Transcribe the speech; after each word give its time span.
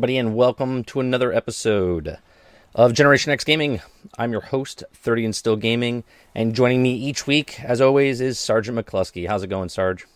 Everybody, 0.00 0.16
and 0.16 0.34
welcome 0.34 0.82
to 0.82 0.98
another 0.98 1.30
episode 1.30 2.16
of 2.74 2.94
Generation 2.94 3.32
X 3.32 3.44
Gaming. 3.44 3.82
I'm 4.16 4.32
your 4.32 4.40
host, 4.40 4.82
30 4.94 5.26
and 5.26 5.36
Still 5.36 5.56
Gaming, 5.56 6.04
and 6.34 6.54
joining 6.54 6.82
me 6.82 6.94
each 6.94 7.26
week, 7.26 7.62
as 7.62 7.82
always, 7.82 8.18
is 8.22 8.38
Sergeant 8.38 8.78
McCluskey. 8.78 9.28
How's 9.28 9.42
it 9.42 9.48
going, 9.48 9.68
Sarge? 9.68 10.06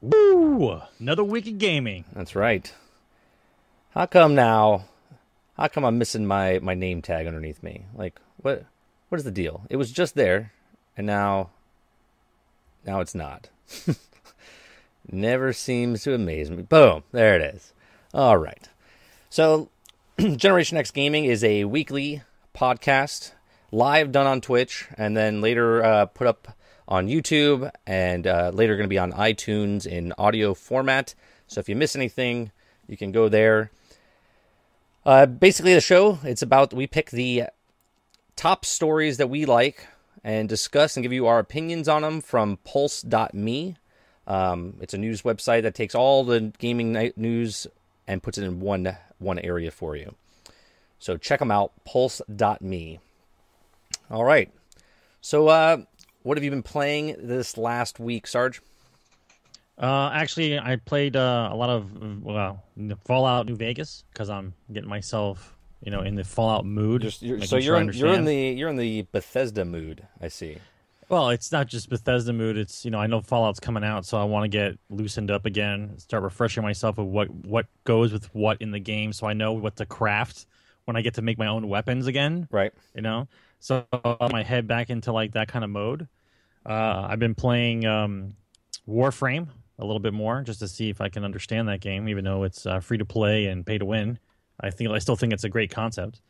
Woo! 0.00 0.82
Another 1.00 1.24
week 1.24 1.48
of 1.48 1.58
gaming. 1.58 2.04
That's 2.12 2.36
right. 2.36 2.72
How 3.90 4.06
come 4.06 4.36
now? 4.36 4.84
How 5.56 5.66
come 5.66 5.84
I'm 5.84 5.98
missing 5.98 6.24
my, 6.24 6.60
my 6.60 6.74
name 6.74 7.02
tag 7.02 7.26
underneath 7.26 7.60
me? 7.60 7.86
Like, 7.96 8.20
what? 8.36 8.66
What 9.08 9.18
is 9.18 9.24
the 9.24 9.32
deal? 9.32 9.66
It 9.68 9.78
was 9.78 9.90
just 9.90 10.14
there, 10.14 10.52
and 10.96 11.08
now, 11.08 11.50
now 12.86 13.00
it's 13.00 13.16
not. 13.16 13.48
Never 15.10 15.52
seems 15.52 16.04
to 16.04 16.14
amaze 16.14 16.52
me. 16.52 16.62
Boom! 16.62 17.02
There 17.10 17.34
it 17.34 17.56
is. 17.56 17.72
All 18.14 18.38
right. 18.38 18.68
So, 19.32 19.70
Generation 20.36 20.76
X 20.76 20.90
Gaming 20.90 21.24
is 21.24 21.42
a 21.42 21.64
weekly 21.64 22.20
podcast, 22.54 23.32
live 23.70 24.12
done 24.12 24.26
on 24.26 24.42
Twitch, 24.42 24.86
and 24.98 25.16
then 25.16 25.40
later 25.40 25.82
uh, 25.82 26.04
put 26.04 26.26
up 26.26 26.48
on 26.86 27.08
YouTube, 27.08 27.70
and 27.86 28.26
uh, 28.26 28.50
later 28.52 28.76
going 28.76 28.84
to 28.84 28.88
be 28.88 28.98
on 28.98 29.12
iTunes 29.12 29.86
in 29.86 30.12
audio 30.18 30.52
format. 30.52 31.14
So, 31.46 31.60
if 31.60 31.68
you 31.70 31.74
miss 31.74 31.96
anything, 31.96 32.52
you 32.86 32.98
can 32.98 33.10
go 33.10 33.30
there. 33.30 33.70
Uh, 35.06 35.24
basically, 35.24 35.72
the 35.72 35.80
show 35.80 36.18
it's 36.24 36.42
about 36.42 36.74
we 36.74 36.86
pick 36.86 37.10
the 37.10 37.44
top 38.36 38.66
stories 38.66 39.16
that 39.16 39.30
we 39.30 39.46
like 39.46 39.86
and 40.22 40.46
discuss 40.46 40.94
and 40.94 41.02
give 41.02 41.12
you 41.14 41.26
our 41.26 41.38
opinions 41.38 41.88
on 41.88 42.02
them 42.02 42.20
from 42.20 42.58
Pulse.me. 42.64 43.76
Um, 44.26 44.74
it's 44.82 44.92
a 44.92 44.98
news 44.98 45.22
website 45.22 45.62
that 45.62 45.74
takes 45.74 45.94
all 45.94 46.22
the 46.22 46.52
gaming 46.58 47.12
news 47.16 47.66
and 48.06 48.22
puts 48.22 48.36
it 48.36 48.44
in 48.44 48.60
one 48.60 48.94
one 49.22 49.38
area 49.38 49.70
for 49.70 49.96
you. 49.96 50.14
So 50.98 51.16
check 51.16 51.38
them 51.38 51.50
out, 51.50 51.72
pulse.me. 51.84 53.00
All 54.10 54.24
right. 54.24 54.52
So 55.20 55.48
uh, 55.48 55.78
what 56.22 56.36
have 56.36 56.44
you 56.44 56.50
been 56.50 56.62
playing 56.62 57.16
this 57.18 57.56
last 57.56 57.98
week, 57.98 58.26
Sarge? 58.26 58.60
Uh, 59.78 60.10
actually, 60.12 60.58
I 60.58 60.76
played 60.76 61.16
uh, 61.16 61.48
a 61.50 61.56
lot 61.56 61.70
of 61.70 62.22
well 62.22 62.62
Fallout 63.04 63.46
New 63.46 63.56
Vegas 63.56 64.04
because 64.12 64.30
I'm 64.30 64.54
getting 64.72 64.88
myself, 64.88 65.56
you 65.82 65.90
know, 65.90 66.02
in 66.02 66.14
the 66.14 66.24
Fallout 66.24 66.64
mood. 66.64 67.02
Just, 67.02 67.22
you're, 67.22 67.40
so 67.40 67.56
you're 67.56 67.76
I 67.76 67.80
in, 67.80 67.92
you're 67.92 68.12
in 68.12 68.24
the 68.24 68.36
you're 68.36 68.68
in 68.68 68.76
the 68.76 69.06
Bethesda 69.12 69.64
mood. 69.64 70.06
I 70.20 70.28
see. 70.28 70.58
Well, 71.12 71.28
it's 71.28 71.52
not 71.52 71.66
just 71.66 71.90
Bethesda 71.90 72.32
mood. 72.32 72.56
It's 72.56 72.84
you 72.84 72.90
know 72.90 72.98
I 72.98 73.06
know 73.06 73.20
Fallout's 73.20 73.60
coming 73.60 73.84
out, 73.84 74.06
so 74.06 74.18
I 74.18 74.24
want 74.24 74.44
to 74.44 74.48
get 74.48 74.78
loosened 74.88 75.30
up 75.30 75.44
again, 75.46 75.98
start 75.98 76.22
refreshing 76.22 76.62
myself 76.62 76.96
with 76.96 77.06
what 77.06 77.28
what 77.28 77.66
goes 77.84 78.12
with 78.12 78.34
what 78.34 78.60
in 78.62 78.70
the 78.70 78.80
game, 78.80 79.12
so 79.12 79.26
I 79.26 79.34
know 79.34 79.52
what 79.52 79.76
to 79.76 79.86
craft 79.86 80.46
when 80.86 80.96
I 80.96 81.02
get 81.02 81.14
to 81.14 81.22
make 81.22 81.36
my 81.38 81.48
own 81.48 81.68
weapons 81.68 82.06
again. 82.06 82.48
Right. 82.50 82.72
you 82.94 83.02
know 83.02 83.28
so 83.62 83.86
my 84.32 84.42
head 84.42 84.66
back 84.66 84.90
into 84.90 85.12
like 85.12 85.32
that 85.32 85.46
kind 85.48 85.64
of 85.64 85.70
mode 85.70 86.08
uh, 86.66 87.06
i've 87.08 87.20
been 87.20 87.34
playing 87.34 87.86
um, 87.86 88.34
warframe 88.88 89.48
a 89.78 89.84
little 89.84 90.00
bit 90.00 90.12
more 90.12 90.42
just 90.42 90.58
to 90.58 90.68
see 90.68 90.90
if 90.90 91.00
i 91.00 91.08
can 91.08 91.24
understand 91.24 91.68
that 91.68 91.80
game 91.80 92.08
even 92.08 92.24
though 92.24 92.42
it's 92.42 92.66
uh, 92.66 92.80
free 92.80 92.98
to 92.98 93.04
play 93.04 93.46
and 93.46 93.64
pay 93.64 93.78
to 93.78 93.84
win 93.84 94.18
i 94.60 94.70
think 94.70 94.90
i 94.90 94.98
still 94.98 95.16
think 95.16 95.32
it's 95.32 95.44
a 95.44 95.48
great 95.48 95.70
concept 95.70 96.20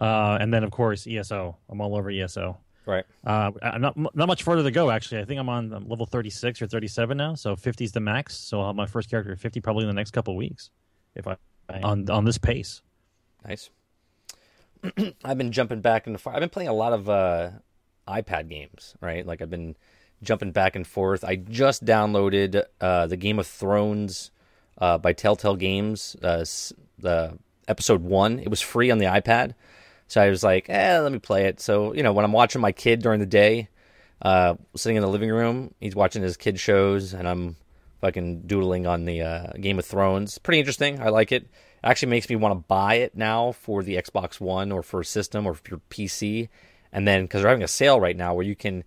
uh, 0.00 0.36
and 0.40 0.52
then 0.52 0.62
of 0.62 0.70
course 0.70 1.06
eso 1.06 1.56
i'm 1.70 1.80
all 1.80 1.96
over 1.96 2.10
eso 2.10 2.58
Right. 2.86 3.04
uh, 3.24 3.50
not 3.78 3.96
not 3.96 4.28
much 4.28 4.42
further 4.42 4.62
to 4.62 4.70
go 4.70 4.90
actually 4.90 5.20
i 5.22 5.24
think 5.24 5.40
i'm 5.40 5.48
on 5.48 5.72
um, 5.72 5.88
level 5.88 6.04
36 6.04 6.60
or 6.60 6.66
37 6.66 7.16
now 7.16 7.34
so 7.34 7.56
50 7.56 7.84
is 7.84 7.92
the 7.92 8.00
max 8.00 8.36
so 8.36 8.60
i'll 8.60 8.66
have 8.66 8.76
my 8.76 8.86
first 8.86 9.08
character 9.08 9.32
at 9.32 9.40
50 9.40 9.60
probably 9.60 9.84
in 9.84 9.88
the 9.88 9.94
next 9.94 10.10
couple 10.10 10.34
of 10.34 10.36
weeks 10.38 10.70
if 11.14 11.26
i 11.26 11.36
on 11.82 12.10
on 12.10 12.24
this 12.24 12.36
pace 12.36 12.82
Nice. 13.46 13.70
I've 15.24 15.38
been 15.38 15.52
jumping 15.52 15.80
back 15.80 16.06
and 16.06 16.20
forth. 16.20 16.34
I've 16.34 16.40
been 16.40 16.48
playing 16.48 16.68
a 16.68 16.74
lot 16.74 16.92
of 16.92 17.08
uh, 17.08 17.50
iPad 18.08 18.48
games, 18.48 18.94
right? 19.00 19.26
Like 19.26 19.42
I've 19.42 19.50
been 19.50 19.76
jumping 20.22 20.52
back 20.52 20.76
and 20.76 20.86
forth. 20.86 21.24
I 21.24 21.36
just 21.36 21.84
downloaded 21.84 22.64
uh, 22.80 23.06
the 23.06 23.16
Game 23.16 23.38
of 23.38 23.46
Thrones 23.46 24.30
uh, 24.78 24.98
by 24.98 25.12
Telltale 25.12 25.56
Games, 25.56 26.16
uh, 26.22 26.44
the 26.98 27.38
episode 27.68 28.02
one. 28.02 28.38
It 28.38 28.48
was 28.48 28.60
free 28.60 28.90
on 28.90 28.98
the 28.98 29.06
iPad, 29.06 29.54
so 30.06 30.20
I 30.20 30.28
was 30.28 30.42
like, 30.42 30.68
"eh, 30.68 30.98
let 31.00 31.12
me 31.12 31.18
play 31.18 31.46
it." 31.46 31.60
So 31.60 31.94
you 31.94 32.02
know, 32.02 32.12
when 32.12 32.24
I'm 32.24 32.32
watching 32.32 32.60
my 32.60 32.72
kid 32.72 33.02
during 33.02 33.20
the 33.20 33.26
day, 33.26 33.68
uh, 34.22 34.54
sitting 34.76 34.96
in 34.96 35.02
the 35.02 35.08
living 35.08 35.30
room, 35.30 35.74
he's 35.80 35.96
watching 35.96 36.22
his 36.22 36.36
kid 36.36 36.58
shows, 36.58 37.12
and 37.14 37.28
I'm 37.28 37.56
fucking 38.00 38.42
doodling 38.42 38.86
on 38.86 39.04
the 39.04 39.22
uh, 39.22 39.46
Game 39.60 39.78
of 39.78 39.86
Thrones. 39.86 40.38
Pretty 40.38 40.58
interesting. 40.58 41.00
I 41.00 41.08
like 41.08 41.32
it. 41.32 41.48
Actually, 41.82 42.10
makes 42.10 42.28
me 42.28 42.36
want 42.36 42.52
to 42.52 42.66
buy 42.66 42.96
it 42.96 43.16
now 43.16 43.52
for 43.52 43.82
the 43.82 43.96
Xbox 43.96 44.40
One 44.40 44.72
or 44.72 44.82
for 44.82 45.00
a 45.00 45.04
system 45.04 45.46
or 45.46 45.54
for 45.54 45.62
your 45.70 45.80
PC. 45.90 46.48
And 46.92 47.08
then 47.08 47.22
because 47.24 47.42
they're 47.42 47.50
having 47.50 47.64
a 47.64 47.68
sale 47.68 48.00
right 48.00 48.16
now 48.16 48.34
where 48.34 48.44
you 48.44 48.54
can 48.54 48.84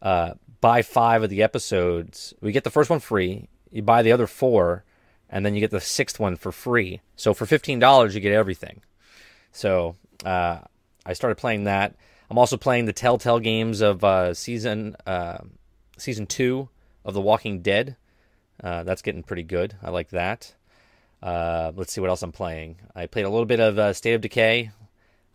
uh, 0.00 0.34
buy 0.60 0.82
five 0.82 1.22
of 1.22 1.30
the 1.30 1.42
episodes. 1.42 2.34
We 2.40 2.52
get 2.52 2.64
the 2.64 2.70
first 2.70 2.90
one 2.90 3.00
free. 3.00 3.48
You 3.70 3.82
buy 3.82 4.02
the 4.02 4.12
other 4.12 4.26
four, 4.26 4.84
and 5.28 5.44
then 5.44 5.54
you 5.54 5.60
get 5.60 5.70
the 5.70 5.80
sixth 5.80 6.20
one 6.20 6.36
for 6.36 6.52
free. 6.52 7.00
So 7.16 7.34
for 7.34 7.46
fifteen 7.46 7.78
dollars, 7.78 8.14
you 8.14 8.20
get 8.20 8.32
everything. 8.32 8.82
So 9.52 9.96
uh, 10.24 10.58
I 11.04 11.12
started 11.12 11.36
playing 11.36 11.64
that. 11.64 11.94
I'm 12.30 12.38
also 12.38 12.56
playing 12.56 12.84
the 12.84 12.92
Telltale 12.92 13.40
games 13.40 13.80
of 13.80 14.04
uh, 14.04 14.34
season 14.34 14.96
uh, 15.06 15.38
season 15.96 16.26
two 16.26 16.68
of 17.04 17.14
The 17.14 17.20
Walking 17.20 17.60
Dead. 17.62 17.96
Uh, 18.62 18.82
that's 18.82 19.02
getting 19.02 19.22
pretty 19.22 19.44
good. 19.44 19.74
I 19.82 19.90
like 19.90 20.10
that. 20.10 20.54
Uh, 21.22 21.72
let's 21.74 21.92
see 21.92 22.00
what 22.00 22.10
else 22.10 22.22
I'm 22.22 22.32
playing. 22.32 22.76
I 22.94 23.06
played 23.06 23.24
a 23.24 23.30
little 23.30 23.46
bit 23.46 23.60
of 23.60 23.96
State 23.96 24.14
of 24.14 24.20
Decay. 24.20 24.70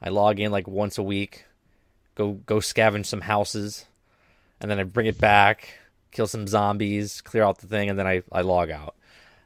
I 0.01 0.09
log 0.09 0.39
in 0.39 0.51
like 0.51 0.67
once 0.67 0.97
a 0.97 1.03
week, 1.03 1.45
go 2.15 2.33
go 2.33 2.57
scavenge 2.57 3.05
some 3.05 3.21
houses, 3.21 3.85
and 4.59 4.69
then 4.69 4.79
I 4.79 4.83
bring 4.83 5.07
it 5.07 5.17
back, 5.17 5.69
kill 6.11 6.27
some 6.27 6.47
zombies, 6.47 7.21
clear 7.21 7.43
out 7.43 7.59
the 7.59 7.67
thing, 7.67 7.89
and 7.89 7.97
then 7.97 8.07
I, 8.07 8.21
I 8.31 8.41
log 8.41 8.69
out. 8.69 8.95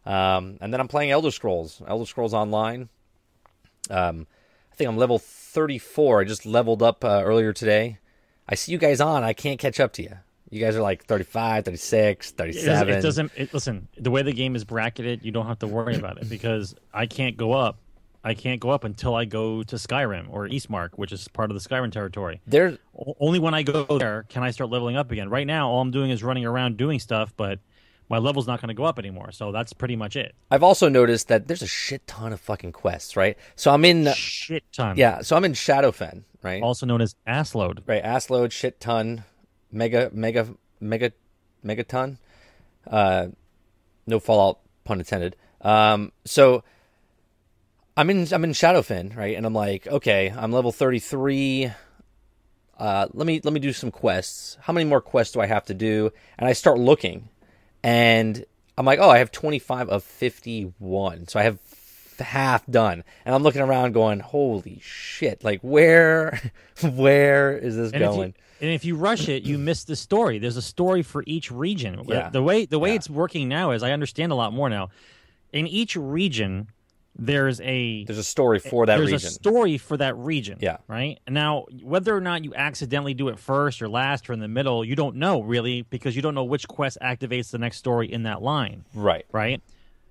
Um, 0.05 0.57
and 0.61 0.73
then 0.73 0.79
I'm 0.79 0.87
playing 0.87 1.11
Elder 1.11 1.31
Scrolls, 1.31 1.81
Elder 1.87 2.05
Scrolls 2.05 2.33
Online. 2.33 2.89
Um, 3.89 4.25
think 4.77 4.89
I'm 4.89 4.97
level 4.97 5.19
34. 5.19 6.21
I 6.21 6.23
just 6.23 6.45
leveled 6.45 6.81
up 6.83 7.03
uh, 7.03 7.21
earlier 7.23 7.51
today. 7.53 7.97
I 8.47 8.55
see 8.55 8.71
you 8.71 8.77
guys 8.77 9.01
on. 9.01 9.23
I 9.23 9.33
can't 9.33 9.59
catch 9.59 9.79
up 9.79 9.93
to 9.93 10.03
you. 10.03 10.13
You 10.49 10.61
guys 10.61 10.75
are 10.77 10.81
like 10.81 11.03
35, 11.05 11.65
36, 11.65 12.29
It 12.31 12.38
doesn't, 12.38 12.53
37. 12.63 12.93
it 12.93 13.01
doesn't 13.01 13.31
it, 13.35 13.53
listen 13.53 13.88
the 13.97 14.09
way 14.11 14.21
the 14.21 14.31
game 14.31 14.55
is 14.55 14.63
bracketed 14.63 15.25
you 15.25 15.31
don't 15.33 15.45
have 15.47 15.59
to 15.59 15.67
worry 15.67 15.95
about 15.97 16.19
it 16.21 16.29
because 16.35 16.73
i 16.93 17.05
can't 17.05 17.35
go 17.35 17.51
up 17.51 17.79
i 18.23 18.33
can't 18.33 18.61
go 18.61 18.69
up 18.69 18.85
until 18.85 19.13
i 19.13 19.25
go 19.25 19.61
to 19.63 19.75
skyrim 19.75 20.27
or 20.29 20.47
eastmarch 20.47 20.91
which 20.95 21.11
is 21.11 21.27
part 21.27 21.51
of 21.51 21.61
the 21.61 21.69
skyrim 21.69 21.91
territory 21.91 22.39
There, 22.47 22.77
O- 22.97 23.17
only 23.19 23.39
when 23.39 23.53
i 23.53 23.61
go 23.63 23.83
there 23.97 24.23
can 24.29 24.41
i 24.41 24.51
start 24.51 24.69
leveling 24.69 24.95
up 24.95 25.11
again 25.11 25.29
right 25.29 25.45
now 25.45 25.69
all 25.69 25.81
i'm 25.81 25.91
doing 25.91 26.11
is 26.11 26.23
running 26.23 26.45
around 26.45 26.77
doing 26.77 27.00
stuff 27.01 27.33
but 27.35 27.59
my 28.09 28.18
level's 28.18 28.48
not 28.48 28.62
going 28.62 28.69
to 28.69 28.74
go 28.74 28.83
up 28.83 29.00
anymore 29.00 29.31
so 29.31 29.51
that's 29.51 29.74
pretty 29.74 29.95
much 29.95 30.15
it 30.15 30.36
I've 30.50 30.63
also 30.63 30.89
noticed 30.89 31.27
that 31.27 31.48
there's 31.48 31.62
a 31.62 31.68
shit 31.68 32.06
ton 32.07 32.33
of 32.33 32.39
fucking 32.39 32.71
quests, 32.71 33.15
right? 33.15 33.38
So 33.56 33.71
I'm 33.71 33.86
in, 33.86 34.12
shit 34.13 34.63
ton 34.71 34.98
yeah, 34.98 35.21
so 35.21 35.36
I'm 35.36 35.45
in 35.45 35.54
Shadowfen, 35.54 36.24
right? 36.42 36.62
also 36.62 36.86
known 36.86 37.01
as 37.01 37.15
ass 37.25 37.56
load 37.56 37.83
right, 37.86 38.04
ass 38.04 38.30
load, 38.30 38.54
shit 38.54 38.80
ton, 38.80 39.24
mega, 39.71 40.09
mega, 40.13 40.48
mega, 40.80 41.12
megaton. 41.65 42.18
Uh, 42.86 43.27
no 44.06 44.19
Fallout 44.19 44.60
pun 44.86 45.00
intended. 45.00 45.36
Um, 45.62 46.12
so 46.25 46.63
I'm 47.95 48.10
in, 48.10 48.31
I'm 48.31 48.44
in 48.44 48.51
Shadowfen, 48.51 49.15
right? 49.15 49.36
And 49.36 49.45
I'm 49.45 49.53
like, 49.53 49.88
okay, 49.88 50.33
I'm 50.36 50.51
level 50.51 50.71
33. 50.71 51.71
Uh, 52.77 53.07
let 53.13 53.25
me 53.25 53.42
let 53.44 53.53
me 53.53 53.60
do 53.60 53.74
some 53.74 53.89
quests. 53.89 54.57
How 54.62 54.71
many 54.71 54.86
more 54.86 55.01
quests 55.01 55.33
do 55.33 55.42
I 55.42 55.48
have 55.48 55.65
to 55.65 55.74
do? 55.74 56.12
And 56.38 56.48
I 56.48 56.53
start 56.53 56.77
looking, 56.77 57.30
and 57.83 58.44
I'm 58.77 58.85
like, 58.85 59.00
oh, 59.00 59.09
I 59.09 59.19
have 59.19 59.31
25 59.31 59.89
of 59.89 60.03
51, 60.03 61.27
so 61.27 61.39
I 61.39 61.44
have 61.44 61.59
half 62.19 62.65
done. 62.68 63.03
And 63.25 63.35
I'm 63.35 63.44
looking 63.44 63.62
around, 63.62 63.94
going, 63.94 64.19
holy 64.19 64.79
shit! 64.83 65.44
Like, 65.44 65.62
where, 65.62 66.39
where 66.81 67.57
is 67.57 67.75
this 67.75 67.91
and 67.91 68.03
if 68.03 68.09
going? 68.09 68.27
you, 68.29 68.33
and 68.62 68.71
if 68.71 68.85
you 68.85 68.95
rush 68.95 69.29
it, 69.29 69.44
you 69.44 69.57
miss 69.57 69.83
the 69.83 69.95
story. 69.95 70.39
There's 70.39 70.57
a 70.57 70.62
story 70.62 71.03
for 71.03 71.24
each 71.27 71.51
region. 71.51 72.01
Yeah. 72.07 72.29
The 72.29 72.41
way 72.44 72.65
the 72.65 72.79
way 72.79 72.89
Yeah. 72.89 72.95
it's 72.95 73.09
working 73.09 73.47
now 73.50 73.71
is 73.71 73.83
I 73.83 73.91
understand 73.91 74.31
a 74.31 74.35
lot 74.35 74.53
more 74.53 74.69
now. 74.69 74.89
In 75.53 75.65
each 75.68 75.95
region, 75.95 76.68
there's 77.17 77.59
a 77.61 78.03
There's 78.05 78.19
a 78.19 78.23
story 78.23 78.59
for 78.59 78.85
that 78.85 78.97
there's 78.97 79.11
region. 79.11 79.27
a 79.27 79.31
story 79.31 79.77
for 79.77 79.97
that 79.97 80.15
region. 80.17 80.59
Yeah. 80.61 80.77
Right. 80.87 81.19
Now, 81.27 81.65
whether 81.81 82.15
or 82.15 82.21
not 82.21 82.43
you 82.43 82.53
accidentally 82.55 83.13
do 83.13 83.29
it 83.29 83.39
first 83.39 83.81
or 83.81 83.89
last 83.89 84.29
or 84.29 84.33
in 84.33 84.39
the 84.39 84.47
middle, 84.47 84.85
you 84.85 84.95
don't 84.95 85.15
know 85.15 85.41
really 85.41 85.81
because 85.81 86.15
you 86.15 86.21
don't 86.21 86.35
know 86.35 86.43
which 86.43 86.67
quest 86.67 86.97
activates 87.01 87.51
the 87.51 87.57
next 87.57 87.77
story 87.77 88.11
in 88.11 88.23
that 88.23 88.41
line. 88.41 88.85
right. 88.93 89.25
Right. 89.31 89.61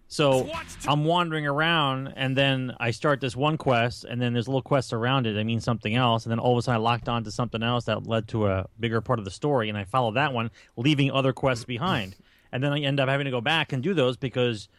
So 0.08 0.48
I'm 0.86 1.04
wandering 1.04 1.48
around, 1.48 2.12
and 2.14 2.36
then 2.36 2.76
I 2.78 2.92
start 2.92 3.20
this 3.20 3.34
one 3.34 3.58
quest, 3.58 4.04
and 4.04 4.22
then 4.22 4.32
there's 4.34 4.46
little 4.46 4.62
quests 4.62 4.92
around 4.92 5.26
it 5.26 5.32
that 5.32 5.42
mean 5.44 5.58
something 5.60 5.96
else, 5.96 6.24
and 6.24 6.30
then 6.30 6.38
all 6.38 6.52
of 6.52 6.58
a 6.58 6.62
sudden 6.62 6.80
I 6.80 6.82
locked 6.82 7.08
on 7.08 7.24
to 7.24 7.32
something 7.32 7.60
else 7.60 7.86
that 7.86 8.06
led 8.06 8.28
to 8.28 8.46
a 8.46 8.66
bigger 8.78 9.00
part 9.00 9.18
of 9.18 9.24
the 9.24 9.32
story, 9.32 9.68
and 9.68 9.76
I 9.76 9.82
follow 9.82 10.12
that 10.12 10.32
one, 10.32 10.52
leaving 10.76 11.10
other 11.10 11.32
quests 11.32 11.64
behind, 11.64 12.14
and 12.52 12.62
then 12.62 12.72
I 12.72 12.78
end 12.82 13.00
up 13.00 13.08
having 13.08 13.24
to 13.24 13.32
go 13.32 13.40
back 13.40 13.72
and 13.72 13.82
do 13.82 13.94
those 13.94 14.16
because 14.16 14.68
it, 14.68 14.70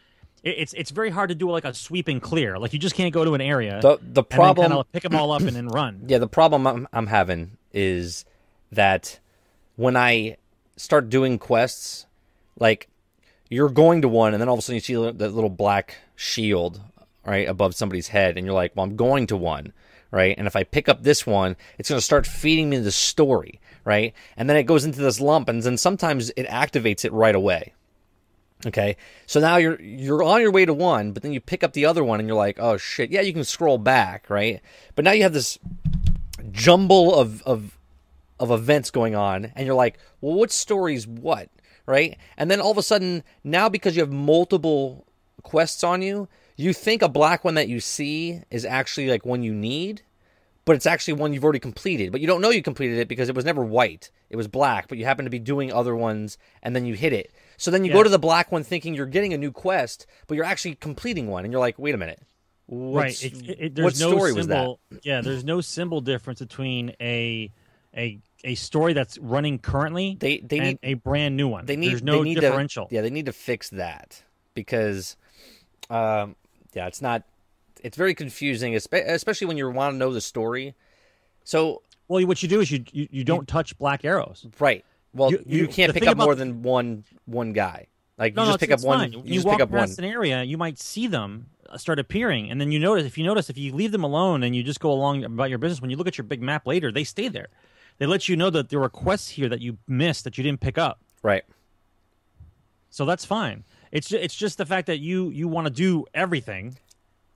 it's 0.42 0.72
it's 0.74 0.90
very 0.90 1.10
hard 1.10 1.28
to 1.30 1.34
do 1.34 1.50
like 1.50 1.64
a 1.64 1.74
sweep 1.74 2.08
and 2.08 2.22
clear. 2.22 2.58
Like 2.58 2.72
you 2.72 2.78
just 2.78 2.94
can't 2.94 3.12
go 3.12 3.24
to 3.24 3.34
an 3.34 3.40
area 3.40 3.80
The 3.80 3.98
the 4.00 4.22
problem 4.22 4.64
and 4.64 4.72
then 4.72 4.76
kinda 4.78 4.88
pick 4.92 5.02
them 5.02 5.14
all 5.16 5.32
up 5.32 5.42
and 5.42 5.56
then 5.56 5.68
run. 5.80 6.02
Yeah, 6.06 6.18
the 6.18 6.28
problem 6.28 6.66
I'm, 6.66 6.88
I'm 6.92 7.06
having 7.08 7.58
is 7.72 8.24
that 8.72 9.18
when 9.76 9.96
I 9.96 10.36
start 10.76 11.08
doing 11.08 11.38
quests, 11.38 12.06
like 12.58 12.88
you're 13.48 13.68
going 13.70 14.02
to 14.02 14.08
one, 14.08 14.34
and 14.34 14.40
then 14.40 14.48
all 14.48 14.54
of 14.54 14.58
a 14.58 14.62
sudden 14.62 14.76
you 14.76 14.80
see 14.80 14.94
that 14.94 15.34
little 15.34 15.50
black 15.50 15.96
shield 16.14 16.80
right 17.24 17.48
above 17.48 17.74
somebody's 17.74 18.08
head, 18.08 18.36
and 18.36 18.46
you're 18.46 18.54
like, 18.54 18.76
"Well, 18.76 18.84
I'm 18.84 18.96
going 18.96 19.26
to 19.28 19.36
one." 19.36 19.72
Right, 20.10 20.34
and 20.38 20.46
if 20.46 20.56
I 20.56 20.64
pick 20.64 20.88
up 20.88 21.02
this 21.02 21.26
one, 21.26 21.54
it's 21.78 21.90
going 21.90 21.98
to 21.98 22.04
start 22.04 22.26
feeding 22.26 22.70
me 22.70 22.78
the 22.78 22.90
story, 22.90 23.60
right? 23.84 24.14
And 24.38 24.48
then 24.48 24.56
it 24.56 24.62
goes 24.62 24.86
into 24.86 25.00
this 25.00 25.20
lump, 25.20 25.50
and 25.50 25.62
then 25.62 25.76
sometimes 25.76 26.30
it 26.30 26.46
activates 26.46 27.04
it 27.04 27.12
right 27.12 27.34
away. 27.34 27.74
Okay, 28.66 28.96
so 29.26 29.38
now 29.38 29.56
you're 29.56 29.80
you're 29.80 30.22
on 30.22 30.40
your 30.40 30.50
way 30.50 30.64
to 30.64 30.74
one, 30.74 31.12
but 31.12 31.22
then 31.22 31.32
you 31.32 31.40
pick 31.40 31.62
up 31.62 31.74
the 31.74 31.86
other 31.86 32.02
one, 32.02 32.18
and 32.18 32.28
you're 32.28 32.36
like, 32.36 32.58
"Oh 32.58 32.76
shit!" 32.76 33.10
Yeah, 33.10 33.20
you 33.20 33.32
can 33.32 33.44
scroll 33.44 33.78
back, 33.78 34.28
right? 34.28 34.60
But 34.96 35.04
now 35.04 35.12
you 35.12 35.22
have 35.22 35.32
this 35.32 35.58
jumble 36.50 37.14
of 37.14 37.42
of 37.42 37.78
of 38.38 38.50
events 38.50 38.90
going 38.90 39.14
on 39.14 39.52
and 39.56 39.66
you're 39.66 39.74
like 39.74 39.98
well 40.20 40.34
what 40.34 40.50
story's 40.50 41.06
what 41.06 41.48
right? 41.86 42.18
And 42.36 42.50
then 42.50 42.60
all 42.60 42.70
of 42.70 42.78
a 42.78 42.82
sudden 42.82 43.24
now 43.42 43.68
because 43.68 43.96
you 43.96 44.02
have 44.02 44.12
multiple 44.12 45.06
quests 45.42 45.82
on 45.82 46.02
you 46.02 46.28
you 46.56 46.72
think 46.72 47.02
a 47.02 47.08
black 47.08 47.44
one 47.44 47.54
that 47.54 47.68
you 47.68 47.80
see 47.80 48.42
is 48.50 48.64
actually 48.64 49.08
like 49.08 49.24
one 49.24 49.42
you 49.42 49.54
need 49.54 50.02
but 50.64 50.76
it's 50.76 50.86
actually 50.86 51.14
one 51.14 51.32
you've 51.32 51.44
already 51.44 51.58
completed. 51.58 52.12
But 52.12 52.20
you 52.20 52.26
don't 52.26 52.42
know 52.42 52.50
you 52.50 52.60
completed 52.60 52.98
it 52.98 53.08
because 53.08 53.30
it 53.30 53.34
was 53.34 53.46
never 53.46 53.64
white. 53.64 54.10
It 54.28 54.36
was 54.36 54.48
black 54.48 54.88
but 54.88 54.98
you 54.98 55.04
happen 55.04 55.24
to 55.24 55.30
be 55.30 55.38
doing 55.38 55.72
other 55.72 55.96
ones 55.96 56.36
and 56.62 56.76
then 56.76 56.84
you 56.84 56.94
hit 56.94 57.12
it 57.12 57.32
so 57.58 57.70
then 57.70 57.84
you 57.84 57.92
go 57.92 58.02
to 58.02 58.08
the 58.08 58.18
black 58.18 58.50
one 58.50 58.62
thinking 58.64 58.94
you're 58.94 59.04
getting 59.06 59.34
a 59.34 59.38
new 59.38 59.52
quest 59.52 60.06
but 60.26 60.34
you're 60.36 60.44
actually 60.46 60.74
completing 60.76 61.26
one 61.28 61.44
and 61.44 61.52
you're 61.52 61.60
like 61.60 61.78
wait 61.78 61.94
a 61.94 61.98
minute 61.98 62.20
right. 62.70 63.22
It, 63.22 63.48
it, 63.60 63.74
there's 63.74 63.84
what 63.84 64.00
no 64.00 64.16
story 64.16 64.32
symbol, 64.32 64.80
was 64.90 64.98
that 65.00 65.00
Yeah, 65.04 65.20
there's 65.20 65.44
no 65.44 65.60
symbol 65.60 66.00
difference 66.00 66.38
between 66.40 66.94
a 67.00 67.50
a 67.96 68.18
a 68.44 68.54
story 68.54 68.92
that's 68.92 69.18
running 69.18 69.58
currently 69.58 70.16
They- 70.20 70.38
they 70.40 70.58
and 70.58 70.66
need- 70.68 70.78
a 70.82 70.94
brand 70.94 71.36
new 71.36 71.48
one. 71.48 71.66
they 71.66 71.76
need 71.76 71.90
there's 71.90 72.02
no 72.02 72.22
need 72.22 72.38
differential. 72.40 72.86
To, 72.86 72.94
yeah, 72.94 73.00
they 73.00 73.10
need 73.10 73.26
to 73.26 73.32
fix 73.32 73.68
that 73.70 74.22
because, 74.54 75.16
um, 75.90 76.36
yeah, 76.74 76.86
it's 76.86 77.00
not. 77.02 77.22
It's 77.82 77.96
very 77.96 78.14
confusing, 78.14 78.74
especially 78.76 79.46
when 79.46 79.56
you 79.56 79.70
want 79.70 79.94
to 79.94 79.96
know 79.98 80.12
the 80.12 80.20
story. 80.20 80.74
So 81.44 81.82
Well, 82.08 82.24
what 82.26 82.42
you 82.42 82.48
do 82.48 82.60
is 82.60 82.70
you 82.70 82.84
you, 82.92 83.08
you 83.10 83.24
don't 83.24 83.46
touch 83.48 83.78
black 83.78 84.04
arrows. 84.04 84.46
right, 84.60 84.84
well, 85.14 85.30
You- 85.32 85.42
you, 85.46 85.58
you- 85.62 85.68
can't 85.68 85.92
pick 85.92 86.06
up 86.06 86.16
more 86.16 86.34
than 86.34 86.62
one 86.62 87.04
one 87.26 87.52
guy. 87.52 87.86
Like 88.18 88.34
No, 88.34 88.42
you 88.42 88.48
just 88.48 88.56
it's, 88.56 88.60
pick 88.68 88.70
up 88.72 88.82
one. 88.82 88.98
fine. 88.98 89.12
You 89.12 89.22
You, 89.24 89.34
just 89.34 89.46
walk 89.46 89.56
pick 89.58 89.62
up 89.62 89.70
one. 89.70 89.88
an 89.96 90.04
area, 90.04 90.42
you 90.42 90.58
might 90.58 90.78
see 90.78 91.06
them 91.06 91.46
uh, 91.70 91.76
start 91.78 91.98
appearing, 92.00 92.50
and 92.50 92.60
then 92.60 92.72
you 92.72 92.78
notice. 92.80 93.04
If 93.06 93.16
you 93.16 93.24
notice, 93.24 93.48
if 93.48 93.56
you 93.56 93.72
leave 93.72 93.92
them 93.92 94.02
alone 94.02 94.42
and 94.42 94.56
you 94.56 94.62
just 94.64 94.80
go 94.80 94.90
along 94.90 95.22
about 95.24 95.50
your 95.50 95.58
business, 95.58 95.80
when 95.80 95.90
you 95.90 95.96
look 95.96 96.08
at 96.08 96.18
your 96.18 96.24
big 96.24 96.42
map 96.42 96.66
later, 96.66 96.90
they 96.90 97.04
stay 97.04 97.28
there. 97.28 97.46
They 97.98 98.06
let 98.06 98.28
you 98.28 98.36
know 98.36 98.50
that 98.50 98.70
there 98.70 98.80
were 98.80 98.88
quests 98.88 99.30
here 99.30 99.48
that 99.48 99.60
you 99.60 99.78
missed 99.86 100.24
that 100.24 100.36
you 100.38 100.42
didn't 100.44 100.60
pick 100.60 100.78
up. 100.78 100.98
Right. 101.22 101.44
So 102.90 103.04
that's 103.04 103.24
fine. 103.24 103.64
It's 103.92 104.08
ju- 104.08 104.18
it's 104.18 104.34
just 104.34 104.58
the 104.58 104.66
fact 104.66 104.86
that 104.86 104.98
you 104.98 105.30
you 105.30 105.46
want 105.48 105.66
to 105.66 105.72
do 105.72 106.04
everything, 106.14 106.76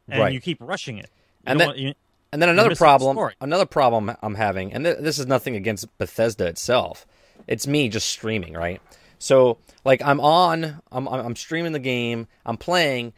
and 0.09 0.21
Right. 0.21 0.33
you 0.33 0.41
keep 0.41 0.59
rushing 0.61 0.99
it. 0.99 1.11
You 1.13 1.43
And 1.47 1.61
then- 1.61 1.69
want- 1.69 1.79
you- 1.79 1.95
And 2.33 2.41
then 2.41 2.49
another 2.49 2.71
missing 2.71 2.85
the 2.85 2.99
problem, 2.99 3.31
another 3.43 3.67
problem 3.67 4.17
I'm 4.23 4.35
having, 4.37 4.73
and 4.73 4.85
th- 4.85 4.99
this 5.01 5.19
is 5.19 5.27
nothing 5.27 5.55
against 5.55 5.87
Bethesda 5.99 6.47
itself. 6.47 7.07
It's 7.47 7.67
me 7.67 7.89
just 7.89 8.09
streaming, 8.09 8.55
right? 8.55 8.81
So 9.19 9.59
like 9.85 10.03
I'm 10.03 10.21
on, 10.21 10.81
I'm 10.91 11.07
I'm 11.09 11.37
streaming 11.37 11.73
the 11.73 11.79
game, 11.79 12.27
I'm 12.47 12.57
playing, 12.57 13.13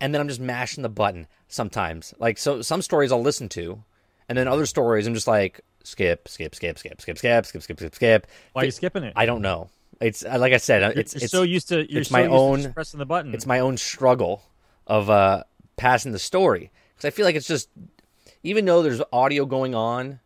and 0.00 0.12
then 0.14 0.20
I'm 0.20 0.28
just 0.28 0.40
mashing 0.40 0.82
the 0.82 0.88
button 0.88 1.26
sometimes. 1.48 2.12
Like 2.18 2.38
so, 2.38 2.62
some 2.62 2.82
stories 2.82 3.12
I'll 3.12 3.22
listen 3.22 3.48
to, 3.50 3.82
and 4.28 4.36
then 4.36 4.48
other 4.48 4.66
stories 4.66 5.06
I'm 5.06 5.14
just 5.14 5.26
like 5.26 5.60
skip, 5.84 6.28
skip, 6.28 6.54
skip, 6.54 6.78
skip, 6.78 7.00
skip, 7.00 7.16
skip, 7.18 7.46
skip, 7.46 7.62
skip, 7.62 7.78
skip, 7.78 7.94
skip. 7.94 8.26
why 8.52 8.62
are 8.62 8.64
you 8.66 8.70
skipping 8.70 9.04
it? 9.04 9.12
I 9.16 9.24
don't 9.26 9.40
know. 9.42 9.70
It's 10.00 10.22
like 10.24 10.52
I 10.52 10.58
said, 10.58 10.82
You're- 10.82 10.94
it's 11.00 11.14
you're 11.14 11.22
it's 11.24 11.32
so 11.32 11.42
used 11.42 11.68
to 11.68 11.90
you're 11.90 12.00
it's 12.02 12.10
so 12.10 12.16
my 12.18 12.26
own- 12.26 12.72
pressing 12.74 12.98
the 12.98 13.06
button. 13.06 13.32
it's 13.34 13.46
my 13.46 13.60
own 13.60 13.76
struggle 13.78 14.42
of 14.86 15.08
uh, 15.08 15.42
passing 15.76 16.12
the 16.12 16.18
story 16.18 16.70
because 16.94 17.06
I 17.06 17.10
feel 17.10 17.24
like 17.24 17.34
it's 17.34 17.46
just 17.48 17.70
even 18.42 18.64
though 18.66 18.82
there's 18.82 19.00
audio 19.12 19.46
going 19.46 19.74
on 19.74 20.20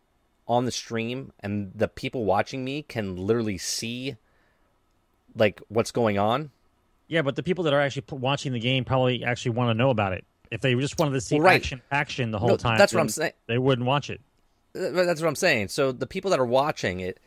on 0.50 0.64
the 0.64 0.72
stream 0.72 1.32
and 1.40 1.70
the 1.74 1.86
people 1.86 2.24
watching 2.24 2.64
me 2.64 2.82
can 2.82 3.16
literally 3.16 3.56
see 3.56 4.16
like 5.36 5.62
what's 5.68 5.92
going 5.92 6.18
on. 6.18 6.50
Yeah, 7.06 7.22
but 7.22 7.36
the 7.36 7.42
people 7.42 7.64
that 7.64 7.72
are 7.72 7.80
actually 7.80 8.04
watching 8.10 8.52
the 8.52 8.58
game 8.58 8.84
probably 8.84 9.24
actually 9.24 9.52
want 9.52 9.70
to 9.70 9.74
know 9.74 9.90
about 9.90 10.12
it. 10.12 10.24
If 10.50 10.60
they 10.60 10.74
just 10.74 10.98
wanted 10.98 11.12
to 11.12 11.20
see 11.20 11.36
Well, 11.36 11.44
right. 11.44 11.60
action, 11.60 11.80
action 11.92 12.32
the 12.32 12.40
whole 12.40 12.48
No, 12.48 12.56
time, 12.56 12.78
that's 12.78 12.92
what 12.92 13.00
I'm 13.00 13.08
saying. 13.08 13.32
They 13.46 13.58
wouldn't 13.58 13.86
watch 13.86 14.10
it. 14.10 14.20
Uh, 14.74 14.90
That's 14.90 15.20
what 15.20 15.28
I'm 15.28 15.36
saying. 15.36 15.68
So 15.68 15.92
the 15.92 16.06
people 16.06 16.30
that 16.32 16.40
are 16.40 16.46
watching 16.46 16.98
it, 17.00 17.18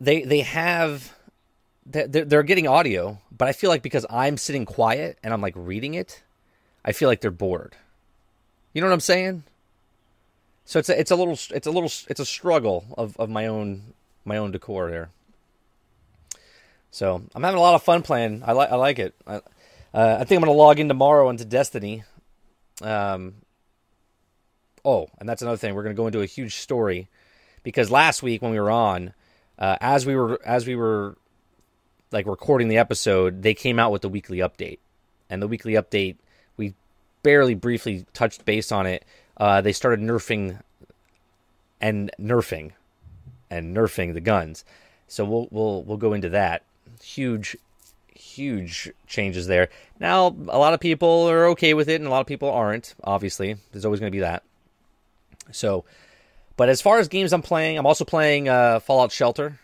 they 0.00 0.22
they 0.22 0.40
have 0.40 1.14
they're 1.86 2.42
getting 2.42 2.68
audio, 2.68 3.18
but 3.32 3.48
I 3.48 3.52
feel 3.52 3.70
like 3.70 3.82
because 3.82 4.04
I'm 4.10 4.36
sitting 4.36 4.66
quiet 4.66 5.18
and 5.22 5.32
I'm 5.32 5.40
like 5.40 5.54
reading 5.56 5.94
it, 5.94 6.22
I 6.84 6.92
feel 6.92 7.08
like 7.08 7.22
they're 7.22 7.30
bored. 7.30 7.76
You 8.74 8.82
know 8.82 8.86
what 8.88 8.94
I'm 8.94 9.00
saying? 9.00 9.44
So 10.68 10.78
it's 10.78 10.90
a, 10.90 11.00
it's 11.00 11.10
a 11.10 11.16
little 11.16 11.32
it's 11.32 11.66
a 11.66 11.70
little 11.70 11.90
it's 12.08 12.20
a 12.20 12.26
struggle 12.26 12.84
of, 12.98 13.16
of 13.16 13.30
my 13.30 13.46
own 13.46 13.94
my 14.26 14.36
own 14.36 14.50
decor 14.50 14.90
there. 14.90 15.08
So 16.90 17.22
I'm 17.34 17.42
having 17.42 17.56
a 17.56 17.62
lot 17.62 17.74
of 17.74 17.82
fun 17.82 18.02
playing. 18.02 18.42
I 18.44 18.52
like 18.52 18.70
I 18.70 18.76
like 18.76 18.98
it. 18.98 19.14
I, 19.26 19.36
uh, 19.94 20.18
I 20.20 20.24
think 20.24 20.38
I'm 20.38 20.44
gonna 20.44 20.52
log 20.52 20.78
in 20.78 20.88
tomorrow 20.88 21.30
into 21.30 21.46
Destiny. 21.46 22.04
Um, 22.82 23.36
Oh, 24.84 25.08
and 25.18 25.28
that's 25.28 25.42
another 25.42 25.56
thing. 25.56 25.74
We're 25.74 25.84
to 25.84 25.94
go 25.94 26.06
into 26.06 26.20
a 26.20 26.26
huge 26.26 26.56
story 26.56 27.08
because 27.62 27.90
last 27.90 28.22
week 28.22 28.42
when 28.42 28.50
we 28.50 28.60
were 28.60 28.70
on, 28.70 29.14
uh, 29.58 29.76
as 29.80 30.06
we 30.06 30.14
were 30.16 30.40
as 30.44 30.66
we 30.66 30.76
were 30.76 31.16
like 32.12 32.26
recording 32.26 32.68
the 32.68 32.78
episode, 32.78 33.42
they 33.42 33.54
came 33.54 33.78
out 33.78 33.92
with 33.92 34.02
the 34.02 34.08
weekly 34.08 34.38
update, 34.38 34.78
and 35.28 35.42
the 35.42 35.48
weekly 35.48 35.72
update 35.72 36.16
we 36.56 36.74
barely 37.22 37.54
briefly 37.54 38.06
touched 38.12 38.44
base 38.44 38.70
on 38.70 38.86
it. 38.86 39.04
Uh, 39.38 39.60
they 39.60 39.72
started 39.72 40.00
nerfing 40.00 40.60
and 41.80 42.10
nerfing 42.20 42.72
and 43.50 43.76
nerfing 43.76 44.12
the 44.14 44.20
guns, 44.20 44.64
so 45.06 45.24
we'll 45.24 45.48
we'll 45.50 45.82
we'll 45.84 45.96
go 45.96 46.12
into 46.12 46.28
that. 46.30 46.62
Huge, 47.02 47.56
huge 48.14 48.90
changes 49.06 49.46
there. 49.46 49.68
Now 50.00 50.26
a 50.48 50.58
lot 50.58 50.74
of 50.74 50.80
people 50.80 51.28
are 51.30 51.46
okay 51.50 51.74
with 51.74 51.88
it, 51.88 51.96
and 52.00 52.06
a 52.06 52.10
lot 52.10 52.20
of 52.20 52.26
people 52.26 52.50
aren't. 52.50 52.94
Obviously, 53.04 53.56
there's 53.72 53.84
always 53.84 54.00
going 54.00 54.10
to 54.10 54.16
be 54.16 54.20
that. 54.20 54.42
So, 55.52 55.84
but 56.56 56.68
as 56.68 56.82
far 56.82 56.98
as 56.98 57.08
games 57.08 57.32
I'm 57.32 57.42
playing, 57.42 57.78
I'm 57.78 57.86
also 57.86 58.04
playing 58.04 58.48
uh, 58.48 58.80
Fallout 58.80 59.12
Shelter. 59.12 59.58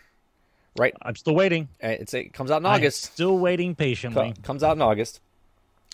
Right, 0.77 0.93
I'm 1.01 1.15
still 1.15 1.35
waiting. 1.35 1.69
Uh, 1.83 1.87
it's 1.87 2.13
it 2.13 2.33
comes 2.33 2.51
out 2.51 2.61
in 2.61 2.65
I'm 2.65 2.75
August. 2.75 3.03
still 3.03 3.37
waiting 3.37 3.75
patiently. 3.75 4.33
Co- 4.35 4.41
comes 4.41 4.63
out 4.63 4.75
in 4.75 4.81
August. 4.81 5.19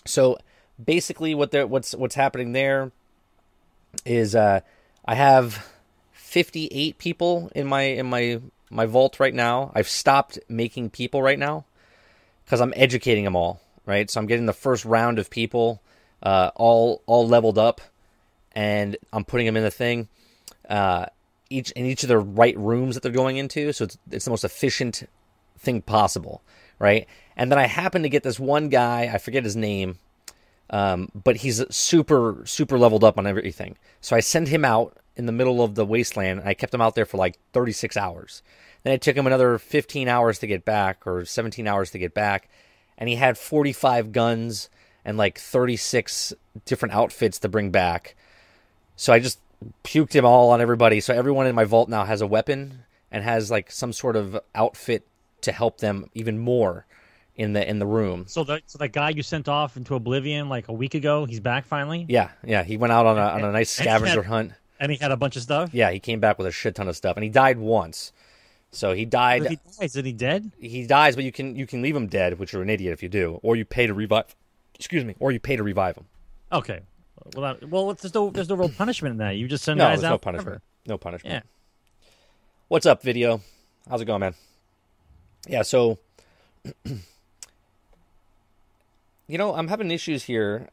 So 0.06 0.38
basically, 0.82 1.34
what 1.34 1.50
there 1.50 1.66
what's 1.66 1.94
what's 1.94 2.14
happening 2.14 2.52
there 2.52 2.90
is 4.04 4.34
uh, 4.34 4.60
I 5.04 5.14
have 5.14 5.68
58 6.12 6.98
people 6.98 7.50
in 7.54 7.66
my 7.66 7.82
in 7.82 8.06
my 8.06 8.40
my 8.70 8.86
vault 8.86 9.20
right 9.20 9.34
now. 9.34 9.70
I've 9.74 9.88
stopped 9.88 10.38
making 10.48 10.90
people 10.90 11.22
right 11.22 11.38
now 11.38 11.64
because 12.44 12.60
I'm 12.60 12.72
educating 12.76 13.24
them 13.24 13.36
all. 13.36 13.60
Right, 13.84 14.08
so 14.08 14.20
I'm 14.20 14.26
getting 14.26 14.46
the 14.46 14.52
first 14.52 14.84
round 14.84 15.18
of 15.18 15.28
people 15.28 15.82
uh, 16.22 16.50
all 16.54 17.02
all 17.06 17.26
leveled 17.26 17.58
up, 17.58 17.80
and 18.52 18.96
I'm 19.12 19.24
putting 19.24 19.46
them 19.46 19.56
in 19.56 19.64
the 19.64 19.72
thing. 19.72 20.08
Uh, 20.68 21.06
each 21.50 21.72
in 21.72 21.86
each 21.86 22.04
of 22.04 22.08
the 22.08 22.18
right 22.18 22.56
rooms 22.56 22.94
that 22.94 23.02
they're 23.02 23.12
going 23.12 23.36
into, 23.36 23.72
so 23.72 23.84
it's 23.84 23.98
it's 24.10 24.24
the 24.24 24.30
most 24.30 24.44
efficient 24.44 25.02
thing 25.58 25.82
possible, 25.82 26.42
right? 26.78 27.06
And 27.36 27.50
then 27.50 27.58
I 27.58 27.66
happen 27.66 28.02
to 28.02 28.08
get 28.08 28.22
this 28.22 28.38
one 28.38 28.68
guy, 28.68 29.10
I 29.12 29.18
forget 29.18 29.44
his 29.44 29.56
name, 29.56 29.98
um, 30.72 31.10
but 31.14 31.36
he's 31.36 31.62
super 31.74 32.42
super 32.44 32.78
leveled 32.78 33.04
up 33.04 33.18
on 33.18 33.26
everything. 33.26 33.76
So 34.00 34.16
I 34.16 34.20
send 34.20 34.48
him 34.48 34.64
out 34.64 34.96
in 35.16 35.26
the 35.26 35.32
middle 35.32 35.62
of 35.62 35.74
the 35.74 35.84
wasteland. 35.84 36.40
And 36.40 36.48
I 36.48 36.54
kept 36.54 36.74
him 36.74 36.80
out 36.80 36.94
there 36.94 37.04
for 37.04 37.18
like 37.18 37.38
36 37.52 37.96
hours. 37.96 38.42
Then 38.82 38.92
it 38.92 39.02
took 39.02 39.16
him 39.16 39.26
another 39.26 39.58
15 39.58 40.08
hours 40.08 40.38
to 40.40 40.46
get 40.46 40.64
back, 40.64 41.06
or 41.06 41.24
17 41.24 41.68
hours 41.68 41.90
to 41.92 41.98
get 41.98 42.14
back, 42.14 42.48
and 42.98 43.08
he 43.08 43.14
had 43.14 43.38
45 43.38 44.10
guns 44.10 44.68
and 45.04 45.16
like 45.16 45.38
36 45.38 46.32
different 46.64 46.94
outfits 46.94 47.38
to 47.40 47.48
bring 47.48 47.70
back. 47.70 48.16
So 48.96 49.12
I 49.12 49.20
just 49.20 49.38
puked 49.84 50.14
him 50.14 50.24
all 50.24 50.50
on 50.50 50.60
everybody. 50.60 51.00
So 51.00 51.14
everyone 51.14 51.46
in 51.46 51.54
my 51.54 51.64
vault 51.64 51.88
now 51.88 52.04
has 52.04 52.20
a 52.20 52.26
weapon 52.26 52.82
and 53.10 53.22
has 53.22 53.50
like 53.50 53.70
some 53.70 53.92
sort 53.92 54.16
of 54.16 54.38
outfit 54.54 55.06
to 55.42 55.52
help 55.52 55.78
them 55.78 56.10
even 56.14 56.38
more 56.38 56.86
in 57.36 57.52
the 57.54 57.68
in 57.68 57.78
the 57.78 57.86
room. 57.86 58.24
So 58.28 58.44
the 58.44 58.60
so 58.66 58.78
that 58.78 58.88
guy 58.88 59.10
you 59.10 59.22
sent 59.22 59.48
off 59.48 59.76
into 59.76 59.94
oblivion 59.94 60.48
like 60.48 60.68
a 60.68 60.72
week 60.72 60.94
ago, 60.94 61.24
he's 61.24 61.40
back 61.40 61.66
finally, 61.66 62.04
Yeah, 62.08 62.30
yeah. 62.44 62.62
He 62.62 62.76
went 62.76 62.92
out 62.92 63.06
on 63.06 63.18
a 63.18 63.22
on 63.22 63.44
a 63.44 63.52
nice 63.52 63.78
And 63.78 63.88
had- 63.88 63.98
scavenger 64.00 64.22
hunt. 64.24 64.52
and 64.80 64.92
he 64.92 64.98
had 64.98 65.10
a 65.12 65.16
bunch 65.16 65.36
of 65.36 65.42
stuff. 65.42 65.70
Yeah, 65.72 65.90
he 65.90 65.98
came 66.00 66.20
back 66.20 66.38
with 66.38 66.46
a 66.46 66.52
shit 66.52 66.74
ton 66.74 66.88
of 66.88 66.96
stuff, 66.96 67.16
and 67.16 67.24
he 67.24 67.30
died 67.30 67.58
once. 67.58 68.12
So 68.74 68.94
he 68.94 69.04
died. 69.04 69.46
he 69.46 69.56
dies, 69.78 69.94
is 69.96 70.04
he 70.04 70.12
dead? 70.12 70.50
He 70.58 70.86
dies, 70.86 71.14
but 71.14 71.24
you 71.24 71.32
can 71.32 71.56
you 71.56 71.66
can 71.66 71.82
leave 71.82 71.94
him 71.96 72.06
dead, 72.06 72.38
which 72.38 72.52
you're 72.52 72.62
an 72.62 72.70
idiot 72.70 72.92
if 72.92 73.02
you 73.02 73.08
do, 73.08 73.38
or 73.42 73.54
you 73.56 73.64
pay 73.64 73.86
to 73.86 73.94
revive. 73.94 74.34
Excuse 74.74 75.04
me, 75.04 75.14
or 75.20 75.30
you 75.30 75.38
pay 75.40 75.56
to 75.56 75.62
revive 75.62 75.96
him. 75.96 76.06
Okay. 76.50 76.80
Well, 77.36 77.54
that, 77.54 77.68
well, 77.70 77.92
there's 77.94 78.14
no 78.14 78.30
there's 78.30 78.48
no 78.48 78.56
real 78.56 78.68
punishment 78.70 79.12
in 79.12 79.18
that. 79.18 79.36
You 79.36 79.46
just 79.46 79.62
send 79.64 79.78
No, 79.78 79.84
guys 79.84 80.00
there's 80.00 80.10
out 80.10 80.12
no 80.12 80.18
forever. 80.18 80.36
punishment. 80.42 80.62
No 80.86 80.98
punishment. 80.98 81.34
Yeah. 81.34 82.08
What's 82.68 82.86
up, 82.86 83.02
video? 83.02 83.40
How's 83.88 84.00
it 84.00 84.06
going, 84.06 84.20
man? 84.20 84.34
Yeah, 85.46 85.62
so 85.62 85.98
you 89.32 89.38
know, 89.38 89.54
I'm 89.54 89.68
having 89.68 89.90
issues 89.90 90.24
here. 90.24 90.68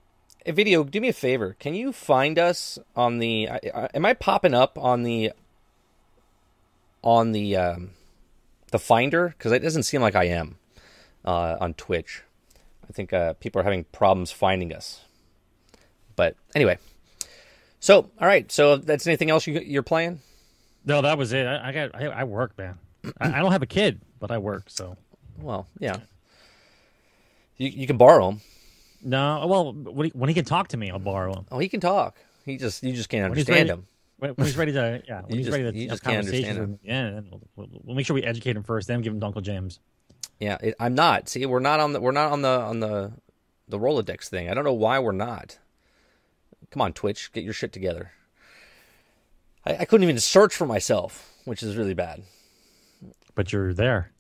Hey, 0.46 0.52
video, 0.52 0.84
do 0.84 1.00
me 1.00 1.08
a 1.08 1.14
favor. 1.14 1.56
Can 1.60 1.76
you 1.76 1.94
find 1.94 2.38
us 2.38 2.78
on 2.94 3.20
the? 3.20 3.48
I, 3.48 3.60
I, 3.74 3.90
am 3.94 4.06
I 4.06 4.14
popping 4.14 4.54
up 4.54 4.78
on 4.78 5.04
the 5.04 5.32
on 7.02 7.32
the 7.32 7.56
um, 7.56 7.92
the 8.72 8.78
Finder? 8.78 9.30
Because 9.30 9.54
it 9.54 9.60
doesn't 9.60 9.84
seem 9.84 10.02
like 10.02 10.14
I 10.14 10.26
am 10.26 10.58
uh, 11.24 11.56
on 11.62 11.74
Twitch. 11.76 12.24
I 12.90 12.92
think 12.92 13.14
uh, 13.14 13.32
people 13.36 13.62
are 13.62 13.64
having 13.64 13.86
problems 13.86 14.34
finding 14.34 14.74
us. 14.74 15.06
But 16.18 16.36
anyway, 16.54 16.80
so 17.80 18.12
all 18.20 18.28
right. 18.28 18.52
So 18.52 18.76
that's 18.76 19.08
anything 19.08 19.30
else 19.30 19.48
you, 19.48 19.58
you're 19.62 19.84
playing? 19.84 20.20
No, 20.84 21.02
that 21.02 21.18
was 21.18 21.32
it. 21.32 21.48
I, 21.48 21.70
I 21.70 21.72
got 21.72 21.96
I, 21.96 22.08
I 22.08 22.24
work, 22.26 22.58
man. 22.58 22.78
I, 23.22 23.36
I 23.36 23.40
don't 23.40 23.54
have 23.54 23.64
a 23.64 23.68
kid, 23.68 24.02
but 24.20 24.32
I 24.32 24.38
work. 24.38 24.64
So 24.68 24.98
Well, 25.40 25.66
yeah. 25.80 26.00
You 27.56 27.70
you 27.70 27.88
can 27.88 27.96
borrow 27.96 28.32
him. 28.32 28.42
No. 29.04 29.46
Well, 29.48 29.74
when 29.74 30.06
he, 30.08 30.12
when 30.16 30.30
he 30.30 30.34
can 30.34 30.46
talk 30.46 30.70
to 30.70 30.78
me, 30.78 30.90
I'll 30.92 31.00
borrow 31.00 31.34
him. 31.34 31.46
Oh, 31.52 31.60
he 31.60 31.70
can 31.70 31.80
talk. 31.80 32.18
He 32.46 32.58
just 32.58 32.84
you 32.84 32.94
just 32.94 33.10
can't 33.10 33.24
When 33.24 33.32
understand 33.32 33.70
ready- 33.70 33.70
him. 33.82 33.86
When, 34.18 34.36
he's 34.38 34.58
ready 34.58 34.74
to, 34.74 35.02
yeah, 35.08 35.22
when 35.22 35.38
he's 35.38 35.46
just- 35.48 35.58
ready 35.58 35.72
to 35.72 35.80
have 35.80 35.90
just 35.92 36.04
can't 36.04 36.16
conversations 36.18 36.58
understand 36.60 36.72
with 36.72 36.80
yeah, 36.84 37.20
we'll, 37.32 37.42
we'll, 37.56 37.82
we'll 37.86 37.96
make 37.96 38.06
sure 38.06 38.14
we 38.14 38.24
educate 38.24 38.56
him 38.58 38.64
first, 38.64 38.88
then 38.88 39.02
give 39.02 39.14
him 39.14 39.20
to 39.22 39.26
Uncle 39.26 39.42
James. 39.42 39.80
Yeah, 40.40 40.58
it, 40.62 40.76
I'm 40.80 40.94
not. 40.96 41.30
See, 41.30 41.46
we're 41.46 41.60
not 41.60 41.80
on 41.80 41.94
the 41.94 42.02
we're 42.02 42.12
not 42.12 42.32
on 42.32 42.42
the 42.42 42.50
on 42.50 42.80
the 42.80 43.14
the 43.68 43.78
Rolodex 43.80 44.28
thing. 44.28 44.50
I 44.50 44.54
don't 44.54 44.64
know 44.64 44.74
why 44.74 45.00
we're 45.00 45.12
not. 45.12 45.58
Come 46.72 46.82
on, 46.82 46.94
Twitch, 46.94 47.32
get 47.32 47.44
your 47.44 47.54
shit 47.54 47.72
together. 47.72 48.12
I, 49.66 49.78
I 49.78 49.86
couldn't 49.86 50.04
even 50.04 50.20
search 50.20 50.56
for 50.56 50.66
myself, 50.66 51.34
which 51.46 51.64
is 51.64 51.76
really 51.78 51.94
bad. 51.94 52.24
But 53.36 53.52
you're 53.54 53.74
there. 53.74 54.12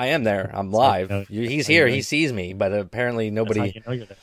I 0.00 0.06
am 0.06 0.24
there. 0.24 0.50
I'm 0.54 0.72
live. 0.72 1.28
He's 1.28 1.66
here. 1.66 1.86
He 1.86 2.00
sees 2.00 2.32
me, 2.32 2.54
but 2.54 2.72
apparently 2.72 3.30
nobody. 3.30 3.72
you 3.74 3.82
know 3.86 3.92
you're 3.92 4.06
there. 4.06 4.16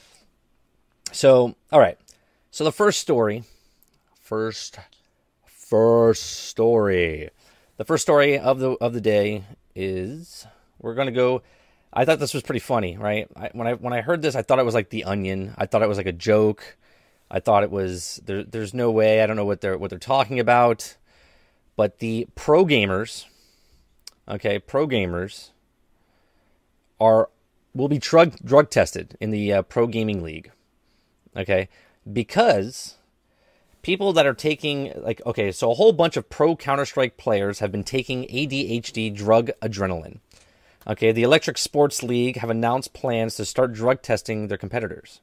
So, 1.12 1.56
all 1.72 1.80
right. 1.80 2.00
So 2.50 2.64
the 2.64 2.72
first 2.72 3.00
story, 3.00 3.44
first, 4.20 4.80
first 5.46 6.24
story, 6.48 7.30
the 7.78 7.86
first 7.86 8.02
story 8.02 8.40
of 8.40 8.58
the 8.58 8.72
of 8.82 8.94
the 8.94 9.02
day 9.02 9.44
is 9.76 10.48
we're 10.80 10.96
gonna 10.96 11.12
go. 11.12 11.44
I 11.94 12.06
thought 12.06 12.18
this 12.18 12.34
was 12.34 12.42
pretty 12.42 12.60
funny, 12.60 12.98
right? 12.98 13.28
I, 13.36 13.52
when 13.54 13.68
I 13.68 13.76
when 13.76 13.94
I 13.94 14.02
heard 14.02 14.24
this, 14.24 14.34
I 14.34 14.42
thought 14.42 14.58
it 14.58 14.66
was 14.66 14.74
like 14.74 14.90
The 14.90 15.04
Onion. 15.04 15.54
I 15.60 15.68
thought 15.68 15.84
it 15.84 15.88
was 15.88 16.00
like 16.00 16.08
a 16.08 16.12
joke. 16.12 16.76
I 17.30 17.40
thought 17.40 17.62
it 17.62 17.70
was 17.70 18.20
there. 18.26 18.44
There's 18.44 18.74
no 18.74 18.90
way. 18.90 19.22
I 19.22 19.28
don't 19.28 19.36
know 19.36 19.46
what 19.46 19.62
they're 19.62 19.78
what 19.78 19.92
they're 19.92 20.00
talking 20.00 20.40
about. 20.40 20.96
But 21.76 22.00
the 22.00 22.28
pro 22.34 22.66
gamers, 22.66 23.26
okay, 24.28 24.58
pro 24.58 24.88
gamers 24.88 25.52
are 27.00 27.30
will 27.74 27.88
be 27.88 27.98
drug 27.98 28.36
drug 28.44 28.70
tested 28.70 29.18
in 29.20 29.32
the 29.32 29.54
uh, 29.54 29.62
pro 29.62 29.88
gaming 29.88 30.24
league 30.24 30.52
okay? 31.38 31.70
Because 32.12 32.96
people 33.82 34.12
that 34.14 34.26
are 34.26 34.34
taking 34.34 34.92
like 34.98 35.22
okay 35.26 35.52
so 35.52 35.72
a 35.72 35.76
whole 35.76 35.94
bunch 35.94 36.18
of 36.18 36.30
pro 36.30 36.56
counter-strike 36.56 37.16
players 37.16 37.60
have 37.60 37.72
been 37.72 37.84
taking 37.84 38.24
adhd 38.26 39.16
drug 39.16 39.52
Adderall 39.62 40.20
okay? 40.88 41.12
The 41.12 41.24
electric 41.24 41.58
sports 41.58 42.04
league 42.04 42.38
have 42.38 42.50
announced 42.50 42.94
plans 42.94 43.36
to 43.36 43.46
start 43.46 43.74
drug 43.74 44.02
testing 44.02 44.48
their 44.48 44.58
competitors. 44.58 45.22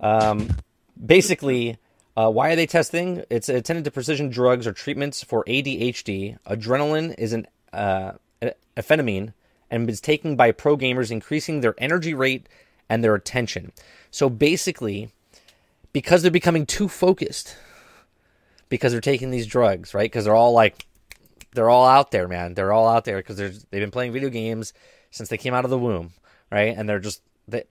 Um, 0.00 0.56
basically 1.04 1.78
uh, 2.14 2.30
why 2.30 2.50
are 2.50 2.56
they 2.56 2.66
testing? 2.66 3.24
It's 3.30 3.48
intended 3.48 3.84
to 3.84 3.90
precision 3.90 4.28
drugs 4.28 4.66
or 4.66 4.72
treatments 4.72 5.22
for 5.22 5.44
adhd 5.44 6.38
Adderall 6.46 7.14
is 7.16 7.32
an 7.32 7.46
uh, 7.72 8.12
amphetamine 8.76 9.32
and 9.72 9.90
is 9.90 10.00
taken 10.00 10.36
by 10.36 10.52
pro 10.52 10.76
gamers 10.76 11.10
increasing 11.10 11.60
their 11.60 11.74
energy 11.78 12.14
rate 12.14 12.48
and 12.88 13.02
their 13.02 13.16
attention 13.16 13.72
so 14.12 14.28
basically, 14.28 15.10
because 15.92 16.20
they're 16.22 16.30
becoming 16.30 16.66
too 16.66 16.86
focused, 16.86 17.56
because 18.68 18.92
they're 18.92 19.00
taking 19.00 19.30
these 19.30 19.46
drugs, 19.46 19.94
right? 19.94 20.04
Because 20.04 20.26
they're 20.26 20.34
all 20.34 20.52
like, 20.52 20.86
they're 21.54 21.70
all 21.70 21.86
out 21.86 22.10
there, 22.10 22.28
man. 22.28 22.54
They're 22.54 22.72
all 22.72 22.86
out 22.86 23.06
there 23.06 23.16
because 23.16 23.36
they've 23.36 23.64
been 23.70 23.90
playing 23.90 24.12
video 24.12 24.28
games 24.28 24.74
since 25.10 25.30
they 25.30 25.38
came 25.38 25.54
out 25.54 25.64
of 25.64 25.70
the 25.70 25.78
womb, 25.78 26.12
right? 26.50 26.76
And 26.76 26.88
they're 26.88 27.00
just 27.00 27.22
they 27.48 27.64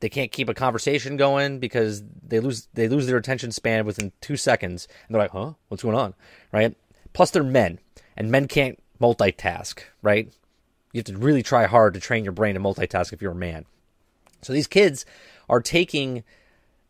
they 0.00 0.08
can't 0.08 0.32
keep 0.32 0.48
a 0.48 0.54
conversation 0.54 1.16
going 1.16 1.60
because 1.60 2.02
they 2.26 2.40
lose 2.40 2.68
they 2.74 2.88
lose 2.88 3.06
their 3.06 3.16
attention 3.16 3.52
span 3.52 3.86
within 3.86 4.12
two 4.20 4.36
seconds, 4.36 4.88
and 5.06 5.14
they're 5.14 5.22
like, 5.22 5.30
huh, 5.30 5.52
what's 5.68 5.84
going 5.84 5.96
on, 5.96 6.14
right? 6.52 6.76
Plus, 7.12 7.30
they're 7.30 7.44
men, 7.44 7.78
and 8.16 8.32
men 8.32 8.48
can't 8.48 8.82
multitask, 9.00 9.78
right? 10.02 10.32
You 10.94 11.00
have 11.00 11.06
to 11.06 11.16
really 11.18 11.42
try 11.42 11.66
hard 11.66 11.92
to 11.94 12.00
train 12.00 12.22
your 12.22 12.32
brain 12.32 12.54
to 12.54 12.60
multitask 12.60 13.12
if 13.12 13.20
you're 13.20 13.32
a 13.32 13.34
man. 13.34 13.66
So 14.42 14.52
these 14.52 14.68
kids 14.68 15.04
are 15.48 15.60
taking 15.60 16.22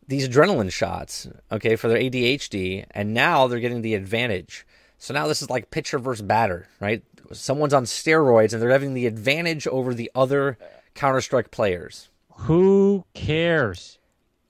these 0.07 0.29
adrenaline 0.29 0.71
shots, 0.71 1.27
okay, 1.51 1.75
for 1.75 1.87
their 1.87 1.97
ADHD, 1.97 2.85
and 2.91 3.15
now 3.15 3.47
they're 3.47 3.59
getting 3.59 3.81
the 3.81 3.95
advantage. 3.95 4.63
So 4.99 5.13
now 5.15 5.25
this 5.27 5.41
is 5.41 5.49
like 5.49 5.71
pitcher 5.71 5.97
versus 5.97 6.21
batter, 6.21 6.67
right? 6.79 7.01
Someone's 7.31 7.73
on 7.73 7.85
steroids 7.85 8.53
and 8.53 8.61
they're 8.61 8.69
having 8.69 8.93
the 8.93 9.07
advantage 9.07 9.65
over 9.65 9.95
the 9.95 10.11
other 10.13 10.59
Counter 10.93 11.19
Strike 11.21 11.49
players. 11.49 12.09
Who 12.41 13.05
cares? 13.15 13.97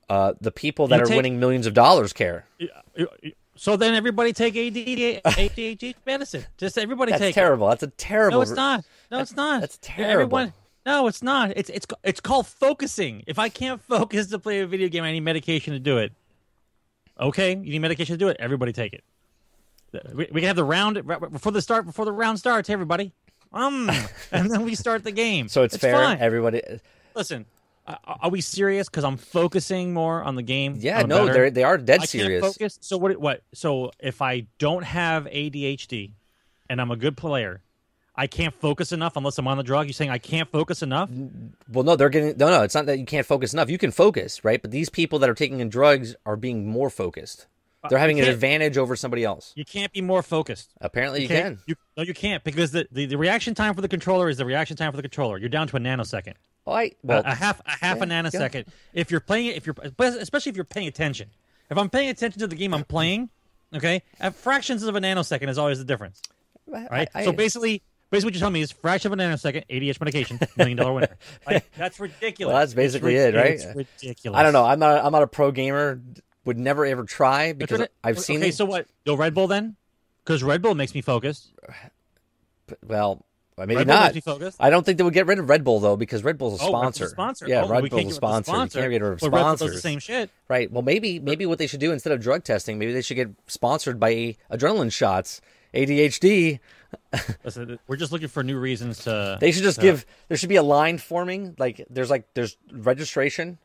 Uh, 0.10 0.34
the 0.42 0.52
people 0.52 0.88
that 0.90 0.98
You 0.98 1.04
are 1.04 1.06
take- 1.06 1.16
winning 1.16 1.40
millions 1.40 1.66
of 1.66 1.74
dollars 1.74 2.12
care. 2.12 2.46
So 3.56 3.78
then 3.78 3.96
everybody 3.96 4.34
take 4.34 4.56
ADHD, 4.56 5.22
ADHD 5.24 5.96
medicine. 6.06 6.46
Just 6.58 6.78
everybody 6.78 7.12
That's 7.14 7.22
take 7.22 7.32
it. 7.32 7.40
terrible. 7.40 7.70
That's 7.70 7.84
a 7.84 7.88
terrible. 7.88 8.40
No, 8.40 8.42
it's 8.42 8.52
not. 8.52 8.84
No, 9.12 9.20
it's 9.20 9.36
not. 9.36 9.62
that's 9.62 9.78
terrible. 9.82 10.38
Everyone, 10.38 10.54
no, 10.86 11.08
it's 11.08 11.24
not. 11.24 11.52
It's 11.56 11.70
it's 11.70 11.88
it's 12.04 12.20
called 12.20 12.48
focusing. 12.48 13.24
If 13.28 13.40
I 13.40 13.50
can't 13.50 13.82
focus 13.82 14.28
to 14.28 14.40
play 14.40 14.60
a 14.60 14.68
video 14.68 14.88
game, 14.88 15.04
I 15.04 15.12
need 15.12 15.22
medication 15.22 15.74
to 15.74 15.80
do 15.80 15.98
it. 15.98 16.14
Okay, 17.20 17.52
you 17.52 17.72
need 17.72 17.80
medication 17.80 18.14
to 18.14 18.18
do 18.18 18.28
it. 18.28 18.38
Everybody 18.40 18.74
take 18.74 18.94
it. 18.94 19.04
We, 20.14 20.28
we 20.32 20.42
can 20.42 20.48
have 20.48 20.56
the 20.58 20.64
round 20.64 21.02
before 21.32 21.52
the 21.52 21.62
start. 21.62 21.86
Before 21.86 22.06
the 22.06 22.12
round 22.12 22.38
starts, 22.38 22.70
everybody. 22.70 23.14
Um, 23.54 23.90
and 24.32 24.52
then 24.52 24.64
we 24.64 24.76
start 24.76 25.04
the 25.04 25.12
game. 25.12 25.48
So 25.48 25.64
it's, 25.64 25.78
fair. 25.78 25.94
Fine. 25.94 26.20
Everybody. 26.20 26.62
Listen, 27.16 27.46
uh, 27.88 27.96
are 28.06 28.30
we 28.30 28.42
serious? 28.42 28.90
Because 28.90 29.06
I'm 29.06 29.18
focusing 29.18 29.94
more 29.94 30.22
on 30.24 30.36
the 30.36 30.44
game. 30.44 30.76
Yeah, 30.80 31.00
I'm 31.00 31.08
no, 31.08 31.26
they're 31.26 31.50
they 31.50 31.64
are 31.64 31.78
dead 31.78 32.02
I 32.02 32.06
serious. 32.06 32.46
focus. 32.46 32.78
So 32.82 32.98
what? 32.98 33.18
What? 33.18 33.42
So 33.54 33.92
if 34.00 34.22
I 34.22 34.48
don't 34.60 34.84
have 34.84 35.26
ADHD 35.26 36.12
and 36.70 36.82
I'm 36.82 36.92
a 36.92 36.98
good 36.98 37.16
player, 37.16 37.62
I 38.18 38.28
can't 38.28 38.54
focus 38.54 38.92
enough 38.92 39.18
unless 39.18 39.38
I'm 39.38 39.48
on 39.48 39.58
the 39.58 39.64
drug. 39.64 39.88
You're 39.88 39.94
saying 39.94 40.10
I 40.12 40.18
can't 40.20 40.50
focus 40.50 40.82
enough? 40.82 41.10
Well, 41.70 41.84
no, 41.84 41.96
they're 41.96 42.10
getting 42.10 42.38
no, 42.38 42.48
no. 42.50 42.64
It's 42.64 42.76
not 42.76 42.86
that 42.86 42.98
you 43.00 43.06
can't 43.06 43.26
focus 43.26 43.54
enough. 43.54 43.70
You 43.70 43.78
can 43.78 43.92
focus, 43.92 44.44
right? 44.46 44.62
But 44.62 44.72
these 44.72 44.90
people 44.90 45.20
that 45.20 45.30
are 45.30 45.34
taking 45.34 45.60
in 45.60 45.70
drugs 45.70 46.16
are 46.26 46.36
being 46.38 46.68
more 46.68 46.90
focused. 46.90 47.48
They're 47.90 48.00
having 48.00 48.20
an 48.20 48.26
Uh, 48.28 48.32
advantage 48.32 48.78
over 48.80 48.96
somebody 48.96 49.24
else. 49.24 49.52
You 49.56 49.64
can't 49.64 49.92
be 49.94 50.02
more 50.02 50.24
focused. 50.24 50.72
Apparently, 50.82 51.20
you 51.20 51.26
Okay? 51.26 51.42
can. 51.42 51.60
You, 51.68 51.76
no, 51.96 52.02
you 52.04 52.16
can't 52.16 52.44
because 52.44 52.72
the, 52.72 52.88
the, 52.92 53.06
the 53.06 53.16
reaction 53.18 53.54
time 53.54 53.76
for 53.76 53.82
the 53.82 53.88
controller 53.88 54.28
is 54.28 54.38
the 54.38 54.46
reaction 54.46 54.76
time 54.76 54.90
for 54.92 54.98
the 54.98 55.04
controller. 55.04 55.38
You're 55.38 55.50
down 55.50 55.68
to 55.68 55.78
a 55.78 55.80
nanosecond, 55.80 56.34
Well, 56.66 56.76
I, 56.78 56.84
a, 56.84 56.92
well, 57.04 57.22
a 57.24 57.36
half 57.36 57.62
a 57.68 57.72
half 57.72 58.02
a 58.02 58.08
yeah, 58.08 58.22
nanosecond. 58.24 58.66
If 58.94 59.12
you're 59.12 59.20
playing 59.20 59.48
it, 59.48 59.58
if 59.58 59.68
you're 59.68 59.76
especially 60.00 60.50
if 60.50 60.56
you're 60.56 60.66
paying 60.66 60.88
attention. 60.88 61.30
If 61.70 61.78
I'm 61.78 61.90
paying 61.92 62.10
attention 62.10 62.40
to 62.40 62.48
the 62.48 62.56
game 62.56 62.74
I'm 62.74 62.86
playing, 62.86 63.30
okay, 63.76 64.02
at 64.20 64.34
fractions 64.36 64.82
of 64.82 64.96
a 64.96 65.00
nanosecond 65.00 65.50
is 65.50 65.58
always 65.60 65.78
the 65.78 65.86
difference. 65.86 66.22
right? 66.68 67.08
I- 67.14 67.24
so 67.26 67.32
basically, 67.34 67.84
basically 68.12 68.28
what 68.30 68.34
you're 68.36 68.40
telling 68.40 68.54
me 68.54 68.62
is 68.62 68.72
fraction 68.72 69.12
of 69.12 69.20
a 69.20 69.22
nanosecond, 69.22 69.64
ADH 69.70 70.00
medication, 70.00 70.40
million 70.58 70.78
dollar 70.78 70.94
winner. 70.94 71.18
Like, 71.48 71.72
that's 71.78 72.00
ridiculous. 72.00 72.54
Well, 72.54 72.62
that's 72.62 72.74
basically 72.74 73.16
rid- 73.16 73.36
it, 73.36 73.38
right? 73.38 73.52
It's 73.54 73.66
ridiculous. 73.76 74.38
I 74.38 74.44
don't 74.44 74.54
know. 74.54 74.66
I'm 74.66 74.80
not. 74.80 75.04
I'm 75.06 75.12
not 75.12 75.24
a 75.24 75.28
pro 75.28 75.52
gamer, 75.52 76.02
would 76.46 76.58
never 76.58 76.86
ever 76.86 77.04
try 77.04 77.54
because 77.54 77.80
But- 77.80 77.92
I've 78.04 78.20
seen. 78.20 78.40
Okay, 78.40 78.52
so 78.52 78.66
what? 78.66 78.88
Go 79.06 79.16
Red 79.16 79.34
Bull 79.34 79.48
then, 79.48 79.76
because 80.24 80.44
Red 80.44 80.62
Bull 80.62 80.76
makes 80.76 80.94
me 80.96 81.02
focused. 81.02 81.52
well, 82.88 83.24
maybe 83.58 83.76
Red 83.76 83.88
Bull 83.88 83.96
not. 83.96 84.04
makes 84.14 84.16
me 84.16 84.22
focused. 84.22 84.58
I 84.60 84.70
don't 84.70 84.86
think 84.86 84.98
they 84.98 85.04
would 85.04 85.14
get 85.14 85.28
rid 85.28 85.40
of 85.40 85.50
Red 85.50 85.64
Bull 85.64 85.80
though 85.80 85.96
because 85.98 86.24
Red 86.24 86.38
Bull's 86.38 86.56
a 86.62 86.66
sponsor. 86.66 86.70
Oh, 86.70 86.76
Red 86.76 86.82
Bull's 86.84 86.94
sponsor. 86.94 87.06
a 87.06 87.10
sponsor. 87.10 87.48
Yeah, 87.48 87.64
oh, 87.64 87.70
Red 87.70 87.84
we 87.84 87.90
Bull's 87.90 88.00
can't 88.00 88.02
a 88.02 88.04
get 88.04 88.08
rid 88.10 88.16
sponsor. 88.16 88.52
sponsor. 88.52 88.80
You 88.80 88.84
can't 88.84 88.92
get 88.92 89.02
rid 89.02 89.14
of 89.14 89.22
Well, 89.22 89.32
Red 89.32 89.38
Bull 89.38 89.58
sponsors. 89.58 89.76
the 89.76 89.82
same 89.82 90.00
shit. 90.00 90.30
Right. 90.48 90.72
Well, 90.72 90.82
maybe 90.84 91.20
maybe 91.20 91.46
what 91.46 91.58
they 91.58 91.68
should 91.68 91.80
do 91.80 91.92
instead 91.92 92.14
of 92.14 92.22
drug 92.22 92.44
testing, 92.44 92.78
maybe 92.80 92.94
they 92.94 93.02
should 93.02 93.16
get 93.16 93.30
sponsored 93.48 94.00
by 94.00 94.36
adrenaline 94.52 94.92
shots, 94.92 95.42
ADHD. 95.76 96.60
Listen, 97.44 97.78
we're 97.88 97.98
just 97.98 98.12
looking 98.12 98.28
for 98.30 98.44
new 98.44 98.58
reasons 98.58 99.00
to. 99.00 99.38
They 99.40 99.52
should 99.52 99.64
just 99.64 99.78
to- 99.78 99.82
give. 99.82 100.06
There 100.28 100.38
should 100.38 100.50
be 100.50 100.56
a 100.56 100.64
line 100.64 100.98
forming. 100.98 101.56
Like 101.58 101.86
there's 101.90 102.10
like 102.10 102.34
there's 102.34 102.58
registration, 102.72 103.58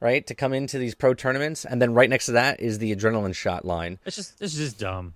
right, 0.00 0.26
to 0.26 0.34
come 0.34 0.52
into 0.52 0.78
these 0.78 0.94
pro 0.94 1.14
tournaments, 1.14 1.64
and 1.64 1.80
then 1.80 1.94
right 1.94 2.10
next 2.10 2.26
to 2.26 2.32
that 2.32 2.60
is 2.60 2.78
the 2.78 2.94
adrenaline 2.94 3.34
shot 3.34 3.64
line. 3.64 3.98
It's 4.04 4.16
just 4.16 4.38
this 4.38 4.52
is 4.54 4.58
just 4.58 4.78
dumb. 4.78 5.14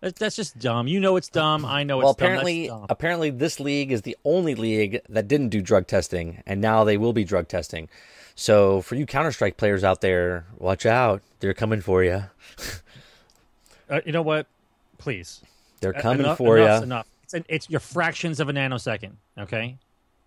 That's 0.00 0.36
just 0.36 0.56
dumb. 0.60 0.86
You 0.86 1.00
know 1.00 1.16
it's 1.16 1.28
dumb. 1.28 1.64
I 1.64 1.82
know 1.82 1.98
it's 1.98 2.04
Well, 2.04 2.12
dumb. 2.14 2.24
Apparently, 2.26 2.66
dumb. 2.68 2.86
apparently, 2.88 3.30
this 3.30 3.58
league 3.58 3.90
is 3.90 4.02
the 4.02 4.16
only 4.24 4.54
league 4.54 5.00
that 5.08 5.26
didn't 5.26 5.48
do 5.48 5.60
drug 5.60 5.88
testing, 5.88 6.40
and 6.46 6.60
now 6.60 6.84
they 6.84 6.96
will 6.96 7.12
be 7.12 7.24
drug 7.24 7.48
testing. 7.48 7.88
So, 8.36 8.80
for 8.82 8.94
you 8.94 9.06
Counter 9.06 9.32
Strike 9.32 9.56
players 9.56 9.82
out 9.82 10.00
there, 10.00 10.46
watch 10.56 10.86
out! 10.86 11.20
They're 11.40 11.52
coming 11.54 11.80
for 11.80 12.04
you. 12.04 12.24
Uh, 13.90 14.02
you 14.04 14.12
know 14.12 14.20
what? 14.20 14.46
Please. 14.98 15.40
They're 15.80 15.92
coming 15.92 16.20
enough, 16.20 16.38
for 16.38 16.58
you. 16.58 16.64
Enough. 16.66 17.06
It's 17.24 17.34
an, 17.34 17.44
it's 17.48 17.68
your 17.70 17.80
fractions 17.80 18.40
of 18.40 18.48
a 18.48 18.52
nanosecond. 18.52 19.12
Okay, 19.38 19.76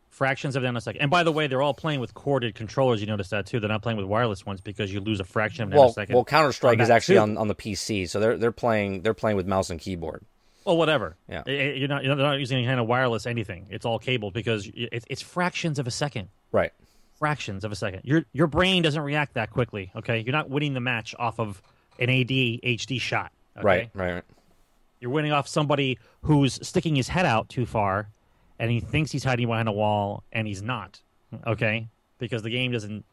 fractions 0.09 0.55
of 0.55 0.63
a 0.63 0.67
nanosecond. 0.67 0.97
And 0.99 1.09
by 1.09 1.23
the 1.23 1.31
way, 1.31 1.47
they're 1.47 1.61
all 1.61 1.73
playing 1.73 1.99
with 1.99 2.13
corded 2.13 2.55
controllers. 2.55 3.01
You 3.01 3.07
notice 3.07 3.29
that 3.29 3.45
too. 3.47 3.59
They're 3.59 3.69
not 3.69 3.81
playing 3.81 3.97
with 3.97 4.05
wireless 4.05 4.45
ones 4.45 4.61
because 4.61 4.93
you 4.93 4.99
lose 4.99 5.19
a 5.19 5.23
fraction 5.23 5.63
of 5.63 5.73
a 5.73 5.75
Well, 5.77 5.89
nanosecond. 5.93 6.13
well, 6.13 6.25
Counter 6.25 6.51
Strike 6.51 6.79
is 6.79 6.89
actually 6.89 7.15
too. 7.15 7.21
on, 7.21 7.37
on 7.37 7.47
the 7.47 7.55
PC, 7.55 8.07
so 8.09 8.19
they're 8.19 8.37
they're 8.37 8.51
playing 8.51 9.01
they're 9.01 9.13
playing 9.13 9.37
with 9.37 9.47
mouse 9.47 9.69
and 9.69 9.79
keyboard. 9.79 10.23
Well, 10.63 10.77
whatever. 10.77 11.15
Yeah. 11.27 11.41
I- 11.47 11.49
I- 11.51 11.53
You're 11.73 11.87
not 11.87 12.03
you're 12.03 12.15
not 12.15 12.33
using 12.39 12.57
any 12.59 12.67
kind 12.67 12.79
of 12.79 12.85
wireless 12.87 13.25
anything. 13.25 13.65
It's 13.71 13.85
all 13.85 13.97
cable 13.97 14.29
because 14.29 14.69
it's, 14.73 15.05
it's 15.09 15.21
fractions 15.21 15.79
of 15.79 15.87
a 15.87 15.91
second. 15.91 16.29
Right. 16.51 16.71
Fractions 17.17 17.63
of 17.63 17.71
a 17.71 17.75
second. 17.75 18.01
Your 18.03 18.25
your 18.31 18.47
brain 18.47 18.83
doesn't 18.83 19.01
react 19.01 19.33
that 19.35 19.49
quickly. 19.51 19.91
Okay, 19.95 20.19
you're 20.19 20.33
not 20.33 20.49
winning 20.49 20.73
the 20.75 20.79
match 20.79 21.15
off 21.17 21.39
of 21.39 21.61
an 21.99 22.09
ADHD 22.09 22.99
shot. 23.01 23.31
Okay? 23.57 23.65
Right. 23.65 23.89
Right. 23.93 24.13
Right. 24.13 24.23
You're 25.01 25.11
winning 25.11 25.31
off 25.33 25.47
somebody 25.47 25.97
who's 26.21 26.65
sticking 26.65 26.95
his 26.95 27.09
head 27.09 27.25
out 27.25 27.49
too 27.49 27.65
far, 27.65 28.07
and 28.59 28.69
he 28.71 28.79
thinks 28.79 29.11
he's 29.11 29.23
hiding 29.23 29.47
behind 29.47 29.67
a 29.67 29.71
wall, 29.71 30.23
and 30.31 30.47
he's 30.47 30.61
not. 30.61 31.01
Okay, 31.45 31.87
because 32.19 32.43
the 32.43 32.49
game 32.49 32.71
doesn't 32.71 33.03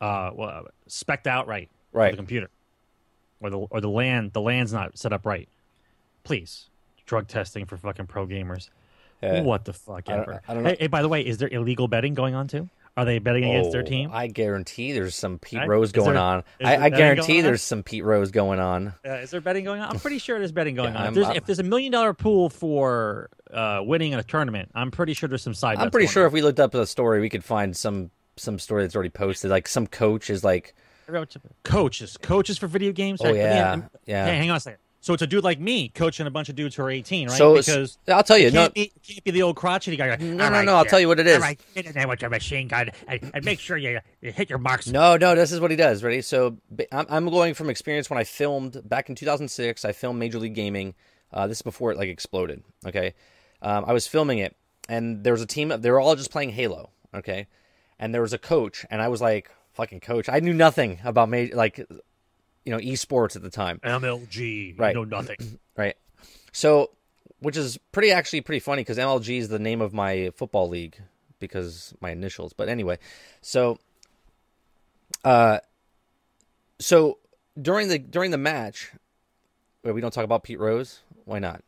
uh 0.00 0.30
well 0.34 0.66
spec 0.86 1.26
out 1.26 1.46
right. 1.46 1.68
Right. 1.92 2.10
The 2.12 2.16
computer, 2.16 2.50
or 3.40 3.50
the 3.50 3.58
or 3.58 3.80
the 3.80 3.88
land 3.88 4.32
the 4.32 4.40
land's 4.40 4.72
not 4.72 4.98
set 4.98 5.12
up 5.12 5.24
right. 5.24 5.48
Please, 6.24 6.68
drug 7.06 7.28
testing 7.28 7.64
for 7.64 7.76
fucking 7.76 8.06
pro 8.06 8.26
gamers. 8.26 8.68
What 9.42 9.64
the 9.64 9.72
fuck 9.72 10.08
I 10.08 10.12
don't- 10.12 10.20
ever? 10.22 10.42
I 10.48 10.54
don't. 10.54 10.64
Hey, 10.64 10.76
hey, 10.80 10.86
by 10.86 11.02
the 11.02 11.08
way, 11.08 11.22
is 11.26 11.38
there 11.38 11.48
illegal 11.48 11.88
betting 11.88 12.14
going 12.14 12.34
on 12.34 12.46
too? 12.48 12.68
Are 12.98 13.04
they 13.04 13.20
betting 13.20 13.44
against 13.44 13.70
their 13.70 13.82
Oh, 13.82 13.84
team? 13.84 14.10
I 14.12 14.26
guarantee 14.26 14.90
there's 14.92 15.14
some 15.14 15.38
Pete 15.38 15.60
Right? 15.60 15.68
Rose 15.68 15.92
going 15.92 16.14
there- 16.14 16.22
on. 16.22 16.42
I, 16.62 16.76
I 16.76 16.90
guarantee 16.90 17.38
on? 17.38 17.44
there's 17.44 17.62
some 17.62 17.84
Pete 17.84 18.02
Rose 18.02 18.32
going 18.32 18.58
on. 18.58 18.92
Uh, 19.06 19.10
is 19.22 19.30
there 19.30 19.40
betting 19.40 19.64
going 19.64 19.80
on? 19.80 19.90
I'm 19.90 20.00
pretty 20.00 20.18
sure 20.18 20.36
there's 20.38 20.50
betting 20.50 20.74
going 20.74 20.94
Yeah, 20.94 21.02
on. 21.02 21.06
If 21.08 21.14
there's, 21.14 21.36
if 21.36 21.46
there's 21.46 21.58
a 21.60 21.62
million 21.62 21.92
dollar 21.92 22.12
pool 22.12 22.50
for 22.50 23.30
uh, 23.52 23.82
winning 23.84 24.14
a 24.14 24.24
tournament, 24.24 24.72
I'm 24.74 24.90
pretty 24.90 25.14
sure 25.14 25.28
there's 25.28 25.42
some 25.42 25.54
side. 25.54 25.78
I'm 25.78 25.92
pretty 25.92 26.08
sure 26.08 26.26
if 26.26 26.32
we 26.32 26.42
looked 26.42 26.58
up 26.58 26.74
a 26.74 26.86
story, 26.86 27.20
we 27.20 27.28
could 27.30 27.44
find 27.44 27.76
some 27.76 28.10
some 28.36 28.58
story 28.58 28.82
that's 28.82 28.96
already 28.96 29.10
posted. 29.10 29.50
Like 29.52 29.68
some 29.68 29.86
coach 29.86 30.28
is 30.28 30.42
like, 30.42 30.74
coaches, 31.64 32.16
coaches 32.16 32.58
for 32.58 32.66
video 32.66 32.92
games. 32.92 33.20
oh 33.22 33.32
yeah, 33.32 33.80
yeah. 34.06 34.26
Hey, 34.26 34.36
hang 34.38 34.50
on 34.50 34.56
a 34.56 34.60
second. 34.60 34.80
So 35.00 35.14
it's 35.14 35.22
a 35.22 35.26
dude 35.26 35.44
like 35.44 35.60
me 35.60 35.88
coaching 35.90 36.26
a 36.26 36.30
bunch 36.30 36.48
of 36.48 36.56
dudes 36.56 36.74
who 36.74 36.82
are 36.82 36.90
18, 36.90 37.28
right? 37.28 37.38
So 37.38 37.54
because 37.54 37.98
I'll 38.08 38.24
tell 38.24 38.36
you, 38.36 38.48
it 38.48 38.52
no, 38.52 38.62
can't, 38.62 38.74
be, 38.74 38.92
can't 39.02 39.24
be 39.24 39.30
the 39.30 39.42
old 39.42 39.54
crotchety 39.56 39.96
guy. 39.96 40.10
Like, 40.10 40.20
No, 40.20 40.34
no, 40.34 40.50
right, 40.50 40.64
no, 40.64 40.74
I'll 40.74 40.84
tell 40.84 40.98
you 40.98 41.06
what 41.06 41.20
it 41.20 41.26
is. 41.28 41.36
All 41.36 41.42
right, 41.42 41.60
get 41.74 41.86
in 41.86 41.92
there 41.92 42.08
with 42.08 42.20
your 42.20 42.30
machine 42.30 42.66
gun 42.66 42.90
and, 43.06 43.30
and 43.32 43.44
make 43.44 43.60
sure 43.60 43.76
you, 43.76 44.00
you 44.20 44.32
hit 44.32 44.50
your 44.50 44.58
marks. 44.58 44.88
no, 44.88 45.16
no. 45.16 45.34
This 45.36 45.52
is 45.52 45.60
what 45.60 45.70
he 45.70 45.76
does. 45.76 46.02
Ready? 46.02 46.20
So 46.20 46.58
I'm, 46.90 47.06
I'm 47.08 47.30
going 47.30 47.54
from 47.54 47.70
experience 47.70 48.10
when 48.10 48.18
I 48.18 48.24
filmed 48.24 48.80
back 48.88 49.08
in 49.08 49.14
2006. 49.14 49.84
I 49.84 49.92
filmed 49.92 50.18
Major 50.18 50.40
League 50.40 50.54
Gaming. 50.54 50.94
Uh, 51.32 51.46
this 51.46 51.58
is 51.58 51.62
before 51.62 51.92
it 51.92 51.98
like 51.98 52.08
exploded. 52.08 52.64
Okay, 52.84 53.14
um, 53.62 53.84
I 53.86 53.92
was 53.92 54.06
filming 54.06 54.38
it, 54.38 54.56
and 54.88 55.22
there 55.22 55.32
was 55.32 55.42
a 55.42 55.46
team. 55.46 55.72
They 55.78 55.90
were 55.90 56.00
all 56.00 56.16
just 56.16 56.32
playing 56.32 56.50
Halo. 56.50 56.90
Okay, 57.14 57.46
and 58.00 58.12
there 58.12 58.22
was 58.22 58.32
a 58.32 58.38
coach, 58.38 58.84
and 58.90 59.00
I 59.00 59.08
was 59.08 59.20
like, 59.20 59.50
"Fucking 59.74 60.00
coach!" 60.00 60.28
I 60.28 60.40
knew 60.40 60.54
nothing 60.54 60.98
about 61.04 61.28
ma- 61.28 61.46
like, 61.52 61.86
you 62.64 62.72
know, 62.72 62.78
esports 62.78 63.36
at 63.36 63.42
the 63.42 63.50
time. 63.50 63.80
MLG, 63.84 64.78
Right. 64.78 64.94
No 64.94 65.04
nothing. 65.04 65.36
Right. 65.76 65.94
So, 66.50 66.90
which 67.38 67.56
is 67.56 67.78
pretty 67.92 68.10
actually 68.10 68.40
pretty 68.40 68.58
funny 68.58 68.80
because 68.82 68.98
MLG 68.98 69.38
is 69.38 69.48
the 69.48 69.60
name 69.60 69.80
of 69.80 69.94
my 69.94 70.30
football 70.34 70.68
league 70.68 71.00
because 71.38 71.94
my 72.00 72.10
initials. 72.10 72.52
But 72.52 72.68
anyway, 72.68 72.98
so, 73.40 73.78
uh, 75.24 75.60
so 76.80 77.18
during 77.60 77.86
the 77.86 77.98
during 78.00 78.32
the 78.32 78.38
match, 78.38 78.90
we 79.84 80.00
don't 80.00 80.12
talk 80.12 80.24
about 80.24 80.42
Pete 80.42 80.58
Rose. 80.58 81.00
Why 81.26 81.38
not? 81.38 81.62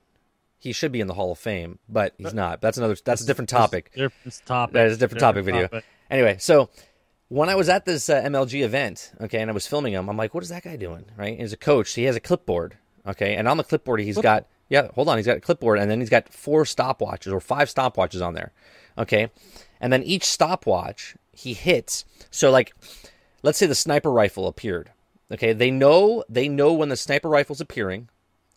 He 0.59 0.72
should 0.72 0.90
be 0.90 1.00
in 1.00 1.07
the 1.07 1.14
Hall 1.14 1.33
of 1.33 1.38
Fame, 1.38 1.79
but 1.88 2.14
he's 2.18 2.35
not. 2.35 2.61
That's 2.61 2.76
another. 2.76 2.96
That's 3.05 3.22
a 3.22 3.26
different 3.26 3.48
topic. 3.48 3.92
Different 3.94 4.42
topic. 4.44 4.74
That 4.74 4.87
is 4.88 4.96
a 4.96 4.98
different 4.98 5.20
topic 5.20 5.44
video. 5.44 5.68
Anyway, 6.11 6.37
so 6.38 6.68
when 7.31 7.49
I 7.49 7.55
was 7.55 7.69
at 7.69 7.85
this 7.85 8.11
uh, 8.11 8.21
MLG 8.23 8.62
event, 8.62 9.12
okay, 9.21 9.40
and 9.40 9.49
I 9.49 9.55
was 9.55 9.66
filming 9.66 9.93
him, 9.95 10.11
I'm 10.11 10.16
like, 10.16 10.35
what 10.35 10.43
is 10.43 10.49
that 10.51 10.64
guy 10.64 10.77
doing? 10.77 11.05
Right? 11.16 11.38
He's 11.38 11.53
a 11.53 11.57
coach. 11.57 11.95
He 11.95 12.03
has 12.05 12.16
a 12.16 12.21
clipboard, 12.21 12.77
okay, 13.07 13.37
and 13.37 13.47
on 13.49 13.57
the 13.57 13.64
clipboard 13.64 14.01
he's 14.01 14.19
got 14.19 14.47
yeah, 14.69 14.88
hold 14.95 15.09
on, 15.09 15.16
he's 15.16 15.27
got 15.27 15.37
a 15.38 15.40
clipboard, 15.40 15.79
and 15.79 15.90
then 15.90 16.01
he's 16.01 16.11
got 16.11 16.33
four 16.33 16.64
stopwatches 16.64 17.33
or 17.33 17.40
five 17.40 17.69
stopwatches 17.69 18.25
on 18.25 18.35
there, 18.35 18.53
okay, 18.99 19.31
and 19.81 19.93
then 19.93 20.03
each 20.03 20.25
stopwatch 20.25 21.14
he 21.33 21.55
hits. 21.55 22.05
So 22.31 22.51
like, 22.51 22.73
let's 23.43 23.59
say 23.59 23.66
the 23.66 23.75
sniper 23.77 24.11
rifle 24.11 24.47
appeared, 24.49 24.90
okay, 25.33 25.53
they 25.53 25.71
know 25.71 26.25
they 26.29 26.49
know 26.49 26.73
when 26.73 26.88
the 26.88 26.97
sniper 26.97 27.29
rifle's 27.29 27.61
appearing, 27.61 28.09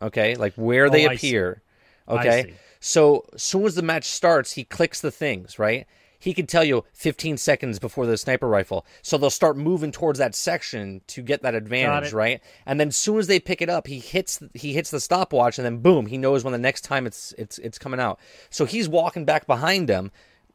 okay, 0.02 0.36
like 0.36 0.54
where 0.56 0.90
they 0.90 1.06
Oh, 1.06 1.12
I 1.12 1.16
see. 1.16 1.30
appear, 1.30 1.62
I 2.08 2.14
okay. 2.16 2.44
see. 2.44 2.54
So 2.80 3.26
as 3.34 3.44
soon 3.44 3.66
as 3.66 3.76
the 3.76 3.82
match 3.84 4.06
starts, 4.06 4.54
he 4.54 4.64
clicks 4.66 5.00
the 5.00 5.12
things, 5.12 5.58
right? 5.58 5.86
He 6.24 6.34
can 6.34 6.48
tell 6.48 6.64
you 6.64 6.86
15 6.94 7.36
seconds 7.36 7.80
before 7.80 8.06
the 8.06 8.16
sniper 8.16 8.48
rifle. 8.48 8.86
So 9.02 9.18
they'll 9.18 9.30
start 9.30 9.58
moving 9.58 9.92
towards 9.92 10.20
that 10.20 10.36
section 10.36 11.02
to 11.08 11.22
get 11.22 11.42
that 11.42 11.54
advantage, 11.54 12.14
right? 12.14 12.42
And 12.66 12.80
then 12.80 12.88
as 12.88 12.96
soon 12.96 13.20
as 13.20 13.28
they 13.28 13.42
pick 13.42 13.62
it 13.62 13.68
up, 13.68 13.88
he 13.88 14.00
hits 14.00 14.42
he 14.54 14.72
hits 14.72 14.90
the 14.90 15.02
stopwatch 15.02 15.60
and 15.60 15.66
then 15.66 15.80
boom, 15.80 16.06
he 16.06 16.18
knows 16.18 16.46
when 16.46 16.54
the 16.54 16.58
next 16.58 16.86
time 16.86 17.06
it's 17.06 17.34
it's 17.38 17.58
it's 17.58 17.78
coming 17.78 18.00
out. 18.00 18.22
So 18.50 18.64
he's 18.64 18.88
walking 18.88 19.26
back 19.26 19.46
behind 19.48 19.90
them 19.90 20.14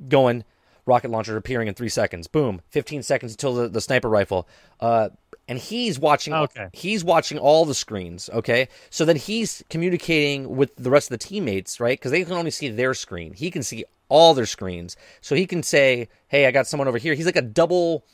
going 0.09 0.42
rocket 0.87 1.11
launcher 1.11 1.37
appearing 1.37 1.68
in 1.68 1.74
3 1.74 1.90
seconds. 1.90 2.28
Boom, 2.28 2.62
15 2.70 3.02
seconds 3.02 3.33
until 3.33 3.54
the, 3.54 3.68
the 3.68 3.83
sniper 3.83 4.09
rifle. 4.09 4.48
Uh 4.81 5.11
and 5.48 5.58
he's 5.58 5.98
watching 5.98 6.32
Okay. 6.34 6.68
he's 6.72 7.02
watching 7.02 7.38
all 7.38 7.64
the 7.64 7.74
screens 7.74 8.30
okay? 8.32 8.68
So 8.90 9.04
then 9.04 9.16
he's 9.16 9.64
communicating 9.70 10.56
with 10.56 10.76
the 10.76 10.90
rest 10.90 11.11
of 11.11 11.18
the 11.18 11.24
teammates 11.26 11.80
right? 11.80 11.98
Because 11.98 12.12
they 12.12 12.22
can 12.24 12.34
only 12.34 12.50
see 12.50 12.68
their 12.68 12.94
screen. 12.94 13.32
He 13.32 13.50
can 13.50 13.62
see 13.62 13.84
all 14.08 14.34
their 14.34 14.46
screens. 14.46 14.96
So 15.20 15.34
he 15.34 15.46
can 15.46 15.62
say 15.62 16.08
hey 16.28 16.46
i 16.46 16.50
got 16.50 16.66
someone 16.66 16.88
over 16.88 16.98
here. 16.98 17.14
He's 17.14 17.26
like 17.26 17.37
a 17.37 17.42
double 17.42 18.04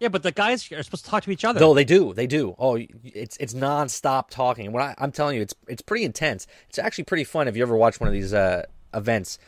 Yeah, 0.00 0.08
but 0.10 0.22
the 0.22 0.30
guys 0.32 0.70
are 0.70 0.82
supposed 0.82 1.04
to 1.06 1.10
talk 1.10 1.24
to 1.24 1.30
each 1.32 1.44
other. 1.44 1.58
no 1.58 1.74
they 1.74 1.84
do. 1.84 2.14
They 2.14 2.26
do. 2.28 2.54
Oh 2.58 2.78
it's 3.02 3.36
it's 3.38 3.54
non-stop 3.54 4.30
talking. 4.30 4.66
And 4.66 4.74
when 4.74 4.84
I, 4.84 4.94
i'm 4.98 5.10
telling 5.12 5.36
you 5.36 5.42
it's 5.42 5.54
it's 5.66 5.82
pretty 5.82 6.04
intense. 6.04 6.46
It's 6.68 6.78
actually 6.78 7.04
pretty 7.04 7.24
fun 7.24 7.48
if 7.48 7.56
you 7.56 7.62
ever 7.62 7.76
watch 7.76 7.98
one 8.00 8.06
of 8.08 8.12
these 8.14 8.32
uh 8.32 8.62
events 8.94 9.38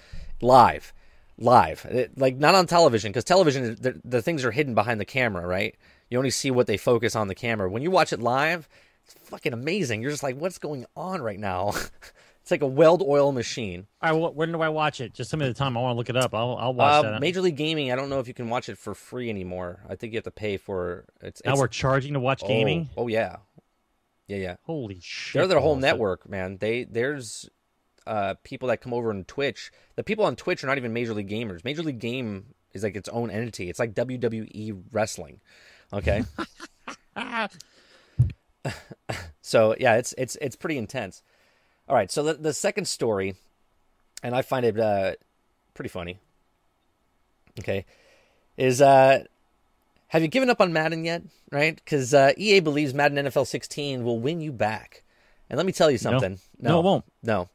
live 0.42 0.92
live 1.40 1.84
It- 1.86 2.18
like 2.18 2.36
not 2.36 2.54
on 2.54 2.66
television 2.66 3.10
because 3.10 3.24
television 3.24 3.76
the, 3.80 4.00
the 4.04 4.22
things 4.22 4.44
are 4.44 4.50
hidden 4.50 4.74
behind 4.74 5.00
the 5.00 5.04
camera 5.04 5.46
right 5.46 5.74
you 6.08 6.18
only 6.18 6.30
see 6.30 6.50
what 6.50 6.66
they 6.66 6.76
focus 6.76 7.16
on 7.16 7.28
the 7.28 7.34
camera 7.34 7.70
when 7.70 7.82
you 7.82 7.90
watch 7.90 8.12
it 8.12 8.20
live 8.20 8.68
it's 9.04 9.14
fucking 9.28 9.52
amazing 9.52 10.02
you're 10.02 10.10
just 10.10 10.22
like 10.22 10.36
what's 10.36 10.58
going 10.58 10.84
on 10.96 11.22
right 11.22 11.38
now 11.40 11.72
it's 12.42 12.50
like 12.50 12.62
a 12.62 12.66
weld 12.66 13.02
oil 13.02 13.32
machine 13.32 13.86
All 14.02 14.20
right, 14.20 14.34
when 14.34 14.52
do 14.52 14.60
I 14.60 14.68
watch 14.70 15.00
it? 15.00 15.12
Just 15.14 15.30
tell 15.30 15.38
me 15.38 15.46
the 15.46 15.54
time. 15.54 15.76
I 15.76 15.80
want 15.80 15.94
to 15.94 15.96
look 15.96 16.08
it 16.10 16.16
up. 16.16 16.34
I'll, 16.34 16.56
I'll 16.58 16.74
watch 16.74 17.04
uh, 17.04 17.12
that. 17.12 17.20
major 17.20 17.40
league 17.40 17.56
gaming 17.56 17.90
i 17.92 17.96
don't 17.96 18.08
know 18.10 18.18
if 18.18 18.28
you 18.28 18.34
can 18.34 18.48
watch 18.48 18.68
it 18.68 18.76
for 18.78 18.94
free 18.94 19.30
anymore 19.30 19.80
i 19.88 19.94
think 19.94 20.12
you 20.12 20.16
have 20.18 20.24
to 20.24 20.30
pay 20.30 20.56
for 20.56 21.04
it's, 21.22 21.42
now 21.44 21.52
it's 21.52 21.60
we're 21.60 21.68
charging 21.68 22.14
to 22.14 22.20
watch 22.20 22.42
oh, 22.44 22.48
gaming. 22.48 22.88
oh 22.96 23.08
yeah 23.08 23.36
yeah 24.28 24.36
yeah 24.36 24.56
Holy 24.64 24.98
shit! 25.02 25.40
They're 25.40 25.48
their 25.48 25.58
whole 25.60 25.74
balls. 25.74 25.82
network, 25.82 26.28
man. 26.28 26.58
They 26.58 26.84
there's 26.84 27.48
uh, 28.10 28.34
people 28.42 28.68
that 28.68 28.80
come 28.80 28.92
over 28.92 29.10
on 29.10 29.22
Twitch. 29.24 29.70
The 29.94 30.02
people 30.02 30.24
on 30.24 30.34
Twitch 30.34 30.64
are 30.64 30.66
not 30.66 30.78
even 30.78 30.92
Major 30.92 31.14
League 31.14 31.28
Gamers. 31.28 31.64
Major 31.64 31.84
League 31.84 32.00
Game 32.00 32.46
is 32.72 32.82
like 32.82 32.96
its 32.96 33.08
own 33.08 33.30
entity. 33.30 33.70
It's 33.70 33.78
like 33.78 33.94
WWE 33.94 34.82
wrestling. 34.90 35.40
Okay. 35.92 36.24
so 39.42 39.76
yeah, 39.78 39.94
it's 39.94 40.12
it's 40.18 40.36
it's 40.40 40.56
pretty 40.56 40.76
intense. 40.76 41.22
All 41.88 41.94
right, 41.94 42.10
so 42.10 42.24
the 42.24 42.34
the 42.34 42.52
second 42.52 42.86
story, 42.86 43.36
and 44.24 44.34
I 44.34 44.42
find 44.42 44.66
it 44.66 44.78
uh, 44.78 45.12
pretty 45.74 45.88
funny. 45.88 46.18
Okay, 47.60 47.86
is 48.56 48.82
uh, 48.82 49.22
have 50.08 50.22
you 50.22 50.28
given 50.28 50.50
up 50.50 50.60
on 50.60 50.72
Madden 50.72 51.04
yet? 51.04 51.22
Right? 51.52 51.76
Because 51.76 52.12
uh, 52.12 52.32
EA 52.36 52.58
believes 52.58 52.92
Madden 52.92 53.24
NFL 53.24 53.46
16 53.46 54.02
will 54.02 54.18
win 54.18 54.40
you 54.40 54.50
back. 54.50 55.04
And 55.48 55.56
let 55.56 55.66
me 55.66 55.72
tell 55.72 55.90
you 55.90 55.98
something. 55.98 56.38
No, 56.60 56.78
it 56.78 56.82
won't. 56.82 57.04
No. 57.22 57.48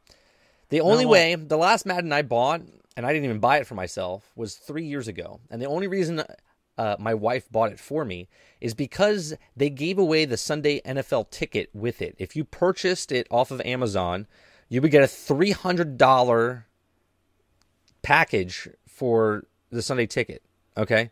The 0.70 0.82
only 0.82 1.06
won't. 1.06 1.12
way, 1.12 1.36
the 1.36 1.58
last 1.58 1.86
Madden 1.86 2.12
I 2.12 2.22
bought, 2.22 2.62
and 2.98 3.06
I 3.06 3.14
didn't 3.14 3.26
even 3.26 3.40
buy 3.40 3.58
it 3.58 3.68
for 3.68 3.76
myself, 3.76 4.32
was 4.36 4.56
three 4.56 4.86
years 4.86 5.08
ago. 5.08 5.40
And 5.50 5.62
the 5.62 5.68
only 5.68 5.88
reason 5.88 6.24
uh, 6.78 6.96
my 7.00 7.14
wife 7.14 7.50
bought 7.52 7.72
it 7.72 7.80
for 7.80 8.04
me 8.04 8.28
is 8.60 8.74
because 8.74 9.34
they 9.56 9.70
gave 9.70 9.98
away 9.98 10.26
the 10.26 10.38
Sunday 10.38 10.82
NFL 10.82 11.30
ticket 11.30 11.70
with 11.74 12.02
it. 12.02 12.16
If 12.18 12.36
you 12.36 12.44
purchased 12.44 13.12
it 13.12 13.28
off 13.30 13.52
of 13.52 13.62
Amazon, 13.62 14.28
you 14.70 14.82
would 14.82 14.92
get 14.92 15.04
a 15.04 15.08
$300 15.08 16.64
package 18.02 18.70
for 18.88 19.46
the 19.70 19.82
Sunday 19.82 20.08
ticket. 20.08 20.42
Okay? 20.78 21.12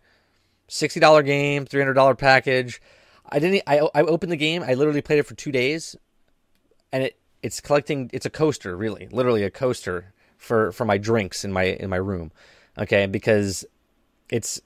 $60 0.69 1.25
game, 1.25 1.65
$300 1.65 2.17
package. 2.17 2.81
I 3.29 3.39
didn't 3.39 3.63
I 3.65 3.79
I 3.95 4.01
opened 4.01 4.31
the 4.31 4.37
game, 4.37 4.63
I 4.63 4.73
literally 4.73 5.01
played 5.01 5.19
it 5.19 5.25
for 5.25 5.33
2 5.33 5.51
days 5.51 5.95
and 6.91 7.03
it 7.03 7.17
it's 7.43 7.61
collecting 7.61 8.09
it's 8.13 8.25
a 8.25 8.29
coaster 8.29 8.75
really, 8.75 9.07
literally 9.11 9.43
a 9.43 9.51
coaster 9.51 10.13
for 10.37 10.71
for 10.71 10.85
my 10.85 10.97
drinks 10.97 11.45
in 11.45 11.51
my 11.53 11.63
in 11.63 11.89
my 11.89 11.97
room. 11.97 12.31
Okay? 12.77 13.05
Because 13.05 13.65
it's 14.29 14.59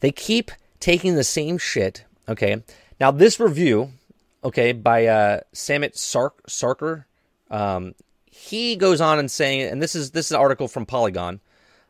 they 0.00 0.12
keep 0.12 0.50
taking 0.78 1.14
the 1.14 1.24
same 1.24 1.58
shit. 1.58 2.04
Okay. 2.28 2.62
Now 3.00 3.10
this 3.10 3.40
review, 3.40 3.92
okay, 4.44 4.72
by 4.72 5.06
uh, 5.06 5.40
Samit 5.52 5.96
Sark 5.96 6.46
Sarkar, 6.46 7.04
um, 7.50 7.94
he 8.26 8.76
goes 8.76 9.00
on 9.00 9.18
and 9.18 9.30
saying, 9.30 9.70
and 9.70 9.82
this 9.82 9.94
is 9.94 10.10
this 10.12 10.26
is 10.26 10.32
an 10.32 10.40
article 10.40 10.68
from 10.68 10.86
Polygon, 10.86 11.40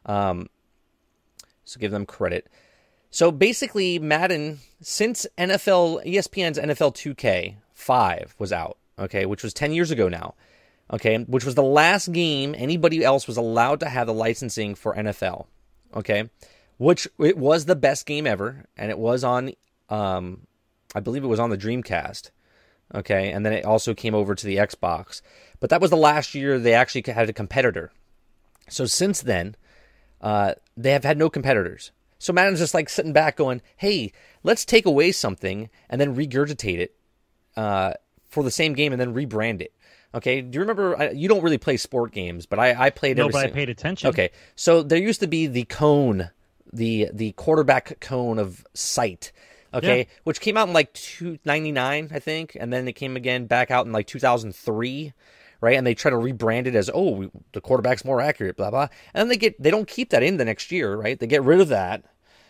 um, 0.07 0.49
so 1.65 1.81
give 1.81 1.91
them 1.91 2.07
credit. 2.07 2.49
So 3.11 3.33
basically, 3.33 3.99
Madden 3.99 4.61
since 4.81 5.27
NFL 5.37 6.05
ESPN's 6.07 6.59
NFL 6.59 6.95
2K 6.95 7.57
five 7.75 8.35
was 8.39 8.53
out, 8.53 8.79
okay, 9.01 9.27
which 9.27 9.43
was 9.43 9.55
ten 9.55 9.73
years 9.73 9.91
ago 9.91 10.09
now, 10.09 10.35
okay, 10.93 11.19
which 11.19 11.45
was 11.45 11.55
the 11.55 11.63
last 11.63 12.13
game 12.13 12.55
anybody 12.57 13.05
else 13.05 13.27
was 13.27 13.37
allowed 13.37 13.81
to 13.81 13.89
have 13.89 14.07
the 14.07 14.15
licensing 14.15 14.75
for 14.75 14.95
NFL, 14.95 15.47
okay 15.95 16.29
which 16.81 17.07
it 17.19 17.37
was 17.37 17.67
the 17.67 17.77
best 17.77 18.07
game 18.07 18.27
ever, 18.27 18.65
and 18.75 18.91
it 18.91 18.99
was 18.99 19.23
on, 19.23 19.53
um, 19.91 20.47
I 20.95 21.01
believe 21.01 21.23
it 21.23 21.27
was 21.27 21.39
on 21.39 21.51
the 21.51 21.59
Dreamcast. 21.59 22.31
Okay, 22.95 23.31
and 23.31 23.45
then 23.45 23.53
it 23.53 23.67
also 23.67 23.93
came 23.93 24.15
over 24.15 24.35
to 24.35 24.47
the 24.47 24.57
Xbox. 24.57 25.21
But 25.61 25.69
that 25.69 25.83
was 25.83 25.91
the 25.91 25.99
last 25.99 26.35
year 26.35 26.59
they 26.59 26.73
actually 26.73 27.05
had 27.13 27.29
a 27.29 27.35
competitor. 27.35 27.93
So 28.71 28.87
since 28.87 29.21
then, 29.21 29.57
uh, 30.23 30.55
they 30.75 30.93
have 30.93 31.05
had 31.05 31.19
no 31.19 31.29
competitors. 31.29 31.93
So 32.19 32.33
Madden's 32.33 32.61
just 32.61 32.73
like 32.73 32.89
sitting 32.89 33.13
back, 33.13 33.37
going, 33.37 33.61
"Hey, 33.77 34.11
let's 34.43 34.65
take 34.65 34.87
away 34.87 35.13
something 35.13 35.69
and 35.91 36.01
then 36.01 36.17
regurgitate 36.17 36.79
it 36.79 36.97
uh, 37.59 37.93
for 38.31 38.43
the 38.43 38.51
same 38.51 38.73
game 38.73 38.93
and 38.93 39.01
then 39.01 39.15
rebrand 39.15 39.61
it." 39.61 39.73
Okay, 40.13 40.41
do 40.41 40.57
you 40.57 40.61
remember? 40.61 41.11
You 41.15 41.29
don't 41.29 41.43
really 41.43 41.59
play 41.59 41.77
sport 41.77 42.11
games, 42.13 42.47
but 42.47 42.59
I, 42.59 42.87
I 42.87 42.91
played. 42.91 43.17
No, 43.17 43.29
but 43.29 43.45
I 43.47 43.51
paid 43.51 43.69
attention. 43.69 44.09
Okay, 44.09 44.31
so 44.57 44.83
there 44.83 44.99
used 44.99 45.21
to 45.21 45.29
be 45.29 45.47
the 45.47 45.65
cone, 45.65 46.31
the 46.73 47.11
the 47.13 47.33
quarterback 47.33 48.01
cone 48.01 48.39
of 48.39 48.65
sight. 48.75 49.31
Okay, 49.73 49.99
Yeah. 49.99 50.05
which 50.25 50.41
came 50.41 50.57
out 50.57 50.67
in 50.67 50.75
like 50.75 50.93
two 50.95 51.39
ninety 51.45 51.71
nine, 51.71 52.11
I 52.13 52.19
think, 52.19 52.57
and 52.59 52.73
then 52.73 52.89
it 52.89 52.95
came 52.95 53.17
again 53.17 53.47
back 53.47 53.71
out 53.71 53.87
in 53.87 53.93
like 53.93 54.09
two 54.09 54.19
thousand 54.19 54.57
three, 54.57 55.13
right? 55.61 55.77
And 55.79 55.87
they 55.87 55.95
try 55.95 56.11
to 56.11 56.17
rebrand 56.17 56.67
it 56.67 56.75
as 56.75 56.91
oh, 56.93 57.11
we, 57.11 57.31
the 57.53 57.61
quarterback's 57.61 58.05
more 58.05 58.21
accurate, 58.21 58.57
blah 58.57 58.71
blah. 58.71 58.89
And 59.15 59.21
then 59.21 59.29
they 59.29 59.37
get 59.37 59.63
they 59.63 59.71
don't 59.71 59.87
keep 59.87 60.11
that 60.11 60.25
in 60.25 60.39
the 60.39 60.45
next 60.45 60.73
year, 60.73 60.97
right? 60.97 61.17
They 61.17 61.29
get 61.29 61.45
rid 61.45 61.61
of 61.61 61.69
that, 61.69 62.03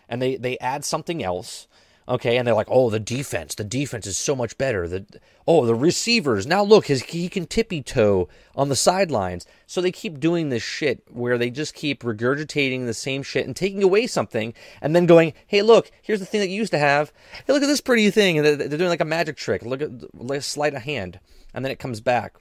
and 0.08 0.22
they 0.22 0.36
they 0.36 0.56
add 0.60 0.82
something 0.82 1.22
else. 1.22 1.68
Okay, 2.10 2.36
and 2.36 2.44
they're 2.44 2.56
like, 2.56 2.66
oh, 2.68 2.90
the 2.90 2.98
defense, 2.98 3.54
the 3.54 3.62
defense 3.62 4.04
is 4.04 4.16
so 4.16 4.34
much 4.34 4.58
better. 4.58 4.88
The 4.88 5.06
oh, 5.46 5.64
the 5.64 5.76
receivers 5.76 6.44
now 6.44 6.64
look, 6.64 6.86
his 6.86 7.04
he 7.04 7.28
can 7.28 7.46
tippy 7.46 7.82
toe 7.84 8.28
on 8.56 8.68
the 8.68 8.74
sidelines. 8.74 9.46
So 9.68 9.80
they 9.80 9.92
keep 9.92 10.18
doing 10.18 10.48
this 10.48 10.64
shit 10.64 11.04
where 11.08 11.38
they 11.38 11.50
just 11.50 11.72
keep 11.72 12.02
regurgitating 12.02 12.84
the 12.84 12.94
same 12.94 13.22
shit 13.22 13.46
and 13.46 13.54
taking 13.54 13.84
away 13.84 14.08
something, 14.08 14.54
and 14.80 14.96
then 14.96 15.06
going, 15.06 15.34
hey, 15.46 15.62
look, 15.62 15.92
here's 16.02 16.18
the 16.18 16.26
thing 16.26 16.40
that 16.40 16.48
you 16.48 16.56
used 16.56 16.72
to 16.72 16.78
have. 16.78 17.12
Hey, 17.46 17.52
look 17.52 17.62
at 17.62 17.68
this 17.68 17.80
pretty 17.80 18.10
thing, 18.10 18.38
and 18.38 18.60
they're, 18.60 18.68
doing 18.68 18.90
like 18.90 19.00
a 19.00 19.04
magic 19.04 19.36
trick. 19.36 19.62
Look 19.62 19.80
at 19.80 20.12
like 20.12 20.42
sleight 20.42 20.74
of 20.74 20.82
hand, 20.82 21.20
and 21.54 21.64
then 21.64 21.70
it 21.70 21.78
comes 21.78 22.00
back. 22.00 22.38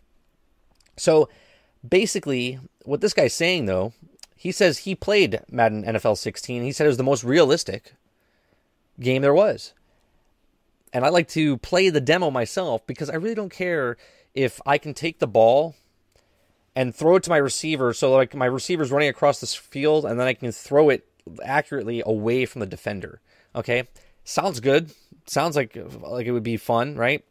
So 0.97 1.29
basically, 1.87 2.57
what 2.85 3.01
this 3.01 3.13
guy's 3.13 3.35
saying 3.35 3.67
though, 3.67 3.93
he 4.35 4.51
says 4.51 4.79
he 4.79 4.95
played 4.95 5.41
Madden 5.47 5.83
NFL 5.83 6.17
16. 6.17 6.63
He 6.63 6.71
said 6.71 6.85
it 6.85 6.87
was 6.87 6.97
the 6.97 7.03
most 7.03 7.23
realistic 7.23 7.93
game 8.99 9.21
there 9.21 9.33
was. 9.33 9.73
And 10.91 11.05
I 11.05 11.09
like 11.09 11.27
to 11.29 11.57
play 11.57 11.89
the 11.89 12.01
demo 12.01 12.31
myself 12.31 12.85
because 12.87 13.09
I 13.09 13.15
really 13.15 13.35
don't 13.35 13.51
care 13.51 13.97
if 14.33 14.59
I 14.65 14.77
can 14.77 14.93
take 14.93 15.19
the 15.19 15.27
ball 15.27 15.75
and 16.75 16.95
throw 16.95 17.15
it 17.15 17.23
to 17.23 17.29
my 17.29 17.37
receiver 17.37 17.93
so 17.93 18.11
like 18.11 18.33
my 18.35 18.45
receiver's 18.45 18.91
running 18.91 19.09
across 19.09 19.39
this 19.39 19.55
field 19.55 20.05
and 20.05 20.19
then 20.19 20.27
I 20.27 20.33
can 20.33 20.51
throw 20.51 20.89
it 20.89 21.07
accurately 21.43 22.01
away 22.05 22.45
from 22.45 22.59
the 22.59 22.65
defender. 22.65 23.21
Okay? 23.55 23.87
Sounds 24.23 24.59
good. 24.59 24.91
Sounds 25.25 25.55
like 25.55 25.77
like 26.01 26.25
it 26.25 26.31
would 26.31 26.43
be 26.43 26.57
fun, 26.57 26.95
right? 26.95 27.23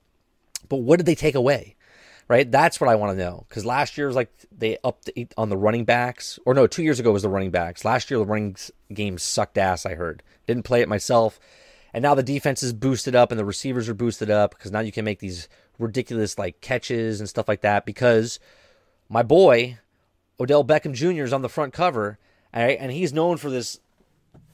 But 0.68 0.78
what 0.78 0.98
did 0.98 1.06
they 1.06 1.14
take 1.14 1.34
away? 1.34 1.76
Right? 2.28 2.50
That's 2.50 2.78
what 2.78 2.90
I 2.90 2.94
want 2.96 3.16
to 3.16 3.24
know. 3.24 3.46
Because 3.48 3.64
last 3.64 3.96
year 3.96 4.06
was 4.06 4.16
like 4.16 4.30
they 4.56 4.76
upped 4.84 5.10
on 5.36 5.48
the 5.48 5.56
running 5.56 5.84
backs. 5.84 6.38
Or 6.44 6.52
no, 6.52 6.66
two 6.66 6.82
years 6.82 7.00
ago 7.00 7.10
was 7.10 7.22
the 7.22 7.28
running 7.28 7.50
backs. 7.50 7.84
Last 7.84 8.10
year 8.10 8.18
the 8.18 8.26
running 8.26 8.56
game 8.92 9.16
sucked 9.16 9.56
ass, 9.56 9.86
I 9.86 9.94
heard. 9.94 10.22
Didn't 10.46 10.64
play 10.64 10.82
it 10.82 10.88
myself. 10.88 11.40
And 11.94 12.02
now 12.02 12.14
the 12.14 12.22
defense 12.22 12.62
is 12.62 12.74
boosted 12.74 13.14
up 13.16 13.30
and 13.30 13.38
the 13.38 13.46
receivers 13.46 13.88
are 13.88 13.94
boosted 13.94 14.30
up 14.30 14.50
because 14.50 14.70
now 14.70 14.80
you 14.80 14.92
can 14.92 15.06
make 15.06 15.20
these 15.20 15.48
ridiculous 15.78 16.38
like 16.38 16.60
catches 16.60 17.20
and 17.20 17.28
stuff 17.28 17.48
like 17.48 17.62
that 17.62 17.86
because 17.86 18.38
my 19.08 19.22
boy 19.22 19.78
Odell 20.40 20.64
Beckham 20.64 20.92
Jr. 20.92 21.24
is 21.24 21.32
on 21.32 21.42
the 21.42 21.48
front 21.48 21.72
cover, 21.72 22.18
right, 22.54 22.78
and 22.80 22.92
he's 22.92 23.12
known 23.12 23.36
for 23.36 23.50
this, 23.50 23.80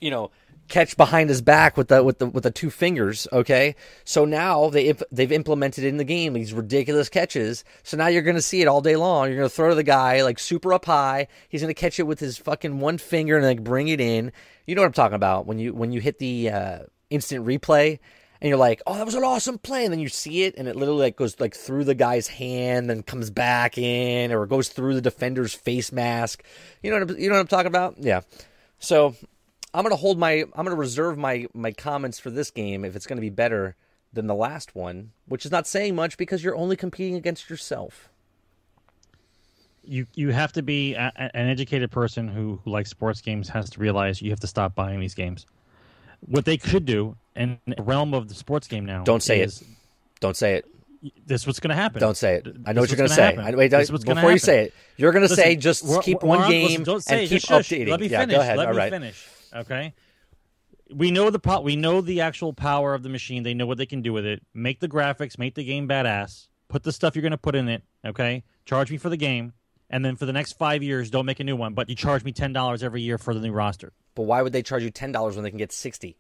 you 0.00 0.10
know, 0.10 0.30
catch 0.68 0.96
behind 0.96 1.29
his 1.29 1.42
back 1.42 1.77
with 1.77 1.88
the 1.88 2.03
with 2.03 2.18
the 2.18 2.27
with 2.27 2.44
the 2.44 2.50
two 2.50 2.70
fingers. 2.70 3.27
Okay, 3.33 3.77
so 4.05 4.24
now 4.24 4.70
they 4.70 4.94
they've 5.12 5.33
implemented 5.33 5.85
in 5.85 5.96
the 5.96 6.05
game 6.05 6.33
these 6.33 6.53
ridiculous 6.53 7.09
catches. 7.09 7.64
So 7.83 7.96
now 7.96 8.07
you're 8.07 8.22
going 8.22 8.37
to 8.37 8.42
see 8.42 8.62
it 8.62 8.68
all 8.68 8.81
day 8.81 8.96
long. 8.96 9.29
You're 9.29 9.38
going 9.38 9.48
to 9.48 9.55
throw 9.55 9.68
to 9.70 9.74
the 9.74 9.83
guy 9.83 10.22
like 10.22 10.38
super 10.38 10.72
up 10.72 10.87
high. 10.87 11.29
He's 11.48 11.61
going 11.61 11.74
to 11.74 11.81
catch 11.81 11.98
it 11.98 12.05
with 12.05 12.20
his 12.20 12.38
fucking 12.38 12.81
one 12.81 12.98
finger 12.98 13.37
and 13.37 13.46
like 13.46 13.64
bring 13.64 13.88
it 13.88 14.00
in. 14.00 14.33
You 14.66 14.74
know 14.74 14.83
what 14.83 14.87
I'm 14.87 14.92
talking 14.92 15.16
about 15.16 15.46
when 15.46 15.59
you 15.59 15.74
when 15.74 15.92
you 15.92 16.00
hit 16.00 16.18
the 16.18 16.50
uh, 16.50 16.79
instant 17.11 17.46
replay. 17.46 17.98
And 18.40 18.50
you're 18.50 18.59
like, 18.59 18.83
oh, 18.87 18.94
that 18.96 19.07
was 19.07 19.14
an 19.14 19.24
awesome 19.24 19.57
play, 19.57 19.85
and 19.85 19.92
then 19.92 20.00
you 20.00 20.11
see 20.11 20.42
it, 20.42 20.57
and 20.59 20.68
it 20.68 20.77
literally 20.77 21.00
like 21.03 21.16
goes 21.16 21.40
like 21.40 21.55
through 21.55 21.85
the 21.85 21.94
guy's 21.94 22.29
hand, 22.29 22.90
then 22.90 23.03
comes 23.03 23.31
back 23.31 23.79
in, 23.79 24.33
or 24.33 24.44
goes 24.44 24.68
through 24.68 24.96
the 24.96 25.00
defender's 25.00 25.55
face 25.55 25.90
mask. 25.90 26.44
You 26.83 26.90
know 26.90 26.98
what 26.98 27.11
I'm, 27.11 27.18
you 27.18 27.31
know 27.31 27.37
what 27.37 27.40
I'm 27.40 27.46
talking 27.46 27.68
about? 27.68 27.94
Yeah. 27.98 28.20
So 28.81 29.14
I'm 29.74 29.82
gonna 29.82 29.96
hold 29.96 30.18
my 30.18 30.32
I'm 30.54 30.64
gonna 30.64 30.74
reserve 30.76 31.18
my 31.18 31.46
my 31.52 31.72
comments 31.72 32.18
for 32.18 32.30
this 32.30 32.50
game 32.50 32.84
if 32.84 32.94
it's 32.96 33.06
gonna 33.06 33.20
be 33.20 33.30
better 33.30 33.76
than 34.12 34.26
the 34.28 34.34
last 34.34 34.74
one, 34.74 35.10
which 35.26 35.44
is 35.44 35.50
not 35.50 35.66
saying 35.66 35.94
much 35.96 36.16
because 36.16 36.44
you're 36.44 36.54
only 36.56 36.76
competing 36.76 37.16
against 37.16 37.50
yourself. 37.50 38.08
you 39.82 40.06
you 40.14 40.30
have 40.30 40.52
to 40.52 40.62
be 40.62 40.94
a, 40.94 41.12
an 41.16 41.48
educated 41.48 41.90
person 41.90 42.28
who, 42.28 42.60
who 42.64 42.70
likes 42.70 42.90
sports 42.90 43.20
games 43.20 43.48
has 43.48 43.68
to 43.70 43.80
realize 43.80 44.22
you 44.22 44.30
have 44.30 44.40
to 44.40 44.46
stop 44.46 44.74
buying 44.74 45.00
these 45.00 45.14
games. 45.14 45.46
What 46.20 46.44
they 46.46 46.56
could 46.56 46.87
do 46.87 47.16
in 47.37 47.58
the 47.66 47.82
realm 47.82 48.14
of 48.14 48.28
the 48.28 48.34
sports 48.34 48.66
game 48.68 48.87
now. 48.87 49.02
Don't 49.02 49.22
say 49.22 49.40
it. 49.40 49.60
Don't 50.20 50.37
say 50.37 50.54
it. 50.54 50.64
This 51.26 51.42
is 51.42 51.46
what's 51.46 51.60
going 51.60 51.68
to 51.68 51.74
happen. 51.74 52.00
Don't 52.00 52.16
say 52.16 52.37
it. 52.37 52.46
I 52.64 52.72
know 52.72 52.80
what 52.80 52.88
you're 52.88 52.96
gonna 52.96 53.10
say. 53.10 53.37
I, 53.37 53.50
wait, 53.54 53.68
This 53.68 53.82
is 53.88 53.92
what's 53.92 54.04
before 54.04 54.22
you 54.22 54.28
happen. 54.28 54.38
say 54.38 54.64
it, 54.66 54.74
you're 54.96 55.12
gonna 55.12 55.28
say 55.28 55.56
Listen, 55.56 55.60
just 55.60 56.02
keep 56.02 56.22
one 56.22 56.40
on- 56.42 56.50
game 56.50 56.82
listen, 56.84 57.00
say 57.00 57.20
and 57.20 57.28
keep 57.28 57.42
updating. 57.42 57.88
Let 57.88 58.00
me 58.00 58.06
yeah, 58.06 58.20
finish. 58.20 58.37
go 58.37 58.40
ahead. 58.40 58.56
Let 58.56 58.68
All 58.68 58.72
me 58.72 58.78
right. 58.78 58.92
finish. 58.92 59.28
Okay. 59.54 59.94
We 60.94 61.10
know 61.10 61.30
the 61.30 61.38
po- 61.38 61.60
we 61.60 61.76
know 61.76 62.00
the 62.00 62.20
actual 62.20 62.52
power 62.52 62.94
of 62.94 63.02
the 63.02 63.08
machine. 63.08 63.42
They 63.42 63.54
know 63.54 63.66
what 63.66 63.78
they 63.78 63.86
can 63.86 64.02
do 64.02 64.12
with 64.12 64.26
it. 64.26 64.42
Make 64.52 64.80
the 64.80 64.88
graphics, 64.88 65.38
make 65.38 65.54
the 65.54 65.64
game 65.64 65.88
badass. 65.88 66.48
Put 66.68 66.82
the 66.82 66.92
stuff 66.92 67.14
you're 67.14 67.22
going 67.22 67.30
to 67.32 67.38
put 67.38 67.54
in 67.54 67.68
it. 67.68 67.82
Okay. 68.04 68.42
Charge 68.66 68.90
me 68.90 68.96
for 68.98 69.08
the 69.08 69.16
game, 69.16 69.52
and 69.90 70.04
then 70.04 70.16
for 70.16 70.26
the 70.26 70.32
next 70.32 70.52
five 70.58 70.82
years, 70.82 71.10
don't 71.10 71.26
make 71.26 71.40
a 71.40 71.44
new 71.44 71.56
one. 71.56 71.74
But 71.74 71.88
you 71.88 71.94
charge 71.94 72.24
me 72.24 72.32
ten 72.32 72.52
dollars 72.52 72.82
every 72.82 73.00
year 73.02 73.16
for 73.18 73.32
the 73.34 73.40
new 73.40 73.52
roster 73.52 73.92
But 74.14 74.22
why 74.22 74.42
would 74.42 74.52
they 74.52 74.62
charge 74.62 74.82
you 74.82 74.90
ten 74.90 75.12
dollars 75.12 75.36
when 75.36 75.44
they 75.44 75.50
can 75.50 75.58
get 75.58 75.72
sixty? 75.72 76.16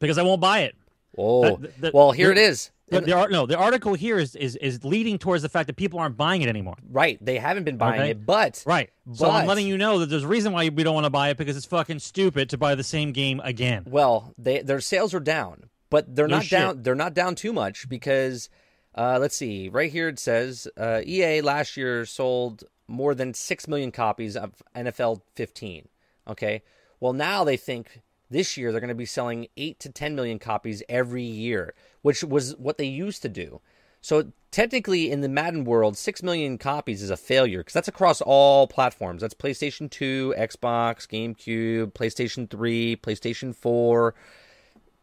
because 0.00 0.18
I 0.18 0.22
won't 0.22 0.40
buy 0.40 0.60
it. 0.60 0.74
Oh, 1.16 1.56
That- 1.56 1.80
that- 1.80 1.94
well, 1.94 2.12
here 2.12 2.30
it 2.30 2.38
is. 2.38 2.70
The, 2.94 2.98
And- 2.98 3.06
the, 3.06 3.12
ar- 3.12 3.28
no, 3.28 3.46
the 3.46 3.56
article 3.58 3.94
here 3.94 4.18
is, 4.18 4.34
is 4.36 4.56
is 4.56 4.84
leading 4.84 5.18
towards 5.18 5.42
the 5.42 5.48
fact 5.48 5.66
that 5.66 5.76
people 5.76 5.98
aren't 6.00 6.16
buying 6.16 6.42
it 6.42 6.48
anymore. 6.48 6.76
right, 6.90 7.18
they 7.24 7.38
haven't 7.38 7.64
been 7.64 7.76
buying 7.76 8.00
Okay. 8.00 8.10
it, 8.10 8.24
but 8.26 8.62
Right. 8.66 8.90
So 9.12 9.30
I'm 9.30 9.46
letting 9.46 9.66
you 9.66 9.76
know 9.76 9.98
that 9.98 10.06
there's 10.06 10.24
a 10.24 10.28
reason 10.28 10.52
why 10.52 10.68
we 10.68 10.82
don't 10.82 10.94
want 10.94 11.04
to 11.04 11.10
buy 11.10 11.28
it 11.30 11.36
because 11.36 11.56
it's 11.56 11.66
fucking 11.66 11.98
stupid 11.98 12.48
to 12.50 12.58
buy 12.58 12.74
the 12.74 12.82
same 12.84 13.12
game 13.12 13.40
again. 13.44 13.84
Well, 13.86 14.32
they 14.38 14.62
their 14.62 14.80
sales 14.80 15.12
are 15.14 15.20
down, 15.20 15.64
but 15.90 16.14
they're 16.14 16.26
No 16.28 16.36
not 16.36 16.44
shit. 16.44 16.58
down. 16.58 16.82
They're 16.82 16.94
not 16.94 17.12
down 17.14 17.34
too 17.34 17.52
much 17.52 17.88
because 17.88 18.48
uh, 18.96 19.18
let's 19.20 19.36
see. 19.36 19.68
Right 19.68 19.90
here 19.92 20.08
it 20.08 20.18
says 20.18 20.66
uh, 20.76 21.00
EA 21.04 21.40
last 21.42 21.76
year 21.76 22.06
sold 22.06 22.64
more 22.86 23.14
than 23.14 23.34
six 23.34 23.66
million 23.66 23.90
copies 23.90 24.36
of 24.36 24.62
NFL 24.76 25.20
15. 25.34 25.88
Okay, 26.28 26.62
well 27.00 27.12
now 27.12 27.44
they 27.44 27.56
think 27.56 28.00
This 28.34 28.56
year, 28.56 28.72
they're 28.72 28.80
going 28.80 28.88
to 28.88 28.96
be 28.96 29.06
selling 29.06 29.46
8 29.56 29.78
to 29.78 29.90
10 29.90 30.16
million 30.16 30.40
copies 30.40 30.82
every 30.88 31.22
year, 31.22 31.72
which 32.02 32.24
was 32.24 32.56
what 32.56 32.78
they 32.78 32.84
used 32.84 33.22
to 33.22 33.28
do. 33.28 33.60
So, 34.00 34.32
technically, 34.50 35.08
in 35.08 35.20
the 35.20 35.28
Madden 35.28 35.64
world, 35.64 35.96
6 35.96 36.20
million 36.24 36.58
copies 36.58 37.00
is 37.00 37.10
a 37.10 37.16
failure 37.16 37.60
because 37.60 37.74
that's 37.74 37.86
across 37.86 38.20
all 38.20 38.66
platforms. 38.66 39.20
That's 39.20 39.34
PlayStation 39.34 39.88
2, 39.88 40.34
Xbox, 40.36 41.06
GameCube, 41.06 41.92
PlayStation 41.92 42.50
3, 42.50 42.96
PlayStation 42.96 43.54
4. 43.54 44.16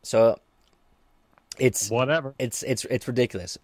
So, 0.03 0.37
it's 1.57 1.89
Whatever. 1.89 2.35
it's 2.37 2.63
it's 2.63 2.83
it's 2.83 3.07
ridiculous. 3.07 3.57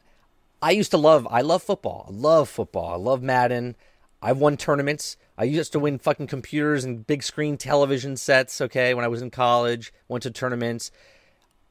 I 0.62 0.71
used 0.71 0.91
to 0.91 0.97
love 0.97 1.27
I 1.30 1.41
love 1.41 1.62
football. 1.62 2.06
I 2.08 2.13
love 2.13 2.47
football. 2.47 2.93
I 2.93 2.95
love 2.95 3.21
Madden. 3.21 3.75
I've 4.21 4.38
won 4.38 4.58
tournaments. 4.58 5.17
I 5.38 5.43
used 5.43 5.71
to 5.73 5.80
win 5.80 5.99
fucking 5.99 6.27
computers 6.27 6.84
and 6.84 7.06
big 7.06 7.23
screen 7.23 7.58
television 7.58 8.17
sets, 8.17 8.60
okay, 8.62 8.93
when 8.93 9.06
I 9.06 9.10
was 9.10 9.21
in 9.21 9.30
college, 9.30 9.93
went 10.08 10.23
to 10.23 10.32
tournaments. 10.32 10.91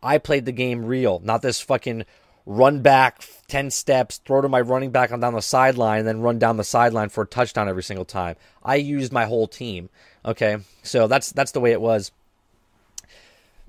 I 0.03 0.19
played 0.19 0.45
the 0.45 0.53
game 0.53 0.85
real, 0.85 1.21
not 1.25 1.43
this 1.43 1.61
fucking 1.61 2.05
run 2.47 2.81
back 2.81 3.25
10 3.49 3.71
steps, 3.71 4.19
throw 4.19 4.41
to 4.41 4.49
my 4.49 4.61
running 4.61 4.93
back 4.93 5.11
on 5.11 5.21
down 5.21 5.35
the 5.35 5.43
sideline, 5.43 6.01
and 6.01 6.09
then 6.09 6.21
run 6.21 6.39
down 6.39 6.57
the 6.57 6.65
sideline 6.65 7.09
for 7.09 7.25
a 7.25 7.27
touchdown 7.27 7.69
every 7.69 7.83
single 7.83 8.05
time. 8.05 8.37
I 8.65 8.77
used 8.77 9.13
my 9.13 9.25
whole 9.25 9.49
team. 9.49 9.91
Okay. 10.25 10.59
So 10.83 11.09
that's 11.09 11.33
that's 11.33 11.53
the 11.53 11.61
way 11.61 11.73
it 11.73 11.81
was. 11.81 12.13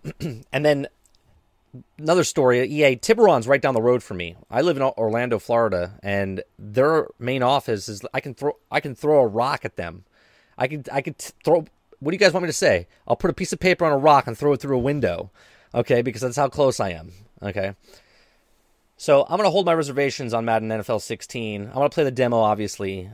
and 0.20 0.66
then 0.66 0.88
another 1.98 2.24
story 2.24 2.68
EA 2.68 2.96
Tiburon's 2.96 3.48
right 3.48 3.62
down 3.62 3.74
the 3.74 3.82
road 3.82 4.04
from 4.04 4.18
me. 4.18 4.36
I 4.50 4.62
live 4.62 4.78
in 4.78 4.84
Orlando, 4.84 5.40
Florida, 5.40 6.00
and 6.04 6.44
their 6.58 7.08
main 7.20 7.44
office 7.44 7.90
is 7.90 8.04
I 8.14 8.20
can 8.20 8.34
throw 8.34 8.58
I 8.72 8.80
can 8.80 8.96
throw 8.96 9.20
a 9.20 9.28
rock 9.28 9.66
at 9.66 9.76
them. 9.76 10.04
I 10.58 10.68
can 10.68 10.84
I 10.92 11.02
could 11.02 11.18
throw 11.18 11.66
what 12.00 12.12
do 12.12 12.16
you 12.16 12.20
guys 12.20 12.34
want 12.34 12.44
me 12.44 12.50
to 12.50 12.54
say? 12.54 12.88
I'll 13.08 13.16
put 13.16 13.32
a 13.32 13.34
piece 13.34 13.54
of 13.54 13.60
paper 13.60 13.86
on 13.86 13.92
a 13.92 13.98
rock 13.98 14.28
and 14.28 14.38
throw 14.38 14.54
it 14.54 14.62
through 14.62 14.78
a 14.78 14.82
window. 14.82 15.32
Okay, 15.74 16.02
because 16.02 16.22
that's 16.22 16.38
how 16.38 16.48
close 16.50 16.80
I 16.80 16.92
am. 16.92 17.12
Okay. 17.42 17.74
So 18.98 19.26
I'm 19.30 19.38
gonna 19.38 19.50
hold 19.50 19.66
my 19.66 19.74
reservations 19.74 20.34
on 20.34 20.46
Madden 20.46 20.70
NFL 20.70 21.02
16. 21.02 21.68
I'm 21.68 21.74
gonna 21.74 21.90
play 21.90 22.04
the 22.04 22.12
demo, 22.12 22.38
obviously, 22.38 23.10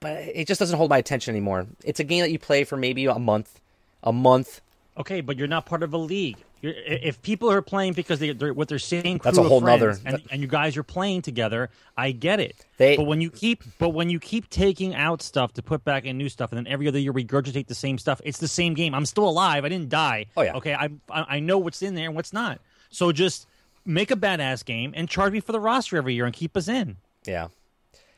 but 0.00 0.16
it 0.16 0.46
just 0.46 0.58
doesn't 0.58 0.76
hold 0.76 0.90
my 0.90 0.98
attention 0.98 1.32
anymore. 1.32 1.66
It's 1.84 2.00
a 2.00 2.04
game 2.04 2.22
that 2.22 2.32
you 2.32 2.38
play 2.38 2.64
for 2.64 2.76
maybe 2.76 3.06
a 3.06 3.18
month, 3.18 3.60
a 4.02 4.12
month. 4.12 4.60
Okay, 5.00 5.20
but 5.20 5.36
you're 5.36 5.48
not 5.48 5.66
part 5.66 5.82
of 5.82 5.92
a 5.92 5.96
league. 5.98 6.36
You're, 6.62 6.74
if 6.76 7.22
people 7.22 7.50
are 7.50 7.62
playing 7.62 7.94
because 7.94 8.18
they, 8.18 8.30
are 8.30 8.52
what 8.54 8.68
they're 8.68 8.78
saying, 8.78 9.20
That's 9.24 9.38
a 9.38 9.42
whole 9.42 9.60
nother- 9.60 9.98
and, 10.04 10.22
and 10.30 10.42
you 10.42 10.46
guys 10.46 10.76
are 10.76 10.82
playing 10.82 11.22
together. 11.22 11.70
I 11.96 12.12
get 12.12 12.38
it. 12.38 12.54
They- 12.76 12.96
but 12.96 13.04
when 13.04 13.20
you 13.20 13.30
keep, 13.30 13.64
but 13.78 13.90
when 13.90 14.10
you 14.10 14.20
keep 14.20 14.48
taking 14.50 14.94
out 14.94 15.22
stuff 15.22 15.54
to 15.54 15.62
put 15.62 15.84
back 15.84 16.04
in 16.04 16.18
new 16.18 16.28
stuff, 16.28 16.52
and 16.52 16.58
then 16.58 16.70
every 16.70 16.86
other 16.86 16.98
year 16.98 17.12
regurgitate 17.12 17.66
the 17.66 17.74
same 17.74 17.98
stuff, 17.98 18.20
it's 18.24 18.38
the 18.38 18.48
same 18.48 18.74
game. 18.74 18.94
I'm 18.94 19.06
still 19.06 19.28
alive. 19.28 19.64
I 19.64 19.68
didn't 19.70 19.88
die. 19.88 20.26
Oh, 20.36 20.42
yeah. 20.42 20.54
Okay, 20.56 20.74
I 20.74 20.90
I 21.10 21.36
I 21.36 21.40
know 21.40 21.58
what's 21.58 21.82
in 21.82 21.94
there 21.94 22.06
and 22.06 22.14
what's 22.14 22.32
not. 22.32 22.60
So 22.90 23.10
just 23.12 23.46
make 23.86 24.10
a 24.10 24.16
badass 24.16 24.64
game 24.64 24.92
and 24.94 25.08
charge 25.08 25.32
me 25.32 25.40
for 25.40 25.52
the 25.52 25.60
roster 25.60 25.96
every 25.96 26.14
year 26.14 26.26
and 26.26 26.34
keep 26.34 26.56
us 26.56 26.68
in, 26.68 26.96
Yeah. 27.26 27.48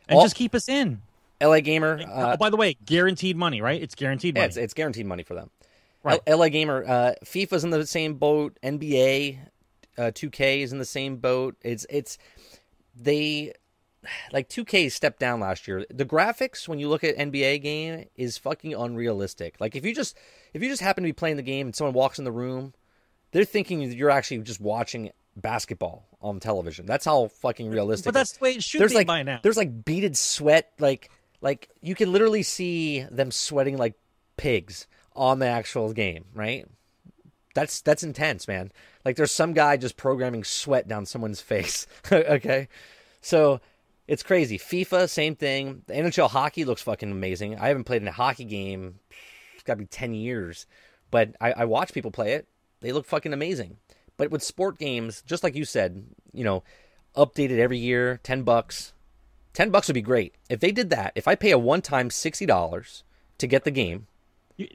and 0.08 0.16
All- 0.18 0.24
just 0.24 0.34
keep 0.34 0.54
us 0.54 0.68
in. 0.68 1.00
LA 1.40 1.60
Gamer. 1.60 2.00
Uh, 2.08 2.32
oh, 2.32 2.36
by 2.36 2.50
the 2.50 2.56
way, 2.56 2.76
guaranteed 2.84 3.36
money, 3.36 3.60
right? 3.60 3.82
It's 3.82 3.94
guaranteed 3.96 4.36
yeah, 4.36 4.44
it's, 4.44 4.56
it's 4.56 4.74
guaranteed 4.74 5.06
money 5.06 5.22
for 5.24 5.34
them. 5.34 5.50
Right. 6.02 6.20
L- 6.26 6.38
LA 6.38 6.48
Gamer, 6.48 6.84
uh, 6.84 7.14
FIFA's 7.24 7.64
in 7.64 7.70
the 7.70 7.86
same 7.86 8.14
boat. 8.14 8.58
NBA, 8.62 9.38
uh, 9.98 10.02
2K 10.14 10.62
is 10.62 10.72
in 10.72 10.78
the 10.78 10.84
same 10.84 11.16
boat. 11.16 11.56
It's 11.62 11.86
it's 11.88 12.18
they 12.94 13.52
like 14.32 14.48
2K 14.48 14.90
stepped 14.90 15.20
down 15.20 15.40
last 15.40 15.68
year. 15.68 15.86
The 15.90 16.04
graphics 16.04 16.66
when 16.66 16.78
you 16.78 16.88
look 16.88 17.04
at 17.04 17.16
NBA 17.16 17.62
game 17.62 18.06
is 18.16 18.36
fucking 18.38 18.74
unrealistic. 18.74 19.56
Like 19.60 19.76
if 19.76 19.84
you 19.84 19.94
just 19.94 20.16
if 20.52 20.62
you 20.62 20.68
just 20.68 20.82
happen 20.82 21.04
to 21.04 21.08
be 21.08 21.12
playing 21.12 21.36
the 21.36 21.42
game 21.42 21.68
and 21.68 21.76
someone 21.76 21.94
walks 21.94 22.18
in 22.18 22.24
the 22.24 22.32
room, 22.32 22.74
they're 23.30 23.44
thinking 23.44 23.88
that 23.88 23.94
you're 23.96 24.10
actually 24.10 24.38
just 24.38 24.60
watching 24.60 25.10
basketball 25.36 26.04
on 26.20 26.40
television. 26.40 26.84
That's 26.86 27.04
how 27.04 27.28
fucking 27.28 27.70
realistic. 27.70 28.06
but 28.06 28.14
that's 28.14 28.32
the 28.32 28.42
way 28.42 28.52
it 28.52 28.62
should 28.62 28.80
there's 28.80 28.92
be 28.92 28.98
like 28.98 29.06
by 29.06 29.22
now. 29.22 29.40
there's 29.42 29.56
like 29.56 29.84
beaded 29.84 30.16
sweat 30.16 30.72
like 30.78 31.10
like 31.40 31.68
you 31.80 31.94
can 31.94 32.12
literally 32.12 32.42
see 32.42 33.02
them 33.10 33.30
sweating 33.30 33.76
like 33.76 33.94
pigs 34.36 34.86
on 35.14 35.38
the 35.38 35.46
actual 35.46 35.92
game 35.92 36.24
right? 36.34 36.66
That's 37.54 37.80
that's 37.80 38.02
intense 38.02 38.48
man. 38.48 38.72
Like 39.04 39.16
there's 39.16 39.32
some 39.32 39.52
guy 39.52 39.76
just 39.76 39.96
programming 39.96 40.44
sweat 40.44 40.88
down 40.88 41.06
someone's 41.06 41.40
face 41.40 41.86
okay? 42.12 42.68
So 43.20 43.60
it's 44.08 44.22
crazy. 44.22 44.58
Fifa 44.58 45.08
same 45.08 45.36
thing. 45.36 45.82
The 45.86 45.94
nhl 45.94 46.30
hockey 46.30 46.64
looks 46.64 46.82
fucking 46.82 47.10
amazing. 47.10 47.58
I 47.58 47.68
haven't 47.68 47.84
played 47.84 48.02
in 48.02 48.08
a 48.08 48.12
hockey 48.12 48.44
game 48.44 49.00
it's 49.54 49.64
got 49.64 49.74
to 49.74 49.78
be 49.78 49.86
10 49.86 50.14
years 50.14 50.66
but 51.10 51.36
I, 51.40 51.52
I 51.52 51.64
watch 51.66 51.92
people 51.92 52.10
play 52.10 52.32
it. 52.32 52.48
They 52.80 52.90
look 52.90 53.06
fucking 53.06 53.34
amazing. 53.34 53.76
But 54.16 54.30
with 54.30 54.42
sport 54.42 54.78
games 54.78 55.22
just 55.26 55.42
like 55.42 55.54
you 55.54 55.64
said 55.64 56.04
you 56.32 56.44
know 56.44 56.62
updated 57.16 57.58
every 57.58 57.78
year 57.78 58.18
10 58.22 58.42
bucks. 58.42 58.92
10 59.52 59.68
bucks 59.68 59.86
would 59.88 59.94
be 59.94 60.00
great. 60.00 60.34
If 60.48 60.60
they 60.60 60.72
did 60.72 60.88
that 60.90 61.12
if 61.14 61.28
i 61.28 61.34
pay 61.34 61.50
a 61.50 61.58
one-time 61.58 62.08
$60 62.08 63.02
to 63.38 63.46
get 63.46 63.64
the 63.64 63.70
game 63.70 64.06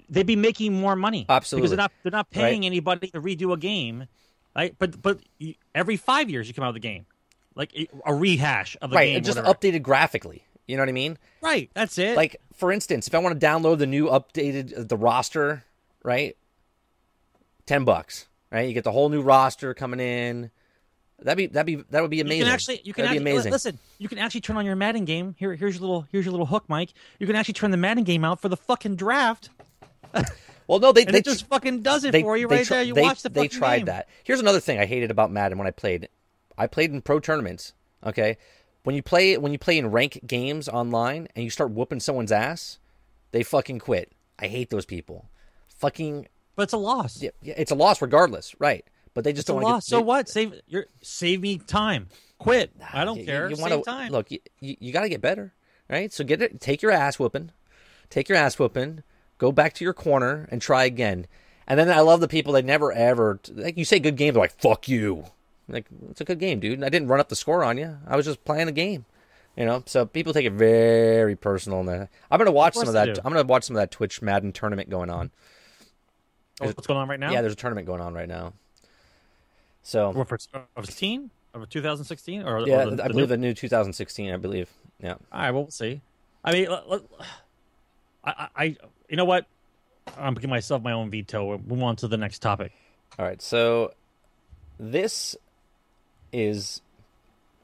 they'd 0.09 0.25
be 0.27 0.35
making 0.35 0.73
more 0.73 0.95
money 0.95 1.25
Absolutely. 1.29 1.61
because 1.63 1.71
they're 1.71 1.77
not 1.83 1.91
they're 2.03 2.11
not 2.11 2.29
paying 2.31 2.61
Right. 2.61 2.67
anybody 2.67 3.07
to 3.09 3.21
redo 3.21 3.53
a 3.53 3.57
game, 3.57 4.07
right? 4.55 4.75
But 4.77 5.01
but 5.01 5.19
every 5.75 5.97
five 5.97 6.29
years 6.29 6.47
you 6.47 6.53
come 6.53 6.63
out 6.63 6.69
with 6.69 6.77
a 6.77 6.79
game, 6.87 7.05
like 7.55 7.71
a 8.05 8.13
rehash 8.13 8.75
of 8.81 8.89
the 8.91 8.95
right 8.95 9.05
game, 9.05 9.23
just 9.23 9.37
whatever. 9.37 9.53
updated 9.57 9.81
graphically 9.83 10.43
you 10.67 10.75
know 10.75 10.81
what 10.81 10.89
i 10.89 10.91
mean 10.91 11.17
right. 11.41 11.69
That's 11.73 11.97
it. 11.97 12.17
like 12.17 12.35
for 12.53 12.73
instance 12.73 13.07
if 13.07 13.15
i 13.15 13.19
want 13.19 13.39
to 13.39 13.45
download 13.47 13.77
the 13.77 13.87
new 13.87 14.07
updated 14.07 14.77
uh, 14.77 14.83
the 14.83 14.97
roster 14.97 15.63
right 16.03 16.35
10 17.67 17.85
bucks 17.85 18.27
right 18.51 18.67
you 18.67 18.73
get 18.73 18.83
the 18.83 18.91
whole 18.91 19.07
new 19.07 19.21
roster 19.21 19.73
coming 19.73 20.01
in 20.01 20.51
that'd 21.21 21.37
be 21.37 21.47
that'd 21.47 21.65
be 21.65 21.83
that 21.89 22.01
would 22.01 22.11
be 22.11 22.19
amazing 22.21 22.39
You 22.39 22.43
can 22.45 22.53
actually, 22.53 22.81
you 22.83 22.93
can 22.93 23.03
that'd 23.05 23.17
actually, 23.17 23.25
be 23.25 23.31
amazing 23.31 23.51
listen. 23.53 23.79
You 23.97 24.09
can 24.09 24.17
actually 24.17 24.41
turn 24.41 24.57
on 24.57 24.65
your 24.65 24.75
Madden 24.75 25.05
game. 25.05 25.35
Here, 25.39 25.55
here's 25.55 25.75
your 25.75 25.81
little, 25.81 26.05
here's 26.11 26.23
your 26.25 26.31
little 26.31 26.45
hook, 26.45 26.65
Mike. 26.67 26.93
You 27.17 27.25
can 27.25 27.35
actually 27.35 27.55
turn 27.55 27.71
the 27.71 27.77
Madden 27.77 28.03
game 28.03 28.23
out 28.23 28.39
for 28.39 28.47
the 28.49 28.57
fucking 28.57 28.95
draft, 28.97 29.49
well 30.67 30.79
no 30.79 30.91
they, 30.91 31.05
they 31.05 31.21
just 31.21 31.45
fucking 31.47 31.81
does 31.81 32.03
it 32.03 32.11
they, 32.11 32.21
for 32.21 32.37
you 32.37 32.47
right 32.47 32.65
tr- 32.65 32.73
there. 32.75 32.83
You 32.83 32.93
they, 32.93 33.01
watch 33.01 33.21
the 33.23 33.29
they 33.29 33.47
tried 33.47 33.77
game. 33.79 33.85
that 33.87 34.07
here's 34.23 34.39
another 34.39 34.59
thing 34.59 34.79
i 34.79 34.85
hated 34.85 35.11
about 35.11 35.31
madden 35.31 35.57
when 35.57 35.67
i 35.67 35.71
played 35.71 36.09
i 36.57 36.67
played 36.67 36.91
in 36.91 37.01
pro 37.01 37.19
tournaments 37.19 37.73
okay 38.05 38.37
when 38.83 38.95
you 38.95 39.01
play 39.03 39.37
when 39.37 39.51
you 39.51 39.59
play 39.59 39.77
in 39.77 39.91
rank 39.91 40.19
games 40.25 40.67
online 40.69 41.27
and 41.35 41.43
you 41.43 41.49
start 41.49 41.71
whooping 41.71 41.99
someone's 41.99 42.31
ass 42.31 42.79
they 43.31 43.43
fucking 43.43 43.79
quit 43.79 44.11
i 44.39 44.47
hate 44.47 44.69
those 44.69 44.85
people 44.85 45.29
fucking 45.67 46.27
but 46.55 46.63
it's 46.63 46.73
a 46.73 46.77
loss. 46.77 47.21
yeah, 47.21 47.29
yeah, 47.41 47.53
it's 47.57 47.71
a 47.71 47.75
loss 47.75 48.01
regardless 48.01 48.55
right 48.59 48.83
but 49.13 49.23
they 49.23 49.31
just 49.31 49.41
It's 49.41 49.47
don't 49.47 49.61
want 49.63 49.73
loss. 49.75 49.85
to 49.85 49.89
so 49.89 50.01
what? 50.01 50.29
Save 50.29 50.61
your 50.67 50.85
save 51.01 51.41
me 51.41 51.57
time. 51.57 52.07
Quit. 52.37 52.71
I 52.93 53.03
don't 53.03 53.25
care. 53.25 53.49
you, 53.49 53.55
Save 53.55 53.61
wanna, 53.63 53.81
time. 53.81 54.11
look 54.11 54.29
you, 54.29 54.37
you, 54.59 54.75
you 54.79 54.93
got 54.93 55.01
to 55.01 55.09
get 55.09 55.21
better 55.21 55.53
right 55.89 56.13
so 56.13 56.23
get 56.23 56.39
it 56.41 56.61
take 56.61 56.81
your 56.83 56.91
ass 56.91 57.17
whooping 57.17 57.51
take 58.11 58.29
your 58.29 58.37
ass 58.37 58.59
whooping 58.59 59.01
go 59.37 59.51
back 59.51 59.73
to 59.73 59.83
your 59.83 59.93
corner 59.93 60.47
and 60.51 60.61
try 60.61 60.85
again. 60.85 61.27
And 61.67 61.77
then 61.79 61.89
i 61.89 61.99
love 61.99 62.21
the 62.21 62.27
people 62.29 62.53
that 62.53 62.63
never 62.63 62.91
ever 62.93 63.39
like 63.53 63.77
you 63.77 63.83
say 63.85 63.99
good 63.99 64.15
game 64.15 64.33
they're 64.33 64.41
like 64.41 64.59
fuck 64.59 64.87
you. 64.87 65.25
Like 65.67 65.85
it's 66.09 66.21
a 66.21 66.25
good 66.25 66.39
game 66.39 66.59
dude. 66.59 66.81
I 66.83 66.89
didn't 66.89 67.09
run 67.09 67.19
up 67.19 67.27
the 67.29 67.35
score 67.35 67.63
on 67.63 67.77
you 67.77 67.97
i 68.07 68.15
was 68.15 68.25
just 68.25 68.43
playing 68.45 68.67
a 68.67 68.71
game. 68.71 69.05
You 69.57 69.65
know? 69.65 69.83
So 69.85 70.05
people 70.05 70.31
take 70.33 70.45
it 70.45 70.53
very 70.53 71.35
personal 71.35 71.79
and 71.81 72.07
i'm 72.31 72.37
gonna 72.37 72.51
watch 72.51 72.75
some 72.75 72.87
of 72.87 72.93
that 72.93 73.09
i'm 73.25 73.33
gonna 73.33 73.43
watch 73.43 73.63
some 73.65 73.75
of 73.75 73.81
that 73.81 73.91
twitch 73.91 74.21
madden 74.21 74.51
tournament 74.53 74.89
going 74.89 75.09
on. 75.09 75.31
Oh, 76.61 76.67
what's 76.67 76.87
going 76.87 76.99
on 76.99 77.07
right 77.09 77.19
now? 77.19 77.31
yeah 77.31 77.41
there's 77.41 77.53
a 77.53 77.57
tournament 77.57 77.85
going 77.85 78.01
on 78.01 78.13
right 78.13 78.29
now. 78.29 78.53
So 79.83 80.11
What, 80.11 80.27
for 80.27 80.37
of 80.75 80.85
16 80.85 81.29
of 81.53 81.69
2016 81.69 82.43
or 82.43 82.67
yeah 82.67 82.83
or 82.83 82.91
the, 82.91 83.03
i 83.03 83.07
the 83.07 83.13
believe 83.13 83.15
new- 83.15 83.35
the 83.35 83.37
new 83.37 83.53
2016 83.53 84.31
i 84.31 84.37
believe. 84.37 84.69
Yeah. 85.01 85.13
All 85.13 85.19
right, 85.33 85.51
well, 85.51 85.63
we'll 85.63 85.71
see. 85.71 86.01
I 86.43 86.53
mean, 86.53 86.69
let- 86.69 86.89
let- 86.89 87.01
I, 88.23 88.31
I, 88.55 88.63
I, 88.65 88.75
you 89.09 89.17
know 89.17 89.25
what? 89.25 89.45
I'm 90.17 90.33
giving 90.33 90.49
myself 90.49 90.81
my 90.81 90.93
own 90.93 91.09
veto. 91.09 91.57
Move 91.57 91.83
on 91.83 91.95
to 91.97 92.07
the 92.07 92.17
next 92.17 92.39
topic. 92.39 92.71
All 93.19 93.25
right, 93.25 93.41
so 93.41 93.93
this 94.79 95.35
is 96.31 96.81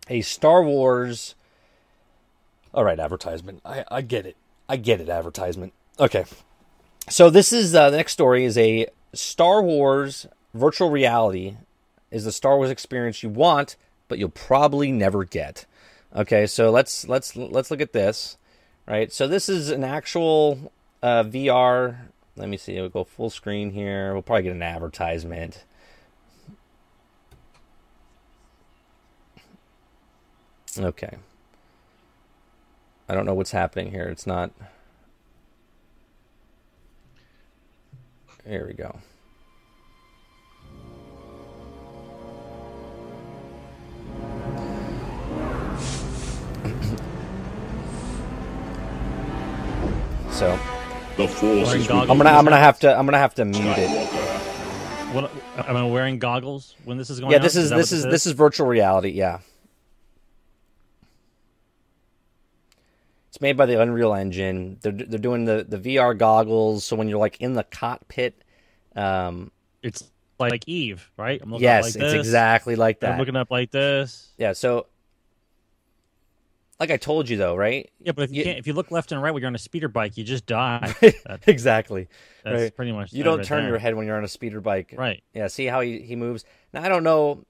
a 0.09 0.21
Star 0.21 0.63
Wars. 0.63 1.35
All 2.73 2.83
right, 2.83 2.99
advertisement. 2.99 3.61
I, 3.63 3.85
I 3.89 4.01
get 4.01 4.25
it. 4.25 4.35
I 4.67 4.77
get 4.77 4.99
it. 4.99 5.09
Advertisement. 5.09 5.73
Okay, 5.99 6.25
so 7.09 7.29
this 7.29 7.53
is 7.53 7.75
uh, 7.75 7.89
the 7.89 7.97
next 7.97 8.13
story 8.13 8.45
is 8.45 8.57
a 8.57 8.87
Star 9.13 9.61
Wars 9.61 10.27
virtual 10.53 10.89
reality 10.89 11.57
is 12.11 12.25
the 12.25 12.31
Star 12.31 12.57
Wars 12.57 12.69
experience 12.69 13.23
you 13.23 13.29
want, 13.29 13.75
but 14.07 14.19
you'll 14.19 14.29
probably 14.29 14.91
never 14.91 15.23
get. 15.23 15.65
Okay, 16.15 16.45
so 16.45 16.69
let's 16.69 17.07
let's 17.07 17.35
let's 17.35 17.71
look 17.71 17.81
at 17.81 17.93
this. 17.93 18.37
Right, 18.87 19.11
so 19.11 19.27
this 19.27 19.47
is 19.47 19.69
an 19.69 19.83
actual 19.83 20.71
uh, 21.03 21.23
VR. 21.25 21.97
Let 22.35 22.49
me 22.49 22.57
see. 22.57 22.73
We'll 22.79 22.89
go 22.89 23.03
full 23.03 23.29
screen 23.29 23.69
here. 23.71 24.13
We'll 24.13 24.23
probably 24.23 24.43
get 24.43 24.53
an 24.53 24.63
advertisement. 24.63 25.65
Okay. 30.79 31.17
I 33.07 33.13
don't 33.13 33.25
know 33.25 33.35
what's 33.35 33.51
happening 33.51 33.91
here. 33.91 34.05
It's 34.05 34.25
not. 34.25 34.51
Here 38.47 38.65
we 38.65 38.73
go. 38.73 38.97
so. 50.31 50.57
The 51.17 51.27
force 51.27 51.73
is. 51.75 51.89
I'm 51.89 52.07
gonna 52.07 52.29
I'm 52.31 52.43
gonna 52.43 52.57
have 52.57 52.79
to 52.79 52.97
I'm 52.97 53.05
gonna 53.05 53.17
have 53.19 53.35
to 53.35 53.45
mute 53.45 53.77
it. 53.77 53.89
What, 55.13 55.31
am 55.57 55.77
I 55.77 55.85
wearing 55.85 56.17
goggles 56.17 56.75
when 56.85 56.97
this 56.97 57.11
is 57.11 57.19
going 57.19 57.31
Yeah, 57.31 57.37
on? 57.37 57.43
this 57.43 57.55
is 57.55 57.69
that 57.69 57.75
this 57.77 57.91
is 57.91 58.03
this 58.03 58.25
is 58.25 58.33
virtual 58.33 58.65
reality. 58.65 59.09
Yeah, 59.09 59.39
it's 63.29 63.39
made 63.41 63.55
by 63.57 63.67
the 63.67 63.79
Unreal 63.79 64.13
Engine. 64.15 64.77
They're 64.81 64.91
they're 64.91 65.19
doing 65.19 65.45
the 65.45 65.63
the 65.67 65.77
VR 65.77 66.17
goggles, 66.17 66.83
so 66.83 66.95
when 66.95 67.07
you're 67.07 67.19
like 67.19 67.39
in 67.39 67.53
the 67.53 67.63
cockpit, 67.63 68.43
um, 68.95 69.51
It's 69.83 70.03
like 70.39 70.51
like 70.51 70.63
Eve, 70.67 71.11
right? 71.15 71.39
I'm 71.43 71.51
looking 71.51 71.63
yes, 71.63 71.79
up 71.79 71.83
like 71.95 72.03
it's 72.03 72.13
this. 72.13 72.25
exactly 72.27 72.75
like 72.75 73.03
I'm 73.03 73.11
that. 73.11 73.19
looking 73.19 73.35
up 73.35 73.51
like 73.51 73.69
this. 73.69 74.29
Yeah, 74.39 74.53
so 74.53 74.87
like 76.83 76.91
I 76.91 76.97
told 76.97 77.29
you 77.29 77.37
though, 77.37 77.55
right? 77.55 77.89
Yeah, 77.99 78.11
but 78.11 78.23
if 78.25 78.31
you 78.31 78.39
You- 78.39 78.43
can't, 78.43 78.59
if 78.59 78.67
you 78.67 78.73
look 78.73 78.91
left 78.91 79.11
and 79.11 79.21
right 79.21 79.31
when 79.33 79.41
you're 79.41 79.47
on 79.47 79.55
a 79.55 79.59
speeder 79.59 79.87
bike, 79.87 80.17
you 80.17 80.23
just 80.23 80.45
die. 80.45 80.93
That- 81.01 81.41
exactly. 81.47 82.07
that's 82.43 82.61
Right. 82.61 82.75
pretty 82.75 82.91
much. 82.91 83.13
You 83.13 83.23
don't 83.23 83.37
right 83.39 83.45
turn 83.47 83.63
there. 83.63 83.69
your 83.71 83.79
head 83.79 83.95
when 83.95 84.05
you're 84.05 84.17
on 84.17 84.23
a 84.23 84.27
speeder 84.27 84.61
bike. 84.61 84.93
Right. 84.97 85.23
Yeah, 85.33 85.47
see 85.47 85.65
how 85.65 85.81
he, 85.81 85.99
he 85.99 86.15
moves. 86.15 86.43
Now 86.73 86.83
I 86.83 86.89
don't 86.89 87.03
know. 87.03 87.43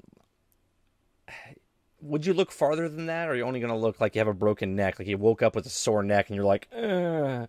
Would 2.02 2.26
you 2.26 2.34
look 2.34 2.52
farther 2.52 2.89
than 2.89 3.06
that, 3.06 3.30
or 3.30 3.32
are 3.32 3.36
you 3.36 3.43
only 3.43 3.62
going 3.62 3.72
to 3.72 3.78
look 3.78 4.02
like 4.02 4.13
you 4.15 4.19
have 4.19 4.28
a 4.28 4.34
broken 4.34 4.76
neck, 4.76 5.00
like 5.00 5.08
you 5.08 5.17
woke 5.17 5.41
up 5.41 5.56
with 5.56 5.65
a 5.65 5.69
sore 5.69 6.04
neck, 6.04 6.28
and 6.28 6.36
you're 6.36 6.43
like, 6.46 6.67
uh, 6.76 7.48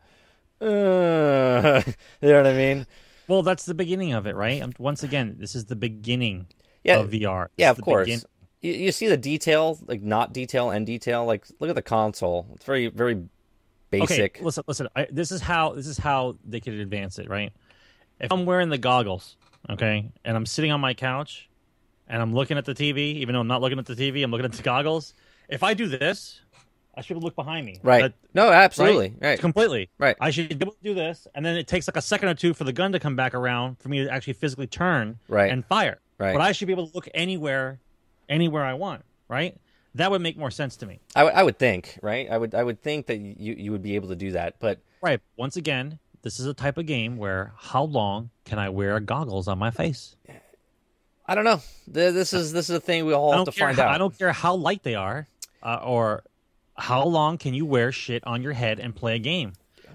uh, 0.60 1.82
you 2.22 2.28
know 2.28 2.36
what 2.36 2.46
I 2.46 2.52
mean? 2.52 2.86
Well, 3.26 3.42
that's 3.42 3.64
the 3.64 3.74
beginning 3.74 4.12
of 4.12 4.26
it, 4.28 4.36
right? 4.36 4.62
Once 4.78 5.02
again, 5.02 5.36
this 5.40 5.56
is 5.56 5.64
the 5.64 5.74
beginning 5.74 6.46
Yeah, 6.84 6.98
of 7.00 7.10
VR. 7.10 7.48
yeah, 7.56 7.70
of 7.70 7.80
course. 7.80 8.04
begin- 8.06 8.20
You, 8.64 8.72
you 8.72 8.92
see 8.92 9.08
the 9.08 9.16
detail, 9.16 9.78
like 9.86 10.02
not 10.02 10.32
detail 10.32 10.70
and 10.70 10.86
detail. 10.86 11.24
Like 11.26 11.44
look 11.60 11.68
at 11.68 11.76
the 11.76 11.82
console; 11.82 12.46
it's 12.54 12.64
very, 12.64 12.86
very 12.88 13.22
basic. 13.90 14.36
Okay, 14.36 14.44
listen, 14.44 14.64
listen. 14.66 14.88
I, 14.96 15.06
this 15.10 15.30
is 15.30 15.40
how 15.42 15.72
this 15.74 15.86
is 15.86 15.98
how 15.98 16.36
they 16.44 16.60
could 16.60 16.74
advance 16.74 17.18
it, 17.18 17.28
right? 17.28 17.52
If 18.20 18.32
I'm 18.32 18.46
wearing 18.46 18.70
the 18.70 18.78
goggles, 18.78 19.36
okay, 19.68 20.10
and 20.24 20.36
I'm 20.36 20.46
sitting 20.46 20.70
on 20.72 20.80
my 20.80 20.94
couch, 20.94 21.48
and 22.08 22.22
I'm 22.22 22.32
looking 22.34 22.56
at 22.56 22.64
the 22.64 22.74
TV, 22.74 23.16
even 23.16 23.34
though 23.34 23.40
I'm 23.40 23.48
not 23.48 23.60
looking 23.60 23.78
at 23.78 23.86
the 23.86 23.94
TV, 23.94 24.24
I'm 24.24 24.30
looking 24.30 24.46
at 24.46 24.52
the 24.52 24.62
goggles. 24.62 25.14
If 25.48 25.62
I 25.62 25.74
do 25.74 25.86
this, 25.86 26.40
I 26.94 27.02
should 27.02 27.18
look 27.22 27.36
behind 27.36 27.66
me. 27.66 27.80
right? 27.82 28.02
That- 28.02 28.14
no, 28.32 28.50
absolutely, 28.50 29.14
right, 29.20 29.38
completely. 29.38 29.90
right. 29.98 30.16
I 30.20 30.30
should 30.30 30.48
be 30.48 30.54
able 30.54 30.72
to 30.72 30.82
do 30.82 30.94
this, 30.94 31.26
and 31.34 31.44
then 31.44 31.56
it 31.56 31.66
takes 31.68 31.86
like 31.86 31.96
a 31.98 32.02
second 32.02 32.30
or 32.30 32.34
two 32.34 32.54
for 32.54 32.64
the 32.64 32.72
gun 32.72 32.92
to 32.92 32.98
come 32.98 33.14
back 33.14 33.34
around 33.34 33.78
for 33.78 33.90
me 33.90 34.04
to 34.04 34.10
actually 34.10 34.32
physically 34.34 34.66
turn 34.68 35.18
Right. 35.28 35.52
and 35.52 35.66
fire. 35.66 35.98
Right. 36.18 36.32
But 36.32 36.40
I 36.40 36.52
should 36.52 36.66
be 36.68 36.72
able 36.72 36.86
to 36.88 36.94
look 36.94 37.08
anywhere, 37.12 37.80
anywhere 38.28 38.64
I 38.64 38.74
want. 38.74 39.04
Right. 39.28 39.56
That 39.96 40.10
would 40.10 40.20
make 40.22 40.36
more 40.36 40.50
sense 40.50 40.76
to 40.78 40.86
me. 40.86 40.98
I, 41.14 41.42
would- 41.42 41.58
think, 41.58 41.98
right? 42.02 42.28
I 42.30 42.36
would, 42.36 42.54
I 42.54 42.64
would 42.64 42.82
think 42.82 43.06
that 43.06 43.18
you 43.18 43.54
you 43.54 43.70
would 43.72 43.82
be 43.82 43.94
able 43.94 44.08
to 44.08 44.16
do 44.16 44.32
that, 44.32 44.56
but 44.58 44.80
Right. 45.00 45.20
Once 45.36 45.56
again, 45.56 45.98
this 46.22 46.40
is 46.40 46.46
a 46.46 46.54
type 46.54 46.78
of 46.78 46.86
game 46.86 47.16
where 47.16 47.52
how 47.58 47.84
long 47.84 48.30
can 48.44 48.58
I 48.58 48.70
wear 48.70 48.98
goggles 49.00 49.46
on 49.48 49.58
my 49.58 49.70
face? 49.70 50.16
I 51.26 51.34
don't 51.34 51.44
know. 51.44 51.60
This 51.86 52.32
is 52.32 52.52
this 52.52 52.68
is 52.70 52.76
a 52.76 52.80
thing 52.80 53.06
we 53.06 53.12
all 53.14 53.32
have 53.32 53.44
to 53.44 53.52
find 53.52 53.76
How, 53.76 53.84
out. 53.84 53.94
I 53.94 53.98
don't 53.98 54.18
care 54.18 54.32
how 54.32 54.54
light 54.56 54.82
they 54.82 54.94
are, 54.94 55.26
uh, 55.62 55.80
or 55.82 56.24
how 56.76 57.04
long 57.04 57.38
can 57.38 57.54
you 57.54 57.64
wear 57.64 57.92
shit 57.92 58.26
on 58.26 58.42
your 58.42 58.52
head 58.52 58.80
and 58.80 58.94
play 58.94 59.14
a 59.16 59.18
game. 59.18 59.52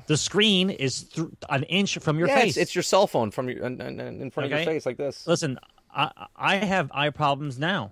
The 0.08 0.18
screen 0.18 0.70
is 0.72 1.04
th- 1.04 1.28
an 1.50 1.64
inch 1.64 1.98
from 2.00 2.18
your 2.18 2.28
yeah, 2.30 2.40
face. 2.40 2.50
It's, 2.58 2.58
it's 2.58 2.76
your 2.76 2.84
cell 2.84 3.06
phone 3.06 3.30
from 3.30 3.48
your 3.50 3.64
in, 3.64 3.80
in- 3.80 4.00
in 4.00 4.32
front 4.32 4.52
of 4.52 4.58
your 4.58 4.66
face 4.66 4.86
like 4.86 4.98
this. 4.98 5.28
Listen, 5.28 5.60
I, 5.94 6.12
I 6.36 6.56
have 6.56 6.90
eye 6.94 7.12
problems 7.12 7.60
now. 7.60 7.92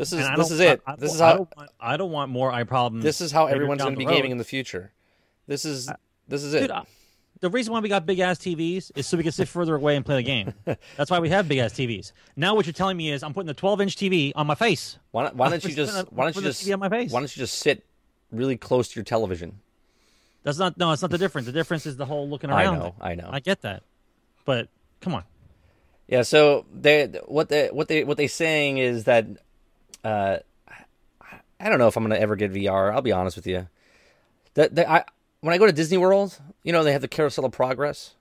This 0.00 0.14
is 0.14 0.26
this 0.34 0.50
is 0.50 0.60
it. 0.60 0.80
I, 0.86 0.92
I 0.92 0.96
this 0.96 1.12
is 1.14 1.20
I 1.20 1.26
how 1.28 1.36
don't, 1.36 1.56
want, 1.56 1.70
I 1.78 1.96
don't 1.98 2.10
want 2.10 2.30
more 2.30 2.50
eye 2.50 2.64
problems. 2.64 3.04
this 3.04 3.20
is 3.20 3.32
how 3.32 3.46
everyone's 3.48 3.82
going 3.82 3.92
to 3.92 3.98
be 3.98 4.06
road. 4.06 4.14
gaming 4.14 4.30
in 4.30 4.38
the 4.38 4.44
future. 4.44 4.92
This 5.46 5.66
is 5.66 5.90
this 6.26 6.42
is 6.42 6.54
it. 6.54 6.60
Dude, 6.60 6.70
I- 6.70 6.84
the 7.40 7.50
reason 7.50 7.72
why 7.72 7.80
we 7.80 7.88
got 7.90 8.04
big 8.06 8.18
ass 8.18 8.38
TVs 8.38 8.92
is 8.94 9.06
so 9.06 9.18
we 9.18 9.22
can 9.22 9.32
sit 9.32 9.46
further 9.56 9.74
away 9.74 9.96
and 9.96 10.04
play 10.04 10.16
the 10.16 10.22
game. 10.22 10.54
That's 10.96 11.10
why 11.10 11.18
we 11.18 11.28
have 11.28 11.48
big 11.48 11.58
ass 11.58 11.72
TVs. 11.74 12.12
Now 12.34 12.54
what 12.54 12.64
you're 12.64 12.72
telling 12.72 12.96
me 12.96 13.10
is 13.10 13.22
I'm 13.22 13.34
putting 13.34 13.46
the 13.46 13.54
12 13.54 13.80
inch 13.82 13.96
TV 13.96 14.32
on 14.34 14.46
my 14.46 14.54
face. 14.54 14.98
why 15.10 15.24
don't, 15.24 15.36
why 15.36 15.50
don't 15.50 15.62
you 15.68 15.74
just 15.74 16.10
why 16.12 16.24
don't 16.24 16.36
you 16.36 16.42
just 16.42 16.66
TV 16.66 16.72
on 16.72 16.80
my 16.80 16.88
face. 16.88 17.10
why 17.12 17.20
don't 17.20 17.36
you 17.36 17.40
just 17.40 17.58
sit 17.58 17.84
really 18.32 18.56
close 18.56 18.88
to 18.88 18.96
your 18.96 19.04
television? 19.04 19.60
That's 20.44 20.58
not 20.58 20.78
no, 20.78 20.92
it's 20.92 21.02
not 21.02 21.10
the 21.10 21.18
difference. 21.18 21.44
The 21.46 21.52
difference 21.52 21.84
is 21.84 21.98
the 21.98 22.06
whole 22.06 22.26
looking 22.26 22.48
around. 22.48 22.74
I 22.74 22.78
know, 22.78 22.82
thing. 22.84 22.94
I 23.02 23.14
know. 23.16 23.28
I 23.30 23.40
get 23.40 23.60
that, 23.62 23.82
but 24.46 24.68
come 25.02 25.14
on. 25.14 25.24
Yeah, 26.08 26.22
so 26.22 26.64
they 26.74 27.06
what 27.26 27.50
they 27.50 27.68
what 27.68 27.88
they 27.88 28.02
what 28.04 28.16
they 28.16 28.26
saying 28.28 28.78
is 28.78 29.04
that 29.04 29.26
uh 30.04 30.38
I 31.62 31.68
don't 31.68 31.78
know 31.78 31.88
if 31.88 31.96
I'm 31.96 32.02
going 32.04 32.16
to 32.16 32.20
ever 32.20 32.36
get 32.36 32.52
VR. 32.54 32.90
I'll 32.92 33.02
be 33.02 33.12
honest 33.12 33.36
with 33.36 33.46
you. 33.46 33.68
That 34.54 34.78
I 34.78 35.04
when 35.40 35.54
I 35.54 35.58
go 35.58 35.66
to 35.66 35.72
Disney 35.72 35.98
World, 35.98 36.38
you 36.62 36.72
know, 36.72 36.82
they 36.84 36.92
have 36.92 37.02
the 37.02 37.08
Carousel 37.08 37.44
of 37.44 37.52
Progress, 37.52 38.14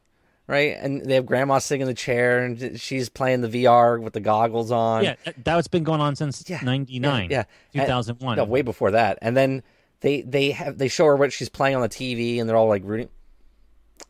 right? 0.47 0.77
And 0.79 1.05
they 1.05 1.15
have 1.15 1.25
grandma 1.25 1.59
sitting 1.59 1.81
in 1.81 1.87
the 1.87 1.93
chair 1.93 2.43
and 2.43 2.79
she's 2.79 3.07
playing 3.09 3.41
the 3.41 3.47
VR 3.47 3.99
with 4.01 4.13
the 4.13 4.19
goggles 4.19 4.71
on. 4.71 5.03
Yeah, 5.05 5.15
that, 5.25 5.43
that's 5.43 5.67
been 5.67 5.83
going 5.83 6.01
on 6.01 6.15
since 6.15 6.43
Yeah, 6.49 6.59
'99. 6.61 7.29
yeah, 7.31 7.43
yeah. 7.71 7.83
2001. 7.85 8.37
No, 8.37 8.43
way 8.43 8.61
before 8.61 8.91
that. 8.91 9.17
And 9.21 9.35
then 9.35 9.63
they 10.01 10.21
they 10.21 10.51
have 10.51 10.77
they 10.77 10.87
show 10.87 11.05
her 11.05 11.15
what 11.15 11.31
she's 11.33 11.49
playing 11.49 11.75
on 11.75 11.81
the 11.81 11.89
TV, 11.89 12.39
and 12.39 12.47
they're 12.49 12.57
all 12.57 12.67
like 12.69 12.83
rooting. 12.85 13.09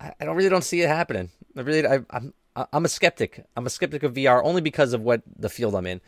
I, 0.01 0.12
I 0.19 0.25
don't 0.25 0.36
really 0.36 0.49
don't 0.49 0.63
see 0.63 0.82
it 0.82 0.88
happening. 0.88 1.29
I 1.55 1.62
really 1.62 1.88
I, 1.88 1.99
I'm 2.10 2.34
I'm 2.73 2.84
a 2.86 2.89
skeptic. 2.89 3.45
I'm 3.55 3.65
a 3.65 3.69
skeptic 3.69 4.03
of 4.03 4.13
VR 4.13 4.41
only 4.43 4.62
because 4.62 4.93
of 4.93 5.01
what 5.01 5.21
the 5.38 5.49
field 5.49 5.75
I'm 5.75 5.86
in. 5.88 6.01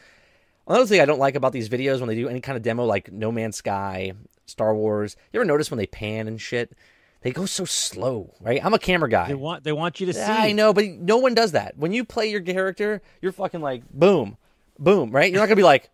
Another 0.71 0.85
thing 0.85 1.01
I 1.01 1.05
don't 1.05 1.19
like 1.19 1.35
about 1.35 1.51
these 1.51 1.67
videos 1.67 1.99
when 1.99 2.07
they 2.07 2.15
do 2.15 2.29
any 2.29 2.39
kind 2.39 2.55
of 2.55 2.63
demo 2.63 2.85
like 2.85 3.11
No 3.11 3.29
Man's 3.29 3.57
Sky, 3.57 4.13
Star 4.45 4.73
Wars. 4.73 5.17
You 5.33 5.41
ever 5.41 5.45
notice 5.45 5.69
when 5.69 5.77
they 5.77 5.85
pan 5.85 6.29
and 6.29 6.39
shit? 6.39 6.71
They 7.23 7.31
go 7.31 7.45
so 7.45 7.65
slow, 7.65 8.33
right? 8.39 8.63
I'm 8.63 8.73
a 8.73 8.79
camera 8.79 9.09
guy. 9.09 9.27
They 9.27 9.33
want 9.33 9.65
they 9.65 9.73
want 9.73 9.99
you 9.99 10.05
to 10.05 10.13
see. 10.13 10.21
I 10.21 10.53
know, 10.53 10.71
but 10.71 10.85
no 10.85 11.17
one 11.17 11.33
does 11.33 11.51
that. 11.51 11.77
When 11.77 11.91
you 11.91 12.05
play 12.05 12.31
your 12.31 12.39
character, 12.39 13.01
you're 13.21 13.33
fucking 13.33 13.59
like 13.59 13.83
boom, 13.91 14.37
boom, 14.79 15.11
right? 15.11 15.29
You're 15.29 15.41
not 15.41 15.47
gonna 15.47 15.57
be 15.57 15.63
like, 15.63 15.89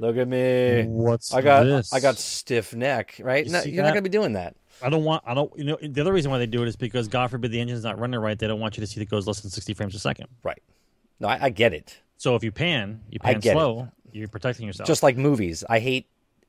look 0.00 0.16
at 0.16 0.26
me, 0.26 0.82
What's 0.82 1.32
I 1.32 1.42
got 1.42 1.62
this? 1.62 1.92
I 1.92 2.00
got 2.00 2.16
stiff 2.18 2.74
neck, 2.74 3.20
right? 3.20 3.46
You 3.46 3.52
no, 3.52 3.62
you're 3.62 3.84
not 3.84 3.90
gonna 3.90 4.02
be 4.02 4.08
doing 4.08 4.32
that. 4.32 4.56
I 4.82 4.88
don't 4.88 5.04
want. 5.04 5.22
I 5.24 5.32
don't. 5.32 5.56
You 5.56 5.64
know, 5.64 5.78
the 5.80 6.00
other 6.00 6.12
reason 6.12 6.32
why 6.32 6.38
they 6.38 6.46
do 6.46 6.64
it 6.64 6.68
is 6.68 6.74
because 6.74 7.06
God 7.06 7.30
forbid 7.30 7.52
the 7.52 7.60
engine's 7.60 7.84
not 7.84 8.00
running 8.00 8.18
right. 8.18 8.36
They 8.36 8.48
don't 8.48 8.58
want 8.58 8.76
you 8.76 8.80
to 8.80 8.86
see 8.88 8.96
that 8.96 9.04
it 9.04 9.10
goes 9.10 9.28
less 9.28 9.42
than 9.42 9.52
60 9.52 9.74
frames 9.74 9.94
a 9.94 10.00
second. 10.00 10.26
Right. 10.42 10.60
No, 11.20 11.28
I, 11.28 11.44
I 11.44 11.50
get 11.50 11.72
it. 11.72 12.00
So 12.16 12.34
if 12.34 12.44
you 12.44 12.52
pan, 12.52 13.02
you 13.10 13.18
pan 13.18 13.40
get 13.40 13.50
it. 13.50 13.52
slow. 13.54 13.88
You're 14.12 14.28
protecting 14.28 14.66
yourself. 14.66 14.86
Just 14.86 15.02
like 15.02 15.16
movies, 15.16 15.64
I 15.68 15.78
hate, 15.78 16.06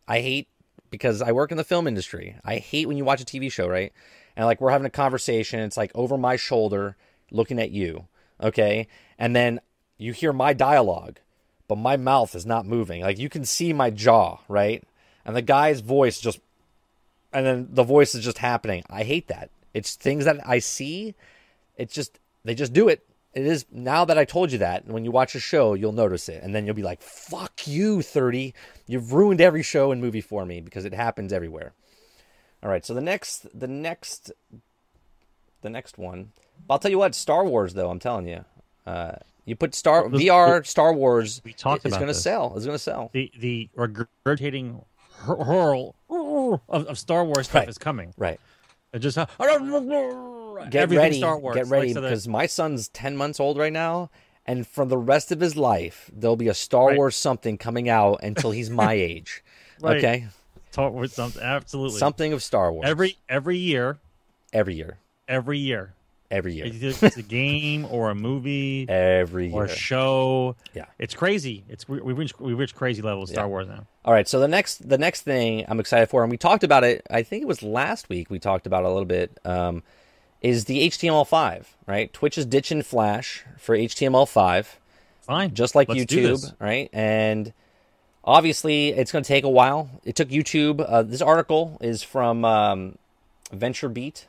I 0.08 0.22
hate 0.22 0.48
because 0.90 1.22
I 1.22 1.34
work 1.34 1.52
in 1.52 1.58
the 1.58 1.64
film 1.64 1.88
industry. 1.88 2.38
I 2.46 2.58
hate 2.58 2.88
when 2.88 2.98
you 2.98 3.04
watch 3.04 3.22
a 3.22 3.26
TV 3.26 3.52
show, 3.52 3.68
right? 3.68 3.92
And 4.36 4.46
like 4.46 4.62
we're 4.62 4.72
having 4.72 4.88
a 4.88 4.92
conversation, 4.92 5.60
it's 5.60 5.78
like 5.78 5.92
over 5.94 6.18
my 6.18 6.36
shoulder, 6.36 6.96
looking 7.32 7.60
at 7.60 7.72
you, 7.72 8.08
okay? 8.42 8.88
And 9.18 9.36
then 9.36 9.60
you 9.98 10.14
hear 10.14 10.32
my 10.32 10.54
dialogue, 10.54 11.20
but 11.68 11.78
my 11.78 11.98
mouth 11.98 12.36
is 12.36 12.46
not 12.46 12.66
moving. 12.66 13.02
Like 13.02 13.20
you 13.20 13.30
can 13.30 13.44
see 13.44 13.74
my 13.74 13.90
jaw, 13.90 14.38
right? 14.48 14.84
And 15.26 15.36
the 15.36 15.42
guy's 15.42 15.82
voice 15.82 16.20
just, 16.20 16.40
and 17.34 17.46
then 17.46 17.68
the 17.72 17.84
voice 17.84 18.16
is 18.16 18.24
just 18.24 18.38
happening. 18.38 18.84
I 18.90 19.04
hate 19.04 19.28
that. 19.28 19.50
It's 19.74 19.96
things 19.96 20.26
that 20.26 20.40
I 20.48 20.60
see. 20.60 21.16
It's 21.76 21.94
just 21.94 22.20
they 22.46 22.56
just 22.56 22.74
do 22.74 22.88
it. 22.88 23.06
It 23.38 23.46
is 23.46 23.66
now 23.72 24.04
that 24.04 24.18
I 24.18 24.26
told 24.26 24.52
you 24.52 24.58
that. 24.58 24.88
When 24.88 25.06
you 25.06 25.12
watch 25.12 25.36
a 25.36 25.40
show, 25.40 25.76
you'll 25.76 25.92
notice 25.92 26.28
it, 26.28 26.42
and 26.42 26.56
then 26.56 26.66
you'll 26.66 26.74
be 26.74 26.82
like, 26.82 27.04
"Fuck 27.04 27.68
you, 27.68 28.02
thirty! 28.02 28.56
You've 28.88 29.14
ruined 29.14 29.42
every 29.42 29.62
show 29.62 29.92
and 29.92 30.02
movie 30.02 30.22
for 30.22 30.44
me 30.44 30.60
because 30.60 30.86
it 30.86 30.94
happens 30.96 31.32
everywhere." 31.32 31.74
All 32.64 32.70
right, 32.72 32.84
so 32.84 32.96
the 32.96 33.02
next, 33.02 33.46
the 33.58 33.68
next, 33.68 34.32
the 35.62 35.70
next 35.70 36.00
one. 36.00 36.32
I'll 36.68 36.80
tell 36.80 36.90
you 36.90 36.98
what, 36.98 37.14
Star 37.14 37.46
Wars 37.46 37.76
though. 37.76 37.92
I'm 37.92 38.00
telling 38.00 38.28
you, 38.28 38.44
uh, 38.88 39.18
you 39.46 39.56
put 39.56 39.76
Star 39.76 40.10
VR 40.10 40.66
Star 40.66 40.92
Wars. 40.92 41.40
we 41.46 41.54
talked 41.54 41.86
about 41.86 41.98
going 42.00 42.08
to 42.08 42.16
sell. 42.16 42.54
It's 42.56 42.66
going 42.66 42.74
to 42.76 42.80
sell. 42.84 43.12
the 43.14 43.32
the 43.38 43.70
regurgitating 43.78 44.84
hur- 45.20 45.44
hurl 45.44 45.96
of, 46.10 46.88
of 46.88 46.98
Star 46.98 47.24
Wars 47.24 47.46
stuff 47.48 47.62
Right. 47.62 47.70
is 47.70 47.78
coming. 47.78 48.16
Right. 48.18 48.40
It 48.94 49.00
just 49.00 49.18
Get 50.66 50.84
everything 50.84 51.04
ready. 51.04 51.18
Star 51.20 51.38
Wars. 51.40 51.56
Get 51.56 51.66
like, 51.66 51.72
ready 51.72 51.94
so 51.94 52.02
that- 52.02 52.10
because 52.10 52.28
my 52.28 52.46
son's 52.46 52.88
ten 52.90 53.16
months 53.18 53.40
old 53.40 53.58
right 53.58 53.74
now, 53.74 54.10
and 54.46 54.66
for 54.68 54.86
the 54.86 54.98
rest 54.98 55.32
of 55.32 55.40
his 55.40 55.56
life, 55.56 56.10
there'll 56.14 56.36
be 56.36 56.48
a 56.48 56.54
Star 56.54 56.88
Right. 56.88 56.98
Wars 56.98 57.16
something 57.16 57.58
coming 57.58 57.90
out 57.90 58.22
until 58.24 58.52
he's 58.52 58.70
my 58.70 58.94
age. 59.12 59.44
Right. 59.82 59.98
Okay, 59.98 60.28
Star 60.72 60.90
Wars 60.90 61.14
something 61.14 61.42
absolutely 61.42 62.00
something 62.00 62.34
of 62.34 62.42
Star 62.44 62.72
Wars 62.72 62.86
every 62.88 63.18
every 63.30 63.58
year, 63.58 63.98
every 64.54 64.76
year, 64.76 64.98
every 65.28 65.60
year. 65.60 65.94
every 66.32 66.54
year, 66.56 66.66
It's 66.66 67.02
it's 67.04 67.16
a 67.18 67.22
game 67.24 67.86
or 67.90 68.10
a 68.10 68.16
movie 68.16 68.86
every 68.90 69.52
or 69.52 69.66
a 69.66 69.70
show. 69.70 70.56
Yeah. 70.74 70.86
it's 71.00 71.14
crazy. 71.14 71.64
It's 71.70 71.88
we, 71.88 72.02
we 72.02 72.14
reached 72.14 72.40
we 72.40 72.54
reached 72.54 72.76
crazy 72.76 73.02
levels. 73.02 73.30
of 73.30 73.36
Star 73.36 73.46
Yeah. 73.46 73.50
Wars 73.50 73.68
now. 73.68 73.86
All 74.04 74.14
right, 74.14 74.28
so 74.28 74.40
the 74.40 74.48
next 74.48 74.88
the 74.88 74.98
next 74.98 75.22
thing 75.22 75.66
I'm 75.68 75.80
excited 75.80 76.08
for, 76.10 76.24
and 76.24 76.32
we 76.32 76.38
talked 76.38 76.64
about 76.64 76.84
it. 76.84 77.06
I 77.10 77.24
think 77.24 77.44
it 77.44 77.48
was 77.48 77.62
last 77.62 78.10
week. 78.10 78.30
We 78.30 78.40
talked 78.40 78.66
about 78.66 78.84
it 78.84 78.88
a 78.88 78.90
little 78.90 79.06
bit. 79.06 79.38
Um, 79.46 79.84
is 80.42 80.66
the 80.66 80.88
HTML5 80.90 81.66
right? 81.88 82.12
Twitch 82.14 82.38
is 82.38 82.46
ditching 82.46 82.84
Flash 82.84 83.44
for 83.58 83.76
HTML5. 83.76 84.68
Fine, 85.22 85.54
just 85.56 85.74
like 85.74 85.90
Let's 85.90 86.02
YouTube, 86.02 86.54
right? 86.60 86.90
And 86.94 87.52
obviously, 88.24 88.90
it's 88.90 89.12
going 89.12 89.24
to 89.24 89.28
take 89.28 89.44
a 89.44 89.50
while. 89.50 89.90
It 90.04 90.16
took 90.16 90.30
YouTube. 90.30 90.86
Uh, 90.88 91.02
this 91.02 91.22
article 91.22 91.78
is 91.82 92.04
from 92.04 92.46
um, 92.46 92.98
VentureBeat, 93.52 94.26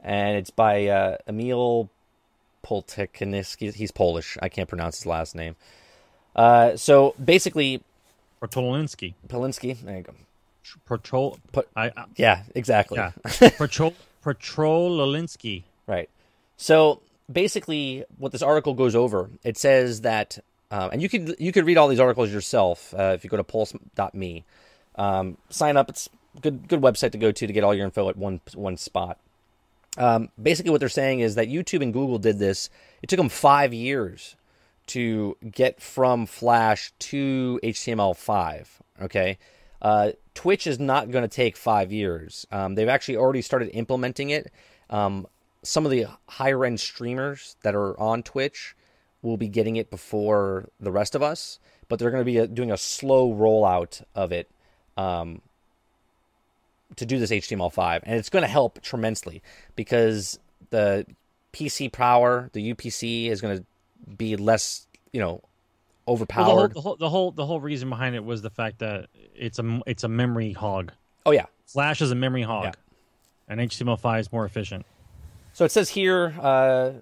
and 0.00 0.36
it's 0.36 0.50
by 0.50 0.86
uh, 0.86 1.16
Emil 1.26 1.88
Poltekiniski. 2.64 3.74
He's 3.74 3.90
Polish. 3.90 4.36
I 4.42 4.48
can't 4.48 4.68
pronounce 4.68 4.98
his 4.98 5.06
last 5.06 5.34
name. 5.34 5.56
Uh, 6.36 6.76
so 6.76 7.14
basically, 7.22 7.82
Protalinski. 8.40 9.14
Polinsky. 9.26 9.80
There 9.80 9.96
you 9.96 10.02
go. 10.02 10.12
Protol. 10.88 11.38
Put- 11.52 11.68
I, 11.74 11.86
I 11.96 12.04
Yeah, 12.16 12.42
exactly. 12.54 12.98
yeah. 12.98 13.12
Protol. 13.24 13.94
Protalinski. 14.26 15.62
Right. 15.86 16.10
So 16.56 17.00
basically, 17.30 18.04
what 18.18 18.32
this 18.32 18.42
article 18.42 18.74
goes 18.74 18.94
over, 18.96 19.30
it 19.44 19.56
says 19.56 20.00
that, 20.00 20.38
um, 20.70 20.90
and 20.92 21.02
you 21.02 21.08
could 21.08 21.36
you 21.38 21.52
could 21.52 21.64
read 21.64 21.76
all 21.76 21.86
these 21.86 22.00
articles 22.00 22.32
yourself 22.32 22.92
uh, 22.94 23.12
if 23.14 23.22
you 23.22 23.30
go 23.30 23.36
to 23.36 23.44
pulse.me. 23.44 24.44
Um, 24.96 25.36
sign 25.50 25.76
up. 25.76 25.88
It's 25.88 26.08
good 26.40 26.66
good 26.66 26.80
website 26.80 27.12
to 27.12 27.18
go 27.18 27.30
to 27.30 27.46
to 27.46 27.52
get 27.52 27.62
all 27.62 27.74
your 27.74 27.84
info 27.84 28.08
at 28.08 28.16
one 28.16 28.40
one 28.54 28.76
spot. 28.76 29.18
Um, 29.96 30.30
basically, 30.42 30.72
what 30.72 30.80
they're 30.80 30.88
saying 30.88 31.20
is 31.20 31.36
that 31.36 31.48
YouTube 31.48 31.82
and 31.82 31.92
Google 31.92 32.18
did 32.18 32.38
this. 32.38 32.68
It 33.02 33.08
took 33.08 33.18
them 33.18 33.28
five 33.28 33.72
years 33.72 34.34
to 34.88 35.36
get 35.50 35.80
from 35.80 36.26
Flash 36.26 36.92
to 36.98 37.60
HTML5. 37.62 38.66
Okay. 39.02 39.38
Uh, 39.80 40.12
Twitch 40.34 40.66
is 40.66 40.78
not 40.78 41.10
going 41.10 41.22
to 41.22 41.28
take 41.28 41.56
five 41.56 41.92
years. 41.92 42.46
Um, 42.50 42.74
they've 42.74 42.88
actually 42.88 43.16
already 43.16 43.42
started 43.42 43.70
implementing 43.70 44.30
it. 44.30 44.52
Um, 44.90 45.26
some 45.62 45.84
of 45.84 45.90
the 45.90 46.06
higher 46.28 46.64
end 46.64 46.80
streamers 46.80 47.56
that 47.62 47.74
are 47.74 47.98
on 47.98 48.22
Twitch 48.22 48.76
will 49.22 49.36
be 49.36 49.48
getting 49.48 49.76
it 49.76 49.90
before 49.90 50.68
the 50.78 50.92
rest 50.92 51.14
of 51.14 51.22
us, 51.22 51.58
but 51.88 51.98
they're 51.98 52.10
going 52.10 52.20
to 52.20 52.24
be 52.24 52.38
uh, 52.38 52.46
doing 52.46 52.70
a 52.70 52.76
slow 52.76 53.32
rollout 53.32 54.02
of 54.14 54.32
it 54.32 54.48
um, 54.96 55.40
to 56.94 57.04
do 57.04 57.18
this 57.18 57.30
HTML5, 57.30 58.00
and 58.04 58.16
it's 58.16 58.28
going 58.28 58.44
to 58.44 58.48
help 58.48 58.80
tremendously 58.82 59.42
because 59.74 60.38
the 60.70 61.06
PC 61.52 61.90
power, 61.90 62.50
the 62.52 62.74
UPC, 62.74 63.28
is 63.30 63.40
going 63.40 63.58
to 63.58 63.64
be 64.16 64.36
less, 64.36 64.86
you 65.12 65.20
know, 65.20 65.42
overpowered. 66.08 66.46
Well, 66.46 66.68
the, 66.68 66.80
whole, 66.80 66.80
the 66.80 66.80
whole 66.80 66.96
the 66.96 67.08
whole 67.08 67.30
the 67.32 67.46
whole 67.46 67.60
reason 67.60 67.88
behind 67.90 68.14
it 68.14 68.24
was 68.24 68.42
the 68.42 68.50
fact 68.50 68.78
that 68.80 69.08
it's 69.34 69.58
a 69.58 69.80
it's 69.86 70.04
a 70.04 70.08
memory 70.08 70.52
hog. 70.52 70.92
oh 71.24 71.30
yeah, 71.32 71.46
Flash 71.66 72.00
is 72.00 72.10
a 72.10 72.14
memory 72.14 72.42
hog, 72.42 72.64
Yeah. 72.64 72.72
and 73.48 73.60
HTML5 73.60 74.20
is 74.20 74.32
more 74.32 74.44
efficient. 74.44 74.86
So 75.52 75.64
it 75.64 75.70
says 75.72 75.90
here, 75.90 76.34
uh, 76.40 76.92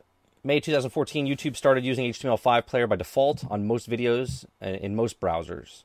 May 0.44 0.60
2014, 0.60 1.26
YouTube 1.26 1.56
started 1.56 1.84
using 1.84 2.04
HTML5 2.12 2.66
player 2.66 2.86
by 2.86 2.96
default 2.96 3.44
on 3.50 3.66
most 3.66 3.90
videos 3.90 4.44
uh, 4.62 4.66
in 4.68 4.94
most 4.94 5.18
browsers. 5.20 5.82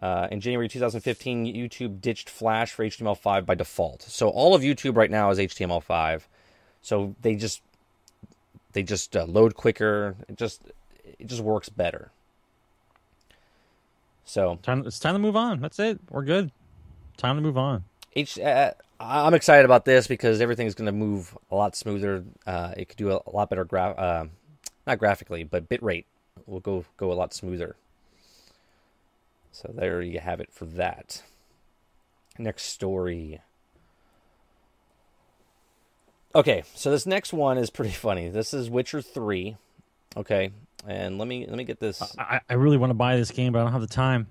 Uh, 0.00 0.28
in 0.30 0.40
January 0.40 0.68
2015, 0.68 1.46
YouTube 1.46 2.00
ditched 2.00 2.28
Flash 2.28 2.72
for 2.72 2.84
HTML5 2.84 3.46
by 3.46 3.54
default. 3.54 4.02
So 4.02 4.28
all 4.28 4.54
of 4.54 4.62
YouTube 4.62 4.96
right 4.96 5.10
now 5.10 5.30
is 5.30 5.38
HTML5. 5.38 6.22
So 6.82 7.14
they 7.22 7.34
just 7.36 7.62
they 8.72 8.82
just 8.82 9.16
uh, 9.16 9.24
load 9.24 9.54
quicker. 9.54 10.16
It 10.28 10.36
just 10.36 10.62
it 11.18 11.26
just 11.26 11.40
works 11.42 11.68
better. 11.68 12.10
So 14.24 14.58
Time 14.62 14.86
it's 14.86 14.98
time 14.98 15.14
to 15.14 15.18
move 15.18 15.36
on. 15.36 15.60
That's 15.60 15.78
it. 15.78 16.00
We're 16.10 16.24
good. 16.24 16.50
Time 17.16 17.36
to 17.36 17.42
move 17.42 17.56
on. 17.58 17.84
Uh, 18.16 18.70
I'm 19.00 19.34
excited 19.34 19.64
about 19.64 19.84
this 19.84 20.06
because 20.06 20.40
everything's 20.40 20.74
going 20.74 20.86
to 20.86 20.92
move 20.92 21.36
a 21.50 21.54
lot 21.54 21.76
smoother. 21.76 22.24
Uh, 22.46 22.72
it 22.76 22.88
could 22.88 22.96
do 22.98 23.10
a, 23.10 23.20
a 23.26 23.30
lot 23.32 23.50
better, 23.50 23.64
gra- 23.64 23.90
uh, 23.90 24.26
not 24.86 24.98
graphically, 24.98 25.44
but 25.44 25.68
bit 25.68 25.82
rate 25.82 26.06
will 26.46 26.60
go 26.60 26.84
go 26.96 27.12
a 27.12 27.14
lot 27.14 27.34
smoother. 27.34 27.76
So 29.52 29.72
there 29.72 30.00
you 30.02 30.20
have 30.20 30.40
it 30.40 30.52
for 30.52 30.64
that. 30.64 31.22
Next 32.38 32.64
story. 32.64 33.40
Okay, 36.34 36.64
so 36.74 36.90
this 36.90 37.06
next 37.06 37.32
one 37.32 37.58
is 37.58 37.70
pretty 37.70 37.92
funny. 37.94 38.28
This 38.28 38.52
is 38.54 38.68
Witcher 38.68 39.02
Three. 39.02 39.56
Okay, 40.16 40.50
and 40.86 41.18
let 41.18 41.28
me 41.28 41.46
let 41.46 41.56
me 41.56 41.64
get 41.64 41.80
this. 41.80 42.14
I, 42.18 42.40
I 42.48 42.54
really 42.54 42.76
want 42.76 42.90
to 42.90 42.94
buy 42.94 43.16
this 43.16 43.30
game, 43.30 43.52
but 43.52 43.60
I 43.60 43.62
don't 43.62 43.72
have 43.72 43.80
the 43.80 43.86
time. 43.86 44.26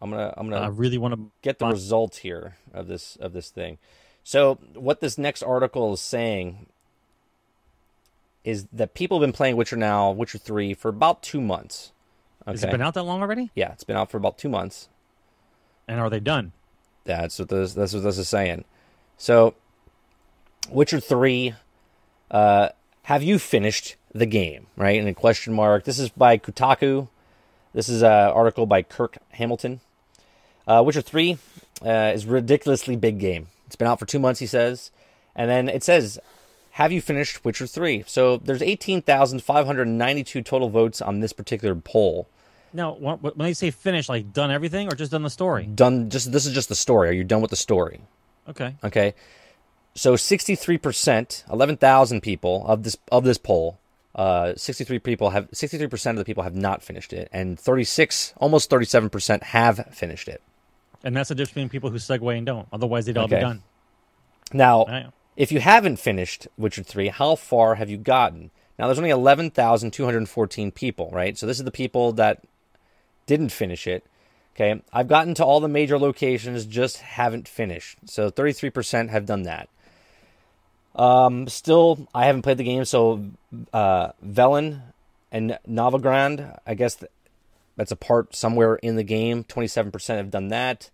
I'm 0.00 0.10
gonna 0.10 0.32
I'm 0.36 0.48
gonna 0.48 0.62
I 0.62 0.68
really 0.68 0.98
want 0.98 1.14
to. 1.14 1.30
get 1.42 1.58
the 1.58 1.64
Fine. 1.64 1.72
results 1.72 2.18
here 2.18 2.56
of 2.72 2.86
this 2.88 3.16
of 3.16 3.32
this 3.32 3.50
thing. 3.50 3.78
So 4.22 4.56
what 4.74 5.00
this 5.00 5.16
next 5.18 5.42
article 5.42 5.94
is 5.94 6.00
saying 6.00 6.66
is 8.44 8.66
that 8.72 8.94
people 8.94 9.18
have 9.18 9.26
been 9.26 9.32
playing 9.32 9.56
Witcher 9.56 9.76
now, 9.76 10.10
Witcher 10.10 10.38
three, 10.38 10.74
for 10.74 10.88
about 10.88 11.22
two 11.22 11.40
months. 11.40 11.92
Has 12.46 12.62
it 12.62 12.66
Okay. 12.66 12.72
been 12.72 12.82
out 12.82 12.94
that 12.94 13.02
long 13.02 13.20
already? 13.20 13.50
Yeah, 13.54 13.72
it's 13.72 13.84
been 13.84 13.96
out 13.96 14.10
for 14.10 14.16
about 14.16 14.38
two 14.38 14.48
months. 14.48 14.88
And 15.86 16.00
are 16.00 16.08
they 16.08 16.20
done? 16.20 16.52
That's 17.04 17.38
what 17.38 17.48
this 17.48 17.74
that's 17.74 17.92
what 17.92 18.02
this 18.02 18.18
is 18.18 18.28
saying. 18.28 18.64
So 19.16 19.54
Witcher 20.70 21.00
three, 21.00 21.54
uh, 22.30 22.68
have 23.02 23.22
you 23.22 23.38
finished 23.38 23.96
the 24.12 24.26
game? 24.26 24.66
Right? 24.76 24.98
And 24.98 25.08
a 25.08 25.14
question 25.14 25.54
mark. 25.54 25.84
This 25.84 25.98
is 25.98 26.10
by 26.10 26.38
Kotaku. 26.38 27.08
This 27.74 27.88
is 27.88 28.02
an 28.02 28.10
article 28.10 28.66
by 28.66 28.82
Kirk 28.82 29.18
Hamilton. 29.30 29.80
Uh, 30.66 30.82
Witcher 30.84 31.00
3 31.00 31.38
uh, 31.84 32.12
is 32.14 32.26
ridiculously 32.26 32.96
big 32.96 33.18
game. 33.18 33.48
It's 33.66 33.76
been 33.76 33.88
out 33.88 33.98
for 33.98 34.06
two 34.06 34.18
months, 34.18 34.40
he 34.40 34.46
says. 34.46 34.90
And 35.34 35.50
then 35.50 35.68
it 35.68 35.84
says, 35.84 36.18
Have 36.72 36.92
you 36.92 37.00
finished 37.00 37.44
Witcher 37.44 37.66
3? 37.66 38.04
So 38.06 38.38
there's 38.38 38.62
18,592 38.62 40.42
total 40.42 40.68
votes 40.68 41.00
on 41.00 41.20
this 41.20 41.32
particular 41.32 41.74
poll. 41.74 42.28
Now, 42.72 42.94
when 42.94 43.16
when 43.18 43.34
they 43.38 43.54
say 43.54 43.70
finished, 43.70 44.08
like 44.08 44.32
done 44.32 44.50
everything, 44.50 44.88
or 44.88 44.96
just 44.96 45.12
done 45.12 45.22
the 45.22 45.30
story? 45.30 45.64
Done. 45.64 46.10
Just 46.10 46.32
This 46.32 46.44
is 46.44 46.52
just 46.52 46.68
the 46.68 46.74
story. 46.74 47.08
Are 47.08 47.12
you 47.12 47.24
done 47.24 47.40
with 47.40 47.50
the 47.50 47.56
story? 47.56 48.02
Okay. 48.48 48.76
Okay. 48.84 49.14
So 49.94 50.14
63%, 50.14 51.50
11,000 51.50 52.20
people 52.20 52.64
of 52.66 52.82
this 52.82 52.96
of 53.10 53.24
this 53.24 53.38
poll, 53.38 53.78
uh, 54.18 54.54
63 54.56 54.98
people 54.98 55.30
have 55.30 55.48
63% 55.52 56.10
of 56.10 56.16
the 56.16 56.24
people 56.24 56.42
have 56.42 56.56
not 56.56 56.82
finished 56.82 57.12
it, 57.12 57.28
and 57.32 57.58
36, 57.58 58.34
almost 58.38 58.68
37% 58.68 59.42
have 59.44 59.86
finished 59.92 60.26
it. 60.26 60.42
And 61.04 61.16
that's 61.16 61.28
the 61.28 61.36
difference 61.36 61.54
between 61.54 61.68
people 61.68 61.90
who 61.90 61.98
segue 61.98 62.36
and 62.36 62.44
don't. 62.44 62.66
Otherwise, 62.72 63.06
they'd 63.06 63.16
all 63.16 63.26
Okay. 63.26 63.36
be 63.36 63.40
done. 63.40 63.62
Now, 64.52 64.84
Right. 64.86 65.06
if 65.36 65.52
you 65.52 65.60
haven't 65.60 65.98
finished 65.98 66.48
Witcher 66.58 66.82
3, 66.82 67.08
how 67.08 67.36
far 67.36 67.76
have 67.76 67.88
you 67.88 67.96
gotten? 67.96 68.50
Now, 68.76 68.86
there's 68.86 68.98
only 68.98 69.10
11,214 69.10 70.72
people, 70.72 71.10
right? 71.12 71.38
So 71.38 71.46
this 71.46 71.58
is 71.58 71.64
the 71.64 71.70
people 71.70 72.12
that 72.14 72.42
didn't 73.26 73.50
finish 73.50 73.86
it. 73.86 74.04
Okay. 74.56 74.82
I've 74.92 75.06
gotten 75.06 75.34
to 75.34 75.44
all 75.44 75.60
the 75.60 75.68
major 75.68 75.96
locations, 75.96 76.64
just 76.66 76.98
haven't 76.98 77.46
finished. 77.46 77.98
So 78.06 78.30
33% 78.30 79.10
have 79.10 79.26
done 79.26 79.44
that. 79.44 79.68
Um, 80.98 81.48
still, 81.48 82.08
I 82.14 82.26
haven't 82.26 82.42
played 82.42 82.58
the 82.58 82.64
game. 82.64 82.84
So, 82.84 83.24
uh, 83.72 84.08
Velen 84.24 84.82
and 85.30 85.58
Novigrad, 85.68 86.58
I 86.66 86.74
guess 86.74 86.96
th- 86.96 87.12
that's 87.76 87.92
a 87.92 87.96
part 87.96 88.34
somewhere 88.34 88.76
in 88.76 88.96
the 88.96 89.04
game. 89.04 89.44
27% 89.44 90.16
have 90.16 90.30
done 90.30 90.48
that. 90.48 90.90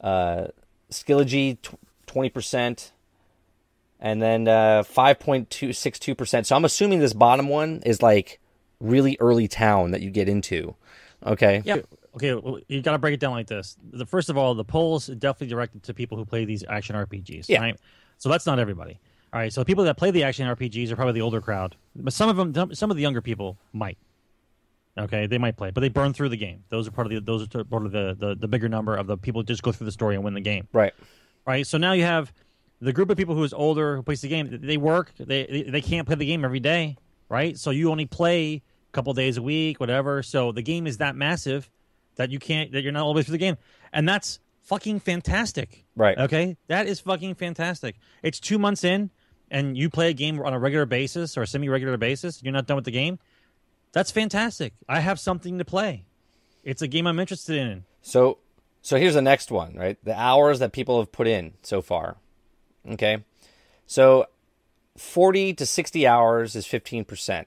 Uh, 0.00 0.48
Skellige, 0.90 1.60
tw- 1.60 1.78
20% 2.06 2.90
and 4.04 4.20
then 4.20 4.46
uh, 4.46 4.82
5.262%. 4.82 6.46
So 6.46 6.54
I'm 6.54 6.64
assuming 6.64 6.98
this 6.98 7.14
bottom 7.14 7.48
one 7.48 7.82
is 7.86 8.02
like 8.02 8.38
really 8.78 9.16
early 9.18 9.48
town 9.48 9.92
that 9.92 10.02
you 10.02 10.10
get 10.10 10.28
into. 10.28 10.74
Okay. 11.24 11.62
Yeah. 11.64 11.78
Okay. 12.14 12.34
Well, 12.34 12.60
you 12.68 12.82
got 12.82 12.92
to 12.92 12.98
break 12.98 13.14
it 13.14 13.20
down 13.20 13.32
like 13.32 13.46
this. 13.46 13.76
The 13.92 14.04
first 14.04 14.28
of 14.28 14.36
all, 14.36 14.54
the 14.54 14.64
polls 14.64 15.08
are 15.08 15.14
definitely 15.14 15.48
directed 15.48 15.84
to 15.84 15.94
people 15.94 16.18
who 16.18 16.26
play 16.26 16.44
these 16.44 16.62
action 16.68 16.96
RPGs. 16.96 17.48
Yeah. 17.48 17.60
Right. 17.60 17.80
So 18.18 18.28
that's 18.28 18.44
not 18.44 18.58
everybody. 18.58 19.00
All 19.34 19.40
right. 19.40 19.52
So 19.52 19.60
the 19.60 19.64
people 19.64 19.82
that 19.84 19.96
play 19.96 20.12
the 20.12 20.22
action 20.22 20.46
RPGs 20.46 20.90
are 20.92 20.96
probably 20.96 21.14
the 21.14 21.20
older 21.22 21.40
crowd, 21.40 21.74
but 21.96 22.12
some 22.12 22.28
of 22.28 22.54
them, 22.54 22.72
some 22.74 22.90
of 22.90 22.96
the 22.96 23.02
younger 23.02 23.20
people 23.20 23.58
might. 23.72 23.98
Okay, 24.96 25.26
they 25.26 25.38
might 25.38 25.56
play, 25.56 25.72
but 25.72 25.80
they 25.80 25.88
burn 25.88 26.12
through 26.12 26.28
the 26.28 26.36
game. 26.36 26.62
Those 26.68 26.86
are 26.86 26.92
part 26.92 27.08
of 27.08 27.12
the 27.12 27.20
those 27.20 27.42
are 27.52 27.64
part 27.64 27.84
of 27.84 27.90
the, 27.90 28.14
the 28.16 28.36
the 28.36 28.46
bigger 28.46 28.68
number 28.68 28.94
of 28.94 29.08
the 29.08 29.16
people 29.18 29.40
who 29.40 29.44
just 29.44 29.60
go 29.64 29.72
through 29.72 29.86
the 29.86 29.90
story 29.92 30.14
and 30.14 30.22
win 30.22 30.34
the 30.34 30.40
game. 30.40 30.68
Right. 30.72 30.92
right? 31.44 31.66
So 31.66 31.78
now 31.78 31.94
you 31.94 32.04
have 32.04 32.32
the 32.80 32.92
group 32.92 33.10
of 33.10 33.16
people 33.16 33.34
who 33.34 33.42
is 33.42 33.52
older 33.52 33.96
who 33.96 34.02
plays 34.04 34.20
the 34.20 34.28
game. 34.28 34.56
They 34.62 34.76
work. 34.76 35.10
They 35.18 35.46
they- 35.46 35.62
they 35.64 35.80
can't 35.80 36.06
play 36.06 36.14
the 36.14 36.26
game 36.26 36.44
every 36.44 36.60
day, 36.60 36.96
right? 37.28 37.58
So 37.58 37.70
you 37.70 37.90
only 37.90 38.06
play 38.06 38.62
a 38.88 38.92
couple 38.92 39.12
days 39.14 39.36
a 39.36 39.42
week, 39.42 39.80
whatever. 39.80 40.22
So 40.22 40.52
the 40.52 40.62
game 40.62 40.86
is 40.86 40.98
that 40.98 41.16
massive 41.16 41.68
that 42.14 42.30
you 42.30 42.38
can't 42.38 42.70
that 42.70 42.82
you're 42.82 42.92
not 42.92 43.02
always 43.04 43.26
through 43.26 43.32
the 43.32 43.38
game, 43.38 43.56
and 43.92 44.08
that's 44.08 44.38
fucking 44.62 45.00
fantastic. 45.00 45.84
Right. 45.96 46.16
Okay, 46.16 46.56
that 46.68 46.86
is 46.86 47.00
fucking 47.00 47.34
fantastic. 47.34 47.96
It's 48.22 48.38
two 48.38 48.60
months 48.60 48.84
in, 48.84 49.10
and 49.54 49.78
you 49.78 49.88
play 49.88 50.10
a 50.10 50.12
game 50.12 50.40
on 50.40 50.52
a 50.52 50.58
regular 50.58 50.84
basis 50.84 51.38
or 51.38 51.42
a 51.42 51.46
semi-regular 51.46 51.96
basis. 51.96 52.42
You're 52.42 52.52
not 52.52 52.66
done 52.66 52.74
with 52.74 52.84
the 52.84 52.90
game. 52.90 53.20
That's 53.92 54.10
fantastic. 54.10 54.74
I 54.88 54.98
have 54.98 55.20
something 55.20 55.58
to 55.58 55.64
play. 55.64 56.06
It's 56.64 56.82
a 56.82 56.88
game 56.88 57.06
I'm 57.06 57.20
interested 57.20 57.56
in. 57.56 57.84
So 58.02 58.38
so 58.82 58.98
here's 58.98 59.14
the 59.14 59.22
next 59.22 59.52
one, 59.52 59.76
right? 59.76 59.96
The 60.02 60.18
hours 60.18 60.58
that 60.58 60.72
people 60.72 60.98
have 60.98 61.12
put 61.12 61.28
in 61.28 61.52
so 61.62 61.80
far. 61.80 62.16
Okay. 62.90 63.24
So 63.86 64.26
40 64.98 65.54
to 65.54 65.64
60 65.64 66.06
hours 66.06 66.56
is 66.56 66.66
15%. 66.66 67.46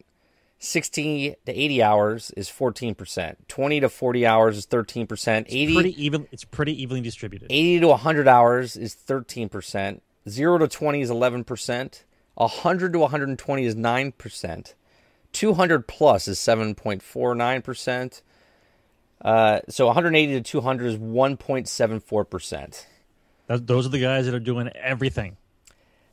60 0.59 1.35
to 1.45 1.51
80 1.51 1.83
hours 1.83 2.31
is 2.37 2.49
14%. 2.49 3.35
20 3.47 3.79
to 3.81 3.89
40 3.89 4.25
hours 4.25 4.57
is 4.57 4.65
13%. 4.65 5.45
80 5.47 5.73
Pretty 5.73 6.03
even. 6.03 6.27
It's 6.31 6.45
pretty 6.45 6.81
evenly 6.81 7.01
distributed. 7.01 7.47
80 7.51 7.81
to 7.81 7.87
100 7.89 8.27
hours 8.29 8.77
is 8.77 8.95
13%. 8.95 9.99
0 10.28 10.57
to 10.59 10.67
20 10.67 11.01
is 11.01 11.09
11%. 11.09 12.03
100 12.36 12.93
to 12.93 12.99
120 12.99 13.65
is 13.65 13.75
9%. 13.75 14.73
200 15.34 15.88
plus 15.88 16.28
is 16.28 16.38
7.49%. 16.39 18.21
Uh, 19.21 19.59
so 19.69 19.88
180 19.88 20.34
to 20.34 20.41
200 20.41 20.86
is 20.88 20.97
1.74%. 20.97 22.86
Those 23.47 23.86
are 23.86 23.89
the 23.89 23.99
guys 24.01 24.25
that 24.25 24.36
are 24.36 24.39
doing 24.39 24.69
everything. 24.75 25.38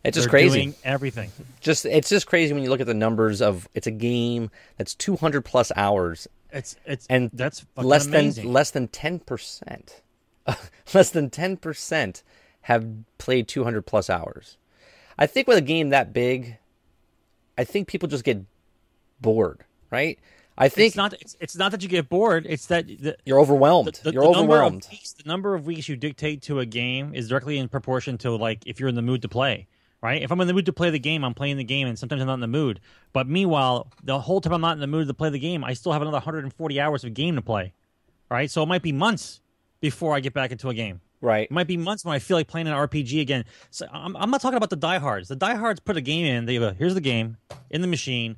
It's 0.04 0.14
just 0.16 0.26
They're 0.26 0.30
crazy. 0.30 0.60
doing 0.60 0.74
everything. 0.84 1.30
Just 1.60 1.86
it's 1.86 2.10
just 2.10 2.26
crazy 2.26 2.52
when 2.52 2.62
you 2.62 2.68
look 2.68 2.80
at 2.80 2.86
the 2.86 2.92
numbers 2.94 3.40
of 3.40 3.66
it's 3.74 3.86
a 3.86 3.90
game 3.90 4.50
that's 4.76 4.94
200 4.94 5.42
plus 5.46 5.72
hours 5.76 6.28
It's 6.52 6.76
it's 6.84 7.06
and 7.08 7.30
that's 7.32 7.64
less 7.76 8.06
amazing. 8.06 8.44
than 8.44 8.52
less 8.52 8.70
than 8.70 8.88
10%. 8.88 9.90
less 10.92 11.08
than 11.10 11.30
10% 11.30 12.22
have 12.64 12.86
played 13.18 13.46
200 13.46 13.82
plus 13.82 14.08
hours. 14.08 14.56
I 15.18 15.26
think 15.26 15.46
with 15.46 15.58
a 15.58 15.62
game 15.62 15.90
that 15.90 16.12
big, 16.12 16.56
I 17.58 17.64
think 17.64 17.88
people 17.88 18.08
just 18.08 18.24
get 18.24 18.42
bored, 19.20 19.64
right? 19.90 20.18
I 20.56 20.68
think 20.68 20.88
it's 20.88 20.96
not 20.96 21.12
it's, 21.14 21.36
it's 21.40 21.56
not 21.56 21.72
that 21.72 21.82
you 21.82 21.88
get 21.88 22.08
bored. 22.08 22.46
It's 22.48 22.66
that 22.66 22.86
the, 22.86 23.16
you're 23.26 23.38
overwhelmed. 23.38 24.00
the, 24.02 24.12
you're 24.12 24.22
the 24.22 24.32
number 24.32 24.54
overwhelmed. 24.54 24.84
Of 24.86 24.90
weeks, 24.92 25.12
the 25.12 25.28
number 25.28 25.54
of 25.54 25.66
weeks 25.66 25.88
you 25.88 25.96
dictate 25.96 26.42
to 26.42 26.60
a 26.60 26.66
game 26.66 27.14
is 27.14 27.28
directly 27.28 27.58
in 27.58 27.68
proportion 27.68 28.16
to 28.18 28.34
like 28.34 28.62
if 28.66 28.80
you're 28.80 28.88
in 28.88 28.94
the 28.94 29.02
mood 29.02 29.22
to 29.22 29.28
play. 29.28 29.66
Right? 30.00 30.22
If 30.22 30.30
I'm 30.30 30.40
in 30.40 30.46
the 30.46 30.54
mood 30.54 30.66
to 30.66 30.72
play 30.72 30.90
the 30.90 30.98
game, 30.98 31.24
I'm 31.24 31.32
playing 31.32 31.56
the 31.56 31.64
game, 31.64 31.86
and 31.86 31.98
sometimes 31.98 32.20
I'm 32.20 32.26
not 32.26 32.34
in 32.34 32.40
the 32.40 32.46
mood. 32.46 32.80
But 33.14 33.26
meanwhile, 33.26 33.90
the 34.02 34.20
whole 34.20 34.40
time 34.40 34.52
I'm 34.52 34.60
not 34.60 34.72
in 34.72 34.80
the 34.80 34.86
mood 34.86 35.08
to 35.08 35.14
play 35.14 35.30
the 35.30 35.38
game, 35.38 35.64
I 35.64 35.72
still 35.72 35.92
have 35.92 36.02
another 36.02 36.16
140 36.16 36.80
hours 36.80 37.04
of 37.04 37.14
game 37.14 37.36
to 37.36 37.42
play. 37.42 37.72
Right? 38.30 38.50
So 38.50 38.62
it 38.62 38.66
might 38.66 38.82
be 38.82 38.92
months 38.92 39.40
before 39.80 40.14
I 40.14 40.20
get 40.20 40.34
back 40.34 40.52
into 40.52 40.68
a 40.68 40.74
game. 40.74 41.00
Right. 41.24 41.44
It 41.44 41.50
might 41.50 41.66
be 41.66 41.78
months 41.78 42.04
when 42.04 42.14
I 42.14 42.18
feel 42.18 42.36
like 42.36 42.48
playing 42.48 42.66
an 42.66 42.74
RPG 42.74 43.18
again. 43.22 43.46
So 43.70 43.86
I'm, 43.90 44.14
I'm 44.14 44.30
not 44.30 44.42
talking 44.42 44.58
about 44.58 44.68
the 44.68 44.76
diehards. 44.76 45.28
The 45.28 45.36
diehards 45.36 45.80
put 45.80 45.96
a 45.96 46.02
game 46.02 46.26
in. 46.26 46.44
They 46.44 46.58
go, 46.58 46.74
here's 46.74 46.92
the 46.92 47.00
game 47.00 47.38
in 47.70 47.80
the 47.80 47.86
machine. 47.86 48.36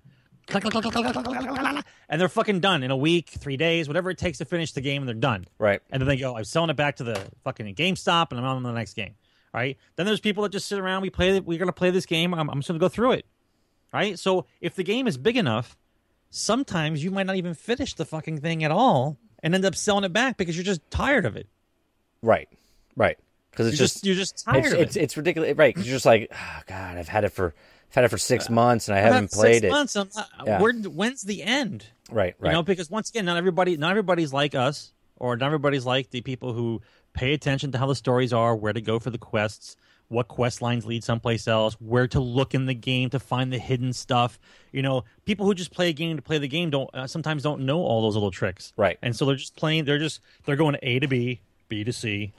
And 2.09 2.21
they're 2.21 2.29
fucking 2.29 2.61
done 2.61 2.85
in 2.85 2.93
a 2.93 2.97
week, 2.97 3.31
three 3.31 3.57
days, 3.57 3.89
whatever 3.89 4.11
it 4.11 4.19
takes 4.19 4.39
to 4.39 4.45
finish 4.45 4.71
the 4.71 4.81
game, 4.81 5.03
and 5.03 5.09
they're 5.09 5.17
done. 5.17 5.47
Right. 5.59 5.81
And 5.91 6.01
then 6.01 6.07
they 6.07 6.17
go, 6.17 6.37
I'm 6.37 6.45
selling 6.45 6.71
it 6.71 6.77
back 6.77 6.95
to 6.97 7.05
the 7.05 7.21
fucking 7.43 7.75
GameStop, 7.75 8.31
and 8.31 8.39
I'm 8.39 8.47
on 8.47 8.63
to 8.63 8.69
the 8.69 8.73
next 8.73 8.95
game. 8.95 9.17
Right. 9.53 9.77
Then 9.97 10.07
there's 10.07 10.21
people 10.21 10.45
that 10.45 10.53
just 10.53 10.69
sit 10.69 10.79
around. 10.79 11.03
We 11.03 11.11
play. 11.11 11.41
We're 11.41 11.59
gonna 11.59 11.73
play 11.73 11.91
this 11.91 12.07
game. 12.07 12.35
I'm, 12.35 12.49
I'm 12.49 12.59
just 12.59 12.69
gonna 12.69 12.79
go 12.79 12.89
through 12.89 13.13
it. 13.13 13.27
Right. 13.93 14.17
So 14.17 14.47
if 14.61 14.77
the 14.77 14.85
game 14.85 15.09
is 15.09 15.17
big 15.17 15.37
enough, 15.37 15.77
sometimes 16.31 17.03
you 17.03 17.11
might 17.11 17.27
not 17.27 17.35
even 17.35 17.55
finish 17.55 17.95
the 17.95 18.05
fucking 18.05 18.43
thing 18.43 18.63
at 18.63 18.71
all, 18.71 19.17
and 19.43 19.57
end 19.57 19.65
up 19.65 19.75
selling 19.75 20.05
it 20.05 20.13
back 20.13 20.37
because 20.37 20.57
you're 20.57 20.63
just 20.63 20.89
tired 20.89 21.25
of 21.27 21.37
it. 21.37 21.49
Right. 22.23 22.49
Right. 22.97 23.19
Because 23.51 23.69
it's 23.69 23.79
just, 23.79 23.95
just, 23.95 24.07
you're 24.07 24.15
just 24.17 24.45
tired 24.45 24.65
it's, 24.65 24.73
of 24.75 24.81
it's 24.81 24.97
it. 24.97 25.03
it's 25.03 25.17
ridiculous, 25.17 25.57
right? 25.57 25.75
Because 25.75 25.87
you're 25.89 25.97
just 25.97 26.05
like, 26.07 26.31
oh, 26.33 26.61
God, 26.67 26.99
I've 26.99 27.09
had 27.09 27.25
it 27.25 27.31
for 27.31 27.55
I've 27.91 27.95
had 27.95 28.05
it 28.05 28.09
for 28.09 28.19
six 28.19 28.51
uh, 28.51 28.53
months 28.53 28.89
and 28.89 28.97
I 28.97 28.99
I've 28.99 29.13
haven't 29.13 29.31
played 29.33 29.55
six 29.63 29.65
it. 29.65 29.71
Months, 29.71 29.97
I'm 29.97 30.11
not- 30.15 30.29
uh, 30.39 30.43
Yeah. 30.47 30.61
where- 30.61 30.73
when's 30.75 31.23
the 31.23 31.43
end? 31.43 31.87
Right. 32.11 32.35
Right. 32.39 32.51
You 32.51 32.53
know, 32.57 32.63
because 32.63 32.91
once 32.91 33.09
again, 33.11 33.25
not 33.25 33.37
everybody, 33.37 33.77
not 33.77 33.91
everybody's 33.91 34.33
like 34.33 34.55
us, 34.55 34.93
or 35.17 35.37
not 35.37 35.47
everybody's 35.47 35.87
like 35.87 36.11
the 36.11 36.21
people 36.21 36.53
who 36.53 36.83
pay 37.15 37.33
attention 37.33 37.73
to 37.73 37.79
how 37.79 37.87
the 37.87 37.95
stories 37.95 38.33
are, 38.33 38.55
where 38.55 38.73
to 38.75 38.81
go 38.83 38.99
for 38.99 39.09
the 39.11 39.17
quests, 39.19 39.77
what 40.09 40.29
quest 40.29 40.61
lines 40.61 40.85
lead 40.85 41.03
someplace 41.03 41.49
else, 41.49 41.75
where 41.81 42.07
to 42.09 42.21
look 42.21 42.55
in 42.55 42.67
the 42.67 42.75
game 42.75 43.09
to 43.11 43.19
find 43.19 43.51
the 43.53 43.59
hidden 43.59 43.93
stuff. 43.93 44.39
You 44.71 44.83
know, 44.83 45.05
people 45.25 45.47
who 45.47 45.55
just 45.55 45.73
play 45.73 45.89
a 45.89 45.93
game 45.95 46.17
to 46.17 46.23
play 46.23 46.37
the 46.39 46.47
game 46.49 46.69
don't 46.71 46.91
uh, 46.95 47.07
sometimes 47.07 47.43
don't 47.43 47.63
know 47.63 47.79
all 47.79 48.03
those 48.03 48.15
little 48.15 48.31
tricks. 48.31 48.73
Right. 48.77 48.99
And 49.03 49.17
so 49.17 49.25
they're 49.25 49.37
just 49.37 49.57
playing. 49.57 49.87
They're 49.87 49.99
just 49.99 50.21
they're 50.45 50.57
going 50.57 50.77
A 50.83 50.99
to 50.99 51.09
B, 51.09 51.41
B 51.69 51.83
to 51.83 51.93
C, 51.93 52.35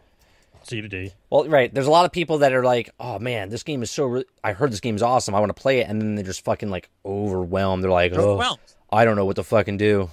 C 0.67 0.81
to 0.81 0.87
D. 0.87 1.11
Well, 1.29 1.47
right. 1.47 1.73
There's 1.73 1.87
a 1.87 1.91
lot 1.91 2.05
of 2.05 2.11
people 2.11 2.39
that 2.39 2.53
are 2.53 2.63
like, 2.63 2.89
"Oh 2.99 3.19
man, 3.19 3.49
this 3.49 3.63
game 3.63 3.81
is 3.83 3.91
so. 3.91 4.05
Re- 4.05 4.25
I 4.43 4.53
heard 4.53 4.71
this 4.71 4.79
game 4.79 4.95
is 4.95 5.01
awesome. 5.01 5.33
I 5.35 5.39
want 5.39 5.55
to 5.55 5.61
play 5.61 5.79
it," 5.79 5.89
and 5.89 6.01
then 6.01 6.15
they're 6.15 6.23
just 6.23 6.43
fucking 6.43 6.69
like 6.69 6.89
overwhelmed. 7.05 7.83
They're 7.83 7.91
like, 7.91 8.13
"Oh. 8.15 8.57
I 8.91 9.05
don't 9.05 9.15
know 9.15 9.25
what 9.25 9.35
to 9.37 9.43
fucking 9.43 9.77
do." 9.77 10.09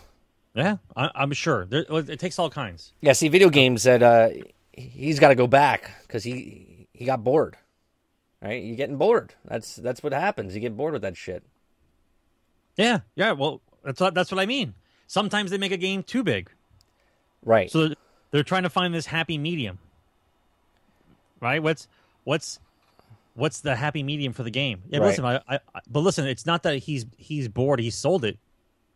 Yeah, 0.54 0.76
I, 0.96 1.10
I'm 1.14 1.32
sure. 1.32 1.66
There, 1.66 1.84
it 1.88 2.18
takes 2.18 2.38
all 2.38 2.50
kinds. 2.50 2.92
Yeah. 3.00 3.12
See, 3.12 3.28
video 3.28 3.50
games 3.50 3.82
that 3.84 4.02
uh, 4.02 4.30
he's 4.72 5.18
got 5.18 5.28
to 5.28 5.34
go 5.34 5.46
back 5.46 5.90
because 6.02 6.24
he 6.24 6.88
he 6.92 7.04
got 7.04 7.24
bored. 7.24 7.56
Right. 8.40 8.62
You're 8.62 8.76
getting 8.76 8.96
bored. 8.96 9.34
That's 9.44 9.76
that's 9.76 10.02
what 10.02 10.12
happens. 10.12 10.54
You 10.54 10.60
get 10.60 10.76
bored 10.76 10.92
with 10.92 11.02
that 11.02 11.16
shit. 11.16 11.42
Yeah, 12.76 13.00
yeah. 13.14 13.32
Well, 13.32 13.60
that's 13.84 14.00
what, 14.00 14.14
that's 14.14 14.30
what 14.30 14.40
I 14.40 14.46
mean. 14.46 14.74
Sometimes 15.06 15.50
they 15.50 15.58
make 15.58 15.72
a 15.72 15.76
game 15.76 16.02
too 16.02 16.22
big. 16.22 16.50
Right. 17.44 17.70
So 17.70 17.94
they're 18.30 18.42
trying 18.42 18.64
to 18.64 18.70
find 18.70 18.92
this 18.92 19.06
happy 19.06 19.38
medium, 19.38 19.78
right? 21.44 21.62
What's 21.62 21.86
what's 22.24 22.58
what's 23.34 23.60
the 23.60 23.76
happy 23.76 24.02
medium 24.02 24.32
for 24.32 24.42
the 24.42 24.50
game? 24.50 24.82
Yeah, 24.88 24.98
but 24.98 25.04
Right. 25.04 25.08
listen, 25.10 25.24
I, 25.24 25.40
I, 25.48 25.58
but 25.90 26.00
listen, 26.00 26.26
it's 26.26 26.46
not 26.46 26.62
that 26.64 26.78
he's 26.78 27.06
he's 27.16 27.48
bored. 27.48 27.78
He 27.80 27.90
sold 27.90 28.24
it. 28.24 28.38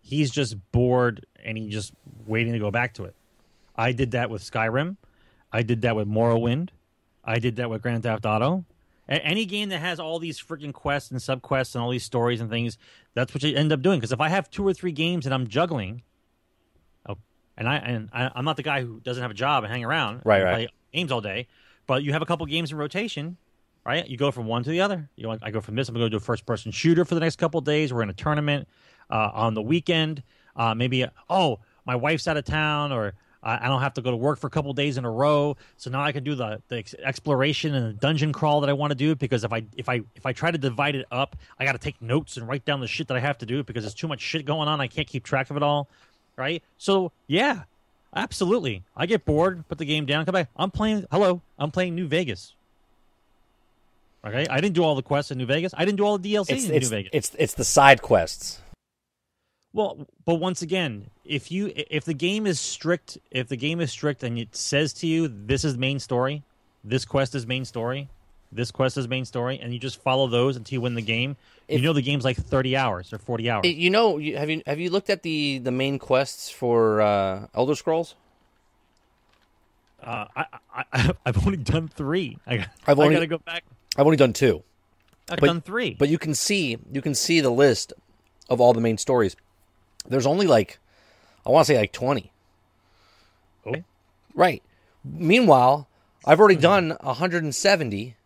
He's 0.01 0.31
just 0.31 0.57
bored, 0.73 1.27
and 1.45 1.59
he 1.59 1.69
just 1.69 1.93
waiting 2.27 2.53
to 2.55 2.59
go 2.59 2.71
back 2.71 2.95
to 2.95 3.05
it. 3.05 3.15
I 3.77 3.93
did 3.93 4.13
that 4.13 4.31
with 4.31 4.43
Skyrim. 4.43 4.97
I 5.53 5.63
did 5.63 5.83
that 5.83 5.95
with 5.97 6.09
Morrowind. 6.09 6.71
I 7.25 7.39
did 7.39 7.57
that 7.57 7.69
with 7.71 7.83
Grand 7.83 8.03
Theft 8.03 8.25
Auto. 8.25 8.65
A- 9.09 9.25
any 9.25 9.45
game 9.45 9.69
that 9.69 9.79
has 9.81 10.01
all 10.01 10.19
these 10.19 10.41
freaking 10.41 10.73
quests 10.73 11.11
and 11.11 11.21
subquests 11.21 11.75
and 11.75 11.83
all 11.83 11.91
these 11.91 12.05
stories 12.05 12.41
and 12.41 12.49
things, 12.51 12.79
that's 13.15 13.35
what 13.35 13.43
you 13.43 13.55
end 13.57 13.71
up 13.73 13.83
doing. 13.83 13.99
Because 13.99 14.13
if 14.13 14.21
I 14.21 14.29
have 14.31 14.51
two 14.51 14.67
or 14.67 14.73
three 14.73 14.93
games 14.93 15.27
and 15.27 15.35
I'm 15.35 15.47
juggling, 15.47 16.03
oh, 17.09 17.17
and 17.57 17.69
I 17.69 17.77
and 17.77 18.09
I, 18.13 18.31
I'm 18.35 18.45
not 18.45 18.57
the 18.57 18.63
guy 18.63 18.83
who 18.83 19.01
doesn't 19.01 19.21
have 19.23 19.31
a 19.31 19.35
job 19.35 19.65
and 19.65 19.73
hang 19.73 19.85
around, 19.85 20.23
Right, 20.25 20.43
right. 20.43 20.55
play 20.55 20.69
games 20.93 21.13
all 21.13 21.21
day, 21.21 21.49
but 21.89 22.05
you 22.05 22.13
have 22.13 22.23
a 22.23 22.27
couple 22.27 22.47
games 22.47 22.71
in 22.71 22.79
rotation, 22.79 23.37
right? 23.85 24.07
You 24.07 24.17
go 24.17 24.31
from 24.31 24.47
one 24.47 24.63
to 24.63 24.71
the 24.71 24.81
other. 24.81 25.09
You 25.17 25.25
know, 25.25 25.39
I 25.43 25.51
go 25.51 25.61
from 25.61 25.75
this. 25.75 25.89
I'm 25.89 25.95
going 25.95 26.07
to 26.07 26.11
do 26.11 26.19
a 26.19 26.21
first 26.21 26.47
person 26.47 26.71
shooter 26.71 27.05
for 27.05 27.17
the 27.17 27.21
next 27.21 27.37
couple 27.37 27.61
days. 27.61 27.93
We're 27.93 28.03
in 28.03 28.11
a 28.11 28.15
tournament 28.15 28.69
uh, 29.11 29.31
on 29.35 29.55
the 29.55 29.63
weekend. 29.63 30.23
Uh, 30.55 30.75
maybe 30.75 31.05
oh, 31.29 31.59
my 31.85 31.97
wife's 31.97 32.29
out 32.29 32.37
of 32.37 32.45
town, 32.45 32.93
or 32.93 33.15
I 33.43 33.65
I 33.65 33.69
don't 33.69 33.81
have 33.81 33.95
to 33.95 34.03
go 34.03 34.11
to 34.11 34.17
work 34.17 34.39
for 34.39 34.49
a 34.49 34.51
couple 34.51 34.73
days 34.75 34.99
in 34.99 35.07
a 35.07 35.11
row. 35.11 35.57
So 35.79 35.91
now 35.91 36.03
I 36.03 36.13
can 36.13 36.25
do 36.25 36.35
the, 36.35 36.61
the 36.69 36.77
ex- 36.77 36.95
exploration 37.03 37.75
and 37.75 37.87
the 37.89 37.93
dungeon 37.95 38.33
crawl 38.33 38.61
that 38.61 38.69
I 38.69 38.75
want 38.75 38.91
to 38.91 38.95
do. 38.95 39.15
Because 39.15 39.43
if 39.45 39.53
I 39.53 39.65
if 39.77 39.89
I 39.89 40.03
if 40.15 40.27
I 40.27 40.35
try 40.35 40.51
to 40.51 40.59
divide 40.59 40.95
it 40.95 41.07
up, 41.11 41.37
I 41.59 41.65
got 41.65 41.73
to 41.73 41.79
take 41.79 42.03
notes 42.03 42.37
and 42.37 42.47
write 42.47 42.67
down 42.67 42.81
the 42.81 42.87
shit 42.87 43.09
that 43.09 43.17
I 43.17 43.21
have 43.21 43.39
to 43.39 43.47
do 43.47 43.65
because 43.65 43.85
there's 43.85 43.95
too 43.95 44.09
much 44.09 44.21
shit 44.21 44.45
going 44.45 44.69
on. 44.69 44.81
I 44.81 44.89
can't 44.89 45.09
keep 45.09 45.25
track 45.25 45.49
of 45.49 45.57
it 45.57 45.63
all. 45.63 45.89
Right. 46.37 46.63
So 46.77 47.13
yeah, 47.27 47.63
absolutely. 48.15 48.85
I 48.97 49.07
get 49.07 49.25
bored, 49.25 49.67
put 49.69 49.79
the 49.79 49.85
game 49.85 50.07
down, 50.07 50.25
come 50.25 50.33
back. 50.33 50.49
I'm 50.57 50.71
playing. 50.71 51.07
Hello, 51.11 51.43
I'm 51.59 51.71
playing 51.71 51.95
New 51.95 52.07
Vegas. 52.07 52.55
Okay, 54.25 54.47
I 54.49 54.61
didn't 54.61 54.75
do 54.75 54.83
all 54.83 54.95
the 54.95 55.03
quests 55.03 55.31
in 55.31 55.39
New 55.39 55.47
Vegas. 55.47 55.73
I 55.77 55.85
didn't 55.85 55.97
do 55.99 56.05
all 56.05 56.19
the 56.19 56.35
DLC 56.35 56.51
it's 56.51 56.65
in 56.65 56.75
it's 56.75 56.91
New 56.91 56.97
Vegas. 56.97 57.11
it's 57.13 57.37
it's 57.39 57.55
the 57.55 57.65
side 57.65 58.03
quests. 58.03 58.61
Well, 59.73 60.07
but 60.25 60.37
once 60.37 60.63
again, 60.63 61.11
if 61.25 61.53
you 61.53 61.73
if 61.75 62.05
the 62.05 62.15
game 62.15 62.47
is 62.47 62.59
strict, 62.59 63.19
if 63.31 63.49
the 63.49 63.57
game 63.57 63.81
is 63.81 63.93
strict 63.93 64.23
and 64.23 64.39
it 64.39 64.57
says 64.57 64.93
to 64.95 65.07
you 65.07 65.29
this 65.29 65.65
is 65.65 65.77
main 65.79 65.99
story, 65.99 66.43
this 66.83 67.05
quest 67.05 67.35
is 67.35 67.47
main 67.47 67.65
story, 67.65 68.09
this 68.51 68.71
quest 68.71 68.97
is 68.97 69.07
main 69.07 69.25
story, 69.25 69.61
and 69.61 69.73
you 69.73 69.79
just 69.79 70.03
follow 70.03 70.27
those 70.27 70.57
until 70.57 70.75
you 70.75 70.81
win 70.81 70.95
the 70.95 71.03
game, 71.03 71.37
If- 71.69 71.81
you 71.81 71.87
know 71.87 71.93
the 71.93 72.03
game's 72.03 72.25
like 72.25 72.37
thirty 72.37 72.77
hours 72.77 73.13
or 73.13 73.19
forty 73.19 73.49
hours. 73.51 73.67
You 73.67 73.91
know, 73.91 74.19
have 74.19 74.49
you 74.51 74.63
have 74.67 74.79
you 74.81 74.91
looked 74.91 75.11
at 75.11 75.23
the 75.23 75.59
the 75.59 75.71
main 75.71 75.99
quests 75.99 76.49
for 76.51 77.01
uh, 77.03 77.47
Elder 77.55 77.75
Scrolls? 77.75 78.15
uh, 80.03 80.27
I, 80.37 80.45
I, 80.75 80.85
I 80.93 81.11
I've 81.27 81.47
only 81.47 81.59
done 81.59 81.89
three. 81.89 82.39
I, 82.47 82.67
I've 82.87 82.99
I 82.99 83.03
only- 83.03 83.15
gotta 83.15 83.27
go 83.27 83.39
back. 83.39 83.65
I've 83.97 84.07
only 84.07 84.17
done 84.17 84.33
two. 84.33 84.63
I've 85.31 85.41
but- 85.41 85.47
done 85.47 85.61
three. 85.61 85.95
But 85.99 86.09
you 86.09 86.19
can 86.19 86.35
see 86.35 86.79
you 86.91 87.03
can 87.03 87.15
see 87.15 87.41
the 87.41 87.51
list 87.51 87.93
of 88.49 88.61
all 88.61 88.73
the 88.73 88.81
main 88.81 88.97
stories. 88.99 89.37
There's 90.09 90.27
only 90.27 90.47
like 90.47 90.79
I 91.47 91.51
want 91.51 91.67
to 91.67 91.73
say 91.73 91.79
like 91.79 91.93
20. 91.93 92.33
Okay. 93.67 93.85
Right. 94.35 94.63
Meanwhile, 95.05 95.89
I've 96.25 96.41
already 96.41 96.57
done 96.57 96.97
170 97.01 98.17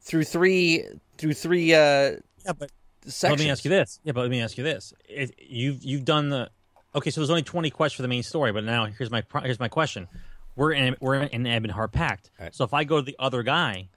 through 0.00 0.24
three 0.24 0.84
through 1.18 1.34
three 1.34 1.74
uh 1.74 2.16
yeah, 2.46 2.52
but 2.52 2.70
sections. 3.06 3.38
Let 3.40 3.44
me 3.44 3.50
ask 3.50 3.64
you 3.64 3.70
this. 3.70 4.00
Yeah, 4.04 4.12
but 4.12 4.22
let 4.22 4.30
me 4.30 4.40
ask 4.40 4.56
you 4.56 4.64
this. 4.64 4.94
It, 5.08 5.34
you've 5.38 5.84
you've 5.84 6.04
done 6.04 6.28
the 6.30 6.50
okay. 6.94 7.10
So 7.10 7.20
there's 7.20 7.30
only 7.30 7.42
20 7.42 7.70
quests 7.70 7.96
for 7.96 8.02
the 8.02 8.08
main 8.08 8.22
story, 8.22 8.52
but 8.52 8.64
now 8.64 8.86
here's 8.86 9.10
my 9.10 9.22
here's 9.42 9.60
my 9.60 9.68
question. 9.68 10.08
We're 10.54 10.72
in 10.72 10.96
we're 11.00 11.16
in 11.16 11.44
Ebonheart 11.44 11.92
Pact. 11.92 12.30
Right. 12.40 12.54
So 12.54 12.64
if 12.64 12.72
I 12.72 12.84
go 12.84 12.96
to 12.96 13.02
the 13.02 13.16
other 13.18 13.42
guy, 13.42 13.88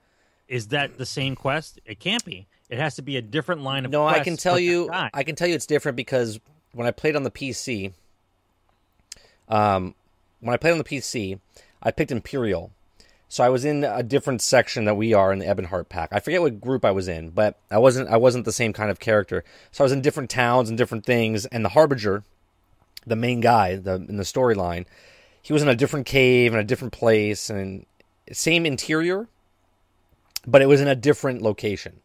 is 0.48 0.68
that 0.68 0.98
the 0.98 1.06
same 1.06 1.34
quest? 1.36 1.80
It 1.86 2.00
can't 2.00 2.24
be. 2.24 2.46
It 2.68 2.78
has 2.78 2.96
to 2.96 3.02
be 3.02 3.16
a 3.16 3.22
different 3.22 3.62
line 3.62 3.84
of. 3.84 3.90
No, 3.90 4.06
I 4.06 4.20
can 4.20 4.36
tell 4.36 4.58
you. 4.58 4.90
I 4.92 5.22
can 5.22 5.34
tell 5.36 5.48
you 5.48 5.54
it's 5.54 5.66
different 5.66 5.96
because 5.96 6.38
when 6.72 6.86
I 6.86 6.90
played 6.90 7.16
on 7.16 7.22
the 7.22 7.30
PC 7.30 7.92
um 9.48 9.94
when 10.40 10.54
I 10.54 10.56
played 10.56 10.72
on 10.72 10.78
the 10.78 10.84
PC, 10.84 11.38
I 11.82 11.90
picked 11.90 12.10
Imperial. 12.10 12.70
So 13.30 13.44
I 13.44 13.48
was 13.48 13.64
in 13.64 13.84
a 13.84 14.02
different 14.02 14.42
section 14.42 14.86
that 14.86 14.96
we 14.96 15.14
are 15.14 15.32
in 15.32 15.38
the 15.38 15.46
Ebonheart 15.46 15.88
Pact. 15.88 16.12
I 16.12 16.18
forget 16.18 16.42
what 16.42 16.60
group 16.60 16.84
I 16.84 16.90
was 16.90 17.06
in, 17.06 17.30
but 17.30 17.56
I 17.70 17.78
wasn't 17.78 18.08
I 18.08 18.16
wasn't 18.16 18.44
the 18.44 18.52
same 18.52 18.72
kind 18.72 18.90
of 18.90 18.98
character. 18.98 19.44
So 19.70 19.82
I 19.82 19.86
was 19.86 19.92
in 19.92 20.02
different 20.02 20.30
towns 20.30 20.68
and 20.68 20.76
different 20.76 21.06
things 21.06 21.46
and 21.46 21.64
the 21.64 21.68
Harbinger, 21.70 22.24
the 23.06 23.14
main 23.14 23.40
guy, 23.40 23.76
the 23.76 23.94
in 23.94 24.16
the 24.16 24.24
storyline, 24.24 24.84
he 25.40 25.52
was 25.52 25.62
in 25.62 25.68
a 25.68 25.76
different 25.76 26.06
cave 26.06 26.52
and 26.52 26.60
a 26.60 26.64
different 26.64 26.92
place 26.92 27.48
and 27.48 27.86
same 28.32 28.66
interior, 28.66 29.28
but 30.44 30.60
it 30.60 30.66
was 30.66 30.80
in 30.80 30.88
a 30.88 30.96
different 30.96 31.40
location. 31.40 32.00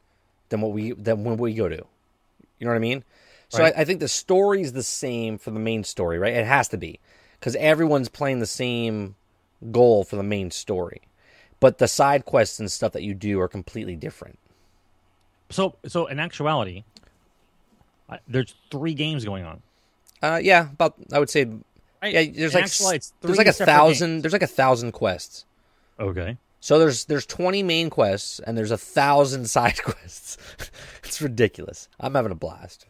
than 0.49 0.61
what 0.61 0.73
we 0.73 0.91
than 0.91 1.23
when 1.23 1.37
we 1.37 1.55
go 1.55 1.67
to. 1.67 1.75
You 2.59 2.65
know 2.65 2.69
what 2.69 2.75
I 2.75 2.79
mean? 2.79 3.03
So 3.49 3.63
Right. 3.63 3.73
I, 3.75 3.81
I 3.81 3.85
think 3.85 3.99
the 3.99 4.07
story 4.07 4.61
is 4.61 4.73
the 4.73 4.83
same 4.83 5.39
for 5.39 5.49
the 5.49 5.59
main 5.59 5.83
story, 5.83 6.19
right? 6.19 6.33
It 6.33 6.45
has 6.45 6.67
to 6.69 6.77
be 6.77 6.99
because 7.39 7.55
everyone's 7.55 8.09
playing 8.09 8.39
the 8.39 8.45
same 8.45 9.15
goal 9.71 10.03
for 10.03 10.15
the 10.17 10.23
main 10.23 10.51
story, 10.51 11.01
but 11.59 11.77
the 11.77 11.87
side 11.87 12.25
quests 12.25 12.59
and 12.59 12.71
stuff 12.71 12.91
that 12.93 13.03
you 13.03 13.13
do 13.13 13.39
are 13.39 13.47
completely 13.47 13.95
different. 13.95 14.39
So, 15.49 15.75
so 15.87 16.07
in 16.07 16.19
actuality, 16.19 16.83
I, 18.09 18.19
there's 18.27 18.55
three 18.71 18.93
games 18.93 19.25
going 19.25 19.45
on. 19.45 19.61
Uh, 20.21 20.39
yeah, 20.41 20.69
about 20.71 20.95
I 21.13 21.19
would 21.19 21.29
say 21.29 21.47
yeah. 22.03 22.25
There's 22.25 22.53
like 22.53 22.65
actuality, 22.65 22.97
s- 22.97 23.11
it's 23.11 23.13
there's 23.21 23.37
like 23.37 23.47
a 23.47 23.53
thousand. 23.53 24.09
games. 24.09 24.21
There's 24.23 24.33
like 24.33 24.41
a 24.41 24.47
thousand 24.47 24.91
quests. 24.91 25.45
Okay. 25.99 26.37
So 26.59 26.79
there's 26.79 27.05
there's 27.05 27.25
20 27.25 27.61
main 27.63 27.89
quests 27.89 28.39
and 28.39 28.57
there's 28.57 28.71
a 28.71 28.77
thousand 28.77 29.45
side 29.49 29.81
quests. 29.83 30.37
it's 31.03 31.21
ridiculous. 31.21 31.87
I'm 31.99 32.15
having 32.15 32.31
a 32.31 32.35
blast. 32.35 32.85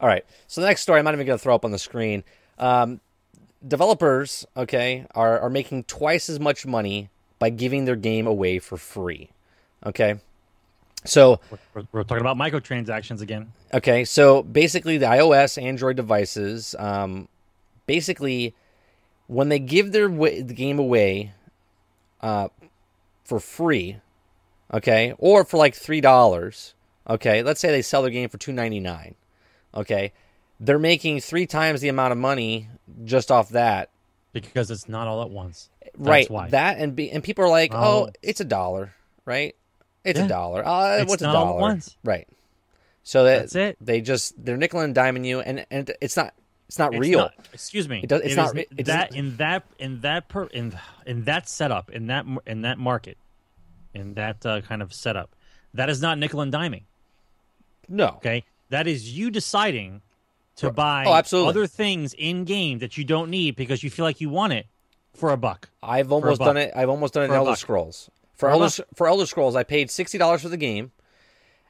All 0.00 0.08
right. 0.08 0.24
So 0.46 0.60
the 0.60 0.66
next 0.66 0.82
story 0.82 0.98
I'm 0.98 1.04
not 1.04 1.14
even 1.14 1.26
going 1.26 1.38
to 1.38 1.42
throw 1.42 1.54
up 1.54 1.64
on 1.64 1.70
the 1.70 1.78
screen. 1.78 2.24
Um, 2.58 3.00
developers, 3.66 4.46
okay, 4.56 5.06
are 5.14 5.38
are 5.40 5.50
making 5.50 5.84
twice 5.84 6.28
as 6.28 6.40
much 6.40 6.66
money 6.66 7.08
by 7.38 7.50
giving 7.50 7.84
their 7.84 7.96
game 7.96 8.26
away 8.26 8.58
for 8.58 8.76
free. 8.76 9.30
Okay. 9.84 10.16
So 11.04 11.40
We're, 11.74 11.84
we're 11.92 12.02
talking 12.02 12.26
about 12.26 12.36
microtransactions 12.36 13.20
again. 13.20 13.52
Okay, 13.72 14.04
so 14.04 14.42
basically, 14.42 14.98
the 14.98 15.06
iOS, 15.06 15.62
Android 15.62 15.94
devices, 15.94 16.74
um, 16.76 17.28
basically, 17.86 18.54
when 19.28 19.48
they 19.48 19.60
give 19.60 19.92
their 19.92 20.08
wa- 20.08 20.42
the 20.42 20.54
game 20.54 20.80
away 20.80 21.34
uh, 22.20 22.48
for 23.24 23.38
free, 23.38 23.98
okay, 24.74 25.14
or 25.18 25.44
for 25.44 25.56
like 25.56 25.76
three 25.76 26.00
dollars, 26.00 26.74
okay, 27.08 27.44
let's 27.44 27.60
say 27.60 27.70
they 27.70 27.82
sell 27.82 28.02
their 28.02 28.10
game 28.10 28.28
for 28.28 28.38
two 28.38 28.52
ninety 28.52 28.80
nine, 28.80 29.14
okay, 29.74 30.12
they're 30.58 30.80
making 30.80 31.20
three 31.20 31.46
times 31.46 31.80
the 31.80 31.88
amount 31.88 32.10
of 32.10 32.18
money 32.18 32.68
just 33.04 33.30
off 33.30 33.50
that, 33.50 33.90
because 34.32 34.68
it's 34.68 34.88
not 34.88 35.06
all 35.06 35.22
at 35.22 35.30
once. 35.30 35.70
Right? 35.96 36.28
why. 36.30 36.48
That 36.50 36.78
and 36.78 36.94
be, 36.96 37.10
and 37.10 37.22
people 37.22 37.44
are 37.44 37.48
like, 37.50 37.72
Oh. 37.74 38.06
oh, 38.06 38.10
it's 38.22 38.40
a 38.40 38.44
dollar, 38.44 38.92
right? 39.24 39.54
It's 40.04 40.18
Yeah. 40.18 40.26
a 40.26 40.28
dollar. 40.28 40.66
Uh, 40.66 40.98
It's 40.98 41.08
what's 41.10 41.22
a 41.22 41.26
not 41.26 41.36
all 41.36 41.42
at 41.42 41.46
dollar? 41.48 41.60
once. 41.60 41.96
Right. 42.04 42.26
So 43.02 43.24
that 43.24 43.38
That's 43.40 43.54
it. 43.56 43.76
they 43.80 44.00
just 44.00 44.34
they're 44.42 44.56
nickel 44.56 44.80
and 44.80 44.94
diming 44.94 45.24
you, 45.26 45.40
and 45.40 45.64
and 45.70 45.90
it's 46.00 46.16
not 46.16 46.34
it's 46.68 46.78
not 46.78 46.92
It's 46.92 47.00
real. 47.00 47.18
not- 47.20 47.34
excuse 47.54 47.88
me. 47.88 48.00
It 48.02 48.08
does- 48.08 48.20
it's 48.22 48.32
It 48.34 48.36
not 48.36 48.56
is- 48.58 48.64
it 48.76 48.86
that 48.86 49.14
in 49.14 49.36
that 49.38 49.64
in 49.78 50.00
that 50.02 50.28
per 50.28 50.44
in 50.46 50.78
in 51.06 51.24
that 51.24 51.48
setup 51.48 51.90
in 51.90 52.08
that 52.08 52.26
in 52.46 52.62
that 52.62 52.78
market 52.78 53.16
in 53.94 54.14
that 54.14 54.44
uh, 54.44 54.60
kind 54.60 54.82
of 54.82 54.92
setup. 54.92 55.34
That 55.74 55.88
is 55.88 56.00
not 56.02 56.18
nickel 56.18 56.40
and 56.42 56.52
diming. 56.52 56.82
no, 57.88 58.08
Okay, 58.18 58.44
that 58.70 58.86
is 58.86 59.16
you 59.16 59.30
deciding 59.30 60.02
to 60.56 60.70
buy 60.70 61.04
Oh, 61.06 61.46
other 61.46 61.66
things 61.66 62.14
in 62.14 62.44
game 62.44 62.80
that 62.80 62.98
you 62.98 63.04
don't 63.04 63.30
need 63.30 63.56
because 63.56 63.82
you 63.82 63.90
feel 63.90 64.04
like 64.04 64.20
you 64.20 64.28
want 64.28 64.52
it 64.52 64.66
for 65.14 65.30
a 65.30 65.36
buck. 65.36 65.68
I've 65.82 66.12
almost 66.12 66.38
buck. 66.38 66.46
done 66.46 66.56
it. 66.56 66.72
I've 66.76 66.88
almost 66.88 67.14
done 67.14 67.24
it 67.24 67.28
For 67.28 67.32
in 67.34 67.38
Elder 67.38 67.50
buck. 67.52 67.58
Scrolls. 67.58 68.10
For 68.34 68.46
For 68.46 68.50
Elder 68.50 68.70
for 68.94 69.06
Elder 69.08 69.26
Scrolls, 69.26 69.56
I 69.56 69.62
paid 69.64 69.90
sixty 69.90 70.16
dollars 70.18 70.42
for 70.42 70.48
the 70.48 70.56
game, 70.56 70.92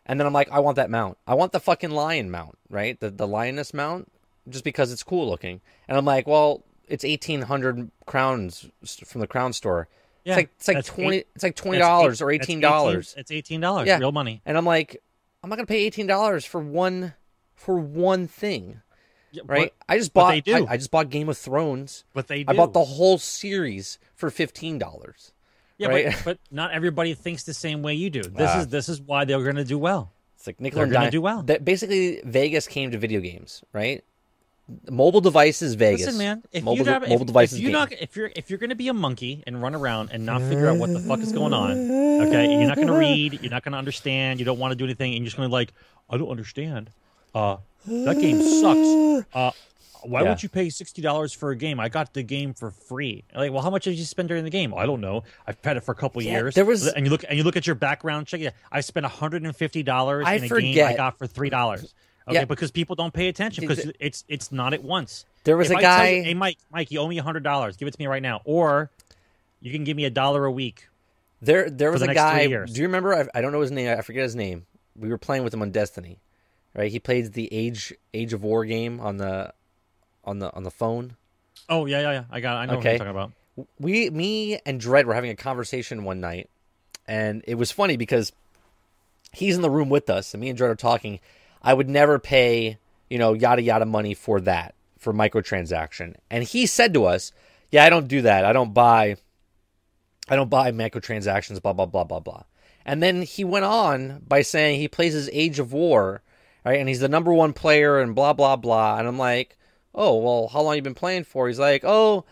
and 0.06 0.20
then 0.20 0.26
I'm 0.26 0.32
like, 0.32 0.50
I 0.50 0.60
want 0.60 0.76
that 0.76 0.90
mount. 0.90 1.16
I 1.26 1.34
want 1.34 1.52
the 1.52 1.60
fucking 1.60 1.90
lion 1.90 2.30
mount, 2.30 2.58
right? 2.68 2.98
The 3.00 3.10
the 3.10 3.26
lioness 3.26 3.72
mount, 3.72 4.10
just 4.48 4.64
because 4.64 4.92
it's 4.92 5.02
cool 5.02 5.28
looking. 5.28 5.60
And 5.88 5.96
I'm 5.96 6.04
like, 6.04 6.26
well, 6.26 6.64
it's 6.86 7.04
eighteen 7.04 7.42
hundred 7.42 7.90
crowns 8.06 8.68
from 9.06 9.20
the 9.22 9.26
crown 9.26 9.52
store. 9.54 9.88
Yeah, 10.24 10.32
it's 10.34 10.36
like 10.36 10.50
it's 10.56 10.68
like 10.68 10.84
twenty. 10.84 11.16
Eight, 11.18 11.28
it's 11.34 11.42
like 11.44 11.54
twenty 11.56 11.78
dollars 11.78 12.20
or 12.20 12.30
eighteen 12.30 12.60
dollars. 12.60 13.14
It's 13.16 13.30
eighteen 13.30 13.60
dollars, 13.62 13.86
Yeah. 13.86 13.98
real 13.98 14.12
money. 14.12 14.42
And 14.44 14.58
I'm 14.58 14.66
like, 14.66 15.02
I'm 15.42 15.48
not 15.48 15.56
gonna 15.56 15.66
pay 15.66 15.86
eighteen 15.86 16.06
dollars 16.06 16.44
for 16.44 16.60
one 16.60 17.14
for 17.54 17.78
one 17.78 18.26
thing, 18.28 18.82
Yeah, 19.30 19.42
right? 19.46 19.72
But, 19.86 19.94
I 19.94 19.98
just 19.98 20.12
bought. 20.14 20.30
they 20.30 20.40
do. 20.40 20.66
I, 20.66 20.72
I 20.72 20.76
just 20.76 20.90
bought 20.90 21.10
Game 21.10 21.28
of 21.28 21.36
Thrones. 21.36 22.04
but 22.14 22.28
they 22.28 22.44
do. 22.44 22.50
I 22.50 22.56
bought 22.56 22.72
the 22.72 22.84
whole 22.84 23.18
series 23.18 23.98
for 24.14 24.30
fifteen 24.30 24.78
dollars. 24.78 25.32
yeah, 25.76 25.88
right? 25.88 26.06
but, 26.12 26.24
but 26.24 26.38
not 26.50 26.72
everybody 26.72 27.14
thinks 27.14 27.42
the 27.44 27.54
same 27.54 27.82
way 27.82 27.94
you 27.94 28.10
do. 28.10 28.22
This 28.22 28.50
Ah. 28.50 28.60
is 28.60 28.68
this 28.68 28.88
is 28.88 29.00
why 29.00 29.24
they're 29.24 29.42
going 29.42 29.56
to 29.56 29.64
do 29.64 29.78
well. 29.78 30.10
It's 30.36 30.46
like 30.46 30.60
nickel 30.60 30.76
They're 30.76 30.84
and 30.84 30.92
gonna 30.92 31.04
dime. 31.06 31.12
do 31.12 31.20
well. 31.20 31.42
That- 31.42 31.64
basically, 31.64 32.20
Vegas 32.24 32.66
came 32.68 32.90
to 32.92 32.98
video 32.98 33.20
games, 33.20 33.62
right? 33.72 34.02
Mobile 34.90 35.22
devices, 35.22 35.74
Vegas. 35.74 36.04
Listen, 36.06 36.18
man. 36.18 36.42
If 36.52 36.62
mobile, 36.62 36.76
you 36.78 36.84
have, 36.92 37.00
mobile 37.02 37.22
if, 37.22 37.26
devices. 37.26 37.58
if 37.58 37.64
you 37.64 37.70
not 37.70 37.90
if 37.92 38.16
you're 38.16 38.30
if 38.36 38.50
you're 38.50 38.58
going 38.58 38.68
to 38.70 38.76
be 38.76 38.88
a 38.88 38.92
monkey 38.92 39.42
and 39.46 39.62
run 39.62 39.74
around 39.74 40.10
and 40.12 40.26
not 40.26 40.42
figure 40.42 40.68
out 40.68 40.76
what 40.76 40.92
the 40.92 41.00
fuck 41.00 41.20
is 41.20 41.32
going 41.32 41.54
on, 41.54 41.70
okay, 41.72 42.44
and 42.44 42.60
you're 42.60 42.68
not 42.68 42.76
going 42.76 42.88
to 42.88 42.92
read, 42.98 43.40
you're 43.42 43.50
not 43.50 43.62
going 43.64 43.72
to 43.72 43.78
understand, 43.78 44.38
you 44.40 44.44
don't 44.44 44.58
want 44.58 44.72
to 44.72 44.76
do 44.76 44.84
anything, 44.84 45.12
and 45.14 45.20
you're 45.22 45.26
just 45.26 45.38
going 45.38 45.48
to 45.48 45.52
like, 45.52 45.72
I 46.10 46.18
don't 46.18 46.28
understand. 46.28 46.90
Uh, 47.34 47.56
that 47.86 48.18
game 48.20 48.42
sucks. 48.42 49.26
Uh, 49.34 49.50
why 50.04 50.22
Yeah. 50.22 50.28
would 50.30 50.42
you 50.44 50.48
pay 50.48 50.70
sixty 50.70 51.02
dollars 51.02 51.32
for 51.32 51.50
a 51.50 51.56
game? 51.56 51.80
I 51.80 51.88
got 51.88 52.14
the 52.14 52.22
game 52.22 52.54
for 52.54 52.70
free. 52.70 53.24
Like, 53.34 53.50
well, 53.52 53.62
how 53.62 53.70
much 53.70 53.82
did 53.84 53.98
you 53.98 54.04
spend 54.04 54.28
during 54.28 54.44
the 54.44 54.50
game? 54.50 54.72
I 54.72 54.86
don't 54.86 55.00
know. 55.00 55.24
I've 55.44 55.56
had 55.64 55.76
it 55.76 55.80
for 55.80 55.90
a 55.90 55.94
couple 55.96 56.22
Yeah, 56.22 56.32
years. 56.38 56.54
there 56.54 56.64
was- 56.64 56.86
and 56.86 57.04
you 57.04 57.10
look 57.10 57.24
and 57.28 57.36
you 57.36 57.42
look 57.42 57.56
at 57.56 57.66
your 57.66 57.74
background 57.74 58.28
check. 58.28 58.40
Yeah, 58.40 58.50
I 58.70 58.80
spent 58.80 59.04
hundred 59.06 59.42
and 59.42 59.54
fifty 59.56 59.82
dollars 59.82 60.24
I 60.26 60.34
in 60.34 60.44
a 60.44 60.48
game 60.60 60.86
I 60.86 60.94
got 60.94 61.18
for 61.18 61.26
three 61.26 61.50
dollars. 61.50 61.92
Okay, 62.28 62.40
Yeah. 62.40 62.44
because 62.44 62.70
people 62.70 62.94
don't 62.94 63.12
pay 63.14 63.28
attention 63.28 63.62
because 63.66 63.90
it's 63.98 64.22
it's 64.28 64.52
not 64.52 64.74
at 64.74 64.82
once. 64.84 65.24
There 65.44 65.56
was 65.56 65.70
If 65.70 65.76
a 65.76 65.78
I 65.78 65.82
guy. 65.82 66.08
you, 66.10 66.22
hey, 66.24 66.34
Mike, 66.34 66.58
Mike, 66.70 66.90
you 66.90 67.00
owe 67.00 67.08
me 67.08 67.16
hundred 67.16 67.42
dollars. 67.42 67.78
Give 67.78 67.88
it 67.88 67.92
to 67.92 67.98
me 67.98 68.06
right 68.06 68.20
now, 68.22 68.42
or 68.44 68.90
you 69.62 69.72
can 69.72 69.82
give 69.82 69.96
me 69.96 70.04
a 70.04 70.10
dollar 70.10 70.44
a 70.44 70.50
week. 70.52 70.88
there, 71.40 71.70
there 71.70 71.90
was 71.90 72.02
the 72.02 72.10
a 72.10 72.14
guy. 72.14 72.46
Do 72.46 72.66
you 72.74 72.82
remember? 72.82 73.14
I, 73.14 73.26
I 73.34 73.40
don't 73.40 73.50
know 73.50 73.62
his 73.62 73.70
name. 73.70 73.96
I 73.98 74.02
forget 74.02 74.24
his 74.24 74.36
name. 74.36 74.66
We 74.94 75.08
were 75.08 75.16
playing 75.16 75.42
with 75.42 75.54
him 75.54 75.62
on 75.62 75.70
Destiny, 75.70 76.18
right? 76.74 76.90
He 76.90 76.98
plays 76.98 77.30
the 77.32 77.52
Age 77.52 77.92
Age 78.14 78.32
of 78.32 78.42
War 78.42 78.64
game 78.64 79.00
on 79.00 79.16
the 79.18 79.52
on 80.24 80.38
the 80.38 80.52
on 80.54 80.62
the 80.62 80.70
phone. 80.70 81.16
Oh 81.68 81.86
yeah, 81.86 82.00
yeah, 82.00 82.12
yeah. 82.12 82.24
I 82.30 82.40
got. 82.40 82.56
It. 82.56 82.58
I 82.60 82.66
know 82.66 82.78
Okay. 82.78 82.78
what 82.78 82.84
you're 82.84 82.98
talking 82.98 83.10
about. 83.10 83.32
we 83.78 84.10
me 84.10 84.58
and 84.64 84.80
Dredd 84.80 85.04
were 85.04 85.14
having 85.14 85.30
a 85.30 85.36
conversation 85.36 86.04
one 86.04 86.20
night, 86.20 86.48
and 87.06 87.42
it 87.46 87.56
was 87.56 87.70
funny 87.70 87.96
because 87.96 88.32
he's 89.32 89.56
in 89.56 89.62
the 89.62 89.70
room 89.70 89.88
with 89.90 90.08
us, 90.10 90.32
and 90.34 90.40
me 90.40 90.48
and 90.48 90.58
Dredd 90.58 90.70
are 90.70 90.74
talking. 90.76 91.20
I 91.60 91.74
would 91.74 91.88
never 91.88 92.18
pay, 92.20 92.78
you 93.10 93.18
know, 93.18 93.32
yada 93.32 93.60
yada 93.62 93.84
money 93.84 94.14
for 94.14 94.40
that 94.42 94.74
for 94.98 95.12
microtransaction, 95.12 96.14
and 96.30 96.44
he 96.44 96.66
said 96.66 96.94
to 96.94 97.04
us, 97.04 97.32
"Yeah, 97.70 97.84
I 97.84 97.90
don't 97.90 98.06
do 98.08 98.22
that. 98.22 98.44
I 98.44 98.52
don't 98.52 98.72
buy, 98.72 99.16
I 100.28 100.36
don't 100.36 100.48
buy 100.50 100.70
microtransactions. 100.72 101.60
Blah 101.60 101.72
blah 101.72 101.86
blah 101.86 102.04
blah 102.04 102.20
blah." 102.20 102.42
And 102.86 103.02
then 103.02 103.22
he 103.22 103.44
went 103.44 103.64
on 103.64 104.22
by 104.26 104.42
saying 104.42 104.78
he 104.78 104.88
plays 104.88 105.12
his 105.12 105.28
Age 105.32 105.58
of 105.58 105.72
War, 105.72 106.22
right? 106.68 106.80
And 106.80 106.88
he's 106.88 107.00
the 107.00 107.08
number 107.08 107.32
one 107.32 107.52
player, 107.52 107.98
and 108.00 108.14
blah 108.14 108.32
blah 108.32 108.56
blah. 108.56 108.98
And 108.98 109.06
I'm 109.08 109.18
like, 109.18 109.56
"Oh 109.94 110.16
well, 110.18 110.48
how 110.48 110.62
long 110.62 110.76
you 110.76 110.82
been 110.82 110.94
playing 110.94 111.24
for?" 111.24 111.48
He's 111.48 111.58
like, 111.58 111.84
"Oh." 111.84 112.24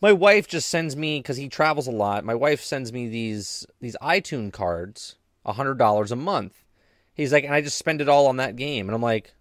my 0.00 0.12
wife 0.12 0.48
just 0.48 0.68
sends 0.68 0.96
me 0.96 1.20
because 1.20 1.36
he 1.36 1.48
travels 1.48 1.86
a 1.86 1.90
lot. 1.92 2.24
My 2.24 2.34
wife 2.34 2.60
sends 2.60 2.92
me 2.92 3.08
these 3.08 3.64
these 3.80 3.96
iTunes 4.02 4.52
cards, 4.52 5.14
a 5.44 5.52
hundred 5.52 5.78
dollars 5.78 6.10
a 6.10 6.16
month. 6.16 6.64
He's 7.14 7.32
like, 7.32 7.44
and 7.44 7.54
I 7.54 7.60
just 7.60 7.78
spend 7.78 8.00
it 8.00 8.08
all 8.08 8.26
on 8.26 8.38
that 8.38 8.56
game, 8.56 8.88
and 8.88 8.96
I'm 8.96 9.00
like, 9.02 9.32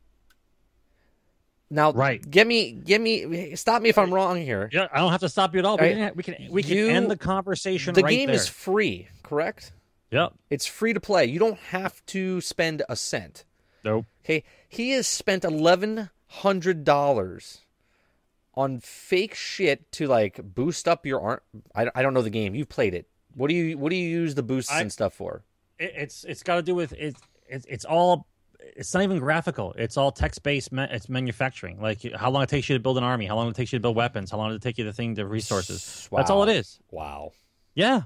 now, 1.71 1.91
Right. 1.93 2.21
Get 2.29 2.45
me, 2.45 2.73
get 2.73 2.99
me, 3.01 3.55
stop 3.55 3.81
me 3.81 3.89
if 3.89 3.97
I'm 3.97 4.13
wrong 4.13 4.37
here. 4.37 4.69
Yeah, 4.71 4.87
I 4.93 4.99
don't 4.99 5.11
have 5.11 5.21
to 5.21 5.29
stop 5.29 5.53
you 5.53 5.59
at 5.59 5.65
all. 5.65 5.77
We, 5.77 5.85
Right. 5.87 5.95
can, 5.95 6.11
we 6.15 6.23
can 6.23 6.35
we 6.51 6.63
can 6.63 6.77
You- 6.77 6.89
end 6.89 7.09
the 7.09 7.17
conversation 7.17 7.93
the 7.95 8.01
right 8.03 8.11
game 8.11 8.27
there. 8.27 8.35
is 8.35 8.47
free, 8.47 9.07
correct? 9.23 9.71
Yep. 10.11 10.33
It's 10.51 10.67
free 10.67 10.93
to 10.93 10.99
play. 10.99 11.25
You 11.25 11.39
don't 11.39 11.57
have 11.71 12.05
to 12.07 12.39
spend 12.41 12.83
a 12.87 12.95
cent. 12.95 13.45
Nope. 13.83 14.05
Okay, 14.23 14.43
he 14.69 14.91
has 14.91 15.07
spent 15.07 15.43
eleven 15.43 16.09
hundred 16.27 16.83
dollars 16.83 17.61
on 18.53 18.79
fake 18.79 19.33
shit 19.33 19.91
to 19.93 20.07
like 20.07 20.39
boost 20.43 20.87
up 20.87 21.05
your 21.05 21.21
arm. 21.21 21.39
I, 21.75 21.89
I 21.95 22.01
don't 22.01 22.13
know 22.13 22.21
the 22.21 22.29
game. 22.29 22.53
You've 22.55 22.69
played 22.69 22.93
it. 22.93 23.07
What 23.33 23.49
do 23.49 23.55
you 23.55 23.77
what 23.77 23.89
do 23.89 23.95
you 23.95 24.07
use 24.07 24.35
the 24.35 24.43
boosts 24.43 24.71
I- 24.71 24.81
and 24.81 24.91
stuff 24.91 25.13
for? 25.13 25.43
It, 25.79 25.93
it's 25.95 26.23
it's 26.23 26.43
got 26.43 26.55
to 26.55 26.61
do 26.61 26.75
with 26.75 26.93
it, 26.93 27.15
it. 27.47 27.65
It's 27.67 27.85
all. 27.85 28.27
It's 28.75 28.93
not 28.93 29.01
even 29.01 29.17
graphical. 29.17 29.73
It's 29.75 29.97
all 29.97 30.11
text 30.11 30.43
based. 30.43 30.69
It's 30.71 31.09
manufacturing. 31.09 31.81
Like 31.81 32.13
how 32.13 32.29
long 32.29 32.43
it 32.43 32.49
takes 32.49 32.69
you 32.69 32.75
to 32.75 32.79
build 32.79 32.99
an 32.99 33.03
army, 33.03 33.25
how 33.25 33.35
long 33.35 33.49
it 33.49 33.55
takes 33.55 33.73
you 33.73 33.79
to 33.79 33.81
build 33.81 33.95
weapons, 33.95 34.29
how 34.29 34.37
long 34.37 34.49
does 34.49 34.57
it 34.57 34.61
take 34.61 34.77
you 34.77 34.83
to 34.83 34.93
thing 34.93 35.15
to 35.15 35.25
resources. 35.25 36.07
That's 36.11 36.29
all 36.29 36.43
it 36.43 36.49
is. 36.55 36.79
Wow, 36.91 37.31
Yeah. 37.73 38.03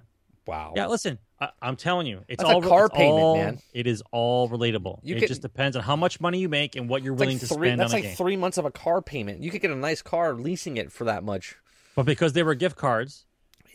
Wow. 0.48 0.74
Yeah. 0.76 0.88
Listen, 0.88 1.18
I, 1.40 1.50
I'm 1.62 1.76
telling 1.76 2.08
you, 2.08 2.22
it's 2.28 2.42
That's 2.42 2.50
a 2.50 2.54
all 2.56 2.62
car 2.62 2.86
it's 2.88 2.96
payment, 2.96 3.20
all- 3.24 3.36
man. 3.38 3.60
It 3.74 3.88
is 3.88 4.02
all 4.12 4.50
relatable. 4.50 5.00
You 5.04 5.16
it 5.16 5.20
could- 5.20 5.28
just 5.28 5.42
depends 5.42 5.76
on 5.78 5.84
how 5.84 5.96
much 5.96 6.20
money 6.22 6.40
you 6.40 6.50
make 6.50 6.76
and 6.76 6.88
what 6.90 7.04
you're 7.04 7.14
willing 7.14 7.38
like 7.38 7.48
to 7.48 7.48
three. 7.48 7.68
spend 7.70 7.82
That's 7.82 7.94
on 7.94 8.00
a 8.00 8.04
like 8.04 8.18
three 8.18 8.38
months 8.38 8.58
of 8.58 8.66
a 8.66 8.72
car 8.72 9.02
payment. 9.02 9.42
You 9.44 9.52
could 9.52 9.62
get 9.62 9.72
a 9.72 9.76
nice 9.76 10.02
car 10.02 10.34
leasing 10.34 10.78
it 10.78 10.92
for 10.92 11.04
that 11.06 11.24
much. 11.24 11.56
But 11.96 12.06
because 12.06 12.34
they 12.34 12.44
were 12.44 12.56
gift 12.56 12.76
cards, 12.78 13.26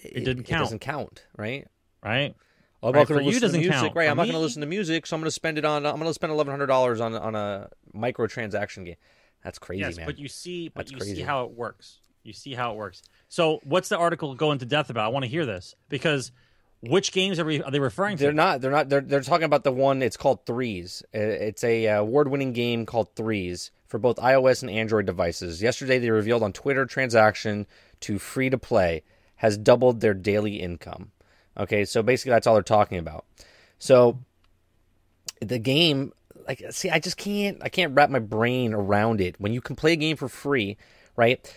It 0.02 0.24
didn't 0.24 0.44
count. 0.44 0.64
doesn't 0.64 0.78
count, 0.80 1.24
right? 1.36 1.66
right? 2.02 2.34
Oh, 2.82 2.88
I'm 2.88 2.94
Right, 2.94 3.00
not 3.00 3.08
going 3.08 3.20
to 3.20 3.26
listen 3.26 3.52
to 3.52 3.58
music, 3.58 3.72
count. 3.72 3.94
right? 3.96 4.06
For 4.06 4.10
I'm 4.10 4.16
not 4.16 4.22
going 4.24 4.32
to 4.34 4.38
listen 4.38 4.60
to 4.62 4.66
music, 4.66 5.06
so 5.06 5.14
I'm 5.14 5.20
going 5.20 5.26
to 5.26 5.30
spend 5.32 5.58
it 5.58 5.64
on. 5.66 5.84
I'm 5.84 5.96
going 5.96 6.06
to 6.06 6.14
spend 6.14 6.32
eleven 6.32 6.50
hundred 6.50 6.66
dollars 6.68 6.98
on 7.00 7.14
on 7.14 7.34
a 7.34 7.68
microtransaction 7.94 8.84
game. 8.86 8.96
That's 9.44 9.58
crazy, 9.58 9.80
yes, 9.80 9.96
man. 9.96 10.06
but 10.06 10.18
you 10.18 10.28
see, 10.28 10.68
but 10.68 10.80
That's 10.80 10.92
you 10.92 10.98
crazy. 10.98 11.14
see 11.16 11.22
how 11.22 11.44
it 11.44 11.52
works. 11.52 11.98
You 12.22 12.32
see 12.34 12.54
how 12.54 12.72
it 12.72 12.76
works. 12.76 13.02
So, 13.28 13.60
what's 13.64 13.88
the 13.88 13.96
article 13.98 14.34
going 14.34 14.58
to 14.58 14.66
death 14.66 14.90
about? 14.90 15.06
I 15.06 15.08
want 15.08 15.24
to 15.24 15.30
hear 15.30 15.46
this 15.46 15.74
because 15.88 16.32
which 16.82 17.12
games 17.12 17.38
are, 17.38 17.44
we, 17.44 17.62
are 17.62 17.70
they 17.70 17.80
referring 17.80 18.16
to? 18.16 18.24
They're 18.24 18.32
not. 18.32 18.60
They're 18.60 18.70
not. 18.70 18.88
They're 18.88 19.00
they're 19.00 19.20
talking 19.20 19.44
about 19.44 19.64
the 19.64 19.72
one. 19.72 20.02
It's 20.02 20.16
called 20.16 20.46
Threes. 20.46 21.02
It's 21.12 21.62
a 21.62 21.88
uh, 21.88 22.00
award-winning 22.00 22.52
game 22.52 22.86
called 22.86 23.14
Threes 23.14 23.70
for 23.86 23.98
both 23.98 24.16
iOS 24.16 24.62
and 24.62 24.70
Android 24.70 25.06
devices. 25.06 25.62
Yesterday, 25.62 25.98
they 25.98 26.10
revealed 26.10 26.42
on 26.42 26.52
Twitter 26.52 26.86
transaction 26.86 27.66
to 28.00 28.18
free 28.18 28.48
to 28.48 28.58
play 28.58 29.02
has 29.36 29.56
doubled 29.56 30.00
their 30.00 30.14
daily 30.14 30.56
income. 30.56 31.12
Okay, 31.58 31.84
so 31.84 32.02
basically 32.02 32.30
that's 32.30 32.46
all 32.46 32.54
they're 32.54 32.62
talking 32.62 32.98
about. 32.98 33.24
So 33.78 34.18
the 35.40 35.58
game, 35.58 36.12
like, 36.46 36.62
see, 36.70 36.90
I 36.90 36.98
just 36.98 37.16
can't. 37.16 37.58
I 37.62 37.68
can't 37.68 37.94
wrap 37.94 38.10
my 38.10 38.18
brain 38.18 38.72
around 38.72 39.20
it. 39.20 39.36
When 39.38 39.52
you 39.52 39.60
can 39.60 39.76
play 39.76 39.92
a 39.92 39.96
game 39.96 40.16
for 40.16 40.28
free, 40.28 40.76
right? 41.16 41.54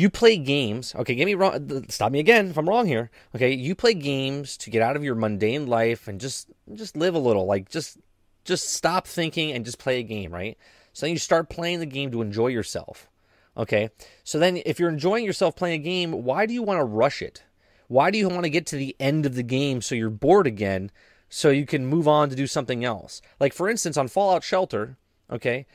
You 0.00 0.08
play 0.08 0.38
games. 0.38 0.94
Okay, 0.94 1.14
get 1.14 1.26
me 1.26 1.34
wrong. 1.34 1.84
Stop 1.90 2.10
me 2.10 2.20
again 2.20 2.48
if 2.48 2.56
I'm 2.56 2.66
wrong 2.66 2.86
here. 2.86 3.10
Okay, 3.36 3.52
you 3.52 3.74
play 3.74 3.92
games 3.92 4.56
to 4.56 4.70
get 4.70 4.80
out 4.80 4.96
of 4.96 5.04
your 5.04 5.14
mundane 5.14 5.66
life 5.66 6.08
and 6.08 6.18
just 6.18 6.48
just 6.72 6.96
live 6.96 7.14
a 7.14 7.18
little. 7.18 7.44
Like 7.44 7.68
just 7.68 7.98
just 8.44 8.72
stop 8.72 9.06
thinking 9.06 9.52
and 9.52 9.62
just 9.62 9.78
play 9.78 9.98
a 9.98 10.02
game, 10.02 10.32
right? 10.32 10.56
So 10.94 11.04
then 11.04 11.12
you 11.12 11.18
start 11.18 11.50
playing 11.50 11.80
the 11.80 11.86
game 11.86 12.10
to 12.12 12.22
enjoy 12.22 12.46
yourself. 12.46 13.10
Okay, 13.58 13.90
so 14.24 14.38
then 14.38 14.62
if 14.64 14.80
you're 14.80 14.88
enjoying 14.88 15.26
yourself 15.26 15.54
playing 15.54 15.78
a 15.78 15.84
game, 15.84 16.24
why 16.24 16.46
do 16.46 16.54
you 16.54 16.62
want 16.62 16.80
to 16.80 16.84
rush 16.84 17.20
it? 17.20 17.42
Why 17.88 18.10
do 18.10 18.16
you 18.16 18.30
want 18.30 18.44
to 18.44 18.50
get 18.50 18.64
to 18.68 18.76
the 18.76 18.96
end 18.98 19.26
of 19.26 19.34
the 19.34 19.42
game 19.42 19.82
so 19.82 19.94
you're 19.94 20.08
bored 20.08 20.46
again, 20.46 20.90
so 21.28 21.50
you 21.50 21.66
can 21.66 21.84
move 21.84 22.08
on 22.08 22.30
to 22.30 22.36
do 22.36 22.46
something 22.46 22.86
else? 22.86 23.20
Like 23.38 23.52
for 23.52 23.68
instance, 23.68 23.98
on 23.98 24.08
Fallout 24.08 24.44
Shelter, 24.44 24.96
okay, 25.30 25.66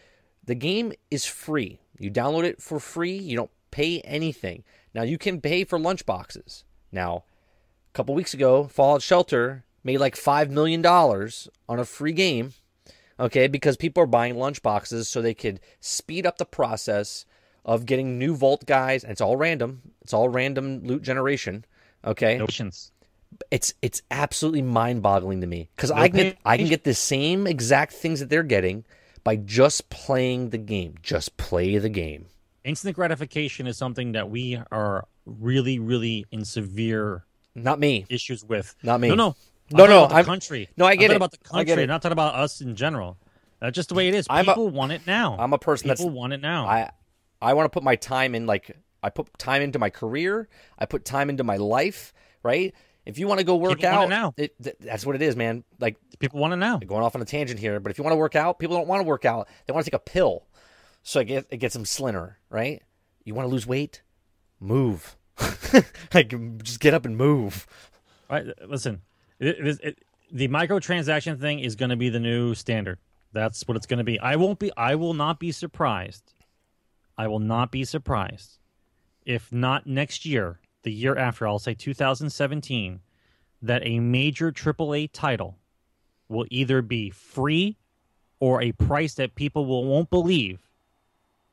the 0.44 0.56
game 0.56 0.94
is 1.12 1.26
free. 1.26 1.80
You 2.00 2.10
download 2.10 2.46
it 2.46 2.60
for 2.60 2.80
free. 2.80 3.16
You 3.16 3.38
don't 3.38 3.52
pay 3.76 4.00
anything. 4.02 4.64
Now 4.94 5.04
you 5.04 5.18
can 5.18 5.42
pay 5.42 5.66
for 5.66 5.78
lunch 5.78 6.06
boxes. 6.06 6.64
Now, 6.92 7.26
a 7.92 7.94
couple 7.94 8.16
weeks 8.16 8.34
ago, 8.34 8.68
Fallout 8.68 9.02
Shelter 9.02 9.66
made 9.84 9.98
like 9.98 10.16
five 10.16 10.50
million 10.50 10.82
dollars 10.82 11.50
on 11.68 11.80
a 11.80 11.86
free 11.86 12.14
game. 12.14 12.54
Okay, 13.20 13.48
because 13.48 13.78
people 13.78 14.04
are 14.04 14.08
buying 14.08 14.38
lunch 14.38 14.62
boxes 14.62 15.08
so 15.08 15.22
they 15.22 15.34
could 15.34 15.60
speed 15.80 16.26
up 16.26 16.38
the 16.38 16.46
process 16.46 17.26
of 17.64 17.86
getting 17.86 18.18
new 18.20 18.36
vault 18.36 18.66
guys, 18.66 19.04
and 19.04 19.12
it's 19.12 19.22
all 19.22 19.38
random. 19.38 19.82
It's 20.02 20.14
all 20.14 20.30
random 20.30 20.84
loot 20.84 21.02
generation. 21.02 21.66
Okay, 22.04 22.38
Notions. 22.38 22.92
it's 23.52 23.74
it's 23.82 24.02
absolutely 24.12 24.62
mind-boggling 24.62 25.42
to 25.42 25.48
me 25.48 25.70
because 25.76 25.92
I 25.92 26.08
can 26.08 26.18
get 26.18 26.38
I 26.46 26.58
can 26.58 26.68
get 26.68 26.84
the 26.84 26.94
same 26.94 27.48
exact 27.48 27.94
things 27.94 28.20
that 28.22 28.30
they're 28.30 28.44
getting 28.44 28.86
by 29.24 29.36
just 29.36 29.90
playing 29.90 30.52
the 30.52 30.58
game. 30.60 30.96
Just 31.02 31.36
play 31.38 31.78
the 31.78 31.90
game. 31.90 32.28
Instant 32.66 32.96
gratification 32.96 33.68
is 33.68 33.78
something 33.78 34.12
that 34.14 34.30
we 34.30 34.60
are 34.72 35.08
really, 35.26 35.78
really 35.80 36.26
in 36.32 36.44
severe 36.44 37.24
Not 37.54 37.80
me. 37.80 38.06
issues 38.10 38.44
with. 38.44 38.76
Not 38.84 39.00
me. 39.00 39.10
No, 39.10 39.16
no. 39.16 39.36
No, 39.72 39.84
I'm 39.86 39.90
no, 39.90 39.96
talking 39.96 39.96
about 39.96 40.10
the 40.10 40.16
I'm- 40.16 40.26
country. 40.26 40.70
no, 40.78 40.86
I 40.86 40.92
I'm 40.92 40.98
get 40.98 41.12
it. 41.12 41.16
about 41.18 41.32
the 41.32 41.38
I 41.54 41.64
get 41.64 41.80
it. 41.80 41.88
not 41.88 42.02
talking 42.02 42.12
about 42.14 42.36
us 42.36 42.62
in 42.62 42.76
general. 42.76 43.18
That's 43.60 43.76
just 43.76 43.90
the 43.90 43.96
way 43.96 44.08
it 44.08 44.14
is. 44.16 44.28
I'm 44.30 44.46
a- 44.50 44.52
People 44.52 44.70
want 44.70 44.92
it 44.92 45.08
now. 45.08 45.38
I'm 45.40 45.54
a 45.54 45.58
person 45.58 45.90
People 45.90 46.06
that's 46.08 46.16
want 46.16 46.34
it 46.34 46.42
now. 46.42 46.66
I 46.68 46.90
I 47.42 47.54
want 47.54 47.66
to 47.66 47.70
put 47.70 47.84
my 47.84 47.96
time 47.96 48.36
in 48.36 48.46
like 48.48 48.76
I 49.02 49.10
put 49.12 49.36
time 49.38 49.62
into 49.62 49.80
my 49.80 49.90
career. 49.92 50.50
I 50.78 50.86
put 50.86 51.06
time 51.06 51.30
into 51.30 51.44
my 51.44 51.58
life. 51.58 52.14
Right. 52.44 52.74
If 53.06 53.20
you 53.20 53.28
want 53.28 53.40
to 53.40 53.44
go 53.46 53.56
work 53.56 53.78
People 53.78 53.90
out, 53.90 54.06
it 54.06 54.10
now. 54.10 54.34
it- 54.38 54.56
th- 54.64 54.76
that's 54.80 55.06
what 55.06 55.16
it 55.16 55.22
is, 55.22 55.36
man. 55.36 55.64
Like 55.80 55.98
People 56.20 56.40
want 56.40 56.54
it 56.54 56.58
now. 56.58 56.78
going 56.78 57.04
off 57.04 57.16
on 57.16 57.22
a 57.22 57.26
tangent 57.26 57.60
here, 57.60 57.80
but 57.80 57.92
if 57.92 57.98
you 58.00 58.04
want 58.04 58.14
to 58.14 58.18
work 58.18 58.36
out, 58.36 58.58
people 58.60 58.76
don't 58.76 58.88
want 58.88 59.02
to 59.02 59.08
work 59.08 59.26
out. 59.26 59.48
They 59.66 59.74
want 59.74 59.86
to 59.86 59.92
take 59.92 60.00
a 60.00 60.04
pill, 60.04 60.46
so 61.06 61.22
it, 61.22 61.26
get, 61.26 61.46
it 61.50 61.58
gets 61.58 61.74
them 61.74 61.86
slimmer, 61.86 62.40
right? 62.50 62.82
You 63.24 63.34
want 63.34 63.48
to 63.48 63.52
lose 63.52 63.66
weight? 63.66 64.02
Move, 64.60 65.16
like 66.14 66.34
just 66.64 66.80
get 66.82 66.94
up 66.94 67.06
and 67.06 67.16
move. 67.16 67.68
Right? 68.30 68.46
Listen, 68.68 69.02
it, 69.40 69.56
it, 69.60 69.80
it, 69.84 70.00
the 70.32 70.48
microtransaction 70.48 71.40
thing 71.40 71.60
is 71.60 71.76
going 71.76 71.90
to 71.90 71.96
be 71.96 72.10
the 72.10 72.20
new 72.20 72.56
standard. 72.56 72.98
That's 73.32 73.68
what 73.68 73.78
it's 73.78 73.86
going 73.86 74.00
to 74.00 74.04
be. 74.04 74.20
I 74.20 74.36
won't 74.36 74.60
be. 74.60 74.72
I 74.76 74.96
will 74.96 75.14
not 75.14 75.40
be 75.40 75.52
surprised. 75.52 76.34
I 77.18 77.28
will 77.28 77.40
not 77.40 77.72
be 77.72 77.86
surprised 77.86 78.60
if 79.26 79.52
not 79.52 79.88
next 79.88 80.26
year, 80.26 80.60
the 80.84 80.92
year 80.92 81.18
after. 81.18 81.48
I'll 81.48 81.60
say 81.60 81.74
2017, 81.74 83.02
that 83.62 83.86
a 83.86 84.00
major 84.00 84.52
AAA 84.52 85.10
title 85.12 85.58
will 86.30 86.46
either 86.50 86.82
be 86.82 87.10
free 87.10 87.78
or 88.40 88.62
a 88.62 88.72
price 88.74 89.16
that 89.16 89.36
people 89.36 89.66
will 89.66 89.86
won't 89.86 90.10
believe, 90.10 90.65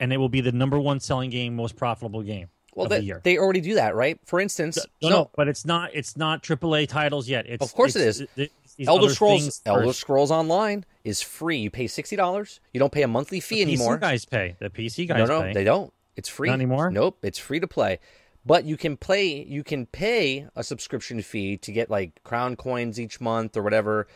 and 0.02 0.12
it 0.12 0.16
will 0.18 0.28
be 0.28 0.40
the 0.40 0.52
number 0.52 0.78
one 0.80 0.98
selling 1.00 1.30
game, 1.30 1.54
most 1.56 1.76
profitable 1.76 2.22
game 2.22 2.48
Well, 2.74 2.84
of 2.86 2.90
they, 2.90 2.98
the 2.98 3.04
year. 3.04 3.20
they 3.24 3.38
already 3.38 3.60
do 3.60 3.74
that, 3.76 3.94
right? 3.94 4.18
For 4.26 4.40
instance, 4.40 4.78
No, 5.00 5.08
no, 5.08 5.30
but 5.36 5.46
it's 5.48 5.64
not. 5.64 5.90
It's 5.94 6.16
not 6.16 6.42
AAA 6.42 6.88
titles 6.88 7.28
yet. 7.28 7.46
It's 7.48 7.64
Of 7.64 7.72
course 7.74 7.94
it 7.96 8.02
it's- 8.02 8.50
it's 8.78 8.88
Elder 8.88 9.10
Scrolls 9.10 9.60
Elder 9.66 9.84
first. 9.86 10.00
Scrolls 10.00 10.30
Online 10.30 10.84
is 11.04 11.20
free. 11.22 11.58
You 11.58 11.70
pay 11.70 11.86
sixty 11.86 12.16
dollars. 12.16 12.58
You 12.72 12.80
don't 12.80 12.92
pay 12.92 13.02
a 13.02 13.08
monthly 13.08 13.38
fee 13.40 13.56
The 13.64 13.72
anymore. 13.72 13.96
PC 13.98 14.00
guys 14.00 14.24
pay. 14.24 14.56
The 14.58 14.70
PC 14.70 15.06
guys 15.06 15.18
no, 15.28 15.40
no, 15.40 15.42
pay. 15.42 15.52
they 15.52 15.64
don't. 15.64 15.92
It's 16.16 16.28
free 16.28 16.48
Not 16.48 16.54
anymore? 16.54 16.90
Nope, 16.90 17.18
it's 17.22 17.38
free 17.38 17.60
to 17.60 17.66
play. 17.68 17.98
But 18.44 18.64
you 18.64 18.76
can 18.76 18.96
play. 18.96 19.44
You 19.44 19.62
can 19.62 19.86
pay 19.86 20.46
a 20.56 20.64
subscription 20.64 21.22
fee 21.22 21.56
to 21.58 21.70
get 21.70 21.90
like 21.90 22.22
crown 22.24 22.56
coins 22.56 22.98
each 22.98 23.20
month 23.20 23.56
or 23.56 23.62
whatever. 23.62 24.08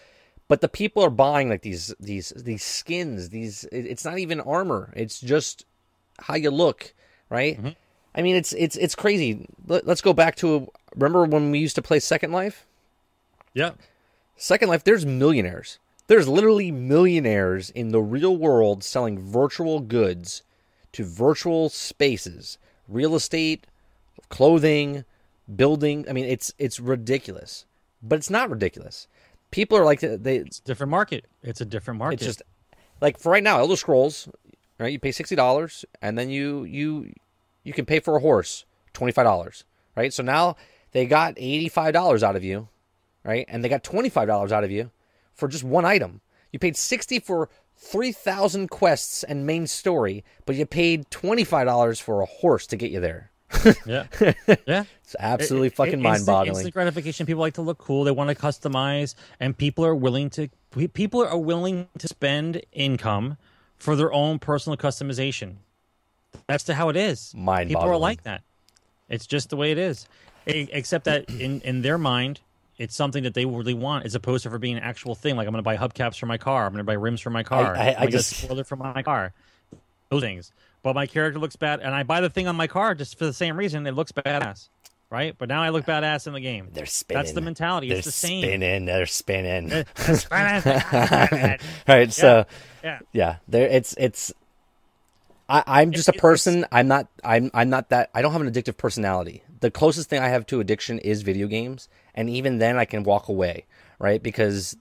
But 0.48 0.60
the 0.62 0.68
people 0.68 1.02
are 1.04 1.10
buying 1.10 1.48
like 1.48 1.62
these 1.62 1.94
these 2.00 2.32
these 2.34 2.62
skins. 2.64 3.28
These 3.28 3.66
it's 3.70 4.04
not 4.04 4.18
even 4.18 4.40
armor. 4.40 4.92
It's 4.96 5.20
just 5.20 5.64
how 6.20 6.34
you 6.34 6.50
look, 6.50 6.94
right? 7.30 7.56
Mm-hmm. 7.58 7.68
I 8.14 8.22
mean, 8.22 8.36
it's 8.36 8.52
it's 8.54 8.76
it's 8.76 8.94
crazy. 8.94 9.46
Let, 9.66 9.86
let's 9.86 10.00
go 10.00 10.12
back 10.12 10.36
to 10.36 10.68
remember 10.94 11.24
when 11.24 11.50
we 11.50 11.58
used 11.58 11.76
to 11.76 11.82
play 11.82 12.00
Second 12.00 12.32
Life. 12.32 12.66
yeah. 13.54 13.72
Second 14.38 14.68
Life, 14.68 14.84
there's 14.84 15.06
millionaires. 15.06 15.78
There's 16.08 16.28
literally 16.28 16.70
millionaires 16.70 17.70
in 17.70 17.88
the 17.88 18.02
real 18.02 18.36
world 18.36 18.84
selling 18.84 19.18
virtual 19.18 19.80
goods 19.80 20.42
to 20.92 21.04
virtual 21.04 21.68
spaces, 21.68 22.58
real 22.86 23.14
estate, 23.14 23.66
clothing, 24.28 25.04
building. 25.54 26.06
I 26.08 26.12
mean, 26.12 26.26
it's 26.26 26.52
it's 26.58 26.78
ridiculous, 26.78 27.64
but 28.02 28.16
it's 28.16 28.30
not 28.30 28.50
ridiculous. 28.50 29.08
People 29.50 29.78
are 29.78 29.84
like 29.84 30.00
they. 30.00 30.36
It's 30.36 30.58
a 30.58 30.64
different 30.64 30.90
market. 30.90 31.24
It's 31.42 31.60
a 31.60 31.64
different 31.64 31.98
market. 31.98 32.20
It's 32.20 32.26
just 32.26 32.42
like 33.00 33.18
for 33.18 33.32
right 33.32 33.42
now, 33.42 33.58
Elder 33.58 33.76
Scrolls, 33.76 34.28
right? 34.78 34.92
You 34.92 34.98
pay 34.98 35.12
sixty 35.12 35.36
dollars, 35.36 35.84
and 36.02 36.16
then 36.18 36.30
you 36.30 36.64
you 36.64 37.12
you 37.64 37.72
can 37.72 37.84
pay 37.86 38.00
for 38.00 38.16
a 38.16 38.20
horse 38.20 38.64
twenty 38.92 39.12
five 39.12 39.24
dollars, 39.24 39.64
right? 39.96 40.12
So 40.12 40.22
now 40.22 40.56
they 40.92 41.06
got 41.06 41.34
eighty 41.36 41.68
five 41.68 41.92
dollars 41.92 42.22
out 42.22 42.36
of 42.36 42.44
you, 42.44 42.68
right? 43.24 43.44
And 43.48 43.62
they 43.64 43.68
got 43.68 43.82
twenty 43.84 44.08
five 44.08 44.28
dollars 44.28 44.52
out 44.52 44.64
of 44.64 44.70
you 44.70 44.90
for 45.34 45.48
just 45.48 45.64
one 45.64 45.84
item. 45.84 46.20
You 46.52 46.58
paid 46.58 46.76
sixty 46.76 47.18
for 47.18 47.48
three 47.76 48.12
thousand 48.12 48.70
quests 48.70 49.22
and 49.22 49.46
main 49.46 49.66
story, 49.66 50.24
but 50.46 50.56
you 50.56 50.64
paid 50.66 51.10
twenty 51.10 51.44
five 51.44 51.66
dollars 51.66 52.00
for 52.00 52.20
a 52.22 52.26
horse 52.26 52.66
to 52.68 52.76
get 52.76 52.90
you 52.90 53.00
there. 53.00 53.30
yeah, 53.86 54.06
yeah. 54.66 54.84
It's 55.04 55.14
absolutely 55.20 55.68
It- 55.68 55.72
it- 55.72 55.76
fucking 55.76 55.92
instant- 55.94 56.02
mind 56.02 56.26
boggling. 56.26 56.48
Instant 56.56 56.74
gratification. 56.74 57.26
People 57.26 57.40
like 57.42 57.54
to 57.54 57.62
look 57.62 57.78
cool. 57.78 58.02
They 58.04 58.10
want 58.10 58.28
to 58.30 58.34
customize, 58.36 59.14
and 59.38 59.56
people 59.56 59.84
are 59.84 59.94
willing 59.94 60.30
to. 60.30 60.48
People 60.94 61.22
are 61.24 61.38
willing 61.38 61.86
to 61.98 62.08
spend 62.08 62.60
income 62.72 63.36
for 63.78 63.96
their 63.96 64.12
own 64.12 64.38
personal 64.38 64.76
customization. 64.76 65.56
That's 66.46 66.64
the 66.64 66.74
how 66.74 66.88
it 66.88 66.96
is. 66.96 67.32
People 67.68 67.82
are 67.90 67.96
like 67.98 68.22
that. 68.24 68.42
It's 69.08 69.26
just 69.26 69.50
the 69.50 69.56
way 69.56 69.72
it 69.72 69.78
is. 69.78 70.06
Except 70.46 71.04
that 71.06 71.28
in 71.30 71.60
in 71.62 71.82
their 71.82 71.98
mind, 71.98 72.40
it's 72.78 72.94
something 72.94 73.24
that 73.24 73.34
they 73.34 73.44
really 73.46 73.74
want, 73.74 74.04
as 74.06 74.14
opposed 74.14 74.44
to 74.44 74.50
for 74.50 74.58
being 74.58 74.76
an 74.76 74.82
actual 74.82 75.14
thing. 75.14 75.36
Like 75.36 75.46
I'm 75.46 75.52
going 75.52 75.62
to 75.64 75.64
buy 75.64 75.76
hubcaps 75.76 76.18
for 76.18 76.26
my 76.26 76.38
car. 76.38 76.66
I'm 76.66 76.72
going 76.72 76.78
to 76.78 76.84
buy 76.84 76.92
rims 76.94 77.20
for 77.20 77.30
my 77.30 77.42
car. 77.42 77.74
I- 77.76 77.80
I 77.80 77.88
I'm 77.90 77.94
gonna 77.96 78.10
just- 78.12 78.30
spoiler 78.36 78.64
for 78.64 78.76
my 78.76 79.02
car. 79.02 79.32
Those 80.10 80.22
things. 80.22 80.52
But 80.82 80.94
my 80.94 81.06
character 81.06 81.40
looks 81.40 81.56
bad, 81.56 81.80
and 81.80 81.92
I 81.92 82.04
buy 82.04 82.20
the 82.20 82.30
thing 82.30 82.46
on 82.46 82.54
my 82.54 82.68
car 82.68 82.94
just 82.94 83.18
for 83.18 83.26
the 83.26 83.32
same 83.32 83.56
reason. 83.56 83.84
It 83.88 83.92
looks 83.94 84.12
badass, 84.12 84.68
right? 85.10 85.34
But 85.36 85.48
now 85.48 85.62
I 85.62 85.68
look 85.70 85.84
badass 85.86 86.26
in 86.26 86.32
the 86.32 86.40
game. 86.40 86.68
They're 86.72 86.86
spinning. 86.86 87.22
That's 87.22 87.32
the 87.32 87.40
mentality. 87.40 87.88
They're 87.88 87.98
It's 87.98 88.06
the 88.06 88.12
same. 88.12 88.42
spinning. 88.42 88.84
They're 88.86 89.06
spinning. 89.06 89.68
That's 89.96 90.30
right. 91.88 92.12
So. 92.12 92.46
yeah. 92.82 92.98
Yeah, 93.12 93.36
there 93.48 93.68
it's 93.68 93.94
it's. 93.98 94.32
I, 95.48 95.62
I'm 95.66 95.92
just 95.92 96.08
a 96.08 96.12
it's- 96.12 96.20
person. 96.20 96.66
I'm 96.72 96.88
not. 96.88 97.06
I'm. 97.24 97.50
I'm 97.54 97.70
not 97.70 97.90
that. 97.90 98.10
I 98.14 98.22
don't 98.22 98.32
have 98.32 98.40
an 98.42 98.50
addictive 98.50 98.76
personality. 98.76 99.42
The 99.60 99.70
closest 99.70 100.10
thing 100.10 100.20
I 100.20 100.28
have 100.28 100.46
to 100.46 100.60
addiction 100.60 100.98
is 100.98 101.22
video 101.22 101.46
games, 101.46 101.88
and 102.14 102.28
even 102.28 102.58
then, 102.58 102.76
I 102.76 102.84
can 102.84 103.04
walk 103.04 103.28
away, 103.28 103.64
right? 103.98 104.22
Because 104.22 104.76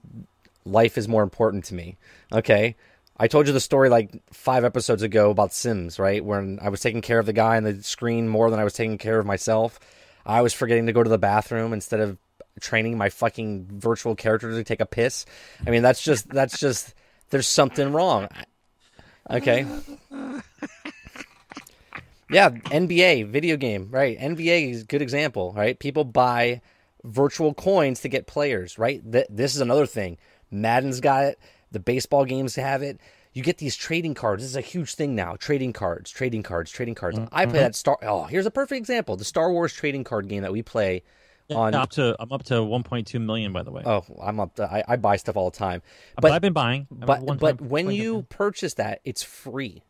life 0.64 0.98
is 0.98 1.08
more 1.08 1.22
important 1.22 1.64
to 1.66 1.74
me. 1.74 1.96
Okay. 2.32 2.74
I 3.18 3.28
told 3.28 3.46
you 3.46 3.54
the 3.54 3.60
story 3.60 3.88
like 3.88 4.10
five 4.30 4.62
episodes 4.62 5.00
ago 5.00 5.30
about 5.30 5.54
Sims, 5.54 5.98
right? 5.98 6.22
When 6.22 6.58
I 6.60 6.68
was 6.68 6.80
taking 6.82 7.00
care 7.00 7.18
of 7.18 7.24
the 7.24 7.32
guy 7.32 7.56
on 7.56 7.62
the 7.62 7.82
screen 7.82 8.28
more 8.28 8.50
than 8.50 8.60
I 8.60 8.64
was 8.64 8.74
taking 8.74 8.98
care 8.98 9.18
of 9.18 9.24
myself. 9.24 9.80
I 10.26 10.42
was 10.42 10.52
forgetting 10.52 10.86
to 10.86 10.92
go 10.92 11.02
to 11.02 11.08
the 11.08 11.18
bathroom 11.18 11.72
instead 11.72 12.00
of 12.00 12.18
training 12.60 12.98
my 12.98 13.10
fucking 13.10 13.66
virtual 13.70 14.14
character 14.14 14.50
to 14.50 14.64
take 14.64 14.80
a 14.80 14.86
piss. 14.86 15.24
I 15.66 15.70
mean, 15.70 15.82
that's 15.82 16.02
just 16.02 16.28
that's 16.28 16.58
just 16.58 16.94
there's 17.30 17.46
something 17.46 17.92
wrong. 17.92 18.28
Okay. 19.30 19.66
Yeah, 22.28 22.50
NBA 22.50 23.28
video 23.28 23.56
game, 23.56 23.88
right? 23.90 24.18
NBA 24.18 24.70
is 24.72 24.82
a 24.82 24.86
good 24.86 25.02
example, 25.02 25.52
right? 25.56 25.78
People 25.78 26.04
buy 26.04 26.60
virtual 27.04 27.54
coins 27.54 28.00
to 28.00 28.08
get 28.08 28.26
players, 28.26 28.78
right? 28.78 29.00
Th- 29.10 29.26
this 29.30 29.54
is 29.54 29.60
another 29.60 29.86
thing. 29.86 30.18
Madden's 30.50 31.00
got 31.00 31.24
it. 31.24 31.38
The 31.70 31.78
baseball 31.78 32.24
games 32.24 32.56
have 32.56 32.82
it. 32.82 33.00
You 33.36 33.42
get 33.42 33.58
these 33.58 33.76
trading 33.76 34.14
cards. 34.14 34.42
This 34.42 34.52
is 34.52 34.56
a 34.56 34.62
huge 34.62 34.94
thing 34.94 35.14
now. 35.14 35.36
Trading 35.36 35.74
cards, 35.74 36.10
trading 36.10 36.42
cards, 36.42 36.70
trading 36.70 36.94
cards. 36.94 37.18
Mm-hmm. 37.18 37.34
I 37.34 37.44
play 37.44 37.58
that 37.58 37.72
mm-hmm. 37.72 37.74
Star. 37.74 37.98
Oh, 38.00 38.24
here's 38.24 38.46
a 38.46 38.50
perfect 38.50 38.78
example: 38.78 39.14
the 39.14 39.26
Star 39.26 39.52
Wars 39.52 39.74
trading 39.74 40.04
card 40.04 40.26
game 40.26 40.40
that 40.40 40.52
we 40.52 40.62
play. 40.62 41.02
on 41.50 41.74
up 41.74 41.90
to 41.90 42.16
I'm 42.18 42.32
up 42.32 42.44
to 42.44 42.54
1.2 42.54 43.20
million 43.20 43.52
by 43.52 43.62
the 43.62 43.70
way. 43.70 43.82
oh, 43.84 44.06
I'm 44.22 44.40
up. 44.40 44.54
To, 44.54 44.64
I, 44.64 44.84
I 44.88 44.96
buy 44.96 45.16
stuff 45.16 45.36
all 45.36 45.50
the 45.50 45.58
time. 45.58 45.82
but, 46.14 46.22
But 46.22 46.32
I've 46.32 46.40
been 46.40 46.54
buying. 46.54 46.86
I've 47.02 47.06
but 47.06 47.38
but 47.38 47.60
when 47.60 47.90
you 47.90 48.22
purchase 48.30 48.72
that, 48.74 49.02
it's 49.04 49.22
free. 49.22 49.84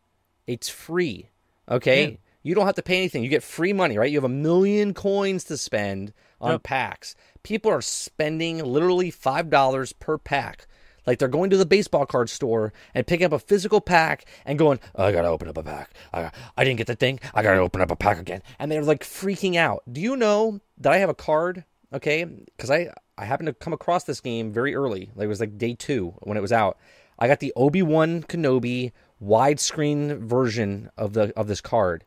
It's 0.45 0.67
free. 0.67 1.29
Okay. 1.69 2.09
Yeah. 2.09 2.17
You 2.43 2.53
don't 2.53 2.65
have 2.65 2.75
to 2.75 2.83
pay 2.83 2.97
anything. 2.97 3.23
You 3.23 3.29
get 3.29 3.43
free 3.43 3.71
money, 3.71 3.97
right? 3.97 4.11
You 4.11 4.17
have 4.17 4.25
a 4.25 4.29
million 4.29 4.93
coins 4.93 5.45
to 5.45 5.55
spend 5.55 6.11
on 6.41 6.51
Yep. 6.51 6.63
packs. 6.63 7.15
People 7.43 7.71
are 7.71 7.81
spending 7.81 8.61
literally 8.61 9.09
five 9.09 9.49
dollars 9.49 9.93
per 9.93 10.17
pack. 10.17 10.67
Like 11.07 11.19
they're 11.19 11.29
going 11.29 11.49
to 11.51 11.57
the 11.57 11.65
baseball 11.65 12.05
card 12.05 12.29
store 12.29 12.73
and 12.93 13.07
picking 13.07 13.25
up 13.25 13.31
a 13.31 13.39
physical 13.39 13.79
pack 13.79 14.25
and 14.45 14.59
going, 14.59 14.79
oh, 14.95 15.05
I 15.05 15.13
gotta 15.13 15.29
open 15.29 15.47
up 15.47 15.57
a 15.57 15.63
pack. 15.63 15.91
I, 16.13 16.31
I 16.57 16.63
didn't 16.65 16.77
get 16.77 16.87
the 16.87 16.95
thing. 16.95 17.21
I 17.33 17.41
gotta 17.41 17.61
open 17.61 17.81
up 17.81 17.89
a 17.89 17.95
pack 17.95 18.19
again. 18.19 18.43
And 18.59 18.69
they're 18.69 18.83
like 18.83 19.03
freaking 19.03 19.55
out. 19.55 19.81
Do 19.91 20.01
you 20.01 20.17
know 20.17 20.59
that 20.79 20.91
I 20.91 20.97
have 20.97 21.09
a 21.09 21.15
card? 21.15 21.63
Okay, 21.93 22.25
because 22.25 22.69
I 22.69 22.93
I 23.17 23.23
happened 23.23 23.47
to 23.47 23.53
come 23.53 23.71
across 23.71 24.03
this 24.03 24.19
game 24.19 24.51
very 24.51 24.75
early. 24.75 25.09
Like 25.15 25.25
it 25.25 25.29
was 25.29 25.39
like 25.39 25.57
day 25.57 25.73
two 25.73 26.13
when 26.19 26.37
it 26.37 26.41
was 26.41 26.51
out. 26.51 26.77
I 27.17 27.27
got 27.27 27.39
the 27.39 27.53
Obi 27.55 27.81
Wan 27.81 28.21
Kenobi 28.23 28.91
widescreen 29.23 30.19
version 30.19 30.91
of 30.97 31.13
the 31.13 31.33
of 31.37 31.47
this 31.47 31.61
card. 31.61 32.03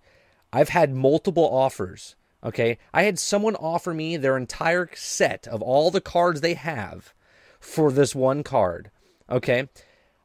I've 0.52 0.68
had 0.68 0.94
multiple 0.94 1.48
offers. 1.48 2.16
Okay, 2.44 2.78
I 2.92 3.04
had 3.04 3.18
someone 3.18 3.56
offer 3.56 3.94
me 3.94 4.16
their 4.16 4.36
entire 4.36 4.90
set 4.94 5.48
of 5.48 5.62
all 5.62 5.90
the 5.90 6.00
cards 6.00 6.40
they 6.42 6.54
have 6.54 7.14
for 7.60 7.92
this 7.92 8.14
one 8.14 8.42
card. 8.42 8.90
Okay, 9.30 9.68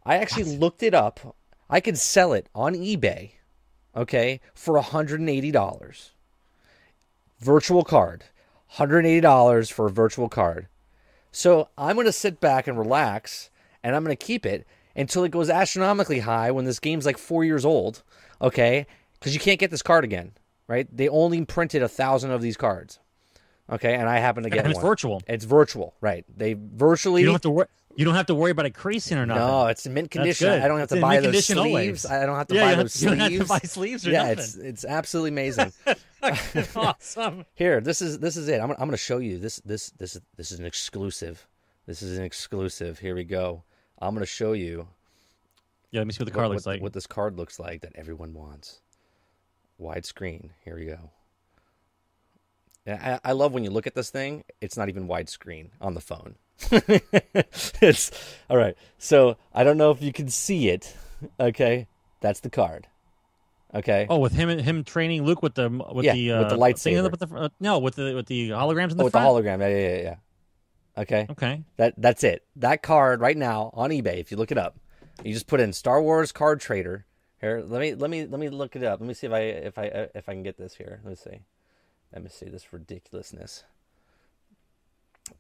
I 0.06 0.18
actually 0.18 0.58
looked 0.58 0.82
it 0.82 0.94
up. 0.94 1.36
I 1.70 1.80
could 1.80 1.98
sell 1.98 2.34
it 2.34 2.50
on 2.56 2.74
eBay. 2.74 3.32
Okay, 3.96 4.42
for 4.54 4.82
hundred 4.82 5.20
and 5.20 5.30
eighty 5.30 5.52
dollars. 5.52 6.12
Virtual 7.40 7.84
card, 7.84 8.24
hundred 8.68 9.00
and 9.00 9.08
eighty 9.08 9.22
dollars 9.22 9.70
for 9.70 9.86
a 9.86 9.92
virtual 9.92 10.30
card. 10.30 10.68
So 11.32 11.70
I'm 11.78 11.96
going 11.96 12.06
to 12.06 12.12
sit 12.12 12.40
back 12.40 12.66
and 12.66 12.78
relax, 12.78 13.50
and 13.84 13.96
I'm 13.96 14.04
going 14.04 14.16
to 14.16 14.26
keep 14.26 14.46
it 14.46 14.66
until 14.96 15.24
it 15.26 15.32
goes 15.32 15.50
astronomically 15.50 16.20
high 16.20 16.50
when 16.52 16.66
this 16.66 16.80
game's 16.80 17.06
like 17.06 17.18
four 17.18 17.44
years 17.44 17.66
old. 17.66 18.04
Okay, 18.42 18.88
because 19.20 19.34
you 19.34 19.40
can't 19.40 19.60
get 19.60 19.72
this 19.72 19.82
card 19.82 20.04
again, 20.04 20.32
right? 20.68 20.88
They 20.96 21.10
only 21.10 21.44
printed 21.46 21.84
a 21.84 21.90
thousand 21.90 22.32
of 22.32 22.42
these 22.42 22.58
cards. 22.58 23.00
Okay, 23.70 23.96
and 23.96 24.08
I 24.08 24.20
happen 24.20 24.44
to 24.44 24.50
get 24.50 24.60
and 24.60 24.68
it's 24.68 24.78
one. 24.78 24.86
virtual. 24.86 25.22
It's 25.28 25.46
virtual, 25.46 25.96
right? 26.00 26.24
They 26.38 26.54
virtually. 26.54 27.22
You 27.22 27.28
don't 27.28 27.34
have 27.36 27.42
to 27.42 27.50
worry. 27.50 27.68
You 27.98 28.04
don't 28.04 28.16
have 28.16 28.26
to 28.26 28.36
worry 28.36 28.52
about 28.52 28.66
it 28.66 28.74
creasing 28.74 29.18
or 29.18 29.26
nothing. 29.26 29.48
no, 29.48 29.68
it's 29.68 29.86
in 29.86 29.94
mint 29.94 30.12
condition. 30.12 30.50
I 30.50 30.68
don't 30.68 30.80
have 30.80 30.90
to 30.90 31.00
buy 31.00 31.20
those 31.22 31.46
sleeves. 31.46 31.58
always. 31.58 32.06
I 32.06 32.26
don't 32.26 32.36
have 32.36 32.48
to 32.48 32.56
yeah, 32.56 32.62
buy 32.66 32.72
you, 32.72 32.76
those 32.76 33.02
have, 33.02 33.14
you 33.14 33.18
don't 33.18 33.28
sleeves. 33.28 33.38
have 33.38 33.48
to 33.48 33.54
buy 33.54 33.68
sleeves 33.68 34.08
or 34.08 34.12
yeah, 34.12 34.20
nothing. 34.24 34.38
it's 34.38 34.56
it's 34.56 34.86
absolutely 34.86 35.30
amazing. 35.30 35.72
awesome. 36.76 37.46
Here, 37.56 37.80
this 37.82 38.02
is 38.02 38.20
this 38.20 38.36
is 38.38 38.50
it. 38.50 38.60
I'm, 38.60 38.72
I'm 38.72 38.78
going 38.78 38.92
to 38.92 38.98
show 38.98 39.20
you 39.20 39.40
this 39.40 39.62
this 39.66 39.92
this 39.92 40.16
is 40.18 40.22
this 40.36 40.52
is 40.52 40.60
an 40.60 40.66
exclusive. 40.66 41.48
This 41.88 42.02
is 42.02 42.18
an 42.18 42.24
exclusive. 42.26 43.00
Here 43.00 43.16
we 43.16 43.24
go. 43.24 43.64
I'm 44.00 44.14
going 44.14 44.22
to 44.22 44.26
show 44.26 44.52
you 44.54 44.88
Yeah, 45.92 46.02
let 46.02 46.08
me 46.08 46.14
see 46.14 46.20
what 46.20 46.26
the 46.26 46.32
card 46.32 46.50
what, 46.50 46.56
looks 46.56 46.66
what- 46.66 46.72
like. 46.74 46.82
what 46.82 46.94
this 46.94 47.08
card 47.08 47.38
looks 47.38 47.60
like 47.60 47.82
that 47.82 47.94
everyone 47.96 48.34
wants. 48.34 48.82
Widescreen. 49.80 50.50
Here 50.66 50.76
we 50.76 50.86
go. 50.86 51.12
Yeah, 52.86 53.20
I, 53.24 53.30
I 53.30 53.32
love 53.34 53.54
when 53.54 53.64
you 53.64 53.72
look 53.72 53.88
at 53.88 53.96
this 53.96 54.10
thing. 54.10 54.44
It's 54.62 54.78
not 54.78 54.90
even 54.90 55.08
widescreen 55.08 55.70
on 55.82 55.94
the 55.96 56.02
phone. 56.02 56.36
it's 56.72 58.12
all 58.50 58.58
right. 58.58 58.76
So 58.98 59.38
I 59.54 59.64
don't 59.64 59.78
know 59.78 59.92
if 59.92 60.02
you 60.02 60.14
can 60.14 60.30
see 60.30 60.70
it. 60.70 60.96
Okay, 61.40 61.88
that's 62.22 62.42
the 62.42 62.50
card. 62.50 62.88
Okay. 63.74 64.08
Oh, 64.10 64.20
with 64.20 64.34
him 64.34 64.50
him 64.50 64.84
training 64.84 65.24
Luke 65.24 65.42
with 65.42 65.56
the 65.56 65.70
with 65.70 66.06
Yeah, 66.06 66.14
the 66.14 66.32
uh, 66.32 66.40
with 66.40 66.50
the 66.50 66.58
lightsaber. 66.58 67.12
with 67.12 67.20
the, 67.20 67.36
uh, 67.36 67.50
no, 67.60 67.80
with 67.80 67.96
the 67.96 68.14
with 68.14 68.28
the 68.28 68.50
holograms 68.50 68.92
in 68.92 68.98
the 68.98 69.04
oh, 69.04 69.06
with 69.06 69.14
the 69.14 69.20
hologram. 69.20 69.60
Yeah, 69.60 69.68
yeah, 69.68 69.96
yeah, 69.96 70.02
yeah. 70.02 70.16
Okay. 70.98 71.28
Okay. 71.30 71.64
That 71.78 71.94
that's 71.98 72.24
it. 72.24 72.44
That 72.56 72.82
card 72.84 73.20
right 73.20 73.36
now 73.36 73.72
on 73.74 73.90
eBay. 73.90 74.20
If 74.20 74.32
you 74.32 74.38
look 74.38 74.52
it 74.52 74.58
up, 74.58 74.78
you 75.24 75.34
just 75.34 75.48
put 75.48 75.60
in 75.60 75.74
Star 75.74 76.02
Wars 76.02 76.32
card 76.32 76.62
trader. 76.62 77.06
Here, 77.42 77.64
let 77.66 77.82
me 77.82 77.96
let 77.96 78.10
me 78.10 78.26
let 78.26 78.40
me 78.40 78.50
look 78.50 78.76
it 78.76 78.84
up. 78.84 79.02
Let 79.02 79.08
me 79.08 79.14
see 79.14 79.28
if 79.28 79.34
I 79.34 79.40
if 79.40 79.78
I 79.78 80.08
if 80.16 80.30
I 80.30 80.34
can 80.34 80.44
get 80.44 80.58
this 80.58 80.76
here. 80.76 81.02
Let 81.04 81.10
me 81.10 81.16
see. 81.16 81.42
Let 82.16 82.24
me 82.24 82.30
see 82.30 82.48
this 82.48 82.72
ridiculousness. 82.72 83.66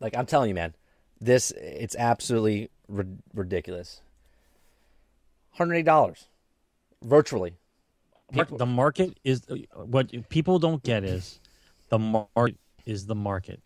Like 0.01 0.15
I'm 0.15 0.25
telling 0.25 0.49
you, 0.49 0.55
man, 0.55 0.75
this 1.21 1.51
it's 1.51 1.95
absolutely 1.95 2.69
ri- 2.89 3.17
ridiculous. 3.33 4.01
Hundred 5.51 5.75
eight 5.75 5.85
dollars, 5.85 6.25
virtually. 7.01 7.53
Mar- 8.33 8.47
the 8.51 8.65
market 8.65 9.17
is 9.23 9.43
uh, 9.49 9.55
what 9.85 10.11
people 10.27 10.59
don't 10.59 10.83
get 10.83 11.05
is 11.05 11.39
the 11.89 11.99
market 11.99 12.57
is 12.85 13.05
the 13.05 13.15
market. 13.15 13.61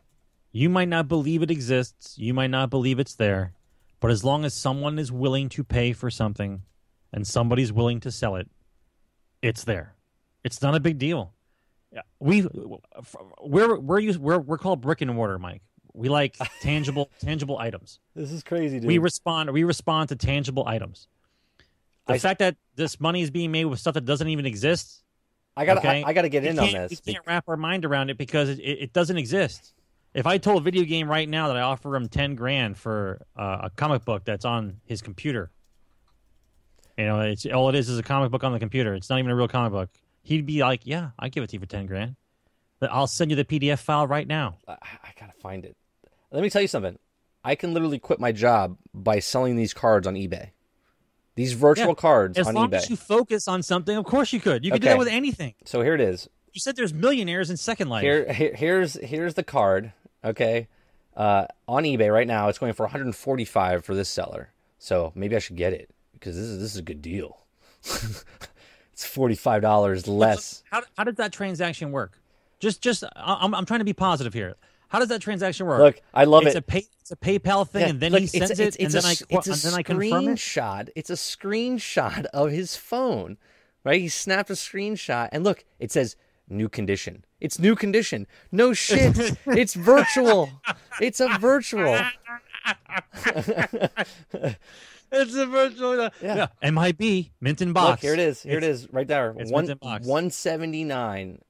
You 0.51 0.69
might 0.69 0.89
not 0.89 1.07
believe 1.07 1.41
it 1.41 1.51
exists, 1.51 2.17
you 2.17 2.33
might 2.33 2.49
not 2.51 2.69
believe 2.69 2.99
it's 2.99 3.15
there, 3.15 3.53
but 3.99 4.11
as 4.11 4.23
long 4.23 4.45
as 4.45 4.53
someone 4.53 4.99
is 4.99 5.11
willing 5.11 5.49
to 5.49 5.63
pay 5.63 5.93
for 5.93 6.09
something 6.11 6.63
and 7.11 7.25
somebody's 7.25 7.73
willing 7.73 7.99
to 8.01 8.11
sell 8.11 8.35
it, 8.35 8.49
it's 9.41 9.63
there. 9.63 9.95
It's 10.43 10.61
not 10.61 10.75
a 10.75 10.79
big 10.79 10.97
deal. 10.97 11.33
Yeah, 11.91 12.01
We 12.19 12.47
we're 13.41 13.79
we're 13.79 13.99
used, 13.99 14.19
we're 14.19 14.39
we're 14.39 14.57
called 14.57 14.81
brick 14.81 15.01
and 15.01 15.13
mortar, 15.13 15.39
Mike. 15.39 15.61
We 15.93 16.07
like 16.09 16.35
tangible 16.61 17.09
tangible 17.19 17.57
items. 17.57 17.99
This 18.15 18.31
is 18.31 18.43
crazy, 18.43 18.79
dude. 18.79 18.87
We 18.87 18.97
respond 18.99 19.51
we 19.51 19.63
respond 19.63 20.09
to 20.09 20.15
tangible 20.15 20.67
items. 20.67 21.07
The 22.05 22.13
I- 22.13 22.19
fact 22.19 22.39
that 22.39 22.57
this 22.75 22.99
money 22.99 23.21
is 23.21 23.31
being 23.31 23.51
made 23.51 23.65
with 23.65 23.79
stuff 23.79 23.95
that 23.95 24.05
doesn't 24.05 24.27
even 24.27 24.45
exist 24.45 25.03
I 25.59 25.65
gotta 25.65 25.79
okay? 25.79 26.03
I, 26.03 26.09
I 26.09 26.13
gotta 26.13 26.29
get 26.29 26.43
we 26.43 26.49
in 26.49 26.59
on 26.59 26.71
this. 26.71 27.01
We 27.05 27.13
can't 27.13 27.25
wrap 27.27 27.49
our 27.49 27.57
mind 27.57 27.83
around 27.83 28.09
it 28.09 28.17
because 28.17 28.47
it, 28.47 28.59
it, 28.59 28.79
it 28.83 28.93
doesn't 28.93 29.17
exist. 29.17 29.73
If 30.13 30.25
I 30.25 30.37
told 30.37 30.57
a 30.57 30.61
video 30.61 30.85
game 30.85 31.09
right 31.09 31.27
now 31.27 31.49
that 31.49 31.57
I 31.57 31.61
offer 31.61 31.93
him 31.95 32.07
ten 32.07 32.35
grand 32.35 32.77
for 32.77 33.25
uh, 33.35 33.59
a 33.63 33.69
comic 33.69 34.05
book 34.05 34.23
that's 34.23 34.45
on 34.45 34.77
his 34.85 35.01
computer, 35.01 35.51
you 36.97 37.05
know, 37.05 37.19
it's 37.19 37.45
all 37.45 37.67
it 37.67 37.75
is 37.75 37.89
is 37.89 37.99
a 37.99 38.03
comic 38.03 38.31
book 38.31 38.45
on 38.45 38.53
the 38.53 38.59
computer. 38.59 38.93
It's 38.93 39.09
not 39.09 39.19
even 39.19 39.31
a 39.31 39.35
real 39.35 39.49
comic 39.49 39.73
book. 39.73 39.89
He'd 40.29 40.45
be 40.45 40.61
like, 40.61 40.81
"Yeah, 40.85 41.09
I 41.17 41.29
give 41.29 41.43
it 41.43 41.47
to 41.49 41.55
you 41.55 41.59
for 41.59 41.65
ten 41.65 41.85
grand. 41.87 42.15
But 42.79 42.91
I'll 42.91 43.07
send 43.07 43.31
you 43.31 43.35
the 43.35 43.45
PDF 43.45 43.79
file 43.79 44.05
right 44.07 44.27
now." 44.27 44.57
I, 44.67 44.73
I 45.03 45.11
gotta 45.19 45.33
find 45.41 45.65
it. 45.65 45.75
Let 46.31 46.43
me 46.43 46.49
tell 46.51 46.61
you 46.61 46.67
something. 46.67 46.97
I 47.43 47.55
can 47.55 47.73
literally 47.73 47.97
quit 47.99 48.19
my 48.19 48.31
job 48.31 48.77
by 48.93 49.19
selling 49.19 49.55
these 49.55 49.73
cards 49.73 50.05
on 50.05 50.13
eBay. 50.13 50.51
These 51.35 51.53
virtual 51.53 51.87
Yeah, 51.87 51.93
cards 51.95 52.37
As 52.37 52.47
on 52.47 52.53
long 52.53 52.69
eBay. 52.69 52.75
as 52.75 52.89
you 52.89 52.95
focus 52.95 53.47
on 53.47 53.63
something, 53.63 53.95
of 53.97 54.05
course 54.05 54.31
you 54.33 54.39
could. 54.39 54.63
You 54.65 54.71
could 54.71 54.81
do 54.81 54.87
Okay. 54.87 54.93
that 54.93 54.99
with 54.99 55.07
anything. 55.07 55.55
So 55.65 55.81
here 55.81 55.95
it 55.95 56.01
is. 56.01 56.29
You 56.53 56.59
said 56.59 56.75
there's 56.75 56.93
millionaires 56.93 57.49
in 57.49 57.57
Second 57.57 57.89
Life. 57.89 58.01
Here, 58.03 58.31
here 58.31 58.53
here's 58.53 58.93
here's 58.95 59.33
the 59.33 59.43
card. 59.43 59.93
Okay, 60.23 60.67
uh, 61.17 61.45
on 61.67 61.83
eBay 61.85 62.13
right 62.13 62.27
now, 62.27 62.49
it's 62.49 62.59
going 62.59 62.73
for 62.73 62.83
145 62.83 63.83
for 63.83 63.95
this 63.95 64.09
seller. 64.09 64.51
So 64.77 65.11
maybe 65.15 65.35
I 65.35 65.39
should 65.39 65.55
get 65.55 65.73
it 65.73 65.89
because 66.13 66.35
this 66.35 66.45
is 66.45 66.59
this 66.59 66.71
is 66.73 66.77
a 66.77 66.83
good 66.83 67.01
deal. 67.01 67.45
it's 68.99 69.07
45 69.07 69.61
dollars 69.61 70.07
less. 70.09 70.61
How, 70.69 70.81
how 70.97 71.05
does 71.05 71.15
that 71.15 71.31
transaction 71.31 71.91
work? 71.93 72.19
Just 72.59 72.81
just 72.81 73.05
I'm 73.15 73.55
I'm 73.55 73.65
trying 73.65 73.79
to 73.79 73.85
be 73.85 73.93
positive 73.93 74.33
here. 74.33 74.57
How 74.89 74.99
does 74.99 75.07
that 75.07 75.21
transaction 75.21 75.67
work? 75.67 75.79
Look, 75.79 76.01
I 76.13 76.25
love 76.25 76.45
it's 76.45 76.55
it. 76.55 76.59
a 76.59 76.61
pay, 76.61 76.85
it's 76.99 77.11
a 77.11 77.15
PayPal 77.15 77.65
thing, 77.65 77.81
Yeah, 77.83 77.89
and 77.89 77.99
then 78.01 78.11
look, 78.11 78.19
he 78.21 78.25
it's 78.25 78.33
sends 78.37 78.59
a- 78.59 78.63
it, 78.63 78.67
it's- 78.67 78.75
it's 78.79 78.93
and 78.95 78.95
a 78.95 79.01
then 79.01 79.05
I 79.05 79.11
it's 79.37 79.47
a 79.47 79.51
and 79.53 79.61
then 79.61 79.73
I 79.75 79.83
confirm 79.83 80.27
it. 80.27 80.31
screenshot. 80.37 80.89
It's 80.97 81.09
a 81.09 81.13
screenshot 81.13 82.25
of 82.33 82.51
his 82.51 82.75
phone, 82.75 83.37
right? 83.85 84.01
He 84.01 84.09
snapped 84.09 84.49
a 84.49 84.53
screenshot, 84.53 85.29
and 85.31 85.45
look, 85.45 85.63
it 85.79 85.93
says 85.93 86.17
new 86.49 86.67
condition. 86.67 87.23
It's 87.39 87.57
new 87.57 87.75
condition. 87.77 88.27
No 88.51 88.73
shit. 88.73 89.37
it's 89.45 89.75
virtual. 89.75 90.49
It's 90.99 91.21
a 91.21 91.29
virtual. 91.39 91.97
It's 95.11 95.35
a 95.35 95.45
virtual. 95.45 96.09
Yeah. 96.21 96.47
MIB 96.63 97.31
mint 97.41 97.61
in 97.61 97.73
box. 97.73 97.89
Look, 97.91 97.99
here 98.01 98.13
it 98.13 98.19
is. 98.19 98.41
Here 98.43 98.57
it 98.57 98.63
It's- 98.63 98.87
right 98.91 99.07
there. 99.07 99.35
it's 99.37 99.51
One 99.51 99.65
mint 99.67 99.71
in 99.81 99.87
box. 99.89 100.05
one 100.05 100.29
seventy 100.31 100.83
nine 100.83 101.41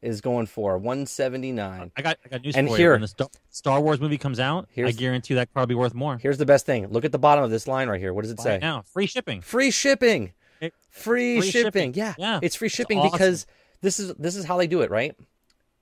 is 0.00 0.20
going 0.20 0.46
for 0.46 0.78
one 0.78 1.06
seventy 1.06 1.50
nine. 1.52 1.90
I 1.96 2.02
got 2.02 2.18
I 2.24 2.28
got 2.28 2.42
news 2.42 2.54
And 2.56 2.68
for 2.68 2.76
here- 2.76 2.88
you. 2.90 2.92
When 2.92 3.00
the 3.02 3.08
Star, 3.08 3.28
Star 3.50 3.80
Wars 3.80 4.00
movie 4.00 4.18
comes 4.18 4.38
out, 4.38 4.64
I 4.64 4.72
Here's- 4.74 4.96
guarantee 4.96 5.34
you 5.34 5.38
that 5.38 5.52
car 5.52 5.62
will 5.62 5.66
be 5.68 5.74
worth 5.74 5.94
more. 5.94 6.18
Here's 6.18 6.38
the 6.38 6.46
best 6.46 6.66
thing. 6.66 6.86
Look 6.88 7.04
at 7.04 7.12
the 7.12 7.18
bottom 7.18 7.42
of 7.44 7.50
this 7.50 7.66
line 7.66 7.88
right 7.88 8.00
here. 8.00 8.12
What 8.12 8.22
does 8.22 8.30
it 8.30 8.36
Buy 8.36 8.42
say? 8.44 8.54
it 8.56 8.60
now, 8.60 8.82
free 8.82 9.06
shipping. 9.06 9.40
Free 9.40 9.70
shipping. 9.70 10.32
It- 10.60 10.74
Free, 10.90 11.40
free 11.40 11.50
shipping. 11.50 11.92
shipping. 11.92 11.94
Yeah. 11.94 12.14
Yeah. 12.18 12.40
It's 12.42 12.56
free 12.56 12.66
It's 12.66 12.74
shipping 12.76 12.98
awesome. 12.98 13.12
because 13.12 13.46
this 13.80 13.98
is 14.00 14.12
this 14.18 14.36
is 14.36 14.44
how 14.44 14.56
they 14.58 14.66
do 14.66 14.82
it, 14.82 14.90
right? 14.90 15.16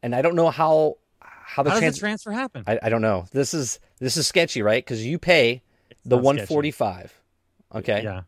And 0.03 0.15
I 0.15 0.23
don't 0.23 0.35
know 0.37 0.51
how 0.51 0.97
how 1.21 1.63
the 1.63 1.71
How 1.71 1.75
does 1.75 1.81
trans- 1.81 1.95
the 1.97 2.01
transfer 2.01 2.31
happen? 2.33 2.65
I, 2.67 2.79
I 2.83 2.89
don't 2.89 3.03
know. 3.03 3.27
This 3.33 3.55
is 3.55 3.81
this 3.99 4.17
is 4.17 4.27
sketchy, 4.27 4.63
right? 4.63 4.85
Because 4.85 5.05
you 5.05 5.19
pay 5.19 5.63
the 6.09 6.17
not 6.17 6.23
sketchy. 6.37 6.55
145. 6.55 7.21
Okay. 7.75 8.03
Yeah, 8.03 8.23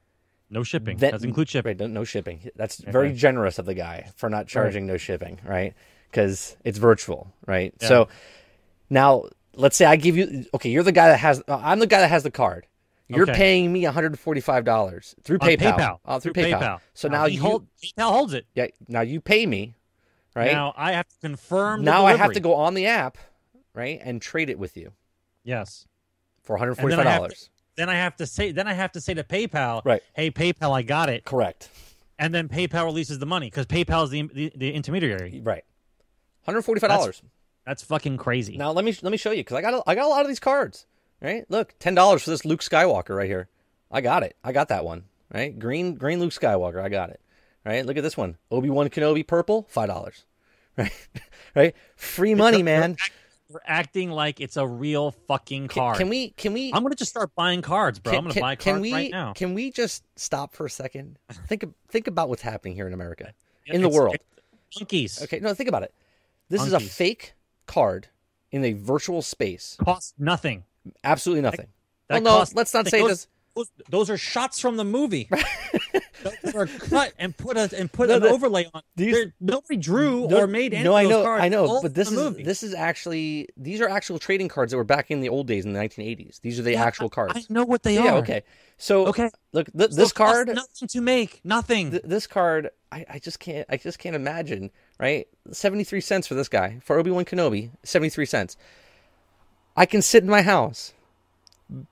no 0.51 0.62
shipping. 0.62 0.97
That- 0.99 1.12
Doesn't 1.12 1.29
include 1.29 1.49
shipping. 1.49 1.79
Right, 1.79 1.91
no, 1.91 2.05
shipping. 2.05 2.51
That's 2.57 2.76
very 2.79 3.12
generous 3.12 3.59
of 3.59 3.66
the 3.66 3.74
guy 3.74 4.11
for 4.16 4.29
not 4.29 4.47
charging 4.49 4.87
no 4.87 4.97
shipping, 4.97 5.41
right? 5.45 5.74
Because 6.11 6.57
it's 6.64 6.79
virtual, 6.79 7.33
right? 7.47 7.74
Yeah. 7.81 7.89
So 7.89 8.09
now 8.91 9.24
let's 9.55 9.76
say 9.76 9.85
I 9.85 9.97
give 9.97 10.16
you 10.16 10.47
okay, 10.55 10.70
you're 10.70 10.83
the 10.83 10.93
guy 10.93 11.09
that 11.09 11.18
has 11.20 11.43
uh, 11.49 11.61
I'm 11.62 11.79
the 11.79 11.87
guy 11.87 12.01
that 12.01 12.09
has 12.11 12.22
the 12.22 12.31
card. 12.31 12.66
You're 13.11 13.22
Okay. 13.22 13.33
paying 13.33 13.72
me 13.72 13.85
$145 13.85 15.14
through 15.22 15.39
On 15.41 15.49
PayPal. 15.49 15.57
PayPal. 15.59 15.99
Uh, 16.05 16.18
through, 16.20 16.35
Through 16.35 16.43
PayPal. 16.45 16.61
PayPal. 16.61 16.81
So 16.93 17.09
Now, 17.09 17.20
now 17.20 17.26
you 17.26 17.41
hold, 17.41 17.66
PayPal 17.83 18.11
holds 18.12 18.35
it. 18.35 18.47
yeah, 18.55 18.66
now 18.87 19.01
you 19.01 19.20
pay 19.22 19.47
me, 19.47 19.74
right? 20.37 20.53
Now 20.53 20.74
I 20.76 20.93
have 20.93 21.09
to 21.09 21.16
confirm. 21.20 21.83
now 21.85 22.05
I 22.05 22.16
have 22.16 22.33
to 22.35 22.41
go 22.41 22.55
on 22.55 22.74
the 22.74 22.85
app, 22.87 23.16
right, 23.74 23.99
and 24.03 24.20
trade 24.20 24.51
it 24.51 24.59
with 24.59 24.76
you 24.76 24.93
Yes. 25.43 25.87
for 26.43 26.57
And 26.62 26.76
$145. 26.76 27.49
Then 27.79 27.89
I 27.89 27.95
have 27.95 28.16
to- 28.16 28.24
Then 28.24 28.26
I 28.26 28.26
have 28.26 28.26
to 28.26 28.26
say. 28.26 28.53
Then 28.53 28.68
I 28.68 28.72
have 28.74 28.93
to 28.93 29.01
say 29.01 29.14
to 29.14 29.24
PayPal, 29.24 29.83
Right. 29.85 30.03
Hey, 30.14 30.31
PayPal, 30.31 30.76
I 30.76 30.83
got 30.83 31.09
it. 31.09 31.24
Correct. 31.24 31.68
And 32.18 32.35
then 32.35 32.49
PayPal 32.49 32.85
releases 32.85 33.18
the 33.20 33.26
money 33.26 33.47
because 33.47 33.66
PayPal 33.66 34.05
is 34.05 34.11
the, 34.11 34.22
the 34.35 34.53
the 34.57 34.72
intermediary. 34.72 35.41
Right. 35.43 35.64
$145. 36.47 37.22
That's 37.66 37.83
fucking 37.85 38.16
crazy. 38.16 38.57
Now 38.57 38.72
let 38.72 38.85
me 38.85 38.97
let 39.03 39.11
me 39.11 39.16
show 39.18 39.31
you 39.31 39.39
because 39.45 39.57
I 39.57 39.61
got 39.61 39.74
a, 39.74 39.83
I 39.87 39.95
got 39.95 40.07
a 40.07 40.09
lot 40.09 40.22
of 40.22 40.29
these 40.29 40.41
cards. 40.41 40.87
Right, 41.20 41.45
look, 41.51 41.74
ten 41.79 41.95
dollars 41.95 42.22
for 42.22 42.31
this 42.31 42.45
Luke 42.45 42.61
Skywalker 42.61 43.14
right 43.14 43.26
here. 43.29 43.49
I 43.91 44.01
got 44.01 44.22
it. 44.22 44.37
I 44.45 44.53
got 44.53 44.68
that 44.68 44.85
one. 44.85 45.05
Right, 45.35 45.59
green 45.59 45.95
green 45.97 46.20
Luke 46.20 46.31
Skywalker. 46.33 46.81
I 46.83 46.89
got 46.89 47.11
it. 47.11 47.20
Right, 47.66 47.85
look 47.85 47.97
at 47.99 48.03
this 48.03 48.16
one. 48.16 48.37
Obi 48.51 48.70
Wan 48.70 48.89
Kenobi 48.89 49.26
purple, 49.26 49.66
five 49.68 49.89
dollars. 49.89 50.24
Right, 50.79 50.93
right, 51.57 51.74
free 51.97 52.37
money, 52.37 52.62
man. 52.62 52.97
You're 53.51 53.63
acting 53.65 54.11
like 54.11 54.41
it's 54.41 54.59
a 54.59 54.67
real 54.67 55.13
fucking 55.27 55.69
card. 55.69 55.97
can 55.97 56.11
we 56.11 56.31
can 56.31 56.53
we 56.53 56.71
I'm 56.73 56.83
gonna 56.83 56.95
just 56.95 57.11
start 57.11 57.35
buying 57.35 57.63
cards, 57.63 57.99
bro. 57.99 58.13
can, 58.13 58.19
I'm 58.19 58.25
gonna 58.25 58.35
can- 58.35 58.41
buy 58.43 58.57
can 58.57 58.73
cards 58.75 58.83
we 58.83 58.93
right 58.93 59.11
now. 59.11 59.33
can 59.33 59.55
we 59.55 59.71
just 59.71 60.05
stop 60.17 60.55
for 60.55 60.67
a 60.67 60.71
second? 60.71 61.19
Think 61.47 61.65
think 61.89 62.07
about 62.07 62.29
what's 62.29 62.43
happening 62.43 62.75
here 62.75 62.87
in 62.87 62.93
America, 62.93 63.33
in 63.67 63.81
the 63.81 63.89
world. 63.89 64.17
Monkeys 64.79 65.23
Okay, 65.23 65.41
no, 65.41 65.55
think 65.55 65.69
about 65.69 65.83
it. 65.83 65.95
This 66.51 66.63
is 66.63 66.75
a 66.75 66.81
fake 66.81 67.35
card 67.67 68.09
in 68.51 68.65
a 68.65 68.75
virtual 68.75 69.23
space. 69.23 69.77
cost 69.83 70.15
nothing. 70.19 70.65
Absolutely 71.03 71.43
nothing. 71.43 71.69
That 72.09 72.23
well, 72.23 72.23
no, 72.23 72.39
costs 72.41 72.55
let's 72.55 72.75
not 72.75 72.89
say 72.89 73.01
those, 73.01 73.09
this. 73.11 73.29
Those, 73.55 73.71
those 73.89 74.11
are 74.11 74.19
shots 74.19 74.61
from 74.61 74.77
the 74.77 74.85
movie. 74.85 75.29
are 76.55 76.66
cut 76.91 77.12
and 77.19 77.37
put 77.37 77.57
a 77.57 77.71
and 77.79 77.91
put 77.93 78.09
No, 78.09 78.16
an 78.16 78.23
the- 78.23 78.31
overlay 78.31 78.66
on. 78.75 78.83
these- 78.97 79.14
They're- 79.14 79.35
nobody 79.41 79.77
drew 79.77 80.29
No, 80.29 80.41
or 80.41 80.47
made 80.47 80.75
any 80.75 80.85
no, 80.85 80.95
I 80.95 81.05
know, 81.07 81.23
cards. 81.23 81.43
I 81.45 81.49
know, 81.49 81.81
but 81.83 81.95
this 81.95 82.09
is 82.11 82.14
movie. 82.14 82.43
this 82.43 82.62
is 82.62 82.75
actually 82.75 83.49
these 83.57 83.81
are 83.81 83.89
actual 83.89 84.19
trading 84.19 84.49
cards 84.49 84.71
that 84.73 84.77
were 84.77 84.85
back 84.85 85.11
in 85.11 85.21
the 85.21 85.29
old 85.29 85.47
days 85.47 85.64
in 85.64 85.73
the 85.73 85.79
1980s. 85.81 86.41
These 86.41 86.59
are 86.59 86.62
the 86.62 86.73
Yeah, 86.73 86.85
actual 86.85 87.09
cards. 87.09 87.33
I 87.37 87.43
know 87.49 87.64
what 87.64 87.83
they 87.83 87.95
yeah, 87.95 88.14
are. 88.14 88.19
okay. 88.19 88.43
So 88.77 89.07
Okay. 89.09 89.31
look, 89.53 89.66
th- 89.77 89.91
So 89.91 89.97
this 89.97 90.12
card, 90.12 90.49
nothing 90.49 90.89
to 90.89 91.01
make, 91.01 91.41
nothing. 91.45 91.91
th- 91.91 92.03
this 92.05 92.27
card, 92.27 92.71
I, 92.93 93.05
I 93.11 93.19
just 93.19 93.41
can't, 93.41 93.66
I 93.69 93.77
just 93.77 93.99
can't 93.99 94.14
imagine. 94.16 94.71
Right, 95.01 95.29
73 95.53 96.01
cents 96.01 96.27
for 96.27 96.35
this 96.35 96.49
guy 96.49 96.81
for 96.85 96.99
Obi 96.99 97.11
Wan 97.11 97.25
Kenobi, 97.25 97.71
73 97.85 98.27
cents. 98.27 98.57
I 99.77 99.87
can 99.87 100.03
sit 100.03 100.25
in 100.25 100.29
my 100.29 100.43
house, 100.43 100.93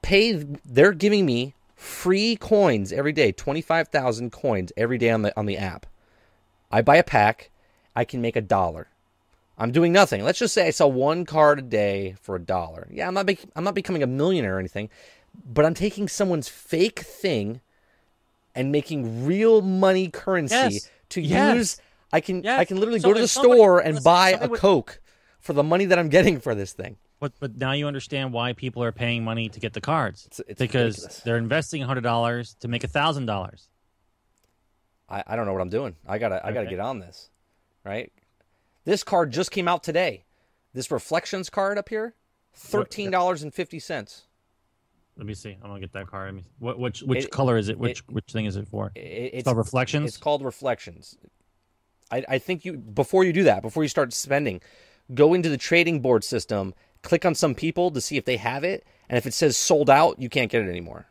pay. 0.02 0.32
They're 0.64 0.92
giving 0.92 1.24
me 1.24 1.54
free 1.86 2.36
coins 2.36 2.92
every 2.92 3.12
day, 3.12 3.32
25,000 3.32 4.30
coins 4.32 4.72
every 4.76 4.98
day 4.98 5.10
on 5.10 5.22
the 5.22 5.36
on 5.38 5.46
the 5.46 5.56
app. 5.56 5.86
I 6.70 6.82
buy 6.82 6.96
a 6.96 7.02
pack, 7.04 7.50
I 7.94 8.04
can 8.04 8.20
make 8.20 8.36
a 8.36 8.40
dollar. 8.40 8.88
I'm 9.58 9.72
doing 9.72 9.92
nothing. 9.92 10.22
Let's 10.22 10.38
just 10.38 10.52
say 10.52 10.66
I 10.66 10.70
sell 10.70 10.92
one 10.92 11.24
card 11.24 11.58
a 11.58 11.62
day 11.62 12.16
for 12.20 12.36
a 12.36 12.40
dollar. 12.40 12.88
Yeah, 12.90 13.08
I'm 13.08 13.14
not 13.14 13.24
bec- 13.26 13.46
I'm 13.54 13.64
not 13.64 13.74
becoming 13.74 14.02
a 14.02 14.06
millionaire 14.06 14.56
or 14.56 14.58
anything, 14.58 14.90
but 15.50 15.64
I'm 15.64 15.74
taking 15.74 16.08
someone's 16.08 16.48
fake 16.48 16.98
thing 17.00 17.60
and 18.54 18.70
making 18.72 19.24
real 19.24 19.62
money 19.62 20.08
currency 20.08 20.54
Yes. 20.56 20.90
to 21.10 21.20
Yes. 21.22 21.56
use. 21.56 21.76
I 22.12 22.20
can 22.20 22.46
I 22.46 22.64
can 22.64 22.78
literally 22.78 23.00
So 23.00 23.08
go 23.08 23.14
to 23.14 23.20
the 23.20 23.28
somebody- 23.28 23.58
store 23.58 23.78
and 23.80 24.02
buy 24.04 24.30
a 24.32 24.48
would- 24.48 24.60
Coke 24.60 25.00
for 25.40 25.52
the 25.54 25.62
money 25.62 25.84
that 25.86 25.98
I'm 25.98 26.08
getting 26.08 26.40
for 26.40 26.54
this 26.54 26.72
thing. 26.72 26.96
But 27.18 27.32
but 27.40 27.56
now 27.56 27.72
you 27.72 27.86
understand 27.86 28.32
why 28.32 28.52
people 28.52 28.82
are 28.82 28.92
paying 28.92 29.24
money 29.24 29.48
to 29.48 29.58
get 29.60 29.72
the 29.72 29.80
cards. 29.80 30.26
It's- 30.26 30.40
it's 30.48 30.58
because 30.58 30.96
ridiculous. 30.96 31.20
they're 31.22 31.38
investing 31.38 31.82
hundred 31.82 32.02
dollars 32.02 32.54
to 32.60 32.68
make 32.68 32.82
thousand 32.82 33.26
dollars. 33.26 33.68
I, 35.08 35.22
I 35.26 35.36
don't 35.36 35.46
know 35.46 35.52
what 35.52 35.62
I'm 35.62 35.70
doing. 35.70 35.96
I 36.06 36.18
gotta 36.18 36.44
I 36.44 36.52
gotta 36.52 36.66
get 36.68 36.80
on 36.80 36.98
this, 36.98 37.30
right? 37.84 38.12
This 38.84 39.02
card 39.04 39.32
just 39.32 39.50
came 39.50 39.68
out 39.68 39.82
today. 39.82 40.24
This 40.74 40.90
reflections 40.90 41.48
card 41.48 41.78
up 41.78 41.88
here, 41.88 42.14
thirteen 42.54 43.10
dollars 43.10 43.42
and 43.42 43.54
fifty 43.54 43.78
cents. 43.78 44.24
Let 45.16 45.26
me 45.26 45.32
see. 45.34 45.52
I'm 45.62 45.68
gonna 45.70 45.80
get 45.80 45.92
that 45.92 46.08
card. 46.08 46.42
What 46.58 46.78
which 46.78 47.02
which 47.02 47.24
It- 47.26 47.30
color 47.30 47.56
is 47.56 47.68
it? 47.68 47.78
Which 47.78 48.00
which 48.08 48.26
thing 48.26 48.44
is 48.44 48.56
it 48.56 48.68
for? 48.68 48.92
It's 48.94 49.38
It's 49.38 49.44
called 49.44 49.56
reflections. 49.56 50.08
It's 50.08 50.16
called 50.18 50.42
reflections. 50.44 51.16
I, 52.10 52.24
I 52.28 52.38
think 52.38 52.64
you 52.64 52.74
before 52.76 53.24
you 53.24 53.32
do 53.32 53.44
that, 53.44 53.62
before 53.62 53.82
you 53.82 53.88
start 53.88 54.12
spending, 54.12 54.60
go 55.14 55.34
into 55.34 55.48
the 55.48 55.56
trading 55.56 56.00
board 56.00 56.22
system, 56.22 56.74
click 57.06 57.24
on 57.24 57.34
some 57.34 57.54
people 57.54 57.90
to 57.92 58.00
see 58.00 58.16
if 58.16 58.24
they 58.26 58.36
have 58.36 58.64
it, 58.64 58.84
and 59.08 59.16
if 59.16 59.26
it 59.26 59.32
says 59.34 59.56
sold 59.56 59.88
out, 59.88 60.18
you 60.20 60.28
can't 60.28 60.50
get 60.50 60.62
it 60.62 60.68
anymore. 60.68 61.06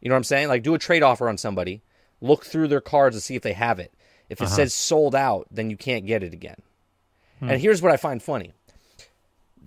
You 0.00 0.08
know 0.08 0.14
what 0.14 0.18
I'm 0.18 0.24
saying? 0.24 0.48
Like 0.48 0.62
do 0.62 0.74
a 0.74 0.78
trade 0.78 1.02
offer 1.02 1.28
on 1.28 1.38
somebody, 1.38 1.80
look 2.20 2.44
through 2.44 2.68
their 2.68 2.80
cards 2.80 3.16
to 3.16 3.20
see 3.20 3.34
if 3.36 3.42
they 3.42 3.52
have 3.54 3.78
it. 3.78 3.92
If 4.28 4.40
it 4.40 4.44
Uh-huh. 4.44 4.56
says 4.56 4.74
sold 4.74 5.14
out, 5.14 5.46
then 5.50 5.70
you 5.70 5.76
can't 5.76 6.04
get 6.06 6.22
it 6.22 6.32
again. 6.34 6.60
Hmm. 7.40 7.50
And 7.50 7.60
here's 7.60 7.80
what 7.80 7.92
I 7.92 7.96
find 7.96 8.22
funny. 8.22 8.52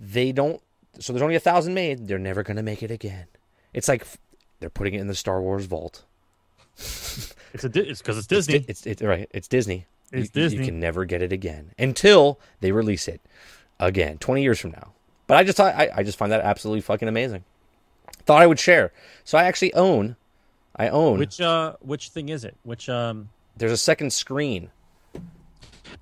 They 0.00 0.32
don't 0.32 0.60
so 0.98 1.12
there's 1.12 1.22
only 1.22 1.34
a 1.36 1.40
thousand 1.40 1.74
made, 1.74 2.06
they're 2.06 2.18
never 2.18 2.42
gonna 2.42 2.62
make 2.62 2.82
it 2.82 2.90
again. 2.90 3.26
It's 3.72 3.88
like 3.88 4.06
they're 4.60 4.70
putting 4.70 4.94
it 4.94 5.00
in 5.00 5.06
the 5.08 5.14
Star 5.14 5.40
Wars 5.40 5.64
vault. 5.66 6.04
It's 7.54 7.64
a 7.64 7.68
Di- 7.68 7.80
it's 7.80 8.00
because 8.00 8.16
it's 8.16 8.26
Disney. 8.26 8.60
Di- 8.60 8.64
It's 8.68 8.86
it's 8.86 9.02
right. 9.02 9.28
It's 9.32 9.46
Disney. 9.46 9.84
It's 10.10 10.34
You- 10.34 10.42
you- 10.42 10.48
Disney. 10.48 10.58
You 10.60 10.64
can 10.64 10.80
never 10.80 11.04
get 11.04 11.20
it 11.20 11.30
again 11.32 11.72
until 11.78 12.40
they 12.60 12.72
release 12.72 13.06
it 13.08 13.20
again, 13.78 14.16
twenty 14.18 14.42
years 14.42 14.58
from 14.58 14.70
now. 14.70 14.92
But 15.32 15.38
I 15.38 15.44
just 15.44 15.56
thought 15.56 15.74
I, 15.74 15.88
I 15.96 16.02
just 16.02 16.18
find 16.18 16.30
that 16.30 16.42
absolutely 16.42 16.82
fucking 16.82 17.08
amazing. 17.08 17.42
Thought 18.26 18.42
I 18.42 18.46
would 18.46 18.58
share. 18.58 18.92
So 19.24 19.38
I 19.38 19.44
actually 19.44 19.72
own. 19.72 20.16
I 20.76 20.90
own. 20.90 21.18
which 21.18 21.40
uh 21.40 21.72
which 21.80 22.10
thing 22.10 22.28
is 22.28 22.44
it? 22.44 22.54
Which 22.64 22.90
um 22.90 23.30
there's 23.56 23.72
a 23.72 23.78
second 23.78 24.12
screen. 24.12 24.70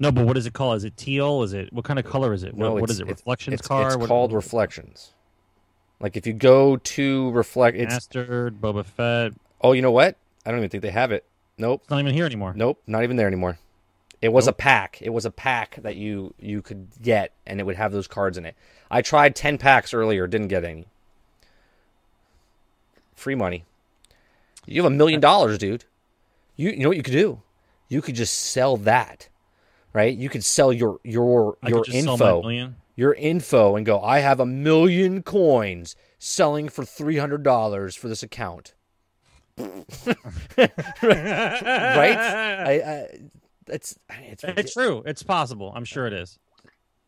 no, 0.01 0.11
but 0.11 0.27
what 0.27 0.37
is 0.37 0.47
it 0.47 0.53
called? 0.53 0.79
Is 0.79 0.85
it 0.85 0.97
teal? 0.97 1.45
Is 1.45 1.53
it 1.53 1.73
what 1.73 1.85
kind 1.85 2.01
of 2.01 2.05
color 2.07 2.33
is 2.33 2.43
it? 2.43 2.57
No, 2.57 2.73
what, 2.73 2.81
what 2.81 2.91
it's- 2.91 2.99
it? 2.99 3.07
Reflections 3.07 3.55
it's, 3.61 3.69
card. 3.69 3.87
It's 3.87 3.97
What- 3.99 4.09
called 4.09 4.33
Reflections. 4.33 5.13
Like 6.01 6.17
if 6.17 6.27
you 6.27 6.33
go 6.33 6.79
to 6.79 7.31
reflect, 7.31 7.77
it's 7.77 7.93
Mastered, 7.93 8.61
Boba 8.61 8.85
Fett. 8.85 9.33
oh, 9.61 9.75
you 9.75 9.83
know 9.83 9.93
what? 9.93 10.17
I 10.45 10.51
don't 10.51 10.59
even 10.59 10.71
think 10.71 10.83
they 10.83 10.91
have 10.91 11.13
it. 11.13 11.25
Nope. 11.57 11.83
It's 11.85 11.91
not 11.91 12.01
even 12.01 12.15
here 12.15 12.27
anymore. 12.27 12.53
Nope, 12.57 12.83
not 12.89 13.05
even 13.05 13.15
there 13.17 13.29
anymore. 13.29 13.61
It 14.21 14.33
was 14.33 14.49
a 14.49 14.53
pack. 14.53 15.01
It 15.01 15.11
was 15.11 15.25
a 15.25 15.31
pack 15.31 15.77
that 15.83 15.95
you 15.95 16.35
you 16.41 16.63
could 16.63 16.89
get, 17.01 17.33
and 17.47 17.61
it 17.61 17.63
would 17.65 17.77
have 17.77 17.93
those 17.93 18.09
cards 18.09 18.37
in 18.37 18.45
it. 18.45 18.57
I 18.91 19.03
tried 19.03 19.37
ten 19.37 19.59
packs 19.59 19.95
earlier, 19.95 20.27
didn't 20.27 20.49
get 20.49 20.65
any. 20.65 20.87
Free 23.15 23.35
money. 23.35 23.65
You 24.67 24.83
have 24.83 24.93
a 24.93 24.95
million 24.95 25.21
dollars, 25.21 25.59
dude. 25.59 25.85
You 26.57 26.71
you 26.71 26.79
know 26.79 26.89
what 26.89 26.97
you 26.97 27.03
could 27.03 27.13
do? 27.13 27.43
You 27.89 28.03
could 28.03 28.15
just 28.15 28.37
sell 28.37 28.77
that, 28.79 29.29
right? 29.93 30.17
You 30.17 30.29
could 30.29 30.45
sell 30.45 30.73
your 30.73 31.01
your 31.05 31.59
your 31.67 31.83
could 31.83 31.93
just 31.93 32.05
sell 32.05 32.17
my 32.17 32.33
info, 32.33 32.73
your 32.97 33.15
info, 33.15 33.77
and 33.77 33.87
go. 33.87 34.01
I 34.01 34.21
have 34.21 34.41
a 34.41 34.47
million 34.47 35.23
coins 35.23 35.97
selling 36.19 36.69
for 36.69 36.85
three 36.85 37.19
hundred 37.19 37.43
dollars 37.43 37.97
for 37.97 38.09
this 38.09 38.23
account. 38.23 38.75
right? 39.59 39.77
I, 42.17 42.73
I 42.73 43.09
it's 43.67 43.99
it's, 44.09 44.45
It's 44.45 44.73
true. 44.73 45.03
It's 45.07 45.23
possible. 45.23 45.73
I'm 45.75 45.85
sure 45.85 46.07
it 46.07 46.13
is. 46.13 46.39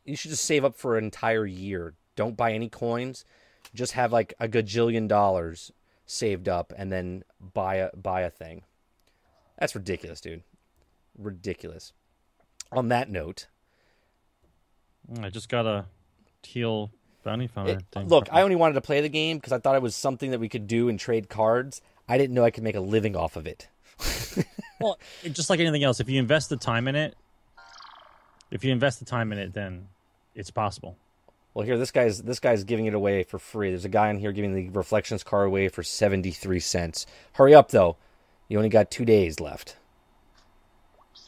You 0.05 0.17
should 0.17 0.31
just 0.31 0.45
save 0.45 0.65
up 0.65 0.77
for 0.77 0.97
an 0.99 1.05
entire 1.05 1.47
year. 1.47 1.95
Don't 2.17 2.37
buy 2.37 2.53
any 2.53 2.69
coins. 2.69 3.25
Just 3.75 3.93
have 3.93 4.13
like 4.13 4.35
a 4.41 4.49
gajillion 4.49 5.09
dollars 5.09 5.71
saved 6.07 6.49
up 6.49 6.73
and 6.77 6.93
then 6.93 7.23
buy 7.41 7.77
a 7.77 7.97
buy 7.97 8.23
a 8.23 8.31
thing. 8.31 8.63
That's 9.59 9.75
ridiculous, 9.75 10.21
dude. 10.21 10.43
Ridiculous. 11.17 11.93
On 12.73 12.89
that 12.89 13.09
note, 13.11 13.47
I 15.23 15.31
just 15.31 15.49
got 15.49 15.67
a 15.67 15.87
teal 16.43 16.91
bounty 17.23 17.47
finder 17.47 17.73
it- 17.73 17.85
thing. 17.93 18.09
look, 18.09 18.29
I 18.33 18.43
only 18.43 18.57
wanted 18.57 18.75
to 18.75 18.81
play 18.81 19.01
the 19.01 19.09
game 19.09 19.39
because 19.39 19.53
I 19.53 19.59
thought 19.59 19.77
it 19.77 19.83
was 19.83 19.95
something 19.95 20.31
that 20.33 20.41
we 20.41 20.49
could 20.49 20.67
do 20.67 20.89
and 20.89 20.99
trade 20.99 21.29
cards. 21.29 21.81
I 22.09 22.19
didn't 22.19 22.35
know 22.35 22.45
I 22.45 22.51
could 22.51 22.65
make 22.65 22.75
a 22.75 22.81
living 22.81 23.17
off 23.17 23.37
of 23.37 23.47
it. 23.47 23.69
Well, 24.81 24.99
just 25.31 25.49
like 25.49 25.61
anything 25.61 25.85
else, 25.85 26.01
if 26.01 26.09
you 26.09 26.19
invest 26.19 26.49
the 26.51 26.57
time 26.57 26.89
in 26.89 26.97
it, 26.97 27.15
if 28.51 28.65
you 28.65 28.73
invest 28.73 28.99
the 28.99 29.05
time 29.05 29.31
in 29.31 29.39
it, 29.39 29.55
then 29.55 29.87
it's 30.35 30.51
possible. 30.51 30.97
Well, 31.55 31.67
here 31.67 31.77
this 31.77 31.91
guy's 31.91 32.23
this 32.23 32.41
guy's 32.41 32.65
giving 32.65 32.87
it 32.87 32.95
away 32.95 33.25
for 33.25 33.39
free. 33.39 33.71
There's 33.71 33.85
a 33.85 33.91
guy 33.91 34.09
in 34.11 34.19
here 34.19 34.33
giving 34.33 34.55
the 34.55 34.71
reflections 34.71 35.23
car 35.23 35.45
away 35.45 35.69
for 35.69 35.83
seventy 35.83 36.31
three 36.31 36.61
cents. 36.61 37.07
Hurry 37.33 37.55
up 37.55 37.71
though, 37.71 37.97
you 38.49 38.57
only 38.57 38.71
got 38.71 38.91
two 38.91 39.05
days 39.05 39.41
left. 39.41 39.77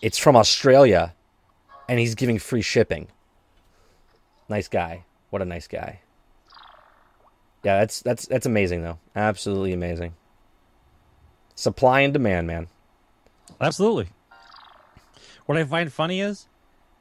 It's 0.00 0.18
from 0.18 0.36
Australia, 0.36 1.14
and 1.88 1.98
he's 1.98 2.14
giving 2.14 2.38
free 2.38 2.62
shipping. 2.62 3.08
Nice 4.48 4.68
guy. 4.68 5.04
What 5.30 5.42
a 5.42 5.46
nice 5.46 5.66
guy. 5.66 6.00
Yeah, 7.62 7.80
that's 7.80 8.00
that's 8.00 8.26
that's 8.26 8.46
amazing 8.46 8.82
though. 8.82 8.98
Absolutely 9.16 9.72
amazing. 9.72 10.14
Supply 11.54 12.00
and 12.00 12.12
demand, 12.12 12.46
man. 12.46 12.68
Absolutely. 13.60 14.08
What 15.46 15.58
I 15.58 15.64
find 15.64 15.92
funny 15.92 16.20
is, 16.20 16.46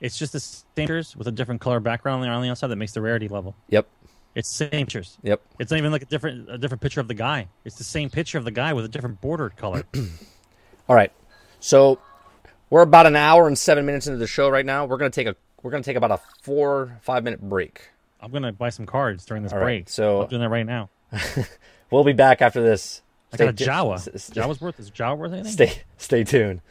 it's 0.04 0.18
just 0.18 0.34
the 0.34 0.40
stinkers 0.40 1.16
with 1.16 1.28
a 1.28 1.32
different 1.32 1.62
color 1.62 1.80
background 1.80 2.24
on 2.24 2.42
the, 2.44 2.50
outside 2.50 2.68
that 2.68 2.76
makes 2.76 2.92
the 2.92 3.02
rarity 3.02 3.28
level. 3.28 3.56
Yep. 3.70 3.88
It's 4.36 4.50
the 4.50 4.70
same 4.70 4.86
pictures. 4.86 5.18
Yep. 5.24 5.42
It's 5.60 5.72
not 5.72 5.78
even 5.78 5.92
like 5.92 6.04
a 6.04 6.06
different 6.06 6.50
a 6.50 6.58
different 6.58 6.82
picture 6.82 7.00
of 7.00 7.08
the 7.08 7.14
guy. 7.14 7.48
It's 7.66 7.78
the 7.78 7.84
same 7.84 8.10
picture 8.10 8.38
of 8.38 8.46
the 8.46 8.52
guy 8.52 8.74
with 8.74 8.86
a 8.86 8.88
different 8.88 9.22
border 9.22 9.50
color. 9.50 9.84
All 10.90 10.96
right. 10.96 11.12
So 11.60 12.00
we're 12.70 12.82
about 12.82 13.06
an 13.06 13.16
hour 13.16 13.48
and 13.48 13.58
seven 13.58 13.86
minutes 13.86 14.08
into 14.08 14.20
the 14.20 14.28
show 14.28 14.50
right 14.50 14.66
now. 14.66 14.86
We're 14.86 14.98
gonna 14.98 15.10
take 15.10 15.28
a 15.28 15.36
we're 15.62 15.72
gonna 15.72 15.84
take 15.84 15.96
about 15.98 16.12
a 16.12 16.20
four 16.42 17.00
five 17.02 17.24
minute 17.24 17.42
break. 17.42 17.90
I'm 18.20 18.32
gonna 18.32 18.52
buy 18.52 18.70
some 18.70 18.86
cards 18.86 19.26
during 19.26 19.44
this 19.44 19.54
All 19.54 19.60
right, 19.60 19.66
break. 19.66 19.90
so- 19.90 20.24
I'm 20.24 20.30
doing 20.30 20.42
that 20.42 20.50
right 20.50 20.66
now. 20.66 20.90
We'll 21.94 22.04
be 22.04 22.14
back 22.14 22.42
after 22.42 22.60
this. 22.64 23.04
I 23.32 23.38
got 23.38 23.50
a 23.50 23.54
Jawa. 23.54 23.98
Jawa's 24.32 24.60
worth 24.60 24.80
is 24.80 24.90
Jawa 24.90 25.16
worth 25.16 25.32
anything? 25.32 25.52
Stay 25.52 25.84
stay 25.98 26.24
tuned. 26.24 26.62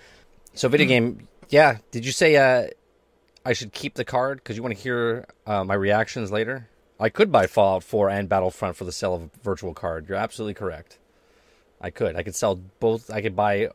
So 0.54 0.68
video 0.68 0.88
game, 0.88 1.28
yeah. 1.48 1.78
Did 1.92 2.04
you 2.04 2.10
say 2.10 2.34
uh, 2.34 2.70
I 3.44 3.52
should 3.52 3.72
keep 3.72 3.94
the 3.94 4.04
card 4.04 4.38
because 4.38 4.56
you 4.56 4.62
want 4.62 4.76
to 4.76 4.80
hear 4.82 5.26
uh, 5.46 5.64
my 5.64 5.74
reactions 5.74 6.30
later? 6.30 6.68
I 7.00 7.08
could 7.08 7.32
buy 7.32 7.46
Fallout 7.48 7.82
4 7.82 8.10
and 8.10 8.28
Battlefront 8.28 8.76
for 8.76 8.84
the 8.84 8.92
sale 8.92 9.14
of 9.14 9.22
a 9.22 9.30
virtual 9.42 9.74
card. 9.74 10.08
You're 10.08 10.18
absolutely 10.18 10.54
correct. 10.54 10.98
I 11.80 11.90
could. 11.90 12.14
I 12.14 12.22
could 12.22 12.36
sell 12.36 12.54
both. 12.78 13.10
I 13.10 13.20
could 13.20 13.34
buy 13.34 13.70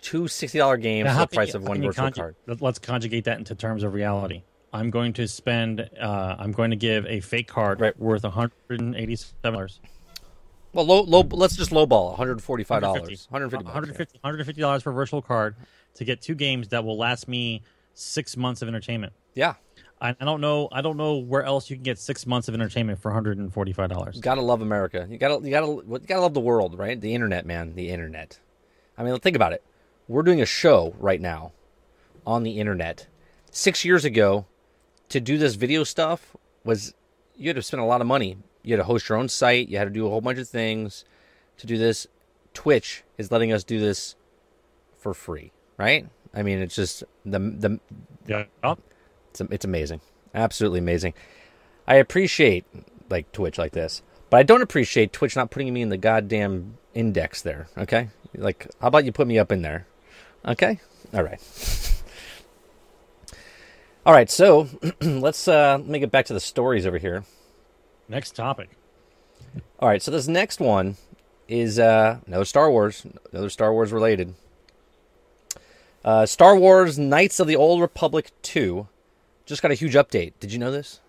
two 0.00 0.26
sixty 0.26 0.58
dollar 0.58 0.78
games 0.78 1.04
Now, 1.04 1.14
for 1.14 1.20
the 1.30 1.34
price 1.36 1.48
you- 1.52 1.56
of 1.60 1.68
one 1.68 1.82
virtual 1.82 2.06
conju- 2.06 2.14
card. 2.14 2.36
let- 2.46 2.62
Let's 2.62 2.78
conjugate 2.78 3.24
that 3.24 3.38
into 3.38 3.54
terms 3.54 3.82
of 3.82 3.92
reality. 3.92 4.42
I'm 4.72 4.88
going 4.88 5.12
to 5.14 5.28
spend. 5.28 5.88
Uh, 6.00 6.36
I'm 6.38 6.52
going 6.52 6.70
to 6.70 6.76
give 6.76 7.04
a 7.06 7.20
fake 7.20 7.46
card 7.48 7.78
Right. 7.82 7.98
worth 8.00 8.24
187 8.24 9.52
dollars. 9.52 9.80
Well, 10.72 10.86
low, 10.86 11.02
low. 11.02 11.20
Let's 11.30 11.54
just 11.56 11.70
lowball 11.72 12.06
one 12.08 12.16
hundred 12.16 12.42
forty 12.42 12.64
five 12.64 12.80
dollars. 12.80 13.26
150 13.28 13.64
150 13.66 14.18
150 14.22 14.60
dollars 14.62 14.82
for 14.82 14.90
a 14.90 14.94
virtual 14.94 15.20
card 15.20 15.54
to 15.96 16.04
get 16.06 16.22
two 16.22 16.34
games 16.34 16.68
that 16.68 16.82
will 16.86 16.96
last 16.96 17.28
me 17.28 17.60
six 17.94 18.36
months 18.36 18.62
of 18.62 18.68
entertainment. 18.68 19.12
Yeah, 19.34 19.54
I, 20.00 20.10
I 20.20 20.24
don't 20.24 20.40
know. 20.40 20.68
I 20.72 20.82
don't 20.82 20.96
know 20.96 21.16
where 21.16 21.42
else 21.42 21.70
you 21.70 21.76
can 21.76 21.82
get 21.82 21.98
six 21.98 22.26
months 22.26 22.48
of 22.48 22.54
entertainment 22.54 23.00
for 23.00 23.10
145 23.10 23.88
dollars. 23.88 24.20
gotta 24.20 24.42
love 24.42 24.62
America. 24.62 25.06
You 25.08 25.18
gotta, 25.18 25.44
you 25.44 25.50
gotta, 25.50 25.66
you 25.66 25.98
gotta 26.06 26.20
love 26.20 26.34
the 26.34 26.40
world, 26.40 26.78
right? 26.78 27.00
The 27.00 27.14
internet, 27.14 27.46
man. 27.46 27.74
The 27.74 27.90
internet. 27.90 28.38
I 28.98 29.04
mean, 29.04 29.18
think 29.20 29.36
about 29.36 29.52
it. 29.52 29.62
We're 30.08 30.22
doing 30.22 30.40
a 30.40 30.46
show 30.46 30.94
right 30.98 31.20
now 31.20 31.52
on 32.26 32.42
the 32.42 32.58
internet. 32.58 33.06
Six 33.50 33.84
years 33.84 34.04
ago, 34.04 34.46
to 35.08 35.20
do 35.20 35.38
this 35.38 35.54
video 35.54 35.84
stuff 35.84 36.36
was 36.64 36.94
you 37.36 37.48
had 37.48 37.56
to 37.56 37.62
spend 37.62 37.80
a 37.82 37.86
lot 37.86 38.00
of 38.00 38.06
money. 38.06 38.38
You 38.62 38.74
had 38.74 38.78
to 38.78 38.84
host 38.84 39.08
your 39.08 39.18
own 39.18 39.28
site. 39.28 39.68
You 39.68 39.78
had 39.78 39.84
to 39.84 39.90
do 39.90 40.06
a 40.06 40.10
whole 40.10 40.20
bunch 40.20 40.38
of 40.38 40.48
things 40.48 41.04
to 41.58 41.66
do 41.66 41.76
this. 41.78 42.06
Twitch 42.54 43.02
is 43.18 43.30
letting 43.30 43.52
us 43.52 43.64
do 43.64 43.78
this 43.78 44.16
for 44.98 45.14
free, 45.14 45.52
right? 45.76 46.06
I 46.34 46.42
mean, 46.42 46.58
it's 46.60 46.74
just 46.74 47.04
the 47.24 47.38
the 47.38 47.80
Yeah. 48.26 48.44
It's 49.30 49.40
it's 49.40 49.64
amazing, 49.64 50.00
absolutely 50.34 50.78
amazing. 50.80 51.14
I 51.86 51.96
appreciate 51.96 52.64
like 53.10 53.32
Twitch 53.32 53.58
like 53.58 53.72
this, 53.72 54.02
but 54.30 54.38
I 54.38 54.42
don't 54.42 54.62
appreciate 54.62 55.12
Twitch 55.12 55.36
not 55.36 55.50
putting 55.50 55.72
me 55.72 55.82
in 55.82 55.88
the 55.88 55.96
goddamn 55.96 56.78
index 56.94 57.42
there. 57.42 57.68
Okay, 57.76 58.10
like 58.34 58.68
how 58.80 58.88
about 58.88 59.04
you 59.04 59.12
put 59.12 59.26
me 59.26 59.38
up 59.38 59.52
in 59.52 59.62
there? 59.62 59.86
Okay, 60.46 60.80
all 61.14 61.22
right, 61.22 61.40
all 64.06 64.12
right. 64.12 64.30
So 64.30 64.68
let's 65.00 65.48
uh, 65.48 65.78
let 65.78 65.86
me 65.88 65.98
get 65.98 66.10
back 66.10 66.26
to 66.26 66.34
the 66.34 66.40
stories 66.40 66.86
over 66.86 66.98
here. 66.98 67.24
next 68.08 68.34
topic. 68.36 68.70
All 69.78 69.88
right, 69.88 70.02
so 70.02 70.10
this 70.10 70.28
next 70.28 70.60
one 70.60 70.96
is 71.48 71.78
uh, 71.78 72.20
another 72.26 72.44
Star 72.44 72.70
Wars, 72.70 73.04
another 73.32 73.50
Star 73.50 73.72
Wars 73.72 73.92
related. 73.92 74.34
Uh, 76.04 76.26
Star 76.26 76.56
Wars 76.56 76.98
Knights 76.98 77.38
of 77.40 77.46
the 77.46 77.56
Old 77.56 77.80
Republic 77.80 78.30
2 78.42 78.86
just 79.46 79.62
got 79.62 79.70
a 79.70 79.74
huge 79.74 79.94
update. 79.94 80.32
Did 80.40 80.52
you 80.52 80.58
know 80.58 80.70
this? 80.70 81.00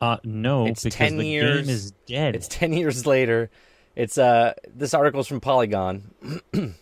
Uh, 0.00 0.18
no, 0.24 0.66
It's 0.66 0.84
because 0.84 0.96
10 0.98 1.16
the 1.16 1.26
years- 1.26 1.60
game 1.66 1.70
is 1.74 1.90
dead. 2.06 2.36
It's 2.36 2.48
10 2.48 2.72
years 2.74 3.06
later. 3.06 3.50
It's 3.94 4.18
uh 4.18 4.52
this 4.74 4.92
article 4.92 5.20
is 5.20 5.26
from 5.26 5.40
Polygon. 5.40 6.10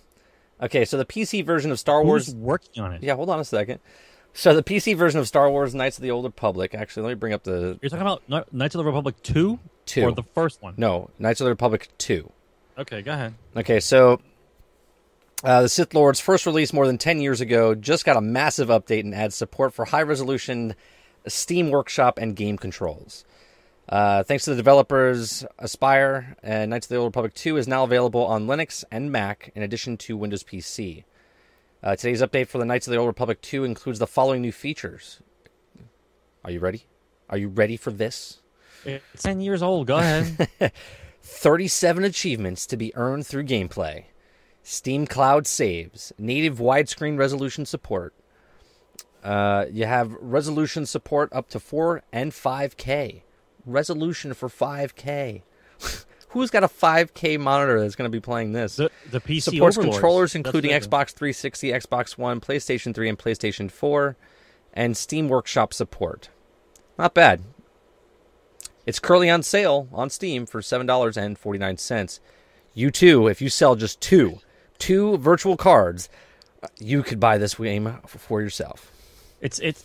okay, 0.63 0.85
so 0.85 0.97
the 0.99 1.05
PC 1.05 1.45
version 1.47 1.71
of 1.71 1.79
Star 1.79 2.01
Who's 2.03 2.09
Wars 2.09 2.35
working 2.35 2.83
on 2.83 2.93
it? 2.93 3.03
Yeah, 3.05 3.15
hold 3.15 3.31
on 3.31 3.39
a 3.39 3.45
second. 3.45 3.79
So 4.33 4.53
the 4.57 4.65
PC 4.65 4.97
version 4.97 5.21
of 5.21 5.29
Star 5.29 5.49
Wars 5.49 5.77
Knights 5.77 5.97
of 5.99 6.03
the 6.03 6.11
Old 6.11 6.25
Republic, 6.25 6.75
actually 6.75 7.05
let 7.05 7.11
me 7.11 7.15
bring 7.15 7.33
up 7.33 7.45
the 7.45 7.79
You're 7.81 7.89
talking 7.91 8.01
about 8.05 8.53
Knights 8.53 8.75
of 8.75 8.79
the 8.81 8.85
Republic 8.85 9.15
two, 9.23 9.61
Two. 9.87 10.03
or 10.03 10.11
the 10.13 10.25
first 10.35 10.61
one? 10.61 10.75
No, 10.77 11.11
Knights 11.21 11.41
of 11.41 11.45
the 11.45 11.51
Republic 11.51 11.89
2. 11.99 12.29
Okay, 12.79 13.03
go 13.03 13.13
ahead. 13.13 13.35
Okay, 13.57 13.79
so 13.79 14.21
uh, 15.43 15.63
the 15.63 15.69
Sith 15.69 15.95
Lords, 15.95 16.21
first 16.21 16.47
released 16.47 16.73
more 16.73 16.87
than 16.87 16.99
10 16.99 17.21
years 17.21 17.41
ago, 17.41 17.75
just 17.75 18.05
got 18.05 18.17
a 18.17 18.21
massive 18.21 18.69
update 18.69 19.01
and 19.01 19.15
adds 19.15 19.35
support 19.35 19.75
for 19.75 19.87
high 19.87 20.03
resolution 20.03 20.75
Steam 21.27 21.71
Workshop 21.71 22.19
and 22.19 22.37
game 22.37 22.57
controls. 22.59 23.25
Uh, 23.89 24.23
thanks 24.23 24.45
to 24.45 24.51
the 24.51 24.57
developers, 24.57 25.45
Aspyr 25.61 26.37
and 26.43 26.71
Knights 26.71 26.87
of 26.87 26.91
the 26.91 26.97
Old 26.97 27.09
Republic 27.09 27.35
2 27.35 27.57
is 27.57 27.69
now 27.69 27.85
available 27.85 28.25
on 28.25 28.47
Linux 28.47 28.85
and 28.91 29.13
Mac 29.13 29.51
in 29.55 29.63
addition 29.63 29.97
to 29.99 30.17
Windows 30.17 30.43
PC. 30.43 31.05
Uh, 31.83 31.95
today's 31.97 32.23
update 32.23 32.49
for 32.49 32.57
the 32.59 32.65
Knights 32.65 32.87
of 32.87 32.93
the 32.93 32.99
Old 32.99 33.09
Republic 33.09 33.43
2 33.43 33.65
includes 33.65 33.99
the 33.99 34.07
following 34.07 34.41
new 34.41 34.53
features. 34.53 35.21
Are 36.45 36.51
you 36.51 36.61
ready? 36.61 36.87
Are 37.29 37.37
you 37.39 37.49
ready 37.49 37.77
for 37.77 37.91
this? 37.91 38.41
It's 39.15 39.23
ten 39.23 39.41
years 39.41 39.63
old. 39.63 39.87
Go 39.87 39.97
ahead. 39.97 40.51
37 41.23 42.05
achievements 42.05 42.67
to 42.67 42.77
be 42.77 42.95
earned 42.97 43.27
through 43.27 43.45
gameplay, 43.45 44.05
Steam 44.67 45.07
Cloud 45.07 45.47
saves, 45.47 46.13
native 46.19 46.59
widescreen 46.59 47.19
resolution 47.19 47.67
support. 47.67 48.15
Uh, 49.23 49.67
you 49.71 49.85
have 49.85 50.17
resolution 50.21 50.87
support 50.87 51.31
up 51.33 51.49
to 51.51 51.61
4 51.61 52.03
and 52.13 52.33
5K. 52.33 53.23
Resolution 53.67 54.33
for 54.33 54.49
5K. 54.49 55.43
Who's 56.31 56.51
got 56.51 56.65
a 56.65 56.69
5K 56.69 57.39
monitor 57.39 57.79
that's 57.79 57.95
going 57.95 58.11
to 58.11 58.15
be 58.15 58.21
playing 58.21 58.53
this? 58.53 58.77
the 58.77 58.91
the 59.11 59.21
PC 59.21 59.43
Supports 59.43 59.77
overlords. 59.77 59.97
controllers 59.99 60.35
including 60.35 60.71
Xbox 60.71 61.13
360, 61.13 61.71
Xbox 61.71 62.19
One, 62.19 62.41
PlayStation 62.41 62.95
3, 62.95 63.11
and 63.11 63.19
PlayStation 63.19 63.71
4, 63.71 64.17
and 64.73 64.97
Steam 64.97 65.29
Workshop 65.29 65.75
support. 65.75 66.31
Not 66.99 67.13
bad. 67.13 67.43
It's 68.87 68.99
currently 68.99 69.29
on 69.29 69.43
sale 69.43 69.89
on 69.93 70.09
Steam 70.11 70.47
for 70.47 70.61
$7.49. 70.61 72.21
You 72.75 72.91
too, 72.91 73.29
if 73.29 73.41
you 73.41 73.49
sell 73.49 73.77
just 73.77 74.01
two, 74.01 74.41
two 74.79 75.17
virtual 75.19 75.57
cards, 75.57 76.09
you 76.79 77.03
could 77.03 77.21
buy 77.21 77.39
this 77.39 77.55
game 77.55 77.99
for 78.07 78.41
yourself. 78.41 78.91
It's 79.41 79.59
it's. 79.61 79.85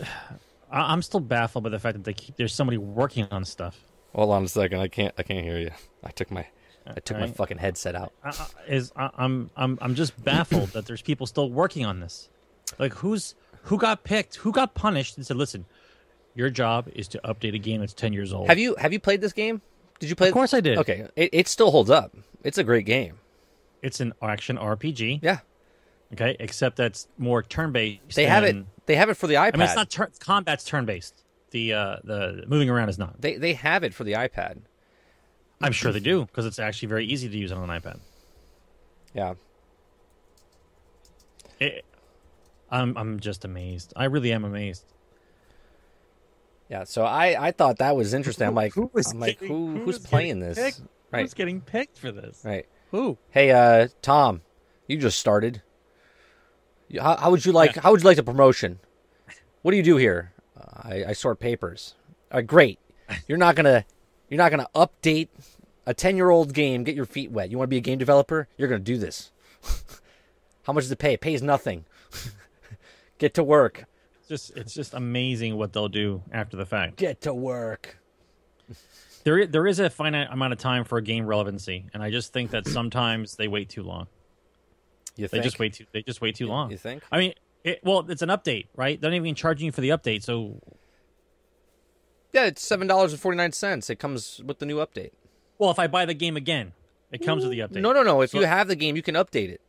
I- 0.72 0.94
I'm 0.94 1.02
still 1.02 1.20
baffled 1.20 1.64
by 1.64 1.70
the 1.72 1.80
fact 1.80 1.96
that 1.98 2.04
they 2.04 2.14
keep 2.14 2.36
there's 2.38 2.54
somebody 2.54 2.78
working 2.78 3.28
on 3.32 3.44
stuff. 3.46 3.80
Hold 4.16 4.32
on 4.32 4.44
a 4.44 4.48
second. 4.48 4.80
I 4.80 4.88
can't 4.88 5.14
I 5.18 5.24
can't 5.24 5.44
hear 5.44 5.58
you. 5.60 5.72
I 6.04 6.12
took 6.12 6.32
my 6.32 6.46
I 6.88 7.00
took 7.00 7.18
my 7.20 7.28
fucking 7.28 7.58
headset 7.58 7.96
out. 7.96 8.14
I, 8.24 8.30
I- 8.30 8.72
is 8.74 8.92
I, 8.96 9.10
I'm 9.18 9.50
I'm 9.56 9.78
I'm 9.82 9.96
just 9.96 10.22
baffled 10.24 10.70
that 10.70 10.86
there's 10.86 11.02
people 11.02 11.28
still 11.28 11.50
working 11.50 11.86
on 11.86 12.00
this. 12.00 12.30
Like 12.78 12.94
who's 12.94 13.36
who 13.64 13.78
got 13.78 14.04
picked? 14.04 14.36
Who 14.38 14.52
got 14.52 14.74
punished 14.76 15.18
and 15.18 15.26
said, 15.26 15.38
"Listen, 15.38 15.66
your 16.36 16.50
job 16.50 16.88
is 16.96 17.08
to 17.10 17.20
update 17.26 17.54
a 17.56 17.60
game 17.60 17.82
that's 17.82 17.94
10 17.94 18.14
years 18.14 18.32
old." 18.32 18.48
Have 18.48 18.58
you 18.60 18.76
have 18.76 18.94
you 18.94 19.00
played 19.00 19.22
this 19.22 19.34
game? 19.34 19.62
Did 20.00 20.10
you 20.10 20.16
play 20.16 20.30
Of 20.30 20.34
course 20.34 20.54
I 20.54 20.62
did. 20.62 20.78
Okay, 20.78 21.08
it, 21.18 21.30
it 21.34 21.48
still 21.50 21.72
holds 21.72 21.90
up. 21.90 22.16
It's 22.44 22.58
a 22.58 22.64
great 22.64 22.86
game. 22.86 23.18
It's 23.82 24.00
an 24.00 24.14
action 24.22 24.58
RPG. 24.58 25.20
Yeah. 25.22 25.40
Okay, 26.14 26.36
except 26.40 26.76
that's 26.76 27.08
more 27.18 27.44
turn-based. 27.44 28.16
They 28.16 28.26
have 28.26 28.44
it. 28.44 28.66
They 28.88 28.96
have 28.96 29.10
it 29.10 29.16
for 29.16 29.28
the 29.28 29.36
iPad. 29.36 29.54
I 29.54 29.58
mean, 29.58 29.68
it's 29.68 29.76
not 29.76 29.90
turn, 29.90 30.12
combat's 30.20 30.64
turn-based. 30.64 31.24
The 31.52 31.74
uh 31.74 31.98
the 32.04 32.44
moving 32.48 32.70
around 32.70 32.90
is 32.90 32.98
not. 32.98 33.22
They 33.22 33.38
they 33.38 33.54
have 33.54 33.84
it 33.84 33.94
for 33.94 34.04
the 34.04 34.14
iPad. 34.14 34.58
I'm 35.62 35.72
sure 35.72 35.92
they 35.92 36.00
do 36.00 36.26
because 36.26 36.46
it's 36.46 36.60
actually 36.60 36.88
very 36.88 37.06
easy 37.06 37.30
to 37.30 37.38
use 37.38 37.52
on 37.52 37.70
an 37.70 37.82
iPad. 37.82 38.00
Yeah. 39.14 39.34
It, 41.60 41.86
I'm 42.72 42.98
I'm 42.98 43.20
just 43.20 43.46
amazed. 43.46 43.94
I 43.96 44.06
really 44.06 44.32
am 44.32 44.46
amazed. 44.46 44.86
Yeah. 46.70 46.84
So 46.86 47.04
I 47.04 47.48
I 47.48 47.52
thought 47.52 47.80
that 47.80 47.96
was 47.96 48.14
interesting. 48.14 48.48
I'm 48.48 48.56
like 48.56 48.74
Who 48.74 48.90
is 48.96 49.12
I'm 49.12 49.20
like 49.20 49.40
who 49.40 49.48
who 49.48 49.84
who's 49.86 50.00
playing 50.00 50.40
this? 50.40 50.58
picked? 50.58 50.82
Right. 51.12 51.22
Who's 51.22 51.34
getting 51.34 51.62
picked 51.62 51.98
for 51.98 52.12
this? 52.12 52.42
Right. 52.44 52.68
Who? 52.92 53.18
Hey, 53.30 53.52
uh, 53.52 53.88
Tom, 54.02 54.42
you 54.88 54.98
just 54.98 55.20
started. 55.20 55.62
How, 57.00 57.18
how 57.18 57.32
would 57.32 57.46
you 57.46 57.52
like? 57.52 57.76
How 57.76 57.92
would 57.92 58.02
you 58.02 58.08
like 58.08 58.18
the 58.18 58.24
promotion? 58.24 58.80
What 59.62 59.72
do 59.72 59.78
you 59.78 59.84
do 59.84 59.98
here? 59.98 60.34
Uh, 60.58 60.82
I, 60.84 61.06
I 61.10 61.14
sort 61.14 61.40
papers. 61.40 61.96
All 62.32 62.38
right, 62.38 62.48
great. 62.48 62.80
You're 63.28 63.38
not 63.38 63.56
gonna, 63.56 63.86
you're 64.30 64.38
not 64.38 64.50
gonna 64.50 64.68
update 64.76 65.30
a 65.86 65.94
ten 65.94 66.16
year 66.16 66.30
old 66.30 66.54
game. 66.54 66.84
Get 66.84 66.96
your 66.96 67.06
feet 67.06 67.32
wet. 67.32 67.52
You 67.52 67.58
want 67.58 67.68
to 67.68 67.72
be 67.72 67.78
a 67.78 67.82
game 67.82 68.00
developer? 68.00 68.48
You're 68.58 68.68
gonna 68.68 68.80
do 68.80 68.98
this. 68.98 69.32
how 70.64 70.74
much 70.74 70.86
does 70.86 70.92
it 70.92 71.00
pay? 71.00 71.14
It 71.14 71.22
pays 71.22 71.44
nothing. 71.44 71.86
Get 73.20 73.36
to 73.36 73.44
work. 73.44 73.86
It's 74.20 74.28
just 74.28 74.58
it's 74.58 74.74
just 74.74 74.94
amazing 74.96 75.58
what 75.58 75.74
they'll 75.74 75.90
do 75.90 76.24
after 76.32 76.58
the 76.58 76.66
fact. 76.66 76.96
Get 76.96 77.22
to 77.22 77.34
work. 77.34 78.00
There 79.30 79.46
there 79.46 79.68
is 79.68 79.80
a 79.80 79.92
finite 79.92 80.28
amount 80.32 80.54
of 80.54 80.60
time 80.60 80.86
for 80.86 80.98
a 80.98 81.04
game 81.04 81.28
relevancy, 81.28 81.86
and 81.94 82.02
I 82.02 82.10
just 82.10 82.34
think 82.34 82.50
that 82.50 82.68
sometimes 82.78 83.36
they 83.36 83.48
wait 83.48 83.70
too 83.70 83.84
long. 83.84 84.08
You 85.16 85.28
They 85.28 85.40
just 85.40 85.60
wait 85.60 85.74
too 85.74 85.86
they 85.92 86.02
just 86.02 86.20
wait 86.20 86.36
too 86.36 86.48
long. 86.48 86.72
You 86.72 86.78
think? 86.78 87.04
I 87.12 87.20
mean, 87.20 87.34
it, 87.64 87.80
well, 87.84 88.10
it's 88.10 88.24
an 88.24 88.30
update, 88.30 88.70
right? 88.76 89.00
They're 89.00 89.12
not 89.12 89.18
even 89.18 89.36
charging 89.36 89.68
you 89.68 89.72
for 89.72 89.82
the 89.82 89.90
update, 89.90 90.24
so 90.24 90.60
Yeah, 92.34 92.46
it's 92.46 92.64
seven 92.64 92.88
dollars 92.88 93.12
and 93.12 93.22
forty 93.22 93.38
nine 93.38 93.52
cents. 93.52 93.92
It 93.92 94.00
comes 94.00 94.42
with 94.44 94.58
the 94.58 94.66
new 94.66 94.78
update. 94.78 95.12
Well, 95.60 95.70
if 95.70 95.78
I 95.78 95.86
buy 95.86 96.06
the 96.06 96.16
game 96.16 96.36
again, 96.36 96.74
it 97.12 97.20
comes 97.20 97.44
with 97.44 97.52
the 97.52 97.60
mm, 97.60 97.70
update. 97.70 97.82
No, 97.82 97.94
no, 97.94 98.02
no. 98.02 98.22
If 98.22 98.32
So- 98.32 98.40
you 98.40 98.48
have 98.48 98.68
the 98.68 98.76
game, 98.76 98.96
you 98.96 99.04
can 99.04 99.14
update 99.14 99.50
it. 99.50 99.62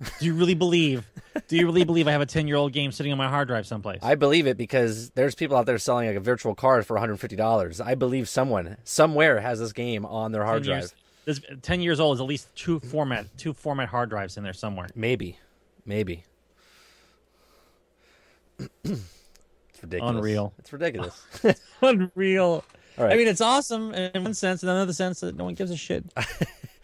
Do 0.00 0.26
you 0.26 0.34
really 0.34 0.54
believe? 0.54 1.04
Do 1.48 1.56
you 1.56 1.66
really 1.66 1.84
believe 1.84 2.06
I 2.06 2.12
have 2.12 2.20
a 2.20 2.26
ten 2.26 2.46
year 2.46 2.56
old 2.56 2.72
game 2.72 2.92
sitting 2.92 3.10
on 3.10 3.18
my 3.18 3.28
hard 3.28 3.48
drive 3.48 3.66
someplace? 3.66 3.98
I 4.02 4.14
believe 4.14 4.46
it 4.46 4.56
because 4.56 5.10
there's 5.10 5.34
people 5.34 5.56
out 5.56 5.66
there 5.66 5.78
selling 5.78 6.06
like 6.06 6.16
a 6.16 6.20
virtual 6.20 6.54
card 6.54 6.86
for 6.86 6.94
one 6.94 7.00
hundred 7.00 7.16
fifty 7.18 7.36
dollars. 7.36 7.80
I 7.80 7.94
believe 7.94 8.28
someone 8.28 8.76
somewhere 8.84 9.40
has 9.40 9.58
this 9.58 9.72
game 9.72 10.06
on 10.06 10.32
their 10.32 10.44
hard 10.44 10.62
10 10.62 10.70
drive. 10.70 10.80
years, 10.82 10.94
this, 11.24 11.40
ten 11.62 11.80
years 11.80 11.98
old 11.98 12.16
is 12.16 12.20
at 12.20 12.26
least 12.26 12.54
two 12.54 12.78
format 12.78 13.26
two 13.36 13.52
format 13.52 13.88
hard 13.88 14.08
drives 14.10 14.36
in 14.36 14.44
there 14.44 14.52
somewhere. 14.52 14.88
Maybe, 14.94 15.38
maybe. 15.84 16.24
it's 18.84 19.02
ridiculous. 19.82 20.16
Unreal. 20.16 20.52
It's 20.58 20.72
ridiculous. 20.72 21.26
Unreal. 21.82 22.64
All 22.98 23.04
right. 23.04 23.12
I 23.12 23.16
mean, 23.16 23.28
it's 23.28 23.40
awesome 23.40 23.94
in 23.94 24.24
one 24.24 24.34
sense, 24.34 24.62
and 24.62 24.70
in 24.70 24.76
another 24.76 24.92
sense 24.92 25.20
that 25.20 25.36
no 25.36 25.44
one 25.44 25.54
gives 25.54 25.70
a 25.70 25.76
shit 25.76 26.04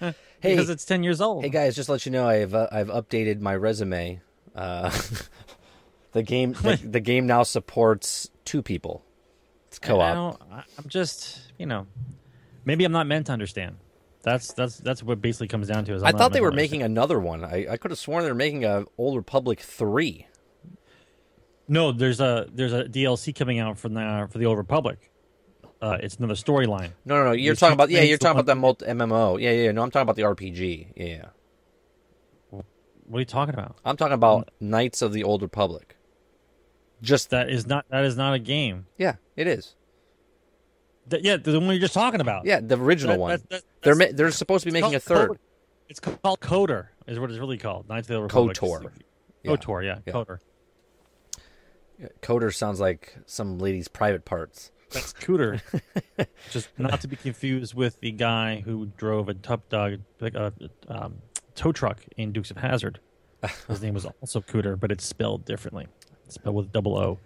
hey, 0.44 0.54
because 0.54 0.70
it's 0.70 0.84
ten 0.84 1.02
years 1.02 1.20
old. 1.20 1.42
hey 1.44 1.50
guys, 1.50 1.74
just 1.74 1.86
to 1.86 1.92
let 1.92 2.06
you 2.06 2.12
know, 2.12 2.26
I've 2.28 2.54
uh, 2.54 2.68
I've 2.70 2.88
updated 2.88 3.40
my 3.40 3.54
resume. 3.56 4.20
Uh, 4.54 4.90
the 6.12 6.22
game 6.22 6.52
the, 6.52 6.78
the 6.84 7.00
game 7.00 7.26
now 7.26 7.42
supports 7.42 8.30
two 8.44 8.62
people. 8.62 9.04
It's 9.68 9.80
I- 9.82 9.86
I 9.86 9.88
co-op. 9.88 10.42
I- 10.52 10.64
I'm 10.78 10.88
just, 10.88 11.40
you 11.58 11.66
know, 11.66 11.86
maybe 12.64 12.84
I'm 12.84 12.92
not 12.92 13.06
meant 13.06 13.26
to 13.26 13.32
understand. 13.32 13.76
That's 14.22 14.52
that's 14.54 14.78
that's 14.78 15.02
what 15.02 15.20
basically 15.20 15.48
comes 15.48 15.68
down 15.68 15.84
to. 15.84 15.94
Is 15.94 16.02
I 16.02 16.08
I'm 16.08 16.12
not 16.12 16.18
thought 16.18 16.32
they 16.32 16.40
were 16.40 16.52
making 16.52 16.82
another 16.82 17.18
one. 17.18 17.44
I, 17.44 17.66
I 17.72 17.76
could 17.76 17.90
have 17.90 17.98
sworn 17.98 18.22
they 18.24 18.30
were 18.30 18.34
making 18.36 18.64
a 18.64 18.84
Old 18.96 19.16
Republic 19.16 19.60
three. 19.60 20.26
No, 21.68 21.92
there's 21.92 22.20
a 22.20 22.46
there's 22.52 22.72
a 22.72 22.84
DLC 22.84 23.34
coming 23.34 23.58
out 23.58 23.78
for 23.78 23.88
the 23.88 24.28
for 24.30 24.38
the 24.38 24.46
Old 24.46 24.56
Republic. 24.58 25.10
Uh, 25.84 25.98
it's 26.00 26.16
another 26.16 26.34
storyline. 26.34 26.92
No, 27.04 27.16
no, 27.16 27.24
no. 27.24 27.32
You're 27.32 27.54
talking 27.54 27.74
about 27.74 27.90
yeah. 27.90 28.00
You're 28.00 28.16
talking 28.16 28.38
about 28.40 28.46
that 28.46 28.56
multi 28.56 28.86
MMO. 28.86 29.38
Yeah, 29.40 29.50
yeah. 29.50 29.70
No, 29.72 29.82
I'm 29.82 29.90
talking 29.90 30.08
about 30.08 30.16
the 30.16 30.22
RPG. 30.22 30.92
Yeah. 30.96 31.26
What 32.50 33.18
are 33.18 33.20
you 33.20 33.26
talking 33.26 33.52
about? 33.52 33.76
I'm 33.84 33.98
talking 33.98 34.14
about 34.14 34.50
Knights 34.60 35.02
of 35.02 35.12
the 35.12 35.24
Old 35.24 35.42
Republic. 35.42 35.96
Just 37.02 37.28
That 37.30 37.50
is 37.50 37.66
not 37.66 37.84
that 37.90 38.04
is 38.04 38.16
not 38.16 38.32
a 38.32 38.38
game. 38.38 38.86
yeah, 38.96 39.16
it 39.36 39.46
is. 39.46 39.74
Yeah, 41.10 41.36
the 41.36 41.60
one 41.60 41.68
you're 41.68 41.80
just 41.80 41.92
talking 41.92 42.22
about. 42.22 42.46
Yeah, 42.46 42.60
the 42.60 42.78
original 42.78 43.16
That- 43.16 43.20
one. 43.20 43.30
that- 43.30 43.48
that- 43.50 43.62
they're 43.82 43.94
ma- 43.94 44.06
they're 44.14 44.30
supposed 44.30 44.64
to 44.64 44.70
be 44.70 44.80
making 44.80 44.94
a 44.94 45.00
third. 45.00 45.28
Code- 45.28 45.38
It's 45.90 46.00
called 46.00 46.40
KOTOR, 46.40 46.86
is 47.06 47.20
what 47.20 47.28
it's 47.28 47.38
really 47.38 47.58
called. 47.58 47.86
Knights 47.90 48.06
of 48.06 48.08
the 48.08 48.14
Old 48.14 48.24
Republic. 48.24 48.56
KOTOR. 48.56 48.92
Yeah. 49.42 49.50
KOTOR, 49.52 49.84
yeah, 49.84 49.98
Yeah. 50.06 50.12
KOTOR. 50.14 50.38
KOTOR 52.22 52.54
sounds 52.54 52.80
like 52.80 53.16
some 53.26 53.58
lady's 53.58 53.88
private 53.88 54.24
parts. 54.24 54.72
That's 54.94 55.12
Cooter. 55.12 55.60
Just 56.50 56.68
not 56.78 57.00
to 57.02 57.08
be 57.08 57.16
confused 57.16 57.74
with 57.74 58.00
the 58.00 58.10
guy 58.12 58.62
who 58.64 58.86
drove 58.96 59.28
a 59.28 59.34
top 59.34 59.68
dog, 59.68 59.98
like 60.20 60.34
a 60.34 60.52
um, 60.88 61.16
tow 61.54 61.72
truck 61.72 62.00
in 62.16 62.32
Dukes 62.32 62.50
of 62.50 62.56
Hazzard. 62.56 63.00
His 63.68 63.82
name 63.82 63.94
was 63.94 64.06
also 64.20 64.40
Cooter, 64.40 64.78
but 64.78 64.90
it's 64.90 65.04
spelled 65.04 65.44
differently. 65.44 65.86
It's 66.26 66.36
spelled 66.36 66.56
with 66.56 66.72
double 66.72 66.96
O. 66.96 67.18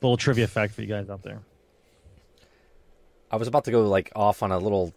Little 0.00 0.16
trivia 0.16 0.46
fact 0.46 0.74
for 0.74 0.80
you 0.80 0.86
guys 0.88 1.10
out 1.10 1.22
there. 1.22 1.42
I 3.30 3.36
was 3.36 3.48
about 3.48 3.64
to 3.64 3.70
go 3.70 3.86
like 3.86 4.10
off 4.16 4.42
on 4.42 4.50
a 4.52 4.58
little 4.58 4.94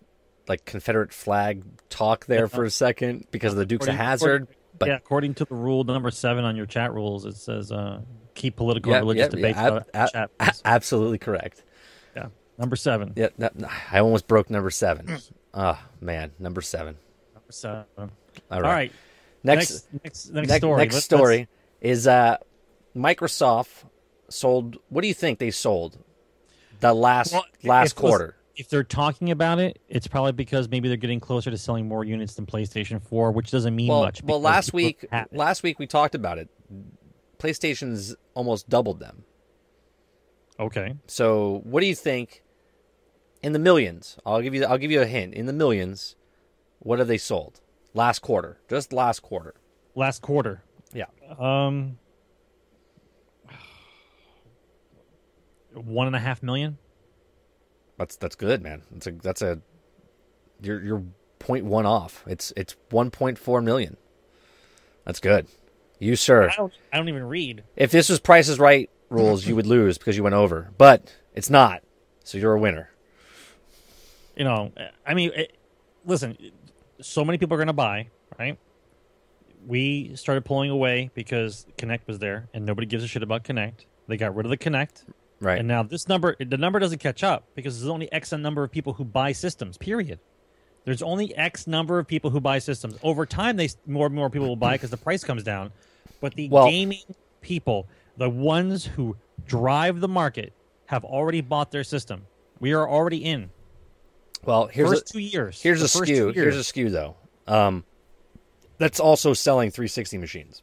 like 0.48 0.66
Confederate 0.66 1.14
flag 1.14 1.64
talk 1.90 2.26
there 2.26 2.42
Yeah. 2.42 2.48
for 2.48 2.64
a 2.64 2.70
second 2.72 3.28
because 3.32 3.54
of 3.54 3.58
the 3.60 3.66
Dukes 3.66 3.88
of 3.88 3.96
Hazzard. 3.96 4.48
But 4.80 4.88
yeah, 4.90 4.96
according 4.96 5.36
to 5.36 5.46
the 5.46 5.54
rule 5.56 5.84
number 5.84 6.10
seven 6.10 6.46
on 6.46 6.56
your 6.56 6.66
chat 6.66 6.94
rules, 6.94 7.26
it 7.26 7.36
says 7.36 7.72
uh, 7.72 8.02
keep 8.34 8.56
political 8.56 8.92
yeah, 8.92 8.98
and 9.00 9.04
religious 9.08 9.26
yeah, 9.26 9.30
debates 9.30 9.58
yeah, 9.58 9.66
out 9.68 9.78
of 9.78 9.86
ab- 9.94 10.12
chat. 10.12 10.32
a- 10.40 10.46
please. 10.46 10.62
absolutely 10.66 11.18
correct. 11.20 11.64
Number 12.58 12.76
seven. 12.76 13.14
Yeah, 13.16 13.30
that, 13.38 13.54
I 13.92 14.00
almost 14.00 14.28
broke 14.28 14.50
number 14.50 14.70
seven. 14.70 15.18
Ah, 15.56 15.86
man, 16.02 16.32
number 16.40 16.62
seven. 16.62 16.96
Number 17.36 17.52
seven. 17.52 17.86
All 17.96 18.10
All 18.50 18.62
right. 18.62 18.72
right. 18.74 18.92
Next, 19.44 19.88
next, 20.04 20.32
next, 20.32 20.48
next 20.50 20.56
story. 20.58 20.78
next 20.80 20.94
Let's- 20.96 21.06
story 21.06 21.48
is 21.80 22.08
uh, 22.08 22.38
Microsoft 22.96 23.68
sold. 24.30 24.78
What 24.90 25.04
do 25.04 25.08
you 25.08 25.14
think 25.14 25.38
they 25.38 25.52
sold? 25.52 26.00
The 26.80 26.92
last 26.92 27.34
Well, 27.34 27.46
last 27.64 27.94
quarter. 27.96 28.36
if 28.56 28.68
they're 28.68 28.84
talking 28.84 29.30
about 29.30 29.60
it, 29.60 29.78
it's 29.88 30.08
probably 30.08 30.32
because 30.32 30.68
maybe 30.70 30.88
they're 30.88 30.98
getting 30.98 31.20
closer 31.20 31.52
to 31.52 31.58
selling 31.60 31.88
more 31.88 32.04
units 32.04 32.34
than 32.34 32.48
PlayStation 32.48 33.00
4, 33.00 33.32
which 33.32 33.52
doesn't 33.52 33.76
mean 33.76 33.90
Well, 33.90 34.02
much. 34.02 34.24
well, 34.24 34.42
last 34.42 34.74
week, 34.74 35.06
last 35.32 35.62
week 35.62 35.78
we 35.78 35.86
talked 35.86 36.16
about 36.16 36.40
it. 36.40 36.50
PlayStation's 37.38 38.16
almost 38.34 38.70
doubled 38.70 39.00
them. 39.00 39.24
Okay, 40.60 40.96
So, 41.08 41.62
what 41.64 41.82
do 41.82 41.88
you 41.88 41.96
think? 41.96 42.44
In 43.42 43.52
the 43.52 43.60
millions, 43.60 44.18
I'll 44.26 44.42
give 44.42 44.54
you. 44.56 44.64
I'll 44.66 44.78
give 44.78 44.92
you 44.92 45.02
a 45.02 45.06
hint. 45.06 45.34
In 45.34 45.46
the 45.48 45.54
millions, 45.54 46.16
what 46.80 47.00
have 47.00 47.10
they 47.10 47.18
sold 47.18 47.60
last 47.94 48.20
quarter? 48.20 48.60
Just 48.70 48.94
last 48.94 49.22
quarter. 49.22 49.56
last 49.96 50.22
quarter. 50.22 50.64
Yeah. 50.94 51.08
Um, 51.38 51.98
one 55.74 56.08
and 56.08 56.16
a 56.16 56.20
half 56.20 56.42
million. 56.42 56.78
That's 57.98 58.16
that's 58.16 58.36
good, 58.36 58.62
man. 58.62 58.84
That's 58.92 59.08
a 59.08 59.12
that's 59.12 59.42
a. 59.42 59.60
You're 60.62 60.82
you're 60.84 61.04
point 61.40 61.66
one 61.66 61.86
off. 61.86 62.24
It's 62.28 62.54
it's 62.56 62.76
one 62.90 63.12
point 63.12 63.38
four 63.38 63.62
million. 63.62 63.98
That's 65.06 65.20
good. 65.20 65.48
You 66.00 66.16
sir. 66.16 66.50
I 66.50 66.56
don't. 66.56 66.74
I 66.94 66.98
don't 66.98 67.10
even 67.10 67.26
read. 67.26 67.64
If 67.76 67.92
this 67.92 68.10
was 68.10 68.20
Price 68.20 68.48
is 68.48 68.58
Right 68.60 68.90
rules, 69.14 69.46
you 69.46 69.56
would 69.56 69.68
lose 69.68 69.98
because 69.98 70.18
you 70.18 70.24
went 70.24 70.36
over. 70.36 70.72
But 70.78 71.16
it's 71.34 71.50
not. 71.50 71.84
So 72.24 72.38
you're 72.38 72.54
a 72.54 72.60
winner. 72.60 72.90
You 74.36 74.44
know, 74.44 74.72
I 75.06 75.14
mean, 75.14 75.32
it, 75.36 75.56
listen. 76.06 76.38
So 77.02 77.24
many 77.24 77.38
people 77.38 77.56
are 77.56 77.58
going 77.58 77.68
to 77.68 77.74
buy, 77.74 78.08
right? 78.40 78.58
We 79.66 80.16
started 80.16 80.44
pulling 80.46 80.70
away 80.70 81.12
because 81.14 81.66
Kinect 81.78 82.08
was 82.08 82.20
there, 82.20 82.50
and 82.54 82.66
nobody 82.66 82.88
gives 82.88 83.04
a 83.04 83.08
shit 83.08 83.24
about 83.24 83.44
Kinect. 83.44 83.86
They 84.08 84.18
got 84.18 84.36
rid 84.36 84.46
of 84.46 84.50
the 84.50 84.58
Kinect. 84.58 85.06
Right. 85.40 85.60
And 85.60 85.68
now 85.68 85.84
this 85.84 86.08
number, 86.08 86.36
the 86.40 86.58
number 86.58 86.80
doesn't 86.80 87.00
catch 87.00 87.24
up 87.24 87.44
because 87.56 87.80
there's 87.80 87.90
only 87.90 88.12
X 88.12 88.32
number 88.32 88.64
of 88.64 88.72
people 88.72 88.94
who 88.94 89.04
buy 89.04 89.34
systems. 89.34 89.78
Period. 89.78 90.20
There's 90.86 91.02
only 91.02 91.36
X 91.36 91.68
number 91.68 92.00
of 92.00 92.08
people 92.08 92.30
who 92.30 92.42
buy 92.42 92.60
systems. 92.60 92.98
Over 93.04 93.26
time, 93.26 93.58
they 93.58 93.70
more 93.86 94.08
and 94.08 94.16
more 94.16 94.30
people 94.30 94.48
will 94.48 94.56
buy 94.56 94.76
because 94.76 94.90
the 94.90 94.98
price 94.98 95.24
comes 95.24 95.44
down. 95.44 95.72
But 96.22 96.36
the 96.36 96.50
Well- 96.50 96.70
gaming 96.70 97.02
people, 97.42 97.88
the 98.18 98.30
ones 98.30 98.86
who 98.86 99.18
drive 99.46 100.00
the 100.00 100.08
market, 100.08 100.54
have 100.86 101.04
already 101.04 101.42
bought 101.42 101.72
their 101.72 101.84
system. 101.84 102.26
We 102.60 102.74
are 102.74 102.88
already 102.88 103.24
in 103.26 103.50
well, 104.46 104.68
here's 104.68 104.90
first 104.90 105.10
a, 105.10 105.14
two 105.14 105.20
years. 105.20 105.62
here's 105.62 105.82
a 105.82 105.88
skew. 105.88 106.30
Here's 106.30 106.58
a 106.58 106.64
skew 106.64 106.90
though. 106.90 107.16
Um, 107.48 107.86
that's 108.78 109.00
also 109.00 109.34
selling 109.34 109.72
360 109.72 110.18
machines. 110.18 110.62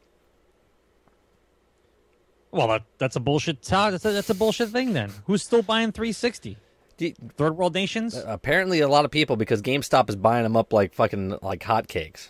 well, 2.51 2.67
that, 2.67 2.83
that's 2.97 3.15
a 3.15 3.19
bullshit. 3.19 3.61
That's 3.63 4.05
a, 4.05 4.11
that's 4.11 4.29
a 4.29 4.35
bullshit 4.35 4.69
thing. 4.69 4.93
Then 4.93 5.11
who's 5.25 5.43
still 5.43 5.61
buying 5.63 5.91
360? 5.91 6.57
Do- 6.97 7.13
Third 7.37 7.57
world 7.57 7.73
nations. 7.73 8.15
apparently, 8.15 8.81
a 8.81 8.87
lot 8.87 9.05
of 9.05 9.11
people 9.11 9.35
because 9.35 9.61
GameStop 9.61 10.09
is 10.09 10.15
buying 10.15 10.43
them 10.43 10.55
up 10.55 10.73
like 10.73 10.93
fucking 10.93 11.37
like 11.41 11.61
hotcakes. 11.61 12.29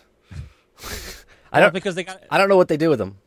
I 1.52 1.60
don't. 1.60 1.74
because 1.74 1.94
they 1.94 2.04
got. 2.04 2.22
I 2.30 2.38
don't 2.38 2.48
know 2.48 2.56
what 2.56 2.68
they 2.68 2.78
do 2.78 2.88
with 2.88 2.98
them. 2.98 3.18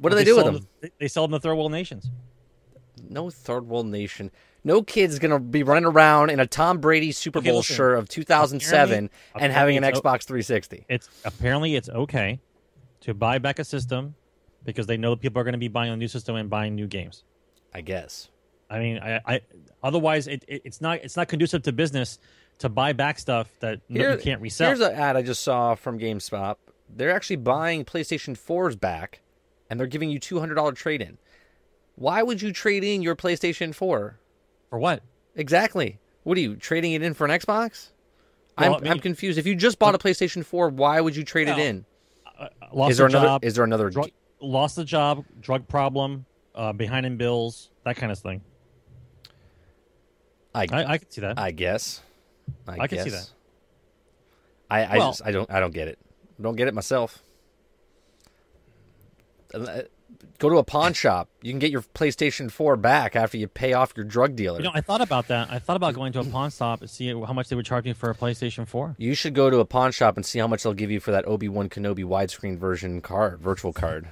What 0.00 0.10
do 0.10 0.16
they, 0.16 0.24
do 0.24 0.36
with 0.36 0.44
sell 0.44 0.52
them? 0.52 0.66
They, 0.80 0.90
they 0.98 1.08
sell 1.08 1.28
them 1.28 1.32
to 1.38 1.40
third 1.40 1.54
world 1.54 1.72
nations. 1.72 2.10
No 3.08 3.30
third 3.30 3.66
world 3.68 3.86
nation. 3.86 4.30
No 4.64 4.82
kid's 4.82 5.18
gonna 5.18 5.38
be 5.40 5.62
running 5.62 5.84
around 5.86 6.30
in 6.30 6.40
a 6.40 6.46
Tom 6.46 6.78
Brady 6.78 7.12
Super 7.12 7.38
Okay, 7.38 7.48
Bowl 7.50 7.58
listen. 7.58 7.76
shirt 7.76 7.98
of 7.98 8.08
2007 8.08 8.82
Apparently- 8.82 9.10
and 9.40 9.52
having 9.52 9.76
an 9.76 9.84
Xbox 9.84 10.24
360. 10.24 10.84
It's 10.88 11.08
apparently 11.24 11.76
it's 11.76 11.88
okay 11.88 12.40
to 13.00 13.14
buy 13.14 13.38
back 13.38 13.58
a 13.58 13.64
system 13.64 14.14
because 14.64 14.86
they 14.86 14.96
know 14.98 15.10
that 15.14 15.20
people 15.20 15.40
are 15.40 15.44
going 15.44 15.52
to 15.52 15.58
be 15.58 15.68
buying 15.68 15.90
a 15.90 15.96
new 15.96 16.08
system 16.08 16.36
and 16.36 16.50
buying 16.50 16.74
new 16.74 16.86
games. 16.86 17.24
I 17.72 17.80
guess. 17.80 18.28
I 18.68 18.78
mean, 18.80 18.98
I, 18.98 19.20
I 19.26 19.40
otherwise 19.82 20.26
it, 20.26 20.44
it, 20.46 20.62
it's 20.64 20.80
not 20.80 20.98
it's 20.98 21.16
not 21.16 21.28
conducive 21.28 21.62
to 21.62 21.72
business 21.72 22.18
to 22.58 22.68
buy 22.68 22.92
back 22.92 23.18
stuff 23.18 23.48
that 23.60 23.80
Here- 23.88 24.12
you 24.12 24.18
can't 24.18 24.40
resell. 24.42 24.68
Here's 24.68 24.80
an 24.80 24.92
ad 24.92 25.16
I 25.16 25.22
just 25.22 25.42
saw 25.42 25.74
from 25.74 25.98
GameStop. 25.98 26.56
They're 26.94 27.14
actually 27.14 27.36
buying 27.36 27.84
PlayStation 27.84 28.36
4s 28.36 28.78
back, 28.78 29.20
and 29.70 29.78
they're 29.78 29.86
giving 29.86 30.10
you 30.10 30.18
$200 30.20 30.74
trade 30.74 31.00
in. 31.00 31.16
Why 31.94 32.22
would 32.22 32.42
you 32.42 32.52
trade 32.52 32.82
in 32.84 33.00
your 33.02 33.14
PlayStation 33.16 33.74
4? 33.74 34.18
For 34.68 34.78
what? 34.78 35.02
Exactly. 35.36 35.98
What 36.24 36.36
are 36.36 36.40
you 36.40 36.56
trading 36.56 36.92
it 36.92 37.02
in 37.02 37.14
for 37.14 37.24
an 37.24 37.30
Xbox? 37.30 37.88
Well, 38.58 38.74
I'm, 38.74 38.74
I 38.74 38.80
mean- 38.80 38.92
I'm 38.92 38.98
confused. 39.00 39.38
If 39.38 39.46
you 39.46 39.54
just 39.54 39.78
bought 39.78 39.94
a 39.94 39.98
PlayStation 39.98 40.44
4, 40.44 40.68
why 40.70 41.00
would 41.00 41.14
you 41.16 41.24
trade 41.24 41.48
it 41.48 41.58
in? 41.58 41.86
Lost 42.72 42.92
Is 42.92 42.96
there 42.98 43.06
another? 43.06 43.26
job, 43.26 43.44
Is 43.44 43.54
there 43.54 43.64
another? 43.64 43.90
drug, 43.90 44.10
lost 44.40 44.76
the 44.76 44.84
job, 44.84 45.24
drug 45.40 45.68
problem, 45.68 46.24
uh, 46.54 46.72
behind 46.72 47.04
in 47.06 47.16
bills, 47.16 47.70
that 47.84 47.96
kind 47.96 48.10
of 48.10 48.18
thing. 48.18 48.42
I, 50.54 50.66
I, 50.72 50.84
I 50.92 50.98
can 50.98 51.10
see 51.10 51.20
that. 51.20 51.38
I 51.38 51.50
guess. 51.52 52.00
I, 52.66 52.78
I 52.80 52.86
can 52.88 52.98
see 53.04 53.10
that. 53.10 53.30
I, 54.70 54.84
I 54.84 54.98
Well- 54.98 55.10
just 55.10 55.22
I 55.24 55.30
don't 55.32 55.50
I 55.50 55.60
don't 55.60 55.72
get 55.74 55.88
it. 55.88 55.98
Don't 56.40 56.56
get 56.56 56.66
it 56.68 56.74
myself. 56.74 57.22
Uh, 59.54 59.82
Go 60.40 60.48
to 60.48 60.56
a 60.56 60.64
pawn 60.64 60.94
shop. 60.94 61.28
You 61.42 61.52
can 61.52 61.58
get 61.58 61.70
your 61.70 61.82
PlayStation 61.82 62.50
4 62.50 62.76
back 62.76 63.14
after 63.14 63.36
you 63.36 63.46
pay 63.46 63.74
off 63.74 63.92
your 63.94 64.04
drug 64.04 64.36
dealer. 64.36 64.58
You 64.58 64.64
know, 64.64 64.70
I 64.72 64.80
thought 64.80 65.02
about 65.02 65.28
that. 65.28 65.50
I 65.50 65.58
thought 65.58 65.76
about 65.76 65.94
going 65.94 66.14
to 66.14 66.20
a 66.20 66.24
pawn 66.24 66.50
shop 66.50 66.80
and 66.80 66.88
see 66.88 67.08
how 67.08 67.32
much 67.34 67.48
they 67.48 67.56
would 67.56 67.66
charge 67.66 67.84
me 67.84 67.92
for 67.92 68.08
a 68.08 68.14
PlayStation 68.14 68.66
4. 68.66 68.96
You 68.98 69.14
should 69.14 69.34
go 69.34 69.50
to 69.50 69.58
a 69.58 69.66
pawn 69.66 69.92
shop 69.92 70.16
and 70.16 70.24
see 70.24 70.38
how 70.38 70.46
much 70.46 70.62
they'll 70.62 70.72
give 70.72 70.90
you 70.90 70.98
for 70.98 71.10
that 71.10 71.28
Obi 71.28 71.48
Wan 71.48 71.68
Kenobi 71.68 72.04
widescreen 72.04 72.56
version 72.56 73.02
card, 73.02 73.38
virtual 73.40 73.74
card. 73.74 74.08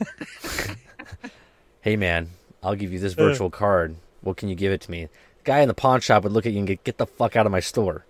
hey 1.80 1.96
man, 1.96 2.30
I'll 2.62 2.76
give 2.76 2.92
you 2.92 3.00
this 3.00 3.14
virtual 3.14 3.50
card. 3.50 3.96
What 4.20 4.36
can 4.36 4.48
you 4.48 4.54
give 4.54 4.70
it 4.70 4.82
to 4.82 4.90
me? 4.90 5.08
The 5.38 5.44
guy 5.44 5.60
in 5.60 5.68
the 5.68 5.74
pawn 5.74 6.00
shop 6.00 6.22
would 6.22 6.32
look 6.32 6.46
at 6.46 6.52
you 6.52 6.58
and 6.58 6.66
get 6.66 6.84
get 6.84 6.98
the 6.98 7.06
fuck 7.06 7.34
out 7.34 7.44
of 7.44 7.50
my 7.50 7.60
store. 7.60 8.04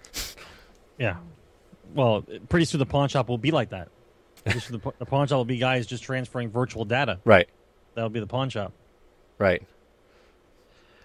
Yeah. 0.99 1.17
Well, 1.95 2.25
pretty 2.51 2.67
soon 2.67 2.81
the 2.81 2.87
pawn 2.87 3.09
shop 3.09 3.29
will 3.31 3.39
be 3.39 3.51
like 3.51 3.71
that. 3.71 3.89
Soon 4.47 4.81
the, 4.83 4.93
the 4.99 5.07
pawn 5.07 5.27
shop 5.29 5.37
will 5.37 5.45
be 5.45 5.59
guys 5.59 5.87
just 5.87 6.03
transferring 6.03 6.51
virtual 6.51 6.85
data. 6.85 7.21
Right, 7.25 7.49
That'll 7.95 8.11
be 8.11 8.21
the 8.21 8.27
pawn 8.27 8.49
shop. 8.51 8.73
right. 9.39 9.63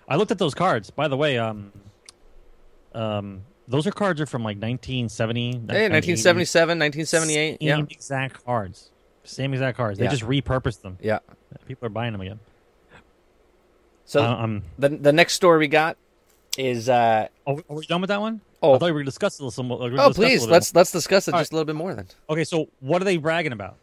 I 0.09 0.15
looked 0.15 0.31
at 0.31 0.37
those 0.37 0.53
cards. 0.53 0.89
By 0.89 1.07
the 1.09 1.17
way, 1.17 1.37
um, 1.37 1.73
um, 2.95 3.41
those 3.67 3.85
are 3.85 3.91
cards 3.91 4.21
are 4.21 4.25
from 4.25 4.41
like 4.41 4.55
1970. 4.55 5.41
Hey, 5.41 5.51
1980. 5.89 5.93
1977, 5.93 6.79
1978. 6.79 7.57
Yeah, 7.61 7.79
exact 7.89 8.45
cards. 8.45 8.89
Same 9.25 9.53
exact 9.53 9.75
cards. 9.75 9.99
They 9.99 10.05
Yeah. 10.05 10.11
just 10.11 10.23
repurposed 10.23 10.81
them. 10.81 10.97
yeah. 11.01 11.19
People 11.67 11.85
are 11.87 11.89
buying 11.89 12.13
them 12.13 12.21
again. 12.21 12.39
So 14.05 14.23
Uh, 14.23 14.35
um, 14.35 14.63
the 14.79 14.87
the 14.89 15.11
next 15.11 15.33
story 15.33 15.59
we 15.59 15.67
got 15.67 15.97
is 16.57 16.87
uh 16.87 17.27
are 17.45 17.57
we 17.67 17.85
done 17.85 17.99
with 17.99 18.07
that 18.07 18.21
one? 18.21 18.39
Oh. 18.61 18.73
I 18.73 18.77
thought 18.79 18.85
we 18.85 18.91
were 18.93 19.03
discussing 19.03 19.45
a 19.45 19.49
little. 19.49 19.89
we 19.89 19.97
oh 19.99 20.09
a 20.09 20.13
please 20.13 20.45
let's 20.45 20.73
let's 20.73 20.91
discuss 20.91 21.27
it 21.27 21.33
All 21.33 21.39
just 21.39 21.51
a 21.51 21.55
little 21.55 21.65
bit 21.65 21.75
more 21.75 21.93
then. 21.93 22.07
Okay, 22.29 22.43
so 22.43 22.69
what 22.79 23.01
are 23.01 23.05
they 23.05 23.17
bragging 23.17 23.51
about? 23.51 23.77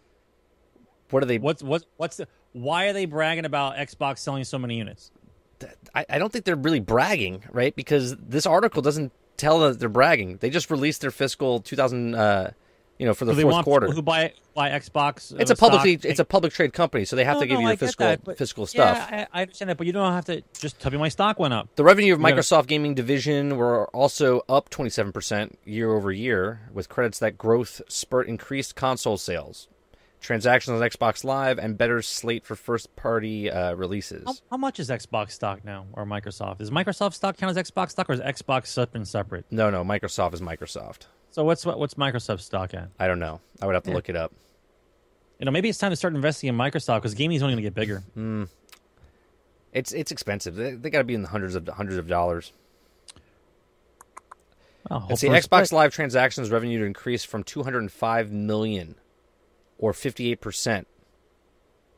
What 1.11 1.23
are 1.23 1.27
they? 1.27 1.39
What's 1.39 1.63
what 1.63 1.85
what's 1.97 2.17
the, 2.17 2.29
why 2.53 2.87
are 2.87 2.93
they 2.93 3.05
bragging 3.05 3.45
about 3.45 3.77
Xbox 3.77 4.19
selling 4.19 4.45
so 4.45 4.59
many 4.59 4.77
units? 4.77 5.11
I, 5.95 6.05
I 6.09 6.19
don't 6.19 6.33
think 6.33 6.45
they're 6.45 6.57
really 6.57 6.81
bragging, 6.81 7.45
right? 7.53 7.75
Because 7.75 8.17
this 8.17 8.47
article 8.47 8.83
doesn't 8.83 9.13
tell 9.37 9.61
that 9.61 9.79
they're 9.79 9.89
bragging. 9.89 10.39
They 10.39 10.51
just 10.51 10.71
released 10.71 11.01
their 11.01 11.11
fiscal 11.11 11.61
2000, 11.61 12.15
uh, 12.15 12.51
you 13.05 13.09
know, 13.11 13.13
for 13.15 13.27
the 13.27 13.33
So 13.33 13.37
they 13.37 13.43
fourth 13.43 13.53
want 13.53 13.65
quarter. 13.67 13.87
who 13.91 14.01
buy 14.01 14.33
buy 14.55 14.71
Xbox. 14.71 15.39
It's 15.39 15.51
uh, 15.51 15.55
a 15.55 15.57
publicly, 15.57 15.99
stock- 15.99 16.11
it's 16.11 16.21
a 16.21 16.25
public 16.25 16.55
trade 16.55 16.73
company, 16.73 17.05
so 17.05 17.17
they 17.17 17.25
have 17.25 17.35
No, 17.35 17.41
to 17.41 17.47
give 17.47 17.55
no, 17.57 17.61
you 17.61 17.67
the 17.67 17.73
get 17.75 17.79
fiscal 17.81 18.07
that, 18.07 18.25
but- 18.25 18.39
fiscal 18.39 18.67
stuff. 18.67 19.09
Yeah, 19.11 19.27
I, 19.35 19.39
I 19.41 19.43
understand 19.43 19.69
that, 19.69 19.77
but 19.77 19.87
you 19.87 19.93
don't 19.93 20.11
have 20.13 20.25
to 20.27 20.43
just 20.59 20.81
tell 20.81 20.91
me 20.91 20.97
my 20.97 21.11
stock 21.11 21.39
went 21.39 21.53
up. 21.53 21.69
The 21.77 21.85
revenue 21.85 22.15
of 22.15 22.21
You 22.21 22.25
gotta- 22.27 22.37
Microsoft 22.41 22.67
Gaming 22.69 22.95
Division 22.95 23.57
were 23.59 23.87
also 23.89 24.41
up 24.49 24.71
27% 24.71 25.57
year 25.67 25.93
over 25.93 26.11
year, 26.13 26.61
with 26.73 26.89
credits 26.89 27.19
that 27.19 27.37
growth 27.37 27.83
spurt 27.89 28.27
increased 28.27 28.75
console 28.75 29.19
sales, 29.19 29.69
transactions 30.25 30.81
on 30.81 30.89
Xbox 30.89 31.23
Live, 31.25 31.59
and 31.59 31.79
better 31.79 32.03
slate 32.03 32.45
for 32.45 32.57
first 32.57 32.97
party 32.97 33.51
uh, 33.51 33.75
releases. 33.75 34.25
How, 34.27 34.33
how 34.53 34.57
much 34.57 34.81
is 34.81 34.91
Xbox 34.91 35.31
stock 35.33 35.65
now, 35.65 35.87
or 35.93 36.05
Microsoft? 36.05 36.61
Is 36.61 36.71
Microsoft 36.71 37.15
stock 37.15 37.37
count 37.37 37.57
as 37.57 37.71
Xbox 37.71 37.91
stock, 37.91 38.11
or 38.11 38.15
is 38.15 38.21
Xbox 38.21 38.67
separate 38.67 39.07
separate? 39.07 39.45
No, 39.51 39.71
no, 39.71 39.85
Microsoft 39.85 40.35
is 40.35 40.41
Microsoft. 40.41 41.03
So 41.31 41.45
what's 41.45 41.65
what, 41.67 41.79
what's 41.79 41.95
Microsoft 41.95 42.41
stock 42.41 42.75
at? 42.75 42.89
I 42.99 43.07
don't 43.07 43.19
know. 43.19 43.41
I 43.63 43.67
would 43.67 43.75
have 43.75 43.85
to 43.85 43.91
Yeah. 43.91 43.97
look 43.97 44.09
it 44.09 44.17
up. 44.17 44.33
You 45.39 45.47
know, 45.47 45.51
maybe 45.51 45.69
it's 45.69 45.79
time 45.79 45.91
to 45.91 45.97
start 45.97 46.15
investing 46.15 46.49
in 46.49 46.57
Microsoft 46.57 46.97
because 46.99 47.15
gaming 47.15 47.37
is 47.37 47.43
only 47.43 47.55
going 47.55 47.63
to 47.65 47.71
get 47.71 47.75
bigger. 47.75 48.49
It's 49.73 49.93
it's 49.93 50.13
expensive. 50.13 50.55
They, 50.55 50.73
they 50.73 50.91
got 50.91 50.99
to 50.99 51.05
be 51.05 51.15
in 51.15 51.23
the 51.23 51.29
hundreds 51.29 51.55
of 51.57 51.67
hundreds 51.69 51.99
of 51.99 52.07
dollars. 52.07 52.53
Well, 54.89 55.07
Let's 55.09 55.21
see, 55.23 55.29
Xbox. 55.29 55.73
Live 55.73 55.93
transactions 55.93 56.51
revenue 56.51 56.79
to 56.81 56.85
increase 56.85 57.25
from 57.25 57.43
205 57.43 58.31
million, 58.31 58.95
or 59.79 59.93
58 59.93 60.41
percent. 60.41 60.87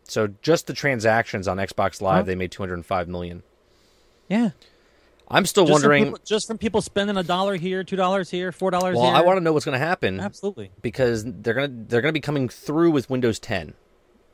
So 0.05 0.29
just 0.43 0.67
the 0.67 0.73
transactions 0.73 1.49
on 1.49 1.57
Xbox 1.59 2.01
Live, 2.01 2.19
Huh? 2.19 2.23
they 2.23 2.35
made 2.37 2.53
205 2.53 3.09
million. 3.09 3.43
Yeah, 4.29 4.51
I'm 5.29 5.47
still 5.47 5.65
just 5.65 5.73
wondering. 5.73 6.05
from 6.05 6.13
people, 6.15 6.25
just 6.25 6.47
from 6.47 6.59
people 6.59 6.81
spending 6.83 7.17
a 7.17 7.23
dollar 7.23 7.57
here, 7.57 7.83
two 7.85 7.97
dollars 7.97 8.31
here, 8.31 8.53
four 8.53 8.71
dollars 8.71 8.97
well, 8.97 9.07
here. 9.07 9.15
I 9.15 9.23
want 9.23 9.39
to 9.39 9.41
know 9.43 9.53
what's 9.53 9.65
going 9.65 9.79
to 9.79 9.85
happen 9.85 10.21
absolutely. 10.21 10.71
because 10.83 11.25
they're 11.25 11.55
gonna 11.55 11.73
they're 11.89 12.01
gonna 12.01 12.13
be 12.13 12.21
coming 12.21 12.49
through 12.49 12.91
with 12.93 13.11
Windows 13.11 13.39
10. 13.39 13.75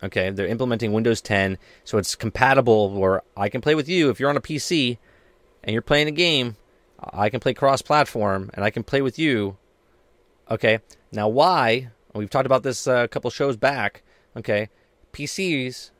Okay, 0.03 0.31
they're 0.31 0.49
implementing 0.49 0.93
Windows 0.93 1.21
10, 1.21 1.59
so 1.85 1.97
it's 1.97 2.17
compatible 2.17 2.91
where 2.91 3.23
I 3.37 3.49
can 3.49 3.61
play 3.61 3.75
with 3.77 3.89
you 3.89 4.11
if 4.11 4.19
you're 4.19 4.31
on 4.31 4.37
a 4.37 4.41
PC 4.41 4.99
and 5.63 5.73
you're 5.73 5.81
playing 5.81 6.09
a 6.09 6.13
game. 6.13 6.57
I 6.99 7.31
can 7.31 7.39
play 7.41 7.55
cross-platform 7.55 8.51
and 8.55 8.65
I 8.65 8.71
can 8.71 8.83
play 8.83 9.01
with 9.01 9.19
you. 9.19 9.57
Okay, 10.51 10.81
now 11.13 11.29
why? 11.29 11.91
We've 12.15 12.31
talked 12.31 12.47
about 12.47 12.63
this 12.63 12.87
uh, 12.87 13.05
a 13.05 13.09
couple 13.09 13.31
shows 13.31 13.57
back. 13.57 14.03
Okay, 14.37 14.69
PCs 15.13 15.91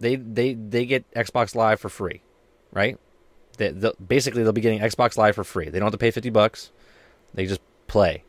they 0.00 0.16
they 0.16 0.54
they 0.54 0.86
get 0.86 1.10
Xbox 1.12 1.54
Live 1.54 1.80
for 1.80 1.88
free, 1.88 2.22
right? 2.72 2.98
They, 3.56 3.70
they, 3.70 3.90
basically, 4.06 4.42
they'll 4.42 4.52
be 4.52 4.60
getting 4.60 4.80
Xbox 4.80 5.16
Live 5.16 5.34
for 5.34 5.44
free. 5.44 5.68
They 5.68 5.78
don't 5.78 5.86
have 5.86 5.92
to 5.92 5.98
pay 5.98 6.10
fifty 6.10 6.30
bucks. 6.30 6.70
They 7.34 7.46
just 7.46 7.60
play. 7.86 8.24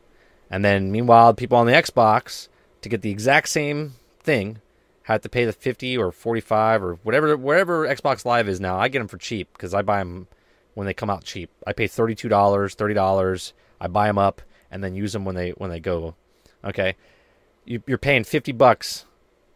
And 0.50 0.64
then 0.64 0.90
meanwhile, 0.90 1.32
people 1.34 1.58
on 1.58 1.66
the 1.66 1.72
Xbox 1.72 2.48
to 2.82 2.88
get 2.88 3.02
the 3.02 3.10
exact 3.10 3.48
same 3.48 3.94
thing 4.18 4.60
have 5.04 5.22
to 5.22 5.28
pay 5.28 5.44
the 5.44 5.52
50 5.52 5.96
or 5.96 6.12
45 6.12 6.82
or 6.82 6.94
whatever 7.02 7.36
wherever 7.36 7.86
Xbox 7.86 8.24
Live 8.24 8.48
is 8.48 8.60
now. 8.60 8.78
I 8.78 8.88
get 8.88 8.98
them 8.98 9.08
for 9.08 9.16
cheap 9.16 9.48
because 9.52 9.74
I 9.74 9.82
buy 9.82 9.98
them 9.98 10.26
when 10.74 10.86
they 10.86 10.94
come 10.94 11.10
out 11.10 11.24
cheap. 11.24 11.50
I 11.66 11.72
pay 11.72 11.86
$32, 11.86 12.28
$30. 12.28 13.52
I 13.80 13.86
buy 13.88 14.06
them 14.06 14.18
up 14.18 14.42
and 14.70 14.84
then 14.84 14.94
use 14.94 15.12
them 15.12 15.24
when 15.24 15.34
they 15.34 15.50
when 15.50 15.70
they 15.70 15.80
go. 15.80 16.14
Okay. 16.64 16.96
You, 17.64 17.82
you're 17.86 17.98
paying 17.98 18.24
50 18.24 18.52
bucks 18.52 19.04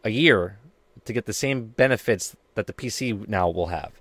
a 0.03 0.09
year 0.09 0.59
to 1.05 1.13
get 1.13 1.25
the 1.25 1.33
same 1.33 1.67
benefits 1.67 2.35
that 2.55 2.67
the 2.67 2.73
PC 2.73 3.27
now 3.27 3.49
will 3.49 3.67
have. 3.67 3.91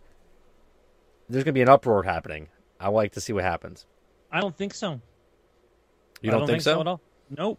There's 1.29 1.45
going 1.45 1.53
to 1.53 1.59
be 1.59 1.63
an 1.63 1.69
uproar 1.69 2.03
happening. 2.03 2.49
I 2.79 2.89
like 2.89 3.13
to 3.13 3.21
see 3.21 3.33
what 3.33 3.45
happens. 3.45 3.87
I 4.31 4.41
don't 4.41 4.57
think 4.57 4.75
so. 4.75 5.01
You 6.21 6.31
don't, 6.31 6.41
don't 6.41 6.49
think, 6.49 6.63
so? 6.63 6.81
at 6.81 6.87
all. 6.87 7.01
Nope. 7.31 7.59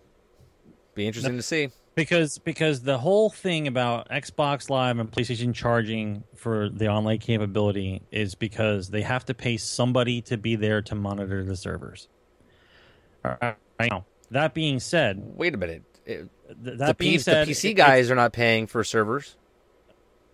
Be 0.93 1.07
interesting 1.07 1.35
to 1.35 1.43
see. 1.43 1.69
Because 1.95 2.37
because 2.39 2.81
the 2.81 2.97
whole 2.97 3.29
thing 3.29 3.67
about 3.67 4.09
Xbox 4.09 4.69
Live 4.69 4.99
and 4.99 5.09
PlayStation 5.09 5.53
charging 5.53 6.23
for 6.35 6.67
the 6.69 6.87
online 6.87 7.19
capability 7.19 8.01
is 8.11 8.35
because 8.35 8.89
they 8.89 9.01
have 9.01 9.23
to 9.25 9.33
pay 9.33 9.55
somebody 9.55 10.21
to 10.23 10.37
be 10.37 10.55
there 10.57 10.81
to 10.81 10.95
monitor 10.95 11.43
the 11.43 11.55
servers. 11.55 12.09
All 13.23 13.37
right. 13.41 13.55
Now, 13.79 14.05
that 14.31 14.53
being 14.53 14.79
said, 14.79 15.21
Wait 15.35 15.53
a 15.53 15.57
minute. 15.57 15.83
It- 16.05 16.29
th- 16.47 16.57
the, 16.61 16.71
that 16.77 16.97
P- 16.97 17.07
being 17.09 17.19
said, 17.19 17.47
the 17.47 17.51
PC 17.51 17.71
it- 17.71 17.73
guys 17.75 18.09
are 18.11 18.15
not 18.15 18.33
paying 18.33 18.67
for 18.67 18.83
servers. 18.83 19.35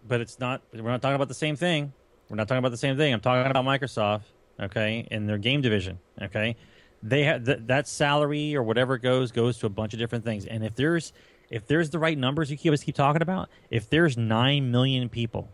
but 0.07 0.21
it's 0.21 0.39
not. 0.39 0.61
We're 0.73 0.81
not 0.81 1.01
talking 1.01 1.15
about 1.15 1.27
the 1.27 1.33
same 1.33 1.55
thing. 1.55 1.93
We're 2.29 2.37
not 2.37 2.47
talking 2.47 2.59
about 2.59 2.71
the 2.71 2.77
same 2.77 2.97
thing. 2.97 3.13
I'm 3.13 3.19
talking 3.19 3.49
about 3.51 3.65
Microsoft, 3.65 4.21
okay, 4.59 5.05
in 5.11 5.27
their 5.27 5.37
game 5.37 5.61
division, 5.61 5.99
okay. 6.21 6.55
They 7.03 7.23
have 7.23 7.45
th- 7.45 7.59
that 7.65 7.87
salary 7.87 8.55
or 8.55 8.63
whatever 8.63 8.95
it 8.95 9.01
goes 9.01 9.31
goes 9.31 9.57
to 9.59 9.65
a 9.65 9.69
bunch 9.69 9.93
of 9.93 9.99
different 9.99 10.23
things. 10.23 10.45
And 10.45 10.63
if 10.63 10.75
there's 10.75 11.13
if 11.49 11.67
there's 11.67 11.89
the 11.89 11.99
right 11.99 12.17
numbers 12.17 12.49
you 12.49 12.57
keep 12.57 12.71
us 12.73 12.83
keep 12.83 12.95
talking 12.95 13.21
about, 13.21 13.49
if 13.69 13.89
there's 13.89 14.17
nine 14.17 14.71
million 14.71 15.09
people, 15.09 15.49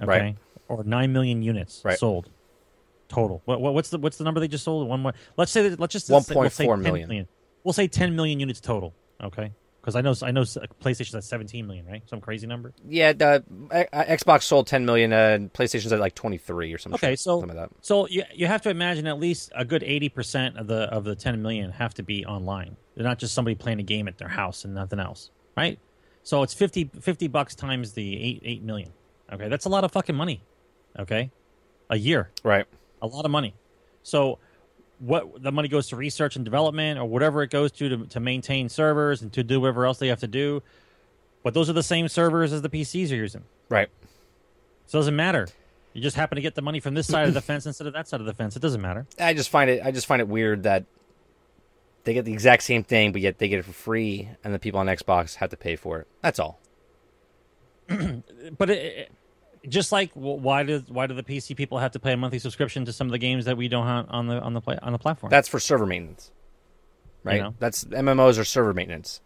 okay, 0.00 0.06
Right. 0.06 0.36
or 0.68 0.82
nine 0.84 1.12
million 1.12 1.42
units 1.42 1.82
Right. 1.84 1.98
sold 1.98 2.30
total. 3.08 3.42
What, 3.44 3.60
what 3.60 3.74
what's 3.74 3.90
the 3.90 3.98
what's 3.98 4.16
the 4.18 4.24
number 4.24 4.40
they 4.40 4.48
just 4.48 4.64
sold? 4.64 4.88
One 4.88 5.00
more. 5.02 5.12
Let's 5.36 5.50
say 5.52 5.68
that, 5.68 5.78
let's 5.80 5.92
just 5.92 6.08
let's 6.08 6.30
we'll 6.30 6.48
say 6.48 6.66
1.4 6.66 6.82
10 6.82 6.82
million. 7.08 7.28
We'll 7.64 7.72
say 7.74 7.86
10 7.88 8.16
million 8.16 8.40
units 8.40 8.60
total, 8.60 8.94
okay. 9.22 9.52
Because 9.82 9.96
I 9.96 10.00
know 10.00 10.14
I 10.22 10.30
know 10.30 10.42
PlayStation's 10.42 11.14
at 11.16 11.24
17 11.24 11.66
million, 11.66 11.84
right? 11.86 12.02
Some 12.08 12.20
crazy 12.20 12.46
number. 12.46 12.72
Yeah, 12.88 13.12
the, 13.14 13.42
uh, 13.72 14.04
Xbox 14.04 14.44
sold 14.44 14.68
10 14.68 14.86
million, 14.86 15.12
uh, 15.12 15.16
and 15.16 15.52
PlayStation's 15.52 15.92
at 15.92 15.98
like 15.98 16.14
23 16.14 16.72
or 16.72 16.78
something. 16.78 16.94
Okay, 16.98 17.16
so 17.16 17.40
something 17.40 17.56
like 17.58 17.68
that. 17.68 17.76
so 17.84 18.06
you 18.06 18.22
you 18.32 18.46
have 18.46 18.62
to 18.62 18.70
imagine 18.70 19.08
at 19.08 19.18
least 19.18 19.50
a 19.56 19.64
good 19.64 19.82
eighty 19.82 20.08
percent 20.08 20.56
of 20.56 20.68
the 20.68 20.82
of 20.84 21.02
the 21.02 21.16
ten 21.16 21.42
million 21.42 21.72
have 21.72 21.94
to 21.94 22.04
be 22.04 22.24
online. 22.24 22.76
They're 22.94 23.02
not 23.04 23.18
just 23.18 23.34
somebody 23.34 23.56
playing 23.56 23.80
a 23.80 23.82
game 23.82 24.06
at 24.06 24.18
their 24.18 24.28
house 24.28 24.64
and 24.64 24.72
nothing 24.72 25.00
else, 25.00 25.30
right? 25.56 25.80
So 26.22 26.44
it's 26.44 26.54
50, 26.54 26.90
50 27.00 27.26
bucks 27.26 27.56
times 27.56 27.92
the 27.94 28.22
eight 28.22 28.42
eight 28.44 28.62
million. 28.62 28.92
Okay, 29.32 29.48
that's 29.48 29.64
a 29.64 29.68
lot 29.68 29.82
of 29.82 29.90
fucking 29.90 30.14
money. 30.14 30.44
Okay, 30.96 31.32
a 31.90 31.96
year, 31.96 32.30
Right. 32.44 32.66
a 33.00 33.06
lot 33.08 33.24
of 33.24 33.32
money. 33.32 33.54
So 34.04 34.38
what 35.02 35.42
the 35.42 35.50
money 35.50 35.66
goes 35.68 35.88
to 35.88 35.96
research 35.96 36.36
and 36.36 36.44
development 36.44 36.98
or 37.00 37.04
whatever 37.06 37.42
it 37.42 37.50
goes 37.50 37.72
to, 37.72 37.88
to 37.88 38.06
to 38.06 38.20
maintain 38.20 38.68
servers 38.68 39.20
and 39.20 39.32
to 39.32 39.42
do 39.42 39.60
whatever 39.60 39.84
else 39.84 39.98
they 39.98 40.08
have 40.08 40.20
to 40.20 40.28
do. 40.28 40.62
But 41.42 41.54
those 41.54 41.68
are 41.68 41.72
the 41.72 41.82
same 41.82 42.06
servers 42.06 42.52
as 42.52 42.62
the 42.62 42.68
PCs 42.68 43.10
are 43.10 43.16
using. 43.16 43.42
Right. 43.68 43.88
So 44.86 44.98
it 44.98 45.00
doesn't 45.00 45.16
matter. 45.16 45.48
You 45.92 46.00
just 46.00 46.16
happen 46.16 46.36
to 46.36 46.42
get 46.42 46.54
the 46.54 46.62
money 46.62 46.78
from 46.78 46.94
this 46.94 47.06
side 47.08 47.26
of 47.26 47.34
the 47.34 47.40
fence 47.40 47.66
instead 47.66 47.86
of 47.88 47.92
that 47.94 48.06
side 48.06 48.20
of 48.20 48.26
the 48.26 48.32
fence. 48.32 48.54
It 48.56 48.60
doesn't 48.62 48.80
matter. 48.80 49.06
I 49.18 49.34
just 49.34 49.50
find 49.50 49.68
it. 49.68 49.82
I 49.84 49.90
just 49.90 50.06
find 50.06 50.20
it 50.20 50.28
weird 50.28 50.62
that 50.62 50.84
they 52.04 52.14
get 52.14 52.24
the 52.24 52.32
exact 52.32 52.62
same 52.62 52.84
thing, 52.84 53.10
but 53.12 53.20
yet 53.20 53.38
they 53.38 53.48
get 53.48 53.58
it 53.58 53.64
for 53.64 53.72
free, 53.72 54.28
and 54.44 54.54
the 54.54 54.58
people 54.58 54.78
on 54.80 54.86
Xbox 54.86 55.34
have 55.36 55.50
to 55.50 55.56
pay 55.56 55.76
for 55.76 55.98
it. 55.98 56.06
That's 56.20 56.38
all. 56.38 56.60
But 58.56 58.70
it, 58.70 58.78
it- 58.78 59.12
just 59.68 59.92
like 59.92 60.10
why 60.14 60.62
do 60.62 60.82
why 60.88 61.06
do 61.06 61.14
the 61.14 61.22
PC 61.22 61.56
people 61.56 61.78
have 61.78 61.92
to 61.92 61.98
pay 62.00 62.12
a 62.12 62.16
monthly 62.16 62.38
subscription 62.38 62.84
to 62.84 62.92
some 62.92 63.06
of 63.06 63.12
the 63.12 63.18
games 63.18 63.44
that 63.44 63.56
we 63.56 63.68
don't 63.68 63.86
have 63.86 64.06
on 64.08 64.26
the 64.26 64.40
on 64.40 64.54
the 64.54 64.60
play, 64.60 64.78
on 64.82 64.92
the 64.92 64.98
platform? 64.98 65.30
That's 65.30 65.48
for 65.48 65.60
server 65.60 65.86
maintenance. 65.86 66.30
Right. 67.24 67.40
know? 67.40 67.54
That's 67.60 67.84
MMOs 67.84 68.38
are 68.38 68.44
server 68.44 68.74
maintenance. 68.74 69.20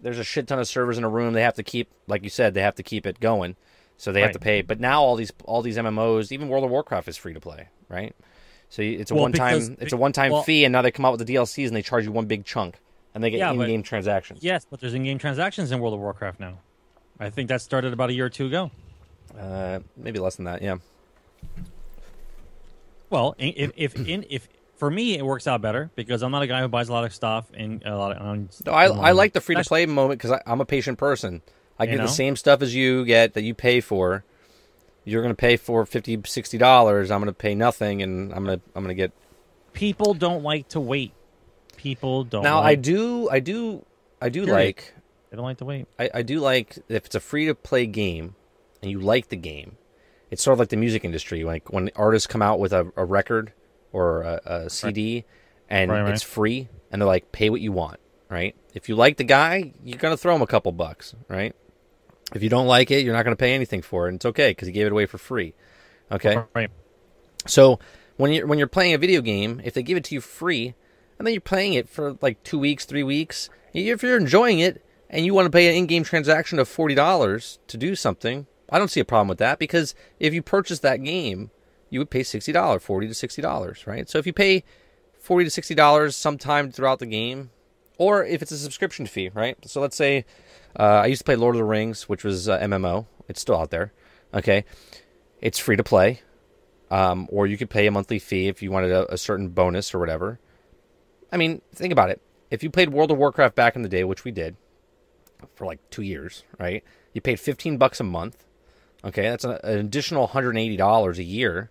There's 0.00 0.18
a 0.18 0.24
shit 0.24 0.46
ton 0.48 0.58
of 0.58 0.66
servers 0.66 0.96
in 0.98 1.04
a 1.04 1.08
room. 1.08 1.34
They 1.34 1.42
have 1.42 1.54
to 1.54 1.62
keep, 1.62 1.90
like 2.06 2.24
you 2.24 2.30
said, 2.30 2.54
they 2.54 2.62
have 2.62 2.74
to 2.76 2.82
keep 2.82 3.06
it 3.06 3.20
going. 3.20 3.56
so 3.98 4.10
they 4.10 4.20
have 4.20 4.28
Right. 4.28 4.32
to 4.32 4.38
pay. 4.40 4.62
But 4.62 4.80
now 4.80 5.02
all 5.02 5.14
these 5.16 5.30
all 5.44 5.62
these 5.62 5.76
MMOs, 5.76 6.32
even 6.32 6.48
World 6.48 6.64
of 6.64 6.70
Warcraft 6.70 7.06
is 7.08 7.16
free 7.16 7.34
to 7.34 7.40
play, 7.40 7.68
right? 7.88 8.16
So 8.68 8.80
it's 8.82 9.10
a 9.10 9.14
Well, 9.14 9.24
one 9.24 9.32
time 9.32 9.58
because- 9.60 9.68
it's 9.80 9.92
a 9.92 9.96
one 9.96 10.12
time 10.12 10.32
well- 10.32 10.42
fee, 10.42 10.64
and 10.64 10.72
now 10.72 10.80
they 10.82 10.90
come 10.90 11.04
out 11.04 11.12
with 11.12 11.24
the 11.24 11.34
DLCs 11.34 11.68
and 11.68 11.76
they 11.76 11.82
charge 11.82 12.04
you 12.06 12.10
one 12.10 12.24
big 12.26 12.44
chunk, 12.44 12.80
and 13.14 13.22
they 13.22 13.30
get 13.30 13.38
Yeah, 13.38 13.52
in 13.52 13.58
game 13.60 13.82
transactions. 13.82 14.42
Yes, 14.42 14.66
but 14.68 14.80
there's 14.80 14.94
in-game 14.94 15.18
transactions 15.18 15.70
in 15.70 15.78
World 15.78 15.92
of 15.94 16.00
Warcraft 16.00 16.40
now. 16.40 16.58
I 17.20 17.28
think 17.30 17.48
that 17.50 17.60
started 17.60 17.92
about 17.92 18.08
a 18.10 18.14
year 18.14 18.24
or 18.24 18.30
two 18.30 18.46
ago. 18.46 18.70
Uh, 19.38 19.80
maybe 19.96 20.18
less 20.18 20.36
than 20.36 20.44
that. 20.44 20.62
Yeah. 20.62 20.76
Well, 23.10 23.34
if 23.38 23.72
if 23.76 23.94
in 23.94 24.24
if 24.30 24.48
for 24.76 24.90
me 24.90 25.18
it 25.18 25.24
works 25.24 25.46
out 25.46 25.60
better 25.60 25.90
because 25.94 26.22
I'm 26.22 26.30
not 26.32 26.42
a 26.42 26.46
guy 26.46 26.60
who 26.60 26.68
buys 26.68 26.88
a 26.88 26.92
lot 26.92 27.04
of 27.04 27.14
stuff 27.14 27.46
and 27.54 27.82
a 27.84 27.96
lot 27.96 28.16
of. 28.16 28.22
On, 28.22 28.48
No, 28.66 28.72
I, 28.72 28.86
I 28.86 28.88
online. 28.88 29.16
like 29.16 29.32
the 29.32 29.40
free 29.40 29.54
to 29.54 29.64
play 29.64 29.86
moment 29.86 30.20
because 30.20 30.40
I'm 30.46 30.60
a 30.60 30.64
patient 30.64 30.98
person. 30.98 31.42
I 31.78 31.86
get 31.86 31.96
know? 31.98 32.02
the 32.04 32.08
same 32.08 32.36
stuff 32.36 32.62
as 32.62 32.74
you 32.74 33.04
get 33.04 33.34
that 33.34 33.42
you 33.42 33.54
pay 33.54 33.80
for. 33.80 34.24
You're 35.04 35.22
going 35.22 35.34
to 35.34 35.38
pay 35.40 35.56
for 35.56 35.84
50 35.84 36.22
60 36.24 36.58
dollars. 36.58 37.10
I'm 37.10 37.20
going 37.20 37.26
to 37.26 37.32
pay 37.32 37.54
nothing, 37.54 38.02
and 38.02 38.32
I'm 38.32 38.44
going 38.44 38.58
to 38.58 38.64
I'm 38.74 38.84
going 38.84 38.96
to 38.96 39.00
get. 39.00 39.12
People 39.72 40.14
don't 40.14 40.42
like 40.42 40.68
to 40.68 40.80
wait. 40.80 41.12
People 41.76 42.24
don't. 42.24 42.42
Now 42.44 42.60
I 42.60 42.76
do 42.76 43.28
I 43.28 43.40
do 43.40 43.84
I 44.20 44.28
do 44.28 44.44
Period. 44.44 44.54
like 44.64 44.94
They 45.30 45.36
don't 45.36 45.44
like 45.44 45.58
to 45.58 45.64
wait. 45.64 45.86
I, 45.98 46.10
I 46.14 46.22
do 46.22 46.40
like 46.40 46.78
if 46.88 47.06
it's 47.06 47.14
a 47.14 47.20
free 47.20 47.46
to 47.46 47.54
play 47.54 47.86
game 47.86 48.36
and 48.82 48.90
you 48.90 49.00
like 49.00 49.28
the 49.28 49.36
game. 49.36 49.76
It's 50.30 50.42
sort 50.42 50.54
of 50.54 50.58
like 50.58 50.68
the 50.70 50.76
music 50.76 51.04
industry, 51.04 51.44
like 51.44 51.72
when 51.72 51.90
artists 51.94 52.26
come 52.26 52.42
out 52.42 52.58
with 52.58 52.72
a, 52.72 52.90
a 52.96 53.04
record 53.04 53.52
or 53.92 54.22
a, 54.22 54.40
a 54.44 54.70
CD 54.70 55.24
and 55.68 55.90
Right, 55.90 56.02
right. 56.02 56.12
it's 56.14 56.22
free, 56.22 56.68
and 56.90 57.00
they're 57.00 57.06
like, 57.06 57.32
pay 57.32 57.50
what 57.50 57.60
you 57.60 57.72
want, 57.72 58.00
right? 58.28 58.54
If 58.74 58.88
you 58.88 58.96
like 58.96 59.16
the 59.18 59.24
guy, 59.24 59.72
you're 59.84 59.98
gonna 59.98 60.16
throw 60.16 60.34
him 60.34 60.42
a 60.42 60.46
couple 60.46 60.72
bucks, 60.72 61.14
right? 61.28 61.54
If 62.34 62.42
you 62.42 62.48
don't 62.48 62.66
like 62.66 62.90
it, 62.90 63.04
you're 63.04 63.14
not 63.14 63.24
gonna 63.24 63.36
pay 63.36 63.52
anything 63.54 63.82
for 63.82 64.06
it, 64.06 64.08
and 64.10 64.16
it's 64.16 64.24
okay 64.26 64.50
because 64.50 64.66
he 64.66 64.72
gave 64.72 64.86
it 64.86 64.92
away 64.92 65.06
for 65.06 65.18
free. 65.18 65.54
Okay, 66.10 66.38
Right. 66.54 66.70
so 67.46 67.78
when 68.16 68.32
you're 68.32 68.46
when 68.46 68.58
you're 68.58 68.68
playing 68.68 68.94
a 68.94 68.98
video 68.98 69.20
game, 69.20 69.60
if 69.64 69.74
they 69.74 69.82
give 69.82 69.96
it 69.96 70.04
to 70.04 70.14
you 70.14 70.20
free, 70.20 70.74
and 71.18 71.26
then 71.26 71.34
you're 71.34 71.40
playing 71.40 71.74
it 71.74 71.88
for 71.88 72.16
like 72.22 72.42
two 72.42 72.58
weeks, 72.58 72.84
three 72.84 73.02
weeks, 73.02 73.48
if 73.74 74.02
you're 74.02 74.18
enjoying 74.18 74.58
it 74.60 74.82
and 75.10 75.24
you 75.26 75.34
want 75.34 75.46
to 75.46 75.50
pay 75.50 75.68
an 75.68 75.74
in-game 75.74 76.04
transaction 76.04 76.58
of 76.58 76.68
forty 76.68 76.94
dollars 76.94 77.58
to 77.68 77.76
do 77.76 77.94
something, 77.94 78.46
I 78.72 78.78
don't 78.78 78.90
see 78.90 79.00
a 79.00 79.04
problem 79.04 79.28
with 79.28 79.38
that 79.38 79.58
because 79.58 79.94
if 80.18 80.34
you 80.34 80.42
purchase 80.42 80.80
that 80.80 81.04
game, 81.04 81.50
you 81.90 82.00
would 82.00 82.10
pay 82.10 82.24
sixty 82.24 82.50
dollars, 82.50 82.82
forty 82.82 83.06
to 83.06 83.14
sixty 83.14 83.42
dollars, 83.42 83.86
right? 83.86 84.08
So 84.08 84.18
if 84.18 84.26
you 84.26 84.32
pay 84.32 84.64
forty 85.20 85.44
to 85.44 85.50
sixty 85.50 85.74
dollars 85.74 86.16
sometime 86.16 86.72
throughout 86.72 86.98
the 86.98 87.06
game, 87.06 87.50
or 87.98 88.24
if 88.24 88.42
it's 88.42 88.50
a 88.50 88.58
subscription 88.58 89.06
fee, 89.06 89.30
right? 89.34 89.56
So 89.66 89.80
let's 89.80 89.96
say 89.96 90.24
uh, 90.78 91.02
I 91.04 91.06
used 91.06 91.20
to 91.20 91.24
play 91.24 91.36
Lord 91.36 91.54
of 91.54 91.58
the 91.58 91.64
Rings, 91.64 92.08
which 92.08 92.24
was 92.24 92.48
uh, 92.48 92.58
MMO. 92.58 93.06
It's 93.28 93.40
still 93.40 93.58
out 93.58 93.70
there. 93.70 93.92
Okay, 94.34 94.64
it's 95.40 95.58
free 95.58 95.76
to 95.76 95.84
play 95.84 96.22
um, 96.92 97.26
or 97.32 97.46
you 97.46 97.56
could 97.56 97.70
pay 97.70 97.86
a 97.86 97.90
monthly 97.90 98.18
fee 98.18 98.48
if 98.48 98.62
you 98.62 98.70
wanted 98.70 98.90
a, 98.90 99.14
a 99.14 99.16
certain 99.16 99.48
bonus 99.48 99.94
or 99.94 99.98
whatever. 99.98 100.38
I 101.32 101.38
mean, 101.38 101.62
think 101.74 101.90
about 101.90 102.10
it. 102.10 102.20
If 102.50 102.62
you 102.62 102.68
played 102.68 102.90
World 102.90 103.10
of 103.10 103.16
Warcraft 103.16 103.54
back 103.54 103.74
in 103.74 103.80
the 103.82 103.88
day, 103.88 104.04
which 104.04 104.24
we 104.24 104.30
did 104.30 104.56
for 105.54 105.64
like 105.64 105.80
two 105.88 106.02
years, 106.02 106.44
right? 106.58 106.84
You 107.14 107.22
paid 107.22 107.40
fifteen 107.40 107.78
bucks 107.78 107.98
a 107.98 108.04
month. 108.04 108.44
Okay, 109.04 109.22
that's 109.22 109.44
an, 109.44 109.58
an 109.64 109.78
additional 109.78 110.22
one 110.22 110.30
hundred 110.30 110.56
eighty 110.56 110.76
dollars 110.76 111.18
a 111.18 111.24
year. 111.24 111.70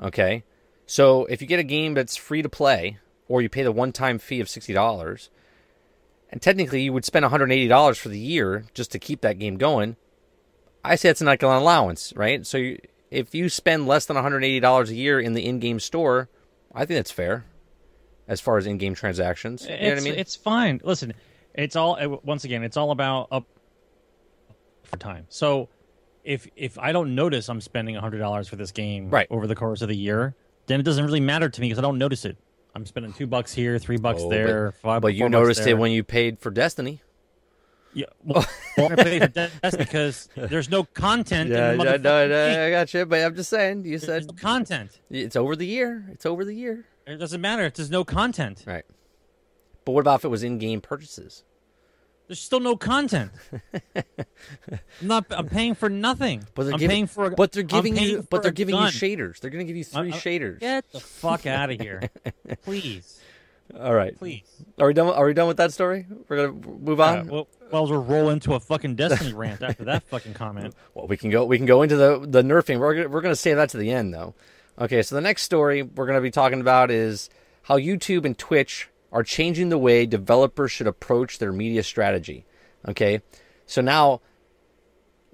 Okay, 0.00 0.44
so 0.86 1.24
if 1.26 1.40
you 1.40 1.46
get 1.46 1.60
a 1.60 1.64
game 1.64 1.94
that's 1.94 2.16
free 2.16 2.42
to 2.42 2.48
play, 2.48 2.98
or 3.28 3.40
you 3.42 3.48
pay 3.48 3.62
the 3.62 3.72
one-time 3.72 4.18
fee 4.18 4.40
of 4.40 4.48
sixty 4.48 4.72
dollars, 4.72 5.30
and 6.30 6.42
technically 6.42 6.82
you 6.82 6.92
would 6.92 7.04
spend 7.04 7.24
one 7.24 7.30
hundred 7.30 7.52
eighty 7.52 7.68
dollars 7.68 7.98
for 7.98 8.08
the 8.08 8.18
year 8.18 8.64
just 8.74 8.92
to 8.92 8.98
keep 8.98 9.20
that 9.20 9.38
game 9.38 9.56
going. 9.56 9.96
I 10.84 10.96
say 10.96 11.08
that's 11.08 11.22
like 11.22 11.42
an 11.42 11.48
allowance, 11.48 12.12
right? 12.14 12.46
So 12.46 12.58
you, 12.58 12.78
if 13.10 13.34
you 13.34 13.48
spend 13.48 13.86
less 13.86 14.06
than 14.06 14.16
$180 14.16 14.88
a 14.88 14.94
year 14.94 15.20
in 15.20 15.32
the 15.32 15.46
in-game 15.46 15.80
store, 15.80 16.28
I 16.74 16.84
think 16.84 16.98
that's 16.98 17.10
fair 17.10 17.46
as 18.28 18.40
far 18.40 18.58
as 18.58 18.66
in-game 18.66 18.94
transactions. 18.94 19.64
You 19.64 19.70
know 19.70 19.88
what 19.90 19.98
I 19.98 20.00
mean? 20.00 20.14
it's 20.14 20.36
fine. 20.36 20.80
Listen, 20.84 21.14
it's 21.54 21.76
all 21.76 22.20
once 22.24 22.44
again, 22.44 22.64
it's 22.64 22.76
all 22.76 22.90
about 22.90 23.28
up 23.30 23.46
for 24.82 24.96
time. 24.96 25.26
So 25.28 25.68
if 26.24 26.48
if 26.56 26.78
I 26.78 26.92
don't 26.92 27.14
notice 27.14 27.48
I'm 27.48 27.60
spending 27.60 27.94
hundred 27.96 28.18
dollars 28.18 28.48
for 28.48 28.56
this 28.56 28.72
game 28.72 29.10
Right. 29.10 29.26
over 29.30 29.46
the 29.46 29.54
course 29.54 29.82
of 29.82 29.88
the 29.88 29.96
year, 29.96 30.34
then 30.66 30.80
it 30.80 30.82
doesn't 30.84 31.04
really 31.04 31.20
matter 31.20 31.48
to 31.48 31.60
me 31.60 31.66
because 31.68 31.78
I 31.78 31.82
don't 31.82 31.98
notice 31.98 32.24
it. 32.24 32.36
I'm 32.74 32.86
spending 32.86 33.12
two 33.12 33.26
bucks 33.26 33.52
here, 33.54 33.78
three 33.78 33.98
bucks 33.98 34.22
Oh, 34.22 34.30
there, 34.30 34.72
five. 34.72 35.00
but 35.02 35.14
you 35.14 35.28
noticed 35.28 35.66
it 35.66 35.74
when 35.74 35.92
you 35.92 36.02
paid 36.02 36.38
for 36.40 36.50
Destiny. 36.50 37.00
Yeah, 37.92 38.06
well, 38.24 38.44
well, 38.76 38.86
I'm 38.90 38.96
for 38.96 39.04
that- 39.04 39.50
that's 39.62 39.76
because 39.76 40.28
there's 40.34 40.68
no 40.68 40.82
content. 40.82 41.50
Yeah, 41.50 41.72
in 41.72 41.78
the 41.78 41.84
yeah, 41.84 41.96
no, 41.98 42.26
no. 42.26 42.66
I 42.66 42.70
got 42.70 42.92
you. 42.92 43.06
But 43.06 43.20
I'm 43.22 43.36
just 43.36 43.50
saying, 43.50 43.84
you 43.84 43.98
There's 43.98 44.04
said 44.06 44.26
no 44.26 44.32
content. 44.32 44.98
it's 45.10 45.36
over 45.36 45.54
the 45.54 45.66
year. 45.66 46.04
It's 46.10 46.26
over 46.26 46.44
the 46.44 46.54
year. 46.54 46.86
It 47.06 47.18
doesn't 47.18 47.40
matter 47.40 47.70
there's 47.70 47.90
no 47.90 48.02
content. 48.04 48.64
Right. 48.66 48.84
But 49.84 49.92
what 49.92 50.00
about 50.00 50.20
if 50.20 50.24
it 50.24 50.28
was 50.28 50.42
in-game 50.42 50.80
purchases? 50.80 51.44
There's 52.26 52.40
still 52.40 52.60
no 52.60 52.74
content. 52.76 53.30
I'm 53.94 54.04
not. 55.02 55.26
I'm 55.30 55.48
paying 55.48 55.74
for 55.74 55.88
nothing. 55.90 56.44
But 56.54 56.64
they're 56.64 56.72
I'm 56.74 56.78
giving, 56.78 56.94
paying 56.94 57.06
for. 57.06 57.26
A, 57.26 57.30
but 57.30 57.52
they're 57.52 57.62
giving 57.62 57.96
you, 57.96 58.26
but 58.30 58.42
they're 58.42 58.50
giving 58.52 58.74
gun. 58.74 58.84
you 58.86 58.90
shaders. 58.90 59.40
They're 59.40 59.50
going 59.50 59.64
to 59.64 59.68
give 59.70 59.76
you 59.76 59.84
three 59.84 60.10
I'm- 60.10 60.20
shaders. 60.20 60.60
Get 60.60 60.90
the 60.92 61.00
fuck 61.00 61.46
out 61.46 61.70
of 61.70 61.78
here, 61.80 62.02
please, 62.62 63.20
All 63.78 63.94
right. 63.94 64.16
please. 64.18 64.42
Are 64.78 64.86
we 64.86 64.94
done? 64.94 65.08
Are 65.08 65.26
we 65.26 65.34
done 65.34 65.48
with 65.48 65.58
that 65.58 65.72
story? 65.72 66.06
We're 66.28 66.36
gonna 66.48 66.52
move 66.78 67.00
on. 67.00 67.28
well, 67.28 67.46
well, 67.70 67.86
we'll 67.86 68.02
roll 68.02 68.30
into 68.30 68.54
a 68.54 68.60
fucking 68.60 68.94
Destiny 68.96 69.32
rant 69.34 69.62
after 69.62 69.84
that 69.84 70.02
fucking 70.08 70.32
comment. 70.34 70.74
Well, 70.94 71.06
we 71.06 71.16
can 71.18 71.28
go. 71.30 71.44
We 71.44 71.58
can 71.58 71.66
go 71.66 71.82
into 71.82 71.96
the 71.96 72.20
the 72.26 72.42
nerfing. 72.42 72.78
We're 72.78 72.94
gonna, 72.94 73.08
we're 73.08 73.20
going 73.20 73.32
to 73.32 73.36
save 73.40 73.56
that 73.56 73.68
to 73.70 73.76
the 73.76 73.90
end, 73.90 74.14
though. 74.14 74.34
Okay, 74.78 75.02
so 75.02 75.14
the 75.14 75.20
next 75.20 75.42
story 75.42 75.82
we're 75.82 76.06
going 76.06 76.16
to 76.16 76.22
be 76.22 76.30
talking 76.30 76.60
about 76.60 76.90
is 76.90 77.28
how 77.62 77.76
YouTube 77.78 78.24
and 78.24 78.36
Twitch 78.36 78.88
are 79.14 79.22
changing 79.22 79.68
the 79.68 79.78
way 79.78 80.04
developers 80.04 80.72
should 80.72 80.88
approach 80.88 81.38
their 81.38 81.52
media 81.52 81.84
strategy. 81.84 82.44
Okay, 82.86 83.22
so 83.64 83.80
now 83.80 84.20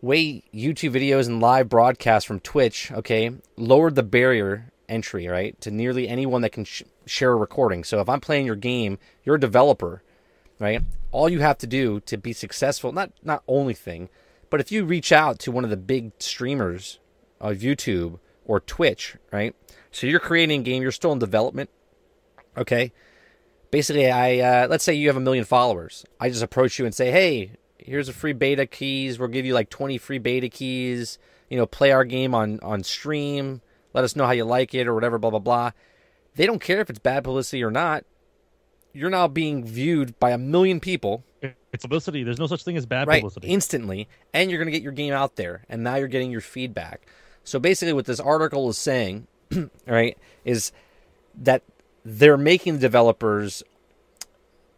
way 0.01 0.45
YouTube 0.55 0.93
videos 0.93 1.27
and 1.27 1.41
live 1.41 1.69
broadcasts 1.69 2.27
from 2.27 2.41
Twitch, 2.41 2.93
okay, 2.93 3.33
lowered 3.57 3.95
the 3.95 4.03
barrier 4.03 4.71
entry, 4.89 5.27
right, 5.27 5.59
to 5.63 5.71
nearly 5.71 6.07
anyone 6.09 6.43
that 6.43 6.53
can 6.53 6.65
sh- 6.65 6.83
share 7.07 7.33
a 7.33 7.37
recording. 7.37 7.83
So 7.83 8.01
if 8.01 8.09
I'm 8.09 8.21
playing 8.21 8.47
your 8.47 8.55
game, 8.55 8.99
you're 9.25 9.37
a 9.37 9.41
developer, 9.41 10.03
right? 10.59 10.83
All 11.11 11.29
you 11.29 11.41
have 11.41 11.59
to 11.59 11.67
do 11.67 12.01
to 12.01 12.19
be 12.19 12.35
successful, 12.35 12.93
not 12.93 13.13
not 13.23 13.43
only 13.49 13.75
thing, 13.75 14.11
but 14.51 14.61
if 14.61 14.71
you 14.71 14.85
reach 14.85 15.11
out 15.11 15.39
to 15.41 15.51
one 15.51 15.65
of 15.65 15.71
the 15.71 15.77
big 15.77 16.13
streamers 16.19 16.99
of 17.41 17.59
YouTube 17.59 18.19
or 18.45 18.61
Twitch, 18.61 19.17
right? 19.33 19.57
So 19.91 20.07
you're 20.07 20.21
creating 20.21 20.61
a 20.61 20.65
game, 20.65 20.83
you're 20.83 20.93
still 20.93 21.13
in 21.13 21.19
development, 21.19 21.71
okay? 22.59 22.93
Basically, 23.71 24.11
I 24.11 24.39
uh, 24.39 24.69
let's 24.69 24.85
say 24.85 24.95
you 24.95 25.09
have 25.09 25.17
a 25.17 25.21
million 25.21 25.45
followers. 25.45 26.05
I 26.19 26.29
just 26.29 26.43
approach 26.43 26.79
you 26.79 26.85
and 26.87 26.95
say, 26.95 27.11
"Hey, 27.11 27.53
here's 27.79 28.09
a 28.09 28.13
free 28.13 28.33
beta 28.33 28.67
keys. 28.67 29.19
We'll 29.19 29.29
give 29.29 29.47
you 29.47 29.55
like 29.55 29.71
20 29.71 29.99
free 29.99 30.19
beta 30.19 30.49
keys. 30.49 31.19
You 31.49 31.57
know, 31.57 31.67
play 31.67 31.93
our 31.93 32.05
game 32.05 32.35
on 32.35 32.59
on 32.63 32.83
stream. 32.83 33.61
Let 33.93 34.05
us 34.05 34.15
know 34.17 34.27
how 34.27 34.33
you 34.33 34.45
like 34.45 34.75
it 34.75 34.87
or 34.87 34.95
whatever. 34.95 35.19
Blah 35.19 35.31
blah 35.31 35.39
blah." 35.39 35.71
They 36.37 36.47
don't 36.47 36.61
care 36.61 36.81
if 36.81 36.89
it's 36.91 36.99
bad 37.01 37.25
publicity 37.25 37.63
or 37.65 37.71
not. 37.71 38.05
You're 38.93 39.11
now 39.11 39.29
being 39.29 39.65
viewed 39.65 40.19
by 40.19 40.31
a 40.31 40.39
million 40.39 40.81
people 40.81 41.25
It's 41.73 41.85
publicity. 41.85 42.23
There's 42.25 42.39
no 42.39 42.47
such 42.47 42.63
thing 42.65 42.77
as 42.77 42.87
bad 42.87 43.07
right 43.09 43.21
publicity. 43.21 43.49
instantly 43.49 44.09
and 44.33 44.51
you're 44.51 44.59
going 44.59 44.67
to 44.67 44.73
get 44.73 44.83
your 44.83 44.93
game 44.93 45.13
out 45.13 45.37
there 45.37 45.65
and 45.69 45.83
now 45.85 45.95
you're 45.97 46.09
getting 46.09 46.31
your 46.31 46.41
feedback 46.41 47.07
so 47.45 47.59
basically 47.61 47.93
what 47.93 48.07
this 48.07 48.19
article 48.21 48.69
is 48.69 48.77
saying 48.79 49.27
right 49.87 50.19
is 50.45 50.73
that 51.37 51.63
they're 52.05 52.37
making 52.37 52.75
the 52.75 52.81
developers 52.81 53.63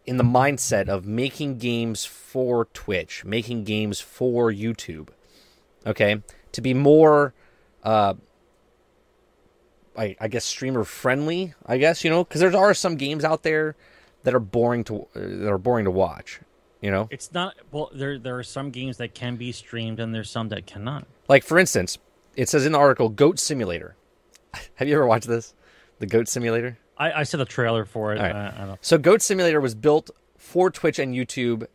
in 0.05 0.17
the 0.17 0.23
mindset 0.23 0.89
of 0.89 1.05
making 1.05 1.57
games 1.57 2.03
for 2.05 2.65
twitch 2.73 3.23
making 3.23 3.63
games 3.63 3.99
for 3.99 4.51
youtube 4.51 5.09
okay 5.85 6.21
to 6.51 6.61
be 6.61 6.73
more 6.73 7.33
uh 7.83 8.13
I, 9.97 10.15
I 10.19 10.27
guess 10.27 10.43
streamer 10.43 10.83
friendly 10.83 11.53
i 11.65 11.77
guess 11.77 12.03
you 12.03 12.09
know 12.09 12.23
because 12.23 12.41
there 12.41 12.55
are 12.57 12.73
some 12.73 12.95
games 12.95 13.23
out 13.23 13.43
there 13.43 13.75
that 14.23 14.33
are 14.33 14.39
boring 14.39 14.83
to 14.85 15.01
uh, 15.01 15.05
that 15.15 15.51
are 15.51 15.57
boring 15.57 15.85
to 15.85 15.91
watch 15.91 16.41
you 16.81 16.91
know 16.91 17.07
It's 17.09 17.31
not. 17.31 17.55
Well, 17.71 17.89
there 17.93 18.19
there 18.19 18.37
are 18.37 18.43
some 18.43 18.69
games 18.69 18.97
that 18.97 19.13
can 19.13 19.37
be 19.37 19.53
streamed, 19.53 20.01
and 20.01 20.13
there's 20.13 20.29
some 20.29 20.49
that 20.49 20.65
cannot. 20.65 21.07
Like 21.29 21.45
for 21.45 21.57
instance, 21.57 21.97
it 22.35 22.49
says 22.49 22.65
in 22.65 22.73
the 22.73 22.77
article 22.77 23.07
Goat 23.07 23.39
Simulator. 23.39 23.95
Have 24.75 24.89
you 24.89 24.95
ever 24.95 25.07
watched 25.07 25.27
this? 25.27 25.53
The 25.99 26.07
Goat 26.07 26.27
Simulator? 26.27 26.77
I, 26.97 27.11
I 27.11 27.23
saw 27.23 27.37
the 27.37 27.45
trailer 27.45 27.85
for 27.85 28.13
it. 28.13 28.19
Right. 28.19 28.35
I 28.35 28.65
don't. 28.65 28.85
So 28.85 28.97
Goat 28.97 29.21
Simulator 29.21 29.59
was 29.59 29.75
built 29.75 30.09
for 30.37 30.69
Twitch 30.69 30.99
and 30.99 31.13
YouTube 31.15 31.65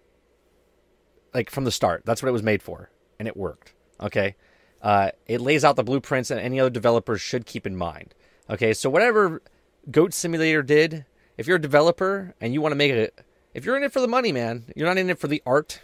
like 1.35 1.51
from 1.51 1.65
the 1.65 1.73
start. 1.73 2.03
That's 2.05 2.23
what 2.23 2.29
it 2.29 2.33
was 2.33 2.43
made 2.43 2.63
for 2.63 2.91
and 3.19 3.29
it 3.29 3.37
worked. 3.37 3.75
Okay? 4.01 4.37
Uh, 4.81 5.11
it 5.27 5.41
lays 5.41 5.65
out 5.65 5.77
the 5.77 5.85
blueprints 5.85 6.29
that 6.29 6.39
any 6.39 6.61
other 6.61 6.71
developers 6.71 7.21
should 7.21 7.47
keep 7.47 7.67
in 7.67 7.77
mind. 7.77 8.15
Okay? 8.49 8.73
So 8.73 8.89
whatever 8.89 9.43
Goat 9.91 10.15
Simulator 10.15 10.63
did, 10.63 11.05
if 11.37 11.47
you're 11.47 11.57
a 11.57 11.61
developer 11.61 12.35
and 12.41 12.55
you 12.55 12.61
want 12.61 12.73
to 12.73 12.77
make 12.77 12.93
it, 12.93 13.21
if 13.55 13.65
you're 13.65 13.77
in 13.77 13.83
it 13.83 13.93
for 13.93 14.01
the 14.01 14.09
money, 14.09 14.33
man, 14.33 14.65
you're 14.77 14.87
not 14.87 14.99
in 14.99 15.11
it 15.11 15.19
for 15.19 15.27
the 15.27 15.43
art 15.45 15.81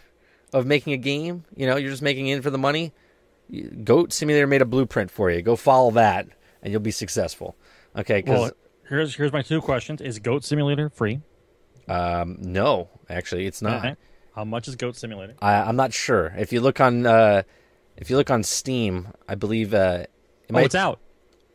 of 0.53 0.65
making 0.65 0.93
a 0.93 0.97
game, 0.97 1.43
you 1.55 1.65
know, 1.65 1.75
you're 1.75 1.91
just 1.91 2.01
making 2.01 2.27
it 2.27 2.41
for 2.41 2.49
the 2.49 2.57
money, 2.57 2.93
Goat 3.83 4.13
Simulator 4.13 4.47
made 4.47 4.61
a 4.61 4.65
blueprint 4.65 5.11
for 5.11 5.29
you. 5.29 5.41
Go 5.41 5.55
follow 5.55 5.91
that, 5.91 6.27
and 6.63 6.71
you'll 6.71 6.81
be 6.81 6.91
successful. 6.91 7.55
Okay, 7.95 8.21
because 8.21 8.51
here's 8.89 9.15
here's 9.15 9.31
my 9.31 9.41
two 9.41 9.61
questions: 9.61 10.01
Is 10.01 10.19
Goat 10.19 10.43
Simulator 10.43 10.89
free? 10.89 11.21
um, 11.87 12.37
no, 12.39 12.89
actually, 13.09 13.45
it's 13.45 13.61
not. 13.61 13.79
Okay. 13.85 13.95
How 14.35 14.43
much 14.43 14.67
is 14.67 14.75
Goat 14.75 14.95
Simulator? 14.95 15.35
I, 15.41 15.53
I'm 15.61 15.75
not 15.75 15.93
sure. 15.93 16.33
If 16.37 16.51
you 16.51 16.59
look 16.61 16.79
on, 16.81 17.05
uh, 17.05 17.43
if 17.97 18.09
you 18.09 18.17
look 18.17 18.29
on 18.29 18.43
Steam, 18.43 19.09
I 19.29 19.35
believe 19.35 19.73
uh, 19.73 19.99
it 20.03 20.09
Oh, 20.49 20.53
might. 20.53 20.65
it's 20.65 20.75
out. 20.75 20.99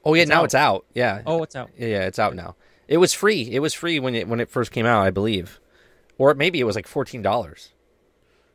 oh 0.05 0.15
yeah, 0.15 0.23
it's 0.23 0.29
now 0.31 0.41
out. 0.41 0.45
it's 0.45 0.55
out. 0.55 0.87
Yeah. 0.95 1.23
Oh, 1.27 1.43
it's 1.43 1.55
out. 1.57 1.71
Yeah, 1.77 1.89
yeah, 1.89 2.07
it's 2.07 2.19
out 2.19 2.35
now. 2.35 2.57
It 2.89 2.97
was 2.99 3.13
free. 3.13 3.43
It 3.43 3.59
was 3.61 3.75
free 3.75 4.01
when 4.01 4.15
it 4.15 4.29
when 4.29 4.41
it 4.41 4.49
first 4.51 4.73
came 4.73 4.87
out, 4.87 5.03
I 5.05 5.11
believe, 5.11 5.61
or 6.19 6.35
maybe 6.35 6.59
it 6.61 6.65
was 6.65 6.75
like 6.77 6.87
fourteen 6.87 7.23
dollars. 7.23 7.71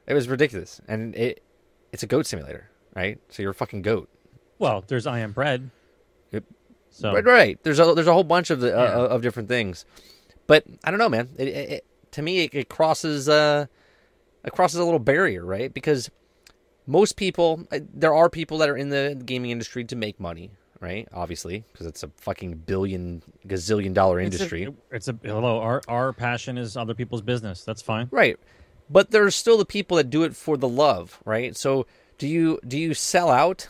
It 0.08 0.14
was 0.14 0.28
ridiculous, 0.28 0.82
and 0.88 1.16
it 1.16 1.44
it's 1.92 2.04
a 2.04 2.08
goat 2.08 2.26
simulator, 2.26 2.70
right? 2.96 3.20
So 3.30 3.42
you're 3.42 3.52
a 3.52 3.56
fucking 3.56 3.82
goat. 3.84 4.10
Well, 4.60 4.84
there's 4.88 5.06
I 5.08 5.20
Am 5.20 5.32
Bread. 5.34 5.70
So 6.96 7.14
Right, 7.14 7.26
right. 7.26 7.60
There's 7.64 7.80
a 7.80 7.94
there's 7.94 8.08
a 8.08 8.14
whole 8.14 8.24
bunch 8.24 8.50
of 8.52 8.62
the 8.62 8.68
Yeah. 8.70 8.76
uh, 8.76 9.08
of 9.08 9.22
different 9.22 9.50
things, 9.50 9.86
but 10.48 10.64
I 10.84 10.92
don't 10.92 11.00
know, 11.00 11.10
man. 11.10 11.30
It, 11.38 11.48
it, 11.50 11.70
it, 11.70 11.86
to 12.12 12.22
me, 12.22 12.46
it, 12.46 12.54
it 12.54 12.70
crosses 12.70 13.28
uh, 13.28 13.66
it 14.46 14.54
crosses 14.54 14.80
a 14.80 14.84
little 14.86 15.00
barrier, 15.00 15.44
right? 15.46 15.74
Because 15.74 16.10
most 16.88 17.18
people, 17.18 17.68
uh, 17.72 17.80
there 17.94 18.14
are 18.16 18.30
people 18.30 18.60
that 18.60 18.70
are 18.70 18.78
in 18.78 18.90
the 18.90 19.22
gaming 19.26 19.52
industry 19.52 19.84
to 19.86 19.96
make 19.96 20.20
money, 20.20 20.52
right? 20.80 21.08
Obviously, 21.14 21.66
because 21.74 21.86
it's 21.88 22.04
a 22.04 22.10
fucking 22.22 22.54
billion 22.66 23.22
gazillion 23.46 23.94
dollar 23.94 24.20
it's 24.22 24.30
a- 24.30 24.44
industry, 24.44 24.74
It's 24.92 25.08
a, 25.10 25.20
hello. 25.24 25.60
Our 25.60 25.82
our 25.90 26.14
passion 26.14 26.58
is 26.58 26.78
other 26.78 26.94
people's 26.94 27.22
business. 27.24 27.64
That's 27.66 27.82
fine. 27.82 28.08
right? 28.12 28.40
But 28.90 29.12
there's 29.12 29.36
still 29.36 29.58
the 29.58 29.66
people 29.66 29.98
that 29.98 30.10
do 30.10 30.24
it 30.24 30.34
for 30.36 30.56
the 30.58 30.70
love, 30.70 31.20
right? 31.26 31.58
So 31.58 31.88
do 32.20 32.28
you 32.28 32.60
do 32.66 32.78
you 32.78 32.94
sell 32.94 33.30
out 33.30 33.68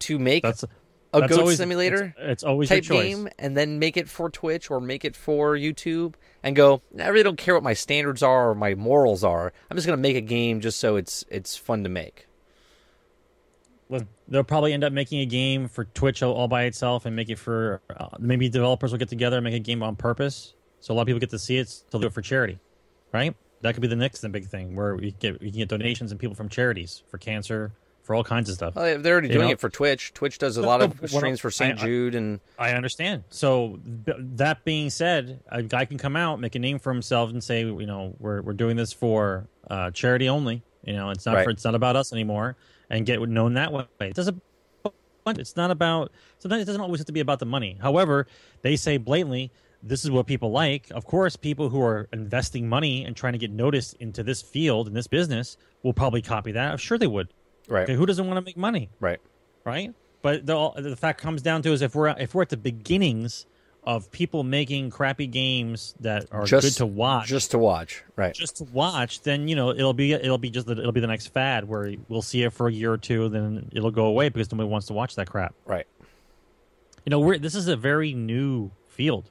to 0.00 0.18
make 0.18 0.42
That's 0.42 0.64
a 1.12 1.20
that's 1.20 1.32
goat 1.32 1.40
always, 1.40 1.56
simulator? 1.56 2.14
It's, 2.18 2.32
it's 2.32 2.44
always 2.44 2.68
type 2.68 2.84
game 2.84 3.28
and 3.38 3.56
then 3.56 3.78
make 3.78 3.96
it 3.96 4.08
for 4.08 4.30
Twitch 4.30 4.70
or 4.70 4.80
make 4.80 5.04
it 5.04 5.16
for 5.16 5.56
YouTube 5.56 6.14
and 6.42 6.54
go, 6.54 6.82
I 7.00 7.08
really 7.08 7.24
don't 7.24 7.38
care 7.38 7.54
what 7.54 7.62
my 7.62 7.74
standards 7.74 8.22
are 8.22 8.50
or 8.50 8.54
my 8.54 8.74
morals 8.74 9.24
are. 9.24 9.52
I'm 9.70 9.76
just 9.76 9.86
gonna 9.86 9.96
make 9.96 10.16
a 10.16 10.20
game 10.20 10.60
just 10.60 10.78
so 10.78 10.96
it's 10.96 11.24
it's 11.28 11.56
fun 11.56 11.82
to 11.84 11.88
make. 11.88 12.26
They'll 14.30 14.44
probably 14.44 14.74
end 14.74 14.84
up 14.84 14.92
making 14.92 15.20
a 15.20 15.26
game 15.26 15.68
for 15.68 15.84
Twitch 15.84 16.22
all, 16.22 16.34
all 16.34 16.48
by 16.48 16.64
itself 16.64 17.06
and 17.06 17.16
make 17.16 17.30
it 17.30 17.38
for 17.38 17.80
uh, 17.96 18.08
maybe 18.18 18.50
developers 18.50 18.92
will 18.92 18.98
get 18.98 19.08
together 19.08 19.38
and 19.38 19.44
make 19.44 19.54
a 19.54 19.58
game 19.58 19.82
on 19.82 19.96
purpose, 19.96 20.52
so 20.80 20.92
a 20.92 20.94
lot 20.94 21.02
of 21.02 21.06
people 21.06 21.20
get 21.20 21.30
to 21.30 21.38
see 21.38 21.56
it. 21.56 21.70
So 21.70 21.84
they'll 21.90 22.02
do 22.02 22.06
it 22.08 22.12
for 22.12 22.20
charity, 22.20 22.58
right? 23.10 23.34
That 23.62 23.72
could 23.72 23.80
be 23.80 23.88
the 23.88 23.96
next 23.96 24.20
big 24.30 24.46
thing 24.46 24.76
where 24.76 24.94
we 24.94 25.12
get 25.12 25.40
we 25.40 25.50
can 25.50 25.58
get 25.60 25.68
donations 25.70 26.10
and 26.10 26.20
people 26.20 26.36
from 26.36 26.50
charities 26.50 27.02
for 27.08 27.16
cancer, 27.16 27.72
for 28.08 28.14
all 28.14 28.24
kinds 28.24 28.48
of 28.48 28.54
stuff. 28.54 28.74
Well, 28.74 28.98
they're 28.98 29.12
already 29.12 29.28
You 29.28 29.34
doing 29.34 29.48
know- 29.48 29.52
it 29.52 29.60
for 29.60 29.68
Twitch. 29.68 30.14
Twitch 30.14 30.38
does 30.38 30.56
a 30.56 30.62
lot 30.62 30.80
of 30.80 30.98
streams 31.10 31.40
for 31.40 31.50
St. 31.50 31.78
Jude 31.78 32.14
and 32.14 32.40
I 32.58 32.70
understand. 32.72 33.24
So 33.28 33.78
that 33.84 34.64
being 34.64 34.88
said, 34.88 35.40
a 35.52 35.62
guy 35.62 35.84
can 35.84 35.98
come 35.98 36.16
out, 36.16 36.40
make 36.40 36.54
a 36.54 36.58
name 36.58 36.78
for 36.78 36.90
himself, 36.90 37.28
and 37.28 37.44
say, 37.44 37.60
you 37.60 37.84
know, 37.84 38.14
we're 38.18 38.40
we're 38.40 38.54
doing 38.54 38.76
this 38.78 38.94
for 38.94 39.46
uh, 39.68 39.90
charity 39.90 40.26
only. 40.26 40.62
You 40.86 40.94
know, 40.94 41.10
it's 41.10 41.26
not 41.26 41.34
Right. 41.34 41.44
for 41.44 41.50
it's 41.50 41.64
not 41.64 41.74
about 41.74 41.96
us 41.96 42.10
anymore, 42.14 42.56
and 42.88 43.04
get 43.04 43.20
known 43.28 43.52
that 43.54 43.72
way. 43.74 43.84
It 44.00 44.14
doesn't. 44.14 44.40
It's 45.26 45.56
not 45.56 45.70
about. 45.70 46.10
Sometimes 46.38 46.62
it 46.62 46.64
doesn't 46.64 46.80
always 46.80 47.00
have 47.00 47.06
to 47.08 47.12
be 47.12 47.20
about 47.20 47.40
the 47.40 47.44
money. 47.46 47.76
However, 47.82 48.26
they 48.62 48.74
say 48.76 48.96
blatantly, 48.96 49.52
this 49.82 50.02
is 50.02 50.10
what 50.10 50.26
people 50.26 50.50
like. 50.50 50.86
Of 50.92 51.04
course, 51.04 51.36
people 51.36 51.68
who 51.68 51.82
are 51.82 52.08
investing 52.14 52.66
money 52.70 53.04
and 53.04 53.14
trying 53.14 53.34
to 53.34 53.38
get 53.38 53.50
noticed 53.50 53.92
into 54.00 54.22
this 54.22 54.40
field 54.40 54.88
in 54.88 54.94
this 54.94 55.06
business 55.06 55.58
will 55.82 55.92
probably 55.92 56.22
copy 56.22 56.52
that. 56.52 56.70
I'm 56.72 56.78
sure 56.78 56.96
they 56.96 57.06
would. 57.06 57.28
Right, 57.68 57.84
Okay, 57.84 57.94
who 57.94 58.06
doesn't 58.06 58.26
want 58.26 58.36
to 58.38 58.42
make 58.42 58.56
money? 58.56 58.90
right, 59.00 59.20
right? 59.64 59.94
But 60.22 60.46
the 60.46 60.70
the 60.76 60.96
fact 60.96 61.20
comes 61.20 61.42
down 61.42 61.62
to 61.62 61.72
is 61.72 61.80
if 61.82 61.94
we're 61.94 62.08
if 62.08 62.34
we're 62.34 62.42
at 62.42 62.48
the 62.48 62.56
beginnings 62.56 63.46
of 63.84 64.10
people 64.10 64.42
making 64.42 64.90
crappy 64.90 65.26
games 65.26 65.94
that 66.00 66.26
are 66.32 66.44
just 66.44 66.66
good 66.66 66.74
to 66.78 66.86
watch, 66.86 67.22
just, 67.28 67.30
just 67.30 67.50
to 67.52 67.58
watch, 67.58 68.02
right, 68.16 68.34
Just 68.34 68.56
to 68.56 68.64
watch, 68.64 69.22
then 69.22 69.46
you 69.48 69.54
know 69.56 69.70
it'll 69.70 69.94
be 69.94 70.12
it'll 70.12 70.36
be 70.36 70.50
just 70.50 70.66
the, 70.66 70.72
it'll 70.72 70.92
be 70.92 71.00
the 71.00 71.06
next 71.06 71.28
fad 71.28 71.66
where 71.68 71.94
we'll 72.08 72.20
see 72.20 72.42
it 72.42 72.52
for 72.52 72.66
a 72.68 72.72
year 72.72 72.92
or 72.92 72.98
two, 72.98 73.28
then 73.28 73.70
it'll 73.72 73.92
go 73.92 74.06
away 74.06 74.28
because 74.28 74.50
nobody 74.50 74.68
wants 74.68 74.88
to 74.88 74.92
watch 74.92 75.14
that 75.14 75.30
crap. 75.30 75.54
right, 75.64 75.86
You 77.06 77.10
know, 77.10 77.20
we're 77.20 77.38
this 77.38 77.54
is 77.54 77.68
a 77.68 77.76
very 77.76 78.12
new 78.12 78.70
field. 78.88 79.30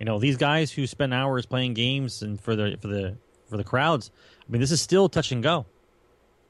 You 0.00 0.06
know, 0.06 0.18
these 0.18 0.36
guys 0.38 0.72
who 0.72 0.86
spend 0.86 1.14
hours 1.14 1.46
playing 1.46 1.74
games 1.74 2.22
and 2.22 2.40
for 2.40 2.56
the 2.56 2.76
for 2.80 2.88
the 2.88 3.16
for 3.48 3.56
the 3.58 3.64
crowds. 3.64 4.10
I 4.48 4.50
mean, 4.50 4.60
this 4.60 4.72
is 4.72 4.80
still 4.80 5.08
touch 5.08 5.30
and 5.30 5.42
go. 5.42 5.66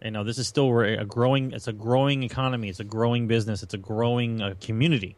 You 0.05 0.11
know, 0.11 0.23
this 0.23 0.39
is 0.39 0.47
still 0.47 0.79
a 0.81 1.05
growing. 1.07 1.53
It's 1.53 1.67
a 1.67 1.73
growing 1.73 2.23
economy. 2.23 2.69
It's 2.69 2.81
a 2.81 2.85
growing 2.85 3.27
business. 3.27 3.63
It's 3.63 3.73
a 3.75 3.79
growing 3.79 4.43
uh, 4.43 4.55
community 4.61 5.17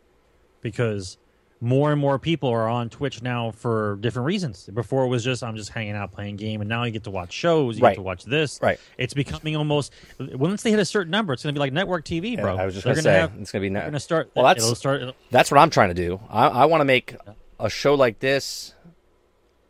because 0.60 1.18
more 1.60 1.90
and 1.90 2.00
more 2.00 2.18
people 2.20 2.50
are 2.50 2.68
on 2.68 2.88
Twitch 2.88 3.20
now 3.22 3.50
for 3.50 3.96
different 4.00 4.26
reasons. 4.26 4.68
Before 4.72 5.04
it 5.04 5.08
was 5.08 5.24
just 5.24 5.42
I'm 5.42 5.56
just 5.56 5.70
hanging 5.70 5.94
out 5.96 6.12
playing 6.12 6.36
game, 6.36 6.60
and 6.60 6.68
now 6.68 6.84
you 6.84 6.92
get 6.92 7.02
to 7.04 7.10
watch 7.10 7.32
shows. 7.32 7.78
You 7.78 7.82
Right. 7.82 7.90
get 7.90 7.96
to 7.96 8.02
watch 8.02 8.24
this. 8.24 8.60
right. 8.62 8.78
It's 8.96 9.12
becoming 9.14 9.56
almost 9.56 9.92
once 10.18 10.62
they 10.62 10.70
hit 10.70 10.78
a 10.78 10.84
certain 10.84 11.10
number, 11.10 11.32
it's 11.32 11.42
going 11.42 11.52
to 11.52 11.58
be 11.58 11.60
like 11.60 11.72
network 11.72 12.04
TV, 12.04 12.40
bro. 12.40 12.56
I 12.56 12.64
was 12.64 12.74
just 12.74 12.84
gonna 12.84 12.94
gonna 12.94 13.02
say 13.02 13.12
have- 13.14 13.32
it's 13.40 13.50
gonna 13.50 13.62
be. 13.62 13.68
they're 13.70 13.78
Ne- 13.78 13.80
going 13.86 13.92
to 13.94 14.00
start. 14.00 14.30
Well, 14.36 14.44
that's- 14.44 14.62
it'll 14.64 14.76
start. 14.76 15.02
it'll- 15.02 15.16
that's 15.32 15.50
what 15.50 15.58
I'm 15.58 15.70
trying 15.70 15.88
to 15.88 15.94
do. 15.94 16.20
I, 16.30 16.46
I 16.46 16.64
want 16.66 16.80
to 16.82 16.84
make 16.84 17.16
a 17.58 17.68
show 17.68 17.94
like 17.94 18.20
this. 18.20 18.74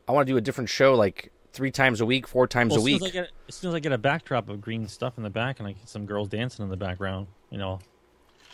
I 0.08 0.12
want 0.12 0.26
to 0.26 0.32
do 0.32 0.36
a 0.36 0.40
different 0.42 0.68
show 0.68 0.94
like 0.94 1.32
three 1.56 1.70
times 1.72 2.00
a 2.00 2.06
week, 2.06 2.28
four 2.28 2.46
times 2.46 2.70
Well, 2.72 2.80
a 2.80 2.84
week. 2.84 3.02
as, 3.02 3.08
I 3.08 3.10
get, 3.10 3.30
as 3.48 3.54
soon 3.56 3.70
as 3.70 3.74
I 3.74 3.80
get 3.80 3.92
a 3.92 3.98
backdrop 3.98 4.48
of 4.48 4.60
green 4.60 4.86
stuff 4.86 5.16
in 5.16 5.24
the 5.24 5.30
back 5.30 5.58
and 5.58 5.66
I 5.68 5.72
get 5.72 5.88
some 5.88 6.06
girls 6.06 6.28
dancing 6.28 6.62
in 6.64 6.70
the 6.70 6.76
background, 6.76 7.26
you 7.50 7.58
know. 7.58 7.80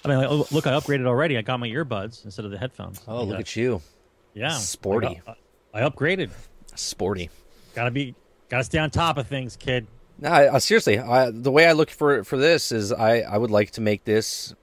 I 0.04 0.08
mean, 0.08 0.18
like, 0.18 0.28
oh, 0.30 0.46
look, 0.50 0.66
I 0.66 0.70
upgraded 0.70 1.06
already. 1.06 1.36
I 1.36 1.42
got 1.42 1.60
my 1.60 1.68
earbuds 1.68 2.24
instead 2.24 2.44
of 2.44 2.50
the 2.50 2.58
headphones. 2.58 3.00
oh, 3.06 3.22
look 3.24 3.38
at 3.40 3.54
you, 3.56 3.82
yeah, 4.34 4.50
sporty. 4.56 5.06
I, 5.08 5.20
got- 5.26 5.38
I 5.74 5.80
upgraded. 5.82 6.30
sporty. 6.74 7.28
Gotta 7.74 7.90
be, 7.90 8.14
gotta 8.48 8.64
stay 8.64 8.78
on 8.78 8.90
top 8.90 9.16
of 9.18 9.26
things, 9.26 9.56
kid. 9.56 9.86
No, 10.18 10.28
I, 10.30 10.54
I, 10.54 10.58
seriously, 10.58 10.98
I, 10.98 11.30
the 11.30 11.50
way 11.50 11.66
I 11.66 11.72
look 11.72 11.90
for 11.90 12.22
for 12.24 12.36
this 12.36 12.70
is 12.72 12.92
I, 12.92 13.20
I 13.20 13.38
would 13.38 13.50
like 13.50 13.72
to 13.72 13.80
make 13.80 14.04
this. 14.04 14.54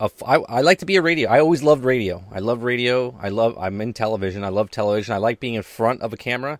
A 0.00 0.04
f- 0.04 0.22
I, 0.26 0.34
I 0.36 0.60
like 0.62 0.80
to 0.80 0.86
be 0.86 0.96
a 0.96 1.02
radio. 1.02 1.30
I 1.30 1.38
always 1.40 1.62
loved 1.62 1.84
radio. 1.84 2.24
I 2.32 2.40
love 2.40 2.62
radio. 2.64 3.16
I 3.20 3.28
love. 3.28 3.56
I'm 3.58 3.80
in 3.80 3.92
television. 3.94 4.42
I 4.44 4.48
love 4.48 4.70
television. 4.70 5.14
I 5.14 5.18
like 5.18 5.38
being 5.40 5.54
in 5.54 5.62
front 5.62 6.02
of 6.02 6.12
a 6.12 6.16
camera. 6.16 6.58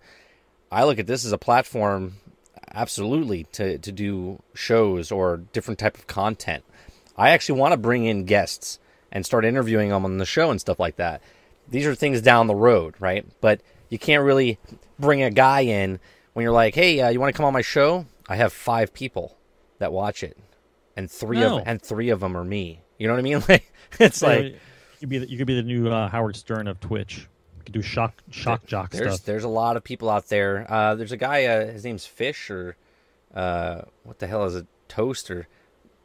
I 0.75 0.85
look 0.85 0.99
at 0.99 1.07
this 1.07 1.25
as 1.25 1.33
a 1.33 1.39
platform, 1.39 2.15
absolutely 2.73 3.45
to 3.53 3.79
to 3.79 3.93
do 3.93 4.43
shows 4.55 5.11
or 5.13 5.39
different 5.53 5.79
type 5.79 5.97
of 5.97 6.07
content. 6.07 6.65
I 7.17 7.31
actually 7.31 7.61
want 7.61 7.73
to 7.73 7.77
bring 7.77 8.05
in 8.05 8.25
guests 8.25 8.79
and 9.13 9.25
start 9.25 9.45
interviewing 9.45 9.91
them 9.91 10.05
on 10.05 10.19
the 10.19 10.27
show 10.27 10.51
and 10.51 10.61
stuff 10.61 10.81
like 10.81 10.97
that. 10.97 11.23
These 11.69 11.87
are 11.87 11.95
things 11.95 12.21
down 12.21 12.47
the 12.49 12.55
road, 12.55 12.95
right? 12.99 13.25
But 13.41 13.61
you 13.89 13.99
can't 13.99 14.25
really 14.25 14.59
bring 14.99 15.23
a 15.23 15.31
guy 15.31 15.61
in 15.61 16.01
when 16.33 16.43
you're 16.43 16.53
like, 16.53 16.75
"Hey, 16.75 17.01
uh, 17.01 17.09
you 17.11 17.21
want 17.21 17.33
to 17.33 17.37
come 17.37 17.47
on 17.47 17.53
my 17.53 17.63
show?" 17.63 18.07
I 18.29 18.37
have 18.37 18.53
five 18.53 18.93
people 18.93 19.37
that 19.79 19.93
watch 19.93 20.23
it, 20.23 20.37
and 20.97 21.11
three 21.11 21.41
No. 21.41 21.59
of 21.59 21.63
and 21.67 21.81
three 21.81 22.11
of 22.11 22.21
them 22.21 22.37
are 22.37 22.45
me. 22.45 22.81
You 22.99 23.07
know 23.07 23.15
what 23.15 23.21
I 23.21 23.23
mean? 23.23 23.43
Like 23.49 23.73
it's 24.01 24.19
So, 24.19 24.27
like 24.29 24.45
you 24.47 24.59
could 25.01 25.09
be, 25.09 25.19
the, 25.19 25.31
you 25.31 25.39
could 25.39 25.47
be 25.47 25.55
the 25.57 25.63
new 25.63 25.89
uh, 25.91 26.09
Howard 26.09 26.35
Stern 26.37 26.67
of 26.67 26.81
Twitch. 26.81 27.29
You 27.67 27.73
do 27.73 27.83
shock, 27.83 28.23
shock 28.31 28.67
jock 28.67 28.91
there's 28.91 29.15
stuff. 29.15 29.27
there's 29.27 29.45
a 29.45 29.49
lot 29.49 29.77
of 29.77 29.85
people 29.85 30.11
out 30.11 30.29
there. 30.29 30.67
Uh, 30.69 30.95
there's 30.95 31.13
a 31.13 31.17
guy. 31.17 31.45
Uh, 31.45 31.67
his 31.67 31.85
name's 31.85 32.07
Fish 32.07 32.51
or 32.51 32.77
uh, 33.35 33.83
what 34.03 34.19
the 34.19 34.27
hell 34.27 34.45
is 34.45 34.57
it? 34.57 34.67
Toast 34.89 35.31
or 35.31 35.49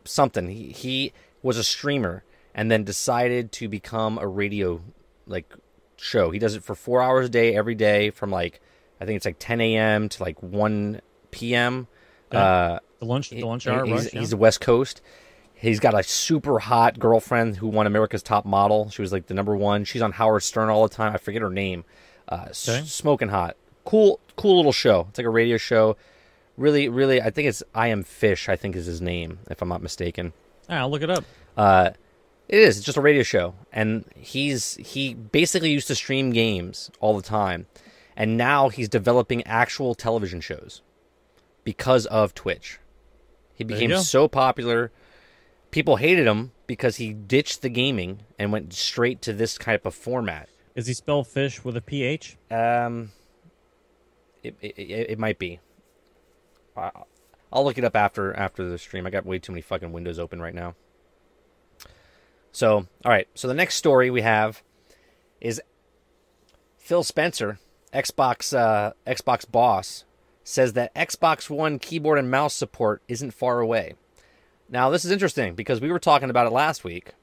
something. 0.06 0.49
He 0.49 0.72
he 0.72 1.14
was 1.41 1.57
a 1.57 1.64
streamer 1.64 2.23
and 2.53 2.72
then 2.72 2.84
decided 2.84 3.52
to 3.53 3.68
become 3.68 4.18
a 4.18 4.27
radio 4.27 4.81
like 5.27 5.53
show. 5.98 6.31
He 6.31 6.40
does 6.40 6.56
it 6.56 6.64
for 6.64 6.76
four 6.76 7.02
hours 7.02 7.27
a 7.27 7.30
day 7.30 7.56
every 7.56 7.76
day 7.76 8.10
from 8.10 8.31
like 8.31 8.61
I 8.99 9.06
think 9.06 9.18
it's 9.18 9.26
like 9.26 9.38
10 9.40 9.61
a.m. 9.61 10.10
to 10.10 10.23
like 10.23 10.41
1 10.41 11.02
p.m. 11.31 11.88
Yeah. 12.31 12.40
Uh, 12.40 12.80
the 12.99 13.06
lunch, 13.06 13.30
the 13.30 13.44
lunch 13.44 13.65
hour. 13.65 13.86
he's, 13.86 13.94
rush, 13.94 14.14
yeah. 14.14 14.19
he's 14.19 14.30
the 14.31 14.38
West 14.38 14.61
Coast. 14.61 15.02
He's 15.61 15.80
got 15.81 15.94
a 15.94 16.03
super 16.03 16.60
hot 16.60 16.99
girlfriend 16.99 17.57
who 17.57 17.68
won 17.68 17.86
America's 17.86 18.23
Top 18.23 18.45
Model. 18.45 18.90
She 18.90 19.02
was 19.02 19.11
like 19.11 19.27
the 19.27 19.34
number 19.34 19.56
one. 19.56 19.84
She's 19.84 20.02
on 20.02 20.14
Howard 20.14 20.44
Stern 20.44 20.69
all 20.69 20.88
the 20.88 20.94
time. 20.94 21.14
I 21.14 21.18
forget 21.18 21.41
her 21.41 21.49
name. 21.49 21.84
Uh, 22.30 22.45
Okay. 22.48 22.84
smoking 22.86 23.27
hot. 23.30 23.57
Cool, 23.84 24.19
cool 24.38 24.56
little 24.56 24.72
show. 24.72 25.07
It's 25.10 25.18
like 25.18 25.26
a 25.27 25.30
radio 25.31 25.57
show. 25.57 25.98
Really, 26.56 26.88
really. 26.88 27.22
I 27.22 27.30
think 27.30 27.48
it's 27.49 27.61
I 27.76 27.88
Am 27.88 28.03
Fish. 28.03 28.48
I 28.48 28.56
think 28.56 28.76
is 28.76 28.86
his 28.86 29.02
name, 29.02 29.40
if 29.49 29.61
I'm 29.61 29.69
not 29.69 29.81
mistaken. 29.81 30.31
Ah, 30.69 30.76
I'll 30.80 30.91
look 30.91 31.02
it 31.02 31.10
up. 31.10 31.23
Uh, 31.57 31.90
it 32.48 32.60
is. 32.60 32.77
It's 32.77 32.86
just 32.86 32.98
a 32.98 33.02
radio 33.02 33.23
show, 33.23 33.56
and 33.73 34.06
he's 34.15 34.76
he 34.76 35.14
basically 35.14 35.72
used 35.72 35.88
to 35.88 35.95
stream 35.95 36.31
games 36.31 36.90
all 36.99 37.15
the 37.18 37.23
time, 37.23 37.65
and 38.15 38.38
now 38.38 38.69
he's 38.69 38.88
developing 38.90 39.45
actual 39.45 39.94
television 39.95 40.40
shows 40.41 40.81
because 41.64 42.06
of 42.07 42.34
Twitch. 42.34 42.80
He 43.53 43.64
became 43.64 43.98
so 43.98 44.27
popular. 44.27 44.91
People 45.72 45.98
hated 45.98 46.26
him 46.26 46.52
because 46.68 46.96
he 46.96 47.14
ditched 47.14 47.62
the 47.62 47.70
gaming 47.70 48.22
and 48.38 48.52
went 48.52 48.74
straight 48.74 49.22
to 49.24 49.34
this 49.34 49.56
type 49.56 49.86
of 49.86 49.94
format. 49.94 50.50
Is 50.76 50.88
he 50.88 50.94
spell 50.94 51.24
fish 51.24 51.64
with 51.64 51.78
a 51.78 51.82
ph? 51.82 52.38
Um, 52.50 53.12
it 54.44 54.56
it, 54.62 54.78
it, 54.78 55.20
might 55.20 55.38
be. 55.38 55.60
I- 56.76 56.91
I'll 57.52 57.64
look 57.64 57.78
it 57.78 57.84
up 57.84 57.96
after 57.96 58.34
after 58.34 58.68
the 58.68 58.78
stream. 58.78 59.06
I 59.06 59.10
got 59.10 59.26
way 59.26 59.40
too 59.40 59.52
many 59.52 59.62
fucking 59.62 59.91
windows 59.91 60.20
open 60.20 60.41
right 60.41 60.54
now. 60.54 60.76
So, 62.52 62.76
all 63.06 63.12
right. 63.12 63.28
So 63.36 63.48
the 63.48 63.54
next 63.54 63.76
story 63.76 64.10
we 64.10 64.22
have 64.22 64.62
is 65.41 65.62
Phil 66.78 67.04
Spencer, 67.04 67.60
Xbox 67.94 68.56
uh, 68.56 68.94
Xbox 69.08 69.50
boss, 69.50 70.06
says 70.44 70.74
that 70.74 70.94
Xbox 70.96 71.50
One 71.50 71.80
keyboard 71.80 72.20
and 72.20 72.30
mouse 72.30 72.54
support 72.54 73.02
isn't 73.08 73.32
far 73.32 73.60
away. 73.60 73.96
Now, 74.70 74.90
this 74.90 75.04
is 75.06 75.12
interesting 75.12 75.56
because 75.56 75.82
we 75.82 75.91
were 75.91 76.00
talking 76.00 76.30
about 76.30 76.48
it 76.48 76.52
last 76.52 76.84
week. 76.84 77.14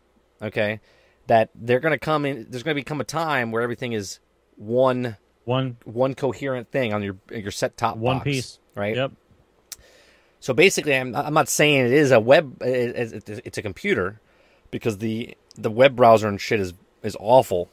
Okay, 0.43 0.81
that 1.29 1.51
they're 1.55 1.81
going 1.81 1.93
to 1.93 1.99
come 1.99 2.25
in. 2.27 2.47
There's 2.51 2.63
going 2.63 2.75
to 2.77 2.81
become 2.81 3.01
a 3.01 3.05
time 3.05 3.51
where 3.53 3.63
everything 3.63 3.93
is 3.93 4.19
one 4.57 5.17
One 5.45 5.77
one 5.85 6.15
coherent 6.15 6.71
thing 6.71 6.93
on 6.93 7.03
your 7.03 7.17
your 7.31 7.51
set 7.51 7.77
top 7.77 7.97
one 7.97 8.17
box, 8.19 8.25
piece. 8.25 8.59
right? 8.75 8.97
Yep. 8.97 9.13
So 10.41 10.53
basically, 10.55 10.95
I'm 10.95 11.15
I'm 11.15 11.35
not 11.35 11.49
saying 11.49 11.87
it 11.87 11.93
is 11.93 12.11
a 12.11 12.21
web. 12.21 12.63
it- 12.63 13.15
it- 13.29 13.43
It's 13.45 13.59
a 13.59 13.63
computer 13.63 14.21
because 14.71 14.99
the 14.99 15.37
the 15.57 15.71
web 15.71 15.97
browser 15.97 16.29
and 16.29 16.41
shit 16.41 16.61
is 16.61 16.75
is 17.03 17.17
awful. 17.21 17.69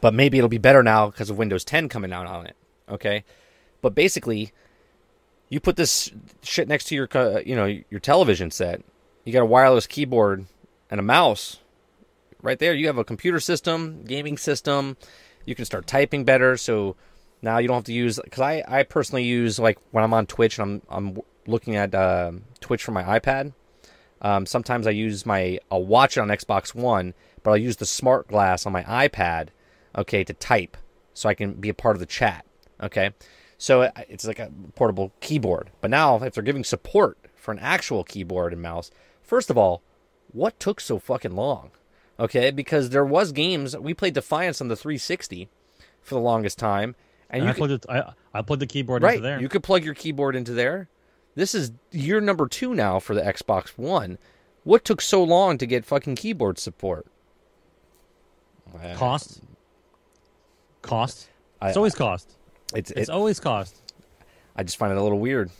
But 0.00 0.12
maybe 0.14 0.38
it'll 0.38 0.48
be 0.48 0.58
better 0.58 0.82
now 0.82 1.08
because 1.10 1.30
of 1.30 1.38
Windows 1.38 1.64
10 1.64 1.88
coming 1.88 2.12
out 2.12 2.26
on 2.26 2.46
it. 2.46 2.56
Okay, 2.88 3.24
but 3.80 3.94
basically, 3.94 4.52
you 5.48 5.60
put 5.60 5.76
this 5.76 6.10
shit 6.42 6.68
next 6.68 6.86
to 6.86 6.94
your 6.94 7.08
you 7.44 7.56
know 7.56 7.66
your 7.66 8.00
television 8.00 8.50
set. 8.50 8.82
You 9.24 9.32
got 9.32 9.42
a 9.42 9.46
wireless 9.46 9.86
keyboard 9.86 10.46
and 10.90 11.00
a 11.00 11.02
mouse. 11.02 11.58
Right 12.42 12.58
there, 12.58 12.74
you 12.74 12.86
have 12.88 12.98
a 12.98 13.04
computer 13.04 13.40
system, 13.40 14.04
gaming 14.04 14.36
system. 14.36 14.96
You 15.46 15.54
can 15.54 15.64
start 15.64 15.86
typing 15.86 16.24
better. 16.24 16.56
So 16.56 16.96
now 17.40 17.58
you 17.58 17.68
don't 17.68 17.76
have 17.76 17.84
to 17.84 17.92
use 17.92 18.20
because 18.22 18.40
I, 18.40 18.62
I 18.66 18.82
personally 18.82 19.24
use 19.24 19.58
like 19.58 19.78
when 19.92 20.04
I'm 20.04 20.14
on 20.14 20.26
Twitch 20.26 20.58
and 20.58 20.82
I'm 20.88 21.06
I'm 21.08 21.22
looking 21.46 21.76
at 21.76 21.94
uh, 21.94 22.32
Twitch 22.60 22.82
from 22.82 22.94
my 22.94 23.18
iPad. 23.18 23.52
Um, 24.22 24.46
sometimes 24.46 24.86
I 24.86 24.90
use 24.90 25.26
my 25.26 25.58
I'll 25.70 25.84
watch 25.84 26.16
it 26.16 26.20
on 26.20 26.28
Xbox 26.28 26.74
One, 26.74 27.14
but 27.42 27.50
I'll 27.50 27.56
use 27.56 27.76
the 27.76 27.86
smart 27.86 28.28
glass 28.28 28.66
on 28.66 28.72
my 28.72 28.82
iPad, 28.84 29.48
okay, 29.96 30.24
to 30.24 30.32
type 30.32 30.76
so 31.12 31.28
I 31.28 31.34
can 31.34 31.54
be 31.54 31.68
a 31.68 31.74
part 31.74 31.96
of 31.96 32.00
the 32.00 32.06
chat. 32.06 32.44
Okay, 32.82 33.10
so 33.64 33.90
it's 34.10 34.26
like 34.26 34.38
a 34.38 34.50
portable 34.74 35.10
keyboard. 35.20 35.70
But 35.80 35.90
now 35.90 36.22
if 36.22 36.34
they're 36.34 36.42
giving 36.42 36.64
support 36.64 37.16
for 37.34 37.50
an 37.52 37.58
actual 37.60 38.04
keyboard 38.04 38.52
and 38.52 38.60
mouse, 38.60 38.90
first 39.22 39.48
of 39.48 39.56
all, 39.56 39.80
what 40.32 40.60
took 40.60 40.80
so 40.80 40.98
fucking 40.98 41.34
long? 41.34 41.70
Okay, 42.20 42.50
because 42.50 42.90
there 42.90 43.04
was 43.06 43.32
games 43.32 43.74
we 43.76 43.94
played 43.94 44.12
Defiance 44.14 44.60
on 44.60 44.68
the 44.68 44.76
360 44.76 45.48
for 46.02 46.14
the 46.14 46.20
longest 46.20 46.58
time, 46.58 46.94
and, 47.30 47.40
And 47.40 47.44
you 47.44 47.48
I 47.48 47.52
could, 47.54 47.58
plugged 47.58 47.72
it. 47.72 47.86
I, 47.88 48.38
I 48.38 48.42
plugged 48.42 48.60
the 48.62 48.66
keyboard 48.66 49.02
right, 49.02 49.14
into 49.16 49.22
there. 49.28 49.40
you 49.40 49.48
could 49.48 49.62
plug 49.62 49.82
your 49.82 49.94
keyboard 49.94 50.36
into 50.36 50.52
there. 50.52 50.88
This 51.34 51.54
is 51.54 51.72
year 51.90 52.20
number 52.20 52.46
two 52.46 52.74
now 52.74 53.00
for 53.00 53.14
the 53.14 53.22
Xbox 53.22 53.70
One. 53.78 54.18
What 54.62 54.84
took 54.84 55.00
so 55.00 55.24
long 55.24 55.56
to 55.58 55.66
get 55.66 55.84
fucking 55.86 56.16
keyboard 56.16 56.58
support? 56.58 57.06
Uh, 58.74 58.94
cost. 58.94 59.40
Cost. 60.82 61.28
I- 61.60 61.68
It's 61.68 61.76
always 61.76 61.94
cost. 61.94 62.36
It's, 62.74 62.90
It's 62.90 63.08
it, 63.08 63.12
always 63.12 63.40
cost. 63.40 63.76
I 64.56 64.62
just 64.62 64.76
find 64.76 64.92
it 64.92 64.98
a 64.98 65.02
little 65.02 65.18
weird. 65.18 65.50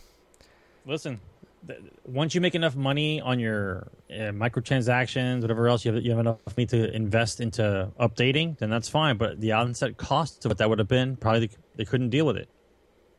Listen, 0.85 1.19
th- 1.67 1.79
once 2.05 2.35
you 2.35 2.41
make 2.41 2.55
enough 2.55 2.75
money 2.75 3.21
on 3.21 3.39
your 3.39 3.87
uh, 4.09 4.31
microtransactions, 4.31 5.41
whatever 5.41 5.67
else 5.67 5.85
you 5.85 5.93
have, 5.93 6.03
you 6.03 6.11
have 6.11 6.19
enough 6.19 6.37
money 6.55 6.65
to 6.67 6.93
invest 6.95 7.39
into 7.41 7.91
updating, 7.99 8.57
then 8.57 8.69
that's 8.69 8.89
fine. 8.89 9.17
But 9.17 9.41
the 9.41 9.51
onset 9.51 9.97
cost 9.97 10.45
of 10.45 10.49
what 10.49 10.57
that 10.59 10.69
would 10.69 10.79
have 10.79 10.87
been, 10.87 11.15
probably 11.17 11.47
they, 11.47 11.53
they 11.75 11.85
couldn't 11.85 12.09
deal 12.09 12.25
with 12.25 12.37
it. 12.37 12.49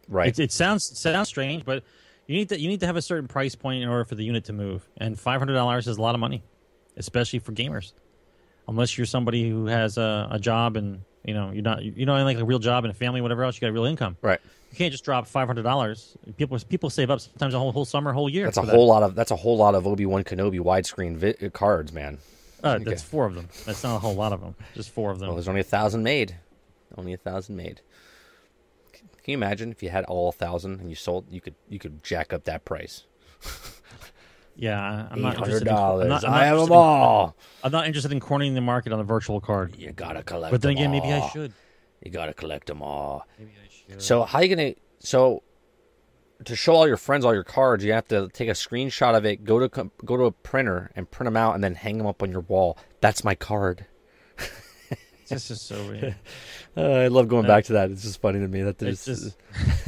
Right. 0.08 0.28
It, 0.28 0.44
it 0.44 0.52
sounds 0.52 0.90
it 0.90 0.96
sounds 0.96 1.28
strange, 1.28 1.64
but 1.64 1.82
you 2.26 2.36
need 2.36 2.48
to 2.50 2.60
you 2.60 2.68
need 2.68 2.80
to 2.80 2.86
have 2.86 2.96
a 2.96 3.02
certain 3.02 3.28
price 3.28 3.54
point 3.54 3.82
in 3.82 3.88
order 3.88 4.04
for 4.04 4.14
the 4.14 4.24
unit 4.24 4.44
to 4.44 4.52
move. 4.52 4.88
And 4.96 5.18
five 5.18 5.40
hundred 5.40 5.54
dollars 5.54 5.88
is 5.88 5.96
a 5.96 6.02
lot 6.02 6.14
of 6.14 6.20
money, 6.20 6.42
especially 6.96 7.40
for 7.40 7.52
gamers. 7.52 7.92
Unless 8.68 8.96
you're 8.98 9.06
somebody 9.06 9.48
who 9.48 9.66
has 9.66 9.98
a, 9.98 10.28
a 10.30 10.38
job 10.38 10.76
and 10.76 11.02
you 11.26 11.34
know 11.34 11.50
you're 11.50 11.62
not 11.62 11.82
you 11.82 12.06
know 12.06 12.22
like 12.24 12.38
a 12.38 12.44
real 12.44 12.58
job 12.58 12.84
and 12.84 12.90
a 12.90 12.94
family, 12.94 13.20
whatever 13.20 13.44
else, 13.44 13.56
you 13.56 13.60
got 13.60 13.68
a 13.68 13.72
real 13.72 13.84
income. 13.84 14.16
right. 14.22 14.40
You 14.72 14.76
can't 14.78 14.92
just 14.92 15.04
drop 15.04 15.26
five 15.26 15.46
hundred 15.46 15.62
dollars. 15.62 16.16
People 16.36 16.58
people 16.68 16.90
save 16.90 17.10
up 17.10 17.20
sometimes 17.20 17.54
a 17.54 17.58
whole 17.58 17.72
whole 17.72 17.84
summer, 17.84 18.12
whole 18.12 18.28
year. 18.28 18.44
That's 18.44 18.58
a 18.58 18.60
for 18.62 18.66
that. 18.66 18.74
whole 18.74 18.86
lot 18.86 19.02
of 19.02 19.14
that's 19.14 19.30
a 19.30 19.36
whole 19.36 19.56
lot 19.56 19.74
of 19.74 19.86
Obi 19.86 20.04
Wan 20.06 20.22
Kenobi 20.24 20.60
widescreen 20.60 21.16
vi- 21.16 21.48
cards, 21.50 21.92
man. 21.92 22.18
Uh, 22.62 22.78
that's 22.78 23.02
four 23.02 23.26
of 23.26 23.34
them. 23.34 23.48
That's 23.64 23.82
not 23.84 23.96
a 23.96 23.98
whole 23.98 24.14
lot 24.14 24.32
of 24.32 24.40
them. 24.40 24.54
Just 24.74 24.90
four 24.90 25.10
of 25.10 25.18
them. 25.18 25.28
Well, 25.28 25.36
there's 25.36 25.48
only 25.48 25.60
a 25.60 25.64
thousand 25.64 26.02
made. 26.02 26.36
Only 26.96 27.12
a 27.12 27.16
thousand 27.16 27.56
made. 27.56 27.80
Can 28.92 29.32
you 29.32 29.34
imagine 29.34 29.70
if 29.70 29.82
you 29.82 29.90
had 29.90 30.04
all 30.04 30.28
a 30.28 30.32
thousand 30.32 30.80
and 30.80 30.90
you 30.90 30.96
sold? 30.96 31.26
You 31.30 31.40
could 31.40 31.54
you 31.68 31.78
could 31.78 32.02
jack 32.02 32.32
up 32.32 32.44
that 32.44 32.64
price. 32.64 33.04
yeah, 34.56 35.08
I'm 35.10 35.20
not 35.20 35.36
interested. 35.36 35.68
In, 35.68 35.74
I'm 35.74 36.08
not, 36.08 36.24
I'm 36.24 36.32
I 36.34 36.44
have 36.46 36.58
them 36.58 36.68
in- 36.68 36.72
all. 36.72 37.36
I'm 37.62 37.72
not 37.72 37.86
interested 37.86 38.12
in 38.12 38.20
cornering 38.20 38.54
the 38.54 38.60
market 38.60 38.92
on 38.92 39.00
a 39.00 39.04
virtual 39.04 39.40
card. 39.40 39.76
You 39.76 39.92
gotta 39.92 40.22
collect. 40.22 40.50
Them. 40.50 40.50
But 40.52 40.62
then 40.62 40.72
again, 40.72 40.90
maybe 40.90 41.12
I 41.12 41.28
should. 41.28 41.52
You 42.02 42.10
gotta 42.10 42.34
collect 42.34 42.66
them 42.66 42.82
all. 42.82 43.26
Maybe 43.38 43.52
I 43.62 43.92
should. 43.92 44.02
So 44.02 44.24
how 44.24 44.40
you 44.40 44.54
gonna? 44.54 44.74
So 44.98 45.42
to 46.44 46.56
show 46.56 46.74
all 46.74 46.86
your 46.86 46.96
friends 46.96 47.24
all 47.24 47.34
your 47.34 47.44
cards, 47.44 47.84
you 47.84 47.92
have 47.92 48.08
to 48.08 48.28
take 48.32 48.48
a 48.48 48.52
screenshot 48.52 49.16
of 49.16 49.24
it, 49.24 49.44
go 49.44 49.66
to 49.66 49.90
go 50.04 50.16
to 50.16 50.24
a 50.24 50.32
printer 50.32 50.90
and 50.96 51.10
print 51.10 51.26
them 51.26 51.36
out, 51.36 51.54
and 51.54 51.62
then 51.64 51.74
hang 51.74 51.98
them 51.98 52.06
up 52.06 52.22
on 52.22 52.30
your 52.30 52.42
wall. 52.42 52.78
That's 53.00 53.24
my 53.24 53.34
card. 53.34 53.86
this 55.28 55.50
is 55.50 55.60
so 55.60 55.76
weird. 55.86 56.16
Uh, 56.78 56.82
I 56.82 57.08
love 57.08 57.26
going 57.26 57.46
back 57.46 57.64
to 57.64 57.72
that. 57.72 57.90
It's 57.90 58.02
just 58.02 58.20
funny 58.20 58.38
to 58.38 58.46
me 58.46 58.60
that 58.64 58.76
there's. 58.76 59.06
just 59.06 59.34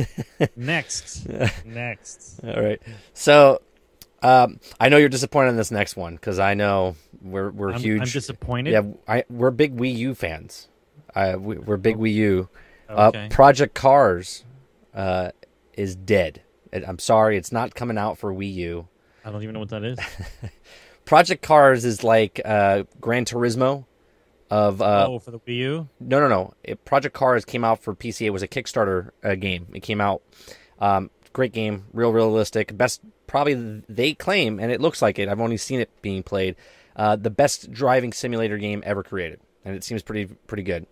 next, 0.57 1.29
next. 1.67 2.41
All 2.43 2.63
right. 2.63 2.81
So, 3.13 3.61
um, 4.23 4.61
I 4.81 4.89
know 4.89 4.97
you're 4.97 5.09
disappointed 5.09 5.51
in 5.51 5.57
this 5.57 5.71
next 5.71 5.97
one 5.97 6.15
because 6.15 6.39
I 6.39 6.55
know 6.55 6.97
we're 7.23 7.51
we're 7.51 7.73
I'm, 7.73 7.81
huge. 7.81 8.03
I'm 8.03 8.09
disappointed. 8.09 8.73
yeah, 8.73 8.83
I, 9.07 9.25
we're 9.31 9.51
big 9.51 9.77
Wii 9.77 9.95
U 9.97 10.15
fans. 10.15 10.69
Uh, 11.15 11.37
we, 11.39 11.59
we're 11.59 11.77
big 11.77 11.97
Wii 11.97 12.15
U. 12.15 12.49
Uh, 12.89 13.29
Project 13.31 13.75
Cars 13.75 14.45
uh, 14.95 15.31
is 15.75 15.95
dead. 15.95 16.43
I'm 16.73 16.99
sorry, 16.99 17.37
it's 17.37 17.53
not 17.53 17.75
coming 17.75 17.99
out 17.99 18.19
for 18.19 18.33
Wii 18.33 18.55
U. 18.55 18.89
I 19.25 19.31
don't 19.31 19.43
even 19.43 19.55
know 19.55 19.61
what 19.61 19.71
that 19.71 19.85
is. 19.85 19.99
Project 21.05 21.43
Cars 21.43 21.85
is 21.85 22.05
like 22.05 22.41
uh, 22.45 22.85
Gran 23.01 23.25
Turismo. 23.25 23.85
Of 24.51 24.81
uh, 24.81 25.07
oh, 25.09 25.19
for 25.19 25.31
the 25.31 25.41
Wii 25.41 25.57
U. 25.57 25.89
No, 26.01 26.21
no, 26.21 26.29
no. 26.29 26.55
It, 26.65 26.85
Project 26.85 27.15
Cars 27.15 27.45
came 27.45 27.65
out 27.65 27.83
for 27.83 27.95
PC. 27.95 28.27
It 28.27 28.31
was 28.31 28.43
a 28.43 28.49
Kickstarter 28.49 29.11
uh, 29.23 29.35
game. 29.35 29.67
It 29.75 29.81
came 29.81 30.01
out. 30.01 30.23
Um, 30.79 31.11
great 31.35 31.53
game, 31.53 31.85
real 31.93 32.13
realistic. 32.13 32.77
Best, 32.77 33.03
probably 33.29 33.83
they 33.89 34.15
claim, 34.15 34.59
and 34.59 34.73
it 34.73 34.81
looks 34.81 35.01
like 35.01 35.21
it. 35.21 35.29
I've 35.29 35.41
only 35.41 35.57
seen 35.57 35.79
it 35.79 35.89
being 36.03 36.25
played. 36.25 36.57
Uh, 36.97 37.15
the 37.15 37.31
best 37.31 37.71
driving 37.71 38.13
simulator 38.13 38.59
game 38.59 38.83
ever 38.85 39.05
created, 39.05 39.39
and 39.65 39.77
it 39.77 39.85
seems 39.85 40.03
pretty 40.03 40.27
pretty 40.49 40.65
good. 40.65 40.87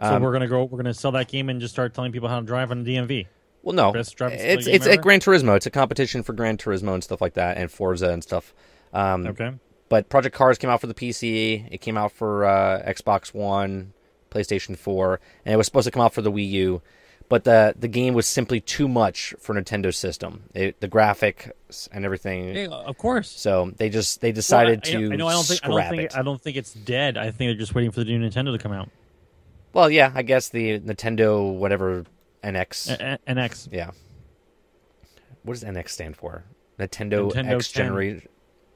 So 0.00 0.14
Um, 0.16 0.22
we're 0.22 0.32
gonna 0.32 0.48
go. 0.48 0.64
We're 0.64 0.78
gonna 0.78 0.94
sell 0.94 1.12
that 1.12 1.28
game 1.28 1.50
and 1.50 1.60
just 1.60 1.74
start 1.74 1.92
telling 1.92 2.12
people 2.12 2.30
how 2.30 2.40
to 2.40 2.46
drive 2.46 2.70
on 2.70 2.82
the 2.82 2.94
DMV. 2.96 3.26
well, 3.62 3.74
no, 3.74 3.92
best 3.92 4.16
driving 4.16 4.38
it's 4.40 4.66
it's 4.66 4.86
at? 4.86 5.02
Gran 5.02 5.20
Turismo. 5.20 5.54
It's 5.56 5.66
a 5.66 5.70
competition 5.70 6.22
for 6.22 6.32
Gran 6.32 6.56
Turismo 6.56 6.94
and 6.94 7.04
stuff 7.04 7.20
like 7.20 7.34
that, 7.34 7.58
and 7.58 7.70
Forza 7.70 8.08
and 8.08 8.22
stuff. 8.22 8.54
Um, 8.94 9.26
Okay. 9.26 9.52
But 9.90 10.08
Project 10.08 10.34
Cars 10.36 10.56
came 10.56 10.70
out 10.70 10.80
for 10.80 10.86
the 10.86 10.94
PC. 10.94 11.66
It 11.70 11.80
came 11.80 11.98
out 11.98 12.12
for 12.12 12.44
uh, 12.46 12.80
Xbox 12.86 13.34
One, 13.34 13.92
PlayStation 14.30 14.78
4, 14.78 15.18
and 15.44 15.52
it 15.52 15.56
was 15.56 15.66
supposed 15.66 15.84
to 15.86 15.90
come 15.90 16.00
out 16.00 16.14
for 16.14 16.22
the 16.22 16.30
Wii 16.30 16.48
U. 16.50 16.82
But 17.30 17.44
the 17.44 17.74
the 17.78 17.86
game 17.88 18.12
was 18.14 18.26
simply 18.26 18.60
too 18.60 18.88
much 18.88 19.34
for 19.38 19.54
Nintendo's 19.54 19.96
system. 19.96 20.42
It, 20.52 20.80
the 20.80 20.88
graphics 20.88 21.88
and 21.92 22.04
everything. 22.04 22.54
Yeah, 22.56 22.66
of 22.66 22.98
course. 22.98 23.30
So 23.30 23.72
they 23.76 23.88
just 23.88 24.20
they 24.20 24.32
decided 24.32 24.82
Well, 24.84 24.96
I, 24.96 24.98
to 25.06 25.12
I 25.12 25.16
know. 25.16 25.28
I 25.28 25.32
don't 25.32 25.46
think. 25.46 25.60
I 25.64 25.68
don't 25.68 25.88
think. 25.90 26.02
it. 26.02 26.16
I 26.16 26.22
don't 26.22 26.42
think 26.42 26.56
it's 26.56 26.74
dead. 26.74 27.16
I 27.16 27.26
think 27.30 27.38
they're 27.50 27.54
just 27.54 27.72
waiting 27.74 27.92
for 27.92 28.00
the 28.02 28.18
new 28.18 28.28
Nintendo 28.28 28.50
to 28.52 28.58
come 28.58 28.72
out. 28.72 28.90
Well, 29.72 29.88
yeah, 29.88 30.10
I 30.12 30.22
guess 30.22 30.48
the 30.48 30.80
Nintendo 30.80 31.54
whatever 31.54 32.04
NX. 32.42 32.90
A- 32.98 33.18
A- 33.28 33.32
NX. 33.34 33.68
yeah. 33.70 33.92
What 35.44 35.54
does 35.54 35.62
NX 35.64 35.88
stand 35.90 36.16
for? 36.16 36.42
Nintendo, 36.80 37.30
Nintendo 37.30 37.54
X 37.56 37.70
10. 37.70 37.86
generation. 37.86 38.28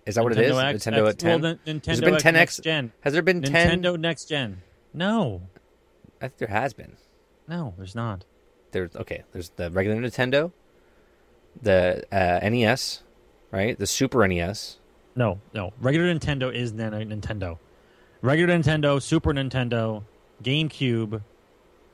Is 0.07 0.15
that 0.15 0.23
what 0.23 0.33
it 0.33 0.39
is? 0.39 0.53
Nintendo 0.53 0.65
X, 0.75 0.85
Nintendo 0.87 1.07
X, 1.07 1.11
at 1.11 1.19
10? 1.19 1.43
Well, 1.43 1.59
Nin- 1.67 1.81
Nintendo 1.81 1.87
Has 1.89 2.01
there 2.01 2.11
been 2.11 2.21
10X? 2.21 2.33
Next 2.35 2.63
Gen. 2.63 2.93
Has 3.01 3.13
there 3.13 3.23
been 3.23 3.43
10? 3.43 3.83
Nintendo 3.83 3.99
Next 3.99 4.27
Gen. 4.27 4.63
No, 4.93 5.43
I 6.23 6.29
think 6.29 6.37
there 6.39 6.49
has 6.49 6.73
been. 6.73 6.97
no, 7.49 7.75
there's 7.77 7.97
not. 7.97 8.25
There's 8.75 8.95
okay 8.97 9.23
there's 9.33 9.49
the 9.57 9.71
regular 9.71 9.99
nintendo 10.01 10.53
the 11.63 12.05
uh, 12.13 12.47
nes 12.51 13.03
right 13.51 13.79
the 13.79 13.87
super 13.87 14.27
nes 14.29 14.79
No, 15.17 15.41
no. 15.55 15.73
Regular 15.81 16.13
Nintendo 16.13 16.53
is 16.53 16.73
Nin- 16.73 16.91
Nintendo. 16.93 17.59
Regular 18.21 18.53
Nintendo, 18.59 19.01
Super 19.01 19.33
Nintendo, 19.33 20.03
GameCube, 20.43 21.23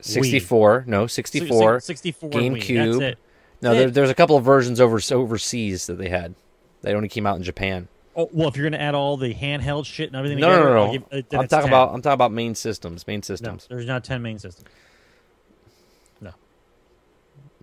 64 0.00 0.84
no 0.86 1.06
si- 1.06 1.16
64 1.22 1.80
si- 1.80 1.86
64, 1.86 2.30
Wii. 2.30 2.34
GameCube. 2.56 2.92
That's 2.98 3.02
it. 3.12 3.18
no 3.60 3.74
there, 3.74 3.90
there's 3.90 4.08
a 4.10 4.14
couple 4.14 4.36
of 4.36 4.44
versions 4.44 4.80
over 4.80 4.98
overseas 5.12 5.86
that 5.86 5.98
they 5.98 6.08
had 6.08 6.34
they 6.82 6.94
only 6.94 7.08
came 7.08 7.26
out 7.26 7.36
in 7.36 7.42
japan 7.42 7.88
Oh, 8.16 8.28
well, 8.32 8.48
if 8.48 8.56
you're 8.56 8.68
gonna 8.68 8.82
add 8.82 8.94
all 8.96 9.16
the 9.16 9.32
handheld 9.34 9.86
shit 9.86 10.08
and 10.08 10.16
everything 10.16 10.38
no 10.40 10.48
together, 10.50 10.70
no 10.70 10.74
no, 10.74 10.86
no. 10.86 10.92
give- 10.92 11.02
uh, 11.34 11.38
i'm 11.40 11.46
talking 11.48 11.68
10. 11.68 11.68
about 11.68 11.92
i'm 11.94 12.00
talking 12.02 12.14
about 12.14 12.32
main 12.32 12.54
systems 12.54 13.06
main 13.06 13.18
No, 13.18 13.22
systems 13.22 13.66
there's 13.68 13.86
not 13.86 14.02
ten 14.04 14.22
main 14.22 14.38
systems. 14.38 14.66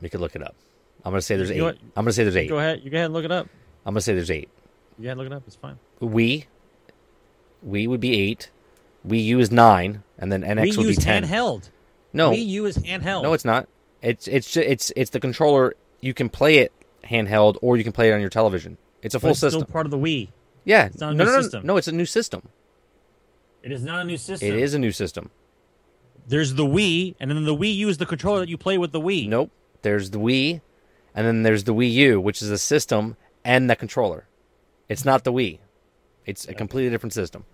We 0.01 0.09
could 0.09 0.19
look 0.21 0.35
it 0.35 0.43
up 0.43 0.55
i'm 1.05 1.11
gonna 1.11 1.21
say 1.21 1.35
there's 1.37 1.49
You 1.49 1.55
eight 1.55 1.61
what? 1.61 1.77
i'm 1.95 2.03
gonna 2.03 2.11
say 2.13 2.23
there's 2.23 2.35
eight 2.35 2.49
Go 2.49 2.57
ahead. 2.59 2.81
You 2.83 2.89
go 2.89 2.97
ahead 2.97 3.05
and 3.05 3.13
look 3.13 3.25
it 3.25 3.31
up. 3.31 3.47
i'm 3.85 3.93
gonna 3.93 4.01
say 4.01 4.13
there's 4.13 4.31
eight 4.31 4.49
You 4.97 5.03
go 5.03 5.07
ahead 5.09 5.11
and 5.11 5.19
look 5.19 5.27
it 5.27 5.33
up. 5.35 5.43
It's 5.47 5.55
fine. 5.55 5.77
We, 5.99 6.45
we 7.63 7.87
would 7.87 7.99
be 7.99 8.19
eight. 8.19 8.49
Wii 9.07 9.23
U 9.25 9.39
is 9.39 9.51
nine, 9.51 10.03
and 10.19 10.31
then 10.31 10.41
NX 10.43 10.55
Wii 10.73 10.77
would 10.77 10.77
U 10.77 10.83
be 10.83 10.89
is 10.89 10.97
ten. 10.97 11.23
handheld. 11.23 11.69
No, 12.13 12.31
Wii 12.31 12.45
U 12.47 12.65
is 12.65 12.77
handheld. 12.77 13.23
no, 13.23 13.33
it's 13.33 13.45
not. 13.45 13.67
It's 14.01 14.27
it's 14.27 14.55
it's 14.57 14.91
it's 14.95 15.11
the 15.11 15.19
controller. 15.19 15.75
You 16.01 16.13
can 16.13 16.29
play 16.29 16.57
it 16.57 16.71
handheld, 17.05 17.57
or 17.61 17.77
you 17.77 17.83
can 17.83 17.93
play 17.93 18.09
it 18.11 18.13
on 18.13 18.19
your 18.21 18.29
television. 18.29 18.77
It's 19.01 19.15
a 19.15 19.19
full 19.19 19.31
it's 19.31 19.39
system. 19.39 19.61
still 19.61 19.71
part 19.71 19.85
of 19.85 19.91
the 19.91 19.97
Wii. 19.97 20.29
yeah, 20.65 20.85
it's 20.87 20.99
not 20.99 21.13
a 21.13 21.15
no, 21.15 21.23
new 21.23 21.29
no, 21.31 21.35
no, 21.37 21.41
system. 21.41 21.65
no. 21.65 21.77
It's 21.77 21.87
a 21.87 21.91
new 21.91 22.05
system. 22.05 22.47
It 23.63 23.71
is 23.71 23.83
not 23.83 24.01
a 24.01 24.03
new 24.03 24.17
system. 24.17 24.47
It 24.49 24.55
is 24.55 24.73
a 24.73 24.79
new 24.79 24.91
system. 24.91 25.29
There's 26.27 26.53
the 26.55 26.65
Wii, 26.65 27.15
and 27.19 27.31
then 27.31 27.43
the 27.45 27.55
Wii 27.55 27.75
U 27.77 27.89
is 27.89 27.97
the 27.97 28.05
controller 28.05 28.39
that 28.39 28.49
you 28.49 28.57
play 28.57 28.77
with 28.77 28.91
the 28.91 29.01
Wii. 29.01 29.29
Nope. 29.29 29.51
There's 29.87 30.09
the 30.09 30.19
Wii, 30.19 30.59
and 31.15 31.25
then 31.25 31.43
there's 31.43 31.63
the 31.63 31.73
Wii 31.73 31.89
U, 31.93 32.19
which 32.19 32.41
is 32.41 32.51
a 32.51 32.57
system 32.57 33.15
and 33.45 33.69
the 33.69 33.75
controller. 33.77 34.27
It's 34.89 35.05
not 35.05 35.23
the 35.23 35.31
Wii. 35.31 35.59
It's 36.25 36.45
a 36.45 36.53
completely 36.53 36.89
different 36.89 37.13
system. 37.13 37.45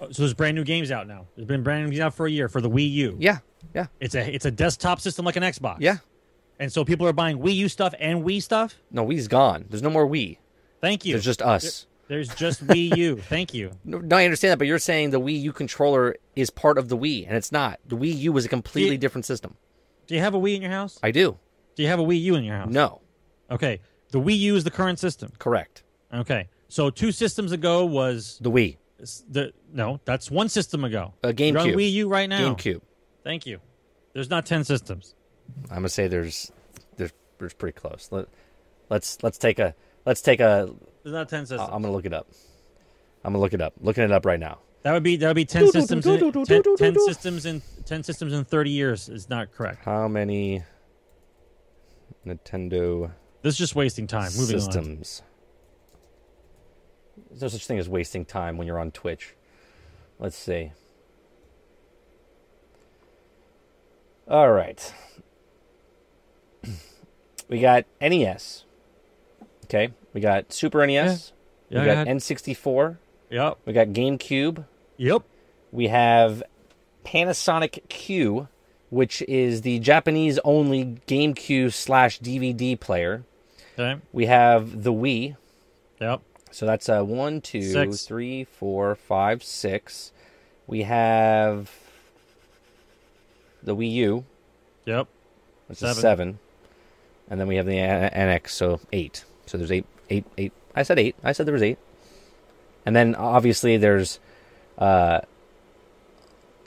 Oh, 0.00 0.10
So 0.10 0.22
there's 0.22 0.32
brand 0.32 0.54
new 0.54 0.64
games 0.64 0.90
out 0.90 1.06
now. 1.06 1.26
There's 1.36 1.46
been 1.46 1.62
brand 1.62 1.84
new 1.84 1.90
games 1.90 2.00
out 2.00 2.14
for 2.14 2.24
a 2.26 2.30
year 2.30 2.48
for 2.48 2.62
the 2.62 2.70
Wii 2.70 2.90
U. 2.92 3.16
Yeah, 3.20 3.40
yeah, 3.74 3.88
It's 4.00 4.14
a 4.14 4.34
it's 4.34 4.46
a 4.46 4.50
desktop 4.50 4.98
system 4.98 5.26
like 5.26 5.36
an 5.36 5.42
Xbox. 5.42 5.76
yeah. 5.80 5.98
And 6.58 6.72
so 6.72 6.86
people 6.86 7.06
are 7.06 7.12
buying 7.12 7.38
Wii 7.38 7.54
U 7.56 7.68
stuff 7.68 7.92
and 8.00 8.24
Wii 8.24 8.42
stuff. 8.42 8.76
No, 8.90 9.04
Wii's 9.06 9.28
gone. 9.28 9.66
There's 9.68 9.82
no 9.82 9.90
more 9.90 10.08
Wii. 10.08 10.38
Thank 10.80 11.04
you. 11.04 11.12
There's 11.12 11.24
just 11.26 11.42
us. 11.42 11.86
There's 12.08 12.34
just 12.34 12.66
Wii 12.66 12.96
U. 12.96 13.16
Thank 13.34 13.52
you. 13.52 13.72
No, 13.84 13.98
no, 13.98 14.16
I 14.16 14.24
understand 14.24 14.52
that, 14.52 14.58
but 14.58 14.66
you're 14.66 14.78
saying 14.78 15.10
the 15.10 15.20
Wii 15.20 15.38
U 15.42 15.52
controller 15.52 16.16
is 16.34 16.48
part 16.48 16.78
of 16.78 16.88
the 16.88 16.96
Wii, 16.96 17.26
and 17.28 17.36
it's 17.36 17.52
not. 17.52 17.78
The 17.86 17.96
Wii 17.96 18.16
U 18.20 18.36
is 18.38 18.46
a 18.46 18.48
completely 18.48 18.92
You- 18.92 18.98
different 18.98 19.26
system. 19.26 19.56
Do 20.06 20.14
you 20.14 20.20
have 20.22 20.34
a 20.34 20.38
Wii 20.38 20.56
in 20.56 20.62
your 20.62 20.70
house? 20.70 20.98
I 21.02 21.10
do. 21.10 21.36
Do 21.78 21.84
you 21.84 21.88
have 21.90 22.00
a 22.00 22.02
Wii 22.02 22.20
U 22.22 22.34
in 22.34 22.42
your 22.42 22.56
house? 22.56 22.70
No, 22.72 23.00
Okay. 23.52 23.78
The 24.10 24.18
Wii 24.20 24.36
U 24.38 24.56
is 24.56 24.64
the 24.64 24.70
current 24.72 24.98
system. 24.98 25.30
correct. 25.38 25.84
Okay. 26.12 26.48
So 26.68 26.90
two 26.90 27.12
systems 27.12 27.52
ago 27.52 27.84
was 27.84 28.36
The 28.42 28.50
Wii, 28.50 28.78
the 29.30 29.52
no, 29.72 30.00
that's 30.04 30.28
one 30.28 30.48
system 30.48 30.82
ago. 30.82 31.14
uh, 31.22 31.32
You're 31.36 31.56
on 31.58 31.68
Wii 31.68 31.92
U 31.92 32.08
right 32.08 32.28
now. 32.28 32.52
GameCube. 32.54 32.80
Thank 33.22 33.46
you. 33.46 33.60
There's 34.12 34.28
not 34.28 34.44
ten 34.44 34.64
systems. 34.64 35.14
I'm 35.70 35.76
gonna 35.76 35.88
say 35.88 36.08
there's, 36.08 36.50
there's, 36.96 37.12
there's 37.38 37.54
pretty 37.54 37.78
close. 37.78 38.08
Let, 38.10 38.26
let's 38.90 39.22
let's 39.22 39.38
take 39.38 39.60
a 39.60 39.74
let's 40.04 40.20
take 40.20 40.40
a. 40.40 40.68
There's 41.04 41.12
not 41.14 41.28
ten 41.28 41.46
systems. 41.46 41.70
I'm 41.72 41.80
gonna 41.82 41.92
look 41.92 42.06
it 42.06 42.12
up. 42.12 42.26
I'm 43.24 43.32
gonna 43.34 43.40
look 43.40 43.52
it 43.54 43.60
up. 43.60 43.74
Looking 43.80 44.02
it 44.02 44.10
up 44.10 44.26
right 44.26 44.40
now. 44.40 44.58
that 44.82 44.92
would 44.92 45.04
be 45.04 45.16
that 45.16 45.28
would 45.28 45.36
be 45.36 45.44
ten 45.44 45.70
systems. 45.70 46.04
In, 46.06 46.32
ten, 46.44 46.62
10 46.76 46.94
systems 47.06 47.46
in 47.46 47.62
ten 47.84 48.02
systems 48.02 48.32
in 48.32 48.44
thirty 48.44 48.70
years 48.70 49.08
is 49.08 49.28
not 49.30 49.52
correct. 49.52 49.84
How 49.84 50.08
many 50.08 50.64
Nintendo 52.26 53.12
This 53.42 53.54
is 53.54 53.58
just 53.58 53.74
wasting 53.74 54.06
time. 54.06 54.30
Moving 54.36 54.56
on. 54.56 54.60
systems? 54.62 55.22
There's 57.30 57.42
no 57.42 57.48
such 57.48 57.66
thing 57.66 57.78
as 57.78 57.88
wasting 57.88 58.24
time 58.24 58.56
when 58.56 58.66
you're 58.66 58.78
on 58.78 58.90
Twitch. 58.90 59.34
Let's 60.18 60.36
see. 60.36 60.72
All 64.28 64.50
right. 64.52 64.92
We 67.48 67.60
got 67.60 67.86
NES. 67.98 68.64
Okay. 69.64 69.88
We 70.12 70.20
got 70.20 70.52
Super 70.52 70.86
NES. 70.86 71.32
Yeah, 71.70 71.78
we 71.80 71.84
go 71.86 71.94
got 71.94 72.02
ahead. 72.06 72.16
N64. 72.18 72.98
Yep. 73.30 73.58
We 73.64 73.72
got 73.72 73.86
GameCube. 73.88 74.66
Yep. 74.98 75.22
We 75.72 75.88
have 75.88 76.42
Panasonic 77.06 77.88
Q, 77.88 78.48
which 78.90 79.22
is 79.22 79.62
the 79.62 79.78
Japanese 79.80 80.38
only 80.44 80.98
GameCube 81.06 81.72
slash 81.72 82.20
DVD 82.20 82.78
player. 82.78 83.24
Okay. 83.78 84.00
We 84.12 84.26
have 84.26 84.82
the 84.82 84.92
Wii. 84.92 85.36
Yep. 86.00 86.20
So 86.50 86.66
that's 86.66 86.88
uh, 86.88 87.02
one, 87.02 87.40
two, 87.40 87.62
Six. 87.62 88.02
three, 88.06 88.44
four, 88.44 88.94
five, 88.94 89.42
six. 89.44 90.12
We 90.66 90.82
have 90.82 91.70
the 93.62 93.74
Wii 93.76 93.90
U, 93.92 94.24
Yep. 94.86 95.06
which 95.66 95.78
Seven. 95.78 95.90
is 95.90 95.98
seven. 96.00 96.38
And 97.30 97.38
then 97.40 97.46
we 97.48 97.56
have 97.56 97.66
the 97.66 97.78
A- 97.78 98.10
NX, 98.14 98.48
so 98.50 98.80
eight. 98.92 99.24
So 99.46 99.58
there's 99.58 99.72
eight, 99.72 99.84
eight, 100.08 100.24
eight. 100.38 100.52
I 100.74 100.82
said 100.82 100.98
eight. 100.98 101.16
I 101.22 101.32
said 101.32 101.46
there 101.46 101.52
was 101.52 101.62
eight. 101.62 101.78
And 102.86 102.96
then 102.96 103.14
obviously 103.14 103.76
there's 103.76 104.18
uh, 104.78 105.20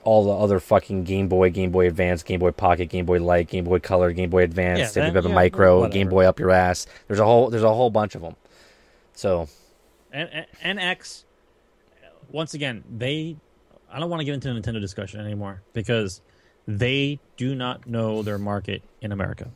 all 0.04 0.26
the 0.26 0.32
other 0.32 0.60
fucking 0.60 1.04
Game 1.04 1.28
Boy, 1.28 1.50
Game 1.52 1.72
Boy 1.72 1.88
Advance, 1.88 2.24
Game 2.24 2.40
Boy 2.40 2.52
Pocket, 2.52 2.88
Game 2.88 3.06
Boy 3.06 3.20
Light, 3.20 3.48
Game 3.48 3.64
Boy 3.66 3.80
Color, 3.80 4.12
Game 4.14 4.30
Boy 4.30 4.44
Advance, 4.44 4.96
Yeah, 4.96 5.12
that- 5.12 5.24
yeah, 5.24 5.34
Micro, 5.34 5.80
whatever. 5.82 5.94
Game 5.94 6.10
Boy 6.10 6.26
up 6.26 6.40
your 6.40 6.52
ass. 6.52 6.88
There's 7.08 7.20
a 7.20 7.26
whole 7.26 7.50
there's 7.50 7.64
a 7.64 7.74
whole 7.74 7.90
bunch 7.90 8.16
of 8.16 8.22
them. 8.22 8.36
So 9.14 9.48
And, 10.12 10.46
and 10.62 10.80
NX. 10.80 11.26
Once 12.32 12.54
again, 12.54 12.84
they. 12.90 13.36
I 13.92 14.00
don't 14.00 14.10
want 14.10 14.22
to 14.22 14.26
get 14.26 14.34
into 14.34 14.54
the 14.54 14.60
Nintendo 14.60 14.80
discussion 14.80 15.20
anymore 15.20 15.62
because 15.74 16.22
they 16.68 17.20
do 17.36 17.54
not 17.56 17.86
know 17.88 18.22
their 18.24 18.38
market 18.38 18.84
in 19.02 19.12
America. 19.12 19.50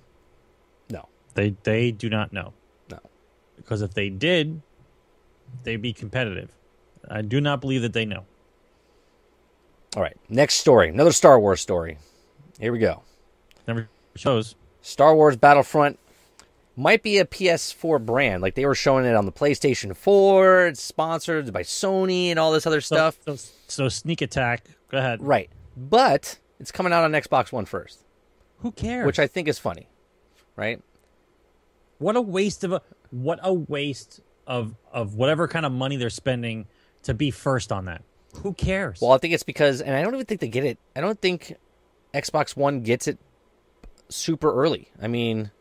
no, 0.89 1.07
They 1.35 1.55
they 1.63 1.91
do 1.91 2.09
not 2.09 2.33
know. 2.33 2.51
No. 2.91 2.99
Because 3.55 3.81
if 3.81 3.93
they 3.93 4.09
did, 4.09 4.61
they'd 5.63 5.81
be 5.81 5.93
competitive. 5.93 6.51
I 7.09 7.21
do 7.21 7.39
not 7.39 7.61
believe 7.61 7.81
that 7.83 7.93
they 7.93 8.03
know. 8.05 8.25
All 9.95 10.01
right, 10.01 10.17
next 10.29 10.55
story, 10.55 10.89
another 10.89 11.11
Star 11.13 11.39
Wars 11.39 11.61
story. 11.61 11.97
Here 12.59 12.71
we 12.71 12.79
go. 12.79 13.03
Never 13.67 13.87
shows. 14.15 14.55
Star 14.81 15.15
Wars 15.15 15.35
Battlefront 15.37 15.99
might 16.75 17.01
be 17.01 17.17
a 17.17 17.25
PS4 17.25 18.05
brand. 18.05 18.41
Like 18.41 18.55
they 18.55 18.65
were 18.65 18.75
showing 18.75 19.05
it 19.05 19.15
on 19.15 19.25
the 19.25 19.31
PlayStation 19.31 19.95
4. 19.95 20.67
It's 20.67 20.81
sponsored 20.81 21.51
by 21.53 21.63
Sony 21.63 22.27
and 22.27 22.37
all 22.39 22.51
this 22.51 22.67
other 22.67 22.81
So, 22.81 22.95
stuff. 22.95 23.17
So, 23.25 23.35
so 23.67 23.89
sneak 23.89 24.21
attack. 24.21 24.65
Go 24.89 24.97
ahead. 24.97 25.21
Right. 25.21 25.49
But 25.77 26.39
it's 26.59 26.71
coming 26.71 26.91
out 26.93 27.03
on 27.03 27.11
Xbox 27.13 27.51
One 27.51 27.65
first, 27.65 27.99
Who 28.59 28.71
cares? 28.71 29.05
which 29.05 29.19
I 29.19 29.27
think 29.27 29.47
is 29.47 29.59
funny. 29.59 29.87
Right? 30.55 30.81
what 31.97 32.17
a 32.17 32.21
waste 32.21 32.65
of 32.65 32.73
a 32.73 32.81
what 33.11 33.39
a 33.41 33.53
waste 33.53 34.19
of 34.45 34.75
of 34.91 35.15
whatever 35.15 35.47
kind 35.47 35.65
of 35.65 35.71
money 35.71 35.95
they're 35.95 36.09
spending 36.09 36.67
to 37.03 37.13
be 37.13 37.31
first 37.31 37.71
on 37.71 37.85
that. 37.85 38.01
Who 38.43 38.53
cares? 38.53 38.99
Well, 39.01 39.11
I 39.11 39.17
think 39.17 39.33
it's 39.33 39.43
because, 39.43 39.81
and 39.81 39.95
I 39.95 40.01
don't 40.01 40.13
even 40.13 40.25
think 40.25 40.41
they 40.41 40.47
get 40.47 40.63
it. 40.63 40.77
I 40.95 41.01
don't 41.01 41.19
think 41.19 41.55
Xbox 42.13 42.55
One 42.55 42.81
gets 42.81 43.07
it 43.07 43.17
super 44.09 44.53
early. 44.53 44.89
I 45.01 45.07
mean, 45.07 45.51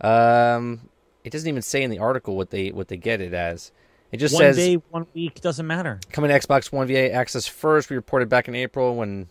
um, 0.00 0.88
it 1.22 1.30
doesn't 1.30 1.48
even 1.48 1.62
say 1.62 1.82
in 1.82 1.90
the 1.90 1.98
article 1.98 2.36
what 2.36 2.50
they 2.50 2.70
what 2.70 2.88
they 2.88 2.96
get 2.96 3.20
it 3.20 3.32
as. 3.34 3.72
It 4.12 4.18
just 4.18 4.34
one 4.34 4.42
says 4.42 4.56
one 4.56 4.66
day, 4.66 4.82
one 4.90 5.06
week 5.14 5.40
doesn't 5.40 5.66
matter. 5.66 5.98
coming 6.12 6.30
to 6.30 6.38
Xbox 6.38 6.70
One 6.70 6.86
VA 6.86 7.12
access 7.12 7.46
first. 7.46 7.90
We 7.90 7.96
reported 7.96 8.28
back 8.28 8.46
in 8.46 8.54
April 8.54 8.94
when 8.94 9.28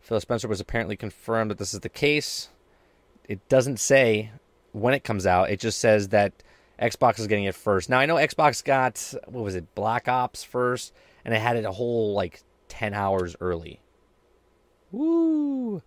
Phil 0.00 0.18
Spencer 0.20 0.48
was 0.48 0.60
apparently 0.60 0.96
confirmed 0.96 1.50
that 1.50 1.58
this 1.58 1.74
is 1.74 1.80
the 1.80 1.88
case. 1.88 2.48
It 3.28 3.46
doesn't 3.48 3.78
say 3.78 4.32
when 4.72 4.94
it 4.94 5.04
comes 5.04 5.26
out. 5.26 5.50
It 5.50 5.60
just 5.60 5.78
says 5.78 6.08
that 6.08 6.32
Xbox 6.80 7.20
is 7.20 7.26
getting 7.26 7.44
it 7.44 7.54
first. 7.54 7.90
Now 7.90 7.98
I 7.98 8.06
know 8.06 8.16
Xbox 8.16 8.64
got 8.64 9.14
what 9.26 9.44
was 9.44 9.54
it, 9.54 9.74
Black 9.74 10.08
Ops 10.08 10.42
first, 10.42 10.92
and 11.24 11.34
I 11.34 11.38
had 11.38 11.56
it 11.56 11.64
a 11.64 11.72
whole 11.72 12.14
like 12.14 12.42
ten 12.68 12.94
hours 12.94 13.36
early. 13.40 13.80
Woo! 14.92 15.82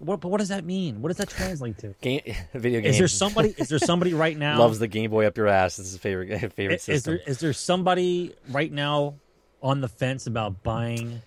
What, 0.00 0.20
but 0.20 0.28
what 0.28 0.38
does 0.38 0.48
that 0.48 0.64
mean? 0.64 1.02
What 1.02 1.10
does 1.10 1.18
that 1.18 1.28
translate 1.28 1.76
to? 1.78 1.88
Game 2.00 2.22
video 2.54 2.80
game. 2.80 2.90
Is 2.90 2.98
there 2.98 3.08
somebody? 3.08 3.54
Is 3.56 3.68
there 3.68 3.78
somebody 3.78 4.14
right 4.14 4.36
now? 4.36 4.58
loves 4.58 4.78
the 4.78 4.88
Game 4.88 5.10
Boy 5.10 5.26
up 5.26 5.36
your 5.36 5.46
ass? 5.46 5.76
This 5.76 5.86
is 5.86 5.92
his 5.92 6.00
favorite 6.00 6.52
favorite 6.54 6.76
is, 6.76 6.82
system. 6.82 6.94
Is 6.94 7.02
there 7.04 7.20
is 7.26 7.38
there 7.38 7.52
somebody 7.52 8.34
right 8.48 8.72
now 8.72 9.14
on 9.62 9.82
the 9.82 9.88
fence 9.88 10.26
about 10.26 10.62
buying 10.62 11.20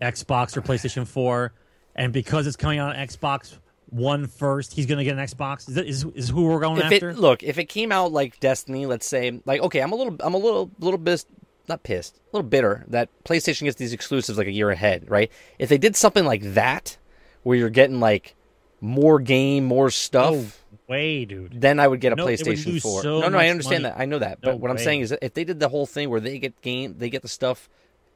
Xbox 0.00 0.56
or 0.56 0.62
PlayStation 0.62 1.06
Four, 1.06 1.52
and 1.94 2.12
because 2.12 2.46
it's 2.46 2.56
coming 2.56 2.78
out 2.78 2.96
on 2.96 3.06
Xbox 3.06 3.58
One 3.90 4.26
first, 4.26 4.72
he's 4.72 4.86
going 4.86 4.98
to 4.98 5.04
get 5.04 5.18
an 5.18 5.24
Xbox? 5.24 5.68
Is, 5.68 5.74
that, 5.74 5.86
is 5.86 6.04
is 6.14 6.28
who 6.30 6.44
we're 6.44 6.60
going 6.60 6.78
if 6.78 6.92
after? 6.92 7.10
it 7.10 7.18
look 7.18 7.42
if 7.42 7.58
it 7.58 7.66
came 7.66 7.92
out 7.92 8.10
like 8.10 8.40
Destiny, 8.40 8.86
let's 8.86 9.06
say, 9.06 9.42
like 9.44 9.60
okay, 9.60 9.80
I'm 9.80 9.92
a 9.92 9.96
little, 9.96 10.16
I'm 10.20 10.32
a 10.32 10.38
little, 10.38 10.70
little 10.78 10.98
bit 10.98 11.26
not 11.68 11.82
pissed, 11.82 12.16
a 12.16 12.36
little 12.36 12.48
bitter 12.48 12.84
that 12.88 13.08
PlayStation 13.24 13.62
gets 13.64 13.76
these 13.76 13.92
exclusives 13.92 14.38
like 14.38 14.46
a 14.46 14.52
year 14.52 14.70
ahead, 14.70 15.10
right? 15.10 15.30
If 15.58 15.68
they 15.68 15.78
did 15.78 15.96
something 15.96 16.24
like 16.24 16.42
that, 16.54 16.96
where 17.42 17.56
you're 17.56 17.70
getting 17.70 18.00
like 18.00 18.34
more 18.80 19.18
game, 19.18 19.64
more 19.64 19.90
stuff, 19.90 20.34
oh, 20.34 20.78
way, 20.88 21.24
dude. 21.24 21.60
then 21.60 21.80
I 21.80 21.88
would 21.88 22.00
get 22.00 22.12
a 22.12 22.16
No, 22.16 22.26
PlayStation 22.26 22.80
4. 22.80 23.02
so 23.02 23.20
no, 23.20 23.28
no, 23.28 23.38
I 23.38 23.48
understand 23.48 23.82
money. 23.82 23.94
that. 23.94 24.00
I 24.00 24.04
know 24.06 24.18
that. 24.20 24.42
No 24.42 24.52
But 24.52 24.60
what 24.60 24.70
I'm 24.70 24.78
saying 24.78 25.00
is 25.02 25.10
that 25.10 25.18
if 25.24 25.34
they 25.34 25.44
did 25.44 25.58
the 25.60 25.68
whole 25.68 25.86
thing 25.86 26.10
where 26.10 26.20
they 26.20 26.38
get 26.38 26.60
game, 26.62 26.94
they 26.98 27.10
get 27.10 27.22
the 27.22 27.28
stuff, 27.28 27.68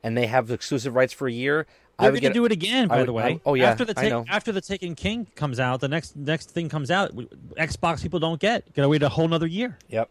and 0.03 0.17
they 0.17 0.27
have 0.27 0.51
exclusive 0.51 0.95
rights 0.95 1.13
for 1.13 1.27
a 1.29 1.33
year, 1.33 1.67
I 1.99 2.05
They're 2.05 2.13
going 2.21 2.33
to 2.33 2.39
do 2.39 2.45
it 2.47 2.53
again, 2.53 2.89
by 2.89 2.99
would- 2.99 3.09
the 3.09 3.13
way. 3.13 3.41
Oh, 3.45 3.55
yeah, 3.55 3.71
after 3.71 3.85
the 3.85 3.95
take, 3.95 4.13
after 4.29 4.51
the 4.51 4.61
Taken 4.61 4.95
King 4.95 5.27
comes 5.37 5.61
out, 5.61 5.81
the 5.81 5.89
next 5.89 6.17
next 6.17 6.51
thing 6.51 6.69
comes 6.69 6.91
out. 6.91 7.15
Xbox 7.57 8.03
people 8.03 8.19
don't 8.19 8.41
get. 8.41 8.73
Got 8.75 8.83
to 8.83 8.89
wait 8.89 9.03
a 9.03 9.09
whole 9.09 9.29
nother 9.29 9.47
year. 9.47 9.79
Yep, 9.89 10.09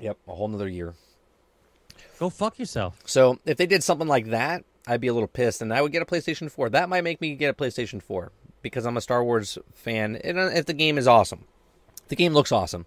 yep, 0.00 0.18
a 0.26 0.34
whole 0.34 0.48
nother 0.48 0.68
year. 0.68 0.94
Go 2.18 2.30
fuck 2.30 2.58
yourself. 2.58 3.00
So 3.06 3.38
if 3.44 3.56
they 3.56 3.66
did 3.66 3.82
something 3.82 4.08
like 4.08 4.26
that, 4.30 4.64
I'd 4.86 5.00
be 5.00 5.08
a 5.08 5.12
little 5.14 5.28
pissed, 5.28 5.62
and 5.62 5.72
I 5.72 5.82
would 5.82 5.92
get 5.92 6.02
a 6.02 6.06
PlayStation 6.06 6.50
4. 6.50 6.70
That 6.70 6.88
might 6.88 7.04
make 7.04 7.20
me 7.20 7.34
get 7.34 7.50
a 7.50 7.54
PlayStation 7.54 8.00
4 8.02 8.30
because 8.62 8.86
I'm 8.86 8.96
a 8.96 9.00
Star 9.00 9.22
Wars 9.24 9.58
fan. 9.74 10.16
And 10.16 10.38
uh, 10.38 10.46
if 10.46 10.66
the 10.66 10.72
game 10.74 10.96
is 10.98 11.06
awesome, 11.08 11.44
the 12.08 12.16
game 12.16 12.32
looks 12.32 12.52
awesome. 12.52 12.86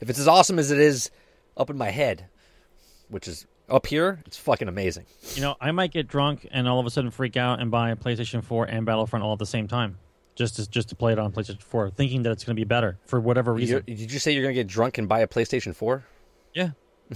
If 0.00 0.10
it's 0.10 0.18
as 0.18 0.26
awesome 0.28 0.58
as 0.58 0.70
it 0.70 0.78
is 0.80 1.10
up 1.56 1.70
in 1.70 1.76
my 1.78 1.90
head, 1.90 2.26
which 3.08 3.28
is 3.28 3.46
Up 3.68 3.86
here, 3.86 4.22
it's 4.26 4.36
fucking 4.36 4.68
amazing. 4.68 5.06
You 5.34 5.42
know, 5.42 5.54
I 5.60 5.70
might 5.70 5.92
get 5.92 6.08
drunk 6.08 6.46
and 6.50 6.66
all 6.68 6.80
of 6.80 6.86
a 6.86 6.90
sudden 6.90 7.10
freak 7.10 7.36
out 7.36 7.60
and 7.60 7.70
buy 7.70 7.90
a 7.90 7.96
PlayStation 7.96 8.42
4 8.42 8.64
and 8.66 8.84
Battlefront 8.84 9.22
all 9.24 9.32
at 9.34 9.38
the 9.38 9.46
same 9.46 9.68
time, 9.68 9.98
just 10.34 10.56
to 10.56 10.68
just 10.68 10.88
to 10.90 10.96
play 10.96 11.12
it 11.12 11.18
on 11.18 11.30
PlayStation 11.32 11.62
4, 11.62 11.90
thinking 11.90 12.22
that 12.24 12.32
it's 12.32 12.44
going 12.44 12.56
to 12.56 12.60
be 12.60 12.64
better 12.64 12.98
for 13.06 13.20
whatever 13.20 13.52
reason. 13.54 13.82
You- 13.86 13.94
did 13.96 14.12
you 14.12 14.18
say 14.18 14.32
you're 14.32 14.42
gonna 14.42 14.52
get 14.54 14.66
drunk 14.66 14.98
and 14.98 15.08
buy 15.08 15.20
a 15.20 15.26
PlayStation 15.26 15.74
4? 15.74 16.04
Yeah. 16.54 16.70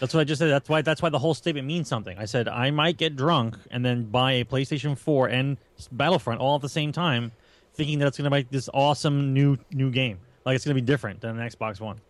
that's 0.00 0.14
what 0.14 0.20
I 0.20 0.24
just 0.24 0.38
said. 0.38 0.48
That's 0.50 0.68
why 0.68 0.82
that's 0.82 1.02
why 1.02 1.08
the 1.08 1.18
whole 1.18 1.34
statement 1.34 1.66
means 1.66 1.88
something. 1.88 2.16
I 2.18 2.24
said 2.24 2.48
I 2.48 2.70
might 2.70 2.96
get 2.96 3.16
drunk 3.16 3.56
and 3.70 3.84
then 3.84 4.04
buy 4.04 4.32
a 4.32 4.44
PlayStation 4.44 4.96
4 4.96 5.28
and 5.28 5.56
Battlefront 5.92 6.40
all 6.40 6.56
at 6.56 6.62
the 6.62 6.68
same 6.68 6.92
time, 6.92 7.32
thinking 7.74 7.98
that 8.00 8.06
it's 8.08 8.16
going 8.18 8.24
to 8.24 8.30
make 8.30 8.50
this 8.50 8.68
awesome 8.72 9.32
new 9.34 9.56
new 9.72 9.90
game. 9.90 10.18
Like 10.44 10.56
it's 10.56 10.64
going 10.64 10.76
to 10.76 10.80
be 10.82 10.86
different 10.86 11.20
than 11.20 11.38
an 11.38 11.48
Xbox 11.48 11.80
One. 11.80 12.00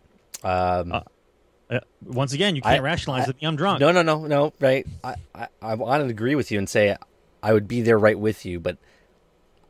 Um, 0.43 0.91
Uh, 1.71 1.79
once 2.03 2.33
again, 2.33 2.55
you 2.55 2.61
can't 2.63 2.79
I- 2.79 2.83
rationalize 2.83 3.27
I- 3.27 3.31
it. 3.31 3.35
I'm 3.43 3.55
drunk. 3.55 3.79
No, 3.79 3.91
no, 3.91 4.01
no, 4.01 4.25
no. 4.25 4.53
Right. 4.59 4.87
I, 5.03 5.15
I, 5.35 5.47
I 5.61 5.75
want 5.75 6.01
to 6.03 6.09
agree 6.09 6.33
with 6.33 6.49
you 6.51 6.57
and 6.57 6.67
say 6.67 6.95
I 7.43 7.53
would 7.53 7.67
be 7.67 7.81
there 7.81 7.99
right 7.99 8.17
with 8.17 8.43
you, 8.45 8.59
but 8.59 8.77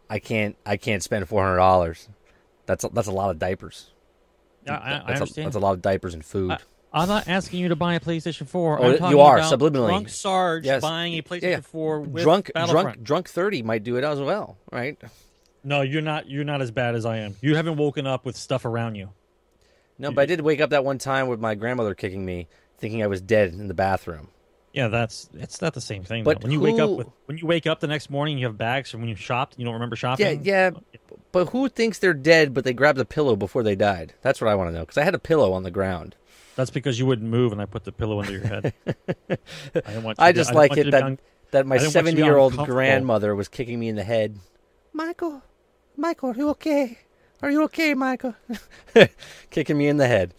I 0.10 0.20
can't. 0.20 0.56
I 0.66 0.78
can't 0.78 1.04
spend 1.04 1.28
four 1.28 1.44
hundred 1.44 1.58
dollars. 1.58 2.08
That's 2.68 2.84
a, 2.86 2.90
that's 2.90 3.08
a 3.08 3.12
lot 3.12 3.32
of 3.32 3.40
diapers. 3.40 3.92
I, 4.68 4.72
I, 4.72 4.76
I 4.76 4.78
That's, 4.80 4.92
a, 5.08 5.14
understand. 5.14 5.46
that's 5.48 5.56
a 5.56 5.60
lot 5.60 5.72
of 5.74 5.82
diapers 5.82 6.14
and 6.14 6.24
food. 6.24 6.58
I, 6.92 7.04
I'm 7.04 7.08
not 7.08 7.28
asking 7.28 7.60
you 7.60 7.70
to 7.70 7.76
buy 7.76 7.96
a 7.96 8.00
PlayStation 8.00 8.48
4. 8.48 8.80
Oh, 8.80 8.98
I'm 9.02 9.12
you 9.12 9.20
are, 9.20 9.38
about 9.38 9.54
subliminally. 9.54 9.90
Drunk 9.90 10.10
Sarge 10.10 10.66
Yes. 10.66 10.82
buying 10.82 11.14
a 11.14 11.22
PlayStation 11.22 11.42
Yeah, 11.44 11.50
yeah. 11.50 11.62
4 11.62 12.02
with 12.02 12.24
drunk, 12.24 12.52
Battlefront. 12.54 12.84
drunk, 12.86 13.04
drunk. 13.04 13.30
Thirty 13.30 13.62
might 13.62 13.84
do 13.84 13.98
it 13.98 14.04
as 14.04 14.20
well, 14.20 14.58
right? 14.72 14.98
No, 15.64 15.82
you're 15.82 16.02
not. 16.02 16.30
You're 16.30 16.46
not 16.46 16.62
as 16.62 16.72
bad 16.72 16.96
as 16.96 17.06
I 17.06 17.18
am. 17.18 17.36
You 17.42 17.56
haven't 17.56 17.78
woken 17.78 18.08
up 18.08 18.26
with 18.26 18.36
stuff 18.36 18.66
around 18.66 18.96
you. 18.96 19.10
No, 19.98 20.12
but 20.12 20.22
I 20.22 20.26
did 20.26 20.42
wake 20.42 20.62
up 20.62 20.70
that 20.70 20.86
one 20.86 20.98
time 20.98 21.28
with 21.28 21.40
my 21.42 21.56
grandmother 21.56 21.94
kicking 21.94 22.26
me, 22.26 22.48
thinking 22.78 23.04
I 23.04 23.08
was 23.08 23.22
dead 23.22 23.52
in 23.52 23.68
the 23.68 23.74
bathroom. 23.74 24.30
Yeah, 24.74 24.88
that's 24.88 25.30
it's 25.34 25.62
not 25.62 25.74
the 25.74 25.82
same 25.82 26.04
thing. 26.04 26.24
But 26.24 26.40
though. 26.40 26.44
when 26.46 26.52
you 26.54 26.60
wake 26.62 26.80
up 26.80 26.90
with 26.92 27.08
when 27.26 27.38
you 27.38 27.46
wake 27.46 27.68
up 27.68 27.82
the 27.82 27.88
next 27.88 28.10
morning, 28.10 28.38
you 28.38 28.46
have 28.46 28.58
bags 28.58 28.90
from 28.90 29.02
when 29.02 29.10
you 29.10 29.16
shopped. 29.16 29.56
You 29.58 29.66
don't 29.66 29.74
remember 29.74 29.96
shopping. 29.96 30.42
Yeah, 30.44 30.72
yeah. 30.74 31.00
But 31.32 31.50
who 31.50 31.68
thinks 31.70 32.00
they're 32.00 32.14
dead, 32.14 32.54
but 32.54 32.64
they 32.64 32.74
grabbed 32.74 33.00
a 33.00 33.06
pillow 33.06 33.36
before 33.36 33.62
they 33.62 33.76
died? 33.76 34.14
That's 34.22 34.40
what 34.40 34.50
I 34.50 34.56
want 34.56 34.70
to 34.70 34.74
know. 34.74 34.82
Because 34.82 34.98
I 34.98 35.04
had 35.04 35.16
a 35.16 35.20
pillow 35.20 35.52
on 35.54 35.64
the 35.64 35.72
ground. 35.72 36.16
That's 36.60 36.72
because 36.72 37.00
you 37.00 37.06
wouldn't 37.06 37.30
move, 37.30 37.54
and 37.54 37.62
I 37.62 37.66
put 37.66 37.86
the 37.86 37.94
pillow 37.94 38.20
under 38.20 38.34
your 38.34 38.42
head. 38.42 38.74
I, 39.30 39.38
didn't 39.74 40.04
want 40.04 40.20
I 40.20 40.34
just 40.34 40.50
didn't 40.50 40.58
like 40.58 40.72
want 40.72 40.82
you 40.82 40.88
it 40.90 40.92
that 40.92 41.00
be 41.00 41.06
un- 41.06 41.20
that 41.52 41.66
my 41.66 41.76
I 41.76 41.78
didn't 41.78 41.96
want 41.96 42.08
you 42.08 42.12
to 42.12 42.16
be 42.18 42.22
seventy-year-old 42.22 42.58
grandmother 42.66 43.34
was 43.34 43.48
kicking 43.48 43.80
me 43.80 43.88
in 43.88 43.96
the 43.96 44.04
head. 44.04 44.38
Michael, 44.92 45.42
Michael, 45.96 46.32
are 46.32 46.36
you 46.36 46.50
okay? 46.50 46.98
Are 47.42 47.50
you 47.50 47.64
okay, 47.64 47.94
Michael? 47.94 48.36
kicking 49.52 49.78
me 49.78 49.88
in 49.88 49.96
the 49.96 50.08
head. 50.08 50.34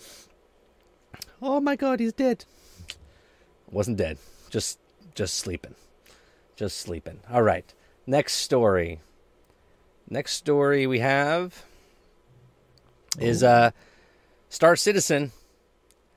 Oh 1.40 1.58
my 1.58 1.74
God, 1.74 2.00
he's 2.00 2.12
dead. 2.12 2.44
Wasn't 3.70 3.96
dead. 3.96 4.18
Just 4.50 4.78
just 5.14 5.36
sleeping. 5.36 5.74
Just 6.54 6.76
sleeping. 6.80 7.20
All 7.32 7.40
right. 7.42 7.72
Next 8.06 8.34
story. 8.34 9.00
Next 10.10 10.34
story 10.34 10.86
we 10.86 10.98
have 10.98 11.64
is 13.18 13.42
uh 13.42 13.70
Star 14.50 14.76
Citizen 14.76 15.32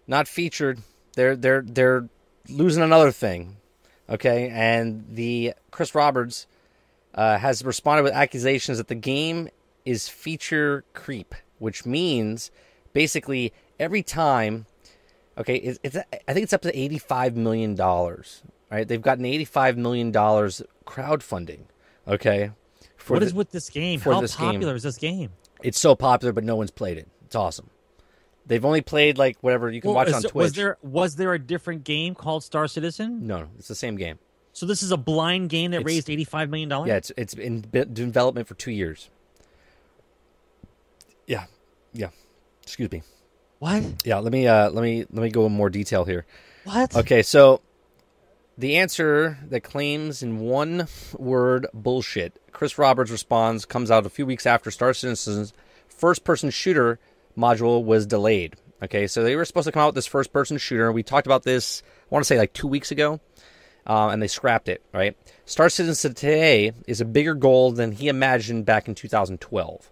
not 0.08 0.28
featured. 0.28 0.80
They're 1.16 1.36
they're 1.36 1.62
they're 1.62 2.08
losing 2.50 2.84
another 2.84 3.12
thing. 3.12 3.58
Okay, 4.10 4.50
and 4.50 5.06
the 5.10 5.54
Chris 5.72 5.96
Roberts 5.96 6.46
uh, 7.16 7.38
has 7.38 7.64
responded 7.64 8.04
with 8.04 8.14
accusations 8.14 8.78
that 8.78 8.88
the 8.88 8.96
game 8.96 9.50
is 9.86 10.10
feature 10.10 10.84
creep, 10.94 11.36
which 11.60 11.86
means 11.86 12.52
basically 12.94 13.54
every 13.80 14.04
time. 14.04 14.66
Okay, 15.38 15.56
it's, 15.56 15.80
it's 15.84 15.98
I 15.98 16.34
think 16.34 16.44
it's 16.44 16.54
up 16.54 16.62
to 16.64 16.78
eighty 16.78 16.98
five 17.00 17.36
million 17.36 17.76
dollars. 17.76 18.44
Right, 18.72 18.88
they've 18.88 19.02
gotten 19.02 19.26
eighty 19.26 19.46
five 19.46 19.78
million 19.78 20.12
dollars 20.12 20.62
crowdfunding. 20.86 21.62
Okay, 22.08 22.52
for 22.98 23.14
What 23.14 23.20
the- 23.22 23.26
is 23.28 23.34
with 23.34 23.52
this 23.52 23.70
game? 23.70 24.00
How 24.00 24.20
this 24.22 24.36
game. 24.36 24.52
popular 24.54 24.76
is 24.76 24.84
this 24.84 24.98
game? 24.98 25.32
it's 25.62 25.80
so 25.80 25.96
popular, 25.96 26.34
but 26.34 26.44
no 26.44 26.56
one's 26.58 26.72
played 26.72 26.98
it. 26.98 27.08
It's 27.26 27.36
awesome. 27.36 27.70
They've 28.46 28.64
only 28.66 28.82
played 28.82 29.18
like 29.18 29.38
whatever 29.42 29.70
you 29.72 29.80
can 29.82 29.90
Well, 29.90 29.96
watch 29.96 30.10
is 30.10 30.16
on 30.16 30.22
Twitch. 30.24 30.34
Was 30.34 30.54
there 30.54 30.78
was 30.82 31.16
there 31.16 31.34
a 31.34 31.40
different 31.40 31.84
game 31.84 32.14
called 32.16 32.44
Star 32.44 32.68
Citizen? 32.68 33.26
No, 33.26 33.40
no, 33.42 33.48
it's 33.58 33.68
the 33.68 33.76
same 33.76 33.96
game. 33.96 34.20
So 34.52 34.66
this 34.66 34.84
is 34.84 34.92
a 34.92 34.98
blind 34.98 35.50
game 35.50 35.72
that 35.72 35.78
It's- 35.82 35.88
raised 35.96 36.10
eighty 36.10 36.26
five 36.26 36.50
million 36.50 36.70
dollars. 36.70 36.90
Yeah, 36.90 36.96
it's 36.98 37.12
it's 37.18 37.34
in 37.34 37.62
development 37.72 38.48
for 38.48 38.54
two 38.56 38.72
years. 38.72 39.10
Yeah, 41.28 41.46
yeah. 41.94 42.10
Excuse 42.62 42.92
me. 42.92 43.02
What? 43.60 43.84
Yeah, 44.06 44.20
let 44.20 44.32
me 44.34 44.48
uh, 44.48 44.70
let 44.72 44.82
me 44.84 45.06
let 45.12 45.24
me 45.24 45.30
go 45.30 45.46
in 45.46 45.54
more 45.54 45.70
detail 45.70 46.04
here. 46.06 46.26
What? 46.66 46.96
Okay, 46.96 47.22
so 47.24 47.62
the 48.58 48.78
answer 48.78 49.38
that 49.50 49.62
claims 49.62 50.22
in 50.22 50.40
one 50.40 50.88
word 51.18 51.68
bullshit. 51.74 52.40
Chris 52.52 52.78
Roberts 52.78 53.10
responds 53.10 53.66
comes 53.66 53.90
out 53.90 54.06
a 54.06 54.10
few 54.10 54.26
weeks 54.26 54.46
after 54.46 54.70
Star 54.70 54.94
Citizen's 54.94 55.54
first 55.88 56.24
person 56.24 56.50
shooter 56.50 57.00
module 57.38 57.84
was 57.84 58.06
delayed. 58.06 58.56
Okay, 58.82 59.08
so 59.08 59.24
they 59.24 59.36
were 59.36 59.46
supposed 59.46 59.66
to 59.66 59.72
come 59.72 59.82
out 59.82 59.88
with 59.88 59.96
this 59.96 60.08
first 60.08 60.34
person 60.34 60.58
shooter. 60.58 60.92
We 60.92 61.04
talked 61.04 61.26
about 61.26 61.44
this, 61.44 61.82
I 61.86 62.08
want 62.10 62.24
to 62.24 62.28
say 62.28 62.38
like 62.38 62.52
two 62.52 62.68
weeks 62.68 62.92
ago, 62.92 63.22
uh, 63.88 64.10
and 64.10 64.22
they 64.22 64.28
scrapped 64.28 64.68
it, 64.68 64.84
right? 64.94 65.16
Star 65.46 65.70
Citizen 65.70 66.14
today 66.14 66.74
is 66.86 67.00
a 67.00 67.06
bigger 67.06 67.34
goal 67.34 67.72
than 67.72 67.94
he 67.94 68.10
imagined 68.10 68.66
back 68.66 68.90
in 68.90 68.96
2012. 68.96 69.90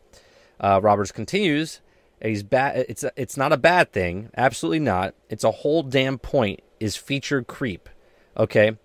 Uh, 0.60 0.80
Roberts 0.84 1.12
continues, 1.14 1.80
he's. 2.22 2.44
It's 2.52 3.04
a, 3.04 3.12
it's 3.16 3.38
not 3.38 3.54
a 3.54 3.58
bad 3.58 3.94
thing, 3.94 4.30
absolutely 4.36 4.80
not. 4.80 5.16
It's 5.30 5.46
a 5.46 5.52
whole 5.52 5.84
damn 5.84 6.18
point 6.18 6.60
is 6.82 6.98
feature 6.98 7.44
creep, 7.44 7.88
okay. 8.36 8.78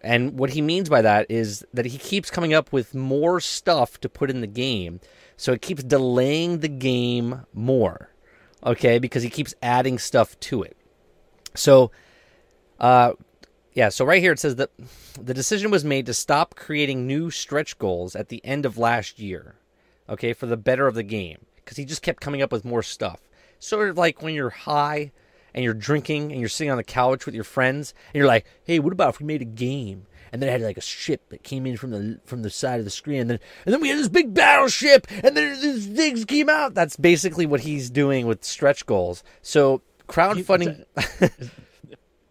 And 0.00 0.38
what 0.38 0.50
he 0.50 0.62
means 0.62 0.88
by 0.88 1.02
that 1.02 1.26
is 1.28 1.66
that 1.74 1.86
he 1.86 1.98
keeps 1.98 2.30
coming 2.30 2.54
up 2.54 2.72
with 2.72 2.94
more 2.94 3.40
stuff 3.40 3.98
to 4.00 4.08
put 4.08 4.30
in 4.30 4.40
the 4.40 4.46
game, 4.46 5.00
so 5.38 5.52
it 5.52 5.62
keeps 5.62 5.84
delaying 5.84 6.58
the 6.58 6.68
game 6.68 7.46
more, 7.54 8.10
okay, 8.66 8.98
because 8.98 9.22
he 9.22 9.30
keeps 9.30 9.54
adding 9.62 9.96
stuff 9.96 10.38
to 10.40 10.64
it. 10.64 10.76
So, 11.54 11.92
uh, 12.80 13.12
yeah, 13.72 13.88
so 13.88 14.04
right 14.04 14.20
here 14.20 14.32
it 14.32 14.40
says 14.40 14.56
that 14.56 14.72
the 15.18 15.32
decision 15.32 15.70
was 15.70 15.84
made 15.84 16.06
to 16.06 16.12
stop 16.12 16.56
creating 16.56 17.06
new 17.06 17.30
stretch 17.30 17.78
goals 17.78 18.16
at 18.16 18.28
the 18.28 18.44
end 18.44 18.66
of 18.66 18.76
last 18.76 19.20
year, 19.20 19.54
okay, 20.08 20.32
for 20.32 20.46
the 20.46 20.56
better 20.56 20.88
of 20.88 20.96
the 20.96 21.04
game, 21.04 21.46
because 21.56 21.76
he 21.76 21.84
just 21.84 22.02
kept 22.02 22.20
coming 22.20 22.42
up 22.42 22.50
with 22.50 22.64
more 22.64 22.82
stuff. 22.82 23.20
Sort 23.60 23.90
of 23.90 23.96
like 23.96 24.20
when 24.20 24.34
you're 24.34 24.50
high 24.50 25.12
and 25.54 25.62
you're 25.62 25.72
drinking 25.72 26.32
and 26.32 26.40
you're 26.40 26.48
sitting 26.48 26.72
on 26.72 26.78
the 26.78 26.84
couch 26.84 27.26
with 27.26 27.34
your 27.36 27.44
friends 27.44 27.94
and 28.08 28.18
you're 28.18 28.26
like, 28.26 28.44
"Hey, 28.64 28.80
what 28.80 28.92
about 28.92 29.14
if 29.14 29.20
we 29.20 29.26
made 29.26 29.42
a 29.42 29.44
game?" 29.44 30.07
And 30.32 30.42
then 30.42 30.48
it 30.48 30.52
had 30.52 30.62
like 30.62 30.76
a 30.76 30.82
ship 30.82 31.28
that 31.30 31.42
came 31.42 31.66
in 31.66 31.76
from 31.76 31.90
the 31.90 32.20
from 32.24 32.42
the 32.42 32.50
side 32.50 32.78
of 32.78 32.84
the 32.84 32.90
screen, 32.90 33.20
and 33.20 33.30
then 33.30 33.40
and 33.64 33.72
then 33.72 33.80
we 33.80 33.88
had 33.88 33.98
this 33.98 34.08
big 34.08 34.34
battleship, 34.34 35.06
and 35.24 35.36
then 35.36 35.60
these 35.60 35.86
things 35.86 36.24
came 36.24 36.48
out. 36.48 36.74
That's 36.74 36.96
basically 36.96 37.46
what 37.46 37.60
he's 37.60 37.90
doing 37.90 38.26
with 38.26 38.44
stretch 38.44 38.86
goals. 38.86 39.22
So 39.42 39.82
crowdfunding, 40.08 40.84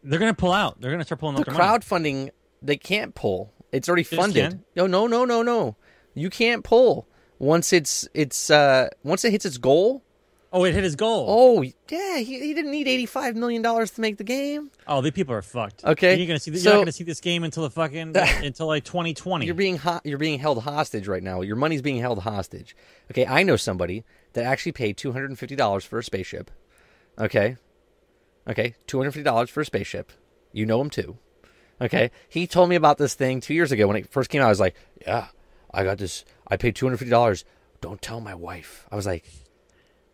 They're 0.04 0.20
gonna 0.20 0.34
pull 0.34 0.54
out. 0.54 0.80
They're 0.80 0.92
gonna 0.92 1.04
start 1.04 1.20
pulling 1.20 1.36
out 1.36 1.46
the 1.46 1.52
their 1.52 1.60
money. 1.60 1.80
crowdfunding, 1.80 2.30
they 2.62 2.78
can't 2.78 3.14
pull. 3.14 3.52
It's 3.72 3.90
already 3.90 4.04
funded. 4.04 4.64
No, 4.76 4.88
no, 4.88 5.08
no, 5.08 5.26
no, 5.26 5.42
no. 5.42 5.76
You 6.14 6.30
can't 6.30 6.64
pull 6.64 7.08
once 7.40 7.74
it's 7.74 8.08
it's 8.14 8.50
uh 8.50 8.90
once 9.04 9.26
it 9.26 9.32
hits 9.32 9.46
its 9.46 9.58
goal. 9.58 10.04
Oh, 10.54 10.64
it 10.64 10.74
hit 10.74 10.84
his 10.84 10.96
goal. 10.96 11.26
Oh 11.28 11.62
yeah, 11.90 12.18
he, 12.20 12.40
he 12.40 12.54
didn't 12.54 12.72
need 12.72 12.88
eighty 12.88 13.06
five 13.06 13.36
million 13.36 13.62
dollars 13.62 13.92
to 13.92 14.02
make 14.02 14.18
the 14.18 14.24
game. 14.24 14.72
Oh, 14.88 15.02
these 15.02 15.12
people 15.12 15.36
are 15.36 15.42
fucked. 15.42 15.84
Okay, 15.84 16.16
you're 16.16 16.26
gonna 16.28 16.40
see. 16.40 16.52
You're 16.52 16.64
not 16.74 16.80
gonna 16.80 16.92
see 16.94 17.04
this 17.04 17.20
game 17.20 17.44
until 17.44 17.64
the 17.64 17.70
fucking 17.70 18.16
until 18.44 18.68
like 18.68 18.86
2020. 18.86 19.46
You're 19.46 19.56
being 19.56 19.78
ho- 19.78 20.00
you're 20.06 20.18
being 20.18 20.40
held 20.40 20.64
hostage 20.64 21.08
right 21.08 21.22
now. 21.22 21.42
Your 21.42 21.58
money's 21.58 21.82
being 21.82 22.00
held 22.00 22.20
hostage. 22.20 22.76
Okay, 23.12 23.26
I 23.26 23.44
know 23.44 23.58
somebody 23.58 24.06
that 24.34 24.46
actually 24.46 24.72
paid 24.72 24.96
two 24.96 25.12
hundred 25.12 25.30
and 25.32 25.38
fifty 25.40 25.56
dollars 25.56 25.84
for 25.84 26.00
a 26.00 26.04
spaceship. 26.04 26.50
Okay, 27.20 27.58
okay, 28.48 28.76
two 28.88 28.98
hundred 29.00 29.12
fifty 29.12 29.24
dollars 29.24 29.50
for 29.50 29.62
a 29.62 29.66
spaceship. 29.66 30.14
You 30.54 30.66
know 30.66 30.80
him 30.80 30.90
too. 30.90 31.18
Okay, 31.82 32.10
he 32.30 32.48
told 32.48 32.70
me 32.70 32.76
about 32.76 32.98
this 32.98 33.14
thing 33.16 33.42
two 33.42 33.54
years 33.54 33.72
ago 33.74 33.86
when 33.88 33.98
it 33.98 34.10
first 34.10 34.30
came 34.30 34.42
out. 34.42 34.46
I 34.46 34.50
was 34.50 34.60
like, 34.62 34.76
yeah, 35.02 35.28
I 35.74 35.84
got 35.84 35.98
this. 35.98 36.24
I 36.48 36.56
paid 36.56 36.76
two 36.76 36.86
hundred 36.86 36.98
fifty 37.00 37.12
dollars. 37.12 37.44
Don't 37.82 38.02
tell 38.02 38.22
my 38.22 38.34
wife. 38.34 38.88
I 38.92 38.96
was 38.96 39.06
like, 39.06 39.26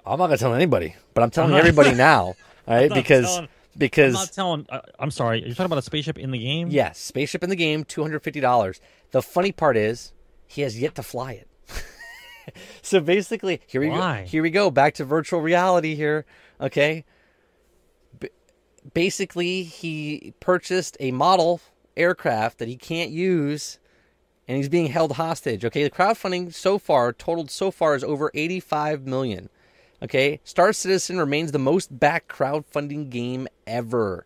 I'm 0.05 0.17
not 0.19 0.27
gonna 0.27 0.37
tell 0.37 0.53
anybody, 0.53 0.95
but 1.13 1.23
I'm 1.23 1.29
telling 1.29 1.51
not- 1.51 1.59
everybody 1.59 1.93
now. 1.95 2.35
All 2.67 2.75
right, 2.75 2.93
because 2.93 3.25
telling- 3.25 3.43
I'm 3.43 3.49
because 3.77 4.13
not 4.13 4.31
telling. 4.31 4.65
Uh, 4.69 4.81
I'm 4.99 5.11
sorry. 5.11 5.39
You're 5.41 5.49
talking 5.49 5.65
about 5.65 5.79
a 5.79 5.83
spaceship 5.83 6.17
in 6.17 6.31
the 6.31 6.37
game. 6.39 6.69
Yes, 6.69 6.99
spaceship 6.99 7.43
in 7.43 7.49
the 7.49 7.55
game, 7.55 7.83
two 7.83 8.01
hundred 8.01 8.21
fifty 8.23 8.39
dollars. 8.39 8.79
The 9.11 9.21
funny 9.21 9.51
part 9.51 9.77
is 9.77 10.13
he 10.47 10.61
has 10.61 10.79
yet 10.79 10.95
to 10.95 11.03
fly 11.03 11.33
it. 11.33 11.47
so 12.81 12.99
basically, 12.99 13.61
here 13.67 13.81
we 13.81 13.89
Why? 13.89 14.21
go. 14.21 14.27
Here 14.27 14.43
we 14.43 14.49
go. 14.49 14.69
Back 14.71 14.93
to 14.95 15.05
virtual 15.05 15.41
reality. 15.41 15.95
Here, 15.95 16.25
okay. 16.61 17.05
B- 18.19 18.29
basically, 18.93 19.63
he 19.63 20.33
purchased 20.39 20.97
a 20.99 21.11
model 21.11 21.61
aircraft 21.95 22.57
that 22.59 22.67
he 22.67 22.75
can't 22.75 23.11
use, 23.11 23.79
and 24.47 24.57
he's 24.57 24.69
being 24.69 24.87
held 24.87 25.13
hostage. 25.13 25.63
Okay, 25.65 25.83
the 25.83 25.89
crowdfunding 25.89 26.53
so 26.53 26.77
far 26.77 27.11
totaled 27.13 27.49
so 27.51 27.71
far 27.71 27.95
is 27.95 28.03
over 28.03 28.29
eighty-five 28.33 29.05
million. 29.05 29.49
Okay, 30.03 30.41
Star 30.43 30.73
Citizen 30.73 31.17
remains 31.17 31.51
the 31.51 31.59
most 31.59 31.97
backed 31.97 32.27
crowdfunding 32.27 33.09
game 33.09 33.47
ever. 33.65 34.25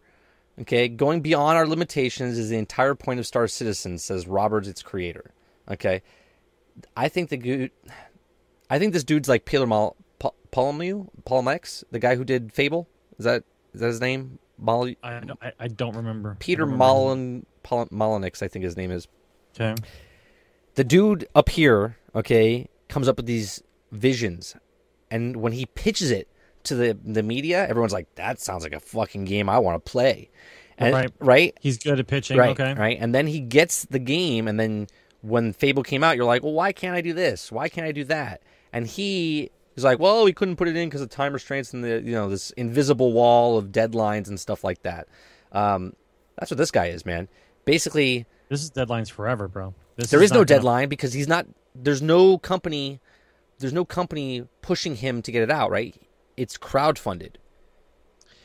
Okay, 0.60 0.88
going 0.88 1.22
beyond 1.22 1.58
our 1.58 1.68
limitations 1.68 2.38
is 2.38 2.50
the 2.50 2.58
entire 2.58 2.96
point 2.96 3.20
of 3.20 3.28
Star 3.28 3.48
Citizen, 3.48 4.00
says 4.00 4.28
Roberts, 4.28 4.68
its 4.68 4.82
creator. 4.82 5.32
Okay, 5.70 6.02
I 6.96 7.10
think 7.10 7.30
the 7.30 7.38
good, 7.38 7.72
I 8.70 8.80
think 8.80 8.94
this 8.94 9.04
dude's 9.04 9.30
like 9.30 9.46
Peter 9.46 9.68
Mal, 9.68 9.96
Polomew, 10.52 11.10
Polomex, 11.26 11.84
the 11.92 12.00
guy 12.00 12.16
who 12.16 12.24
did 12.24 12.52
Fable. 12.52 12.88
Is 13.20 13.26
that 13.26 13.44
is 13.74 13.82
that 13.82 13.88
his 13.88 14.02
name? 14.02 14.40
Mol- 14.58 14.96
I, 15.04 15.22
I, 15.42 15.52
I 15.60 15.68
don't 15.68 15.96
remember. 15.96 16.36
Peter 16.40 16.66
don't 16.66 16.72
remember. 16.72 17.46
Molynix, 17.64 18.42
I 18.42 18.48
think 18.48 18.66
his 18.66 18.76
name 18.76 18.92
is. 18.92 19.08
Okay. 19.54 19.76
The 20.74 20.84
dude 20.84 21.28
up 21.36 21.50
here, 21.50 21.98
okay, 22.16 22.68
comes 22.88 23.08
up 23.08 23.18
with 23.18 23.26
these 23.26 23.62
visions, 23.92 24.56
and 25.12 25.38
when 25.38 25.54
he 25.54 25.66
pitches 25.66 26.12
it 26.12 26.28
to 26.64 26.76
the 26.76 26.98
the 27.06 27.24
media, 27.24 27.68
everyone's 27.68 27.94
like, 27.94 28.14
"That 28.16 28.40
sounds 28.40 28.64
like 28.64 28.74
a 28.74 28.80
fucking 28.80 29.26
game 29.26 29.50
I 29.50 29.60
want 29.60 29.84
to 29.84 29.92
play." 29.92 30.30
And, 30.80 30.94
Right. 30.94 31.12
right, 31.20 31.58
He's 31.60 31.78
good 31.80 32.00
at 32.00 32.06
pitching. 32.08 32.38
right, 32.38 32.52
okay. 32.60 32.74
right, 32.76 32.98
and 33.00 33.14
then 33.16 33.26
he 33.28 33.40
gets 33.40 33.86
the 33.86 33.98
game, 34.00 34.48
and 34.48 34.60
then 34.60 34.88
when 35.22 35.52
Fable 35.54 35.82
came 35.84 36.04
out, 36.04 36.16
you're 36.16 36.26
like, 36.26 36.44
"Well, 36.44 36.54
why 36.54 36.72
can't 36.72 36.96
I 36.96 37.02
do 37.02 37.14
this? 37.14 37.52
Why 37.52 37.68
can't 37.70 37.88
I 37.88 37.92
do 37.92 38.04
that?" 38.06 38.42
And 38.72 38.86
he 38.86 39.50
is 39.76 39.84
like, 39.84 39.98
"Well, 40.00 40.24
we 40.24 40.34
couldn't 40.34 40.56
put 40.58 40.68
it 40.68 40.76
in 40.76 40.88
because 40.90 41.02
of 41.02 41.10
time 41.10 41.34
restraints 41.34 41.74
and 41.74 41.84
the 41.84 42.02
you 42.06 42.12
know 42.12 42.30
this 42.30 42.52
invisible 42.52 43.12
wall 43.14 43.58
of 43.58 43.68
deadlines 43.68 44.28
and 44.28 44.40
stuff 44.40 44.64
like 44.64 44.84
that." 44.84 45.08
Um, 45.52 45.94
that's 46.38 46.52
what 46.52 46.58
this 46.58 46.70
guy 46.72 46.88
is, 46.88 47.06
man. 47.06 47.28
Basically, 47.66 48.26
This 48.50 48.62
is 48.64 48.70
deadlines 48.72 49.10
forever, 49.10 49.48
bro. 49.48 49.74
This 49.96 50.10
there 50.12 50.22
is 50.22 50.32
no 50.32 50.38
gonna- 50.38 50.46
deadline 50.46 50.90
because 50.90 51.14
he's 51.14 51.28
not. 51.28 51.48
There's 51.74 52.02
no 52.02 52.38
company. 52.38 53.00
There's 53.60 53.74
no 53.74 53.86
company 53.86 54.48
pushing 54.62 54.96
him 54.96 55.22
to 55.24 55.32
get 55.32 55.44
it 55.44 55.52
out. 55.52 55.72
Right? 55.72 55.96
It's 56.36 56.58
crowdfunded. 56.58 57.36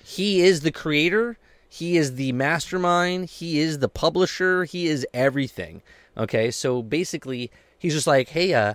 He 0.04 0.40
is 0.40 0.60
the 0.60 0.72
creator. 0.72 1.38
He 1.68 1.96
is 1.96 2.16
the 2.16 2.32
mastermind. 2.32 3.30
He 3.30 3.58
is 3.60 3.78
the 3.78 3.88
publisher. 3.88 4.64
He 4.64 4.86
is 4.86 5.06
everything. 5.14 5.82
Okay, 6.16 6.50
so 6.50 6.82
basically, 6.82 7.50
he's 7.78 7.94
just 7.94 8.06
like, 8.06 8.28
hey, 8.28 8.52
uh, 8.52 8.74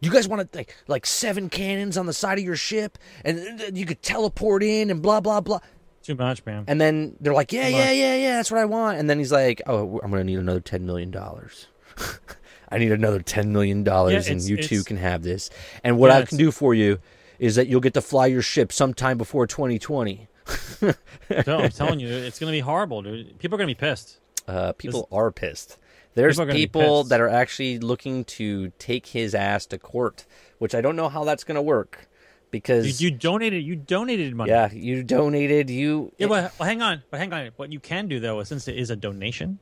you 0.00 0.10
guys 0.10 0.26
want 0.26 0.50
to 0.50 0.58
like 0.58 0.74
like 0.86 1.04
seven 1.04 1.50
cannons 1.50 1.98
on 1.98 2.06
the 2.06 2.14
side 2.14 2.38
of 2.38 2.44
your 2.44 2.56
ship, 2.56 2.96
and 3.22 3.60
uh, 3.60 3.64
you 3.74 3.84
could 3.84 4.00
teleport 4.02 4.62
in 4.62 4.90
and 4.90 5.02
blah 5.02 5.20
blah 5.20 5.40
blah. 5.40 5.60
Too 6.02 6.14
much, 6.14 6.44
man. 6.46 6.64
And 6.66 6.80
then 6.80 7.16
they're 7.20 7.34
like, 7.34 7.52
yeah, 7.52 7.64
Come 7.64 7.72
yeah, 7.72 7.90
on. 7.90 7.96
yeah, 7.96 8.14
yeah, 8.16 8.36
that's 8.36 8.50
what 8.50 8.58
I 8.58 8.64
want. 8.64 8.98
And 8.98 9.10
then 9.10 9.18
he's 9.18 9.30
like, 9.32 9.60
oh, 9.66 10.00
I'm 10.02 10.10
going 10.10 10.20
to 10.20 10.24
need 10.24 10.38
another 10.38 10.62
$10 10.62 10.80
million. 10.80 11.14
I 12.70 12.78
need 12.78 12.92
another 12.92 13.20
$10 13.20 13.48
million, 13.48 13.84
Yeah, 13.84 14.22
and 14.28 14.40
you 14.42 14.56
two 14.56 14.84
can 14.84 14.96
have 14.96 15.22
this. 15.22 15.50
And 15.82 15.98
what 15.98 16.08
Yeah, 16.10 16.18
I 16.18 16.22
can 16.24 16.38
do 16.38 16.50
for 16.50 16.72
you 16.74 16.98
is 17.38 17.56
that 17.56 17.66
you'll 17.68 17.80
get 17.80 17.94
to 17.94 18.00
fly 18.00 18.26
your 18.26 18.42
ship 18.42 18.72
sometime 18.72 19.18
before 19.18 19.46
2020. 19.46 20.28
no, 20.82 21.58
I'm 21.58 21.70
telling 21.70 22.00
you, 22.00 22.08
it's 22.08 22.38
gonna 22.38 22.52
be 22.52 22.60
horrible, 22.60 23.02
dude. 23.02 23.38
People 23.38 23.56
are 23.56 23.58
gonna 23.58 23.66
be 23.66 23.74
pissed. 23.74 24.18
Uh, 24.46 24.72
people 24.72 25.08
are 25.12 25.30
pissed. 25.30 25.78
There's 26.14 26.38
People 26.38 26.50
are 26.50 26.54
people 26.54 27.04
that 27.04 27.20
are 27.20 27.28
actually 27.28 27.78
looking 27.78 28.24
to 28.24 28.70
take 28.78 29.06
his 29.06 29.34
ass 29.34 29.66
to 29.66 29.78
court, 29.78 30.26
which 30.58 30.74
I 30.74 30.80
don't 30.80 30.96
know 30.96 31.08
how 31.08 31.22
that's 31.24 31.44
going 31.44 31.54
to 31.54 31.62
work 31.62 32.08
because, 32.50 33.00
You, 33.00 33.10
you 33.10 33.16
donated. 33.16 33.62
You 33.62 33.76
donated 33.76 34.34
money. 34.34 34.50
yeah, 34.50 34.68
you 34.72 35.04
donated, 35.04 35.70
you. 35.70 36.12
Yeah, 36.18 36.26
but 36.26 36.52
well, 36.58 36.68
hang 36.68 36.82
on. 36.82 37.04
But 37.10 37.20
hang 37.20 37.32
on. 37.32 37.50
What 37.56 37.72
you 37.72 37.78
can 37.78 38.08
do 38.08 38.18
though, 38.18 38.40
is 38.40 38.48
since 38.48 38.66
it 38.66 38.76
is 38.76 38.90
a 38.90 38.96
donation, 38.96 39.60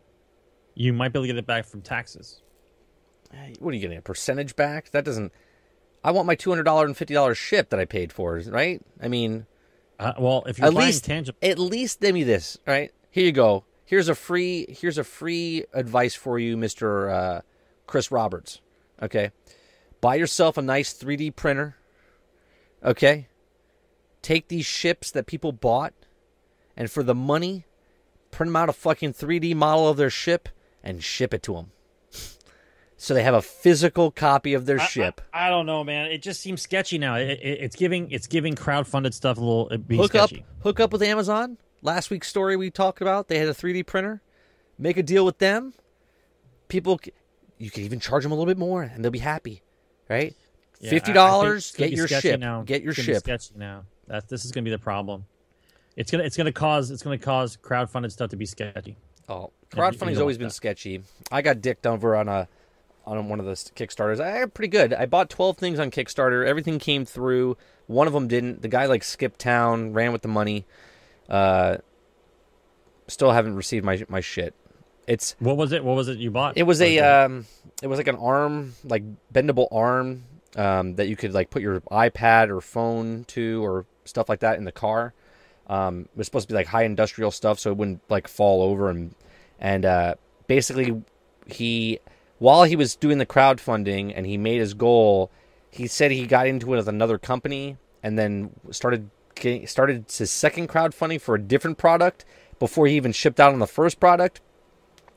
you 0.74 0.94
might 0.94 1.12
be 1.12 1.18
able 1.18 1.24
to 1.24 1.34
get 1.34 1.36
it 1.36 1.46
back 1.46 1.66
from 1.66 1.82
taxes. 1.82 2.40
What 3.58 3.70
are 3.70 3.74
you 3.74 3.80
getting 3.80 3.98
a 3.98 4.02
percentage 4.02 4.56
back? 4.56 4.90
That 4.90 5.04
doesn't 5.04 5.32
i 6.04 6.10
want 6.12 6.26
my 6.26 6.36
$200 6.36 6.84
and 6.84 6.96
$50 6.96 7.34
ship 7.36 7.70
that 7.70 7.80
i 7.80 7.84
paid 7.84 8.12
for 8.12 8.40
right? 8.48 8.80
I 9.02 9.08
mean 9.08 9.46
Uh, 9.98 10.12
well, 10.18 10.44
if 10.46 10.58
you're 10.58 10.68
at 10.68 10.74
least 10.74 11.04
tangible, 11.04 11.38
at 11.42 11.58
least 11.58 12.00
give 12.00 12.14
me 12.14 12.24
this 12.24 12.56
right? 12.66 12.92
Here 13.10 13.24
you 13.24 13.32
go. 13.32 13.64
Here's 13.84 14.08
a 14.08 14.14
free 14.14 14.66
here's 14.80 14.98
a 14.98 15.04
free 15.04 15.64
advice 15.72 16.14
for 16.14 16.38
you 16.38 16.56
mr 16.56 17.12
uh, 17.12 17.40
chris 17.86 18.10
roberts 18.10 18.60
okay? 19.02 19.30
Buy 20.00 20.14
yourself 20.14 20.56
a 20.56 20.62
nice 20.62 20.94
3d 20.94 21.34
printer 21.36 21.76
okay? 22.84 23.28
Take 24.22 24.48
these 24.48 24.66
ships 24.66 25.10
that 25.10 25.26
people 25.26 25.52
bought 25.52 25.94
and 26.76 26.90
for 26.90 27.02
the 27.02 27.14
money 27.14 27.64
print 28.30 28.48
them 28.48 28.56
out 28.56 28.68
a 28.68 28.72
fucking 28.72 29.14
3d 29.14 29.54
model 29.56 29.88
of 29.88 29.96
their 29.96 30.10
ship 30.10 30.48
and 30.82 31.02
ship 31.02 31.34
it 31.34 31.42
to 31.42 31.54
them 31.54 31.72
so 33.00 33.14
they 33.14 33.22
have 33.22 33.34
a 33.34 33.40
physical 33.40 34.10
copy 34.10 34.52
of 34.54 34.66
their 34.66 34.80
I- 34.80 34.84
ship 34.86 35.20
I, 35.32 35.46
I 35.46 35.50
don't 35.50 35.64
know, 35.66 35.82
man. 35.84 36.10
It 36.10 36.20
just 36.20 36.40
seems 36.40 36.60
sketchy 36.60 36.98
now. 36.98 37.14
It, 37.14 37.30
it, 37.30 37.58
it's 37.60 37.76
giving 37.76 38.10
it's 38.10 38.26
giving 38.26 38.54
crowdfunded 38.54 39.14
stuff 39.14 39.38
a 39.38 39.40
little 39.40 39.68
hook 39.96 40.10
sketchy. 40.10 40.40
up 40.40 40.62
hook 40.64 40.80
up 40.80 40.92
with 40.92 41.02
Amazon. 41.02 41.56
Last 41.80 42.10
week's 42.10 42.26
story 42.28 42.56
we 42.56 42.70
talked 42.70 43.00
about, 43.00 43.28
they 43.28 43.38
had 43.38 43.46
a 43.48 43.54
3D 43.54 43.86
printer. 43.86 44.20
Make 44.78 44.96
a 44.96 45.02
deal 45.02 45.24
with 45.24 45.38
them. 45.38 45.74
People 46.68 47.00
you 47.56 47.70
can 47.70 47.82
even 47.84 47.98
charge 48.00 48.22
them 48.22 48.32
a 48.32 48.34
little 48.34 48.46
bit 48.46 48.58
more 48.58 48.82
and 48.82 49.02
they'll 49.02 49.10
be 49.10 49.18
happy, 49.18 49.62
right? 50.08 50.34
Yeah, 50.80 50.92
I- 50.92 50.96
I 50.96 50.98
$50 51.00 51.00
think 51.00 51.12
it's 51.12 51.72
gonna 51.76 51.88
get 51.90 51.96
your 51.96 52.08
ship. 52.08 52.40
Now. 52.40 52.62
Get 52.62 52.82
your 52.82 52.90
It's 52.90 52.98
gonna 52.98 53.06
be 53.08 53.14
ship. 53.14 53.22
sketchy 53.22 53.54
now. 53.56 53.84
That 54.06 54.28
this 54.28 54.44
is 54.44 54.52
going 54.52 54.64
to 54.64 54.70
be 54.70 54.74
the 54.74 54.78
problem. 54.82 55.24
It's 55.96 56.10
gonna 56.10 56.22
it's 56.24 56.36
gonna 56.36 56.52
cause 56.52 56.90
it's 56.90 57.02
gonna 57.02 57.18
cause 57.18 57.56
crowdfunded 57.56 58.12
stuff 58.12 58.30
to 58.30 58.36
be 58.36 58.46
sketchy. 58.46 58.96
Oh, 59.28 59.34
you- 59.34 59.42
and 59.42 59.52
you 59.72 59.78
crowdfunding's 59.98 60.20
always 60.20 60.38
been 60.38 60.48
that. 60.48 60.54
sketchy. 60.54 61.02
I 61.32 61.42
got 61.42 61.60
dicked 61.60 61.86
over 61.86 62.14
on 62.16 62.28
a 62.28 62.48
on 63.16 63.28
one 63.28 63.40
of 63.40 63.46
the 63.46 63.52
Kickstarters. 63.52 64.20
I 64.20 64.44
pretty 64.46 64.68
good. 64.68 64.92
I 64.92 65.06
bought 65.06 65.30
12 65.30 65.56
things 65.56 65.78
on 65.78 65.90
Kickstarter. 65.90 66.46
Everything 66.46 66.78
came 66.78 67.04
through. 67.04 67.56
One 67.86 68.06
of 68.06 68.12
them 68.12 68.28
didn't. 68.28 68.62
The 68.62 68.68
guy 68.68 68.86
like 68.86 69.02
skipped 69.02 69.38
town, 69.38 69.92
ran 69.92 70.12
with 70.12 70.22
the 70.22 70.28
money. 70.28 70.66
Uh 71.28 71.78
still 73.06 73.32
haven't 73.32 73.56
received 73.56 73.84
my 73.84 74.04
my 74.08 74.20
shit. 74.20 74.54
It's 75.06 75.34
What 75.38 75.56
was 75.56 75.72
it? 75.72 75.82
What 75.82 75.96
was 75.96 76.08
it 76.08 76.18
you 76.18 76.30
bought? 76.30 76.58
It 76.58 76.64
was 76.64 76.80
a 76.82 76.96
it? 76.96 77.00
um, 77.00 77.46
it 77.82 77.86
was 77.86 77.96
like 77.96 78.08
an 78.08 78.16
arm, 78.16 78.74
like 78.84 79.02
bendable 79.32 79.68
arm, 79.72 80.24
um, 80.56 80.96
that 80.96 81.08
you 81.08 81.16
could 81.16 81.32
like 81.32 81.48
put 81.48 81.62
your 81.62 81.80
iPad 81.80 82.50
or 82.50 82.60
phone 82.60 83.24
to 83.28 83.64
or 83.64 83.86
stuff 84.04 84.28
like 84.28 84.40
that 84.40 84.58
in 84.58 84.64
the 84.64 84.72
car. 84.72 85.14
Um, 85.66 86.02
it 86.02 86.16
was 86.16 86.26
supposed 86.26 86.48
to 86.48 86.52
be 86.52 86.56
like 86.56 86.66
high 86.66 86.84
industrial 86.84 87.30
stuff, 87.30 87.58
so 87.58 87.70
it 87.70 87.78
wouldn't 87.78 88.02
like 88.10 88.28
fall 88.28 88.62
over 88.62 88.90
and 88.90 89.14
and 89.58 89.86
uh, 89.86 90.14
basically 90.46 91.02
he 91.46 92.00
while 92.38 92.64
he 92.64 92.76
was 92.76 92.96
doing 92.96 93.18
the 93.18 93.26
crowdfunding 93.26 94.12
and 94.14 94.26
he 94.26 94.36
made 94.36 94.58
his 94.58 94.74
goal, 94.74 95.30
he 95.70 95.86
said 95.86 96.10
he 96.10 96.26
got 96.26 96.46
into 96.46 96.72
it 96.72 96.76
with 96.76 96.88
another 96.88 97.18
company 97.18 97.76
and 98.02 98.18
then 98.18 98.50
started 98.70 99.10
getting, 99.34 99.66
started 99.66 100.04
his 100.10 100.30
second 100.30 100.68
crowdfunding 100.68 101.20
for 101.20 101.34
a 101.34 101.40
different 101.40 101.78
product 101.78 102.24
before 102.58 102.86
he 102.86 102.96
even 102.96 103.12
shipped 103.12 103.40
out 103.40 103.52
on 103.52 103.58
the 103.58 103.66
first 103.66 104.00
product. 104.00 104.40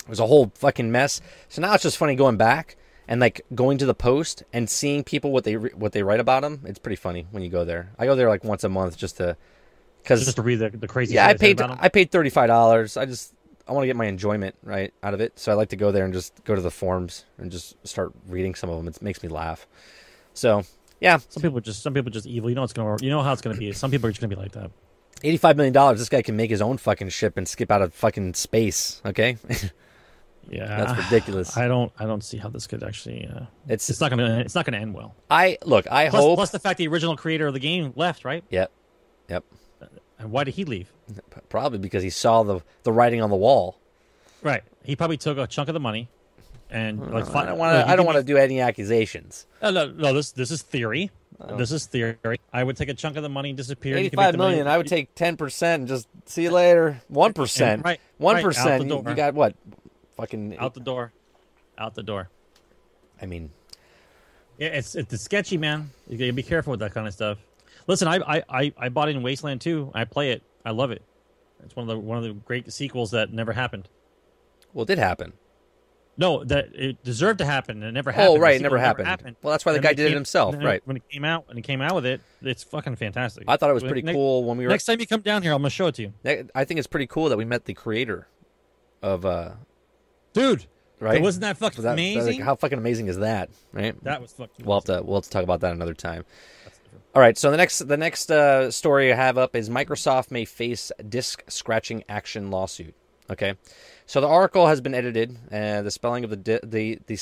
It 0.04 0.10
was 0.10 0.20
a 0.20 0.28
whole 0.28 0.52
fucking 0.56 0.92
mess. 0.92 1.22
So 1.48 1.62
now 1.62 1.74
it's 1.74 1.84
just 1.84 1.98
funny 1.98 2.16
going 2.16 2.38
back 2.38 2.76
and 3.08 3.20
like 3.20 3.42
going 3.54 3.78
to 3.78 3.86
the 3.86 3.94
post 3.94 4.44
and 4.52 4.70
seeing 4.70 5.04
people 5.04 5.32
what 5.32 5.44
they 5.44 5.56
what 5.56 5.92
they 5.92 6.04
write 6.04 6.20
about 6.20 6.44
him. 6.44 6.62
It's 6.66 6.80
pretty 6.80 6.96
funny 6.96 7.28
when 7.32 7.44
you 7.44 7.50
go 7.50 7.66
there. 7.66 7.92
I 8.00 8.06
go 8.06 8.16
there 8.16 8.30
like 8.30 8.44
once 8.44 8.64
a 8.64 8.70
month 8.70 8.98
just 8.98 9.18
to 9.18 9.38
because 10.02 10.24
just 10.26 10.38
to 10.38 10.42
read 10.42 10.56
the, 10.56 10.70
the 10.70 10.88
crazy. 10.88 11.16
yeah, 11.16 11.28
I 11.28 11.36
paid? 11.36 11.62
I 11.62 11.90
paid 11.90 12.12
thirty 12.12 12.30
five 12.30 12.48
dollars. 12.48 12.98
I 12.98 13.06
just 13.06 13.34
I 13.72 13.74
want 13.74 13.84
to 13.84 13.88
get 13.88 13.96
my 13.96 14.06
enjoyment 14.08 14.56
right 14.64 14.94
out 15.02 15.14
of 15.14 15.22
it, 15.22 15.40
so 15.40 15.50
I 15.52 15.56
like 15.56 15.70
to 15.70 15.78
go 15.78 15.92
there 15.94 16.04
and 16.04 16.14
just 16.14 16.44
go 16.44 16.56
to 16.56 16.62
the 16.62 16.70
forums 16.72 17.24
and 17.38 17.50
just 17.52 17.76
start 17.88 18.12
reading 18.28 18.54
some 18.54 18.70
of 18.70 18.76
them. 18.78 18.88
It 18.88 19.02
makes 19.02 19.24
me 19.24 19.30
laugh. 19.30 19.66
So 20.34 20.64
yeah, 21.00 21.20
Some 21.30 21.42
people 21.42 21.60
just 21.62 21.82
some 21.82 21.94
people 21.94 22.12
just 22.12 22.26
evil. 22.28 22.50
You 22.50 22.56
know 22.56 22.64
it's 22.64 22.74
gonna 22.74 22.98
you 23.02 23.10
know 23.10 23.22
how 23.22 23.32
it's 23.34 23.42
gonna 23.42 23.56
be. 23.58 23.72
Some 23.72 23.90
people 23.90 24.08
are 24.08 24.12
just 24.12 24.20
gonna 24.22 24.36
be 24.36 24.42
like 24.42 24.52
that. 24.52 24.72
eighty 25.24 25.38
five 25.38 25.56
million 25.56 25.74
dollars. 25.74 26.00
This 26.00 26.10
guy 26.10 26.22
can 26.22 26.36
make 26.36 26.50
his 26.50 26.62
own 26.62 26.78
fucking 26.78 27.10
ship 27.10 27.38
and 27.38 27.48
skip 27.48 27.72
out 27.72 27.82
of 27.82 27.94
fucking 27.94 28.34
space. 28.34 29.02
Okay, 29.06 29.38
Yeah, 30.50 30.66
that's 30.84 31.06
ridiculous. 31.06 31.56
I 31.56 31.68
don't 31.68 31.92
I 31.98 32.06
don't 32.06 32.24
see 32.24 32.38
how 32.38 32.50
this 32.50 32.68
could 32.68 32.84
actually. 32.84 33.26
Uh, 33.34 33.46
It's 33.68 33.90
it's 33.90 34.02
not 34.02 34.10
gonna 34.10 34.40
it's 34.40 34.56
not 34.56 34.66
gonna 34.66 34.78
end 34.80 34.94
well. 34.94 35.16
I 35.30 35.58
look. 35.64 35.90
I 35.90 36.10
Plus, 36.10 36.22
hope. 36.22 36.36
plus 36.38 36.50
the 36.52 36.60
fact 36.60 36.78
the 36.78 36.88
original 36.88 37.16
creator 37.16 37.48
of 37.48 37.54
the 37.54 37.60
game 37.60 37.94
left, 37.96 38.26
right? 38.26 38.44
Yep, 38.50 38.72
yep. 39.30 39.44
And 40.22 40.32
why 40.32 40.44
did 40.44 40.54
he 40.54 40.66
leave? 40.66 40.92
Probably 41.50 41.80
because 41.80 42.04
he 42.04 42.10
saw 42.10 42.44
the 42.44 42.62
the 42.84 42.92
writing 42.92 43.22
on 43.22 43.30
the 43.30 43.36
wall. 43.36 43.78
Right. 44.42 44.64
He 44.84 44.96
probably 44.96 45.18
took 45.18 45.38
a 45.38 45.48
chunk 45.48 45.68
of 45.68 45.74
the 45.74 45.80
money, 45.80 46.10
and 46.70 47.00
hmm. 47.00 47.12
like 47.12 47.36
I 47.36 47.46
don't 47.46 47.58
want 47.58 47.76
to. 47.76 47.92
I 47.92 47.96
don't 47.96 48.06
want 48.06 48.18
to 48.18 48.24
do 48.24 48.38
any 48.38 48.60
accusations. 48.60 49.46
No, 49.62 49.72
no, 49.72 49.88
no. 49.92 50.14
This 50.14 50.32
this 50.32 50.52
is 50.52 50.62
theory. 50.62 51.12
This 51.58 51.72
is 51.72 51.88
theory. 51.88 52.18
I 52.54 52.64
would 52.64 52.78
take 52.78 52.90
a 52.90 52.94
chunk 52.94 53.18
of 53.18 53.24
the 53.24 53.30
money, 53.30 53.50
and 53.50 53.58
disappear. 53.58 53.98
you 53.98 54.06
Eighty-five 54.06 54.34
the 54.34 54.38
money- 54.38 54.62
I 54.62 54.78
would 54.78 54.88
take 54.88 55.16
ten 55.16 55.38
percent 55.38 55.82
and 55.82 55.88
just 55.90 56.08
see 56.26 56.44
you 56.44 56.52
later. 56.52 57.02
One 57.08 57.34
percent. 57.34 57.84
right, 57.84 58.00
One 58.18 58.36
right, 58.36 58.58
out 58.58 58.86
You 58.86 59.16
got 59.16 59.34
what? 59.34 59.56
Fucking. 60.18 60.58
out 60.60 60.76
the 60.76 60.82
door, 60.82 61.12
out 61.78 61.96
the 61.96 62.04
door. 62.04 62.30
I 63.20 63.26
mean, 63.26 63.50
Yeah, 64.60 64.68
it's 64.68 64.96
it's 64.96 65.20
sketchy, 65.20 65.58
man. 65.58 65.90
You 66.08 66.18
gotta 66.18 66.34
be 66.34 66.44
careful 66.44 66.72
with 66.72 66.80
that 66.82 66.94
kind 66.94 67.08
of 67.08 67.14
stuff. 67.14 67.40
Listen, 67.88 68.08
I 68.08 68.18
I 68.38 68.44
I, 68.50 68.74
I 68.78 68.90
bought 68.90 69.10
it 69.10 69.16
in 69.16 69.24
Wasteland 69.24 69.62
2. 69.62 69.92
I 69.94 70.06
play 70.06 70.32
it. 70.32 70.44
I 70.66 70.72
love 70.72 70.92
it. 70.92 71.02
It's 71.64 71.76
one 71.76 71.84
of 71.90 71.96
the 71.96 72.00
one 72.00 72.18
of 72.18 72.24
the 72.24 72.34
great 72.34 72.72
sequels 72.72 73.12
that 73.12 73.32
never 73.32 73.54
happened. 73.54 73.88
well, 74.74 74.84
it 74.84 74.88
did 74.88 74.98
happen. 75.00 75.34
No, 76.18 76.44
that 76.44 76.70
it 76.76 77.04
deserved 77.04 77.40
to 77.40 77.46
happen. 77.46 77.78
and 77.78 77.86
It 77.86 77.92
never 77.94 78.12
happened. 78.12 78.38
Oh, 78.38 78.40
right, 78.40 78.56
it 78.58 78.62
never 78.62 78.78
sequel 78.78 79.06
happened. 79.06 79.36
Well, 79.42 79.52
that's 79.52 79.66
why 79.66 79.72
the 79.72 79.78
And 79.78 79.84
guy 79.84 79.94
did 79.94 80.12
it 80.12 80.14
himself, 80.14 80.56
right. 80.60 80.82
When 80.86 80.98
it 80.98 81.08
came 81.10 81.24
out, 81.24 81.48
when 81.48 81.56
he 81.58 81.64
came 81.64 81.82
out 81.82 81.96
with 81.96 82.06
it, 82.06 82.22
it's 82.42 82.64
fucking 82.64 82.98
fantastic. 82.98 83.46
I 83.48 83.56
thought 83.58 83.70
it 83.70 83.74
was 83.74 83.82
pretty 83.84 84.02
ne- 84.02 84.14
cool 84.14 84.44
when 84.44 84.58
we 84.58 84.66
were. 84.66 84.70
Next 84.72 84.86
time 84.86 85.00
you 85.00 85.08
come 85.08 85.22
down 85.22 85.42
here, 85.42 85.54
I'm 85.54 85.60
gonna 85.62 85.70
show 85.70 85.88
it 85.88 85.96
to 85.96 86.02
you, 86.04 86.14
I 86.54 86.66
think 86.66 86.80
it's 86.80 86.88
pretty 86.88 87.08
cool 87.08 87.30
that 87.30 87.38
we 87.38 87.46
met 87.46 87.66
the 87.66 87.74
creator 87.74 88.28
of 89.02 89.26
uh 89.26 89.52
dude. 90.34 90.66
right. 91.00 91.16
It 91.16 91.22
wasn't 91.22 91.42
that 91.42 91.58
fucking 91.58 91.78
that- 91.84 91.90
that- 91.90 91.94
amazing? 91.94 92.36
like, 92.38 92.42
how 92.46 92.56
fucking 92.56 92.78
amazing 92.78 93.08
is 93.08 93.18
that? 93.20 93.50
Right. 93.72 93.96
that 94.04 94.22
was 94.22 94.34
fucking. 94.34 94.66
We'll 94.66 94.78
have 94.78 94.86
to 94.86 95.02
we'll 95.04 95.18
have 95.18 95.24
to 95.24 95.30
talk 95.30 95.44
about 95.44 95.62
that 95.62 95.74
another 95.74 95.94
time. 95.96 96.26
All 97.14 97.22
right, 97.22 97.38
so 97.38 97.52
the 97.52 97.58
next 97.58 97.80
the 97.80 97.98
next 97.98 98.32
uh, 98.32 98.72
story 98.72 99.12
I 99.12 99.16
have 99.18 99.38
up 99.38 99.54
is 99.54 99.70
Microsoft 99.70 100.32
may 100.32 100.46
face 100.46 100.94
disk 101.10 101.44
scratching 101.50 102.06
action 102.08 102.52
lawsuit. 102.52 102.96
Okay, 103.30 103.56
so 104.06 104.22
the 104.22 104.28
article 104.28 104.68
has 104.68 104.80
been 104.80 104.94
edited. 104.94 105.38
Uh, 105.52 105.82
the 105.82 105.92
spelling 105.92 106.24
of 106.24 106.30
the 106.30 106.38
di- 106.38 106.60
the 106.64 107.00
the 107.08 107.20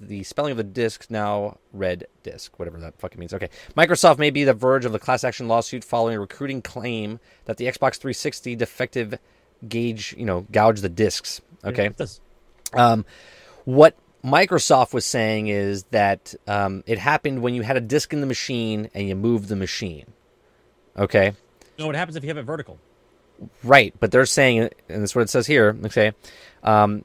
the 0.00 0.24
spelling 0.24 0.50
of 0.50 0.56
the 0.56 0.64
disk 0.64 1.06
now 1.08 1.58
red 1.72 2.08
disk, 2.24 2.58
whatever 2.58 2.80
that 2.80 2.98
fucking 2.98 3.20
means. 3.20 3.32
Okay, 3.32 3.48
Microsoft 3.76 4.18
may 4.18 4.30
be 4.30 4.42
the 4.42 4.54
verge 4.54 4.84
of 4.84 4.92
a 4.96 4.98
class 4.98 5.22
action 5.22 5.46
lawsuit 5.46 5.84
following 5.84 6.16
a 6.16 6.20
recruiting 6.20 6.60
claim 6.60 7.20
that 7.44 7.58
the 7.58 7.66
Xbox 7.66 7.96
360 7.96 8.56
defective 8.56 9.20
gauge 9.68 10.16
you 10.18 10.24
know 10.24 10.46
gouge 10.50 10.80
the 10.80 10.88
discs. 10.88 11.40
Okay, 11.64 11.90
um, 12.72 13.04
what 13.64 13.94
Microsoft 14.32 14.92
was 14.92 15.06
saying 15.06 15.48
is 15.48 15.84
that 15.90 16.34
um, 16.46 16.82
it 16.86 16.98
happened 16.98 17.42
when 17.42 17.54
you 17.54 17.62
had 17.62 17.76
a 17.76 17.80
disk 17.80 18.12
in 18.12 18.20
the 18.20 18.26
machine 18.26 18.88
and 18.94 19.08
you 19.08 19.14
moved 19.14 19.48
the 19.48 19.56
machine. 19.56 20.06
Okay, 20.96 21.32
No, 21.78 21.86
what 21.86 21.94
happens 21.94 22.16
if 22.16 22.22
you 22.24 22.28
have 22.28 22.38
it 22.38 22.42
vertical? 22.42 22.78
right, 23.62 23.94
but 24.00 24.10
they're 24.10 24.26
saying, 24.26 24.68
and 24.88 25.02
that's 25.02 25.14
what 25.14 25.22
it 25.22 25.30
says 25.30 25.46
here. 25.46 25.76
Okay, 25.84 26.12
um, 26.64 27.04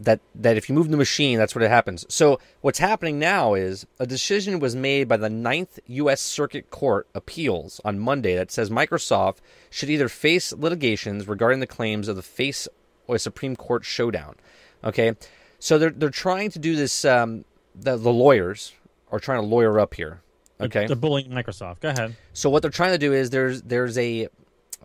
that 0.00 0.18
that 0.34 0.56
if 0.56 0.68
you 0.68 0.74
move 0.74 0.88
the 0.90 0.96
machine, 0.96 1.38
that's 1.38 1.54
what 1.54 1.62
it 1.62 1.70
happens. 1.70 2.04
So 2.08 2.40
what's 2.60 2.80
happening 2.80 3.18
now 3.20 3.54
is 3.54 3.86
a 4.00 4.06
decision 4.06 4.58
was 4.58 4.74
made 4.74 5.06
by 5.06 5.16
the 5.16 5.30
Ninth 5.30 5.78
U.S. 5.86 6.20
Circuit 6.20 6.70
Court 6.70 7.06
Appeals 7.14 7.80
on 7.84 8.00
Monday 8.00 8.34
that 8.34 8.50
says 8.50 8.68
Microsoft 8.70 9.36
should 9.68 9.90
either 9.90 10.08
face 10.08 10.52
litigations 10.52 11.28
regarding 11.28 11.60
the 11.60 11.66
claims 11.68 12.08
of 12.08 12.16
the 12.16 12.22
face 12.22 12.66
or 13.06 13.16
Supreme 13.18 13.54
Court 13.54 13.84
showdown. 13.84 14.34
Okay, 14.82 15.12
so 15.60 15.78
they're 15.78 15.90
they're 15.90 16.10
trying 16.10 16.50
to 16.50 16.58
do 16.58 16.74
this. 16.74 17.04
Um, 17.04 17.44
the 17.76 17.96
the 17.96 18.12
lawyers 18.12 18.72
are 19.12 19.20
trying 19.20 19.40
to 19.40 19.46
lawyer 19.46 19.78
up 19.78 19.94
here. 19.94 20.22
Okay, 20.60 20.86
They're 20.86 20.96
bullying 20.96 21.30
Microsoft. 21.30 21.80
Go 21.80 21.88
ahead. 21.90 22.16
so 22.34 22.50
what 22.50 22.60
they're 22.62 22.70
trying 22.70 22.92
to 22.92 22.98
do 22.98 23.12
is 23.14 23.30
there's 23.30 23.62
there's 23.62 23.96
a 23.96 24.28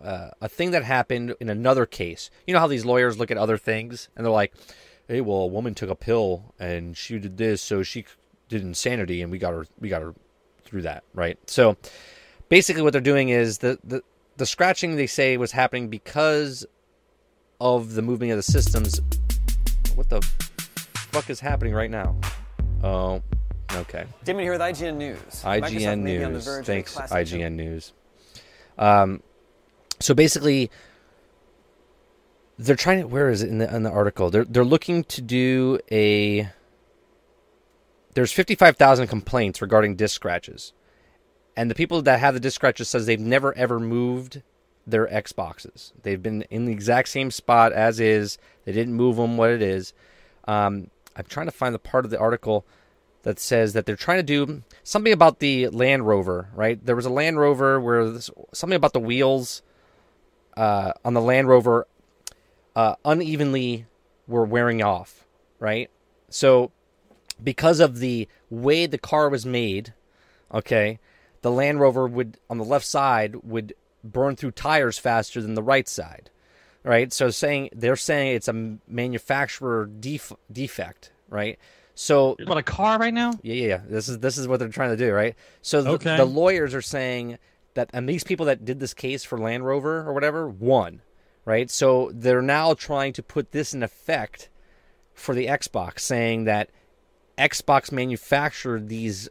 uh, 0.02 0.30
a 0.40 0.48
thing 0.48 0.70
that 0.70 0.84
happened 0.84 1.34
in 1.40 1.50
another 1.50 1.84
case. 1.84 2.30
You 2.46 2.54
know 2.54 2.60
how 2.60 2.66
these 2.66 2.84
lawyers 2.84 3.18
look 3.18 3.30
at 3.30 3.36
other 3.36 3.58
things 3.58 4.08
and 4.16 4.24
they're 4.24 4.32
like, 4.32 4.54
"Hey, 5.08 5.20
well, 5.20 5.38
a 5.38 5.46
woman 5.46 5.74
took 5.74 5.90
a 5.90 5.94
pill 5.94 6.54
and 6.58 6.96
she 6.96 7.18
did 7.18 7.36
this, 7.36 7.60
so 7.60 7.82
she 7.82 8.04
did 8.48 8.62
insanity, 8.62 9.20
and 9.20 9.30
we 9.32 9.38
got 9.38 9.52
her 9.52 9.66
we 9.80 9.88
got 9.88 10.00
her 10.02 10.14
through 10.64 10.82
that, 10.82 11.02
right?" 11.14 11.38
So 11.46 11.76
basically, 12.48 12.80
what 12.82 12.92
they're 12.92 13.00
doing 13.02 13.28
is 13.28 13.58
the 13.58 13.78
the 13.84 14.02
the 14.38 14.46
scratching 14.46 14.96
they 14.96 15.06
say 15.06 15.36
was 15.36 15.52
happening 15.52 15.88
because 15.88 16.64
of 17.60 17.94
the 17.94 18.02
moving 18.02 18.30
of 18.30 18.36
the 18.38 18.42
systems. 18.42 19.00
What 19.94 20.08
the 20.10 20.26
fuck 21.16 21.30
is 21.30 21.40
happening 21.40 21.72
right 21.72 21.90
now? 21.90 22.14
Oh, 22.82 23.22
okay. 23.72 24.04
Damon 24.24 24.42
here 24.42 24.52
with 24.52 24.60
IGN 24.60 24.96
News. 24.96 25.18
IGN 25.44 26.02
may 26.02 26.18
be 26.18 26.24
on 26.24 26.32
the 26.32 26.38
News. 26.38 26.44
verge 26.44 26.68
of 26.68 26.68
a 26.68 26.82
Thanks, 26.82 26.94
IGN 26.94 27.52
News. 27.52 27.92
Um, 28.76 29.22
so 29.98 30.12
basically, 30.12 30.70
they're 32.58 32.76
trying 32.76 33.00
to. 33.00 33.06
Where 33.06 33.30
is 33.30 33.42
it 33.42 33.48
in 33.48 33.58
the 33.58 33.74
in 33.74 33.82
the 33.82 33.90
article? 33.90 34.28
They're 34.28 34.44
they're 34.44 34.64
looking 34.64 35.04
to 35.04 35.22
do 35.22 35.78
a. 35.90 36.50
There's 38.12 38.32
55,000 38.32 39.08
complaints 39.08 39.60
regarding 39.62 39.96
disc 39.96 40.14
scratches, 40.14 40.74
and 41.56 41.70
the 41.70 41.74
people 41.74 42.02
that 42.02 42.20
have 42.20 42.34
the 42.34 42.40
disc 42.40 42.56
scratches 42.56 42.90
says 42.90 43.06
they've 43.06 43.18
never 43.18 43.56
ever 43.56 43.80
moved 43.80 44.42
their 44.86 45.06
Xboxes. 45.06 45.92
They've 46.02 46.22
been 46.22 46.42
in 46.42 46.66
the 46.66 46.72
exact 46.72 47.08
same 47.08 47.30
spot 47.30 47.72
as 47.72 48.00
is. 48.00 48.36
They 48.66 48.72
didn't 48.72 48.94
move 48.94 49.16
them. 49.16 49.38
What 49.38 49.50
it 49.50 49.62
is. 49.62 49.94
Um, 50.46 50.90
I'm 51.16 51.24
trying 51.24 51.46
to 51.46 51.52
find 51.52 51.74
the 51.74 51.78
part 51.78 52.04
of 52.04 52.10
the 52.10 52.18
article 52.18 52.66
that 53.22 53.40
says 53.40 53.72
that 53.72 53.86
they're 53.86 53.96
trying 53.96 54.18
to 54.18 54.22
do 54.22 54.62
something 54.84 55.12
about 55.12 55.40
the 55.40 55.68
Land 55.68 56.06
Rover, 56.06 56.50
right? 56.54 56.84
There 56.84 56.94
was 56.94 57.06
a 57.06 57.10
Land 57.10 57.40
Rover 57.40 57.80
where 57.80 58.08
this, 58.08 58.30
something 58.52 58.76
about 58.76 58.92
the 58.92 59.00
wheels 59.00 59.62
uh, 60.56 60.92
on 61.04 61.14
the 61.14 61.20
Land 61.20 61.48
Rover 61.48 61.86
uh, 62.76 62.94
unevenly 63.04 63.86
were 64.28 64.44
wearing 64.44 64.82
off, 64.82 65.24
right? 65.58 65.90
So 66.28 66.70
because 67.42 67.80
of 67.80 67.98
the 67.98 68.28
way 68.50 68.86
the 68.86 68.98
car 68.98 69.28
was 69.28 69.44
made, 69.44 69.94
okay, 70.52 70.98
the 71.42 71.50
Land 71.50 71.80
Rover 71.80 72.06
would 72.06 72.38
on 72.48 72.58
the 72.58 72.64
left 72.64 72.86
side 72.86 73.36
would 73.42 73.74
burn 74.04 74.36
through 74.36 74.52
tires 74.52 74.98
faster 74.98 75.42
than 75.42 75.54
the 75.54 75.62
right 75.62 75.88
side, 75.88 76.30
right? 76.86 77.12
So 77.12 77.28
saying 77.30 77.70
they're 77.74 77.96
saying 77.96 78.36
it's 78.36 78.48
a 78.48 78.78
manufacturer 78.88 79.86
def- 79.86 80.32
defect, 80.50 81.12
right? 81.28 81.58
So 81.94 82.36
What 82.46 82.58
a 82.58 82.62
car 82.62 82.98
right 82.98 83.12
now? 83.14 83.32
yeah, 83.42 83.54
yeah, 83.54 83.66
yeah. 83.68 83.80
This 83.88 84.08
is 84.08 84.18
this 84.20 84.38
is 84.38 84.46
what 84.48 84.58
they're 84.60 84.68
trying 84.68 84.90
to 84.90 84.96
do, 84.96 85.12
right? 85.12 85.34
So 85.62 85.82
the, 85.82 85.90
Okay. 85.92 86.16
the 86.16 86.24
lawyers 86.26 86.74
are 86.74 86.82
saying 86.82 87.38
that, 87.74 87.90
and 87.92 88.08
these 88.08 88.24
people 88.24 88.46
that 88.46 88.64
did 88.64 88.80
this 88.80 88.94
case 88.94 89.24
for 89.24 89.38
Land 89.38 89.66
Rover 89.66 90.00
or 90.06 90.12
whatever 90.12 90.48
won, 90.48 91.02
right? 91.44 91.70
So 91.70 92.10
they're 92.14 92.42
now 92.42 92.74
trying 92.74 93.12
to 93.14 93.22
put 93.22 93.52
this 93.52 93.72
in 93.74 93.82
effect 93.82 94.48
for 95.14 95.34
the 95.34 95.46
Xbox, 95.46 96.00
saying 96.00 96.44
that 96.44 96.70
Xbox 97.38 97.90
manufactured 97.92 98.88
these 98.88 99.28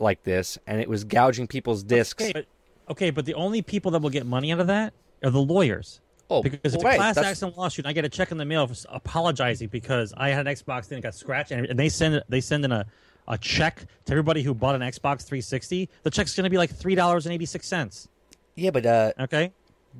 like 0.00 0.24
this, 0.24 0.58
and 0.66 0.80
it 0.80 0.88
was 0.88 1.04
gouging 1.04 1.46
people's 1.46 1.82
discs. 1.84 2.22
Okay, 2.22 2.32
but 2.32 2.46
okay, 2.90 3.10
but 3.10 3.24
the 3.24 3.34
only 3.34 3.62
people 3.62 3.92
that 3.92 4.02
will 4.02 4.10
get 4.10 4.26
money 4.26 4.52
out 4.52 4.58
of 4.60 4.66
that 4.66 4.92
are 5.22 5.30
the 5.30 5.40
lawyers. 5.40 6.00
Oh, 6.30 6.42
Because 6.42 6.74
it's 6.74 6.82
right, 6.84 6.94
a 6.94 6.96
class 6.98 7.14
that's- 7.16 7.32
action 7.42 7.52
lawsuit. 7.56 7.84
and 7.84 7.90
I 7.90 7.92
get 7.92 8.04
a 8.04 8.08
check 8.08 8.30
in 8.32 8.38
the 8.38 8.44
mail 8.44 8.66
for 8.66 8.74
apologizing 8.90 9.68
because 9.68 10.12
I 10.16 10.30
had 10.30 10.46
an 10.46 10.54
Xbox 10.54 10.88
then 10.88 10.98
it 10.98 11.02
got 11.02 11.14
scratched, 11.14 11.50
and 11.50 11.66
and 11.66 11.78
they 11.78 11.88
send 11.88 12.22
they 12.28 12.40
send 12.40 12.64
in 12.64 12.72
a, 12.72 12.86
a 13.28 13.38
check 13.38 13.84
to 14.06 14.12
everybody 14.12 14.42
who 14.42 14.54
bought 14.54 14.74
an 14.74 14.80
Xbox 14.82 15.22
360. 15.24 15.88
The 16.02 16.10
check's 16.10 16.34
going 16.34 16.44
to 16.44 16.50
be 16.50 16.58
like 16.58 16.70
three 16.70 16.94
dollars 16.94 17.26
and 17.26 17.34
eighty 17.34 17.46
six 17.46 17.66
cents. 17.66 18.08
Yeah, 18.54 18.70
but 18.70 18.86
uh, 18.86 19.12
Okay, 19.20 19.52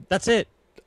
that's 0.09 0.29
it. 0.29 0.47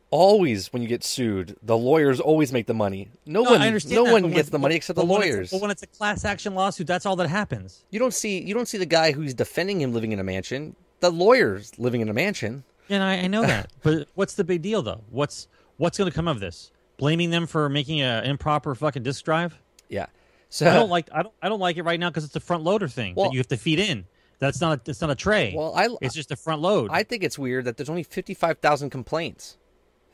always 0.09 0.71
when 0.71 0.81
you 0.81 0.87
get 0.87 1.03
sued, 1.03 1.57
the 1.63 1.77
lawyers 1.77 2.19
always 2.19 2.53
make 2.53 2.65
the 2.65 2.73
money. 2.73 3.09
No, 3.25 3.43
No, 3.43 3.51
one, 3.51 3.59
no 3.59 3.77
that, 4.05 4.11
one 4.11 4.31
gets 4.31 4.49
the 4.49 4.59
money 4.59 4.75
except 4.75 4.95
the 4.97 5.03
lawyers. 5.05 5.51
But 5.51 5.61
when 5.61 5.69
it's 5.71 5.83
a 5.83 5.87
class 5.87 6.23
action 6.23 6.55
lawsuit, 6.55 6.87
that's 6.87 7.05
all 7.05 7.15
that 7.17 7.27
happens. 7.27 7.83
You 7.91 7.99
don't 7.99 8.13
see 8.13 8.41
you 8.41 8.53
don't 8.53 8.67
see 8.67 8.77
the 8.77 8.85
guy 8.85 9.11
who's 9.11 9.33
defending 9.33 9.81
him 9.81 9.93
living 9.93 10.11
in 10.13 10.19
a 10.19 10.23
mansion. 10.23 10.75
The 10.99 11.11
lawyer's 11.11 11.77
living 11.77 12.01
in 12.01 12.09
a 12.09 12.13
mansion. 12.13 12.63
And 12.89 13.03
I, 13.03 13.17
I 13.17 13.27
know 13.27 13.41
that, 13.41 13.71
but 13.83 14.07
what's 14.15 14.35
the 14.35 14.43
big 14.43 14.61
deal 14.61 14.81
though? 14.81 15.01
What's 15.09 15.47
what's 15.77 15.97
going 15.97 16.09
to 16.09 16.15
come 16.15 16.27
of 16.27 16.39
this? 16.39 16.71
Blaming 16.97 17.29
them 17.29 17.45
for 17.47 17.69
making 17.69 18.01
an 18.01 18.23
improper 18.25 18.73
fucking 18.75 19.03
disk 19.03 19.23
drive? 19.25 19.57
Yeah. 19.89 20.07
So 20.49 20.69
I 20.69 20.73
don't 20.73 20.89
like 20.89 21.09
I 21.13 21.23
don't 21.23 21.33
I 21.41 21.49
don't 21.49 21.59
like 21.59 21.77
it 21.77 21.83
right 21.83 21.99
now 21.99 22.09
because 22.09 22.23
it's 22.23 22.35
a 22.35 22.39
front 22.39 22.63
loader 22.63 22.87
thing 22.87 23.13
Well- 23.15 23.27
that 23.29 23.33
you 23.33 23.39
have 23.39 23.47
to 23.49 23.57
feed 23.57 23.79
in. 23.79 24.05
That's 24.39 24.61
not 24.61 24.77
a, 24.87 24.89
it's 24.91 25.01
not 25.01 25.09
a 25.09 25.15
tray. 25.15 25.53
Well, 25.55 25.73
I 25.75 25.89
it's 25.99 26.13
just 26.13 26.31
a 26.31 26.35
front 26.35 26.61
load. 26.61 26.91
I 26.91 27.01
think 27.01 27.23
it's 27.23 27.39
weird 27.39 27.65
that 27.65 27.75
there's 27.75 27.89
only 27.89 28.03
fifty 28.03 28.33
five 28.35 28.59
thousand 28.59 28.91
complaints. 28.91 29.57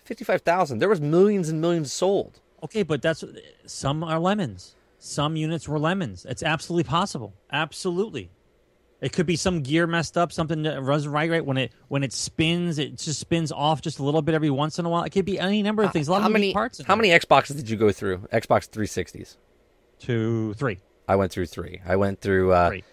Fifty 0.05 0.23
five 0.23 0.41
thousand. 0.41 0.79
There 0.79 0.87
was 0.87 1.01
millions 1.01 1.49
and 1.49 1.59
millions 1.59 1.91
sold. 1.91 2.39
okay, 2.63 2.83
but 2.83 3.01
that's 3.01 3.23
some 3.65 4.01
are 4.03 4.19
lemons. 4.19 4.75
Some 4.97 5.35
units 5.35 5.67
were 5.67 5.77
lemons. 5.77 6.25
It's 6.29 6.41
absolutely 6.41 6.85
possible. 6.85 7.33
Absolutely. 7.51 8.29
It 9.03 9.11
could 9.11 9.25
be 9.25 9.35
some 9.35 9.61
gear 9.61 9.85
messed 9.85 10.17
up, 10.17 10.31
something 10.31 10.63
that 10.63 10.81
runs 10.81 11.07
right 11.09 11.29
right 11.29 11.45
when 11.45 11.57
it 11.57 11.73
when 11.89 12.03
it 12.03 12.13
spins, 12.13 12.79
it 12.79 12.97
just 12.97 13.19
spins 13.19 13.51
off 13.51 13.81
just 13.81 13.99
a 13.99 14.03
little 14.03 14.21
bit 14.21 14.33
every 14.33 14.49
once 14.49 14.79
in 14.79 14.85
a 14.85 14.89
while. 14.89 15.03
It 15.03 15.09
could 15.09 15.25
be 15.25 15.37
any 15.37 15.61
number 15.61 15.83
of 15.83 15.91
things. 15.91 16.07
A 16.07 16.11
lot 16.11 16.21
how 16.21 16.27
of 16.27 16.33
many 16.33 16.53
parts. 16.53 16.81
How 16.87 16.95
many 16.95 17.09
Xboxes 17.09 17.57
did 17.57 17.69
you 17.69 17.75
go 17.75 17.91
through? 17.91 18.19
Xbox 18.31 18.69
360s. 18.69 19.35
Two, 19.99 20.53
three, 20.53 20.79
I 21.07 21.17
went 21.17 21.31
through 21.33 21.47
three. 21.47 21.81
I 21.85 21.97
went 21.97 22.21
through 22.21 22.53
uh, 22.53 22.69
three. 22.69 22.83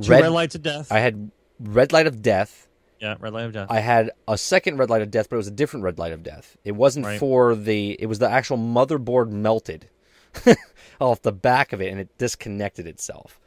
Two 0.00 0.10
red. 0.10 0.22
red, 0.22 0.32
lights 0.32 0.54
of 0.56 0.62
death. 0.62 0.90
I 0.90 0.98
had 0.98 1.30
red 1.60 1.92
light 1.92 2.08
of 2.08 2.20
death. 2.20 2.66
yeah, 2.98 3.14
red 3.20 3.32
light 3.32 3.44
of 3.46 3.52
death. 3.52 3.68
I 3.70 3.78
had 3.78 4.10
a 4.26 4.36
second 4.36 4.76
red 4.78 4.90
light 4.90 5.02
of 5.02 5.10
death, 5.12 5.28
but 5.30 5.36
it 5.36 5.38
was 5.38 5.48
a 5.48 5.52
different 5.52 5.84
red 5.84 5.98
light 5.98 6.12
of 6.12 6.22
death. 6.24 6.56
It 6.64 6.72
wasn't 6.72 7.06
Right. 7.06 7.18
for 7.20 7.54
the. 7.54 7.92
It 8.00 8.06
was 8.06 8.18
the 8.18 8.28
actual 8.28 8.58
motherboard 8.58 9.30
melted 9.30 9.88
off 11.00 11.22
the 11.22 11.32
back 11.32 11.72
of 11.72 11.80
it, 11.80 11.90
and 11.92 12.00
it 12.00 12.16
disconnected 12.18 12.88
itself. 12.88 13.38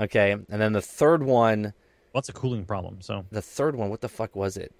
Okay, 0.00 0.32
and 0.32 0.46
then 0.48 0.72
the 0.72 0.80
third 0.80 1.22
one, 1.22 1.74
What's 2.12 2.28
a 2.28 2.32
cooling 2.32 2.64
problem? 2.64 3.00
So 3.02 3.26
the 3.30 3.42
third 3.42 3.76
one, 3.76 3.90
what 3.90 4.00
the 4.00 4.08
fuck 4.08 4.34
was 4.34 4.56
it? 4.56 4.74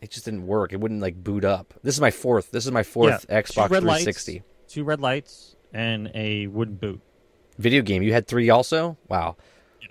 It 0.00 0.10
just 0.10 0.24
didn't 0.24 0.46
work. 0.46 0.72
It 0.72 0.80
wouldn't 0.80 1.00
like 1.00 1.22
boot 1.22 1.44
up. 1.44 1.74
This 1.84 1.94
is 1.94 2.00
my 2.00 2.10
fourth. 2.10 2.50
This 2.50 2.66
is 2.66 2.72
my 2.72 2.82
fourth 2.82 3.26
Yeah, 3.28 3.40
Xbox 3.42 3.68
two 3.68 3.74
red 3.74 3.82
360 3.82 4.32
lights, 4.32 4.44
two 4.66 4.84
red 4.84 5.00
lights, 5.00 5.56
and 5.72 6.10
a 6.14 6.48
wooden 6.48 6.74
boot. 6.74 7.00
video 7.58 7.82
game. 7.82 8.02
You 8.02 8.12
had 8.12 8.26
three 8.26 8.50
also. 8.50 8.96
Wow. 9.08 9.36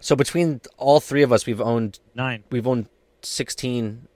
So 0.01 0.15
between 0.15 0.59
all 0.77 0.99
three 0.99 1.21
of 1.21 1.31
us, 1.31 1.45
we've 1.45 1.61
owned 1.61 1.99
Nine, 2.15 2.43
we've 2.49 2.67
owned 2.67 2.87
16 3.21 4.07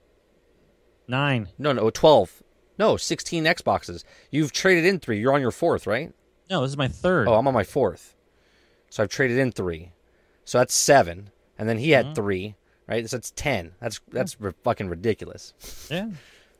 nine. 1.08 1.48
No, 1.58 1.72
no, 1.72 1.88
12. 1.88 2.42
No, 2.78 2.96
16 2.96 3.44
Xboxes. 3.44 4.04
You've 4.30 4.52
traded 4.52 4.84
in 4.84 4.98
three. 4.98 5.18
You're 5.20 5.32
on 5.32 5.40
your 5.40 5.50
fourth, 5.50 5.86
right? 5.86 6.12
No, 6.50 6.60
this 6.60 6.70
is 6.70 6.76
my 6.76 6.88
third. 6.88 7.28
Oh, 7.28 7.34
I'm 7.34 7.48
on 7.48 7.54
my 7.54 7.64
fourth. 7.64 8.14
So 8.90 9.02
I've 9.02 9.08
traded 9.08 9.38
in 9.38 9.52
three. 9.52 9.92
So 10.46 10.56
that's 10.58 10.74
seven, 10.74 11.28
and 11.58 11.68
then 11.68 11.76
he 11.76 11.90
had 11.90 12.06
Mhm. 12.06 12.14
three. 12.14 12.54
Right, 12.88 13.06
so 13.10 13.16
that's 13.16 13.32
ten. 13.32 13.72
That's 13.80 14.00
that's 14.12 14.40
ri- 14.40 14.52
fucking 14.62 14.88
ridiculous. 14.88 15.52
Yeah, 15.90 16.08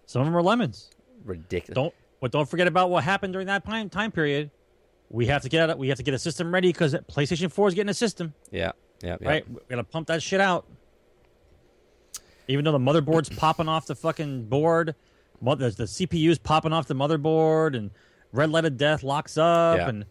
some 0.07 0.21
of 0.23 0.27
them 0.27 0.37
are 0.37 0.43
lemons. 0.43 0.91
Ridiculous. 1.25 1.75
Don't 1.77 1.95
but 2.21 2.33
don't 2.33 2.49
forget 2.49 2.67
about 2.67 2.91
what 2.91 3.05
happened 3.05 3.33
during 3.33 3.47
that 3.47 3.65
time 3.65 3.89
time 3.89 4.11
period. 4.13 4.51
We 5.09 5.27
have 5.27 5.43
to 5.43 5.49
get 5.49 5.71
it. 5.71 5.79
We 5.79 5.89
have 5.89 5.99
to 5.99 6.03
get 6.03 6.15
a 6.15 6.19
system 6.19 6.53
ready 6.53 6.69
because 6.71 6.95
PlayStation 6.95 7.51
Four 7.51 7.69
is 7.69 7.75
getting 7.75 7.91
a 7.91 7.95
system. 7.95 8.35
Yeah, 8.51 8.73
yeah, 9.05 9.17
yeah. 9.21 9.29
Right, 9.29 9.49
we're 9.49 9.61
gonna 9.69 9.85
pump 9.85 10.09
that 10.09 10.21
shit 10.21 10.41
out. 10.41 10.67
Even 12.49 12.65
though 12.65 12.73
the 12.73 12.79
motherboard's 12.79 13.29
popping 13.39 13.69
off 13.69 13.87
the 13.87 13.95
fucking 13.95 14.47
board, 14.47 14.95
the, 15.41 15.55
the 15.57 15.85
CPU's 15.85 16.39
popping 16.39 16.73
off 16.73 16.87
the 16.87 16.95
motherboard, 16.95 17.77
and 17.77 17.91
red 18.33 18.51
light 18.51 18.65
of 18.65 18.77
death 18.77 19.03
locks 19.05 19.37
up, 19.39 19.79
Yeah. 19.79 19.89
and 19.89 20.07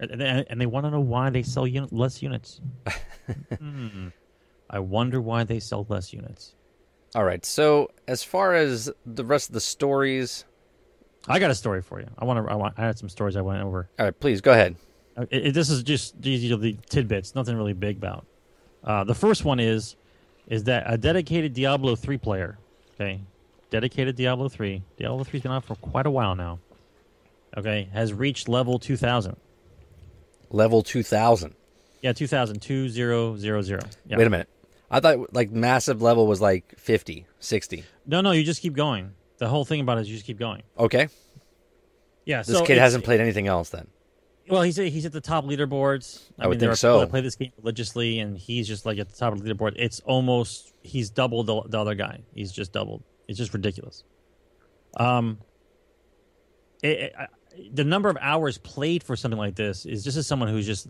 and, 0.00 0.60
they 0.60 0.66
want 0.66 0.86
to 0.86 0.90
know 0.90 1.00
why 1.00 1.30
they 1.30 1.42
sell 1.42 1.66
unit, 1.66 1.92
less 1.92 2.22
units. 2.22 2.60
Hmm. 3.58 4.08
I 4.68 4.78
wonder 4.78 5.20
why 5.20 5.44
they 5.44 5.60
sell 5.60 5.86
less 5.88 6.12
units. 6.12 6.54
All 7.14 7.24
right. 7.24 7.44
So 7.44 7.90
as 8.08 8.22
far 8.22 8.54
as 8.54 8.90
the 9.06 9.24
rest 9.24 9.48
of 9.50 9.54
the 9.54 9.60
stories, 9.60 10.44
I 11.28 11.38
got 11.38 11.50
a 11.50 11.54
story 11.54 11.82
for 11.82 12.00
you. 12.00 12.06
I 12.18 12.24
want 12.24 12.44
to. 12.44 12.50
I, 12.50 12.54
want, 12.56 12.74
I 12.78 12.82
had 12.86 12.98
some 12.98 13.08
stories 13.08 13.36
I 13.36 13.40
went 13.40 13.62
over. 13.62 13.88
all 13.98 14.06
right, 14.06 14.18
please 14.20 14.40
go 14.40 14.52
ahead. 14.52 14.76
Uh, 15.16 15.26
It, 15.30 15.46
it- 15.48 15.54
this 15.54 15.70
is 15.70 15.82
just 15.82 16.20
these 16.20 16.50
are 16.50 16.56
the 16.56 16.76
tidbits, 16.88 17.34
nothing 17.34 17.56
really 17.56 17.72
big 17.72 17.96
about. 17.98 18.24
Uh, 18.82 19.04
the 19.04 19.14
first 19.14 19.44
one 19.44 19.60
is 19.60 19.96
is 20.48 20.64
that 20.64 20.84
a 20.86 20.96
dedicated 20.96 21.52
Diablo 21.54 21.94
three 21.96 22.18
player, 22.18 22.58
okay, 22.94 23.20
dedicated 23.70 24.16
Diablo 24.16 24.48
three. 24.48 24.82
Diablo 24.96 25.22
three's 25.24 25.42
been 25.42 25.52
out 25.52 25.64
for 25.64 25.74
quite 25.76 26.06
a 26.06 26.10
while 26.10 26.34
now. 26.34 26.58
Okay, 27.56 27.88
has 27.92 28.12
reached 28.12 28.48
level 28.48 28.78
two 28.78 28.96
thousand. 28.96 29.36
Level 30.50 30.82
two 30.82 31.02
thousand. 31.02 31.54
Yeah, 32.02 32.12
two 32.12 32.26
thousand 32.26 32.60
two 32.60 32.88
zero 32.88 33.36
zero 33.36 33.62
zero. 33.62 33.80
Yeah. 34.06 34.16
Wait 34.18 34.26
a 34.26 34.30
minute. 34.30 34.48
I 34.90 35.00
thought 35.00 35.32
like 35.32 35.50
massive 35.52 36.02
level 36.02 36.26
was 36.26 36.40
like 36.40 36.76
50, 36.76 37.24
60. 37.38 37.84
No, 38.06 38.20
no, 38.22 38.32
you 38.32 38.42
just 38.42 38.60
keep 38.60 38.74
going. 38.74 39.12
The 39.38 39.48
whole 39.48 39.64
thing 39.64 39.80
about 39.80 39.98
it 39.98 40.00
is 40.02 40.08
you 40.08 40.14
just 40.16 40.26
keep 40.26 40.38
going. 40.38 40.62
Okay. 40.76 41.08
Yeah, 42.24 42.42
This 42.42 42.56
so 42.58 42.64
kid 42.66 42.76
hasn't 42.78 43.04
played 43.04 43.20
anything 43.20 43.46
else 43.46 43.70
then. 43.70 43.86
Well, 44.48 44.62
he's 44.62 44.76
he's 44.76 45.06
at 45.06 45.12
the 45.12 45.20
top 45.20 45.44
leaderboards. 45.44 46.22
I 46.38 46.48
would 46.48 46.54
mean, 46.54 46.58
there 46.58 46.68
think 46.70 46.72
are 46.72 46.76
so. 46.76 46.88
people 46.88 47.00
that 47.02 47.10
play 47.10 47.20
this 47.20 47.36
game 47.36 47.52
religiously, 47.58 48.18
and 48.18 48.36
he's 48.36 48.66
just 48.66 48.84
like 48.84 48.98
at 48.98 49.08
the 49.08 49.16
top 49.16 49.32
of 49.32 49.42
the 49.42 49.48
leaderboard. 49.54 49.74
It's 49.76 50.00
almost 50.00 50.72
he's 50.82 51.08
doubled 51.08 51.46
the, 51.46 51.62
the 51.68 51.78
other 51.78 51.94
guy. 51.94 52.22
He's 52.34 52.50
just 52.50 52.72
doubled. 52.72 53.04
It's 53.28 53.38
just 53.38 53.54
ridiculous. 53.54 54.02
Um, 54.96 55.38
it, 56.82 56.88
it- 56.98 57.14
I- 57.16 57.26
the 57.72 57.84
number 57.84 58.08
of 58.08 58.16
hours 58.20 58.58
played 58.58 59.02
for 59.02 59.16
something 59.16 59.38
like 59.38 59.54
this 59.56 59.86
is 59.86 60.04
just 60.04 60.16
as 60.16 60.26
someone 60.26 60.48
who's 60.48 60.66
just 60.66 60.88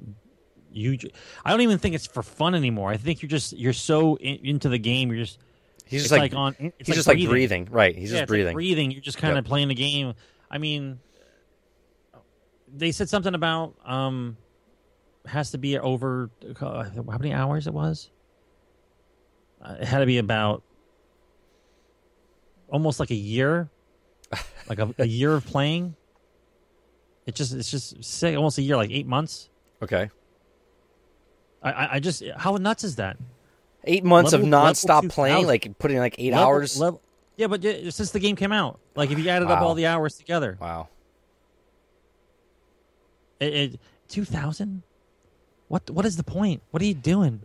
you. 0.72 0.96
I 1.44 1.50
don't 1.50 1.62
even 1.62 1.78
think 1.78 1.94
it's 1.94 2.06
for 2.06 2.22
fun 2.22 2.54
anymore. 2.54 2.90
I 2.90 2.96
think 2.96 3.22
you're 3.22 3.28
just 3.28 3.52
you're 3.56 3.72
so 3.72 4.16
in, 4.16 4.36
into 4.44 4.68
the 4.68 4.78
game. 4.78 5.10
You're 5.10 5.24
just 5.24 5.38
He's 5.86 6.02
just 6.02 6.12
like, 6.12 6.34
on. 6.34 6.54
He's 6.58 6.88
like 6.88 6.94
just 6.94 7.08
like 7.08 7.18
breathing. 7.28 7.66
Right. 7.70 7.96
He's 7.96 8.12
yeah, 8.12 8.20
just 8.20 8.22
it's 8.22 8.28
like 8.28 8.28
breathing. 8.28 8.54
breathing. 8.54 8.90
You're 8.92 9.00
just 9.00 9.18
kind 9.18 9.34
Yep. 9.34 9.44
of 9.44 9.48
playing 9.48 9.68
the 9.68 9.74
game. 9.74 10.14
I 10.50 10.58
mean, 10.58 11.00
they 12.72 12.92
said 12.92 13.08
something 13.08 13.34
about 13.34 13.74
um 13.84 14.36
has 15.26 15.50
to 15.50 15.58
be 15.58 15.78
over 15.78 16.30
uh, 16.60 16.84
how 16.84 17.18
many 17.18 17.32
hours 17.32 17.66
it 17.66 17.74
was. 17.74 18.10
Uh, 19.60 19.76
it 19.80 19.86
had 19.86 19.98
to 19.98 20.06
be 20.06 20.18
about 20.18 20.62
almost 22.68 23.00
like 23.00 23.10
a 23.10 23.14
year, 23.16 23.68
like 24.68 24.78
a, 24.78 24.94
a 24.98 25.06
year 25.06 25.34
of 25.34 25.44
playing. 25.44 25.94
It 27.30 27.36
just 27.36 27.52
it's 27.54 27.70
just 27.70 28.02
say 28.02 28.34
almost 28.34 28.58
a 28.58 28.62
year, 28.62 28.76
like 28.76 28.90
eight 28.90 29.06
months. 29.06 29.48
Okay. 29.80 30.10
I 31.62 31.96
I, 31.96 32.00
just 32.00 32.24
how 32.36 32.56
nuts 32.56 32.82
is 32.82 32.96
that? 32.96 33.18
Eight 33.84 34.02
months 34.02 34.32
Level- 34.32 34.52
of 34.52 34.52
nonstop 34.52 35.08
playing, 35.10 35.46
like 35.46 35.78
putting 35.78 35.98
like 35.98 36.16
eight 36.18 36.32
Level- 36.32 36.46
hours. 36.46 36.76
level- 36.80 37.00
yeah, 37.36 37.46
but 37.46 37.62
since 37.62 38.10
the 38.10 38.18
game 38.18 38.34
came 38.34 38.50
out, 38.50 38.80
like 38.96 39.12
if 39.12 39.18
you 39.20 39.28
added 39.28 39.48
up 39.48 39.60
all 39.60 39.74
the 39.74 39.86
hours 39.86 40.16
together, 40.16 40.58
wow. 40.60 40.88
It, 43.38 43.54
it, 43.54 43.80
2000 44.08 44.82
what 45.68 45.88
what 45.88 46.04
is 46.04 46.16
the 46.16 46.24
point 46.24 46.62
what 46.72 46.82
are 46.82 46.84
you 46.84 46.94
doing 46.94 47.40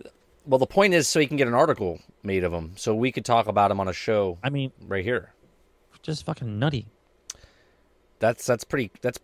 Well, 0.48 0.58
the 0.58 0.66
point 0.66 0.94
is 0.96 1.08
so 1.08 1.20
he 1.20 1.28
can 1.28 1.38
get 1.38 1.48
an 1.48 1.54
article 1.54 2.00
made 2.24 2.44
of 2.44 2.52
him, 2.52 2.74
so 2.76 2.94
we 2.96 3.12
could 3.12 3.24
talk 3.24 3.48
about 3.48 3.70
him 3.72 3.80
on 3.80 3.88
a 3.88 3.94
show 3.94 4.38
i 4.44 4.50
mean 4.50 4.72
right 4.88 5.04
here. 5.06 5.32
just 6.02 6.26
fucking 6.26 6.58
nutty 6.60 6.88
That's 8.20 8.46
that's 8.46 8.64
pretty. 8.66 8.92
That's 9.02 9.20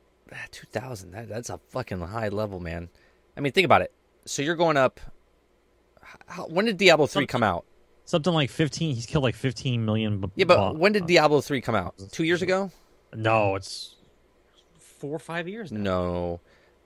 two 0.52 0.68
thousand. 0.68 1.12
That, 1.12 1.30
that's 1.30 1.50
a 1.50 1.58
fucking 1.70 2.00
high 2.02 2.30
level, 2.30 2.60
man. 2.60 2.90
I 3.38 3.42
mean, 3.42 3.52
think 3.54 3.66
about 3.66 3.82
it. 3.82 3.92
So 4.26 4.42
you're 4.42 4.56
going 4.56 4.78
up. 4.78 5.00
How, 6.28 6.44
when 6.48 6.66
did 6.66 6.78
Diablo 6.78 7.08
three 7.08 7.26
come 7.28 7.44
out? 7.44 7.66
something 8.04 8.34
like 8.34 8.50
15 8.50 8.96
he's 8.96 9.06
killed 9.06 9.24
like 9.24 9.36
15 9.36 9.86
million 9.86 10.20
b- 10.20 10.28
Yeah, 10.36 10.44
but 10.46 10.76
when 10.76 10.92
did 10.92 11.06
Diablo 11.06 11.40
three 11.40 11.62
come 11.62 11.76
out? 11.76 11.96
Two 12.12 12.24
years 12.26 12.42
ago? 12.42 12.70
no 13.14 13.56
it's 13.56 13.96
four 14.80 15.16
or 15.16 15.20
five 15.20 15.48
years 15.48 15.72
now. 15.72 15.80
No, 15.82 16.40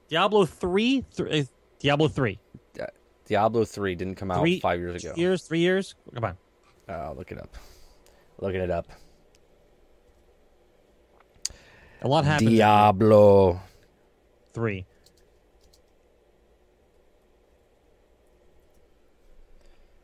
diablo 0.09 0.45
3 0.45 1.03
th- 1.15 1.45
uh, 1.45 1.49
diablo 1.79 2.07
3 2.09 2.37
Diablo 3.27 3.65
three 3.65 3.95
didn't 3.95 4.15
come 4.15 4.29
out 4.29 4.41
Three- 4.41 4.59
five 4.59 4.79
years 4.79 5.03
ago. 5.03 5.13
years 5.17 5.41
three 5.47 5.59
years 5.59 5.95
come 6.13 6.25
on 6.25 6.37
Oh, 6.87 7.15
look 7.17 7.31
it 7.31 7.39
up. 7.39 7.55
Looking 8.37 8.61
it 8.61 8.69
up. 8.69 8.87
A 12.05 12.07
lot 12.07 12.23
happened 12.23 12.49
Diablo. 12.49 13.59
three 14.53 14.85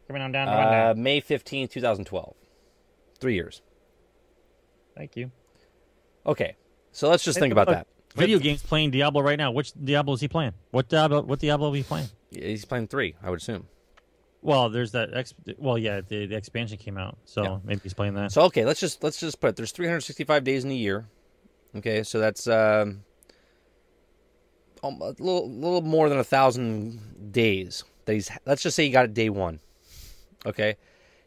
coming 0.07 0.21
on 0.21 0.31
down, 0.31 0.47
coming 0.47 0.65
Uh. 0.67 0.93
May 0.97 1.19
fifteenth, 1.19 1.71
2012. 1.71 2.35
Three 3.19 3.35
years. 3.35 3.61
thank 4.95 5.15
you 5.15 5.31
Okay. 6.25 6.55
So 6.91 7.07
let's 7.09 7.23
just 7.23 7.39
think 7.39 7.51
about 7.51 7.67
that. 7.67 7.87
video 8.15 8.39
games 8.39 8.61
playing 8.61 8.91
diablo 8.91 9.21
right 9.21 9.37
now 9.37 9.51
which 9.51 9.71
diablo 9.73 10.13
is 10.13 10.19
he 10.19 10.27
playing 10.27 10.51
what 10.71 10.89
diablo 10.89 11.21
what 11.21 11.39
diablo 11.39 11.71
is 11.71 11.77
he 11.77 11.83
playing 11.83 12.09
He's 12.33 12.63
playing 12.65 12.87
three, 12.87 13.15
I 13.21 13.29
would 13.29 13.39
assume. 13.39 13.67
Well, 14.41 14.69
there's 14.69 14.93
that. 14.93 15.13
Ex- 15.13 15.33
well, 15.57 15.77
yeah, 15.77 15.99
the, 15.99 16.27
the 16.27 16.35
expansion 16.37 16.77
came 16.77 16.97
out, 16.97 17.17
so 17.25 17.43
Yeah. 17.43 17.57
maybe 17.65 17.81
he's 17.83 17.93
playing 17.93 18.13
that. 18.13 18.31
So 18.31 18.43
okay, 18.43 18.63
let's 18.63 18.79
just 18.79 19.03
let's 19.03 19.19
just 19.19 19.41
put 19.41 19.49
it. 19.49 19.55
There's 19.57 19.73
365 19.73 20.43
days 20.45 20.63
in 20.63 20.71
a 20.71 20.73
year. 20.73 21.07
Okay, 21.75 22.03
so 22.03 22.19
that's 22.19 22.47
um, 22.47 23.03
um, 24.83 25.01
a 25.01 25.09
little 25.19 25.49
little 25.49 25.81
more 25.81 26.09
than 26.09 26.17
a 26.17 26.23
thousand 26.23 27.31
days. 27.31 27.83
That 28.05 28.13
he's 28.13 28.29
let's 28.45 28.61
just 28.61 28.75
say 28.75 28.85
he 28.85 28.91
got 28.91 29.05
it 29.05 29.13
day 29.13 29.29
one. 29.29 29.59
Okay, 30.45 30.75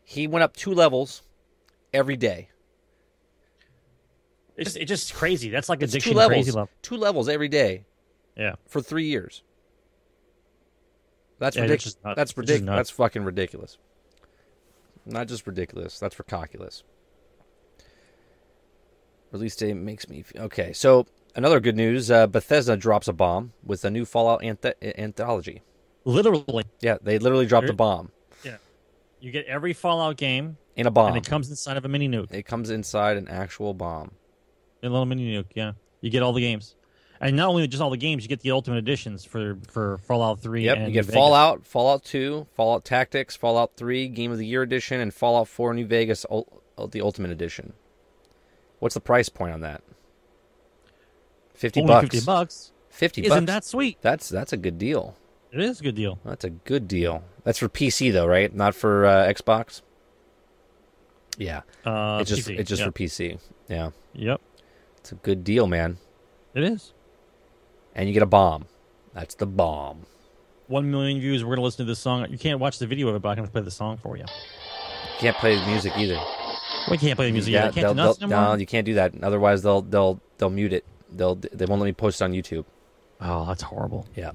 he 0.04 0.26
went 0.26 0.42
up 0.42 0.54
two 0.56 0.72
levels 0.72 1.22
every 1.92 2.16
day. 2.16 2.48
It's 4.56 4.70
just, 4.70 4.76
it's 4.76 4.88
just 4.88 5.14
crazy. 5.14 5.50
That's 5.50 5.68
like 5.68 5.82
addiction 5.82 6.12
two 6.12 6.16
levels, 6.18 6.36
crazy 6.36 6.50
level. 6.52 6.70
two 6.82 6.96
levels 6.96 7.28
every 7.28 7.48
day 7.48 7.86
Yeah, 8.36 8.54
for 8.68 8.80
three 8.80 9.06
years. 9.06 9.42
That's 11.38 11.56
Yeah, 11.56 11.62
ridiculous. 11.62 11.96
That's 12.04 12.36
ridiculous. 12.36 12.76
That's 12.76 12.90
fucking 12.90 13.24
ridiculous. 13.24 13.78
Not 15.06 15.26
just 15.26 15.46
ridiculous. 15.46 15.98
That's 15.98 16.18
ridiculous. 16.18 16.84
Release 19.34 19.56
date 19.56 19.74
makes 19.74 20.08
me 20.08 20.22
feel, 20.22 20.42
okay. 20.42 20.72
So 20.72 21.06
another 21.34 21.60
good 21.60 21.76
news: 21.76 22.10
uh, 22.10 22.26
Bethesda 22.26 22.76
drops 22.76 23.08
a 23.08 23.12
bomb 23.12 23.52
with 23.62 23.84
a 23.84 23.90
new 23.90 24.04
Fallout 24.04 24.40
anth- 24.42 24.74
anthology. 24.98 25.60
literally, 26.04 26.64
Yeah, 26.80 26.96
they 27.02 27.18
literally 27.18 27.46
dropped 27.46 27.68
a 27.68 27.72
bomb 27.74 28.10
you 29.20 29.30
get 29.30 29.46
every 29.46 29.72
Fallout 29.72 30.18
game, 30.18 30.58
in 30.76 30.86
a 30.86 30.90
bomb. 30.90 31.08
and 31.08 31.16
it 31.16 31.24
comes 31.26 31.48
inside 31.48 31.78
of 31.78 31.84
a 31.86 31.88
mini 31.88 32.08
nuke, 32.08 32.30
it 32.30 32.44
comes 32.44 32.68
inside 32.68 33.16
an 33.16 33.26
actual 33.26 33.72
bomb. 33.72 34.10
a 34.82 34.88
little 34.88 35.06
mini 35.06 35.34
nuke. 35.34 35.46
Yeah, 35.54 35.72
you 36.02 36.10
get 36.10 36.22
all 36.22 36.34
the 36.34 36.42
games, 36.42 36.76
and 37.22 37.34
not 37.34 37.48
only 37.48 37.66
just 37.66 37.82
all 37.82 37.88
the 37.88 37.96
games, 37.96 38.22
you 38.22 38.28
get 38.28 38.40
the 38.40 38.50
ultimate 38.50 38.76
editions 38.76 39.24
for 39.24 39.56
for 39.70 39.96
Fallout 39.98 40.40
Three. 40.40 40.64
Yep, 40.66 40.76
and 40.76 40.86
you 40.88 40.92
get 40.92 41.06
Vegas. 41.06 41.14
Fallout, 41.14 41.64
Fallout 41.66 42.04
Two, 42.04 42.46
Fallout 42.54 42.84
Tactics, 42.84 43.34
Fallout 43.34 43.72
Three, 43.78 44.08
Game 44.08 44.30
of 44.30 44.36
the 44.36 44.46
Year 44.46 44.60
edition, 44.62 45.00
and 45.00 45.12
Fallout 45.14 45.48
Four 45.48 45.72
New 45.72 45.86
Vegas, 45.86 46.26
ul- 46.30 46.62
the 46.90 47.00
Ultimate 47.00 47.30
Edition. 47.30 47.72
What's 48.84 48.92
the 48.92 49.00
price 49.00 49.30
point 49.30 49.54
on 49.54 49.62
that? 49.62 49.80
Fifty 51.54 51.80
Only 51.80 51.88
bucks. 51.94 52.02
fifty 52.10 52.26
bucks. 52.26 52.72
Fifty 52.90 53.22
Isn't 53.24 53.46
bucks. 53.46 53.46
that 53.46 53.64
sweet? 53.64 53.96
That's 54.02 54.28
that's 54.28 54.52
a 54.52 54.58
good 54.58 54.76
deal. 54.78 55.16
It 55.52 55.60
is 55.60 55.80
a 55.80 55.84
good 55.84 55.94
deal. 55.94 56.18
That's 56.22 56.44
a 56.44 56.50
good 56.50 56.86
deal. 56.86 57.24
That's 57.44 57.58
for 57.58 57.70
PC 57.70 58.12
though, 58.12 58.26
right? 58.26 58.54
Not 58.54 58.74
for 58.74 59.06
uh, 59.06 59.26
Xbox. 59.26 59.80
Yeah, 61.38 61.62
Uh, 61.82 62.18
it's 62.20 62.28
just 62.28 62.46
PC, 62.46 62.58
it's 62.58 62.68
just 62.68 62.80
yeah. 62.80 62.86
for 62.86 62.92
PC. 62.92 63.38
Yeah, 63.68 63.90
Yep, 64.12 64.42
it's 64.98 65.12
a 65.12 65.14
good 65.14 65.44
deal, 65.44 65.66
man. 65.66 65.96
it 66.52 66.62
is. 66.62 66.92
And 67.94 68.06
you 68.06 68.12
get 68.12 68.22
a 68.22 68.26
bomb. 68.26 68.66
That's 69.14 69.34
the 69.34 69.46
bomb. 69.46 70.02
One 70.66 70.90
million 70.90 71.20
views. 71.20 71.42
We're 71.42 71.54
gonna 71.54 71.64
listen 71.64 71.86
to 71.86 71.90
this 71.90 72.00
song. 72.00 72.26
You 72.30 72.36
can't 72.36 72.60
watch 72.60 72.78
the 72.78 72.86
video 72.86 73.08
of 73.08 73.14
it, 73.14 73.22
but 73.22 73.30
I 73.30 73.34
can 73.36 73.46
play 73.48 73.62
the 73.62 73.70
song 73.70 73.96
for 73.96 74.18
you. 74.18 74.24
You 74.24 75.20
can't 75.20 75.36
play 75.38 75.56
the 75.58 75.64
music 75.64 75.94
either. 75.96 76.20
We 76.90 76.98
can't 76.98 77.16
play 77.16 77.26
the 77.26 77.32
music. 77.32 77.52
Yeah, 77.52 77.66
yet. 77.66 77.74
Can't 77.74 77.84
they'll- 77.86 77.94
do 77.94 77.96
nothing 77.96 78.28
they'll- 78.28 78.38
anymore. 78.38 78.54
no, 78.56 78.60
you 78.60 78.66
can't 78.66 78.84
do 78.86 78.94
that. 78.94 79.12
Otherwise, 79.22 79.62
they'll 79.62 79.82
they'll 79.82 80.20
they'll 80.38 80.50
mute 80.50 80.72
it. 80.72 80.84
They'll 81.12 81.34
they 81.36 81.64
won't 81.66 81.80
let 81.80 81.86
me 81.86 81.92
post 81.92 82.20
it 82.20 82.24
on 82.24 82.32
YouTube. 82.32 82.64
Oh, 83.20 83.46
that's 83.46 83.62
horrible. 83.62 84.06
Yeah. 84.16 84.32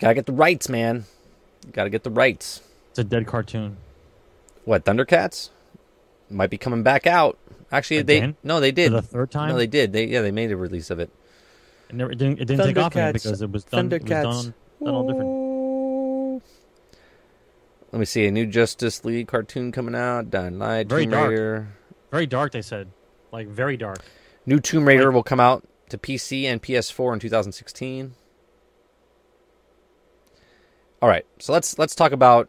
Gotta 0.00 0.14
get 0.14 0.26
the 0.26 0.32
rights, 0.32 0.68
man. 0.68 1.04
Gotta 1.72 1.90
get 1.90 2.04
the 2.04 2.10
rights. 2.10 2.62
It's 2.90 2.98
a 2.98 3.04
dead 3.04 3.26
cartoon. 3.26 3.76
What 4.64 4.84
Thundercats 4.84 5.50
might 6.30 6.50
be 6.50 6.58
coming 6.58 6.82
back 6.82 7.06
out. 7.06 7.38
Actually, 7.72 7.98
Again? 7.98 8.36
they 8.42 8.48
no, 8.48 8.60
they 8.60 8.70
did 8.72 8.86
For 8.92 9.00
the 9.00 9.02
third 9.02 9.30
time? 9.30 9.48
No, 9.50 9.56
they 9.56 9.66
did. 9.66 9.92
They 9.92 10.06
yeah, 10.06 10.22
they 10.22 10.30
made 10.30 10.52
a 10.52 10.56
release 10.56 10.90
of 10.90 11.00
it. 11.00 11.10
It, 11.88 11.96
never, 11.96 12.10
it 12.12 12.18
didn't, 12.18 12.40
it 12.40 12.44
didn't 12.46 12.66
take 12.66 12.78
off 12.78 12.96
on 12.96 13.02
me 13.02 13.08
Thundercats. 13.08 13.12
because 13.14 13.42
it 13.42 13.50
was 13.50 13.64
done, 13.64 13.86
it 13.92 14.02
was 14.02 14.10
Thundercats. 14.10 14.22
done, 14.44 14.54
done 14.84 14.94
all 14.94 15.06
different. 15.06 15.45
Let 17.92 17.98
me 18.00 18.04
see 18.04 18.26
a 18.26 18.30
new 18.30 18.46
Justice 18.46 19.04
League 19.04 19.28
cartoon 19.28 19.72
coming 19.72 19.94
out. 19.94 20.30
Dying 20.30 20.58
Light, 20.58 20.88
Very 20.88 21.04
Tomb 21.04 21.10
dark. 21.12 21.30
Raider. 21.30 21.68
Very 22.10 22.26
dark, 22.26 22.52
they 22.52 22.62
said. 22.62 22.90
Like, 23.32 23.48
very 23.48 23.76
dark. 23.76 24.00
New 24.44 24.60
Tomb 24.60 24.86
Raider 24.86 25.06
Like- 25.06 25.14
will 25.14 25.22
come 25.22 25.40
out 25.40 25.66
to 25.90 25.98
PC 25.98 26.44
and 26.44 26.62
PS4 26.62 27.14
in 27.14 27.20
2016. 27.20 28.14
All 31.02 31.08
right, 31.08 31.26
so 31.38 31.52
let's 31.52 31.78
let's 31.78 31.94
talk 31.94 32.12
about 32.12 32.48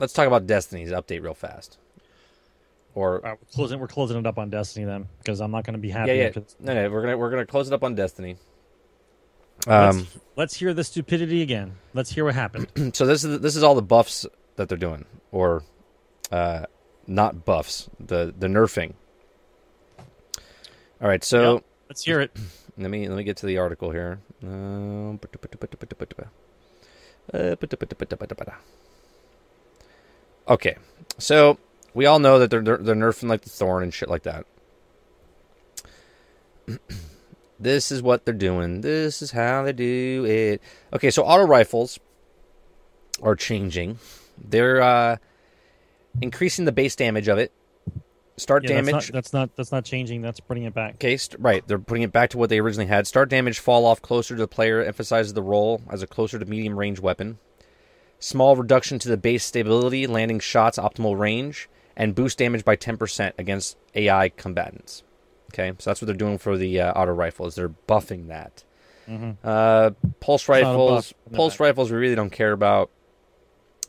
let's 0.00 0.12
talk 0.12 0.26
about 0.26 0.46
Destiny's 0.46 0.90
update 0.90 1.22
real 1.22 1.34
fast. 1.34 1.78
Or 2.94 3.20
right, 3.20 3.38
we're 3.40 3.46
closing, 3.54 3.78
we're 3.78 3.86
closing 3.86 4.18
it 4.18 4.26
up 4.26 4.36
on 4.36 4.50
Destiny 4.50 4.84
then 4.84 5.06
because 5.18 5.40
I'm 5.40 5.52
not 5.52 5.64
going 5.64 5.74
to 5.74 5.80
be 5.80 5.90
happy. 5.90 6.10
yeah, 6.12 6.30
yeah, 6.34 6.42
no, 6.58 6.74
no, 6.74 6.90
we're 6.90 7.02
gonna 7.02 7.16
we're 7.16 7.30
gonna 7.30 7.46
close 7.46 7.68
it 7.68 7.72
up 7.72 7.84
on 7.84 7.94
Destiny. 7.94 8.36
Um, 9.68 9.98
let's 9.98 10.18
hear 10.56 10.72
the 10.72 10.84
stupidity 10.84 11.42
again. 11.42 11.74
Let's 11.94 12.10
hear 12.10 12.24
what 12.24 12.34
happened. 12.34 12.68
so 12.94 13.06
this 13.06 13.24
is 13.24 13.40
this 13.40 13.56
is 13.56 13.62
all 13.62 13.74
the 13.74 13.82
buffs 13.82 14.26
that 14.56 14.68
they're 14.68 14.78
doing, 14.78 15.04
or 15.32 15.62
uh, 16.30 16.66
not 17.06 17.44
buffs, 17.44 17.88
the 17.98 18.34
the 18.36 18.46
nerfing. 18.46 18.94
All 19.98 21.08
right, 21.08 21.24
so. 21.24 21.54
Yep. 21.54 21.64
Let's 21.88 22.04
hear 22.04 22.20
it. 22.20 22.30
Let 22.78 22.90
me 22.90 23.08
let 23.08 23.16
me 23.16 23.24
get 23.24 23.36
to 23.38 23.46
the 23.46 23.58
article 23.58 23.90
here. 23.90 24.20
Um, 24.42 25.20
uh, 27.34 27.56
Okay, 30.48 30.76
so 31.18 31.58
we 31.92 32.06
all 32.06 32.18
know 32.18 32.38
that 32.38 32.50
they're, 32.50 32.62
they're 32.62 32.94
nerfing 32.94 33.28
like 33.28 33.42
the 33.42 33.50
thorn 33.50 33.82
and 33.82 33.92
shit 33.92 34.08
like 34.08 34.22
that. 34.22 34.46
this 37.60 37.92
is 37.92 38.02
what 38.02 38.24
they're 38.24 38.34
doing. 38.34 38.80
This 38.80 39.22
is 39.22 39.30
how 39.30 39.62
they 39.64 39.72
do 39.72 40.24
it. 40.26 40.62
Okay, 40.92 41.10
so 41.10 41.22
auto 41.22 41.46
rifles 41.46 42.00
are 43.22 43.36
changing. 43.36 43.98
They're 44.42 44.80
uh, 44.80 45.16
increasing 46.20 46.64
the 46.64 46.72
base 46.72 46.96
damage 46.96 47.28
of 47.28 47.38
it. 47.38 47.52
Start 48.38 48.64
Yeah, 48.64 48.70
damage. 48.70 48.92
That's 48.92 49.08
not, 49.08 49.12
that's 49.12 49.32
not 49.32 49.56
that's 49.56 49.72
not 49.72 49.84
changing. 49.84 50.22
That's 50.22 50.40
bringing 50.40 50.66
it 50.66 50.74
back. 50.74 50.94
Okay, 50.94 51.18
st- 51.18 51.40
right. 51.42 51.66
They're 51.68 51.78
putting 51.78 52.02
it 52.02 52.12
back 52.12 52.30
to 52.30 52.38
what 52.38 52.48
they 52.48 52.58
originally 52.58 52.86
had. 52.86 53.06
Start 53.06 53.28
damage 53.28 53.58
fall 53.58 53.84
off 53.84 54.00
closer 54.00 54.34
to 54.34 54.40
the 54.40 54.48
player 54.48 54.82
emphasizes 54.82 55.34
the 55.34 55.42
role 55.42 55.82
as 55.90 56.02
a 56.02 56.06
closer 56.06 56.38
to 56.38 56.46
medium 56.46 56.78
range 56.78 57.00
weapon. 57.00 57.38
Small 58.18 58.56
reduction 58.56 58.98
to 59.00 59.08
the 59.08 59.18
base 59.18 59.44
stability, 59.44 60.06
landing 60.06 60.40
shots 60.40 60.78
optimal 60.78 61.18
range, 61.18 61.68
and 61.96 62.14
boost 62.14 62.38
damage 62.38 62.64
by 62.64 62.76
10% 62.76 63.32
against 63.38 63.76
AI 63.94 64.30
combatants. 64.30 65.02
Okay, 65.52 65.72
so 65.78 65.90
that's 65.90 66.00
what 66.00 66.06
they're 66.06 66.14
doing 66.16 66.38
for 66.38 66.56
the 66.56 66.80
uh, 66.80 66.92
auto 66.92 67.12
rifles. 67.12 67.54
They're 67.54 67.68
buffing 67.88 68.28
that. 68.28 68.64
Mhm. 69.08 69.36
Uh, 69.42 69.90
pulse 70.20 70.48
rifles, 70.48 71.12
buff, 71.12 71.32
pulse 71.36 71.54
back. 71.54 71.60
rifles, 71.60 71.90
we 71.90 71.98
really 71.98 72.14
don't 72.14 72.30
care 72.30 72.52
about. 72.52 72.90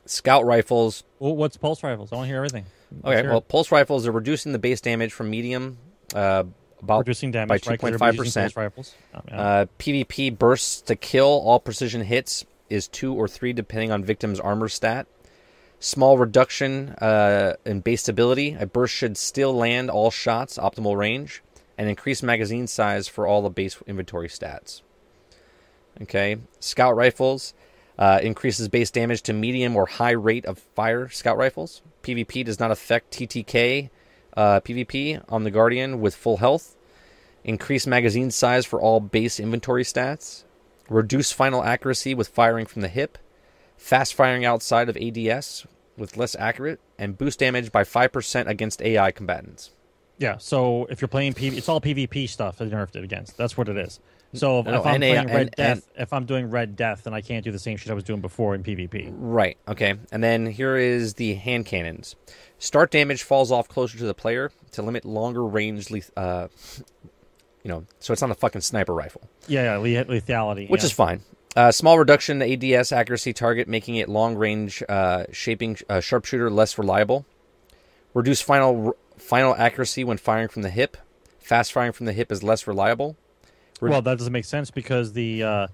Scout 0.08 0.46
rifles, 0.46 1.04
Well, 1.20 1.36
what's 1.36 1.58
pulse 1.58 1.84
rifles? 1.84 2.12
I 2.12 2.16
want 2.16 2.26
to 2.26 2.30
hear 2.30 2.38
everything. 2.38 2.66
Let's 2.92 3.06
okay. 3.06 3.22
hear 3.22 3.30
Well, 3.30 3.40
it. 3.40 3.48
pulse 3.48 3.72
rifles 3.72 4.08
are 4.08 4.12
reducing 4.12 4.52
the 4.52 4.60
base 4.60 4.82
damage 4.82 5.14
from 5.14 5.30
medium 5.30 5.78
uh, 6.16 6.44
about 6.82 7.00
reducing 7.00 7.32
damage 7.32 7.64
by 7.64 7.78
they're 7.78 7.92
using 7.92 8.00
2.5%. 8.00 8.56
Rifles. 8.58 8.96
Um, 9.14 9.22
yeah. 9.28 9.40
Uh, 9.42 9.66
PvP 9.78 10.38
bursts 10.38 10.82
to 10.82 10.96
kill 10.96 11.28
all 11.28 11.60
precision 11.60 12.02
hits 12.02 12.44
is 12.70 12.88
two 12.88 13.14
or 13.14 13.28
three 13.28 13.54
depending 13.54 13.92
on 13.92 14.04
victim's 14.04 14.40
armor 14.40 14.68
stat. 14.68 15.06
Small 15.80 16.18
reduction 16.18 16.90
uh, 17.00 17.54
in 17.66 17.82
base 17.82 18.02
stability. 18.02 18.58
A 18.60 18.66
burst 18.66 18.94
should 18.96 19.18
still 19.18 19.54
land 19.54 19.90
all 19.92 20.10
shots, 20.12 20.58
optimal 20.58 20.98
range, 20.98 21.44
and 21.82 21.90
increase 21.90 22.22
magazine 22.22 22.68
size 22.68 23.08
for 23.08 23.26
all 23.26 23.42
the 23.42 23.50
base 23.50 23.82
inventory 23.88 24.28
stats. 24.28 24.84
Okay, 26.00 26.38
scout 26.60 26.96
rifles 26.96 27.56
uh, 27.98 28.20
increases 28.22 28.68
base 28.68 28.92
damage 28.92 29.24
to 29.24 29.34
medium 29.34 29.76
or 29.76 29.88
high 29.88 30.12
rate 30.12 30.46
of 30.46 30.60
fire. 30.60 31.10
Scout 31.10 31.38
rifles. 31.38 31.82
PvP 32.04 32.46
does 32.46 32.60
not 32.60 32.70
affect 32.70 33.12
TTK 33.12 33.90
uh, 34.38 34.60
PvP 34.60 35.26
on 35.28 35.44
the 35.44 35.50
Guardian 35.50 36.00
with 36.00 36.14
full 36.14 36.38
health. 36.38 36.76
Increase 37.44 37.88
magazine 37.88 38.30
size 38.30 38.64
for 38.64 38.80
all 38.80 39.00
base 39.00 39.40
inventory 39.40 39.84
stats. 39.84 40.44
Reduce 40.88 41.32
final 41.32 41.64
accuracy 41.64 42.14
with 42.14 42.28
firing 42.28 42.68
from 42.68 42.84
the 42.84 42.90
hip. 42.90 43.18
Fast 43.76 44.14
firing 44.14 44.46
outside 44.46 44.88
of 44.88 44.98
ADS 44.98 45.66
with 45.98 46.16
less 46.16 46.36
accurate. 46.36 46.80
And 47.00 47.18
boost 47.18 47.40
damage 47.40 47.72
by 47.72 47.86
5% 47.86 48.46
against 48.46 48.84
AI 48.84 49.10
combatants. 49.10 49.72
Yeah. 50.22 50.38
So 50.38 50.86
if 50.86 51.02
you're 51.02 51.08
playing 51.08 51.34
PV, 51.34 51.58
it's 51.58 51.68
all 51.68 51.82
PvP 51.82 52.30
stuff 52.30 52.58
that 52.58 52.66
they 52.66 52.76
nerfed 52.76 52.96
it 52.96 53.04
against. 53.04 53.38
That's 53.38 53.58
what 53.58 53.68
it 53.68 53.78
is. 53.78 54.00
So 54.34 54.60
if, 54.60 54.68
No, 54.68 54.80
if 54.80 54.86
I'm 54.86 55.02
and 55.02 55.04
playing 55.04 55.28
Red 55.28 55.52
Death, 55.58 55.90
if 55.98 56.14
I'm 56.14 56.26
doing 56.26 56.50
Red 56.52 56.76
Death, 56.76 57.04
then 57.04 57.14
I 57.14 57.22
can't 57.22 57.44
do 57.44 57.52
the 57.52 57.60
same 57.60 57.76
shit 57.76 57.90
I 57.92 57.96
was 57.96 58.04
doing 58.04 58.22
before 58.22 58.54
in 58.54 58.64
PvP. 58.64 59.12
Right, 59.14 59.58
okay. 59.68 59.96
And 60.12 60.24
then 60.24 60.46
here 60.46 60.78
is 60.78 61.16
the 61.16 61.34
hand 61.34 61.66
cannons. 61.66 62.16
Start 62.60 62.92
damage 62.92 63.24
falls 63.24 63.52
off 63.52 63.68
closer 63.68 63.98
to 63.98 64.06
the 64.06 64.14
player 64.14 64.52
to 64.74 64.84
limit 64.84 65.06
longer 65.06 65.44
range, 65.44 65.90
leth- 65.90 66.12
uh, 66.16 66.48
you 67.64 67.70
know, 67.70 67.86
so 68.00 68.14
it's 68.14 68.22
not 68.22 68.32
a 68.32 68.36
fucking 68.36 68.62
sniper 68.62 68.94
rifle. 68.94 69.24
Yeah, 69.48 69.64
yeah, 69.64 69.78
le- 69.78 70.06
lethality. 70.06 70.70
which 70.70 70.82
yeah. 70.82 70.86
is 70.86 70.92
fine. 70.92 71.22
Uh, 71.56 71.72
small 71.72 72.00
reduction 72.00 72.40
to 72.40 72.76
ADS 72.78 72.92
accuracy 72.92 73.34
target, 73.34 73.68
making 73.68 73.96
it 73.96 74.08
long 74.08 74.36
range 74.36 74.82
uh, 74.88 75.26
shaping 75.32 75.78
uh, 75.90 76.00
sharpshooter 76.00 76.50
less 76.50 76.78
reliable. 76.78 77.26
Reduce 78.14 78.40
final 78.40 78.96
final 79.22 79.56
accuracy 79.56 80.04
when 80.04 80.18
firing 80.18 80.48
from 80.48 80.62
the 80.62 80.70
hip. 80.70 80.98
Fast 81.40 81.72
firing 81.72 81.92
from 81.92 82.06
the 82.06 82.14
hip 82.14 82.32
is 82.32 82.44
less 82.44 82.68
reliable. 82.68 83.16
Re- 83.80 83.90
well, 83.90 84.02
that 84.02 84.18
doesn't 84.18 84.34
make 84.34 84.46
sense 84.46 84.72
because 84.72 85.14
the 85.14 85.44
uh, 85.44 85.68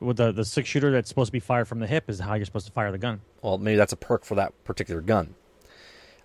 with 0.00 0.16
the 0.16 0.32
the 0.32 0.44
six 0.44 0.68
shooter 0.68 0.90
that's 0.90 1.08
supposed 1.08 1.28
to 1.28 1.32
be 1.32 1.40
fired 1.40 1.68
from 1.68 1.80
the 1.80 1.86
hip 1.86 2.08
is 2.08 2.20
how 2.20 2.34
you're 2.34 2.46
supposed 2.46 2.66
to 2.66 2.72
fire 2.72 2.90
the 2.90 2.98
gun. 2.98 3.20
Well, 3.42 3.58
maybe 3.58 3.76
that's 3.76 3.92
a 3.92 3.96
perk 3.96 4.24
for 4.24 4.34
that 4.36 4.52
particular 4.64 5.00
gun. 5.00 5.34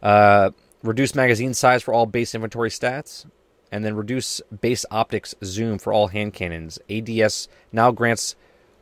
Uh, 0.02 0.52
reduce 0.84 1.16
magazine 1.16 1.54
size 1.54 1.84
for 1.84 1.94
all 1.94 2.06
base 2.06 2.36
inventory 2.36 2.70
stats, 2.70 3.26
and 3.72 3.84
then 3.84 3.96
reduce 3.96 4.42
base 4.62 4.86
optics 4.92 5.36
zoom 5.44 5.78
for 5.78 5.92
all 5.92 6.08
hand 6.08 6.34
cannons. 6.34 6.80
ADS 6.90 7.48
now 7.72 7.92
grants 7.92 8.36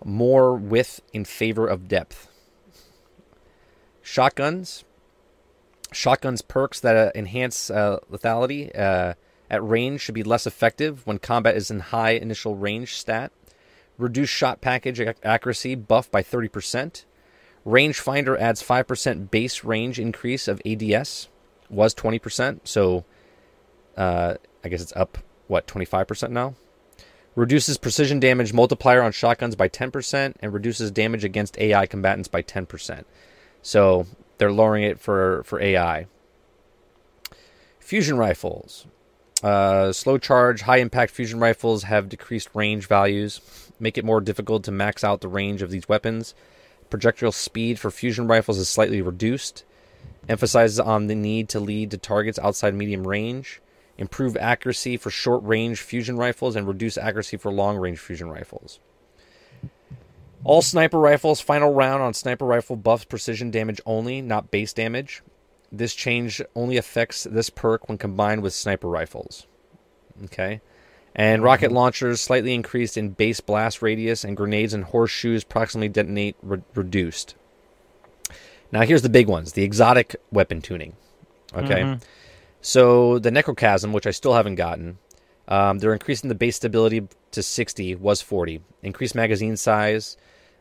more 0.06 0.54
width 0.56 1.02
in 1.14 1.26
favor 1.26 1.68
of 1.68 1.88
depth. 1.88 2.30
Shotguns. 4.02 4.84
Shotguns 5.94 6.42
perks 6.42 6.80
that 6.80 6.96
uh, 6.96 7.12
enhance 7.16 7.70
uh, 7.70 8.00
lethality 8.12 8.78
uh, 8.78 9.14
at 9.50 9.68
range 9.68 10.02
should 10.02 10.16
be 10.16 10.24
less 10.24 10.48
effective 10.48 11.06
when 11.06 11.20
combat 11.20 11.56
is 11.56 11.70
in 11.70 11.80
high 11.80 12.12
initial 12.12 12.56
range 12.56 12.96
stat. 12.96 13.32
Reduce 13.98 14.30
shot 14.30 14.62
package 14.62 15.00
ac- 15.00 15.20
accuracy 15.24 15.76
buff 15.76 16.10
by 16.10 16.24
30%. 16.24 17.06
Rangefinder 17.66 18.38
adds 18.40 18.64
5% 18.64 19.32
base 19.32 19.64
range 19.64 20.00
increase 20.00 20.48
of 20.48 20.62
ADS. 20.66 21.30
Was 21.70 21.96
20%, 21.96 22.62
so 22.66 23.06
uh, 23.98 24.36
I 24.64 24.70
guess 24.70 24.82
it's 24.82 24.94
up, 24.96 25.18
what, 25.48 25.66
25% 25.66 26.30
now? 26.30 26.56
Reduces 27.36 27.78
precision 27.78 28.20
damage 28.20 28.54
multiplier 28.54 29.02
on 29.02 29.12
shotguns 29.12 29.56
by 29.56 29.70
10% 29.70 30.36
and 30.40 30.54
reduces 30.54 30.92
damage 30.92 31.24
against 31.24 31.58
AI 31.58 31.88
combatants 31.88 32.28
by 32.28 32.44
10%. 32.44 33.06
So 33.64 34.06
they're 34.38 34.52
lowering 34.52 34.84
it 34.84 35.00
for, 35.00 35.44
for 35.44 35.62
AI. 35.62 36.08
Fusion 37.80 38.18
rifles. 38.18 38.86
Uh, 39.44 39.92
slow 39.92 40.18
charge, 40.18 40.62
high 40.62 40.78
impact 40.78 41.12
fusion 41.12 41.40
rifles 41.40 41.84
have 41.84 42.08
decreased 42.08 42.50
range 42.54 42.88
values, 42.88 43.42
make 43.78 43.98
it 43.98 44.06
more 44.06 44.22
difficult 44.22 44.64
to 44.64 44.72
max 44.72 45.04
out 45.04 45.20
the 45.20 45.28
range 45.28 45.62
of 45.62 45.70
these 45.70 45.90
weapons. 45.90 46.34
Projectile 46.90 47.32
speed 47.32 47.78
for 47.78 47.92
fusion 47.92 48.28
rifles 48.28 48.58
is 48.58 48.70
slightly 48.70 49.02
reduced. 49.02 49.66
Emphasizes 50.30 50.80
on 50.80 51.08
the 51.08 51.16
need 51.16 51.50
to 51.50 51.60
lead 51.60 51.92
to 51.92 51.98
targets 51.98 52.40
outside 52.40 52.74
medium 52.74 53.06
range. 53.06 53.62
Improve 53.98 54.38
accuracy 54.38 54.96
for 54.96 55.10
short 55.10 55.44
range 55.44 55.82
fusion 55.82 56.16
rifles 56.16 56.56
and 56.56 56.68
reduce 56.68 56.98
accuracy 56.98 57.36
for 57.36 57.52
long 57.52 57.78
range 57.78 58.00
fusion 58.00 58.30
rifles. 58.30 58.80
All 60.44 60.62
sniper 60.62 61.00
rifles, 61.00 61.40
final 61.40 61.74
round 61.74 62.04
on 62.04 62.14
sniper 62.14 62.46
rifle 62.46 62.76
buffs 62.76 63.06
precision 63.06 63.50
damage 63.52 63.80
only, 63.86 64.22
not 64.22 64.52
base 64.52 64.74
damage. 64.74 65.22
This 65.72 65.94
change 65.94 66.42
only 66.56 66.78
affects 66.78 67.24
this 67.24 67.50
perk 67.50 67.88
when 67.88 67.98
combined 67.98 68.44
with 68.44 68.54
sniper 68.54 68.88
rifles. 68.88 69.48
Okay. 70.26 70.62
And 71.16 71.44
rocket 71.44 71.72
launchers 71.72 72.22
slightly 72.22 72.54
increased 72.54 72.98
in 72.98 73.10
base 73.10 73.40
blast 73.40 73.82
radius, 73.82 74.24
and 74.24 74.36
grenades 74.36 74.74
and 74.74 74.84
horseshoes 74.84 75.44
proximately 75.44 75.90
detonate 75.90 76.36
re- 76.42 76.62
reduced. 76.76 77.36
Now, 78.72 78.82
here's 78.82 79.04
the 79.04 79.10
big 79.10 79.28
ones 79.28 79.54
the 79.54 79.64
exotic 79.64 80.16
weapon 80.32 80.62
tuning. 80.62 80.96
Okay. 81.56 81.82
Mhm. 81.82 82.02
So, 82.62 83.20
the 83.20 83.30
Necrochasm, 83.30 83.92
which 83.92 84.08
I 84.08 84.12
still 84.12 84.34
haven't 84.34 84.56
gotten, 84.56 84.98
Um, 85.46 85.80
they're 85.80 85.92
increasing 85.92 86.30
the 86.30 86.36
base 86.36 86.56
stability 86.56 87.06
to 87.32 87.44
60, 87.44 87.96
was 87.96 88.22
40. 88.22 88.62
Increased 88.82 89.14
magazine 89.14 89.58
size. 89.58 90.16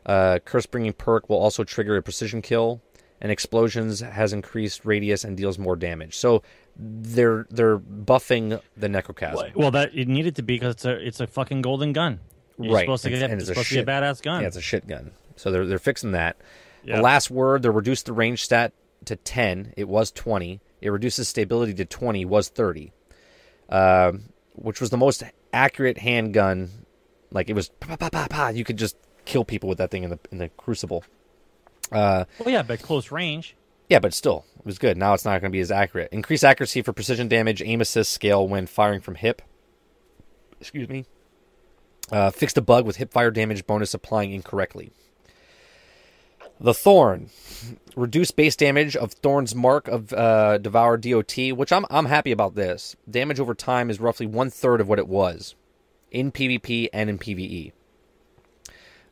Uh, 0.05 0.39
Curse 0.43 0.65
Bringing 0.65 0.93
perk 0.93 1.29
will 1.29 1.37
also 1.37 1.63
trigger 1.63 1.95
a 1.97 2.01
precision 2.01 2.41
kill. 2.41 2.81
And 3.21 3.31
Explosions 3.31 4.01
has 4.01 4.33
increased 4.33 4.83
radius 4.83 5.23
and 5.23 5.37
deals 5.37 5.57
more 5.57 5.77
damage. 5.77 6.17
So 6.17 6.43
they're 6.75 7.45
they're 7.49 7.79
buffing 7.79 8.59
the 8.75 8.87
necrochasm. 8.89 9.55
Well, 9.55 9.71
that 9.71 9.91
it 9.95 10.09
needed 10.09 10.35
to 10.35 10.41
be 10.43 10.55
because 10.55 10.73
it's 10.75 10.85
a 10.85 11.07
it's 11.07 11.19
a 11.21 11.27
fucking 11.27 11.61
golden 11.61 11.93
gun. 11.93 12.19
You're 12.59 12.73
right, 12.73 12.81
supposed 12.83 13.03
to 13.03 13.09
It's- 13.09 13.21
get 13.21 13.31
it's 13.31 13.43
it's 13.43 13.47
supposed 13.49 13.69
to 13.69 13.75
be 13.75 13.79
a 13.81 13.85
badass 13.85 14.21
gun. 14.21 14.41
Yeah, 14.41 14.47
it's 14.47 14.57
a 14.57 14.61
shit 14.61 14.87
gun. 14.87 15.11
So 15.37 15.51
they're 15.51 15.65
they're 15.65 15.79
fixing 15.79 16.11
that. 16.11 16.35
Yeah. 16.83 16.97
The 16.97 17.01
last 17.01 17.31
word, 17.31 17.61
they 17.63 17.69
reduced 17.69 18.07
the 18.07 18.13
range 18.13 18.43
stat 18.43 18.73
to 19.05 19.15
10. 19.15 19.73
It 19.77 19.87
was 19.87 20.11
20. 20.11 20.59
It 20.81 20.89
reduces 20.89 21.29
stability 21.29 21.73
to 21.75 21.85
20. 21.85 22.25
Was 22.25 22.49
30. 22.49 22.91
Um, 23.69 24.23
which 24.55 24.81
was 24.81 24.89
the 24.89 24.97
most 24.97 25.23
accurate 25.53 25.97
handgun. 25.97 26.69
Like 27.31 27.49
it 27.49 27.53
was, 27.53 27.69
pa, 27.69 27.95
pa, 27.95 28.09
pa, 28.09 28.27
pa, 28.29 28.49
you 28.49 28.63
could 28.65 28.77
just 28.77 28.97
kill 29.25 29.45
people 29.45 29.69
with 29.69 29.77
that 29.77 29.91
thing 29.91 30.03
in 30.03 30.09
the 30.09 30.19
in 30.31 30.37
the 30.37 30.49
crucible. 30.49 31.03
Uh, 31.91 32.25
well, 32.39 32.49
yeah, 32.49 32.63
but 32.63 32.81
close 32.81 33.11
range. 33.11 33.55
yeah, 33.89 33.99
but 33.99 34.13
still, 34.13 34.45
it 34.57 34.65
was 34.65 34.79
good. 34.79 34.97
Now 34.97 35.13
it's 35.13 35.25
not 35.25 35.41
going 35.41 35.51
to 35.51 35.55
be 35.55 35.59
as 35.59 35.71
accurate. 35.71 36.09
Increase 36.11 36.43
accuracy 36.43 36.81
for 36.81 36.93
precision 36.93 37.27
damage, 37.27 37.61
aim 37.61 37.81
assist 37.81 38.11
scale 38.11 38.47
when 38.47 38.65
firing 38.65 39.01
from 39.01 39.15
hip. 39.15 39.41
Excuse 40.59 40.89
me. 40.89 41.05
Uh, 42.11 42.31
fixed 42.31 42.57
a 42.57 42.61
bug 42.61 42.85
with 42.85 42.97
hip 42.97 43.11
fire 43.11 43.31
damage 43.31 43.65
bonus 43.67 43.93
applying 43.93 44.31
incorrectly. 44.33 44.91
The 46.59 46.73
Thorn. 46.73 47.29
Reduce 47.95 48.31
base 48.31 48.55
damage 48.55 48.95
of 48.95 49.13
Thorn's 49.13 49.53
mark 49.53 49.87
of 49.87 50.13
uh, 50.13 50.57
Devour 50.59 50.97
DOT, 50.97 51.37
which 51.53 51.71
I'm, 51.71 51.85
I'm 51.89 52.05
happy 52.05 52.31
about 52.31 52.55
this. 52.55 52.95
Damage 53.09 53.39
over 53.39 53.53
time 53.53 53.89
is 53.89 53.99
roughly 53.99 54.25
one 54.25 54.49
third 54.49 54.79
of 54.81 54.87
what 54.87 54.99
it 54.99 55.07
was 55.07 55.55
in 56.11 56.31
PvP 56.31 56.89
and 56.93 57.09
in 57.09 57.19
PvE. 57.19 57.71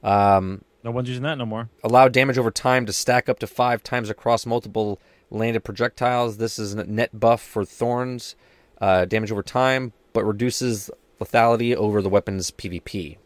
Um, 0.03 0.63
No 0.83 0.91
one's 0.91 1.07
using 1.09 1.23
that 1.23 1.37
no 1.37 1.45
more. 1.45 1.69
allow 1.83 2.07
damage 2.07 2.37
over 2.37 2.51
time 2.51 2.85
to 2.85 2.93
stack 2.93 3.29
up 3.29 3.39
to 3.39 3.47
five 3.47 3.83
times 3.83 4.09
across 4.09 4.45
multiple 4.45 4.99
landed 5.29 5.63
projectiles. 5.63 6.37
This 6.37 6.57
is 6.59 6.73
a 6.73 6.83
net 6.85 7.17
buff 7.17 7.41
for 7.41 7.63
thorns, 7.65 8.35
uh, 8.79 9.05
damage 9.05 9.31
over 9.31 9.43
time, 9.43 9.93
but 10.13 10.25
reduces 10.25 10.89
lethality 11.19 11.75
over 11.75 12.01
the 12.01 12.09
weapon's 12.09 12.49
PvP. 12.51 13.17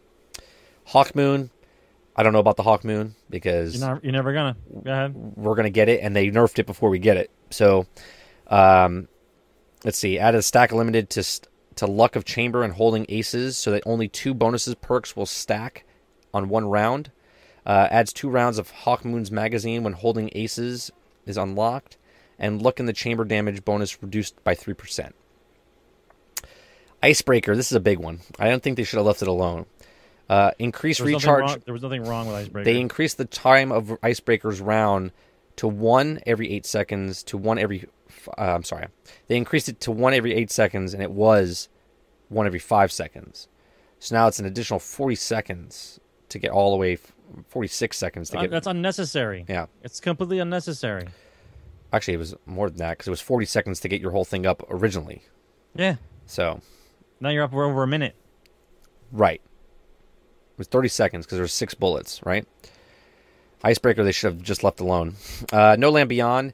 Hawkmoon, 0.90 1.50
I 2.14 2.22
don't 2.22 2.32
know 2.32 2.38
about 2.38 2.56
the 2.56 2.62
Hawkmoon 2.62 3.12
because 3.30 3.78
You're 3.78 3.88
not. 3.88 4.04
You're 4.04 4.12
never 4.12 4.32
gonna. 4.32 4.56
Go 4.84 4.90
ahead. 4.92 5.14
we're 5.14 5.54
gonna 5.54 5.70
get 5.70 5.88
it, 5.88 6.00
and 6.02 6.14
they 6.14 6.28
nerfed 6.30 6.58
it 6.58 6.66
before 6.66 6.90
we 6.90 6.98
get 6.98 7.16
it. 7.16 7.30
So, 7.50 7.86
um, 8.48 9.08
let's 9.84 9.98
see. 9.98 10.18
Added 10.18 10.38
a 10.38 10.42
stack 10.42 10.72
limited 10.72 11.10
to 11.10 11.22
st- 11.22 11.48
to 11.76 11.86
luck 11.86 12.16
of 12.16 12.24
chamber 12.24 12.62
and 12.62 12.72
holding 12.74 13.04
aces, 13.08 13.56
so 13.56 13.70
that 13.72 13.82
only 13.86 14.08
two 14.08 14.32
bonuses 14.34 14.74
perks 14.76 15.16
will 15.16 15.26
stack 15.26 15.84
on 16.36 16.48
one 16.48 16.68
round. 16.68 17.10
Uh, 17.64 17.88
adds 17.90 18.12
two 18.12 18.28
rounds 18.28 18.58
of 18.58 18.70
Hawkmoon's 18.70 19.32
magazine 19.32 19.82
when 19.82 19.94
holding 19.94 20.30
aces 20.34 20.92
is 21.24 21.36
unlocked, 21.36 21.96
and 22.38 22.62
luck 22.62 22.78
in 22.78 22.86
the 22.86 22.92
chamber 22.92 23.24
damage 23.24 23.64
bonus 23.64 24.00
reduced 24.02 24.42
by 24.44 24.54
three 24.54 24.74
percent. 24.74 25.14
Icebreaker, 27.02 27.56
this 27.56 27.70
is 27.70 27.76
a 27.76 27.80
big 27.80 27.98
one. 27.98 28.20
I 28.38 28.48
don't 28.48 28.62
think 28.62 28.76
they 28.76 28.84
should 28.84 28.98
have 28.98 29.06
left 29.06 29.22
it 29.22 29.28
alone. 29.28 29.66
Uh, 30.28 30.50
increase 30.58 30.98
There 30.98 31.06
recharge. 31.06 31.40
wrong, 31.42 31.62
there 31.64 31.72
was 31.72 31.82
nothing 31.82 32.04
wrong 32.04 32.26
with 32.26 32.36
Icebreaker. 32.36 32.64
They 32.64 32.80
increased 32.80 33.18
the 33.18 33.24
time 33.24 33.70
of 33.72 33.96
Icebreaker's 34.02 34.60
round 34.60 35.12
to 35.56 35.68
one 35.68 36.20
every 36.26 36.50
eight 36.52 36.66
seconds 36.66 37.22
to 37.24 37.36
one 37.36 37.58
every. 37.58 37.86
Uh, 38.38 38.54
I'm 38.54 38.64
sorry. 38.64 38.86
They 39.28 39.36
increased 39.36 39.68
it 39.68 39.80
to 39.80 39.90
one 39.92 40.14
every 40.14 40.34
eight 40.34 40.50
seconds, 40.50 40.94
and 40.94 41.02
it 41.02 41.10
was 41.10 41.68
one 42.28 42.46
every 42.46 42.58
five 42.58 42.92
seconds. 42.92 43.48
So 43.98 44.14
now 44.14 44.28
it's 44.28 44.38
an 44.38 44.46
additional 44.46 44.78
40 44.78 45.14
seconds 45.14 46.00
to 46.30 46.38
get 46.38 46.50
all 46.50 46.70
the 46.70 46.76
way. 46.76 46.98
46 47.48 47.96
seconds 47.98 48.30
to 48.30 48.38
Uh, 48.38 48.42
get. 48.42 48.50
that's 48.52 48.66
unnecessary. 48.68 49.44
yeah. 49.48 49.66
It's 49.82 50.00
completely 50.00 50.38
unnecessary. 50.38 51.08
Actually, 51.92 52.14
it 52.14 52.18
was 52.18 52.34
more 52.46 52.68
than 52.70 52.78
that 52.78 52.90
because 52.92 53.08
it 53.08 53.10
was 53.10 53.20
40 53.20 53.44
seconds 53.46 53.80
to 53.80 53.88
get 53.88 54.00
your 54.00 54.12
whole 54.12 54.24
thing 54.24 54.46
up 54.46 54.62
originally. 54.70 55.22
Yeah. 55.74 55.96
So, 56.26 56.60
Now 57.20 57.30
you're 57.30 57.42
up 57.44 57.50
for 57.50 57.64
over 57.64 57.82
a 57.82 57.86
minute. 57.86 58.14
right. 59.12 59.40
It 59.42 60.58
was 60.58 60.68
30 60.68 60.88
seconds 60.88 61.26
because 61.26 61.36
there 61.36 61.42
was 61.42 61.52
six 61.52 61.74
bullets, 61.74 62.20
right? 62.24 62.46
Icebreaker, 63.62 64.04
they 64.04 64.12
should 64.12 64.32
have 64.34 64.42
just 64.42 64.62
left 64.64 64.80
alone. 64.80 65.16
Uh, 65.52 65.76
no 65.78 65.90
Land 65.90 66.08
Beyond, 66.08 66.52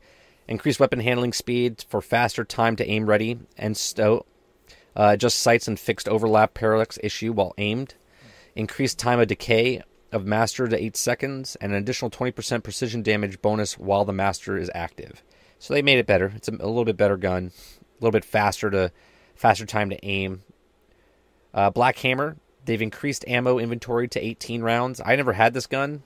increased 0.48 0.80
weapon 0.80 1.00
handling 1.00 1.32
speed 1.32 1.84
for 1.88 2.00
faster 2.00 2.44
time 2.44 2.76
to 2.76 2.86
aim 2.88 3.06
ready 3.06 3.38
and 3.58 3.76
stow. 3.76 4.24
Uh, 4.96 5.16
just 5.16 5.38
sights 5.38 5.68
and 5.68 5.78
fixed 5.78 6.08
overlap 6.08 6.54
parallax 6.54 6.98
issue 7.02 7.32
while 7.32 7.54
aimed. 7.58 7.94
Increased 8.54 8.98
time 8.98 9.18
of 9.20 9.28
decay 9.28 9.82
of 10.10 10.26
master 10.26 10.68
to 10.68 10.76
8 10.82 10.96
seconds 10.96 11.56
and 11.56 11.72
an 11.72 11.78
additional 11.78 12.10
20% 12.10 12.62
precision 12.62 13.02
damage 13.02 13.40
bonus 13.40 13.78
while 13.78 14.04
the 14.04 14.12
master 14.12 14.58
is 14.58 14.70
active. 14.74 15.22
So 15.58 15.72
they 15.72 15.80
made 15.82 15.98
it 15.98 16.06
better. 16.06 16.32
It's 16.36 16.48
a, 16.48 16.52
a 16.52 16.66
little 16.68 16.84
bit 16.84 16.96
better 16.98 17.16
gun, 17.16 17.50
a 17.80 18.04
little 18.04 18.12
bit 18.12 18.24
faster 18.24 18.70
to 18.70 18.92
faster 19.34 19.64
time 19.64 19.88
to 19.90 20.04
aim. 20.04 20.42
Uh, 21.54 21.70
Black 21.70 21.96
Hammer, 21.98 22.36
they've 22.64 22.82
increased 22.82 23.24
ammo 23.26 23.58
inventory 23.58 24.08
to 24.08 24.20
18 24.20 24.62
rounds. 24.62 25.00
I 25.04 25.16
never 25.16 25.32
had 25.32 25.54
this 25.54 25.66
gun, 25.66 26.02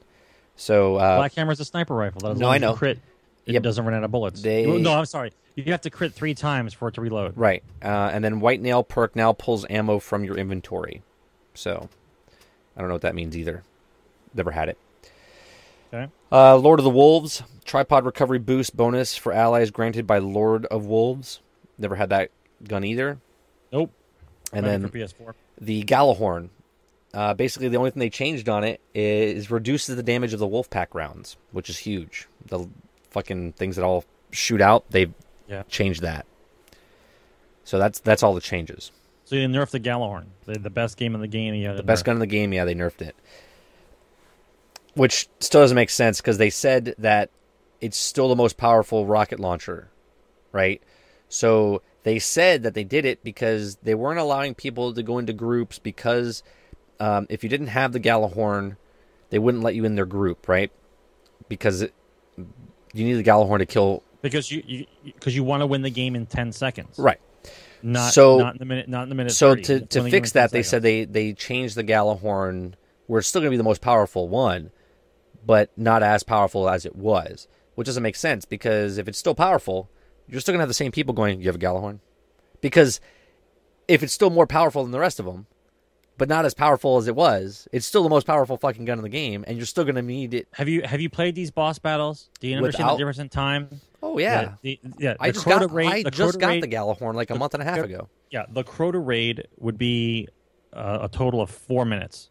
so 0.55 0.97
uh, 0.97 1.17
Black 1.17 1.37
is 1.37 1.61
a 1.61 1.65
sniper 1.65 1.95
rifle. 1.95 2.21
That 2.21 2.37
No, 2.37 2.49
I 2.49 2.59
know. 2.59 2.75
Crit. 2.75 2.99
It 3.47 3.53
Yep. 3.55 3.63
doesn't 3.63 3.85
run 3.85 3.95
out 3.95 4.03
of 4.05 4.11
bullets. 4.11 4.43
They- 4.43 4.67
No, 4.67 4.93
I'm 4.95 5.05
sorry. 5.07 5.33
You 5.55 5.65
have 5.73 5.81
to 5.83 5.91
crit 5.91 6.13
three 6.13 6.35
times 6.35 6.75
for 6.75 6.89
it 6.89 6.95
to 6.95 7.01
reload. 7.01 7.37
Right. 7.37 7.63
Uh, 7.83 8.11
and 8.13 8.23
then 8.23 8.41
White 8.41 8.61
Nail 8.61 8.83
perk 8.85 9.17
now 9.17 9.33
pulls 9.33 9.65
ammo 9.71 9.99
from 10.01 10.23
your 10.25 10.37
inventory. 10.37 11.03
So, 11.55 11.89
I 12.77 12.81
don't 12.81 12.89
know 12.89 12.95
what 12.95 13.03
that 13.03 13.15
means 13.15 13.37
either. 13.37 13.63
Never 14.35 14.51
had 14.51 14.69
it. 14.69 14.79
Okay. 15.93 16.11
Uh, 16.31 16.57
Lord 16.57 16.79
of 16.81 16.85
the 16.85 16.91
Wolves. 16.91 17.43
Tripod 17.65 18.05
recovery 18.05 18.39
boost 18.39 18.77
bonus 18.77 19.17
for 19.17 19.33
allies 19.33 19.71
granted 19.71 20.07
by 20.07 20.19
Lord 20.19 20.67
of 20.67 20.87
Wolves. 20.87 21.41
Never 21.79 21.97
had 21.97 22.11
that 22.11 22.31
gun 22.67 22.85
either. 22.85 23.19
Nope. 23.73 23.93
And 24.53 24.65
then 24.65 24.83
for 24.83 24.97
PS4. 24.97 25.35
the 25.61 25.83
Gjallarhorn. 25.85 26.51
Uh, 27.15 27.35
basically, 27.35 27.69
the 27.69 27.77
only 27.79 27.91
thing 27.91 28.01
they 28.01 28.11
changed 28.11 28.49
on 28.49 28.63
it 28.63 28.81
is 28.95 29.51
reduces 29.51 29.97
the 29.97 30.03
damage 30.03 30.33
of 30.33 30.39
the 30.39 30.47
Wolfpack 30.47 30.89
rounds, 30.93 31.37
which 31.51 31.71
is 31.71 31.79
huge. 31.79 32.29
The 32.47 32.69
fucking 33.11 33.53
things 33.55 33.77
that 33.77 33.85
all 33.85 34.05
shoot 34.31 34.61
out, 34.61 34.85
they've 34.91 35.13
Yeah. 35.49 35.63
changed 35.69 36.03
that. 36.03 36.27
So 37.65 37.79
that's 37.79 37.99
that's 38.01 38.23
all 38.23 38.35
the 38.35 38.41
changes. 38.41 38.93
So 39.27 39.35
they 39.35 39.45
nerfed 39.45 39.71
the 39.73 39.81
Gjallarhorn, 39.81 40.27
the, 40.45 40.57
the 40.57 40.71
best 40.71 40.97
game 40.97 41.17
in 41.17 41.21
the 41.21 41.27
game. 41.27 41.61
Had 41.61 41.77
The 41.77 41.83
best 41.83 42.05
gun 42.05 42.15
in 42.15 42.21
the 42.21 42.29
game, 42.29 42.53
yeah, 42.53 42.65
they 42.65 42.77
nerfed 42.77 43.03
it. 43.03 43.17
Which 44.95 45.29
still 45.41 45.61
doesn't 45.63 45.75
make 45.75 45.91
sense 45.91 46.21
because 46.21 46.39
they 46.39 46.49
said 46.49 46.95
that 46.99 47.31
it's 47.81 47.97
still 47.97 48.29
the 48.29 48.37
most 48.37 48.57
powerful 48.57 49.05
rocket 49.05 49.41
launcher, 49.41 49.91
right? 50.53 50.81
So 51.29 51.83
they 52.05 52.21
said 52.21 52.63
that 52.63 52.75
they 52.75 52.85
did 52.85 53.05
it 53.05 53.25
because 53.25 53.77
they 53.83 53.97
weren't 53.97 54.21
allowing 54.21 54.55
people 54.55 54.95
to 54.95 55.03
go 55.03 55.19
into 55.19 55.33
groups 55.33 55.81
because 55.81 56.45
um, 57.01 57.27
if 57.29 57.43
you 57.43 57.51
didn't 57.51 57.67
have 57.67 57.93
the 57.93 58.01
Gjallarhorn, 58.01 58.77
they 59.31 59.41
wouldn't 59.41 59.65
let 59.65 59.75
you 59.75 59.85
in 59.85 59.97
their 59.97 60.07
group, 60.07 60.49
right? 60.49 60.71
Because 61.49 61.83
it, 61.83 61.93
you 62.37 63.05
need 63.05 63.15
the 63.15 63.25
Gjallarhorn 63.25 63.59
to 63.59 63.67
kill. 63.67 64.05
because 64.23 64.53
you 64.53 64.87
because 65.05 65.35
you, 65.35 65.43
you 65.43 65.45
want 65.45 65.63
to 65.63 65.67
win 65.67 65.83
the 65.83 65.91
game 65.91 66.15
in 66.15 66.27
ten 66.27 66.53
seconds. 66.53 66.97
Right. 66.97 67.21
Not 67.83 68.13
So- 68.13 68.39
not 68.39 68.55
in 68.55 68.59
the 68.59 68.65
minute. 68.65 68.89
Not 68.89 69.05
in 69.05 69.09
the 69.09 69.15
minute. 69.15 69.33
So 69.33 69.51
30. 69.51 69.63
to, 69.63 69.81
to 69.87 70.11
fix 70.11 70.33
that, 70.33 70.51
they 70.51 70.59
seconds. 70.63 70.69
said 70.69 70.83
they 70.83 71.05
they 71.05 71.33
changed 71.33 71.75
the 71.77 71.85
Gjallarhorn 71.85 72.75
where 73.07 73.19
it's 73.21 73.29
still 73.29 73.41
going 73.41 73.49
to 73.51 73.55
be 73.55 73.57
the 73.57 73.63
most 73.63 73.81
powerful 73.81 74.29
one, 74.29 74.71
but 75.45 75.71
not 75.77 76.03
as 76.03 76.23
powerful 76.25 76.69
as 76.69 76.85
it 76.85 76.97
was, 76.97 77.47
which 77.77 77.87
doesn't 77.87 78.03
make 78.03 78.17
sense 78.17 78.45
because 78.45 78.99
if 78.99 79.07
it's 79.09 79.19
still 79.19 79.35
powerful, 79.35 79.89
you're 80.27 80.41
still 80.41 80.53
going 80.53 80.59
to 80.59 80.63
have 80.63 80.69
the 80.69 80.75
same 80.75 80.91
people 80.93 81.15
going, 81.15 81.41
"You 81.41 81.47
have 81.47 81.57
a 81.57 81.59
Gjallarhorn," 81.59 82.01
because 82.61 83.01
if 83.87 84.03
it's 84.03 84.13
still 84.13 84.31
more 84.31 84.47
powerful 84.47 84.83
than 84.83 84.91
the 84.91 84.99
rest 84.99 85.21
of 85.21 85.27
them, 85.27 85.47
but 86.19 86.29
not 86.29 86.45
as 86.45 86.55
powerful 86.55 86.97
as 86.97 87.07
it 87.07 87.15
was, 87.15 87.69
it's 87.73 87.87
still 87.87 88.03
the 88.03 88.09
most 88.09 88.27
powerful 88.27 88.57
fucking 88.57 88.85
gun 88.87 88.99
in 88.99 89.03
the 89.05 89.09
game, 89.09 89.45
and 89.47 89.57
you're 89.57 89.67
still 89.67 89.85
going 89.85 89.95
to 89.95 90.03
need 90.03 90.35
it. 90.35 90.49
Have 90.55 90.69
you 90.69 90.83
have 90.83 91.01
you 91.01 91.09
played 91.11 91.35
these 91.37 91.51
boss 91.53 91.79
battles? 91.79 92.29
Do 92.41 92.49
you 92.49 92.57
understand 92.57 92.87
Without- 92.87 92.95
the 92.95 92.99
difference 92.99 93.19
in 93.19 93.29
time? 93.29 93.81
Oh 94.03 94.19
yeah, 94.19 94.55
the, 94.63 94.79
yeah. 94.99 95.15
I 95.19 95.31
just 95.31 95.47
got 95.47 95.71
raid, 95.73 95.89
I 95.89 96.03
the 96.03 96.11
just 96.11 96.39
got 96.39 96.49
raid, 96.49 96.63
the 96.63 96.69
Gjallarhorn 96.69 97.15
like 97.15 97.31
a 97.31 97.35
month 97.35 97.55
and 97.55 97.63
a 97.63 97.67
half 97.67 97.79
ago. 97.79 98.09
Yeah, 98.31 98.45
the 98.49 98.65
Crota 98.65 99.05
raid 99.05 99.49
would 99.59 99.79
be 99.79 100.29
uh, 100.73 100.99
a 101.03 101.09
total 101.09 101.41
of 101.41 101.51
four 101.51 101.85
minutes, 101.85 102.31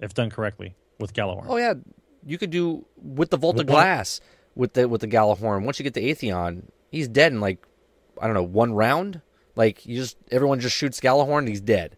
if 0.00 0.14
done 0.14 0.30
correctly 0.30 0.74
with 0.98 1.12
Gjallarhorn. 1.12 1.46
Oh 1.48 1.56
yeah, 1.56 1.74
you 2.24 2.38
could 2.38 2.50
do 2.50 2.84
with 2.96 3.30
the 3.30 3.36
Volta 3.36 3.58
With 3.58 3.68
one- 3.68 3.74
Glass 3.82 4.20
with 4.54 4.74
the 4.74 4.88
with 4.88 5.00
the 5.00 5.08
Gjallarhorn. 5.08 5.64
Once 5.64 5.78
you 5.78 5.84
get 5.84 5.94
the 5.94 6.10
Atheon, 6.12 6.64
he's 6.90 7.08
dead 7.08 7.32
in 7.32 7.40
like 7.40 7.64
I 8.20 8.26
don't 8.26 8.34
know 8.34 8.42
one 8.42 8.72
round. 8.74 9.22
Like 9.56 9.86
you 9.86 9.96
just 9.96 10.16
everyone 10.30 10.60
just 10.60 10.76
shoots 10.76 11.00
Gjallarhorn, 11.00 11.48
he's 11.48 11.60
dead, 11.60 11.96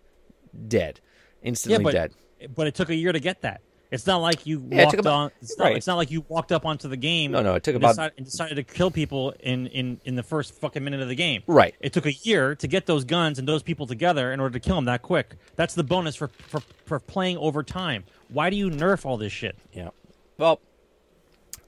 dead, 0.69 1.01
yeah, 1.43 1.49
instantly 1.49 1.85
but 1.85 1.93
dead. 1.93 2.13
but 2.55 2.67
it 2.67 2.75
took 2.75 2.89
a 2.89 2.95
year 2.95 3.13
to 3.13 3.21
get 3.21 3.43
that. 3.43 3.61
It's 3.93 4.07
not 4.07 4.17
like 4.19 4.47
you 4.47 4.67
Yeah, 4.71 4.85
walked 4.87 4.99
about- 4.99 5.13
on. 5.13 5.31
It's 5.43 5.57
not, 5.59 5.65
right. 5.67 5.77
it's 5.77 5.87
not 5.87 5.97
like 5.97 6.11
you 6.11 6.25
walked 6.29 6.51
up 6.51 6.65
onto 6.65 6.89
the 6.89 6.97
game. 6.97 7.31
No, 7.33 7.43
no, 7.43 7.55
it 7.55 7.63
took 7.63 7.75
and 7.75 7.85
about- 7.85 7.91
decided, 7.93 8.13
and 8.17 8.25
decided 8.27 8.55
to 8.57 8.63
kill 8.65 8.91
people 8.91 9.35
in, 9.41 9.67
in, 9.69 10.01
in 10.07 10.17
the 10.17 10.23
first 10.23 10.55
fucking 10.55 10.83
minute 10.83 11.01
of 11.03 11.09
the 11.09 11.15
game. 11.15 11.43
Right. 11.47 11.75
It 11.79 11.93
took 11.93 12.07
a 12.07 12.13
year 12.13 12.55
to 12.57 12.67
get 12.67 12.87
those 12.87 13.05
guns 13.05 13.39
and 13.39 13.47
those 13.47 13.63
people 13.63 13.87
together 13.87 14.33
in 14.33 14.41
order 14.41 14.59
to 14.59 14.61
kill 14.61 14.77
them 14.77 14.87
that 14.87 15.03
quick. 15.03 15.37
That's 15.57 15.75
the 15.75 15.85
bonus 15.85 16.17
for 16.17 16.29
for, 16.29 16.61
for 16.87 16.99
playing 17.01 17.37
over 17.37 17.63
time. 17.63 18.05
Why 18.31 18.49
do 18.49 18.57
you 18.57 18.71
nerf 18.71 19.05
all 19.05 19.19
this 19.19 19.33
shit? 19.33 19.57
Yeah. 19.75 19.91
Well, 20.39 20.59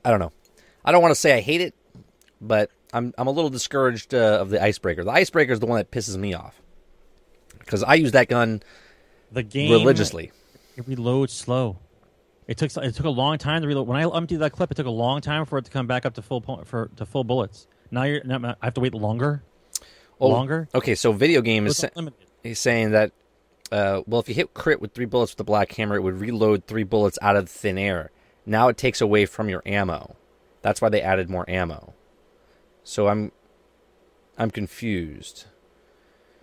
I 0.03 0.11
don't 0.11 0.19
know. 0.19 0.33
I 0.83 0.93
don't 0.93 1.03
want 1.03 1.13
to 1.13 1.21
say 1.21 1.37
I 1.37 1.41
hate 1.43 1.61
it, 1.61 1.75
but 2.41 2.71
I'm 2.95 3.13
I'm 3.19 3.27
a 3.27 3.31
little 3.33 3.51
discouraged 3.51 4.15
uh, 4.15 4.39
of 4.41 4.49
the 4.49 4.63
icebreaker. 4.63 5.05
The 5.05 5.11
icebreaker 5.11 5.53
is 5.53 5.61
the 5.61 5.67
one 5.67 5.77
that 5.77 5.91
pisses 5.91 6.17
me 6.17 6.33
off 6.33 6.59
because 7.59 7.83
I 7.83 7.95
use 7.95 8.13
that 8.13 8.29
gun 8.31 8.63
The 9.31 9.43
game 9.43 9.71
religiously. 9.71 10.33
It 10.77 10.89
reloads 10.89 11.31
slow. 11.31 11.77
It 12.47 12.59
took 12.59 12.77
it 12.77 12.95
took 12.95 13.07
a 13.07 13.11
long 13.11 13.39
time 13.39 13.63
to 13.63 13.69
reload. 13.69 13.89
When 13.89 13.97
I 13.97 14.17
emptied 14.17 14.37
that 14.37 14.53
clip, 14.53 14.71
it 14.71 14.75
took 14.75 14.87
a 14.87 14.91
long 14.91 15.21
time 15.21 15.47
for 15.47 15.59
it 15.59 15.65
to 15.65 15.71
come 15.71 15.87
back 15.87 16.05
up 16.05 16.15
to 16.15 16.23
full 16.23 16.41
po- 16.41 16.65
for 16.65 16.91
to 16.97 17.07
full 17.07 17.25
bullets. 17.25 17.67
Now 17.91 18.03
you're 18.03 18.23
now 18.25 18.57
I 18.61 18.67
have 18.67 18.75
to 18.75 18.81
wait 18.81 18.95
longer. 18.95 19.43
Oh, 20.21 20.29
longer. 20.29 20.69
Okay, 20.75 20.95
so 20.95 21.13
video 21.13 21.41
game 21.41 21.67
is 21.67 21.85
he's 22.43 22.59
saying 22.59 22.93
that 22.93 23.13
uh, 23.73 24.03
well, 24.07 24.21
if 24.21 24.29
you 24.29 24.35
hit 24.35 24.55
crit 24.55 24.81
with 24.81 24.93
three 24.93 25.07
bullets 25.07 25.33
with 25.33 25.39
the 25.39 25.45
black 25.45 25.73
hammer, 25.73 25.97
it 25.97 26.03
would 26.03 26.21
reload 26.21 26.67
three 26.67 26.85
bullets 26.85 27.19
out 27.23 27.37
of 27.37 27.49
thin 27.49 27.79
air. 27.79 28.11
Now 28.47 28.69
it 28.69 28.77
takes 28.77 29.01
away 29.01 29.27
from 29.27 29.49
your 29.49 29.63
ammo. 29.65 30.17
That's 30.63 30.81
why 30.81 30.91
they 30.91 31.01
added 31.01 31.31
more 31.31 31.49
ammo. 31.49 31.95
So 32.85 33.09
I'm 33.09 33.33
I'm 34.37 34.51
confused. 34.51 35.47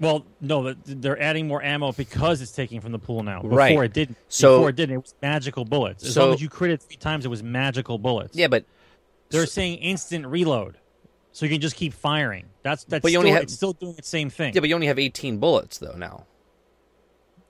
Well, 0.02 0.26
no, 0.42 0.74
they're 0.86 1.22
adding 1.22 1.48
more 1.48 1.62
ammo 1.64 1.92
because 1.94 2.42
it's 2.42 2.52
taking 2.52 2.82
from 2.82 2.92
the 2.92 3.00
pool 3.00 3.22
now. 3.24 3.42
Before 3.44 3.58
Right. 3.58 3.80
it 3.80 3.94
didn't. 3.94 4.18
So- 4.28 4.58
Before 4.58 4.70
it 4.70 4.76
didn't, 4.76 4.96
it 4.96 5.02
was 5.04 5.14
magical 5.22 5.64
bullets. 5.64 6.04
As 6.04 6.16
So- 6.16 6.26
long 6.26 6.34
as 6.34 6.42
you 6.42 6.50
crit 6.50 6.72
it 6.72 6.82
three 6.82 6.98
times, 6.98 7.24
it 7.24 7.30
was 7.30 7.44
magical 7.44 7.98
bullets. 8.00 8.36
Yeah, 8.36 8.48
but 8.48 8.66
They're 9.30 9.46
saying 9.46 9.78
instant 9.78 10.26
reload, 10.26 10.76
so 11.32 11.46
you 11.46 11.52
can 11.52 11.62
just 11.62 11.78
keep 11.78 11.94
firing. 11.94 12.48
That's 12.64 12.84
that's 12.84 13.02
But 13.04 13.12
you 13.12 13.14
still, 13.14 13.20
only 13.22 13.32
have- 13.32 13.44
it's 13.44 13.54
still 13.54 13.72
doing 13.74 13.94
the 13.94 14.04
same 14.04 14.30
thing. 14.30 14.54
yeah, 14.54 14.60
but 14.60 14.68
you 14.68 14.76
only 14.76 14.88
have 14.88 15.00
18 15.00 15.38
bullets 15.38 15.78
though 15.78 15.96
now. 15.96 16.26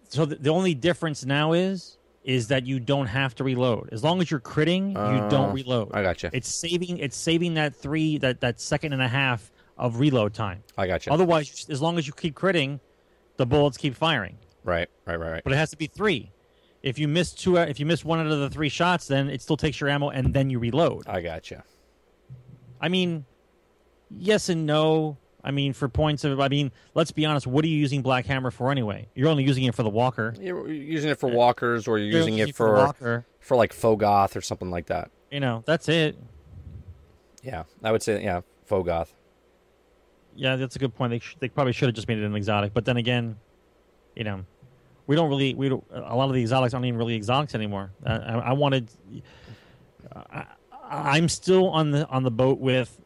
So 0.09 0.25
the, 0.25 0.35
the 0.35 0.49
only 0.49 0.73
difference 0.73 1.25
now 1.25 1.53
is 1.53 1.97
is 2.23 2.49
that 2.49 2.67
you 2.67 2.79
don't 2.79 3.07
have 3.07 3.33
to 3.33 3.43
reload. 3.43 3.89
As 3.91 4.03
long 4.03 4.21
as 4.21 4.29
you're 4.29 4.39
critting, 4.39 4.91
you 4.91 5.23
Oh, 5.23 5.29
don't 5.31 5.53
reload. 5.53 5.89
I 5.91 6.03
gotcha. 6.03 6.29
It's 6.33 6.47
saving 6.53 6.99
it's 6.99 7.17
saving 7.17 7.55
that 7.55 7.75
three 7.75 8.17
that 8.19 8.41
that 8.41 8.61
second 8.61 8.93
and 8.93 9.01
a 9.01 9.07
half 9.07 9.51
of 9.77 9.99
reload 9.99 10.33
time. 10.33 10.63
I 10.77 10.87
got 10.87 11.05
you. 11.05 11.11
Otherwise, 11.11 11.65
as 11.69 11.81
long 11.81 11.97
as 11.97 12.07
you 12.07 12.13
keep 12.13 12.35
critting, 12.35 12.79
the 13.37 13.45
bullets 13.45 13.77
keep 13.77 13.95
firing. 13.95 14.37
Right, 14.63 14.89
right, 15.05 15.15
right, 15.19 15.31
right. 15.31 15.43
But 15.43 15.53
it 15.53 15.57
has 15.57 15.71
to 15.71 15.77
be 15.77 15.87
three. 15.87 16.31
If 16.83 16.97
you 16.99 17.07
miss 17.07 17.31
two, 17.31 17.57
if 17.57 17.79
you 17.79 17.85
miss 17.85 18.03
one 18.03 18.19
out 18.19 18.27
of 18.27 18.39
the 18.39 18.49
three 18.49 18.69
shots, 18.69 19.07
then 19.07 19.29
it 19.29 19.41
still 19.41 19.57
takes 19.57 19.79
your 19.79 19.89
ammo 19.89 20.09
and 20.09 20.33
then 20.33 20.49
you 20.49 20.59
reload. 20.59 21.07
I 21.07 21.21
got 21.21 21.51
you. 21.51 21.61
I 22.79 22.89
mean, 22.89 23.25
yes 24.09 24.49
and 24.49 24.65
no. 24.65 25.17
I 25.43 25.49
mean, 25.51 25.73
for 25.73 25.89
points 25.89 26.23
of, 26.23 26.39
I 26.39 26.49
mean, 26.49 26.71
let's 26.93 27.11
be 27.11 27.25
honest. 27.25 27.47
What 27.47 27.65
are 27.65 27.67
you 27.67 27.77
using 27.77 28.03
Black 28.03 28.27
Hammer 28.27 28.51
for 28.51 28.69
anyway? 28.71 29.07
You're 29.15 29.27
only 29.29 29.43
using 29.43 29.63
it 29.63 29.73
for 29.73 29.81
the 29.81 29.89
Walker. 29.89 30.35
You're 30.39 30.69
using 30.71 31.09
it 31.09 31.19
for 31.19 31.27
walkers, 31.29 31.87
or 31.87 31.97
you're 31.97 32.09
You're 32.09 32.17
using 32.19 32.37
it 32.37 32.45
the 32.47 32.51
for 32.51 32.75
Walker. 32.75 33.25
for 33.39 33.57
like 33.57 33.73
Phogoth 33.73 34.35
or 34.35 34.41
something 34.41 34.69
like 34.69 34.87
that. 34.87 35.09
You 35.31 35.39
know, 35.39 35.63
that's 35.65 35.89
it. 35.89 36.15
Yeah, 37.41 37.63
I 37.83 37.91
would 37.91 38.03
say 38.03 38.23
yeah, 38.23 38.41
Phogoth. 38.69 39.07
Yeah, 40.35 40.55
that's 40.55 40.75
a 40.75 40.79
good 40.79 40.95
point. 40.95 41.11
They 41.11 41.19
sh- 41.19 41.35
they 41.39 41.49
probably 41.49 41.73
should 41.73 41.87
have 41.87 41.95
just 41.95 42.07
made 42.07 42.17
it 42.17 42.23
an 42.25 42.35
exotic. 42.35 42.73
But 42.73 42.85
then 42.85 42.97
again, 42.97 43.37
you 44.15 44.23
know, 44.23 44.45
we 45.07 45.15
don't 45.15 45.29
really 45.29 45.53
we 45.53 45.69
don't, 45.69 45.83
a 45.91 46.15
lot 46.15 46.29
of 46.29 46.33
the 46.33 46.41
exotics 46.41 46.73
aren't 46.73 46.85
even 46.85 46.97
really 46.97 47.15
exotics 47.15 47.53
anymore. 47.55 47.91
Uh, 48.05 48.09
I, 48.25 48.33
I 48.33 48.53
wanted. 48.53 48.89
I, 50.15 50.45
I'm 50.89 51.29
still 51.29 51.69
on 51.69 51.91
the 51.91 52.07
on 52.07 52.23
the 52.23 52.31
boat 52.31 52.59
with 52.59 52.99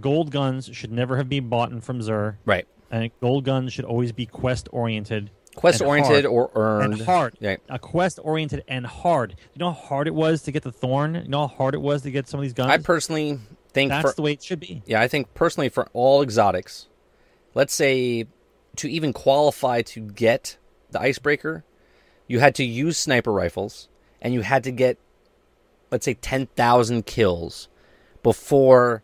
gold 0.00 0.30
guns 0.30 0.68
should 0.72 0.92
never 0.92 1.16
have 1.16 1.28
been 1.28 1.48
bought 1.48 1.70
in 1.72 1.80
from 1.80 2.00
Xur, 2.00 2.36
Right. 2.44 2.66
and 2.90 3.10
gold 3.20 3.44
guns 3.44 3.72
should 3.72 3.84
always 3.84 4.12
be 4.12 4.26
quest 4.26 4.68
oriented. 4.72 5.30
Quest 5.56 5.82
oriented 5.82 6.24
or 6.26 6.50
earned. 6.54 6.92
and 6.94 7.02
hard. 7.02 7.34
Yeah. 7.40 7.56
A 7.68 7.78
quest 7.78 8.20
oriented 8.22 8.62
and 8.68 8.86
hard. 8.86 9.34
You 9.54 9.58
know 9.58 9.72
how 9.72 9.80
hard 9.80 10.06
it 10.06 10.14
was 10.14 10.42
to 10.42 10.52
get 10.52 10.62
the 10.62 10.70
thorn. 10.72 11.14
You 11.16 11.28
know 11.28 11.40
how 11.48 11.54
hard 11.54 11.74
it 11.74 11.80
was 11.80 12.02
to 12.02 12.10
get 12.12 12.28
some 12.28 12.38
of 12.38 12.42
these 12.42 12.52
guns. 12.52 12.70
I 12.70 12.78
personally 12.78 13.38
think 13.72 13.90
That's 13.90 14.10
for 14.10 14.14
the 14.16 14.22
way 14.22 14.32
it 14.32 14.42
should 14.42 14.60
be. 14.60 14.82
yeah, 14.86 15.00
I 15.00 15.08
think 15.08 15.32
personally 15.34 15.68
for 15.68 15.88
all 15.92 16.22
exotics, 16.22 16.88
let's 17.54 17.74
say 17.74 18.26
to 18.76 18.88
even 18.90 19.12
qualify 19.12 19.82
to 19.82 20.00
get 20.00 20.56
the 20.90 21.00
icebreaker, 21.00 21.64
you 22.28 22.40
had 22.40 22.54
to 22.56 22.64
use 22.64 22.96
sniper 22.98 23.32
rifles 23.32 23.88
and 24.22 24.32
you 24.34 24.42
had 24.42 24.62
to 24.64 24.70
get 24.70 24.98
let's 25.90 26.04
say 26.04 26.14
10,000 26.14 27.04
kills 27.06 27.68
before 28.22 29.02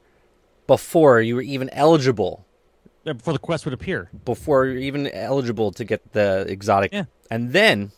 before 0.66 1.20
you 1.20 1.34
were 1.36 1.42
even 1.42 1.68
eligible 1.70 2.44
Before 3.04 3.32
the 3.32 3.38
quest 3.38 3.64
would 3.64 3.74
appear. 3.74 4.10
before 4.24 4.66
you're 4.66 4.76
even 4.78 5.08
eligible 5.08 5.72
to 5.72 5.84
get 5.84 6.12
the 6.12 6.44
exotic 6.48 6.92
Yeah. 6.92 7.04
and 7.30 7.52
then 7.52 7.92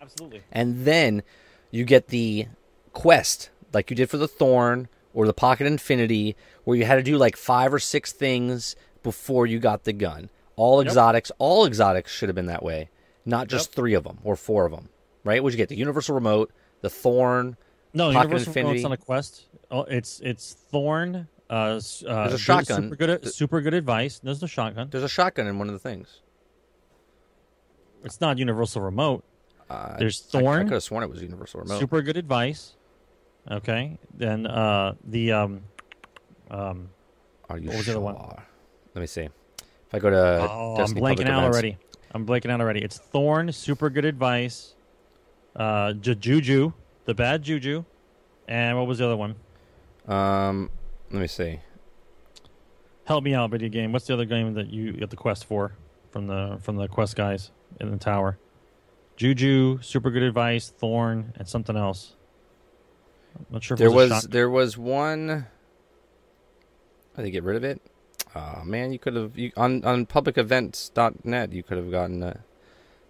Absolutely. 0.00 0.42
and 0.50 0.84
then 0.84 1.22
you 1.70 1.84
get 1.84 2.08
the 2.08 2.46
quest 2.92 3.50
like 3.72 3.90
you 3.90 3.96
did 3.96 4.10
for 4.10 4.16
the 4.18 4.28
thorn 4.28 4.88
or 5.14 5.26
the 5.26 5.34
pocket 5.34 5.66
infinity 5.66 6.36
where 6.64 6.76
you 6.76 6.84
had 6.84 6.96
to 6.96 7.02
do 7.02 7.16
like 7.16 7.36
five 7.36 7.72
or 7.72 7.78
six 7.78 8.12
things 8.12 8.76
before 9.02 9.46
you 9.46 9.58
got 9.58 9.84
the 9.84 9.92
gun 9.92 10.30
all 10.56 10.78
Yep. 10.82 10.86
exotics 10.90 11.32
all 11.38 11.64
exotics 11.66 12.10
should 12.12 12.28
have 12.28 12.36
been 12.36 12.46
that 12.46 12.62
way 12.62 12.88
not 13.24 13.48
just 13.48 13.70
Yep. 13.70 13.74
three 13.76 13.94
of 13.94 14.04
them 14.04 14.18
or 14.24 14.36
four 14.36 14.64
of 14.66 14.72
them 14.72 14.88
right 15.24 15.42
what'd 15.42 15.54
you 15.54 15.62
get 15.62 15.68
the 15.68 15.76
universal 15.76 16.14
remote 16.14 16.52
the 16.82 16.90
thorn 16.90 17.56
No, 17.94 18.06
Pocket 18.12 18.28
Universal 18.28 18.48
Infinity. 18.50 18.68
Remote's 18.78 18.84
on 18.86 18.92
a 18.92 18.96
quest. 18.96 19.46
Oh, 19.70 19.82
it's 19.84 20.20
it's 20.20 20.54
Thorn. 20.54 21.28
Uh, 21.50 21.52
uh, 21.52 21.78
There's 21.80 22.32
a 22.32 22.38
shotgun. 22.38 22.84
Super 22.84 22.96
good, 22.96 23.28
super 23.34 23.60
good 23.60 23.74
advice. 23.74 24.18
There's 24.18 24.40
no 24.40 24.46
shotgun. 24.48 24.88
there's 24.90 25.04
a 25.04 25.08
shotgun 25.10 25.46
in 25.46 25.58
one 25.58 25.68
of 25.68 25.74
the 25.74 25.78
things 25.78 26.20
It's 28.04 28.20
not 28.20 28.38
Universal 28.38 28.82
Remote. 28.82 29.24
uh, 29.70 29.96
There's 29.98 30.26
I- 30.34 30.38
I, 30.38 30.62
could 30.64 30.72
have 30.72 30.82
sworn 30.82 31.02
it 31.02 31.10
was 31.10 31.22
universal 31.22 31.60
remote 31.60 31.78
Super 31.78 32.02
good 32.02 32.16
advice. 32.16 32.76
Okay. 33.50 33.98
Then 34.14 34.46
uh, 34.46 34.94
the 35.04 35.32
um, 35.32 35.62
um, 36.50 36.88
are 37.50 37.58
you 37.58 37.68
what 37.68 37.78
was 37.78 37.86
the 37.86 37.92
other 37.92 38.00
one? 38.00 38.16
let 38.94 39.00
me 39.00 39.06
see 39.06 39.22
if 39.22 39.30
i 39.94 39.98
go 39.98 40.10
to 40.10 40.48
oh, 40.50 40.72
I'm 40.72 40.76
Destiny 40.76 41.00
blanking 41.00 41.06
Public 41.16 41.28
out 41.28 41.38
Events- 41.38 41.54
already. 41.56 41.78
I'm 42.14 42.26
blanking 42.26 42.50
out 42.50 42.60
already. 42.60 42.80
It's 42.80 42.98
Thorn. 42.98 43.50
Super 43.52 43.88
good 43.88 44.04
advice. 44.04 44.74
Uh, 45.56 45.94
Juju, 45.94 46.72
the 47.06 47.14
bad 47.14 47.42
Juju, 47.42 47.84
and 48.48 48.76
what 48.76 48.86
was 48.86 48.98
the 48.98 49.06
other 49.06 49.16
one? 49.16 49.34
um 50.08 50.68
let 51.12 51.20
me 51.20 51.28
see 51.28 51.60
Help 53.04 53.24
me 53.24 53.34
out, 53.34 53.50
video 53.50 53.68
game. 53.68 53.92
What's 53.92 54.06
the 54.06 54.14
other 54.14 54.24
game 54.24 54.54
that 54.54 54.68
you 54.70 54.92
got 54.92 55.10
the 55.10 55.16
quest 55.16 55.44
for 55.44 55.72
from 56.10 56.26
the 56.28 56.58
from 56.62 56.76
the 56.76 56.86
quest 56.86 57.16
guys 57.16 57.50
in 57.80 57.90
the 57.90 57.96
tower? 57.96 58.38
Juju, 59.16 59.80
super 59.82 60.10
good 60.10 60.22
advice, 60.22 60.70
Thorn, 60.70 61.32
and 61.36 61.48
something 61.48 61.76
else. 61.76 62.14
I'm 63.36 63.46
not 63.50 63.62
sure 63.64 63.74
if 63.74 63.78
There 63.78 63.90
was, 63.90 64.10
was 64.10 64.22
there 64.24 64.50
was 64.50 64.76
one. 64.78 65.46
Did 67.16 67.24
they 67.24 67.30
get 67.30 67.42
rid 67.42 67.56
of 67.56 67.64
it? 67.64 67.80
Oh 68.34 68.62
man, 68.64 68.92
you 68.92 68.98
could 68.98 69.14
have 69.14 69.36
you, 69.36 69.52
on 69.56 69.84
on 69.84 70.06
publicevents.net. 70.06 71.52
You 71.52 71.62
could 71.62 71.76
have 71.76 71.90
gotten. 71.90 72.22
Uh, 72.22 72.38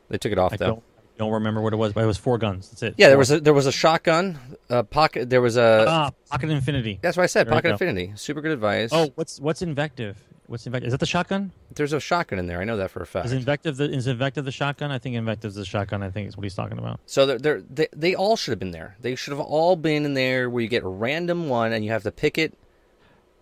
they 0.08 0.18
took 0.18 0.32
it 0.32 0.38
off 0.38 0.52
I 0.52 0.56
though. 0.56 0.66
don't, 0.66 0.82
don't 1.18 1.32
remember 1.32 1.60
what 1.60 1.72
it 1.72 1.76
was, 1.76 1.92
but 1.92 2.02
it 2.02 2.06
was 2.06 2.18
four 2.18 2.38
guns. 2.38 2.68
That's 2.70 2.82
it. 2.82 2.94
Yeah, 2.98 3.06
there 3.06 3.14
Four. 3.14 3.18
was 3.18 3.30
a, 3.30 3.40
there 3.40 3.54
was 3.54 3.66
a 3.66 3.72
shotgun, 3.72 4.38
a 4.68 4.82
pocket. 4.82 5.30
There 5.30 5.40
was 5.40 5.56
a. 5.56 5.84
ah 5.88 6.10
Pocket 6.30 6.50
Infinity. 6.50 6.98
that's 7.00 7.16
what 7.16 7.22
I 7.22 7.26
said. 7.26 7.46
there 7.46 7.54
Pocket. 7.54 7.70
Infinity. 7.72 8.12
Super 8.16 8.40
good 8.40 8.52
advice. 8.52 8.90
Oh, 8.92 9.10
what's 9.14 9.40
what's 9.40 9.62
Invective? 9.62 10.16
What's 10.48 10.66
Invective? 10.66 10.88
Is 10.88 10.92
that 10.92 11.00
the 11.00 11.06
shotgun? 11.06 11.52
There's 11.74 11.92
a 11.92 12.00
shotgun 12.00 12.38
in 12.38 12.46
there. 12.46 12.60
I 12.60 12.64
know 12.64 12.76
that 12.76 12.90
for 12.90 13.02
a 13.02 13.06
fact. 13.06 13.26
Is 13.26 13.32
Invective 13.32 13.76
the 13.76 13.90
is 13.90 14.06
Invective 14.06 14.44
the 14.44 14.52
shotgun? 14.52 14.90
I 14.90 14.98
think 14.98 15.16
Invective's 15.16 15.54
the 15.54 15.64
shotgun. 15.64 16.02
I 16.02 16.10
think 16.10 16.28
is 16.28 16.36
what 16.36 16.44
he's 16.44 16.54
talking 16.54 16.78
about. 16.78 17.00
So 17.06 17.26
they're, 17.26 17.38
they're, 17.38 17.60
they 17.70 17.88
they 17.92 18.14
all 18.14 18.36
should 18.36 18.52
have 18.52 18.58
been 18.58 18.70
there. 18.70 18.96
They 19.00 19.14
should 19.14 19.32
have 19.32 19.40
all 19.40 19.76
been 19.76 20.04
in 20.04 20.14
there 20.14 20.48
where 20.50 20.62
you 20.62 20.68
get 20.68 20.82
a 20.84 20.88
random 20.88 21.48
one 21.48 21.72
and 21.72 21.84
you 21.84 21.90
have 21.90 22.02
to 22.04 22.12
pick 22.12 22.38
it. 22.38 22.56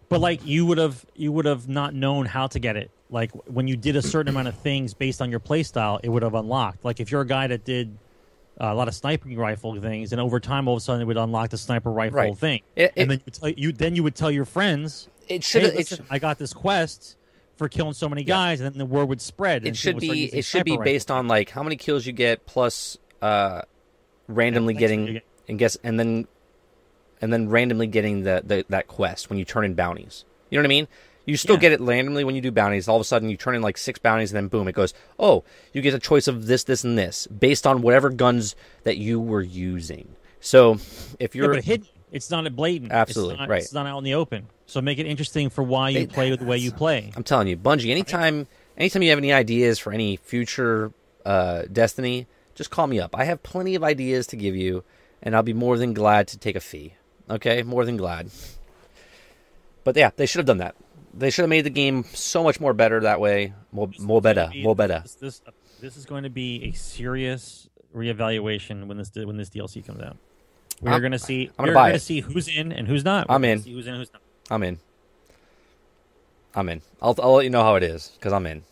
But 0.08 0.20
like 0.20 0.44
you 0.44 0.66
would 0.66 0.78
have 0.78 1.04
you 1.14 1.30
would 1.32 1.44
have 1.44 1.68
not 1.68 1.94
known 1.94 2.26
how 2.26 2.46
to 2.48 2.58
get 2.58 2.76
it. 2.76 2.90
Like 3.10 3.30
when 3.46 3.68
you 3.68 3.76
did 3.76 3.96
a 3.96 4.02
certain 4.02 4.28
amount 4.30 4.48
of 4.48 4.56
things 4.56 4.94
based 4.94 5.20
on 5.22 5.30
your 5.30 5.40
play 5.40 5.62
style, 5.62 6.00
it 6.02 6.08
would 6.08 6.22
have 6.22 6.34
unlocked. 6.34 6.84
Like 6.84 7.00
if 7.00 7.10
you're 7.10 7.20
a 7.22 7.26
guy 7.26 7.46
that 7.46 7.64
did 7.64 7.96
uh, 8.60 8.66
a 8.66 8.74
lot 8.74 8.88
of 8.88 8.94
sniping 8.94 9.36
rifle 9.36 9.80
things, 9.80 10.12
and 10.12 10.20
over 10.20 10.38
time 10.40 10.68
all 10.68 10.74
of 10.74 10.78
a 10.78 10.80
sudden 10.80 11.00
it 11.02 11.04
would 11.06 11.16
unlock 11.16 11.50
the 11.50 11.56
sniper 11.58 11.90
rifle 11.90 12.16
Right. 12.18 12.36
thing. 12.36 12.60
It- 12.76 12.82
it- 12.82 12.92
and 12.96 13.10
then 13.12 13.20
you, 13.24 13.32
tell, 13.32 13.48
you 13.50 13.72
then 13.72 13.96
you 13.96 14.02
would 14.02 14.14
tell 14.14 14.30
your 14.30 14.44
friends, 14.44 15.08
It 15.28 15.42
should 15.44 15.62
hey, 15.62 15.76
listen, 15.76 16.04
I 16.10 16.18
got 16.18 16.38
this 16.38 16.52
quest 16.52 17.16
for 17.60 17.68
killing 17.68 17.92
so 17.92 18.08
many 18.08 18.24
guys, 18.24 18.60
and 18.60 18.72
then 18.72 18.78
the 18.78 18.86
word 18.86 19.04
would 19.10 19.20
spread. 19.20 19.66
it 19.66 19.76
should 19.76 19.98
people 19.98 20.08
would 20.16 20.16
start 20.16 20.32
be 20.32 20.38
it 20.38 20.44
should 20.46 20.64
be 20.64 20.76
based 20.78 21.10
on 21.10 21.28
like 21.28 21.50
how 21.50 21.62
many 21.62 21.76
kills 21.76 22.06
you 22.06 22.12
get 22.12 22.46
plus 22.46 22.96
uh 23.20 23.60
randomly 24.28 24.72
for 24.74 24.80
getting 24.80 25.20
and 25.46 25.58
guess 25.58 25.76
and 25.84 26.00
then 26.00 26.26
and 27.20 27.30
then 27.32 27.50
randomly 27.50 27.86
getting 27.86 28.22
the, 28.22 28.42
the 28.44 28.64
that 28.70 28.86
quest 28.86 29.28
when 29.28 29.38
you 29.38 29.44
turn 29.44 29.64
in 29.64 29.74
bounties 29.74 30.24
you 30.48 30.56
know 30.56 30.62
what 30.62 30.66
i 30.66 30.68
mean 30.68 30.88
you 31.26 31.36
still 31.36 31.56
Yeah. 31.56 31.60
get 31.60 31.72
it 31.72 31.80
randomly 31.82 32.24
when 32.24 32.34
you 32.34 32.40
do 32.40 32.50
bounties 32.50 32.88
all 32.88 32.96
of 32.96 33.00
a 33.02 33.04
sudden 33.04 33.28
you 33.28 33.36
turn 33.36 33.54
in 33.54 33.60
like 33.60 33.76
six 33.76 33.98
bounties 33.98 34.32
and 34.32 34.36
then 34.36 34.48
boom 34.48 34.68
it 34.68 34.72
goes 34.74 34.94
oh 35.18 35.44
you 35.74 35.82
get 35.82 35.92
a 35.92 35.98
choice 35.98 36.28
of 36.28 36.46
this 36.46 36.64
this 36.64 36.82
and 36.82 36.96
this 36.96 37.26
based 37.26 37.66
on 37.66 37.82
whatever 37.82 38.08
guns 38.08 38.56
that 38.84 38.96
you 38.96 39.20
were 39.20 39.42
using 39.42 40.16
So 40.40 40.78
if 41.18 41.34
you're 41.34 41.52
but 41.54 41.64
hidden. 41.64 41.86
It's 42.12 42.30
not 42.30 42.46
a 42.46 42.50
blatant. 42.50 42.92
Absolutely, 42.92 43.34
it's 43.34 43.40
not, 43.40 43.48
right. 43.48 43.62
It's 43.62 43.72
not 43.72 43.86
out 43.86 43.98
in 43.98 44.04
the 44.04 44.14
open. 44.14 44.48
So 44.66 44.80
make 44.80 44.98
it 44.98 45.06
interesting 45.06 45.50
for 45.50 45.62
why 45.62 45.90
you 45.90 46.00
They- 46.00 46.06
play 46.06 46.34
the 46.34 46.44
way 46.44 46.58
you 46.58 46.72
play. 46.72 47.12
I'm 47.16 47.24
telling 47.24 47.48
you, 47.48 47.56
Bungie, 47.56 47.90
anytime 47.90 48.46
anytime 48.76 49.02
you 49.02 49.10
have 49.10 49.18
any 49.18 49.32
ideas 49.32 49.78
for 49.78 49.92
any 49.92 50.16
future 50.16 50.92
uh, 51.24 51.62
Destiny, 51.72 52.26
just 52.54 52.70
call 52.70 52.86
me 52.86 52.98
up. 52.98 53.14
I 53.16 53.24
have 53.24 53.42
plenty 53.42 53.74
of 53.74 53.84
ideas 53.84 54.26
to 54.28 54.36
give 54.36 54.56
you, 54.56 54.84
and 55.22 55.36
I'll 55.36 55.42
be 55.42 55.52
more 55.52 55.76
than 55.78 55.92
glad 55.92 56.28
to 56.28 56.38
take 56.38 56.56
a 56.56 56.60
fee. 56.60 56.94
Okay, 57.28 57.62
more 57.62 57.84
than 57.84 57.96
glad. 57.96 58.30
But 59.84 59.96
yeah, 59.96 60.10
they 60.16 60.26
should 60.26 60.38
have 60.38 60.46
done 60.46 60.58
that. 60.58 60.74
They 61.12 61.30
should 61.30 61.42
have 61.42 61.50
made 61.50 61.62
the 61.62 61.70
game 61.70 62.04
so 62.12 62.42
much 62.42 62.60
more 62.60 62.72
better 62.72 63.00
that 63.00 63.20
way. 63.20 63.52
More, 63.72 63.88
more 63.98 64.20
better, 64.20 64.50
more 64.56 64.76
better. 64.76 65.00
This, 65.02 65.14
this 65.14 65.42
this 65.80 65.96
is 65.96 66.06
going 66.06 66.24
to 66.24 66.30
be 66.30 66.64
a 66.64 66.72
serious 66.72 67.68
reevaluation 67.94 68.86
when 68.86 68.96
this 68.96 69.10
when 69.14 69.36
this 69.36 69.50
DLC 69.50 69.84
comes 69.84 70.00
out. 70.00 70.16
We're 70.80 70.92
I'm- 70.92 71.00
going 71.00 71.12
to 71.12 71.18
see. 71.18 71.50
I'm 71.58 71.64
gonna 71.64 71.70
we're 71.70 71.74
buy 71.74 71.80
going 71.90 71.92
to 71.92 71.96
it. 71.96 72.00
see 72.02 72.20
who's 72.20 72.48
in 72.48 72.72
and 72.72 72.86
who's 72.88 73.04
not. 73.04 73.28
We're 73.28 73.34
I'm 73.34 73.44
in. 73.44 73.60
See 73.62 73.72
who's 73.72 73.86
in 73.86 73.94
and 73.94 74.00
who's 74.00 74.12
not. 74.12 74.22
I'm 74.50 74.62
in. 74.62 74.78
I'm 76.54 76.68
in. 76.68 76.82
I'll 77.00 77.14
I'll 77.22 77.34
let 77.34 77.44
you 77.44 77.50
know 77.50 77.62
how 77.62 77.76
it 77.76 77.82
is 77.82 78.08
because 78.14 78.32
I'm 78.32 78.46
in. 78.46 78.62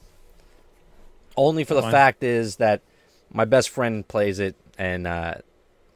Only 1.37 1.63
for 1.65 1.75
the 1.75 1.83
Fine. 1.83 1.93
fact 1.93 2.25
is 2.25 2.57
that 2.57 2.83
my 3.31 3.45
best 3.45 3.71
friend 3.71 4.07
plays 4.07 4.41
it, 4.41 4.57
and 4.77 5.07
uh, 5.07 5.35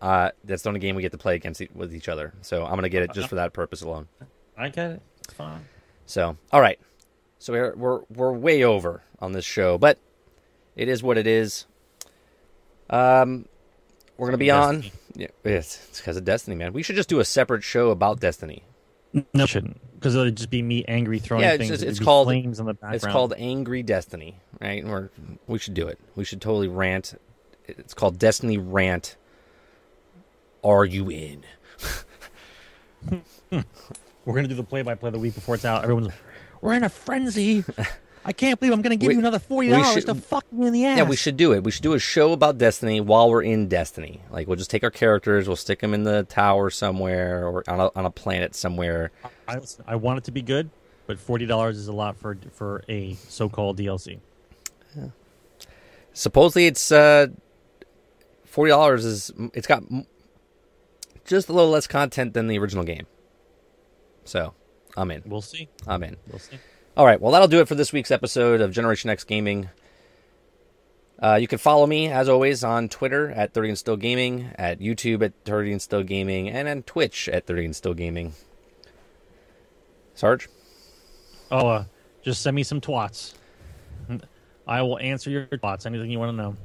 uh, 0.01 0.31
that's 0.45 0.63
the 0.63 0.69
only 0.69 0.79
game 0.81 0.95
we 0.95 1.03
get 1.03 1.11
to 1.13 1.19
play 1.19 1.35
against 1.35 1.61
e- 1.61 1.69
with 1.75 1.93
each 1.95 2.09
other. 2.09 2.33
So 2.43 2.65
I'm 2.65 2.75
gonna 2.77 2.89
get 2.89 3.03
it 3.03 3.13
just 3.13 3.29
for 3.29 3.35
that 3.37 3.53
purpose 3.53 3.83
alone. 3.83 4.07
I 4.57 4.69
get 4.69 4.91
it. 4.93 5.03
It's 5.25 5.33
fine. 5.35 5.65
So 6.07 6.37
all 6.53 6.61
right, 6.61 6.79
so 7.41 7.53
we're 7.53 7.75
we're 7.75 8.01
we're 8.15 8.33
way 8.33 8.63
over 8.63 9.03
on 9.19 9.33
this 9.33 9.45
show, 9.45 9.79
but 9.79 9.99
it 10.77 10.89
is 10.89 11.03
what 11.03 11.19
it 11.19 11.27
is. 11.27 11.67
Um, 12.89 13.47
we're 14.17 14.29
gonna 14.29 14.39
be 14.39 14.53
on. 14.53 14.85
Yeah, 15.15 15.29
it's 15.45 15.99
because 15.99 16.17
of 16.17 16.25
Destiny, 16.25 16.57
man. 16.57 16.73
We 16.73 16.83
should 16.83 16.97
just 16.97 17.09
do 17.09 17.21
a 17.21 17.25
separate 17.25 17.63
show 17.63 17.91
about 17.91 18.21
Destiny. 18.21 18.65
No, 19.35 19.45
shouldn't 19.47 19.79
because 19.95 20.15
it'll 20.15 20.31
just 20.31 20.49
be 20.51 20.63
me 20.63 20.85
angry 20.89 21.19
throwing 21.19 21.45
Yeah, 21.45 21.51
it's 21.53 21.59
things. 21.59 21.69
just- 21.71 21.83
it's 21.85 22.01
called- 22.01 22.27
flames 22.29 22.59
in 22.59 22.67
the 22.67 22.73
background. 22.75 22.95
It's 22.97 23.07
called 23.07 23.35
Angry 23.37 23.83
Destiny, 23.83 24.41
right? 24.61 24.85
We 25.47 25.59
should 25.59 25.75
do 25.75 25.87
it. 25.87 25.99
We 26.17 26.25
should 26.25 26.41
totally 26.41 26.67
rant. 26.69 27.15
It's 27.67 27.95
called 27.95 28.19
Destiny 28.19 28.59
Rant. 28.59 29.17
Are 30.65 30.85
you 30.85 31.09
in? 31.11 31.45
We're 33.51 34.35
gonna 34.35 34.49
do 34.49 34.55
the 34.55 34.63
play-by-play 34.65 35.11
the 35.11 35.19
week 35.19 35.35
before 35.35 35.55
it's 35.57 35.65
out. 35.65 35.83
Everyone's, 35.83 36.09
we're 36.61 36.75
in 36.75 36.85
a 36.85 36.89
frenzy. 36.89 37.65
I 38.25 38.33
can't 38.33 38.59
believe 38.61 38.73
I'm 38.73 38.83
gonna 38.83 38.97
give 38.97 39.09
We- 39.09 39.15
you 39.15 39.21
another 39.21 39.39
forty 39.41 39.69
dollars 39.69 40.05
to 40.05 40.15
fuck 40.15 40.51
me 40.53 40.67
in 40.69 40.73
the 40.73 40.85
ass. 40.85 40.99
Yeah, 40.99 41.05
we 41.05 41.17
should 41.17 41.37
do 41.37 41.53
it. 41.53 41.65
We 41.65 41.71
should 41.73 41.83
do 41.83 41.95
a 41.95 41.99
show 41.99 42.33
about 42.33 42.57
Destiny 42.59 43.01
while 43.01 43.29
we're 43.29 43.43
in 43.43 43.67
Destiny. 43.69 44.21
Like, 44.31 44.47
we'll 44.47 44.57
just 44.57 44.71
take 44.71 44.85
our 44.85 44.91
characters, 44.91 45.49
we'll 45.49 45.57
stick 45.57 45.81
them 45.81 45.93
in 45.93 46.05
the 46.05 46.23
tower 46.25 46.71
somewhere 46.71 47.47
or 47.49 47.65
on 47.69 47.81
a, 47.81 47.91
on 47.97 48.05
a 48.07 48.11
planet 48.11 48.55
somewhere. 48.55 49.11
I, 49.49 49.59
I 49.87 49.97
want 49.97 50.19
it 50.19 50.25
to 50.25 50.31
be 50.31 50.41
good, 50.43 50.71
but 51.07 51.19
forty 51.19 51.47
dollars 51.47 51.77
is 51.79 51.89
a 51.89 51.93
lot 51.93 52.17
for 52.17 52.37
for 52.53 52.85
a 52.89 53.15
so-called 53.15 53.79
DLC. 53.79 54.21
Yeah. 54.97 55.07
Supposedly, 56.13 56.67
it's 56.67 56.93
uh, 56.93 57.27
forty 58.45 58.71
dollars. 58.71 59.05
Is 59.05 59.33
it's 59.55 59.67
got 59.67 59.83
just 61.25 61.49
a 61.49 61.53
little 61.53 61.71
less 61.71 61.87
content 61.87 62.35
than 62.35 62.47
the 62.47 62.59
original 62.59 62.85
game. 62.85 63.07
So, 64.25 64.55
I'm 64.97 65.11
in. 65.11 65.23
We'll 65.27 65.43
see. 65.43 65.69
I'm 65.89 66.03
in. 66.05 66.17
We'll 66.29 66.39
see. 66.39 66.59
All 66.95 67.07
right, 67.07 67.19
well, 67.19 67.33
that'll 67.33 67.49
do 67.49 67.61
it 67.61 67.69
for 67.69 67.75
this 67.75 67.91
week's 67.91 68.11
episode 68.11 68.61
of 68.61 68.71
Generation 68.71 69.09
X 69.09 69.25
Gaming. 69.25 69.71
Uh, 71.19 71.37
you 71.41 71.49
can 71.49 71.59
follow 71.59 71.87
me, 71.87 72.09
as 72.09 72.29
always, 72.29 72.63
on 72.63 72.91
Twitter 72.91 73.31
at 73.31 73.55
30 73.55 73.71
and 73.71 73.79
Still 73.79 73.97
Gaming, 73.97 74.51
at 74.57 74.79
YouTube 74.79 75.25
at 75.25 75.33
30 75.47 75.73
and 75.73 75.81
Still 75.81 76.03
Gaming, 76.03 76.51
and 76.51 76.69
on 76.69 76.83
Twitch 76.83 77.31
at 77.31 77.47
30 77.47 77.65
and 77.65 77.77
Still 77.77 77.95
Gaming. 77.95 78.35
Sarge? 80.15 80.51
Oh, 81.51 81.67
uh, 81.67 81.85
just 82.21 82.43
send 82.43 82.55
me 82.55 82.63
some 82.63 82.83
twats. 82.83 83.33
I 84.67 84.83
will 84.83 84.99
answer 84.99 85.31
your 85.31 85.47
twats. 85.47 85.87
Anything 85.87 86.11
you 86.11 86.19
want 86.19 86.37
to 86.37 86.37
know. 86.37 86.57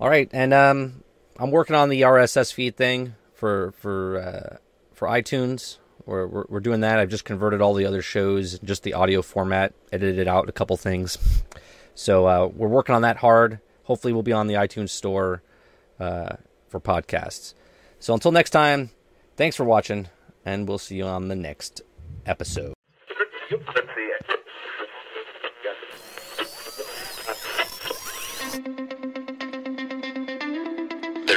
All 0.00 0.08
right, 0.08 0.30
and 0.32 0.54
um, 0.54 1.02
I'm 1.38 1.50
working 1.50 1.76
on 1.76 1.90
the 1.90 2.00
RSS 2.00 2.50
feed 2.50 2.78
thing 2.78 3.14
for 3.34 3.72
for 3.72 4.18
uh, 4.18 4.56
for 4.94 5.06
iTunes. 5.06 5.76
We're, 6.06 6.26
we're 6.26 6.44
we're 6.48 6.60
doing 6.60 6.80
that. 6.80 6.98
I've 6.98 7.08
just 7.08 7.24
converted 7.24 7.60
all 7.60 7.74
the 7.74 7.86
other 7.86 8.02
shows, 8.02 8.58
just 8.60 8.82
the 8.82 8.94
audio 8.94 9.22
format, 9.22 9.72
edited 9.92 10.28
out 10.28 10.48
a 10.48 10.52
couple 10.52 10.76
things. 10.76 11.16
So 11.94 12.26
uh, 12.26 12.46
we're 12.54 12.68
working 12.68 12.94
on 12.94 13.02
that 13.02 13.18
hard. 13.18 13.60
Hopefully, 13.84 14.12
we'll 14.12 14.22
be 14.22 14.32
on 14.32 14.46
the 14.46 14.54
iTunes 14.54 14.90
store 14.90 15.42
uh, 15.98 16.36
for 16.68 16.80
podcasts. 16.80 17.54
So 18.00 18.12
until 18.12 18.32
next 18.32 18.50
time, 18.50 18.90
thanks 19.36 19.56
for 19.56 19.64
watching, 19.64 20.08
and 20.44 20.68
we'll 20.68 20.78
see 20.78 20.96
you 20.96 21.04
on 21.04 21.28
the 21.28 21.36
next 21.36 21.82
episode. 22.26 22.74